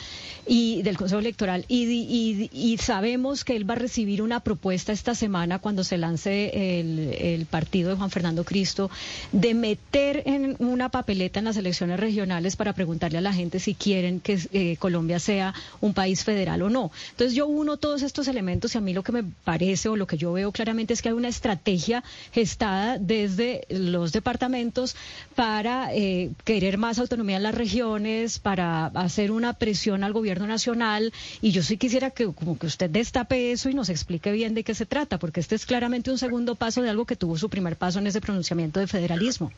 y 0.46 0.82
del 0.82 0.96
Consejo 0.96 1.20
Electoral 1.20 1.64
y, 1.68 2.76
sabemos 2.80 3.44
que 3.44 3.54
él 3.54 3.68
va 3.68 3.74
a 3.74 3.76
recibir 3.76 4.22
una 4.22 4.40
propuesta 4.40 4.92
esta 4.92 5.14
semana 5.14 5.58
cuando 5.58 5.84
se 5.84 5.98
lance 5.98 6.80
el, 6.80 7.46
partido 7.46 7.90
de 7.90 7.96
Juan 7.96 8.10
Fernando 8.10 8.44
Cristo 8.44 8.90
de 9.30 9.54
meter 9.54 10.22
en 10.26 10.56
una 10.58 10.88
papeleta 10.88 11.38
en 11.38 11.44
las 11.44 11.56
elecciones 11.56 12.00
regionales 12.00 12.56
para 12.56 12.72
preguntarle 12.72 13.18
a 13.18 13.20
la 13.20 13.32
gente 13.32 13.60
si 13.60 13.74
quieren 13.74 14.20
que 14.20 14.38
eh, 14.52 14.76
Colombia 14.78 15.18
sea 15.18 15.54
un 15.80 15.92
país 15.92 16.24
federal 16.24 16.51
o 16.60 16.68
no. 16.68 16.90
Entonces 17.12 17.34
yo 17.34 17.46
uno 17.46 17.76
todos 17.76 18.02
estos 18.02 18.28
elementos 18.28 18.74
y 18.74 18.78
a 18.78 18.80
mí 18.80 18.92
lo 18.92 19.02
que 19.02 19.12
me 19.12 19.22
parece 19.22 19.88
o 19.88 19.96
lo 19.96 20.06
que 20.06 20.18
yo 20.18 20.32
veo 20.32 20.52
claramente 20.52 20.92
es 20.92 21.00
que 21.00 21.08
hay 21.08 21.14
una 21.14 21.28
estrategia 21.28 22.04
gestada 22.32 22.98
desde 22.98 23.64
los 23.70 24.12
departamentos 24.12 24.96
para 25.34 25.94
eh, 25.94 26.30
querer 26.44 26.76
más 26.78 26.98
autonomía 26.98 27.36
en 27.36 27.44
las 27.44 27.54
regiones, 27.54 28.38
para 28.40 28.86
hacer 28.86 29.30
una 29.30 29.54
presión 29.54 30.04
al 30.04 30.12
gobierno 30.12 30.46
nacional. 30.46 31.12
Y 31.40 31.52
yo 31.52 31.62
sí 31.62 31.76
quisiera 31.76 32.10
que 32.10 32.26
como 32.32 32.58
que 32.58 32.66
usted 32.66 32.90
destape 32.90 33.52
eso 33.52 33.70
y 33.70 33.74
nos 33.74 33.88
explique 33.88 34.32
bien 34.32 34.54
de 34.54 34.64
qué 34.64 34.74
se 34.74 34.86
trata, 34.86 35.18
porque 35.18 35.40
este 35.40 35.54
es 35.54 35.64
claramente 35.64 36.10
un 36.10 36.18
segundo 36.18 36.56
paso 36.56 36.82
de 36.82 36.90
algo 36.90 37.06
que 37.06 37.16
tuvo 37.16 37.38
su 37.38 37.48
primer 37.48 37.76
paso 37.76 38.00
en 38.00 38.08
ese 38.08 38.20
pronunciamiento 38.20 38.80
de 38.80 38.86
federalismo. 38.86 39.52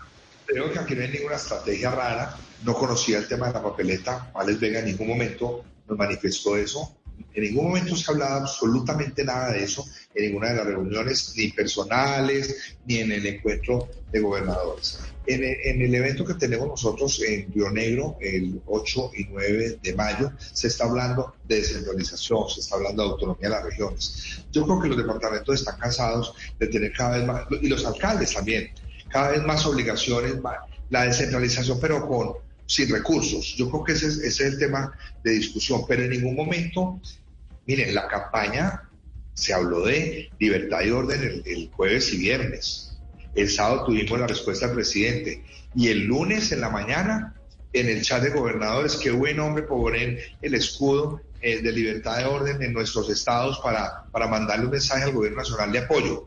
Creo 0.46 0.70
que 0.70 0.78
aquí 0.78 0.94
no 0.94 1.02
hay 1.02 1.08
ninguna 1.08 1.36
estrategia 1.36 1.90
rara. 1.90 2.36
No 2.64 2.74
conocía 2.74 3.18
el 3.18 3.28
tema 3.28 3.48
de 3.48 3.54
la 3.54 3.62
papeleta. 3.62 4.30
Alex 4.34 4.60
Vega 4.60 4.80
en 4.80 4.86
ningún 4.86 5.08
momento 5.08 5.64
nos 5.88 5.98
manifestó 5.98 6.56
eso. 6.56 6.96
En 7.34 7.42
ningún 7.42 7.66
momento 7.66 7.96
se 7.96 8.10
ha 8.10 8.14
hablado 8.14 8.40
absolutamente 8.42 9.24
nada 9.24 9.52
de 9.52 9.64
eso 9.64 9.84
en 10.14 10.26
ninguna 10.26 10.50
de 10.50 10.56
las 10.56 10.66
reuniones, 10.66 11.34
ni 11.36 11.48
personales, 11.48 12.76
ni 12.86 12.98
en 12.98 13.12
el 13.12 13.26
encuentro 13.26 13.88
de 14.12 14.20
gobernadores. 14.20 15.00
En 15.26 15.42
el, 15.42 15.94
evento 15.94 16.24
que 16.24 16.34
tenemos 16.34 16.68
nosotros 16.68 17.20
en 17.22 17.50
Río 17.52 17.70
Negro, 17.70 18.18
el 18.20 18.60
8 18.66 19.10
y 19.16 19.24
9 19.24 19.78
de 19.82 19.94
mayo, 19.94 20.30
se 20.38 20.68
está 20.68 20.84
hablando 20.84 21.34
de 21.48 21.56
descentralización, 21.56 22.48
se 22.50 22.60
está 22.60 22.76
hablando 22.76 23.02
de 23.02 23.10
autonomía 23.10 23.48
de 23.48 23.54
las 23.54 23.64
regiones. 23.64 24.44
Yo 24.52 24.64
creo 24.64 24.80
que 24.80 24.88
los 24.88 24.98
departamentos 24.98 25.54
están 25.54 25.78
cansados 25.78 26.34
de 26.58 26.66
tener 26.66 26.92
cada 26.92 27.16
vez 27.16 27.26
más, 27.26 27.46
y 27.62 27.68
los 27.68 27.84
alcaldes 27.86 28.34
también, 28.34 28.70
cada 29.08 29.30
vez 29.30 29.42
más 29.44 29.64
obligaciones, 29.64 30.34
la 30.90 31.04
descentralización, 31.04 31.80
pero 31.80 32.06
con 32.06 32.34
sin 32.66 32.90
recursos. 32.90 33.54
Yo 33.56 33.70
creo 33.70 33.84
que 33.84 33.92
ese 33.92 34.26
es, 34.26 34.40
el 34.40 34.58
tema 34.58 34.92
de 35.22 35.32
discusión, 35.32 35.82
pero 35.86 36.02
en 36.02 36.10
ningún 36.10 36.34
momento, 36.34 37.00
miren, 37.66 37.94
la 37.94 38.08
campaña 38.08 38.88
se 39.34 39.52
habló 39.52 39.84
de 39.84 40.30
libertad 40.38 40.82
y 40.82 40.90
orden 40.90 41.42
el, 41.44 41.70
jueves 41.70 42.12
y 42.12 42.18
viernes. 42.18 42.98
El 43.34 43.50
sábado 43.50 43.86
tuvimos 43.86 44.18
la 44.18 44.26
respuesta 44.26 44.66
del 44.66 44.76
presidente 44.76 45.44
y 45.74 45.88
el 45.88 46.04
lunes 46.04 46.52
en 46.52 46.60
la 46.60 46.70
mañana 46.70 47.34
en 47.72 47.88
el 47.88 48.02
chat 48.02 48.22
de 48.22 48.30
gobernadores, 48.30 48.94
qué 48.96 49.10
buen 49.10 49.40
hombre 49.40 49.64
poner 49.64 50.20
el 50.40 50.54
escudo 50.54 51.20
eh, 51.40 51.60
de 51.60 51.72
libertad 51.72 52.18
de 52.18 52.24
orden 52.24 52.62
en 52.62 52.72
nuestros 52.72 53.10
estados 53.10 53.58
para, 53.58 54.04
para 54.12 54.28
mandarle 54.28 54.66
un 54.66 54.70
mensaje 54.70 55.02
al 55.02 55.12
gobierno 55.12 55.38
nacional 55.38 55.72
de 55.72 55.80
apoyo. 55.80 56.24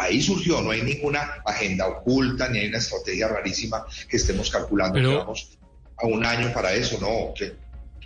Ahí 0.00 0.22
surgió, 0.22 0.62
no 0.62 0.70
hay 0.70 0.82
ninguna 0.82 1.20
agenda 1.44 1.86
oculta, 1.86 2.48
ni 2.48 2.58
hay 2.58 2.68
una 2.68 2.78
estrategia 2.78 3.28
rarísima 3.28 3.84
que 4.08 4.16
estemos 4.16 4.50
calculando 4.50 4.98
que 4.98 5.06
vamos 5.06 5.58
a 5.98 6.06
un 6.06 6.24
año 6.24 6.52
para 6.52 6.72
eso, 6.72 6.98
no, 7.00 7.34
que, 7.34 7.52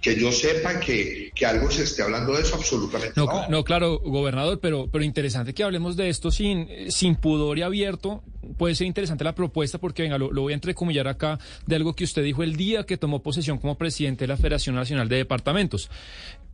que 0.02 0.20
yo 0.20 0.32
sepa 0.32 0.80
que, 0.80 1.30
que, 1.34 1.46
algo 1.46 1.70
se 1.70 1.84
esté 1.84 2.02
hablando 2.02 2.34
de 2.34 2.42
eso, 2.42 2.56
absolutamente 2.56 3.14
no. 3.16 3.48
No, 3.48 3.64
claro, 3.64 4.00
gobernador, 4.00 4.58
pero, 4.60 4.88
pero 4.90 5.04
interesante 5.04 5.54
que 5.54 5.62
hablemos 5.62 5.96
de 5.96 6.08
esto 6.08 6.30
sin, 6.30 6.68
sin 6.90 7.14
pudor 7.14 7.58
y 7.58 7.62
abierto. 7.62 8.22
Puede 8.58 8.74
ser 8.74 8.86
interesante 8.86 9.24
la 9.24 9.34
propuesta 9.34 9.78
porque, 9.78 10.02
venga, 10.02 10.18
lo, 10.18 10.30
lo, 10.32 10.42
voy 10.42 10.52
a 10.52 10.56
entrecomillar 10.56 11.08
acá 11.08 11.38
de 11.66 11.76
algo 11.76 11.94
que 11.94 12.04
usted 12.04 12.22
dijo 12.22 12.42
el 12.42 12.56
día 12.56 12.84
que 12.84 12.96
tomó 12.96 13.22
posesión 13.22 13.58
como 13.58 13.78
presidente 13.78 14.24
de 14.24 14.28
la 14.28 14.36
Federación 14.36 14.74
Nacional 14.74 15.08
de 15.08 15.16
Departamentos 15.16 15.88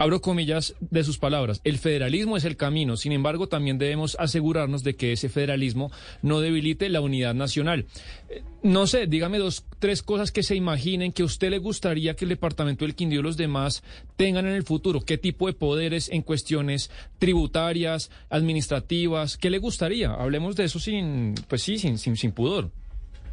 abro 0.01 0.23
comillas 0.23 0.75
de 0.81 1.05
sus 1.05 1.19
palabras, 1.19 1.61
el 1.63 1.77
federalismo 1.77 2.39
es 2.39 2.47
el 2.47 2.57
camino, 2.57 2.97
sin 2.97 3.13
embargo 3.13 3.49
también 3.49 3.77
debemos 3.77 4.17
asegurarnos 4.19 4.83
de 4.83 4.97
que 4.97 5.13
ese 5.13 5.29
federalismo 5.29 5.93
no 6.23 6.41
debilite 6.41 6.89
la 6.89 7.03
unidad 7.03 7.35
nacional. 7.35 7.85
Eh, 8.31 8.43
no 8.63 8.87
sé, 8.87 9.07
dígame 9.07 9.37
dos, 9.37 9.67
tres 9.79 10.03
cosas 10.03 10.33
que 10.33 10.43
se 10.43 10.57
imaginen 10.57 11.13
que 11.13 11.21
a 11.21 11.27
usted 11.27 11.51
le 11.51 11.59
gustaría 11.59 12.17
que 12.17 12.25
el 12.25 12.31
departamento 12.31 12.87
del 12.87 12.95
Quindío 12.95 13.21
y 13.21 13.25
los 13.25 13.37
demás 13.37 13.83
tengan 14.17 14.47
en 14.47 14.55
el 14.55 14.63
futuro, 14.63 15.03
qué 15.03 15.19
tipo 15.19 15.49
de 15.49 15.53
poderes 15.53 16.09
en 16.09 16.23
cuestiones 16.23 16.91
tributarias, 17.19 18.11
administrativas, 18.31 19.37
qué 19.37 19.51
le 19.51 19.59
gustaría. 19.59 20.15
Hablemos 20.15 20.57
de 20.57 20.65
eso 20.65 20.79
sin, 20.79 21.35
pues 21.47 21.63
sí, 21.63 21.77
sin, 21.79 21.99
sin, 21.99 22.17
sin 22.17 22.33
pudor. 22.33 22.71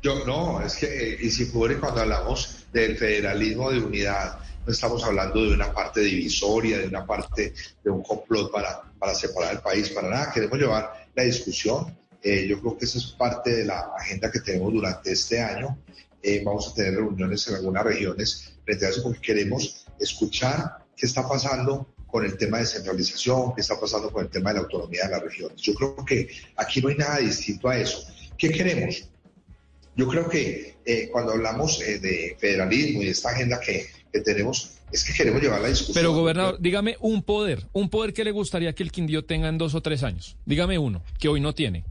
Yo 0.02 0.26
no, 0.26 0.62
es 0.62 0.76
que, 0.76 1.16
eh, 1.16 1.32
sin 1.32 1.52
pudor 1.52 1.80
cuando 1.80 2.02
hablamos 2.02 2.68
del 2.72 2.98
federalismo 2.98 3.72
de 3.72 3.80
unidad, 3.80 4.40
no 4.66 4.72
estamos 4.72 5.04
hablando 5.04 5.44
de 5.44 5.54
una 5.54 5.74
parte 5.74 6.02
divisoria, 6.02 6.78
de 6.80 6.88
una 6.88 7.06
parte 7.06 7.54
de 7.84 7.90
un 7.90 8.04
complot 8.04 8.52
para, 8.52 8.84
para 9.00 9.16
separar 9.16 9.54
el 9.54 9.60
país, 9.60 9.90
para 9.90 10.10
nada. 10.10 10.32
Queremos 10.32 10.60
llevar 10.60 11.08
la 11.16 11.24
discusión. 11.24 11.98
Eh, 12.22 12.46
yo 12.48 12.60
creo 12.60 12.78
que 12.78 12.86
esa 12.86 12.98
es 12.98 13.06
parte 13.06 13.56
de 13.56 13.66
la 13.66 13.92
agenda 13.98 14.30
que 14.30 14.42
tenemos 14.42 14.74
durante 14.74 15.12
este 15.12 15.40
año. 15.40 15.78
Eh, 16.22 16.42
vamos 16.44 16.70
a 16.70 16.74
tener 16.74 16.96
reuniones 16.96 17.48
en 17.48 17.56
algunas 17.56 17.84
regiones 17.84 18.54
frente 18.66 18.86
a 18.86 18.90
eso 18.90 19.04
porque 19.04 19.22
queremos 19.22 19.86
escuchar 20.00 20.86
qué 20.96 21.06
está 21.06 21.28
pasando 21.28 21.88
con 22.08 22.26
el 22.26 22.38
tema 22.38 22.60
de 22.60 22.66
centralización, 22.66 23.54
qué 23.56 23.62
está 23.62 23.80
pasando 23.80 24.12
con 24.12 24.26
el 24.26 24.30
tema 24.30 24.50
de 24.50 24.56
la 24.56 24.62
autonomía 24.62 25.06
de 25.06 25.12
las 25.12 25.22
regiones. 25.22 25.62
Yo 25.62 25.74
creo 25.74 25.96
que 26.06 26.30
aquí 26.56 26.82
no 26.82 26.90
hay 26.90 26.96
nada 26.96 27.18
distinto 27.20 27.70
a 27.70 27.78
eso. 27.78 28.06
¿Qué 28.38 28.52
queremos? 28.52 29.08
Yo 29.98 30.08
creo 30.08 30.30
que 30.30 30.78
eh, 30.86 31.10
cuando 31.12 31.34
hablamos 31.34 31.80
de 31.80 32.38
federalismo 32.40 33.02
y 33.02 33.06
de 33.06 33.12
esta 33.12 33.32
agenda 33.32 33.60
que 33.60 33.88
que 34.12 34.22
tenemos 34.22 34.72
es 34.92 35.04
que 35.04 35.14
queremos 35.14 35.42
llevar 35.42 35.62
la 35.62 35.68
discusión. 35.68 35.96
Pero, 35.96 36.14
gobernador, 36.14 36.58
dígame 36.60 36.96
un 37.00 37.24
poder, 37.24 37.66
un 37.74 37.90
poder 37.90 38.14
que 38.14 38.24
le 38.24 38.32
gustaría 38.32 38.74
que 38.74 38.84
el 38.84 38.92
Quindío 38.92 39.26
tenga 39.26 39.50
en 39.50 39.58
dos 39.58 39.76
o 39.76 39.82
tres 39.82 40.04
años. 40.04 40.38
Dígame 40.46 40.78
uno, 40.80 41.04
que 41.20 41.28
hoy 41.28 41.42
no 41.42 41.54
tiene. 41.54 41.84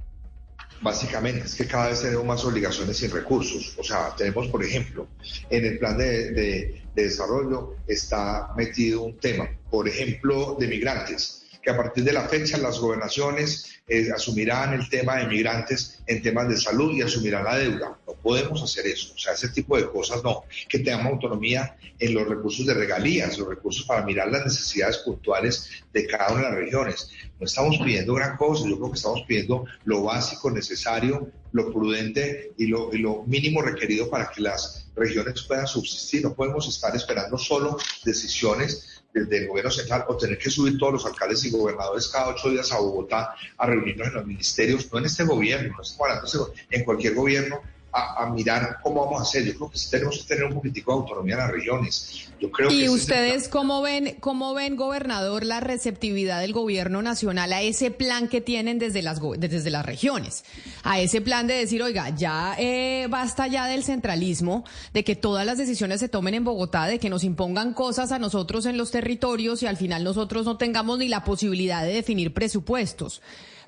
Básicamente, 0.81 1.47
es 1.47 1.55
que 1.55 1.67
cada 1.67 1.89
vez 1.89 2.03
tenemos 2.03 2.25
más 2.25 2.45
obligaciones 2.45 2.97
sin 2.99 3.11
recursos. 3.11 3.75
O 3.79 3.85
sea, 3.85 4.15
tenemos, 4.17 4.49
por 4.49 4.63
ejemplo, 4.65 5.09
en 5.51 5.65
el 5.65 5.79
plan 5.79 5.97
de, 5.97 6.33
de 6.33 6.83
desarrollo 6.95 7.77
está 7.87 8.51
metido 8.57 9.03
un 9.03 9.19
tema, 9.19 9.49
por 9.71 9.89
ejemplo, 9.89 10.57
de 10.59 10.67
migrantes 10.67 11.46
que 11.67 11.73
a 11.73 11.77
partir 11.77 12.05
de 12.05 12.13
la 12.13 12.29
fecha 12.29 12.59
las 12.59 12.79
gobernaciones 12.79 13.81
eh, 13.89 14.09
asumirán 14.15 14.75
el 14.75 14.89
tema 14.89 15.17
de 15.17 15.27
migrantes 15.27 15.99
en 16.07 16.23
temas 16.23 16.49
de 16.49 16.57
salud 16.57 16.93
y 16.95 17.03
asumirán 17.03 17.43
la 17.43 17.57
deuda. 17.57 17.99
No 18.07 18.13
podemos 18.23 18.63
hacer 18.63 18.87
eso, 18.87 19.13
o 19.13 19.19
sea, 19.19 19.33
ese 19.33 19.49
tipo 19.49 19.77
de 19.77 19.91
cosas 19.91 20.23
no. 20.23 20.45
Que 20.69 20.79
tengamos 20.79 21.15
autonomía 21.15 21.77
en 21.99 22.15
los 22.15 22.29
recursos 22.29 22.67
de 22.67 22.75
regalías, 22.75 23.37
los 23.37 23.49
recursos 23.49 23.85
para 23.85 24.07
mirar 24.07 24.31
las 24.31 24.45
necesidades 24.45 24.99
puntuales 24.99 25.69
de 25.93 26.07
cada 26.07 26.35
una 26.35 26.43
de 26.43 26.49
las 26.51 26.55
regiones. 26.55 27.11
No 27.41 27.47
estamos 27.47 27.79
pidiendo 27.79 28.15
gran 28.15 28.37
cosa, 28.37 28.69
yo 28.69 28.77
creo 28.77 28.93
que 28.93 28.99
estamos 28.99 29.23
pidiendo 29.27 29.65
lo 29.87 30.05
básico, 30.05 30.53
necesario, 30.53 31.33
lo 31.51 31.73
prudente 31.73 32.53
y 32.59 32.69
lo, 32.69 32.95
y 32.95 32.99
lo 32.99 33.25
mínimo 33.25 33.61
requerido 33.61 34.09
para 34.09 34.31
que 34.31 34.41
las 34.41 34.87
regiones 34.95 35.43
puedan 35.43 35.67
subsistir. 35.67 36.23
No 36.23 36.33
podemos 36.33 36.69
estar 36.69 36.95
esperando 36.95 37.37
solo 37.37 37.77
decisiones 38.05 38.96
del 39.25 39.49
gobierno 39.49 39.71
central 39.71 40.05
o 40.09 40.17
tener 40.17 40.39
que 40.39 40.51
subir 40.51 40.79
todos 40.79 40.93
los 40.93 41.07
alcaldes 41.07 41.45
y 41.45 41.51
gobernadores 41.51 42.09
cada 42.09 42.29
ocho 42.29 42.51
días 42.51 42.71
a 42.73 42.79
Bogotá 42.79 43.35
a 43.57 43.67
reunirnos 43.67 44.09
en 44.09 44.15
los 44.15 44.27
ministerios, 44.27 44.93
no 44.93 44.99
en 44.99 45.07
este 45.07 45.25
gobierno, 45.25 45.75
no 45.79 46.47
en 46.71 46.85
cualquier 46.85 47.15
gobierno, 47.15 47.61
a, 47.97 48.27
mirar 48.31 48.79
cómo 48.83 49.05
vamos 49.05 49.21
a 49.21 49.23
hacer. 49.23 49.45
Yo 49.45 49.55
creo 49.55 49.71
que 49.71 49.79
sí 49.79 49.91
tenemos 49.91 50.19
que 50.19 50.25
tener 50.25 50.45
un 50.45 50.55
poquitico 50.55 50.93
de 50.93 50.99
autonomía 51.01 51.35
en 51.35 51.41
las 51.41 51.51
regiones. 51.51 52.29
Yo 52.41 52.51
creo 52.51 52.71
¿Y 52.71 52.89
ustedes 52.89 53.49
cómo 53.49 53.81
ven, 53.81 54.17
cómo 54.21 54.53
ven, 54.53 54.77
gobernador, 54.77 55.45
la 55.45 55.61
receptividad 55.61 56.41
del 56.41 56.53
gobierno 56.53 57.01
nacional 57.01 57.53
a 57.53 57.63
ese 57.63 57.91
plan 57.91 58.29
que 58.29 58.41
tienen 58.41 58.79
desde 58.79 59.03
las, 59.03 59.21
desde 59.39 59.71
las 59.71 59.87
regiones? 59.87 60.45
A 60.83 61.01
ese 61.01 61.21
plan 61.21 61.47
de 61.47 61.55
decir, 61.55 61.83
oiga, 61.83 62.11
ya 62.11 62.55
eh, 62.59 63.07
basta 63.09 63.47
ya 63.47 63.67
del 63.67 63.85
centralismo, 63.85 64.65
de 64.93 65.05
que 65.05 65.17
todas 65.17 65.47
las 65.47 65.57
decisiones 65.57 66.01
se 66.01 66.09
tomen 66.09 66.35
en 66.35 66.45
Bogotá, 66.45 66.87
de 66.87 66.99
que 66.99 67.09
nos 67.09 67.25
impongan 67.25 67.73
cosas 67.73 68.13
a 68.13 68.19
nosotros 68.19 68.67
en 68.67 68.77
los 68.77 68.91
territorios 68.91 69.63
y 69.63 69.67
al 69.67 69.77
final 69.77 70.05
nosotros 70.05 70.45
no 70.45 70.59
tengamos 70.59 70.99
ni 70.99 71.09
la 71.09 71.25
posibilidad 71.25 71.85
de 71.85 71.95
definir 71.95 72.35
presupuestos 72.35 73.23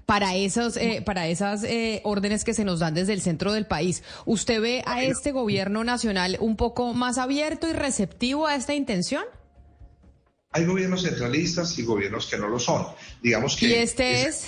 para 0.09 0.37
esos, 0.37 0.79
eh, 0.79 1.03
para 1.05 1.29
esas 1.29 1.65
eh, 1.65 2.01
órdenes 2.03 2.43
que 2.43 2.55
se 2.55 2.65
nos 2.65 2.81
dan 2.81 2.95
desde 2.95 3.13
el 3.13 3.21
centro 3.21 3.53
del 3.53 3.67
país. 3.67 4.03
¿Usted 4.25 4.59
ve 4.59 4.83
a 4.87 5.05
este 5.05 5.33
gobierno 5.33 5.85
nacional 5.85 6.39
un 6.41 6.57
poco 6.57 6.95
más 6.95 7.19
abierto 7.19 7.69
y 7.69 7.75
receptivo 7.75 8.47
a 8.47 8.55
esta 8.55 8.73
intención? 8.73 9.23
Hay 10.53 10.65
gobiernos 10.65 11.03
centralistas 11.03 11.79
y 11.79 11.83
gobiernos 11.83 12.25
que 12.25 12.39
no 12.39 12.49
lo 12.49 12.59
son. 12.59 12.87
Digamos 13.23 13.55
que. 13.55 13.67
¿Y 13.67 13.75
este 13.75 14.23
es? 14.23 14.47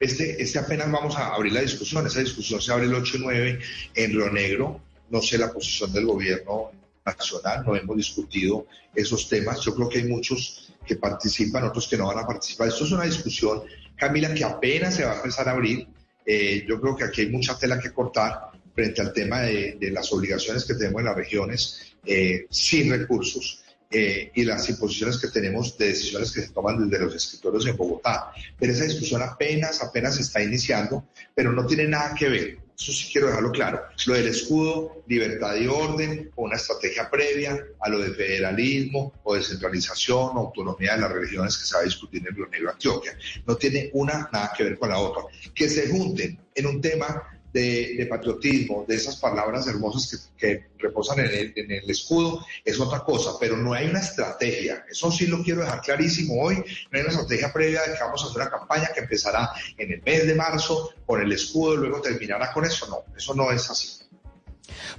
Este, 0.00 0.42
este 0.42 0.58
apenas 0.58 0.90
vamos 0.90 1.16
a 1.16 1.36
abrir 1.36 1.52
la 1.52 1.60
discusión. 1.60 2.04
Esa 2.08 2.18
discusión 2.18 2.60
se 2.60 2.72
abre 2.72 2.86
el 2.86 2.94
8 2.94 3.16
y 3.16 3.20
9 3.20 3.58
en 3.94 4.10
Río 4.10 4.28
Negro. 4.32 4.80
No 5.08 5.22
sé 5.22 5.38
la 5.38 5.52
posición 5.52 5.92
del 5.92 6.06
gobierno 6.06 6.72
nacional, 7.06 7.62
no 7.64 7.76
hemos 7.76 7.96
discutido 7.96 8.66
esos 8.92 9.28
temas. 9.28 9.60
Yo 9.60 9.72
creo 9.72 9.88
que 9.88 9.98
hay 9.98 10.08
muchos 10.08 10.72
que 10.84 10.96
participan, 10.96 11.62
otros 11.62 11.86
que 11.86 11.96
no 11.96 12.08
van 12.08 12.18
a 12.18 12.26
participar. 12.26 12.66
Esto 12.66 12.84
es 12.84 12.90
una 12.90 13.04
discusión 13.04 13.62
Camila, 14.00 14.32
que 14.32 14.44
apenas 14.44 14.94
se 14.94 15.04
va 15.04 15.12
a 15.12 15.16
empezar 15.16 15.46
a 15.48 15.52
abrir. 15.52 15.86
Eh, 16.24 16.64
yo 16.66 16.80
creo 16.80 16.96
que 16.96 17.04
aquí 17.04 17.20
hay 17.20 17.28
mucha 17.28 17.58
tela 17.58 17.78
que 17.78 17.92
cortar 17.92 18.50
frente 18.74 19.02
al 19.02 19.12
tema 19.12 19.42
de, 19.42 19.76
las 19.92 20.10
obligaciones 20.12 20.64
que 20.64 20.74
tenemos 20.74 21.00
en 21.00 21.06
las 21.06 21.16
regiones 21.16 21.96
eh, 22.06 22.46
sin 22.48 22.90
recursos 22.90 23.62
eh, 23.90 24.30
y 24.34 24.44
las 24.44 24.68
imposiciones 24.70 25.18
que 25.18 25.28
tenemos 25.28 25.76
de 25.76 25.88
decisiones 25.88 26.32
que 26.32 26.40
se 26.42 26.48
toman 26.48 26.88
desde 26.88 27.04
los 27.04 27.14
escritorios 27.14 27.66
en 27.66 27.76
Bogotá. 27.76 28.32
Pero 28.58 28.72
esa 28.72 28.84
discusión 28.84 29.20
apenas, 29.22 29.82
apenas 29.82 30.18
está 30.18 30.42
iniciando, 30.42 31.04
pero 31.34 31.52
no 31.52 31.66
tiene 31.66 31.86
nada 31.86 32.14
que 32.14 32.28
ver 32.28 32.58
eso 32.80 32.92
sí 32.92 33.08
quiero 33.12 33.26
dejarlo 33.26 33.52
claro. 33.52 33.82
Lo 34.06 34.14
del 34.14 34.28
escudo, 34.28 35.02
libertad 35.06 35.54
y 35.56 35.66
orden, 35.66 36.30
o 36.34 36.44
una 36.44 36.56
estrategia 36.56 37.10
previa 37.10 37.62
a 37.78 37.88
lo 37.90 37.98
de 37.98 38.10
federalismo 38.14 39.12
o 39.22 39.34
descentralización 39.34 40.36
o 40.36 40.38
autonomía 40.38 40.94
de 40.94 41.02
las 41.02 41.12
regiones 41.12 41.58
que 41.58 41.66
se 41.66 41.74
va 41.74 41.82
a 41.82 41.84
discutir 41.84 42.26
en 42.26 42.34
Río 42.34 42.46
Negro, 42.46 42.70
Antioquia. 42.70 43.18
No 43.46 43.56
tiene 43.56 43.90
una 43.92 44.30
nada 44.32 44.52
que 44.56 44.64
ver 44.64 44.78
con 44.78 44.88
la 44.88 44.98
otra. 44.98 45.24
Que 45.54 45.68
se 45.68 45.88
junten 45.88 46.38
en 46.54 46.66
un 46.66 46.80
tema 46.80 47.29
de, 47.52 48.06
patriotismo, 48.08 48.84
de 48.86 48.96
esas 48.96 49.16
palabras 49.16 49.66
hermosas 49.66 50.30
que, 50.36 50.70
reposan 50.78 51.20
en 51.20 51.70
el, 51.70 51.90
escudo, 51.90 52.44
es 52.64 52.80
otra 52.80 53.00
cosa, 53.00 53.32
pero 53.38 53.56
no 53.56 53.74
hay 53.74 53.88
una 53.88 54.00
estrategia. 54.00 54.84
Eso 54.90 55.12
sí 55.12 55.26
lo 55.26 55.42
quiero 55.42 55.60
dejar 55.60 55.82
clarísimo 55.82 56.40
hoy. 56.42 56.56
No 56.56 56.64
hay 56.92 57.00
una 57.00 57.10
estrategia 57.10 57.52
previa 57.52 57.82
de 57.82 57.94
que 57.94 58.02
vamos 58.02 58.22
a 58.22 58.26
hacer 58.26 58.40
una 58.40 58.50
campaña 58.50 58.88
que 58.94 59.00
empezará 59.00 59.50
en 59.76 59.92
el 59.92 60.02
mes 60.02 60.26
de 60.26 60.34
marzo 60.34 60.94
con 61.04 61.20
el 61.20 61.30
escudo 61.32 61.74
y 61.74 61.78
luego 61.78 62.00
terminará 62.00 62.52
con 62.52 62.64
eso. 62.64 62.86
No, 62.88 63.14
eso 63.14 63.34
no 63.34 63.50
es 63.50 63.68
así. 63.68 63.99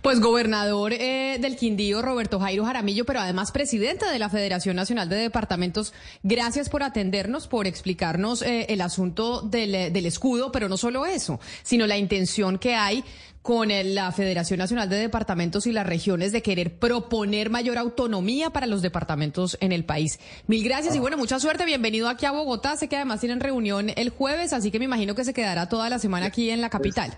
Pues 0.01 0.19
gobernador 0.19 0.93
eh, 0.93 1.37
del 1.39 1.55
Quindío, 1.55 2.01
Roberto 2.01 2.39
Jairo 2.39 2.65
Jaramillo, 2.65 3.05
pero 3.05 3.19
además 3.19 3.51
presidente 3.51 4.05
de 4.05 4.19
la 4.19 4.29
Federación 4.29 4.75
Nacional 4.75 5.09
de 5.09 5.15
Departamentos, 5.15 5.93
gracias 6.23 6.69
por 6.69 6.83
atendernos, 6.83 7.47
por 7.47 7.67
explicarnos 7.67 8.41
eh, 8.41 8.67
el 8.69 8.81
asunto 8.81 9.41
del, 9.41 9.75
eh, 9.75 9.91
del 9.91 10.05
escudo, 10.05 10.51
pero 10.51 10.69
no 10.69 10.77
solo 10.77 11.05
eso, 11.05 11.39
sino 11.63 11.87
la 11.87 11.97
intención 11.97 12.57
que 12.57 12.75
hay 12.75 13.03
con 13.41 13.69
la 13.69 14.11
Federación 14.11 14.59
Nacional 14.59 14.87
de 14.89 14.97
Departamentos 14.97 15.65
y 15.65 15.71
las 15.71 15.85
regiones 15.85 16.31
de 16.31 16.41
querer 16.41 16.77
proponer 16.77 17.49
mayor 17.49 17.77
autonomía 17.77 18.51
para 18.51 18.67
los 18.67 18.81
departamentos 18.81 19.57
en 19.61 19.71
el 19.71 19.83
país. 19.83 20.19
Mil 20.47 20.63
gracias 20.63 20.95
y 20.95 20.99
bueno, 20.99 21.17
mucha 21.17 21.39
suerte. 21.39 21.65
Bienvenido 21.65 22.07
aquí 22.07 22.25
a 22.25 22.31
Bogotá. 22.31 22.77
Sé 22.77 22.87
que 22.87 22.97
además 22.97 23.19
tienen 23.19 23.39
reunión 23.39 23.91
el 23.95 24.09
jueves, 24.09 24.53
así 24.53 24.69
que 24.69 24.79
me 24.79 24.85
imagino 24.85 25.15
que 25.15 25.25
se 25.25 25.33
quedará 25.33 25.69
toda 25.69 25.89
la 25.89 25.97
semana 25.97 26.27
aquí 26.27 26.49
en 26.51 26.61
la 26.61 26.69
capital 26.69 27.17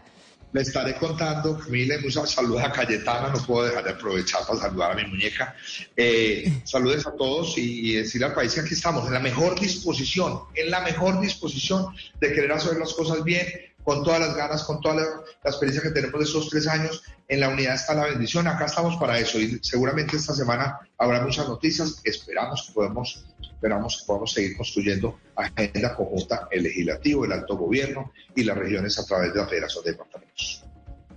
le 0.54 0.62
estaré 0.62 0.96
contando, 0.96 1.58
Camila, 1.58 1.96
muchas 2.04 2.32
saludos 2.32 2.64
a 2.64 2.72
Cayetana, 2.72 3.30
no 3.30 3.44
puedo 3.44 3.68
dejar 3.68 3.84
de 3.84 3.90
aprovechar 3.90 4.46
para 4.46 4.60
saludar 4.60 4.92
a 4.92 4.96
mi 4.96 5.06
muñeca. 5.06 5.56
Eh, 5.98 6.62
saludes 6.64 7.08
a 7.08 7.16
todos 7.16 7.58
y, 7.58 7.96
decir 7.96 8.24
al 8.24 8.36
país 8.36 8.54
que 8.54 8.62
aquí 8.62 8.76
estamos 8.76 9.08
en 9.08 9.14
la 9.14 9.20
mejor 9.20 9.60
disposición, 9.60 10.42
en 10.54 10.70
la 10.70 10.82
mejor 10.82 11.20
disposición 11.20 11.88
de 12.22 12.34
querer 12.34 12.52
hacer 12.52 12.78
las 12.78 12.94
cosas 12.94 13.24
bien, 13.24 13.48
con 13.84 14.04
todas 14.04 14.20
las 14.20 14.36
ganas, 14.36 14.64
con 14.64 14.82
toda 14.82 14.96
la, 14.96 15.04
experiencia 15.46 15.82
que 15.82 15.94
tenemos 15.94 16.20
de 16.20 16.26
esos 16.26 16.50
tres 16.50 16.68
años. 16.68 17.04
En 17.28 17.40
la 17.40 17.50
unidad 17.50 17.76
está 17.76 17.94
la 17.94 18.06
bendición, 18.06 18.48
acá 18.48 18.66
estamos 18.66 18.98
para 18.98 19.18
eso 19.18 19.40
y 19.40 19.60
seguramente 19.62 20.18
esta 20.18 20.34
semana 20.34 20.80
habrá 20.98 21.22
muchas 21.22 21.48
noticias. 21.48 22.02
Esperamos 22.04 22.64
que 22.68 22.74
podamos, 22.74 23.26
esperamos 23.42 23.98
que 23.98 24.06
podamos 24.06 24.32
seguir 24.32 24.58
construyendo 24.58 25.20
agenda 25.36 25.96
conjunta 25.96 26.48
el 26.52 26.64
legislativo, 26.64 27.26
el 27.26 27.32
alto 27.32 27.58
gobierno 27.58 28.12
y 28.36 28.44
las 28.44 28.58
regiones 28.58 28.98
a 29.00 29.06
través 29.06 29.34
de 29.34 29.40
la 29.40 29.48
Federación 29.48 29.84
de 29.84 29.92
Departamentos. 29.92 30.63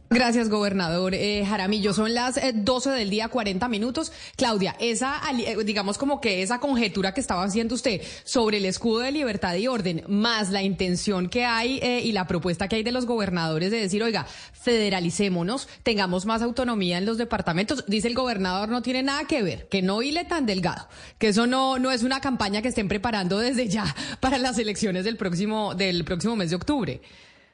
Gracias, 0.08 0.48
gobernador 0.48 1.14
eh, 1.14 1.44
Jaramillo. 1.44 1.92
Son 1.92 2.14
las 2.14 2.38
12 2.54 2.90
eh, 2.90 2.92
del 2.92 3.10
día, 3.10 3.28
40 3.28 3.68
minutos. 3.68 4.12
Claudia, 4.36 4.76
esa, 4.78 5.20
eh, 5.36 5.56
digamos 5.64 5.98
como 5.98 6.20
que 6.20 6.42
esa 6.42 6.60
conjetura 6.60 7.12
que 7.12 7.20
estaba 7.20 7.42
haciendo 7.42 7.74
usted 7.74 8.00
sobre 8.22 8.58
el 8.58 8.66
escudo 8.66 9.00
de 9.00 9.10
libertad 9.10 9.56
y 9.56 9.66
orden, 9.66 10.04
más 10.06 10.50
la 10.50 10.62
intención 10.62 11.28
que 11.28 11.44
hay 11.44 11.80
eh, 11.82 12.02
y 12.04 12.12
la 12.12 12.28
propuesta 12.28 12.68
que 12.68 12.76
hay 12.76 12.82
de 12.84 12.92
los 12.92 13.04
gobernadores 13.04 13.72
de 13.72 13.80
decir, 13.80 14.00
oiga, 14.04 14.26
federalicémonos, 14.52 15.68
tengamos 15.82 16.24
más 16.24 16.40
autonomía 16.40 16.98
en 16.98 17.06
los 17.06 17.18
departamentos. 17.18 17.84
Dice 17.88 18.06
el 18.06 18.14
gobernador, 18.14 18.68
no 18.68 18.82
tiene 18.82 19.02
nada 19.02 19.24
que 19.24 19.42
ver, 19.42 19.66
que 19.68 19.82
no 19.82 20.02
hile 20.02 20.24
tan 20.24 20.46
delgado, 20.46 20.88
que 21.18 21.28
eso 21.28 21.48
no, 21.48 21.80
no 21.80 21.90
es 21.90 22.04
una 22.04 22.20
campaña 22.20 22.62
que 22.62 22.68
estén 22.68 22.86
preparando 22.86 23.38
desde 23.38 23.66
ya 23.66 23.92
para 24.20 24.38
las 24.38 24.56
elecciones 24.58 25.04
del 25.04 25.16
próximo, 25.16 25.74
del 25.74 26.04
próximo 26.04 26.36
mes 26.36 26.50
de 26.50 26.56
octubre. 26.56 27.00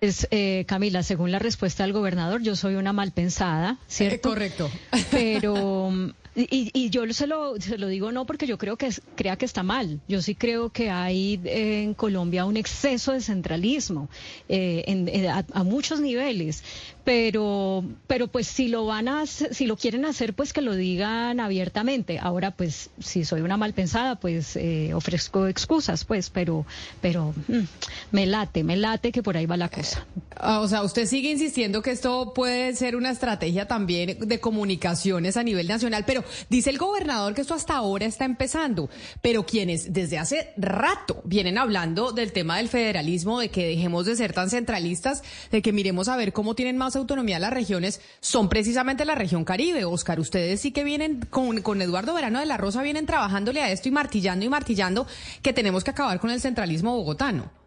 Es, 0.02 0.26
eh, 0.32 0.64
Camila, 0.66 1.04
según 1.04 1.30
la 1.30 1.38
respuesta 1.38 1.84
del 1.84 1.92
gobernador, 1.92 2.42
yo 2.42 2.56
soy 2.56 2.74
una 2.74 2.92
mal 2.92 3.12
pensada, 3.12 3.78
¿cierto? 3.86 4.30
correcto. 4.30 4.68
Pero 5.12 5.90
y, 6.34 6.70
y, 6.72 6.88
yo 6.88 7.10
se 7.12 7.26
lo, 7.26 7.60
se 7.60 7.76
lo 7.76 7.88
digo 7.88 8.10
no 8.10 8.24
porque 8.24 8.46
yo 8.46 8.56
creo 8.56 8.76
que 8.76 8.88
crea 9.16 9.36
que 9.36 9.44
está 9.44 9.62
mal. 9.62 10.00
Yo 10.08 10.22
sí 10.22 10.34
creo 10.34 10.70
que 10.70 10.88
hay 10.88 11.38
eh, 11.44 11.82
en 11.82 11.92
Colombia 11.92 12.46
un 12.46 12.56
exceso 12.56 13.12
de 13.12 13.20
centralismo 13.20 14.08
eh, 14.48 14.84
en, 14.86 15.08
eh, 15.08 15.28
a, 15.28 15.62
muchos 15.62 16.00
niveles. 16.00 16.64
Pero, 17.04 17.84
pero 18.06 18.28
pues 18.28 18.46
si 18.46 18.68
lo 18.68 18.86
van 18.86 19.08
a, 19.08 19.26
si 19.26 19.66
lo 19.66 19.76
quieren 19.76 20.04
hacer, 20.04 20.34
pues 20.34 20.52
que 20.52 20.62
lo 20.62 20.74
digan 20.74 21.40
abiertamente. 21.40 22.18
Ahora, 22.18 22.52
pues 22.52 22.90
si 23.00 23.24
soy 23.24 23.40
una 23.40 23.56
mal 23.56 23.74
pensada, 23.74 24.16
pues 24.16 24.56
ofrezco 24.94 25.48
excusas, 25.48 26.04
pues, 26.04 26.30
pero, 26.30 26.64
pero 27.00 27.34
mm, 27.48 27.64
me 28.12 28.26
late, 28.26 28.62
me 28.62 28.76
late 28.76 29.10
que 29.10 29.22
por 29.22 29.36
ahí 29.36 29.46
va 29.46 29.56
la 29.56 29.68
cosa. 29.68 30.06
Ah, 30.36 30.60
o 30.60 30.68
sea, 30.68 30.82
usted 30.82 31.06
sigue 31.06 31.30
insistiendo 31.30 31.82
que 31.82 31.90
esto 31.90 32.32
puede 32.34 32.74
ser 32.74 32.94
una 32.94 33.10
estrategia 33.10 33.66
también 33.66 34.16
de 34.20 34.40
comunicaciones 34.40 35.36
a 35.36 35.42
nivel 35.42 35.66
nacional, 35.66 36.04
pero 36.06 36.21
dice 36.48 36.70
el 36.70 36.78
gobernador 36.78 37.34
que 37.34 37.40
esto 37.40 37.54
hasta 37.54 37.76
ahora 37.76 38.06
está 38.06 38.24
empezando, 38.24 38.88
pero 39.20 39.44
quienes 39.44 39.92
desde 39.92 40.18
hace 40.18 40.52
rato 40.56 41.20
vienen 41.24 41.58
hablando 41.58 42.12
del 42.12 42.32
tema 42.32 42.58
del 42.58 42.68
federalismo, 42.68 43.40
de 43.40 43.48
que 43.48 43.68
dejemos 43.68 44.06
de 44.06 44.16
ser 44.16 44.32
tan 44.32 44.50
centralistas, 44.50 45.22
de 45.50 45.62
que 45.62 45.72
miremos 45.72 46.08
a 46.08 46.16
ver 46.16 46.32
cómo 46.32 46.54
tienen 46.54 46.76
más 46.76 46.96
autonomía 46.96 47.38
las 47.38 47.52
regiones, 47.52 48.00
son 48.20 48.48
precisamente 48.48 49.04
la 49.04 49.14
región 49.14 49.44
Caribe. 49.44 49.84
Oscar, 49.84 50.20
ustedes 50.20 50.60
sí 50.60 50.72
que 50.72 50.84
vienen 50.84 51.20
con, 51.30 51.62
con 51.62 51.82
Eduardo 51.82 52.14
Verano 52.14 52.40
de 52.40 52.46
la 52.46 52.56
Rosa, 52.56 52.82
vienen 52.82 53.06
trabajándole 53.06 53.62
a 53.62 53.70
esto 53.70 53.88
y 53.88 53.92
martillando 53.92 54.44
y 54.44 54.48
martillando 54.48 55.06
que 55.42 55.52
tenemos 55.52 55.84
que 55.84 55.90
acabar 55.90 56.20
con 56.20 56.30
el 56.30 56.40
centralismo 56.40 56.96
bogotano. 56.96 57.61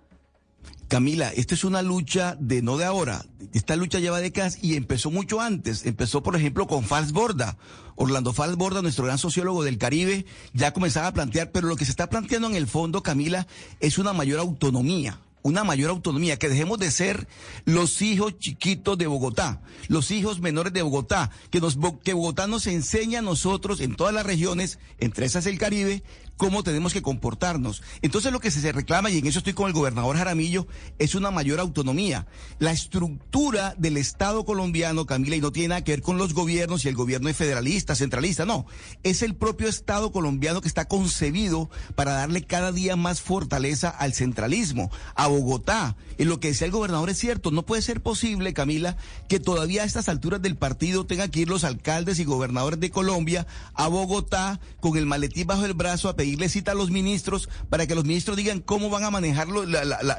Camila, 0.88 1.30
esta 1.36 1.56
es 1.56 1.64
una 1.64 1.82
lucha 1.82 2.38
de 2.40 2.62
no 2.62 2.78
de 2.78 2.86
ahora. 2.86 3.26
Esta 3.54 3.76
lucha 3.76 4.00
lleva 4.00 4.20
décadas 4.20 4.60
y 4.62 4.76
empezó 4.76 5.10
mucho 5.10 5.42
antes. 5.42 5.86
Empezó, 5.86 6.22
por 6.22 6.36
ejemplo, 6.36 6.68
con 6.68 6.84
Fals 6.84 7.12
Borda. 7.12 7.58
Orlando 7.96 8.34
Fals 8.34 8.56
Borda, 8.56 8.82
nuestro 8.82 9.06
gran 9.06 9.18
sociólogo 9.18 9.64
del 9.64 9.78
Caribe, 9.78 10.26
ya 10.54 10.74
comenzaba 10.74 11.08
a 11.08 11.14
plantear, 11.14 11.52
pero 11.52 11.68
lo 11.68 11.76
que 11.76 11.86
se 11.86 11.92
está 11.92 12.08
planteando 12.08 12.50
en 12.50 12.56
el 12.56 12.68
fondo, 12.68 13.02
Camila, 13.02 13.48
es 13.80 13.98
una 13.98 14.14
mayor 14.14 14.40
autonomía 14.40 15.20
una 15.46 15.64
mayor 15.64 15.92
autonomía, 15.92 16.40
que 16.40 16.50
dejemos 16.50 16.80
de 16.80 16.90
ser 16.90 17.28
los 17.66 18.02
hijos 18.02 18.40
chiquitos 18.40 18.98
de 18.98 19.06
Bogotá, 19.06 19.62
los 19.90 20.10
hijos 20.10 20.40
menores 20.40 20.74
de 20.74 20.82
Bogotá, 20.82 21.30
que, 21.52 21.62
nos, 21.62 21.78
que 22.04 22.16
Bogotá 22.16 22.48
nos 22.48 22.66
enseña 22.66 23.20
a 23.20 23.22
nosotros 23.22 23.80
en 23.80 23.96
todas 23.96 24.12
las 24.12 24.26
regiones, 24.26 24.80
entre 24.98 25.28
esas 25.28 25.46
el 25.46 25.60
Caribe, 25.60 26.02
cómo 26.38 26.64
tenemos 26.64 26.94
que 26.94 27.02
comportarnos. 27.02 27.82
Entonces 28.02 28.32
lo 28.32 28.40
que 28.40 28.52
se 28.52 28.72
reclama, 28.72 29.10
y 29.10 29.18
en 29.18 29.28
eso 29.28 29.40
estoy 29.40 29.54
con 29.54 29.68
el 29.68 29.74
gobernador 29.74 30.18
Jaramillo, 30.18 30.68
es 31.00 31.16
una 31.16 31.32
mayor 31.32 31.60
autonomía. 31.60 32.28
La 32.60 32.72
estructura 32.72 33.76
del 33.78 33.98
Estado 33.98 34.46
colombiano, 34.46 35.06
Camila, 35.06 35.36
y 35.36 35.42
no 35.42 35.52
tiene 35.52 35.70
nada 35.70 35.84
que 35.84 35.94
ver 35.94 36.02
con 36.02 36.18
los 36.18 36.34
gobiernos 36.34 36.86
y 36.86 36.90
el 36.90 36.96
gobierno 36.96 37.30
es 37.30 37.38
federalista, 37.38 37.96
centralista, 37.96 38.46
no. 38.46 38.66
Es 39.04 39.22
el 39.22 39.36
propio 39.36 39.68
Estado 39.68 40.12
colombiano 40.12 40.62
que 40.62 40.68
está 40.68 40.86
concebido 40.86 41.70
para 41.96 42.14
darle 42.14 42.44
cada 42.44 42.72
día 42.72 42.96
más 42.96 43.22
fortaleza 43.22 43.90
al 43.90 44.14
centralismo, 44.14 44.92
a 45.16 45.28
Bogotá. 45.28 45.96
Y 46.18 46.26
lo 46.26 46.40
que 46.40 46.50
decía 46.50 46.66
el 46.66 46.72
gobernador 46.72 47.10
es 47.10 47.18
cierto, 47.18 47.52
no 47.52 47.66
puede 47.66 47.82
ser 47.82 48.02
posible, 48.02 48.54
Camila, 48.54 48.98
que 49.28 49.40
todavía 49.40 49.84
a 49.84 49.86
estas 49.86 50.10
alturas 50.10 50.42
del 50.42 50.58
partido 50.58 51.06
tengan 51.06 51.30
que 51.32 51.42
ir 51.42 51.50
los 51.50 51.64
alcaldes 51.64 52.20
y 52.20 52.24
gobernadores 52.24 52.80
de 52.80 52.92
Colombia 52.92 53.48
a 53.74 53.88
Bogotá 53.88 54.60
con 54.80 54.98
el 54.98 55.06
maletín 55.06 55.48
bajo 55.48 55.66
el 55.66 55.74
brazo 55.74 56.10
a 56.10 56.16
pedirle 56.26 56.50
cita 56.50 56.72
a 56.72 56.76
los 56.76 56.90
ministros 56.90 57.50
para 57.70 57.86
que 57.86 57.94
los 57.94 58.04
ministros 58.04 58.36
digan 58.36 58.60
cómo 58.60 58.90
van 58.90 59.04
a 59.04 59.12
manejar 59.12 59.48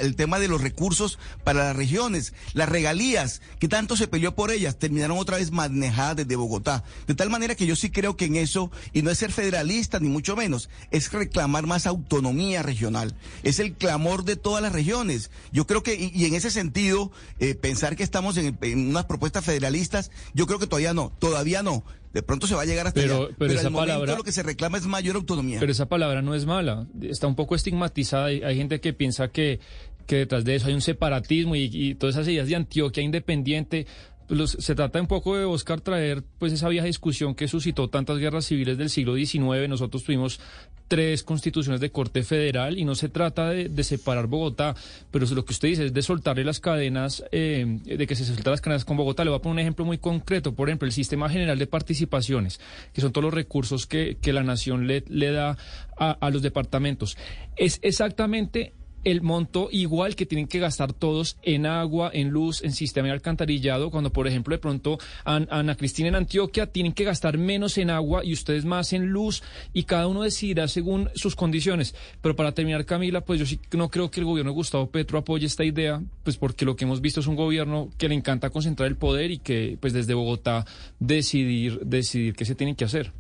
el 0.00 0.14
tema 0.14 0.38
de 0.38 0.46
los 0.46 0.60
recursos 0.60 1.18
para 1.42 1.64
las 1.64 1.76
regiones, 1.76 2.32
las 2.54 2.68
regalías, 2.68 3.42
que 3.58 3.66
tanto 3.66 3.96
se 3.96 4.06
peleó 4.06 4.36
por 4.36 4.52
ellas, 4.52 4.78
terminaron 4.78 5.18
otra 5.18 5.38
vez 5.38 5.50
manejadas 5.50 6.14
desde 6.14 6.36
Bogotá. 6.36 6.84
De 7.08 7.16
tal 7.16 7.28
manera 7.28 7.56
que 7.56 7.66
yo 7.66 7.74
sí 7.74 7.90
creo 7.90 8.16
que 8.16 8.26
en 8.26 8.36
eso, 8.36 8.70
y 8.92 9.02
no 9.02 9.10
es 9.10 9.18
ser 9.18 9.32
federalista 9.32 9.98
ni 9.98 10.08
mucho 10.08 10.36
menos, 10.36 10.70
es 10.92 11.10
reclamar 11.10 11.66
más 11.66 11.88
autonomía 11.88 12.62
regional, 12.62 13.16
es 13.42 13.58
el 13.58 13.72
clamor 13.72 14.22
de 14.22 14.36
todas 14.36 14.62
las 14.62 14.72
regiones. 14.72 15.32
Yo 15.50 15.66
creo 15.66 15.82
que, 15.82 16.12
y, 16.14 16.24
en 16.24 16.34
ese 16.34 16.52
sentido, 16.52 17.10
eh, 17.40 17.56
pensar 17.56 17.96
que 17.96 18.04
estamos 18.04 18.36
en, 18.36 18.56
en 18.60 18.90
unas 18.90 19.06
propuestas 19.06 19.44
federalistas, 19.44 20.12
yo 20.34 20.46
creo 20.46 20.60
que 20.60 20.68
todavía 20.68 20.94
no, 20.94 21.10
todavía 21.18 21.64
no. 21.64 21.82
De 22.16 22.22
pronto 22.22 22.46
se 22.46 22.54
va 22.54 22.62
a 22.62 22.64
llegar 22.64 22.86
hasta 22.86 22.98
pero, 22.98 23.26
allá. 23.26 23.34
Pero, 23.36 23.52
esa 23.52 23.70
palabra, 23.70 24.16
lo 24.16 24.24
que 24.24 24.32
se 24.32 24.42
reclama 24.42 24.78
es 24.78 24.86
mayor 24.86 25.16
autonomía. 25.16 25.60
Pero 25.60 25.70
esa 25.70 25.84
palabra 25.84 26.22
no 26.22 26.34
es 26.34 26.46
mala. 26.46 26.86
Está 27.02 27.26
un 27.26 27.34
poco 27.34 27.54
estigmatizada. 27.54 28.24
Hay, 28.24 28.42
hay 28.42 28.56
gente 28.56 28.80
que 28.80 28.94
piensa 28.94 29.28
que, 29.28 29.60
que 30.06 30.16
detrás 30.16 30.42
de 30.46 30.54
eso 30.54 30.68
hay 30.68 30.72
un 30.72 30.80
separatismo 30.80 31.56
y, 31.56 31.68
y 31.70 31.94
todas 31.94 32.14
esas 32.14 32.26
ideas 32.28 32.48
de 32.48 32.56
Antioquia 32.56 33.02
independiente. 33.02 33.86
Pues 34.28 34.56
se 34.58 34.74
trata 34.74 34.98
un 34.98 35.08
poco 35.08 35.36
de 35.36 35.44
buscar 35.44 35.82
traer 35.82 36.24
pues 36.38 36.54
esa 36.54 36.70
vieja 36.70 36.86
discusión 36.86 37.34
que 37.34 37.48
suscitó 37.48 37.90
tantas 37.90 38.16
guerras 38.16 38.46
civiles 38.46 38.78
del 38.78 38.88
siglo 38.88 39.14
XIX. 39.14 39.68
Nosotros 39.68 40.02
tuvimos 40.02 40.40
tres 40.88 41.22
constituciones 41.22 41.80
de 41.80 41.90
corte 41.90 42.22
federal 42.22 42.78
y 42.78 42.84
no 42.84 42.94
se 42.94 43.08
trata 43.08 43.50
de, 43.50 43.84
separar 43.84 44.26
Bogotá, 44.26 44.74
pero 45.10 45.26
lo 45.26 45.44
que 45.44 45.52
usted 45.52 45.68
dice 45.68 45.86
es 45.86 45.94
de 45.94 46.02
soltarle 46.02 46.44
las 46.44 46.60
cadenas, 46.60 47.24
eh, 47.32 47.80
de 47.84 48.06
que 48.06 48.14
se 48.14 48.24
sueltan 48.24 48.52
las 48.52 48.60
cadenas 48.60 48.84
con 48.84 48.96
Bogotá. 48.96 49.24
Le 49.24 49.30
voy 49.30 49.38
a 49.38 49.42
poner 49.42 49.54
un 49.54 49.58
ejemplo 49.60 49.84
muy 49.84 49.98
concreto, 49.98 50.54
por 50.54 50.68
ejemplo, 50.68 50.86
el 50.86 50.92
Sistema 50.92 51.28
General 51.28 51.58
de 51.58 51.66
Participaciones, 51.66 52.60
que 52.92 53.00
son 53.00 53.12
todos 53.12 53.24
los 53.24 53.34
recursos 53.34 53.86
que, 53.86 54.16
que 54.20 54.32
la 54.32 54.42
nación 54.42 54.86
le, 54.86 55.04
le 55.08 55.32
da 55.32 55.56
a, 55.96 56.10
a 56.12 56.30
los 56.30 56.42
departamentos. 56.42 57.16
Es 57.56 57.78
exactamente 57.82 58.72
el 59.06 59.22
monto 59.22 59.68
igual 59.70 60.16
que 60.16 60.26
tienen 60.26 60.48
que 60.48 60.58
gastar 60.58 60.92
todos 60.92 61.36
en 61.42 61.64
agua, 61.64 62.10
en 62.12 62.30
luz, 62.30 62.64
en 62.64 62.72
sistema 62.72 63.06
de 63.06 63.12
alcantarillado, 63.12 63.92
cuando 63.92 64.12
por 64.12 64.26
ejemplo 64.26 64.52
de 64.52 64.58
pronto 64.58 64.98
Ana 65.24 65.76
Cristina 65.76 66.08
en 66.08 66.16
Antioquia 66.16 66.66
tienen 66.66 66.92
que 66.92 67.04
gastar 67.04 67.38
menos 67.38 67.78
en 67.78 67.90
agua 67.90 68.24
y 68.24 68.32
ustedes 68.32 68.64
más 68.64 68.92
en 68.92 69.06
luz 69.06 69.44
y 69.72 69.84
cada 69.84 70.08
uno 70.08 70.22
decidirá 70.22 70.66
según 70.66 71.08
sus 71.14 71.36
condiciones. 71.36 71.94
Pero 72.20 72.34
para 72.34 72.50
terminar, 72.50 72.84
Camila, 72.84 73.20
pues 73.20 73.38
yo 73.38 73.46
sí 73.46 73.60
no 73.72 73.90
creo 73.90 74.10
que 74.10 74.18
el 74.18 74.26
gobierno 74.26 74.50
de 74.50 74.56
Gustavo 74.56 74.90
Petro 74.90 75.18
apoye 75.18 75.46
esta 75.46 75.64
idea, 75.64 76.02
pues 76.24 76.36
porque 76.36 76.64
lo 76.64 76.74
que 76.74 76.84
hemos 76.84 77.00
visto 77.00 77.20
es 77.20 77.28
un 77.28 77.36
gobierno 77.36 77.90
que 77.98 78.08
le 78.08 78.16
encanta 78.16 78.50
concentrar 78.50 78.88
el 78.88 78.96
poder 78.96 79.30
y 79.30 79.38
que 79.38 79.78
pues 79.80 79.92
desde 79.92 80.14
Bogotá 80.14 80.66
decidir, 80.98 81.78
decidir 81.84 82.34
qué 82.34 82.44
se 82.44 82.56
tiene 82.56 82.74
que 82.74 82.84
hacer. 82.84 83.12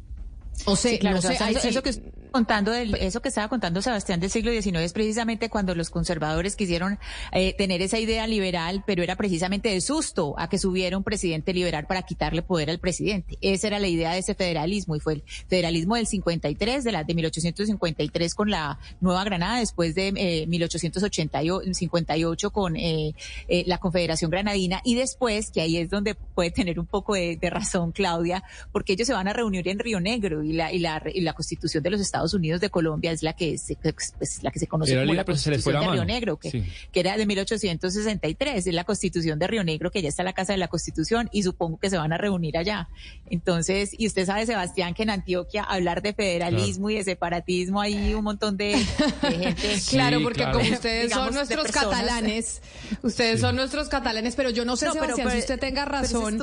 O 0.64 0.76
sea, 0.76 0.98
claro, 0.98 1.18
eso, 1.18 1.82
que 1.82 1.92
contando 2.32 2.70
del, 2.70 2.94
eso 2.96 3.20
que 3.22 3.28
estaba 3.28 3.48
contando 3.48 3.82
Sebastián 3.82 4.20
del 4.20 4.30
siglo 4.30 4.52
XIX 4.52 4.78
es 4.80 4.92
precisamente 4.92 5.48
cuando 5.48 5.74
los 5.74 5.88
conservadores 5.90 6.56
quisieron 6.56 6.98
eh, 7.32 7.54
tener 7.56 7.82
esa 7.82 7.98
idea 7.98 8.26
liberal, 8.26 8.84
pero 8.86 9.02
era 9.02 9.16
precisamente 9.16 9.70
de 9.70 9.80
susto 9.80 10.34
a 10.38 10.48
que 10.48 10.58
subiera 10.58 10.98
un 10.98 11.04
presidente 11.04 11.54
liberal 11.54 11.86
para 11.86 12.02
quitarle 12.02 12.42
poder 12.42 12.70
al 12.70 12.78
presidente. 12.78 13.38
Esa 13.40 13.68
era 13.68 13.78
la 13.78 13.88
idea 13.88 14.12
de 14.12 14.18
ese 14.18 14.34
federalismo 14.34 14.96
y 14.96 15.00
fue 15.00 15.14
el 15.14 15.22
federalismo 15.48 15.96
del 15.96 16.06
53, 16.06 16.84
de 16.84 16.92
la 16.92 17.04
de 17.04 17.14
1853 17.14 18.34
con 18.34 18.50
la 18.50 18.78
Nueva 19.00 19.24
Granada, 19.24 19.58
después 19.58 19.94
de 19.94 20.12
eh, 20.16 20.46
1858 20.46 22.50
con 22.50 22.76
eh, 22.76 23.14
eh, 23.48 23.64
la 23.66 23.78
Confederación 23.78 24.30
Granadina 24.30 24.80
y 24.84 24.94
después, 24.94 25.50
que 25.50 25.60
ahí 25.60 25.78
es 25.78 25.90
donde 25.90 26.14
puede 26.14 26.50
tener 26.50 26.78
un 26.78 26.86
poco 26.86 27.14
de, 27.14 27.36
de 27.36 27.50
razón 27.50 27.92
Claudia, 27.92 28.42
porque 28.72 28.94
ellos 28.94 29.06
se 29.06 29.14
van 29.14 29.28
a 29.28 29.32
reunir 29.32 29.68
en 29.68 29.78
Río 29.78 30.00
Negro 30.00 30.42
y 30.46 30.52
la, 30.52 30.72
y 30.72 30.78
la, 30.78 31.02
y 31.12 31.20
la 31.20 31.32
Constitución 31.32 31.82
de 31.82 31.90
los 31.90 32.00
Estados 32.00 32.32
Unidos 32.34 32.60
de 32.60 32.70
Colombia 32.70 33.10
es 33.10 33.22
la 33.22 33.32
que 33.32 33.58
se, 33.58 33.76
pues, 33.76 34.42
la 34.42 34.50
que 34.50 34.58
se 34.58 34.66
conoce 34.66 34.94
como 34.96 35.14
la 35.14 35.24
Constitución 35.24 35.80
de 35.80 35.88
Río 35.88 36.04
Negro, 36.04 36.38
que, 36.38 36.64
que 36.92 37.00
era 37.00 37.16
de 37.16 37.26
1863, 37.26 38.66
es 38.66 38.74
la 38.74 38.84
Constitución 38.84 39.38
de 39.38 39.46
Río 39.46 39.64
Negro, 39.64 39.90
que 39.90 40.02
ya 40.02 40.08
está 40.08 40.22
en 40.22 40.26
la 40.26 40.32
Casa 40.32 40.52
de 40.52 40.58
la 40.58 40.68
Constitución 40.68 41.28
y 41.32 41.42
supongo 41.42 41.78
que 41.78 41.90
se 41.90 41.98
van 41.98 42.12
a 42.12 42.18
reunir 42.18 42.56
allá. 42.56 42.88
Entonces, 43.28 43.90
y 43.98 44.06
usted 44.06 44.26
sabe, 44.26 44.46
Sebastián, 44.46 44.94
que 44.94 45.02
en 45.02 45.10
Antioquia 45.10 45.64
hablar 45.64 46.02
de 46.02 46.12
federalismo 46.12 46.90
y 46.90 46.96
de 46.96 47.04
separatismo 47.04 47.80
hay 47.80 48.14
un 48.14 48.24
montón 48.24 48.56
de, 48.56 48.76
gente. 48.76 49.76
claro, 49.90 50.22
porque 50.22 50.44
como 50.44 50.70
ustedes 50.70 51.12
son 51.12 51.34
nuestros 51.34 51.70
catalanes, 51.72 52.62
ustedes 53.02 53.40
son 53.40 53.56
nuestros 53.56 53.88
catalanes, 53.88 54.36
pero 54.36 54.50
yo 54.50 54.64
no 54.64 54.76
sé, 54.76 54.90
Sebastián, 54.90 55.30
si 55.32 55.38
usted 55.38 55.58
tenga 55.58 55.84
razón. 55.84 56.38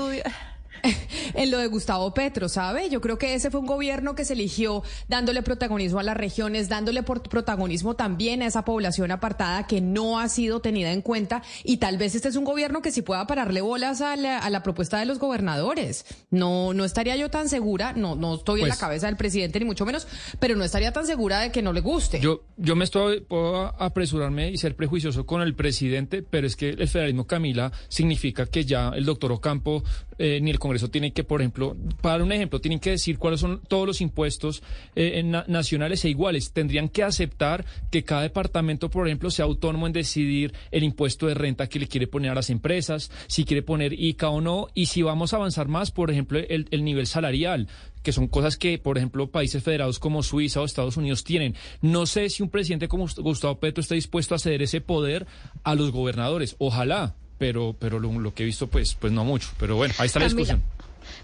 en 1.34 1.52
lo 1.52 1.58
de 1.58 1.68
Gustavo 1.68 2.14
Petro, 2.14 2.50
¿sabe? 2.50 2.90
Yo 2.90 3.02
creo 3.02 3.18
que 3.18 3.34
ese 3.34 3.50
fue 3.52 3.60
un 3.60 3.66
gobierno 3.66 4.16
que 4.16 4.26
se 4.26 4.34
eligió 4.34 4.84
dándole 5.08 5.42
protagonismo 5.42 6.00
a 6.00 6.04
las 6.04 6.18
regiones, 6.18 6.70
dándole 6.70 7.04
protagonismo 7.04 7.96
también 7.96 8.42
a 8.42 8.48
esa 8.48 8.66
población 8.66 9.12
apartada 9.12 9.66
que 9.68 9.82
no 9.82 10.20
ha 10.20 10.30
sido 10.30 10.60
tenida 10.60 10.92
en 10.92 11.02
cuenta 11.02 11.42
y 11.64 11.78
tal 11.78 11.98
vez 11.98 12.16
este 12.16 12.28
es 12.28 12.36
un 12.36 12.44
gobierno 12.44 12.82
que 12.82 12.92
sí 12.92 13.02
pueda 13.02 13.26
pararle 13.28 13.62
bolas 13.62 14.02
a 14.02 14.16
la, 14.16 14.64
propuesta 14.64 14.98
de 15.00 15.06
los 15.06 15.20
gobernadores. 15.20 16.06
No, 16.30 16.74
no 16.74 16.86
estaría 16.86 17.16
yo 17.18 17.30
tan 17.30 17.50
segura, 17.50 17.94
no, 17.94 18.16
no 18.16 18.36
estoy 18.36 18.62
en 18.62 18.68
la 18.68 18.74
pues 18.74 18.80
cabeza 18.80 19.08
del 19.08 19.18
presidente 19.18 19.60
ni 19.60 19.66
mucho 19.66 19.86
menos, 19.86 20.08
pero 20.40 20.56
no 20.56 20.64
estaría 20.64 20.94
tan 20.94 21.06
segura 21.06 21.40
de 21.40 21.52
que 21.52 21.62
no 21.62 21.74
le 21.74 21.82
guste. 21.82 22.20
Yo, 22.20 22.44
yo 22.58 22.76
me 22.76 22.86
estoy, 22.86 23.22
puedo 23.22 23.74
apresurarme 23.82 24.52
y 24.52 24.58
ser 24.58 24.76
prejuicioso 24.76 25.26
con 25.26 25.42
el 25.42 25.56
presidente, 25.56 26.22
pero 26.22 26.48
es 26.48 26.56
que 26.56 26.70
el 26.70 26.88
federalismo 26.88 27.28
Camila 27.28 27.72
significa 27.90 28.46
que 28.46 28.64
ya 28.64 28.90
el 28.90 29.06
doctor 29.06 29.32
Ocampo 29.32 29.84
eh, 30.18 30.40
ni 30.42 30.52
el 30.52 30.60
Congreso 30.60 30.90
tiene 30.90 31.12
que, 31.12 31.24
por 31.24 31.42
ejemplo, 31.42 31.76
para 32.02 32.14
dar 32.14 32.22
un 32.24 32.32
ejemplo, 32.32 32.62
tienen 32.62 32.80
que 32.80 32.92
decir 32.92 33.18
cuáles 33.18 33.40
son 33.40 33.62
todos 33.68 33.88
los 33.88 34.02
impuestos 34.02 34.64
eh, 34.96 35.24
nacionales 35.48 36.06
e 36.06 36.10
iguales. 36.10 36.52
Tendrían 36.52 36.90
que 36.90 37.04
aceptar 37.04 37.66
que 37.92 38.04
cada 38.04 38.22
departamento, 38.22 38.90
por 38.90 39.08
ejemplo, 39.08 39.32
sea 39.32 39.46
autónomo 39.46 39.88
en 39.88 39.94
decidir 39.94 40.54
el 40.72 40.84
impuesto 40.84 41.28
de 41.28 41.34
renta 41.34 41.68
que 41.68 41.80
le 41.80 41.88
quiere 41.88 42.08
poner 42.08 42.32
a 42.32 42.36
las 42.36 42.50
empresas, 42.50 43.12
si 43.28 43.46
quiere 43.46 43.64
poner 43.64 43.94
ICA 43.94 44.30
o 44.30 44.42
no, 44.42 44.68
y 44.74 44.88
si 44.88 45.02
vamos 45.02 45.34
a 45.34 45.38
avanzar 45.38 45.68
más, 45.68 45.92
por 45.92 46.12
ejemplo, 46.12 46.40
el, 46.40 46.68
el 46.72 46.84
nivel 46.84 47.08
salarial 47.08 47.68
que 48.04 48.12
son 48.12 48.28
cosas 48.28 48.58
que, 48.58 48.78
por 48.78 48.98
ejemplo, 48.98 49.32
países 49.32 49.64
federados 49.64 49.98
como 49.98 50.22
Suiza 50.24 50.62
o 50.62 50.66
Estados 50.66 50.98
Unidos 50.98 51.24
tienen. 51.24 51.56
No 51.82 52.06
sé 52.06 52.30
si 52.30 52.44
un 52.44 52.50
presidente 52.50 52.88
como 52.88 53.08
Gustavo 53.08 53.60
Petro 53.60 53.82
está 53.82 53.96
dispuesto 53.96 54.36
a 54.36 54.40
ceder 54.40 54.62
ese 54.62 54.82
poder 54.82 55.26
a 55.64 55.74
los 55.74 55.92
gobernadores. 55.92 56.56
Ojalá, 56.60 57.16
pero, 57.38 57.76
pero 57.78 58.00
lo, 58.00 58.34
que 58.34 58.44
he 58.44 58.46
visto, 58.46 58.68
pues, 58.68 58.96
pues 58.96 59.12
no 59.12 59.24
mucho. 59.24 59.50
Pero 59.60 59.76
bueno, 59.76 59.94
ahí 59.98 60.08
está 60.08 60.20
la 60.20 60.26
discusión. 60.26 60.64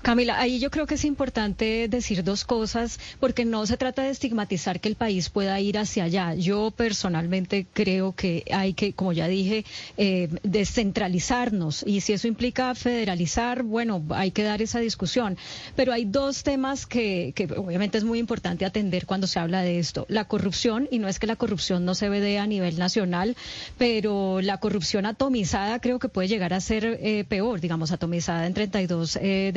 Camila, 0.02 0.40
ahí 0.40 0.60
yo 0.60 0.70
creo 0.72 0.86
que 0.86 0.96
es 0.96 1.06
importante 1.06 1.88
decir 1.88 2.24
dos 2.24 2.46
cosas, 2.46 3.00
porque 3.20 3.46
no 3.46 3.66
se 3.66 3.78
trata 3.78 4.04
de 4.04 4.10
estigmatizar 4.10 4.80
que 4.80 4.90
el 4.90 4.96
país 4.96 5.30
pueda 5.30 5.60
ir 5.60 5.78
hacia 5.78 6.06
allá. 6.06 6.36
Yo 6.36 6.72
personalmente 6.72 7.66
creo 7.74 8.14
que 8.14 8.44
hay 8.52 8.74
que, 8.74 8.94
como 8.94 9.14
ya 9.14 9.28
dije, 9.28 9.66
eh, 9.98 10.30
descentralizarnos 10.44 11.84
y 11.86 12.02
si 12.02 12.14
eso 12.14 12.28
implica 12.28 12.74
federalizar, 12.76 13.64
bueno, 13.64 14.04
hay 14.12 14.32
que 14.32 14.44
dar 14.44 14.62
esa 14.62 14.80
discusión. 14.80 15.38
Pero 15.76 15.94
hay 15.94 16.06
dos 16.06 16.44
temas 16.44 16.86
que, 16.86 17.34
que 17.36 17.46
obviamente 17.46 17.98
es 17.98 18.04
muy 18.04 18.20
importante 18.20 18.66
atender 18.66 19.06
cuando 19.06 19.28
se 19.28 19.40
habla 19.40 19.62
de 19.62 19.80
esto. 19.80 20.06
La 20.10 20.26
corrupción, 20.26 20.88
y 20.92 21.00
no 21.00 21.08
es 21.08 21.20
que 21.20 21.28
la 21.28 21.36
corrupción 21.36 21.86
no 21.86 21.96
se 21.96 22.10
ve 22.10 22.20
a 22.38 22.48
nivel 22.48 22.78
nacional, 22.78 23.36
pero 23.78 24.42
la 24.42 24.58
corrupción 24.58 25.06
atomizada 25.06 25.80
creo 25.80 26.00
que 26.00 26.10
puede 26.10 26.28
llegar 26.28 26.54
a 26.54 26.62
ser 26.62 27.00
eh, 27.02 27.24
peor, 27.28 27.62
digamos, 27.62 27.92
atomizada 27.92 28.46
en 28.46 28.54
32 28.54 29.18
eh, 29.22 29.52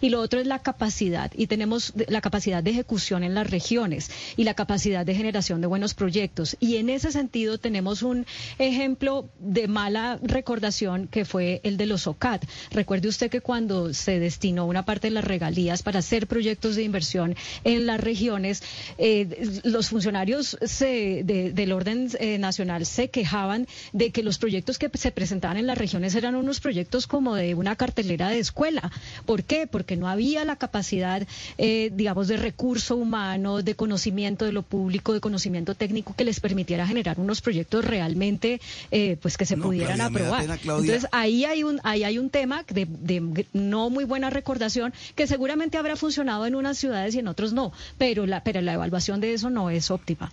Y 0.00 0.10
lo 0.10 0.20
otro 0.20 0.40
es 0.40 0.46
la 0.46 0.60
capacidad. 0.60 1.32
Y 1.34 1.46
tenemos 1.46 1.92
la 2.08 2.20
capacidad 2.20 2.62
de 2.62 2.70
ejecución 2.70 3.24
en 3.24 3.34
las 3.34 3.50
regiones 3.50 4.10
y 4.36 4.44
la 4.44 4.54
capacidad 4.54 5.04
de 5.04 5.14
generación 5.14 5.60
de 5.60 5.66
buenos 5.66 5.94
proyectos. 5.94 6.56
Y 6.60 6.76
en 6.76 6.88
ese 6.90 7.10
sentido 7.10 7.58
tenemos 7.58 8.02
un 8.02 8.26
ejemplo 8.58 9.28
de 9.38 9.66
mala 9.68 10.18
recordación 10.22 11.08
que 11.08 11.24
fue 11.24 11.60
el 11.64 11.76
de 11.76 11.86
los 11.86 12.06
OCAT. 12.06 12.44
Recuerde 12.70 13.08
usted 13.08 13.30
que 13.30 13.40
cuando 13.40 13.92
se 13.94 14.20
destinó 14.20 14.66
una 14.66 14.84
parte 14.84 15.08
de 15.08 15.14
las 15.14 15.24
regalías 15.24 15.82
para 15.82 15.98
hacer 15.98 16.26
proyectos 16.26 16.76
de 16.76 16.82
inversión 16.82 17.34
en 17.64 17.86
las 17.86 18.00
regiones, 18.00 18.62
eh, 18.98 19.60
los 19.64 19.88
funcionarios 19.88 20.56
del 20.80 21.72
orden 21.72 22.10
eh, 22.18 22.38
nacional 22.38 22.86
se 22.86 23.10
quejaban 23.10 23.66
de 23.92 24.10
que 24.10 24.22
los 24.22 24.38
proyectos 24.38 24.78
que 24.78 24.90
se 24.94 25.10
presentaban 25.10 25.56
en 25.56 25.66
las 25.66 25.78
regiones 25.78 26.14
eran 26.14 26.34
unos 26.34 26.60
proyectos 26.60 27.06
como 27.06 27.34
de 27.34 27.54
una 27.54 27.76
cartelera 27.76 28.28
de 28.28 28.38
escuela 28.38 28.90
¿Por 29.26 29.44
qué? 29.44 29.66
Porque 29.66 29.96
no 29.96 30.08
había 30.08 30.44
la 30.44 30.56
capacidad, 30.56 31.26
eh, 31.58 31.90
digamos, 31.94 32.28
de 32.28 32.36
recurso 32.36 32.96
humano, 32.96 33.62
de 33.62 33.74
conocimiento 33.74 34.44
de 34.44 34.52
lo 34.52 34.62
público, 34.62 35.12
de 35.12 35.20
conocimiento 35.20 35.74
técnico 35.74 36.14
que 36.16 36.24
les 36.24 36.40
permitiera 36.40 36.86
generar 36.86 37.18
unos 37.18 37.40
proyectos 37.40 37.84
realmente, 37.84 38.60
eh, 38.90 39.16
pues 39.20 39.36
que 39.36 39.46
se 39.46 39.56
pudieran 39.56 40.00
aprobar. 40.00 40.58
Entonces 40.62 41.06
ahí 41.12 41.44
hay 41.44 41.62
un, 41.62 41.80
ahí 41.84 42.04
hay 42.04 42.18
un 42.18 42.30
tema 42.30 42.64
de, 42.68 42.86
de 42.86 43.46
no 43.52 43.90
muy 43.90 44.04
buena 44.04 44.30
recordación 44.30 44.92
que 45.14 45.26
seguramente 45.26 45.78
habrá 45.78 45.96
funcionado 45.96 46.46
en 46.46 46.54
unas 46.54 46.78
ciudades 46.78 47.14
y 47.14 47.18
en 47.18 47.28
otros 47.28 47.52
no, 47.52 47.72
pero 47.98 48.26
la, 48.26 48.42
pero 48.42 48.60
la 48.60 48.74
evaluación 48.74 49.20
de 49.20 49.34
eso 49.34 49.50
no 49.50 49.70
es 49.70 49.90
óptima. 49.90 50.32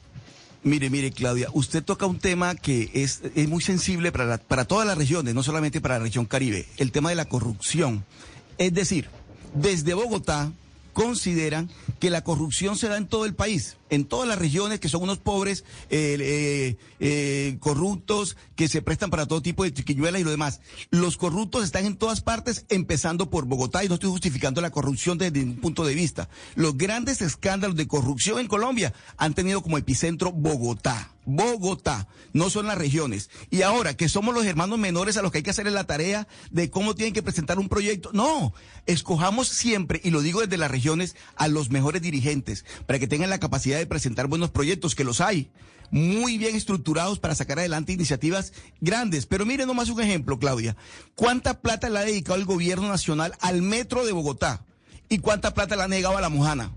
Mire, 0.64 0.89
mire, 0.89 1.11
Claudia, 1.11 1.48
usted 1.53 1.84
toca 1.84 2.06
un 2.07 2.19
tema 2.19 2.56
que 2.56 2.89
es, 2.94 3.22
es 3.35 3.48
muy 3.48 3.61
sensible 3.61 4.11
para, 4.11 4.38
para 4.38 4.65
todas 4.65 4.85
las 4.85 4.98
regiones, 4.98 5.34
no 5.34 5.44
solamente 5.44 5.80
para 5.80 5.98
la 5.98 6.03
región 6.03 6.26
Caribe, 6.26 6.65
el 6.77 6.91
tema 6.91 7.10
de 7.10 7.15
la 7.15 7.26
corrupción. 7.26 8.03
Es 8.58 8.74
decir, 8.74 9.10
desde 9.54 9.94
Bogotá 9.94 10.52
consideran 10.94 11.70
que 12.00 12.10
la 12.10 12.24
corrupción 12.24 12.78
se 12.78 12.88
da 12.88 12.98
en 12.98 13.08
todo 13.08 13.26
el 13.26 13.36
país 13.36 13.78
en 13.90 14.06
todas 14.06 14.28
las 14.28 14.38
regiones 14.38 14.80
que 14.80 14.90
son 14.90 15.04
unos 15.04 15.20
pobres 15.20 15.64
eh, 15.90 16.18
eh, 16.20 16.78
eh, 17.00 17.58
corruptos 17.60 18.38
que 18.56 18.68
se 18.68 18.82
prestan 18.82 19.10
para 19.10 19.26
todo 19.26 19.42
tipo 19.42 19.64
de 19.64 19.74
chiquiñuelas 19.74 20.22
y 20.22 20.24
lo 20.24 20.32
demás. 20.32 20.62
Los 20.90 21.18
corruptos 21.18 21.64
están 21.64 21.86
en 21.86 21.98
todas 21.98 22.22
partes, 22.22 22.66
empezando 22.70 23.30
por 23.30 23.46
Bogotá, 23.46 23.84
y 23.84 23.88
no 23.88 23.96
estoy 23.96 24.10
justificando 24.10 24.62
la 24.62 24.72
corrupción 24.72 25.18
desde 25.18 25.44
un 25.44 25.58
punto 25.58 25.86
de 25.86 25.96
vista. 25.96 26.30
Los 26.56 26.78
grandes 26.78 27.22
escándalos 27.22 27.76
de 27.76 27.88
corrupción 27.88 28.40
en 28.40 28.48
Colombia 28.48 28.94
han 29.18 29.34
tenido 29.34 29.62
como 29.62 29.78
epicentro 29.78 30.32
Bogotá. 30.32 31.12
Bogotá, 31.28 32.08
no 32.32 32.49
son 32.49 32.68
las 32.68 32.78
regiones. 32.78 33.30
Y 33.52 33.62
ahora 33.62 33.98
que 33.98 34.08
somos 34.08 34.34
los 34.34 34.45
hermanos 34.45 34.80
menores 34.80 35.18
a 35.18 35.22
los 35.22 35.32
que 35.32 35.40
hay 35.40 35.44
que 35.44 35.49
hacer 35.49 35.70
la 35.70 35.84
tarea 35.84 36.26
de 36.52 36.72
cómo 36.72 36.95
tienen 36.95 37.14
que 37.14 37.22
presentar 37.22 37.60
un 37.60 37.68
proyecto, 37.68 38.12
no, 38.14 38.54
escojamos 38.86 39.49
siempre, 39.49 39.99
y 40.04 40.10
lo 40.10 40.22
digo 40.22 40.40
desde 40.40 40.56
las 40.56 40.72
regiones, 40.72 41.18
a 41.36 41.49
los 41.49 41.70
mejores 41.70 42.02
dirigentes, 42.02 42.64
para 42.86 42.98
que 42.98 43.08
tengan 43.08 43.30
la 43.30 43.41
capacidad 43.41 43.78
de 43.78 43.86
presentar 43.86 44.28
buenos 44.28 44.52
proyectos, 44.52 44.95
que 44.95 45.04
los 45.04 45.20
hay, 45.20 45.52
muy 45.91 46.38
bien 46.38 46.56
estructurados 46.56 47.20
para 47.20 47.36
sacar 47.36 47.60
adelante 47.60 47.91
iniciativas 47.91 48.54
grandes. 48.80 49.26
Pero 49.26 49.45
mire 49.45 49.66
nomás 49.66 49.90
un 49.90 50.02
ejemplo, 50.02 50.40
Claudia. 50.40 50.78
¿Cuánta 51.16 51.60
plata 51.60 51.90
le 51.90 51.99
ha 51.99 52.06
dedicado 52.06 52.40
el 52.40 52.45
gobierno 52.45 52.88
nacional 52.88 53.34
al 53.41 53.62
metro 53.62 54.06
de 54.06 54.14
Bogotá? 54.14 54.66
¿Y 55.10 55.20
cuánta 55.20 55.54
plata 55.54 55.76
le 55.76 55.84
ha 55.84 55.88
negado 55.90 56.18
a 56.18 56.22
la 56.22 56.30
Mojana 56.30 56.72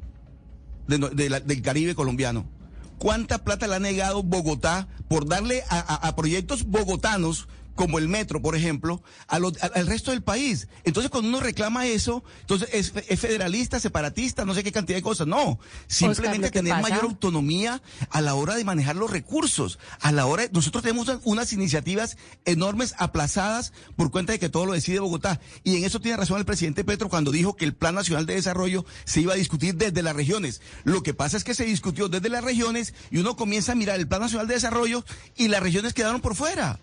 del 0.88 1.62
Caribe 1.62 1.94
colombiano? 1.94 2.59
¿Cuánta 3.00 3.38
plata 3.38 3.66
le 3.66 3.76
ha 3.76 3.78
negado 3.78 4.22
Bogotá 4.22 4.86
por 5.08 5.26
darle 5.26 5.64
a 5.70 6.14
proyectos 6.16 6.64
bogotanos 6.64 7.48
como 7.80 7.96
el 7.96 8.08
metro, 8.08 8.42
por 8.42 8.54
ejemplo, 8.56 9.02
al 9.26 9.86
resto 9.86 10.10
del 10.10 10.22
país. 10.22 10.68
Entonces, 10.84 11.10
cuando 11.10 11.30
uno 11.30 11.40
reclama 11.40 11.86
eso, 11.86 12.22
entonces 12.42 12.68
es, 12.74 13.18
federalista, 13.18 13.80
separatista, 13.80 14.44
no 14.44 14.52
sé 14.52 14.62
qué 14.62 14.70
cantidad 14.70 14.98
de 14.98 15.02
cosas. 15.02 15.26
No, 15.26 15.58
simplemente 15.86 16.50
tener 16.50 16.74
mayor 16.82 17.04
autonomía 17.04 17.80
a 18.10 18.20
la 18.20 18.34
hora 18.34 18.56
de 18.56 18.64
manejar 18.64 18.96
los 18.96 19.10
recursos. 19.10 19.78
A 20.02 20.12
la 20.12 20.26
hora, 20.26 20.44
nosotros 20.52 20.82
tenemos 20.82 21.10
unas 21.24 21.54
iniciativas 21.54 22.18
enormes 22.44 22.94
aplazadas 22.98 23.72
por 23.96 24.10
cuenta 24.10 24.32
de 24.32 24.38
que 24.38 24.50
todo 24.50 24.66
lo 24.66 24.74
decide 24.74 25.00
Bogotá. 25.00 25.40
Y 25.64 25.76
en 25.76 25.84
eso 25.84 26.02
tiene 26.02 26.18
razón 26.18 26.36
el 26.36 26.44
presidente 26.44 26.84
Petro 26.84 27.08
cuando 27.08 27.30
dijo 27.30 27.56
que 27.56 27.64
el 27.64 27.72
Plan 27.74 27.94
Nacional 27.94 28.26
de 28.26 28.34
Desarrollo 28.34 28.84
se 29.06 29.22
iba 29.22 29.32
a 29.32 29.36
discutir 29.36 29.74
desde 29.76 30.02
las 30.02 30.14
regiones. 30.14 30.60
Lo 30.84 31.02
que 31.02 31.14
pasa 31.14 31.38
es 31.38 31.44
que 31.44 31.54
se 31.54 31.64
discutió 31.64 32.10
desde 32.10 32.28
las 32.28 32.44
regiones 32.44 32.92
y 33.10 33.16
uno 33.16 33.36
comienza 33.36 33.72
a 33.72 33.74
mirar 33.74 33.98
el 33.98 34.06
Plan 34.06 34.20
Nacional 34.20 34.48
de 34.48 34.52
Desarrollo 34.52 35.02
y 35.38 35.48
las 35.48 35.62
regiones 35.62 35.94
quedaron 35.94 36.20
por 36.20 36.34
fuera. 36.34 36.78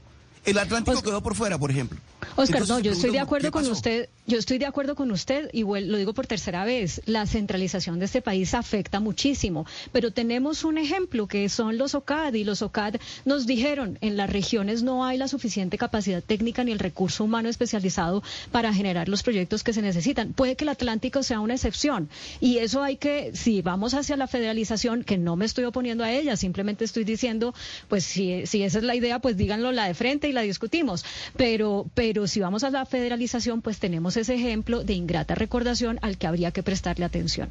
El 0.47 0.57
Atlántico 0.57 1.01
quedó 1.01 1.21
por 1.21 1.35
fuera, 1.35 1.59
por 1.59 1.69
ejemplo. 1.71 1.99
Oscar, 2.37 2.65
no, 2.69 2.79
yo 2.79 2.93
estoy 2.93 3.11
de 3.11 3.19
acuerdo 3.19 3.51
con 3.51 3.65
usted. 3.69 4.07
Yo 4.27 4.37
estoy 4.37 4.57
de 4.57 4.65
acuerdo 4.65 4.95
con 4.95 5.11
usted 5.11 5.49
y 5.51 5.63
lo 5.63 5.97
digo 5.97 6.13
por 6.13 6.25
tercera 6.25 6.63
vez. 6.63 7.01
La 7.05 7.25
centralización 7.25 7.99
de 7.99 8.05
este 8.05 8.21
país 8.21 8.53
afecta 8.53 9.01
muchísimo, 9.01 9.65
pero 9.91 10.11
tenemos 10.11 10.63
un 10.63 10.77
ejemplo 10.77 11.27
que 11.27 11.49
son 11.49 11.77
los 11.77 11.95
OCAD 11.95 12.33
y 12.33 12.45
los 12.45 12.61
OCAD 12.61 12.95
nos 13.25 13.45
dijeron 13.45 13.97
en 13.99 14.15
las 14.15 14.29
regiones 14.29 14.83
no 14.83 15.05
hay 15.05 15.17
la 15.17 15.27
suficiente 15.27 15.77
capacidad 15.77 16.23
técnica 16.23 16.63
ni 16.63 16.71
el 16.71 16.79
recurso 16.79 17.25
humano 17.25 17.49
especializado 17.49 18.23
para 18.51 18.73
generar 18.73 19.09
los 19.09 19.23
proyectos 19.23 19.63
que 19.63 19.73
se 19.73 19.81
necesitan. 19.81 20.31
Puede 20.31 20.55
que 20.55 20.63
el 20.63 20.69
Atlántico 20.69 21.23
sea 21.23 21.41
una 21.41 21.55
excepción 21.55 22.09
y 22.39 22.59
eso 22.59 22.83
hay 22.83 22.95
que, 22.95 23.31
si 23.33 23.61
vamos 23.61 23.93
hacia 23.93 24.15
la 24.15 24.27
federalización, 24.27 25.03
que 25.03 25.17
no 25.17 25.35
me 25.35 25.45
estoy 25.45 25.65
oponiendo 25.65 26.03
a 26.05 26.11
ella, 26.11 26.37
simplemente 26.37 26.85
estoy 26.85 27.03
diciendo, 27.03 27.53
pues 27.89 28.05
si, 28.05 28.45
si 28.45 28.63
esa 28.63 28.77
es 28.77 28.83
la 28.83 28.95
idea, 28.95 29.19
pues 29.19 29.35
díganlo 29.35 29.71
la 29.71 29.87
de 29.87 29.93
frente 29.93 30.29
y 30.29 30.36
la 30.37 30.43
discutimos. 30.43 31.03
Pero, 31.35 31.89
pero 31.93 32.27
si 32.27 32.39
vamos 32.39 32.63
a 32.63 32.69
la 32.69 32.85
federalización, 32.85 33.61
pues 33.61 33.79
tenemos 33.79 34.17
ese 34.17 34.35
ejemplo 34.35 34.83
de 34.83 34.93
ingrata 34.93 35.35
recordación 35.35 35.99
al 36.01 36.17
que 36.17 36.27
habría 36.27 36.51
que 36.51 36.63
prestarle 36.63 37.05
atención. 37.05 37.49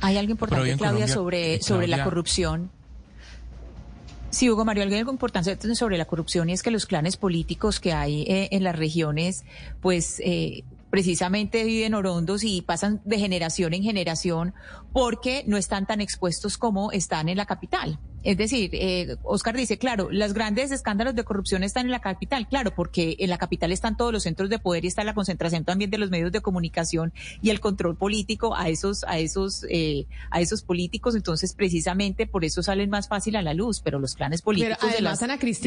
Hay 0.00 0.16
algo 0.16 0.32
importante, 0.32 0.76
Claudia, 0.76 1.08
sobre, 1.08 1.54
eh, 1.54 1.62
sobre 1.62 1.88
la 1.88 2.04
corrupción. 2.04 2.70
Sí, 4.30 4.50
Hugo 4.50 4.64
Mario, 4.64 4.82
algo 4.82 5.10
importante 5.10 5.74
sobre 5.74 5.98
la 5.98 6.06
corrupción 6.06 6.48
y 6.48 6.54
es 6.54 6.62
que 6.62 6.70
los 6.70 6.86
clanes 6.86 7.18
políticos 7.18 7.80
que 7.80 7.92
hay 7.92 8.22
eh, 8.22 8.48
en 8.50 8.64
las 8.64 8.74
regiones, 8.74 9.44
pues 9.82 10.20
eh, 10.24 10.64
precisamente 10.90 11.64
viven 11.64 11.94
orondos 11.94 12.42
y 12.42 12.62
pasan 12.62 13.02
de 13.04 13.18
generación 13.18 13.74
en 13.74 13.82
generación 13.82 14.54
porque 14.92 15.44
no 15.46 15.58
están 15.58 15.86
tan 15.86 16.00
expuestos 16.00 16.56
como 16.56 16.92
están 16.92 17.28
en 17.28 17.36
la 17.36 17.46
capital. 17.46 17.98
Es 18.22 18.36
decir, 18.36 18.70
eh, 18.74 19.16
Oscar 19.22 19.56
dice, 19.56 19.78
claro, 19.78 20.08
los 20.10 20.32
grandes 20.32 20.70
escándalos 20.70 21.14
de 21.14 21.24
corrupción 21.24 21.62
están 21.62 21.86
en 21.86 21.92
la 21.92 22.00
capital, 22.00 22.48
claro, 22.48 22.74
porque 22.74 23.16
en 23.18 23.30
la 23.30 23.38
capital 23.38 23.72
están 23.72 23.96
todos 23.96 24.12
los 24.12 24.22
centros 24.22 24.48
de 24.48 24.58
poder 24.58 24.84
y 24.84 24.88
está 24.88 25.04
la 25.04 25.14
concentración 25.14 25.64
también 25.64 25.90
de 25.90 25.98
los 25.98 26.10
medios 26.10 26.32
de 26.32 26.40
comunicación 26.40 27.12
y 27.40 27.50
el 27.50 27.60
control 27.60 27.96
político 27.96 28.54
a 28.54 28.68
esos, 28.68 29.04
a 29.04 29.18
esos, 29.18 29.66
eh, 29.68 30.06
a 30.30 30.40
esos 30.40 30.62
políticos. 30.62 31.16
Entonces, 31.16 31.54
precisamente 31.54 32.26
por 32.26 32.44
eso 32.44 32.62
salen 32.62 32.90
más 32.90 33.08
fácil 33.08 33.36
a 33.36 33.42
la 33.42 33.54
luz. 33.54 33.80
Pero 33.80 33.98
los 33.98 34.14
clanes 34.14 34.42
políticos 34.42 34.92
de, 34.92 35.00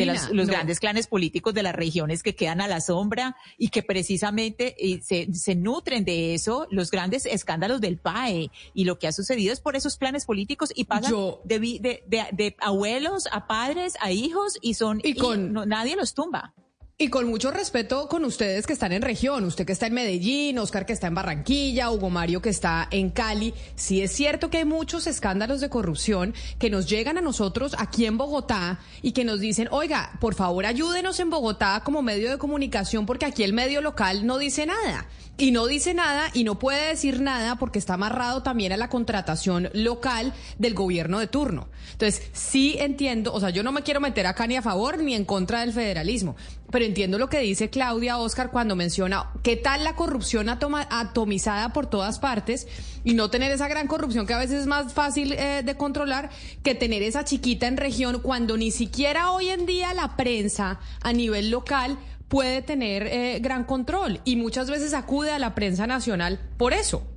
las, 0.06 0.30
los 0.32 0.48
grandes 0.48 0.80
clanes 0.80 1.08
políticos 1.08 1.54
de 1.54 1.64
las 1.64 1.76
regiones 1.76 2.24
que 2.24 2.36
quedan 2.36 2.62
a 2.62 2.68
la 2.68 2.82
sombra 2.82 3.36
y 3.58 3.70
que 3.70 3.84
precisamente 3.84 4.76
eh, 4.80 5.02
se, 5.02 5.34
se 5.34 5.56
nutren 5.56 6.06
de 6.06 6.34
eso, 6.34 6.68
los 6.72 6.92
grandes 6.92 7.26
escándalos 7.26 7.82
del 7.82 7.98
PAE 7.98 8.52
y 8.74 8.86
lo 8.86 9.00
que 9.00 9.08
ha 9.08 9.12
sucedido 9.12 9.54
es 9.54 9.60
por 9.60 9.76
esos 9.76 9.98
planes 9.98 10.26
políticos 10.26 10.72
y 10.76 10.86
pasan 10.86 11.14
de, 11.44 11.60
de, 11.60 12.26
de 12.32 12.45
abuelos 12.60 13.28
a 13.32 13.48
padres, 13.48 13.96
a 14.02 14.12
hijos 14.12 14.58
y 14.62 14.74
son 14.76 15.00
y 15.04 15.16
con 15.16 15.54
nadie 15.54 15.96
los 15.96 16.14
tumba. 16.14 16.54
Y 16.98 17.10
con 17.10 17.28
mucho 17.28 17.52
respeto 17.52 18.08
con 18.08 18.24
ustedes 18.24 18.66
que 18.66 18.72
están 18.72 18.94
en 18.94 19.02
región, 19.02 19.44
usted 19.44 19.66
que 19.66 19.74
está 19.74 19.88
en 19.88 19.96
Medellín, 19.96 20.58
Oscar 20.60 20.86
que 20.86 20.94
está 20.94 21.08
en 21.08 21.16
Barranquilla, 21.16 21.92
Hugo 21.92 22.10
Mario 22.10 22.42
que 22.42 22.48
está 22.48 22.88
en 22.90 23.10
Cali, 23.10 23.54
sí 23.76 24.02
es 24.02 24.14
cierto 24.14 24.50
que 24.50 24.60
hay 24.60 24.66
muchos 24.66 25.06
escándalos 25.06 25.60
de 25.60 25.70
corrupción 25.70 26.34
que 26.58 26.70
nos 26.70 26.88
llegan 26.88 27.18
a 27.18 27.22
nosotros 27.22 27.76
aquí 27.78 28.06
en 28.06 28.18
Bogotá 28.18 28.80
y 29.02 29.12
que 29.12 29.26
nos 29.26 29.42
dicen, 29.42 29.68
oiga, 29.72 30.14
por 30.22 30.36
favor 30.36 30.66
ayúdenos 30.66 31.20
en 31.20 31.30
Bogotá 31.30 31.82
como 31.84 32.02
medio 32.02 32.32
de 32.32 32.38
comunicación 32.38 33.06
porque 33.06 33.26
aquí 33.26 33.44
el 33.44 33.52
medio 33.52 33.82
local 33.82 34.26
no 34.26 34.38
dice 34.38 34.66
nada. 34.66 35.06
Y 35.38 35.52
no 35.52 35.68
dice 35.68 35.94
nada 35.94 36.30
y 36.34 36.46
no 36.46 36.60
puede 36.60 36.88
decir 36.88 37.20
nada 37.20 37.58
porque 37.58 37.78
está 37.78 37.96
amarrado 37.96 38.42
también 38.42 38.72
a 38.72 38.78
la 38.78 38.88
contratación 38.88 39.70
local 39.74 40.34
del 40.60 40.74
gobierno 40.74 41.20
de 41.20 41.28
turno. 41.28 41.68
Entonces, 41.92 42.22
sí 42.32 42.78
entiendo, 42.80 43.34
o 43.34 43.42
sea, 43.42 43.50
yo 43.50 43.62
no 43.62 43.74
me 43.74 43.84
quiero 43.84 44.00
meter 44.00 44.28
acá 44.28 44.48
ni 44.48 44.56
a 44.56 44.62
favor 44.62 44.98
ni 44.98 45.14
en 45.14 45.26
contra 45.26 45.60
del 45.60 45.74
federalismo, 45.74 46.38
pero 46.76 46.84
entiendo 46.84 47.18
lo 47.18 47.30
que 47.30 47.40
dice 47.40 47.70
Claudia 47.70 48.18
Oscar 48.18 48.52
cuando 48.52 48.76
menciona 48.76 49.30
qué 49.44 49.56
tal 49.56 49.86
la 49.86 49.96
corrupción 49.96 50.50
atomizada 50.50 51.72
por 51.72 51.86
todas 51.86 52.20
partes 52.20 52.68
y 53.06 53.14
no 53.14 53.30
tener 53.30 53.50
esa 53.54 53.70
gran 53.70 53.88
corrupción 53.88 54.28
que 54.28 54.34
a 54.34 54.38
veces 54.38 54.60
es 54.60 54.68
más 54.68 54.92
fácil 54.92 55.32
eh, 55.32 55.64
de 55.64 55.78
controlar 55.78 56.30
que 56.64 56.76
tener 56.76 57.02
esa 57.02 57.24
chiquita 57.24 57.68
en 57.68 57.78
región 57.78 58.20
cuando 58.20 58.58
ni 58.58 58.72
siquiera 58.72 59.32
hoy 59.32 59.48
en 59.52 59.66
día 59.66 59.94
la 59.94 60.18
prensa 60.18 60.82
a 61.00 61.14
nivel 61.14 61.50
local 61.50 61.98
puede 62.28 62.62
tener 62.62 63.08
eh, 63.08 63.40
gran 63.40 63.64
control 63.64 64.20
y 64.26 64.36
muchas 64.36 64.70
veces 64.70 64.94
acude 64.94 65.32
a 65.32 65.40
la 65.40 65.56
prensa 65.56 65.88
nacional 65.88 66.42
por 66.58 66.74
eso. 66.74 67.08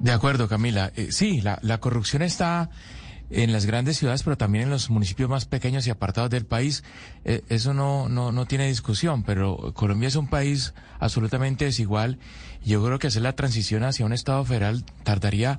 De 0.00 0.10
acuerdo, 0.10 0.48
Camila. 0.48 0.90
Eh, 0.96 1.12
sí, 1.12 1.40
la, 1.40 1.60
la 1.62 1.78
corrupción 1.78 2.22
está 2.22 2.68
en 3.30 3.52
las 3.52 3.66
grandes 3.66 3.98
ciudades, 3.98 4.22
pero 4.22 4.36
también 4.36 4.64
en 4.64 4.70
los 4.70 4.90
municipios 4.90 5.28
más 5.28 5.46
pequeños 5.46 5.86
y 5.86 5.90
apartados 5.90 6.30
del 6.30 6.46
país. 6.46 6.84
Eh, 7.24 7.42
eso 7.48 7.74
no, 7.74 8.08
no, 8.08 8.32
no 8.32 8.46
tiene 8.46 8.68
discusión, 8.68 9.22
pero 9.22 9.72
Colombia 9.74 10.08
es 10.08 10.16
un 10.16 10.28
país 10.28 10.74
absolutamente 10.98 11.64
desigual. 11.64 12.18
Yo 12.64 12.84
creo 12.84 12.98
que 12.98 13.08
hacer 13.08 13.22
la 13.22 13.34
transición 13.34 13.84
hacia 13.84 14.06
un 14.06 14.12
Estado 14.12 14.44
federal 14.44 14.84
tardaría 15.02 15.58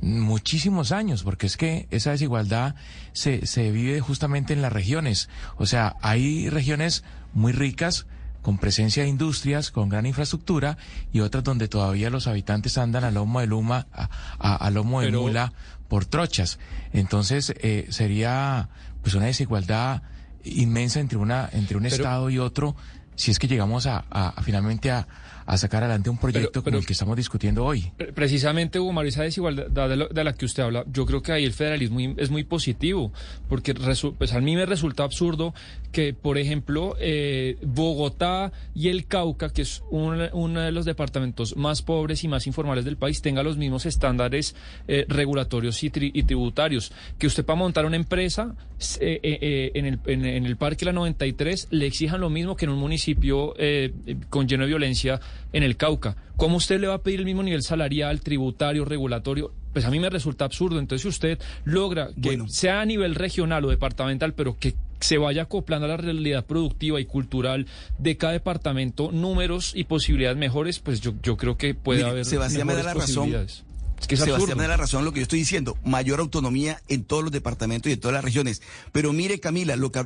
muchísimos 0.00 0.92
años, 0.92 1.22
porque 1.22 1.46
es 1.46 1.56
que 1.56 1.86
esa 1.90 2.10
desigualdad 2.10 2.74
se, 3.12 3.46
se 3.46 3.70
vive 3.70 4.00
justamente 4.00 4.52
en 4.52 4.62
las 4.62 4.72
regiones. 4.72 5.28
O 5.56 5.66
sea, 5.66 5.96
hay 6.02 6.48
regiones 6.50 7.04
muy 7.32 7.52
ricas, 7.52 8.06
con 8.44 8.58
presencia 8.58 9.02
de 9.02 9.08
industrias, 9.08 9.70
con 9.70 9.88
gran 9.88 10.04
infraestructura, 10.04 10.76
y 11.12 11.20
otras 11.20 11.42
donde 11.44 11.66
todavía 11.66 12.10
los 12.10 12.26
habitantes 12.26 12.76
andan 12.76 13.02
a 13.02 13.10
lomo 13.10 13.40
de 13.40 13.46
luma, 13.46 13.86
a, 13.90 14.70
lomo 14.70 15.00
de 15.00 15.10
mula 15.10 15.54
por 15.88 16.04
trochas. 16.06 16.58
Entonces, 16.92 17.54
eh, 17.60 17.86
sería 17.90 18.68
pues 19.02 19.14
una 19.14 19.26
desigualdad 19.26 20.02
inmensa 20.44 21.00
entre 21.00 21.18
una, 21.18 21.48
entre 21.52 21.76
un 21.76 21.86
estado 21.86 22.30
y 22.30 22.38
otro, 22.38 22.76
si 23.16 23.30
es 23.30 23.38
que 23.38 23.48
llegamos 23.48 23.86
a, 23.86 24.04
a 24.10 24.42
finalmente 24.42 24.90
a, 24.90 25.06
a 25.46 25.56
sacar 25.58 25.82
adelante 25.82 26.10
un 26.10 26.18
proyecto 26.18 26.62
como 26.62 26.78
el 26.78 26.86
que 26.86 26.92
estamos 26.92 27.16
discutiendo 27.16 27.64
hoy. 27.64 27.92
Precisamente, 28.14 28.80
Hugo 28.80 28.92
Mario, 28.92 29.10
esa 29.10 29.22
desigualdad 29.22 29.88
de, 29.88 30.24
la 30.24 30.32
que 30.34 30.44
usted 30.44 30.62
habla, 30.62 30.84
yo 30.90 31.06
creo 31.06 31.22
que 31.22 31.32
ahí 31.32 31.44
el 31.44 31.52
federalismo 31.52 32.00
es 32.16 32.30
muy 32.30 32.44
positivo, 32.44 33.12
porque 33.48 33.74
pues 33.74 34.32
a 34.32 34.40
mí 34.40 34.56
me 34.56 34.66
resulta 34.66 35.04
absurdo 35.04 35.54
que, 35.92 36.12
por 36.12 36.38
ejemplo, 36.38 36.96
eh, 36.98 37.56
Bogotá 37.62 38.52
y 38.74 38.88
el 38.88 39.06
Cauca, 39.06 39.50
que 39.50 39.62
es 39.62 39.82
uno, 39.90 40.60
de 40.60 40.72
los 40.72 40.84
departamentos 40.84 41.56
más 41.56 41.82
pobres 41.82 42.24
y 42.24 42.28
más 42.28 42.46
informales 42.46 42.84
del 42.84 42.96
país, 42.96 43.22
tenga 43.22 43.42
los 43.42 43.56
mismos 43.56 43.86
estándares 43.86 44.56
eh, 44.88 45.06
regulatorios 45.08 45.82
y, 45.84 45.90
tributarios. 45.90 46.92
Que 47.18 47.26
usted 47.26 47.44
para 47.44 47.58
montar 47.58 47.86
una 47.86 47.96
empresa 47.96 48.56
eh, 49.00 49.70
en, 49.74 49.86
el, 49.86 50.00
en, 50.06 50.46
el 50.46 50.56
Parque 50.56 50.84
La 50.84 50.92
93 50.92 51.68
le 51.70 51.86
exijan 51.86 52.20
lo 52.20 52.28
mismo 52.28 52.56
que 52.56 52.64
en 52.64 52.72
un 52.72 52.78
municipio 52.78 53.54
con 54.30 54.48
lleno 54.48 54.64
de 54.64 54.68
violencia 54.68 55.20
en 55.52 55.62
el 55.62 55.76
Cauca. 55.76 56.16
¿Cómo 56.36 56.56
usted 56.56 56.80
le 56.80 56.88
va 56.88 56.94
a 56.94 57.02
pedir 57.02 57.20
el 57.20 57.26
mismo 57.26 57.42
nivel 57.42 57.62
salarial, 57.62 58.20
tributario, 58.20 58.84
regulatorio? 58.84 59.52
Pues 59.72 59.84
a 59.84 59.90
mí 59.90 59.98
me 60.00 60.10
resulta 60.10 60.44
absurdo. 60.44 60.78
Entonces, 60.78 61.02
si 61.02 61.08
usted 61.08 61.38
logra 61.64 62.10
que 62.20 62.38
sea 62.48 62.80
a 62.80 62.84
nivel 62.84 63.14
regional 63.14 63.64
o 63.64 63.70
departamental, 63.70 64.34
pero 64.34 64.56
que 64.58 64.74
se 65.00 65.18
vaya 65.18 65.42
acoplando 65.42 65.86
a 65.86 65.88
la 65.88 65.96
realidad 65.96 66.46
productiva 66.46 67.00
y 67.00 67.04
cultural 67.04 67.66
de 67.98 68.16
cada 68.16 68.32
departamento, 68.32 69.12
números 69.12 69.72
y 69.74 69.84
posibilidades 69.84 70.38
mejores, 70.38 70.78
pues 70.78 71.00
yo, 71.00 71.14
yo 71.22 71.36
creo 71.36 71.56
que 71.56 71.74
puede 71.74 72.04
haber 72.04 72.24
Sebastián 72.24 72.66
me 72.66 72.74
da 72.74 72.82
la 72.82 72.94
razón. 72.94 73.34
Es 73.34 74.08
que 74.08 74.16
Sebastián 74.16 74.56
me 74.56 74.64
da 74.64 74.70
la 74.70 74.76
razón 74.76 75.04
lo 75.04 75.12
que 75.12 75.20
yo 75.20 75.24
estoy 75.24 75.38
diciendo, 75.38 75.76
mayor 75.84 76.20
autonomía 76.20 76.80
en 76.88 77.04
todos 77.04 77.22
los 77.22 77.32
departamentos 77.32 77.90
y 77.90 77.94
en 77.94 78.00
todas 78.00 78.14
las 78.14 78.24
regiones. 78.24 78.62
Pero 78.92 79.12
mire, 79.12 79.40
Camila, 79.40 79.76
lo 79.76 79.92
que, 79.92 80.04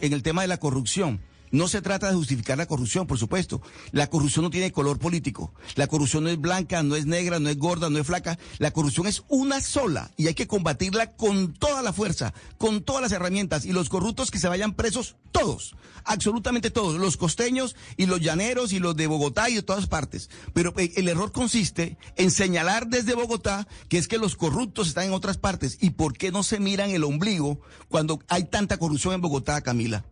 en 0.00 0.12
el 0.12 0.22
tema 0.22 0.42
de 0.42 0.48
la 0.48 0.58
corrupción, 0.58 1.20
no 1.54 1.68
se 1.68 1.80
trata 1.80 2.08
de 2.08 2.16
justificar 2.16 2.58
la 2.58 2.66
corrupción, 2.66 3.06
por 3.06 3.16
supuesto. 3.16 3.62
La 3.92 4.08
corrupción 4.08 4.44
no 4.44 4.50
tiene 4.50 4.72
color 4.72 4.98
político. 4.98 5.54
La 5.76 5.86
corrupción 5.86 6.24
no 6.24 6.30
es 6.30 6.40
blanca, 6.40 6.82
no 6.82 6.96
es 6.96 7.06
negra, 7.06 7.38
no 7.38 7.48
es 7.48 7.56
gorda, 7.56 7.88
no 7.90 7.98
es 8.00 8.06
flaca. 8.06 8.40
La 8.58 8.72
corrupción 8.72 9.06
es 9.06 9.22
una 9.28 9.60
sola 9.60 10.10
y 10.16 10.26
hay 10.26 10.34
que 10.34 10.48
combatirla 10.48 11.12
con 11.12 11.54
toda 11.54 11.80
la 11.80 11.92
fuerza, 11.92 12.34
con 12.58 12.82
todas 12.82 13.02
las 13.02 13.12
herramientas. 13.12 13.64
Y 13.66 13.72
los 13.72 13.88
corruptos 13.88 14.32
que 14.32 14.40
se 14.40 14.48
vayan 14.48 14.74
presos, 14.74 15.14
todos, 15.30 15.76
absolutamente 16.02 16.72
todos, 16.72 16.98
los 16.98 17.16
costeños 17.16 17.76
y 17.96 18.06
los 18.06 18.20
llaneros 18.20 18.72
y 18.72 18.80
los 18.80 18.96
de 18.96 19.06
Bogotá 19.06 19.48
y 19.48 19.54
de 19.54 19.62
todas 19.62 19.86
partes. 19.86 20.30
Pero 20.54 20.74
eh, 20.76 20.92
el 20.96 21.06
error 21.06 21.30
consiste 21.30 21.98
en 22.16 22.32
señalar 22.32 22.88
desde 22.88 23.14
Bogotá 23.14 23.68
que 23.88 23.98
es 23.98 24.08
que 24.08 24.18
los 24.18 24.34
corruptos 24.34 24.88
están 24.88 25.04
en 25.04 25.12
otras 25.12 25.38
partes. 25.38 25.78
¿Y 25.80 25.90
por 25.90 26.18
qué 26.18 26.32
no 26.32 26.42
se 26.42 26.58
miran 26.58 26.90
el 26.90 27.04
ombligo 27.04 27.60
cuando 27.88 28.18
hay 28.26 28.42
tanta 28.42 28.76
corrupción 28.76 29.14
en 29.14 29.20
Bogotá, 29.20 29.60
Camila? 29.60 30.04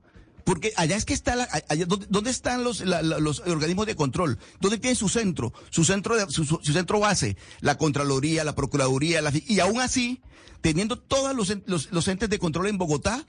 Porque 0.44 0.72
allá 0.76 0.96
es 0.96 1.04
que 1.04 1.14
está, 1.14 1.36
la, 1.36 1.48
allá, 1.68 1.86
¿dónde, 1.86 2.30
están 2.30 2.64
los, 2.64 2.80
los 2.80 3.40
organismos 3.40 3.86
de 3.86 3.96
control? 3.96 4.38
¿Dónde 4.60 4.78
tienen 4.78 4.96
su 4.96 5.08
centro? 5.08 5.52
Su 5.70 5.84
centro, 5.84 6.16
de, 6.16 6.30
su, 6.30 6.44
centro 6.62 7.00
base, 7.00 7.36
la 7.60 7.78
Contraloría, 7.78 8.44
la 8.44 8.54
Procuraduría, 8.54 9.22
la, 9.22 9.32
y 9.34 9.60
aún 9.60 9.80
así, 9.80 10.20
teniendo 10.60 10.98
todos 10.98 11.34
los, 11.34 11.90
los 11.90 12.08
entes 12.08 12.28
de 12.28 12.38
control 12.38 12.68
en 12.68 12.78
Bogotá, 12.78 13.26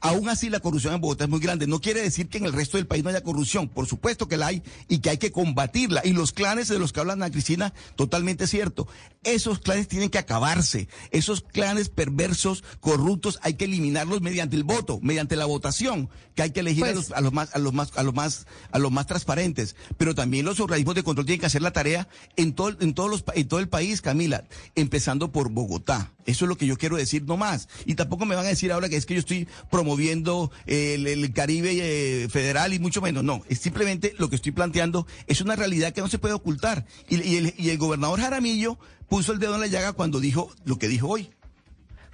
Aún 0.00 0.28
así, 0.28 0.48
la 0.48 0.60
corrupción 0.60 0.94
en 0.94 1.00
Bogotá 1.00 1.24
es 1.24 1.30
muy 1.30 1.38
grande. 1.38 1.66
No 1.66 1.80
quiere 1.80 2.02
decir 2.02 2.28
que 2.28 2.38
en 2.38 2.46
el 2.46 2.52
resto 2.52 2.76
del 2.76 2.86
país 2.86 3.04
no 3.04 3.10
haya 3.10 3.22
corrupción. 3.22 3.68
Por 3.68 3.86
supuesto 3.86 4.26
que 4.26 4.36
la 4.36 4.48
hay 4.48 4.62
y 4.88 4.98
que 4.98 5.10
hay 5.10 5.18
que 5.18 5.30
combatirla. 5.30 6.00
Y 6.04 6.12
los 6.12 6.32
clanes 6.32 6.68
de 6.68 6.78
los 6.78 6.92
que 6.92 7.00
hablan 7.00 7.22
Ana 7.22 7.30
Cristina, 7.30 7.72
totalmente 7.94 8.46
cierto. 8.46 8.88
Esos 9.22 9.58
clanes 9.58 9.88
tienen 9.88 10.10
que 10.10 10.18
acabarse. 10.18 10.88
Esos 11.10 11.42
clanes 11.42 11.88
perversos, 11.88 12.64
corruptos, 12.80 13.38
hay 13.42 13.54
que 13.54 13.66
eliminarlos 13.66 14.22
mediante 14.22 14.56
el 14.56 14.64
voto, 14.64 14.98
mediante 15.02 15.36
la 15.36 15.44
votación, 15.44 16.08
que 16.34 16.42
hay 16.42 16.50
que 16.50 16.60
elegir 16.60 16.84
a, 16.84 16.92
pues 16.92 16.96
los, 16.96 17.12
a, 17.12 17.20
los, 17.20 17.32
más, 17.32 17.54
a 17.54 17.58
los 17.58 17.72
más, 17.72 17.92
a 17.96 18.02
los 18.02 18.14
más, 18.14 18.46
a 18.72 18.78
los 18.78 18.90
más 18.90 19.06
transparentes. 19.06 19.76
Pero 19.98 20.14
también 20.14 20.44
los 20.46 20.58
organismos 20.58 20.94
de 20.94 21.02
control 21.04 21.26
tienen 21.26 21.40
que 21.40 21.46
hacer 21.46 21.62
la 21.62 21.72
tarea 21.72 22.08
en 22.36 22.54
todo, 22.54 22.76
en 22.80 22.94
todos 22.94 23.10
los, 23.10 23.24
en 23.34 23.46
todo 23.46 23.60
el 23.60 23.68
país, 23.68 24.00
Camila, 24.00 24.44
empezando 24.74 25.30
por 25.30 25.50
Bogotá. 25.50 26.12
Eso 26.26 26.44
es 26.44 26.48
lo 26.48 26.56
que 26.56 26.66
yo 26.66 26.76
quiero 26.76 26.96
decir 26.96 27.24
no 27.24 27.36
más. 27.36 27.68
Y 27.84 27.94
tampoco 27.94 28.26
me 28.26 28.34
van 28.34 28.46
a 28.46 28.48
decir 28.48 28.72
ahora 28.72 28.88
que 28.88 28.96
es 28.96 29.06
que 29.06 29.14
yo 29.14 29.20
estoy 29.20 29.48
promoviendo 29.70 30.50
el, 30.66 31.32
Caribe 31.32 31.72
eh, 31.72 32.28
federal 32.28 32.74
y 32.74 32.78
mucho 32.78 33.00
menos. 33.00 33.24
No, 33.24 33.42
es 33.48 33.58
simplemente 33.58 34.14
lo 34.18 34.28
que 34.28 34.36
estoy 34.36 34.52
planteando 34.52 35.06
es 35.26 35.40
una 35.40 35.56
realidad 35.56 35.92
que 35.92 36.00
no 36.00 36.08
se 36.08 36.18
puede 36.18 36.34
ocultar. 36.34 36.86
Y, 37.08 37.36
el, 37.36 37.54
y 37.56 37.70
el 37.70 37.78
gobernador 37.78 38.20
Jaramillo 38.20 38.78
puso 39.08 39.32
el 39.32 39.38
dedo 39.38 39.54
en 39.54 39.60
la 39.60 39.66
llaga 39.66 39.92
cuando 39.92 40.20
dijo 40.20 40.50
lo 40.64 40.78
que 40.78 40.88
dijo 40.88 41.08
hoy. 41.08 41.30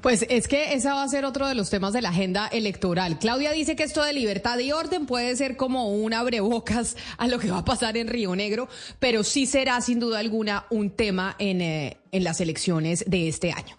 Pues 0.01 0.25
es 0.29 0.47
que 0.47 0.75
ese 0.75 0.89
va 0.89 1.03
a 1.03 1.09
ser 1.09 1.25
otro 1.25 1.49
de 1.49 1.57
los 1.57 1.71
temas 1.71 1.93
de 1.93 2.03
la 2.03 2.11
agenda 2.11 2.47
electoral. 2.47 3.19
Claudia 3.19 3.51
dice 3.51 3.75
que 3.75 3.83
esto 3.83 4.05
de 4.05 4.13
libertad 4.13 4.57
y 4.59 4.71
orden 4.71 5.07
puede 5.07 5.35
ser 5.35 5.57
como 5.57 5.91
un 5.91 6.15
abrebocas 6.15 6.97
a 7.17 7.27
lo 7.27 7.41
que 7.41 7.51
va 7.51 7.59
a 7.59 7.65
pasar 7.65 7.97
en 7.97 8.07
Río 8.07 8.37
Negro, 8.37 8.69
pero 9.01 9.25
sí 9.25 9.45
será 9.45 9.81
sin 9.81 9.99
duda 9.99 10.21
alguna 10.21 10.67
un 10.71 10.91
tema 10.91 11.35
en, 11.41 11.61
eh, 11.61 11.97
en 12.13 12.23
las 12.23 12.41
elecciones 12.41 13.05
de 13.09 13.27
este 13.27 13.51
año 13.51 13.77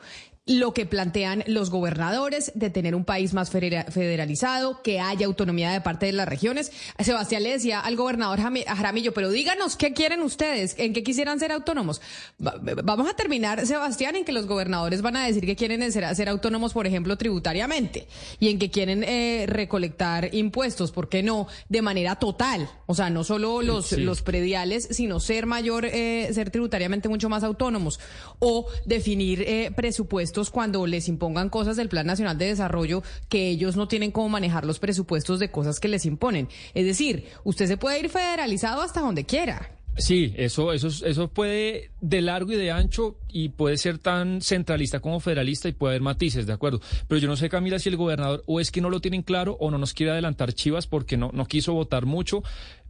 lo 0.50 0.74
que 0.74 0.88
plantean 0.88 1.44
los 1.45 1.69
gobernadores 1.69 2.52
de 2.56 2.72
tener 2.72 2.95
un 2.95 3.06
país 3.06 3.36
más 3.36 3.52
federalizado, 3.52 4.82
que 4.82 5.00
haya 5.00 5.28
autonomía 5.28 5.72
de 5.72 5.80
parte 5.80 6.08
de 6.08 6.11
las 6.11 6.28
regiones. 6.28 6.72
Sebastián 6.98 7.44
le 7.44 7.52
decía 7.52 7.80
al 7.80 7.95
gobernador 7.95 8.40
Jaramillo, 8.40 9.14
pero 9.14 9.30
díganos 9.30 9.76
qué 9.76 9.94
quieren 9.94 10.24
ustedes, 10.24 10.74
en 10.80 10.94
qué 10.94 11.03
quisieran 11.03 11.40
ser 11.40 11.52
autónomos. 11.52 12.02
Vamos 12.40 13.08
a 13.08 13.14
terminar, 13.14 13.64
Sebastián, 13.68 14.16
en 14.16 14.26
que 14.26 14.32
los 14.32 14.48
gobernadores 14.48 15.03
van 15.03 15.18
a 15.18 15.28
decir 15.28 15.45
que 15.45 15.56
quieren 15.56 15.92
ser, 15.92 16.16
ser 16.16 16.30
autónomos, 16.30 16.74
por 16.74 16.88
ejemplo, 16.88 17.16
tributariamente, 17.16 18.08
y 18.40 18.50
en 18.50 18.58
que 18.58 18.72
quieren 18.72 19.03
eh, 19.03 19.45
recolectar 19.48 20.34
impuestos, 20.34 20.92
¿por 20.92 21.10
qué 21.10 21.22
no? 21.22 21.45
De 21.69 21.84
manera 21.84 22.16
total. 22.16 22.68
O 22.88 22.95
sea, 22.95 23.11
no 23.11 23.24
solo 23.24 23.61
los, 23.61 23.92
los 23.92 24.24
prediales, 24.24 24.88
sino 24.90 25.19
ser 25.19 25.45
mayor, 25.45 25.86
eh, 25.86 26.28
ser 26.34 26.50
tributariamente 26.50 27.08
mucho 27.08 27.30
más 27.30 27.44
autónomos. 27.44 28.00
O 28.40 28.66
definir 28.88 29.44
eh, 29.44 29.72
presupuestos 29.76 30.39
cuando 30.50 30.88
les 30.88 31.09
impongan 31.09 31.50
cosas 31.50 31.76
del 31.76 31.90
Plan 31.90 32.08
Nacional 32.08 32.38
de 32.38 32.45
Desarrollo 32.45 33.03
que 33.27 33.50
ellos 33.50 33.76
no 33.76 33.90
tienen 33.90 34.11
cómo 34.11 34.30
manejar 34.30 34.66
los 34.66 34.80
presupuestos 34.80 35.40
de 35.40 35.51
cosas 35.51 35.82
que 35.82 35.90
les 35.90 36.06
imponen. 36.06 36.48
Es 36.74 36.85
decir, 36.85 37.26
usted 37.43 37.68
se 37.68 37.77
puede 37.77 38.00
ir 38.00 38.09
federalizado 38.09 38.82
hasta 38.82 39.01
donde 39.01 39.26
quiera. 39.26 39.72
Sí, 40.00 40.34
eso, 40.38 40.72
eso, 40.72 40.88
eso 41.06 41.27
puede 41.27 41.92
de 42.00 42.22
largo 42.22 42.53
y 42.53 42.56
de 42.56 42.72
ancho 42.72 43.18
y 43.27 43.50
puede 43.50 43.77
ser 43.77 43.98
tan 43.98 44.42
centralista 44.42 45.01
como 45.01 45.19
federalista 45.19 45.68
y 45.68 45.74
puede 45.74 45.93
haber 45.93 46.01
matices, 46.01 46.48
¿de 46.48 46.53
acuerdo? 46.53 46.80
Pero 47.08 47.19
yo 47.19 47.27
no 47.27 47.35
sé, 47.35 47.50
Camila, 47.50 47.80
si 47.80 47.90
el 47.90 47.98
gobernador 47.98 48.43
o 48.48 48.61
es 48.61 48.72
que 48.72 48.80
no 48.80 48.90
lo 48.90 49.01
tienen 49.01 49.24
claro 49.24 49.58
o 49.59 49.69
no 49.72 49.77
nos 49.77 49.93
quiere 49.93 50.14
adelantar 50.14 50.53
Chivas 50.53 50.88
porque 50.88 51.18
no, 51.18 51.32
no 51.34 51.45
quiso 51.45 51.74
votar 51.74 52.06
mucho 52.06 52.43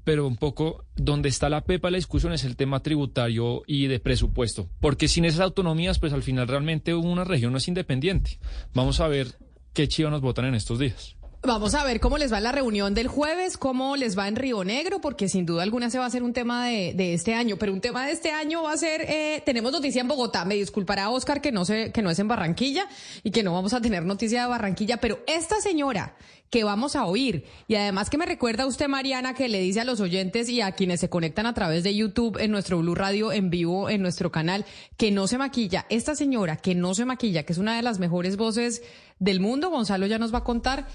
pero 0.04 0.28
un 0.28 0.38
poco 0.38 0.86
donde 0.96 1.30
está 1.30 1.50
la 1.50 1.62
pepa 1.62 1.92
la 1.92 1.98
discusión 1.98 2.34
es 2.34 2.44
el 2.44 2.56
tema 2.56 2.82
tributario 2.82 3.64
y 3.68 3.88
de 3.88 4.00
presupuesto, 4.00 4.68
porque 4.80 5.08
sin 5.08 5.26
esas 5.26 5.42
autonomías, 5.42 6.00
pues 6.00 6.14
al 6.14 6.24
final 6.24 6.48
realmente 6.48 6.94
una 6.94 7.24
región 7.24 7.52
no 7.52 7.58
es 7.58 7.68
independiente. 7.68 8.40
Vamos 8.74 9.00
a 9.00 9.08
ver 9.08 9.38
qué 9.74 9.88
chivo 9.88 10.10
nos 10.10 10.22
votan 10.22 10.46
en 10.46 10.56
estos 10.56 10.80
días. 10.80 11.16
Vamos 11.42 11.74
a 11.74 11.86
ver 11.86 12.02
cómo 12.02 12.18
les 12.18 12.34
va 12.34 12.42
la 12.42 12.52
reunión 12.52 12.94
del 12.94 13.08
jueves, 13.08 13.58
cómo 13.58 13.96
les 13.96 14.18
va 14.18 14.28
en 14.28 14.36
Río 14.36 14.66
Negro, 14.66 15.00
porque 15.00 15.30
sin 15.30 15.46
duda 15.46 15.64
alguna 15.64 15.90
se 15.90 15.98
va 15.98 16.06
a 16.06 16.10
ser 16.10 16.22
un 16.22 16.34
tema 16.34 16.66
de, 16.66 16.94
de 16.94 17.14
este 17.14 17.34
año. 17.34 17.56
Pero 17.56 17.72
un 17.72 17.80
tema 17.80 18.06
de 18.06 18.12
este 18.12 18.32
año 18.32 18.64
va 18.64 18.74
a 18.74 18.78
ser, 18.78 19.04
eh, 19.04 19.42
tenemos 19.46 19.72
noticia 19.72 20.02
en 20.02 20.10
Bogotá. 20.10 20.44
Me 20.44 20.56
disculpará 20.56 21.10
Oscar 21.10 21.40
que 21.40 21.54
no 21.54 21.64
sé, 21.64 21.94
que 21.94 22.02
no 22.02 22.10
es 22.10 22.20
en 22.20 22.28
Barranquilla 22.28 22.90
y 23.24 23.32
que 23.32 23.42
no 23.42 23.54
vamos 23.54 23.74
a 23.74 23.80
tener 23.80 24.04
noticia 24.04 24.42
de 24.42 24.48
Barranquilla, 24.50 24.98
pero 24.98 25.24
esta 25.28 25.62
señora 25.62 26.18
que 26.50 26.64
vamos 26.64 26.96
a 26.96 27.06
oír 27.06 27.46
y 27.68 27.76
además 27.76 28.10
que 28.10 28.18
me 28.18 28.26
recuerda 28.26 28.66
usted 28.66 28.88
Mariana 28.88 29.34
que 29.34 29.50
le 29.50 29.60
dice 29.60 29.82
a 29.82 29.86
los 29.86 30.00
oyentes 30.00 30.50
y 30.50 30.62
a 30.62 30.72
quienes 30.72 31.00
se 31.00 31.10
conectan 31.10 31.46
a 31.46 31.54
través 31.54 31.84
de 31.84 31.96
YouTube 31.96 32.38
en 32.40 32.52
nuestro 32.52 32.80
Blue 32.80 32.96
Radio 32.96 33.32
en 33.32 33.50
vivo 33.50 33.90
en 33.90 34.02
nuestro 34.02 34.32
canal 34.32 34.66
que 34.98 35.12
no 35.12 35.28
se 35.28 35.38
maquilla. 35.38 35.86
Esta 35.90 36.16
señora 36.16 36.58
que 36.58 36.76
no 36.76 36.94
se 36.94 37.06
maquilla, 37.06 37.44
que 37.44 37.54
es 37.54 37.60
una 37.60 37.76
de 37.76 37.82
las 37.82 38.00
mejores 38.00 38.38
voces 38.38 38.82
del 39.20 39.40
mundo, 39.40 39.70
Gonzalo 39.70 40.08
ya 40.08 40.20
nos 40.20 40.34
va 40.34 40.40
a 40.40 40.44
contar 40.44 40.88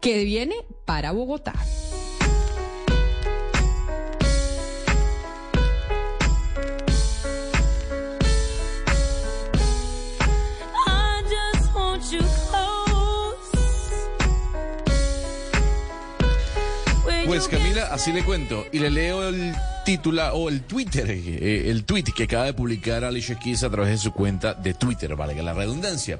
que 0.00 0.24
viene 0.24 0.54
para 0.84 1.12
Bogotá. 1.12 1.54
Pues 17.26 17.48
Camila, 17.48 17.88
así 17.90 18.12
le 18.12 18.22
cuento 18.22 18.66
y 18.70 18.78
le 18.78 18.90
leo 18.90 19.26
el 19.26 19.54
titula 19.84 20.34
o 20.34 20.50
el 20.50 20.62
Twitter, 20.62 21.10
eh, 21.10 21.70
el 21.70 21.84
tweet 21.84 22.04
que 22.14 22.24
acaba 22.24 22.44
de 22.44 22.52
publicar 22.52 23.02
Alicia 23.02 23.38
Keys 23.38 23.64
a 23.64 23.70
través 23.70 23.90
de 23.92 23.98
su 23.98 24.12
cuenta 24.12 24.52
de 24.52 24.74
Twitter, 24.74 25.16
valga 25.16 25.42
la 25.42 25.54
redundancia. 25.54 26.18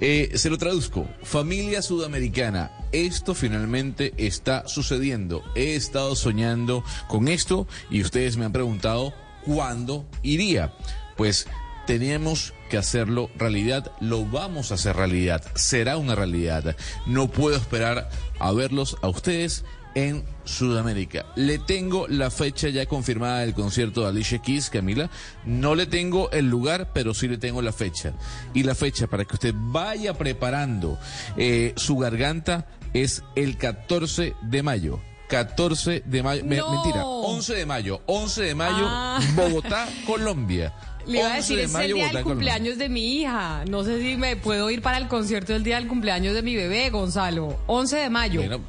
Eh, 0.00 0.32
se 0.34 0.50
lo 0.50 0.58
traduzco. 0.58 1.08
Familia 1.22 1.82
sudamericana, 1.82 2.72
esto 2.90 3.34
finalmente 3.34 4.12
está 4.16 4.66
sucediendo. 4.66 5.42
He 5.54 5.76
estado 5.76 6.16
soñando 6.16 6.82
con 7.06 7.28
esto 7.28 7.68
y 7.88 8.02
ustedes 8.02 8.36
me 8.36 8.44
han 8.44 8.52
preguntado 8.52 9.14
cuándo 9.44 10.04
iría. 10.22 10.74
Pues 11.16 11.46
tenemos 11.86 12.54
que 12.68 12.76
hacerlo 12.76 13.30
realidad, 13.36 13.92
lo 14.00 14.24
vamos 14.24 14.70
a 14.70 14.74
hacer 14.74 14.96
realidad, 14.96 15.42
será 15.54 15.96
una 15.96 16.14
realidad. 16.14 16.76
No 17.06 17.28
puedo 17.28 17.56
esperar 17.56 18.08
a 18.38 18.52
verlos 18.52 18.96
a 19.02 19.08
ustedes 19.08 19.64
en 19.94 20.24
Sudamérica. 20.44 21.26
Le 21.36 21.58
tengo 21.58 22.06
la 22.08 22.30
fecha 22.30 22.68
ya 22.68 22.86
confirmada 22.86 23.40
del 23.40 23.54
concierto 23.54 24.02
de 24.02 24.08
Alicia 24.08 24.38
Keys, 24.40 24.70
Camila. 24.70 25.10
No 25.44 25.74
le 25.74 25.86
tengo 25.86 26.30
el 26.30 26.48
lugar, 26.48 26.90
pero 26.92 27.14
sí 27.14 27.28
le 27.28 27.38
tengo 27.38 27.62
la 27.62 27.72
fecha. 27.72 28.12
Y 28.54 28.62
la 28.62 28.74
fecha 28.74 29.06
para 29.06 29.24
que 29.24 29.34
usted 29.34 29.54
vaya 29.56 30.14
preparando 30.14 30.98
eh, 31.36 31.72
su 31.76 31.96
garganta 31.96 32.66
es 32.92 33.22
el 33.36 33.56
14 33.56 34.34
de 34.42 34.62
mayo. 34.62 35.00
14 35.28 36.02
de 36.06 36.22
mayo, 36.24 36.42
No. 36.44 36.48
mentira, 36.72 37.04
11 37.06 37.54
de 37.54 37.64
mayo, 37.66 38.00
11 38.06 38.42
de 38.42 38.54
mayo, 38.56 38.84
Ah. 38.88 39.20
Bogotá, 39.36 39.88
Colombia. 40.06 40.72
Le 41.06 41.18
iba 41.20 41.28
a 41.28 41.36
11 41.36 41.36
decir, 41.36 41.56
de 41.56 41.62
es 41.64 41.74
el 41.74 41.94
día 41.94 42.08
del 42.12 42.24
cumpleaños 42.24 42.78
de 42.78 42.88
mi 42.88 43.16
hija. 43.20 43.64
No 43.68 43.84
sé 43.84 44.00
si 44.02 44.16
me 44.16 44.34
puedo 44.36 44.68
ir 44.70 44.82
para 44.82 44.98
el 44.98 45.06
concierto 45.06 45.52
del 45.52 45.62
día 45.62 45.76
del 45.76 45.86
cumpleaños 45.86 46.34
de 46.34 46.42
mi 46.42 46.56
bebé, 46.56 46.90
Gonzalo. 46.90 47.60
11 47.68 47.96
de 47.96 48.10
mayo. 48.10 48.40
Bueno, 48.40 48.60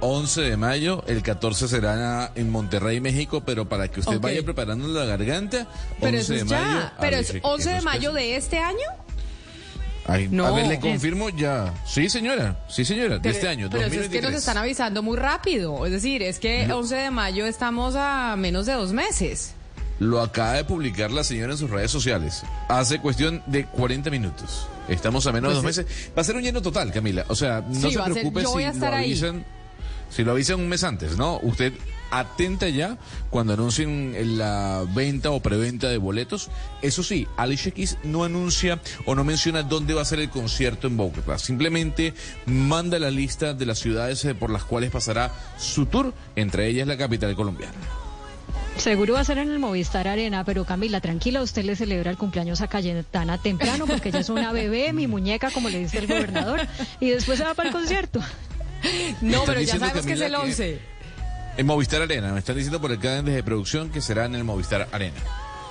11 0.00 0.40
de 0.42 0.56
mayo, 0.56 1.04
el 1.06 1.22
14 1.22 1.68
será 1.68 2.32
en 2.34 2.50
Monterrey, 2.50 3.00
México, 3.00 3.42
pero 3.44 3.68
para 3.68 3.88
que 3.88 4.00
usted 4.00 4.16
Ok. 4.16 4.22
vaya 4.22 4.42
preparando 4.42 4.88
la 4.88 5.04
garganta, 5.04 5.58
11 5.58 5.68
pero 6.00 6.16
eso 6.18 6.32
de 6.32 6.38
es 6.40 6.44
mayo. 6.46 6.62
ya. 6.80 6.94
Pero 7.00 7.16
es 7.16 7.30
Alicia- 7.30 7.48
11 7.48 7.70
de 7.70 7.80
mayo 7.82 8.12
de 8.12 8.36
este 8.36 8.58
año. 8.58 8.78
Ay, 10.06 10.28
No. 10.30 10.46
A 10.46 10.50
ver, 10.52 10.66
le 10.66 10.80
confirmo 10.80 11.28
ya. 11.28 11.72
Sí, 11.86 12.08
señora, 12.08 12.64
sí, 12.68 12.84
señora, 12.84 13.16
de 13.16 13.20
Pero- 13.20 13.34
este 13.34 13.48
año, 13.48 13.68
Pero 13.70 13.82
eso 13.82 13.86
es 13.86 13.90
que 13.92 13.98
2023. 14.20 14.32
nos 14.32 14.38
están 14.40 14.56
avisando 14.56 15.02
muy 15.02 15.16
rápido. 15.18 15.84
Es 15.86 15.92
decir, 15.92 16.22
es 16.22 16.38
que 16.40 16.66
No. 16.66 16.78
11 16.78 16.96
de 16.96 17.10
mayo 17.10 17.46
estamos 17.46 17.94
a 17.96 18.34
menos 18.36 18.66
de 18.66 18.72
dos 18.72 18.92
meses. 18.92 19.54
Lo 20.00 20.20
acaba 20.22 20.54
de 20.54 20.64
publicar 20.64 21.10
la 21.10 21.22
señora 21.22 21.52
en 21.52 21.58
sus 21.58 21.68
redes 21.70 21.90
sociales. 21.90 22.42
Hace 22.68 22.98
cuestión 23.00 23.42
de 23.46 23.66
40 23.66 24.08
minutos. 24.10 24.66
Estamos 24.88 25.26
a 25.26 25.32
menos 25.32 25.50
de 25.50 25.54
dos 25.56 25.62
Pues 25.62 25.76
meses. 25.76 26.10
Va 26.16 26.22
a 26.22 26.24
ser 26.24 26.36
un 26.36 26.42
lleno 26.42 26.62
total, 26.62 26.90
Camila. 26.90 27.26
O 27.28 27.36
sea, 27.36 27.60
no 27.60 27.74
Sí, 27.74 27.92
se 27.94 28.02
preocupe 28.02 28.40
si 28.40 28.44
lo 28.46 28.56
ahí. 28.96 29.14
Si 30.10 30.24
lo 30.24 30.32
avisan 30.32 30.60
un 30.60 30.68
mes 30.68 30.84
antes, 30.84 31.16
¿no? 31.16 31.38
Usted 31.42 31.72
atenta 32.10 32.68
ya 32.68 32.98
cuando 33.30 33.54
anuncien 33.54 34.38
la 34.38 34.84
venta 34.94 35.30
o 35.30 35.40
preventa 35.40 35.88
de 35.88 35.98
boletos. 35.98 36.50
Eso 36.82 37.02
sí, 37.02 37.26
Alicia 37.36 37.72
Keys 37.72 37.98
no 38.02 38.24
anuncia 38.24 38.80
o 39.06 39.14
no 39.14 39.24
menciona 39.24 39.62
dónde 39.62 39.94
va 39.94 40.02
a 40.02 40.04
ser 40.04 40.20
el 40.20 40.30
concierto 40.30 40.86
en 40.86 40.96
Bogotá. 40.96 41.38
Simplemente 41.38 42.14
manda 42.46 42.98
la 42.98 43.10
lista 43.10 43.54
de 43.54 43.66
las 43.66 43.78
ciudades 43.78 44.24
eh, 44.24 44.34
por 44.34 44.50
las 44.50 44.64
cuales 44.64 44.90
pasará 44.90 45.32
su 45.58 45.86
tour, 45.86 46.12
entre 46.36 46.66
ellas 46.66 46.86
la 46.86 46.98
capital 46.98 47.34
colombiana. 47.34 47.74
Seguro 48.76 49.14
va 49.14 49.20
a 49.20 49.24
ser 49.24 49.38
en 49.38 49.50
el 49.50 49.58
Movistar 49.58 50.08
Arena, 50.08 50.44
pero 50.44 50.64
Camila, 50.64 51.00
tranquila, 51.00 51.42
usted 51.42 51.64
le 51.64 51.76
celebra 51.76 52.10
el 52.10 52.16
cumpleaños 52.16 52.62
a 52.62 52.68
Cayetana 52.68 53.36
temprano 53.36 53.86
porque 53.86 54.08
ella 54.08 54.20
es 54.20 54.30
una 54.30 54.52
bebé, 54.52 54.92
mi 54.92 55.06
muñeca, 55.06 55.50
como 55.50 55.68
le 55.68 55.80
dice 55.80 55.98
el 55.98 56.06
gobernador, 56.06 56.66
y 56.98 57.10
después 57.10 57.38
se 57.38 57.44
va 57.44 57.52
para 57.54 57.68
el 57.68 57.74
concierto. 57.74 58.20
No, 59.20 59.42
pero 59.46 59.60
ya 59.60 59.78
sabemos 59.78 60.06
que 60.06 60.12
es 60.12 60.20
el 60.20 60.30
que- 60.30 60.36
11. 60.36 60.78
En 61.56 61.66
Movistar 61.66 62.00
Arena, 62.02 62.32
me 62.32 62.38
están 62.38 62.56
diciendo 62.56 62.80
por 62.80 62.92
acá 62.92 63.22
desde 63.22 63.42
producción 63.42 63.90
que 63.90 64.00
será 64.00 64.24
en 64.24 64.34
el 64.36 64.44
Movistar 64.44 64.88
Arena. 64.92 65.16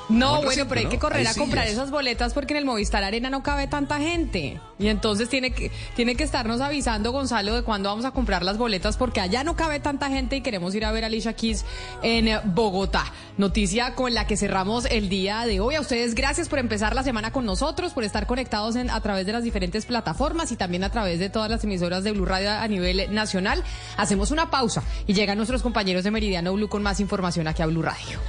No, 0.09 0.35
Buen 0.37 0.45
bueno, 0.45 0.65
pero 0.67 0.81
hay 0.81 0.87
que 0.87 0.97
correr 0.97 1.27
a 1.27 1.33
comprar 1.35 1.65
sillas. 1.65 1.77
esas 1.77 1.91
boletas 1.91 2.33
porque 2.33 2.53
en 2.53 2.57
el 2.57 2.65
Movistar 2.65 3.03
Arena 3.03 3.29
no 3.29 3.43
cabe 3.43 3.67
tanta 3.67 3.99
gente. 3.99 4.59
Y 4.79 4.87
entonces 4.87 5.29
tiene 5.29 5.51
que, 5.51 5.71
tiene 5.95 6.15
que 6.15 6.23
estarnos 6.23 6.61
avisando, 6.61 7.11
Gonzalo, 7.11 7.53
de 7.53 7.61
cuándo 7.63 7.89
vamos 7.89 8.05
a 8.05 8.11
comprar 8.11 8.41
las 8.43 8.57
boletas 8.57 8.97
porque 8.97 9.19
allá 9.21 9.43
no 9.43 9.55
cabe 9.55 9.79
tanta 9.79 10.09
gente 10.09 10.37
y 10.37 10.41
queremos 10.41 10.73
ir 10.73 10.83
a 10.85 10.91
ver 10.91 11.03
a 11.03 11.07
Alicia 11.07 11.33
Keys 11.33 11.63
en 12.01 12.27
Bogotá. 12.55 13.05
Noticia 13.37 13.93
con 13.93 14.13
la 14.15 14.25
que 14.25 14.35
cerramos 14.35 14.85
el 14.85 15.09
día 15.09 15.45
de 15.45 15.59
hoy. 15.59 15.75
A 15.75 15.81
ustedes 15.81 16.15
gracias 16.15 16.49
por 16.49 16.57
empezar 16.59 16.95
la 16.95 17.03
semana 17.03 17.31
con 17.31 17.45
nosotros, 17.45 17.93
por 17.93 18.03
estar 18.03 18.25
conectados 18.25 18.75
en- 18.77 18.89
a 18.89 18.99
través 19.01 19.25
de 19.27 19.33
las 19.33 19.43
diferentes 19.43 19.85
plataformas 19.85 20.51
y 20.51 20.55
también 20.55 20.83
a 20.83 20.89
través 20.89 21.19
de 21.19 21.29
todas 21.29 21.51
las 21.51 21.63
emisoras 21.63 22.03
de 22.03 22.13
Blue 22.13 22.25
Radio 22.25 22.49
a 22.51 22.67
nivel 22.67 23.13
nacional. 23.13 23.63
Hacemos 23.95 24.31
una 24.31 24.49
pausa 24.49 24.81
y 25.05 25.13
llegan 25.13 25.37
nuestros 25.37 25.61
compañeros 25.61 26.03
de 26.03 26.09
Meridiano 26.11 26.51
Blue 26.53 26.67
con 26.67 26.81
más 26.81 26.99
información 26.99 27.47
aquí 27.47 27.61
a 27.61 27.67
Blue 27.67 27.83
Radio. 27.83 28.19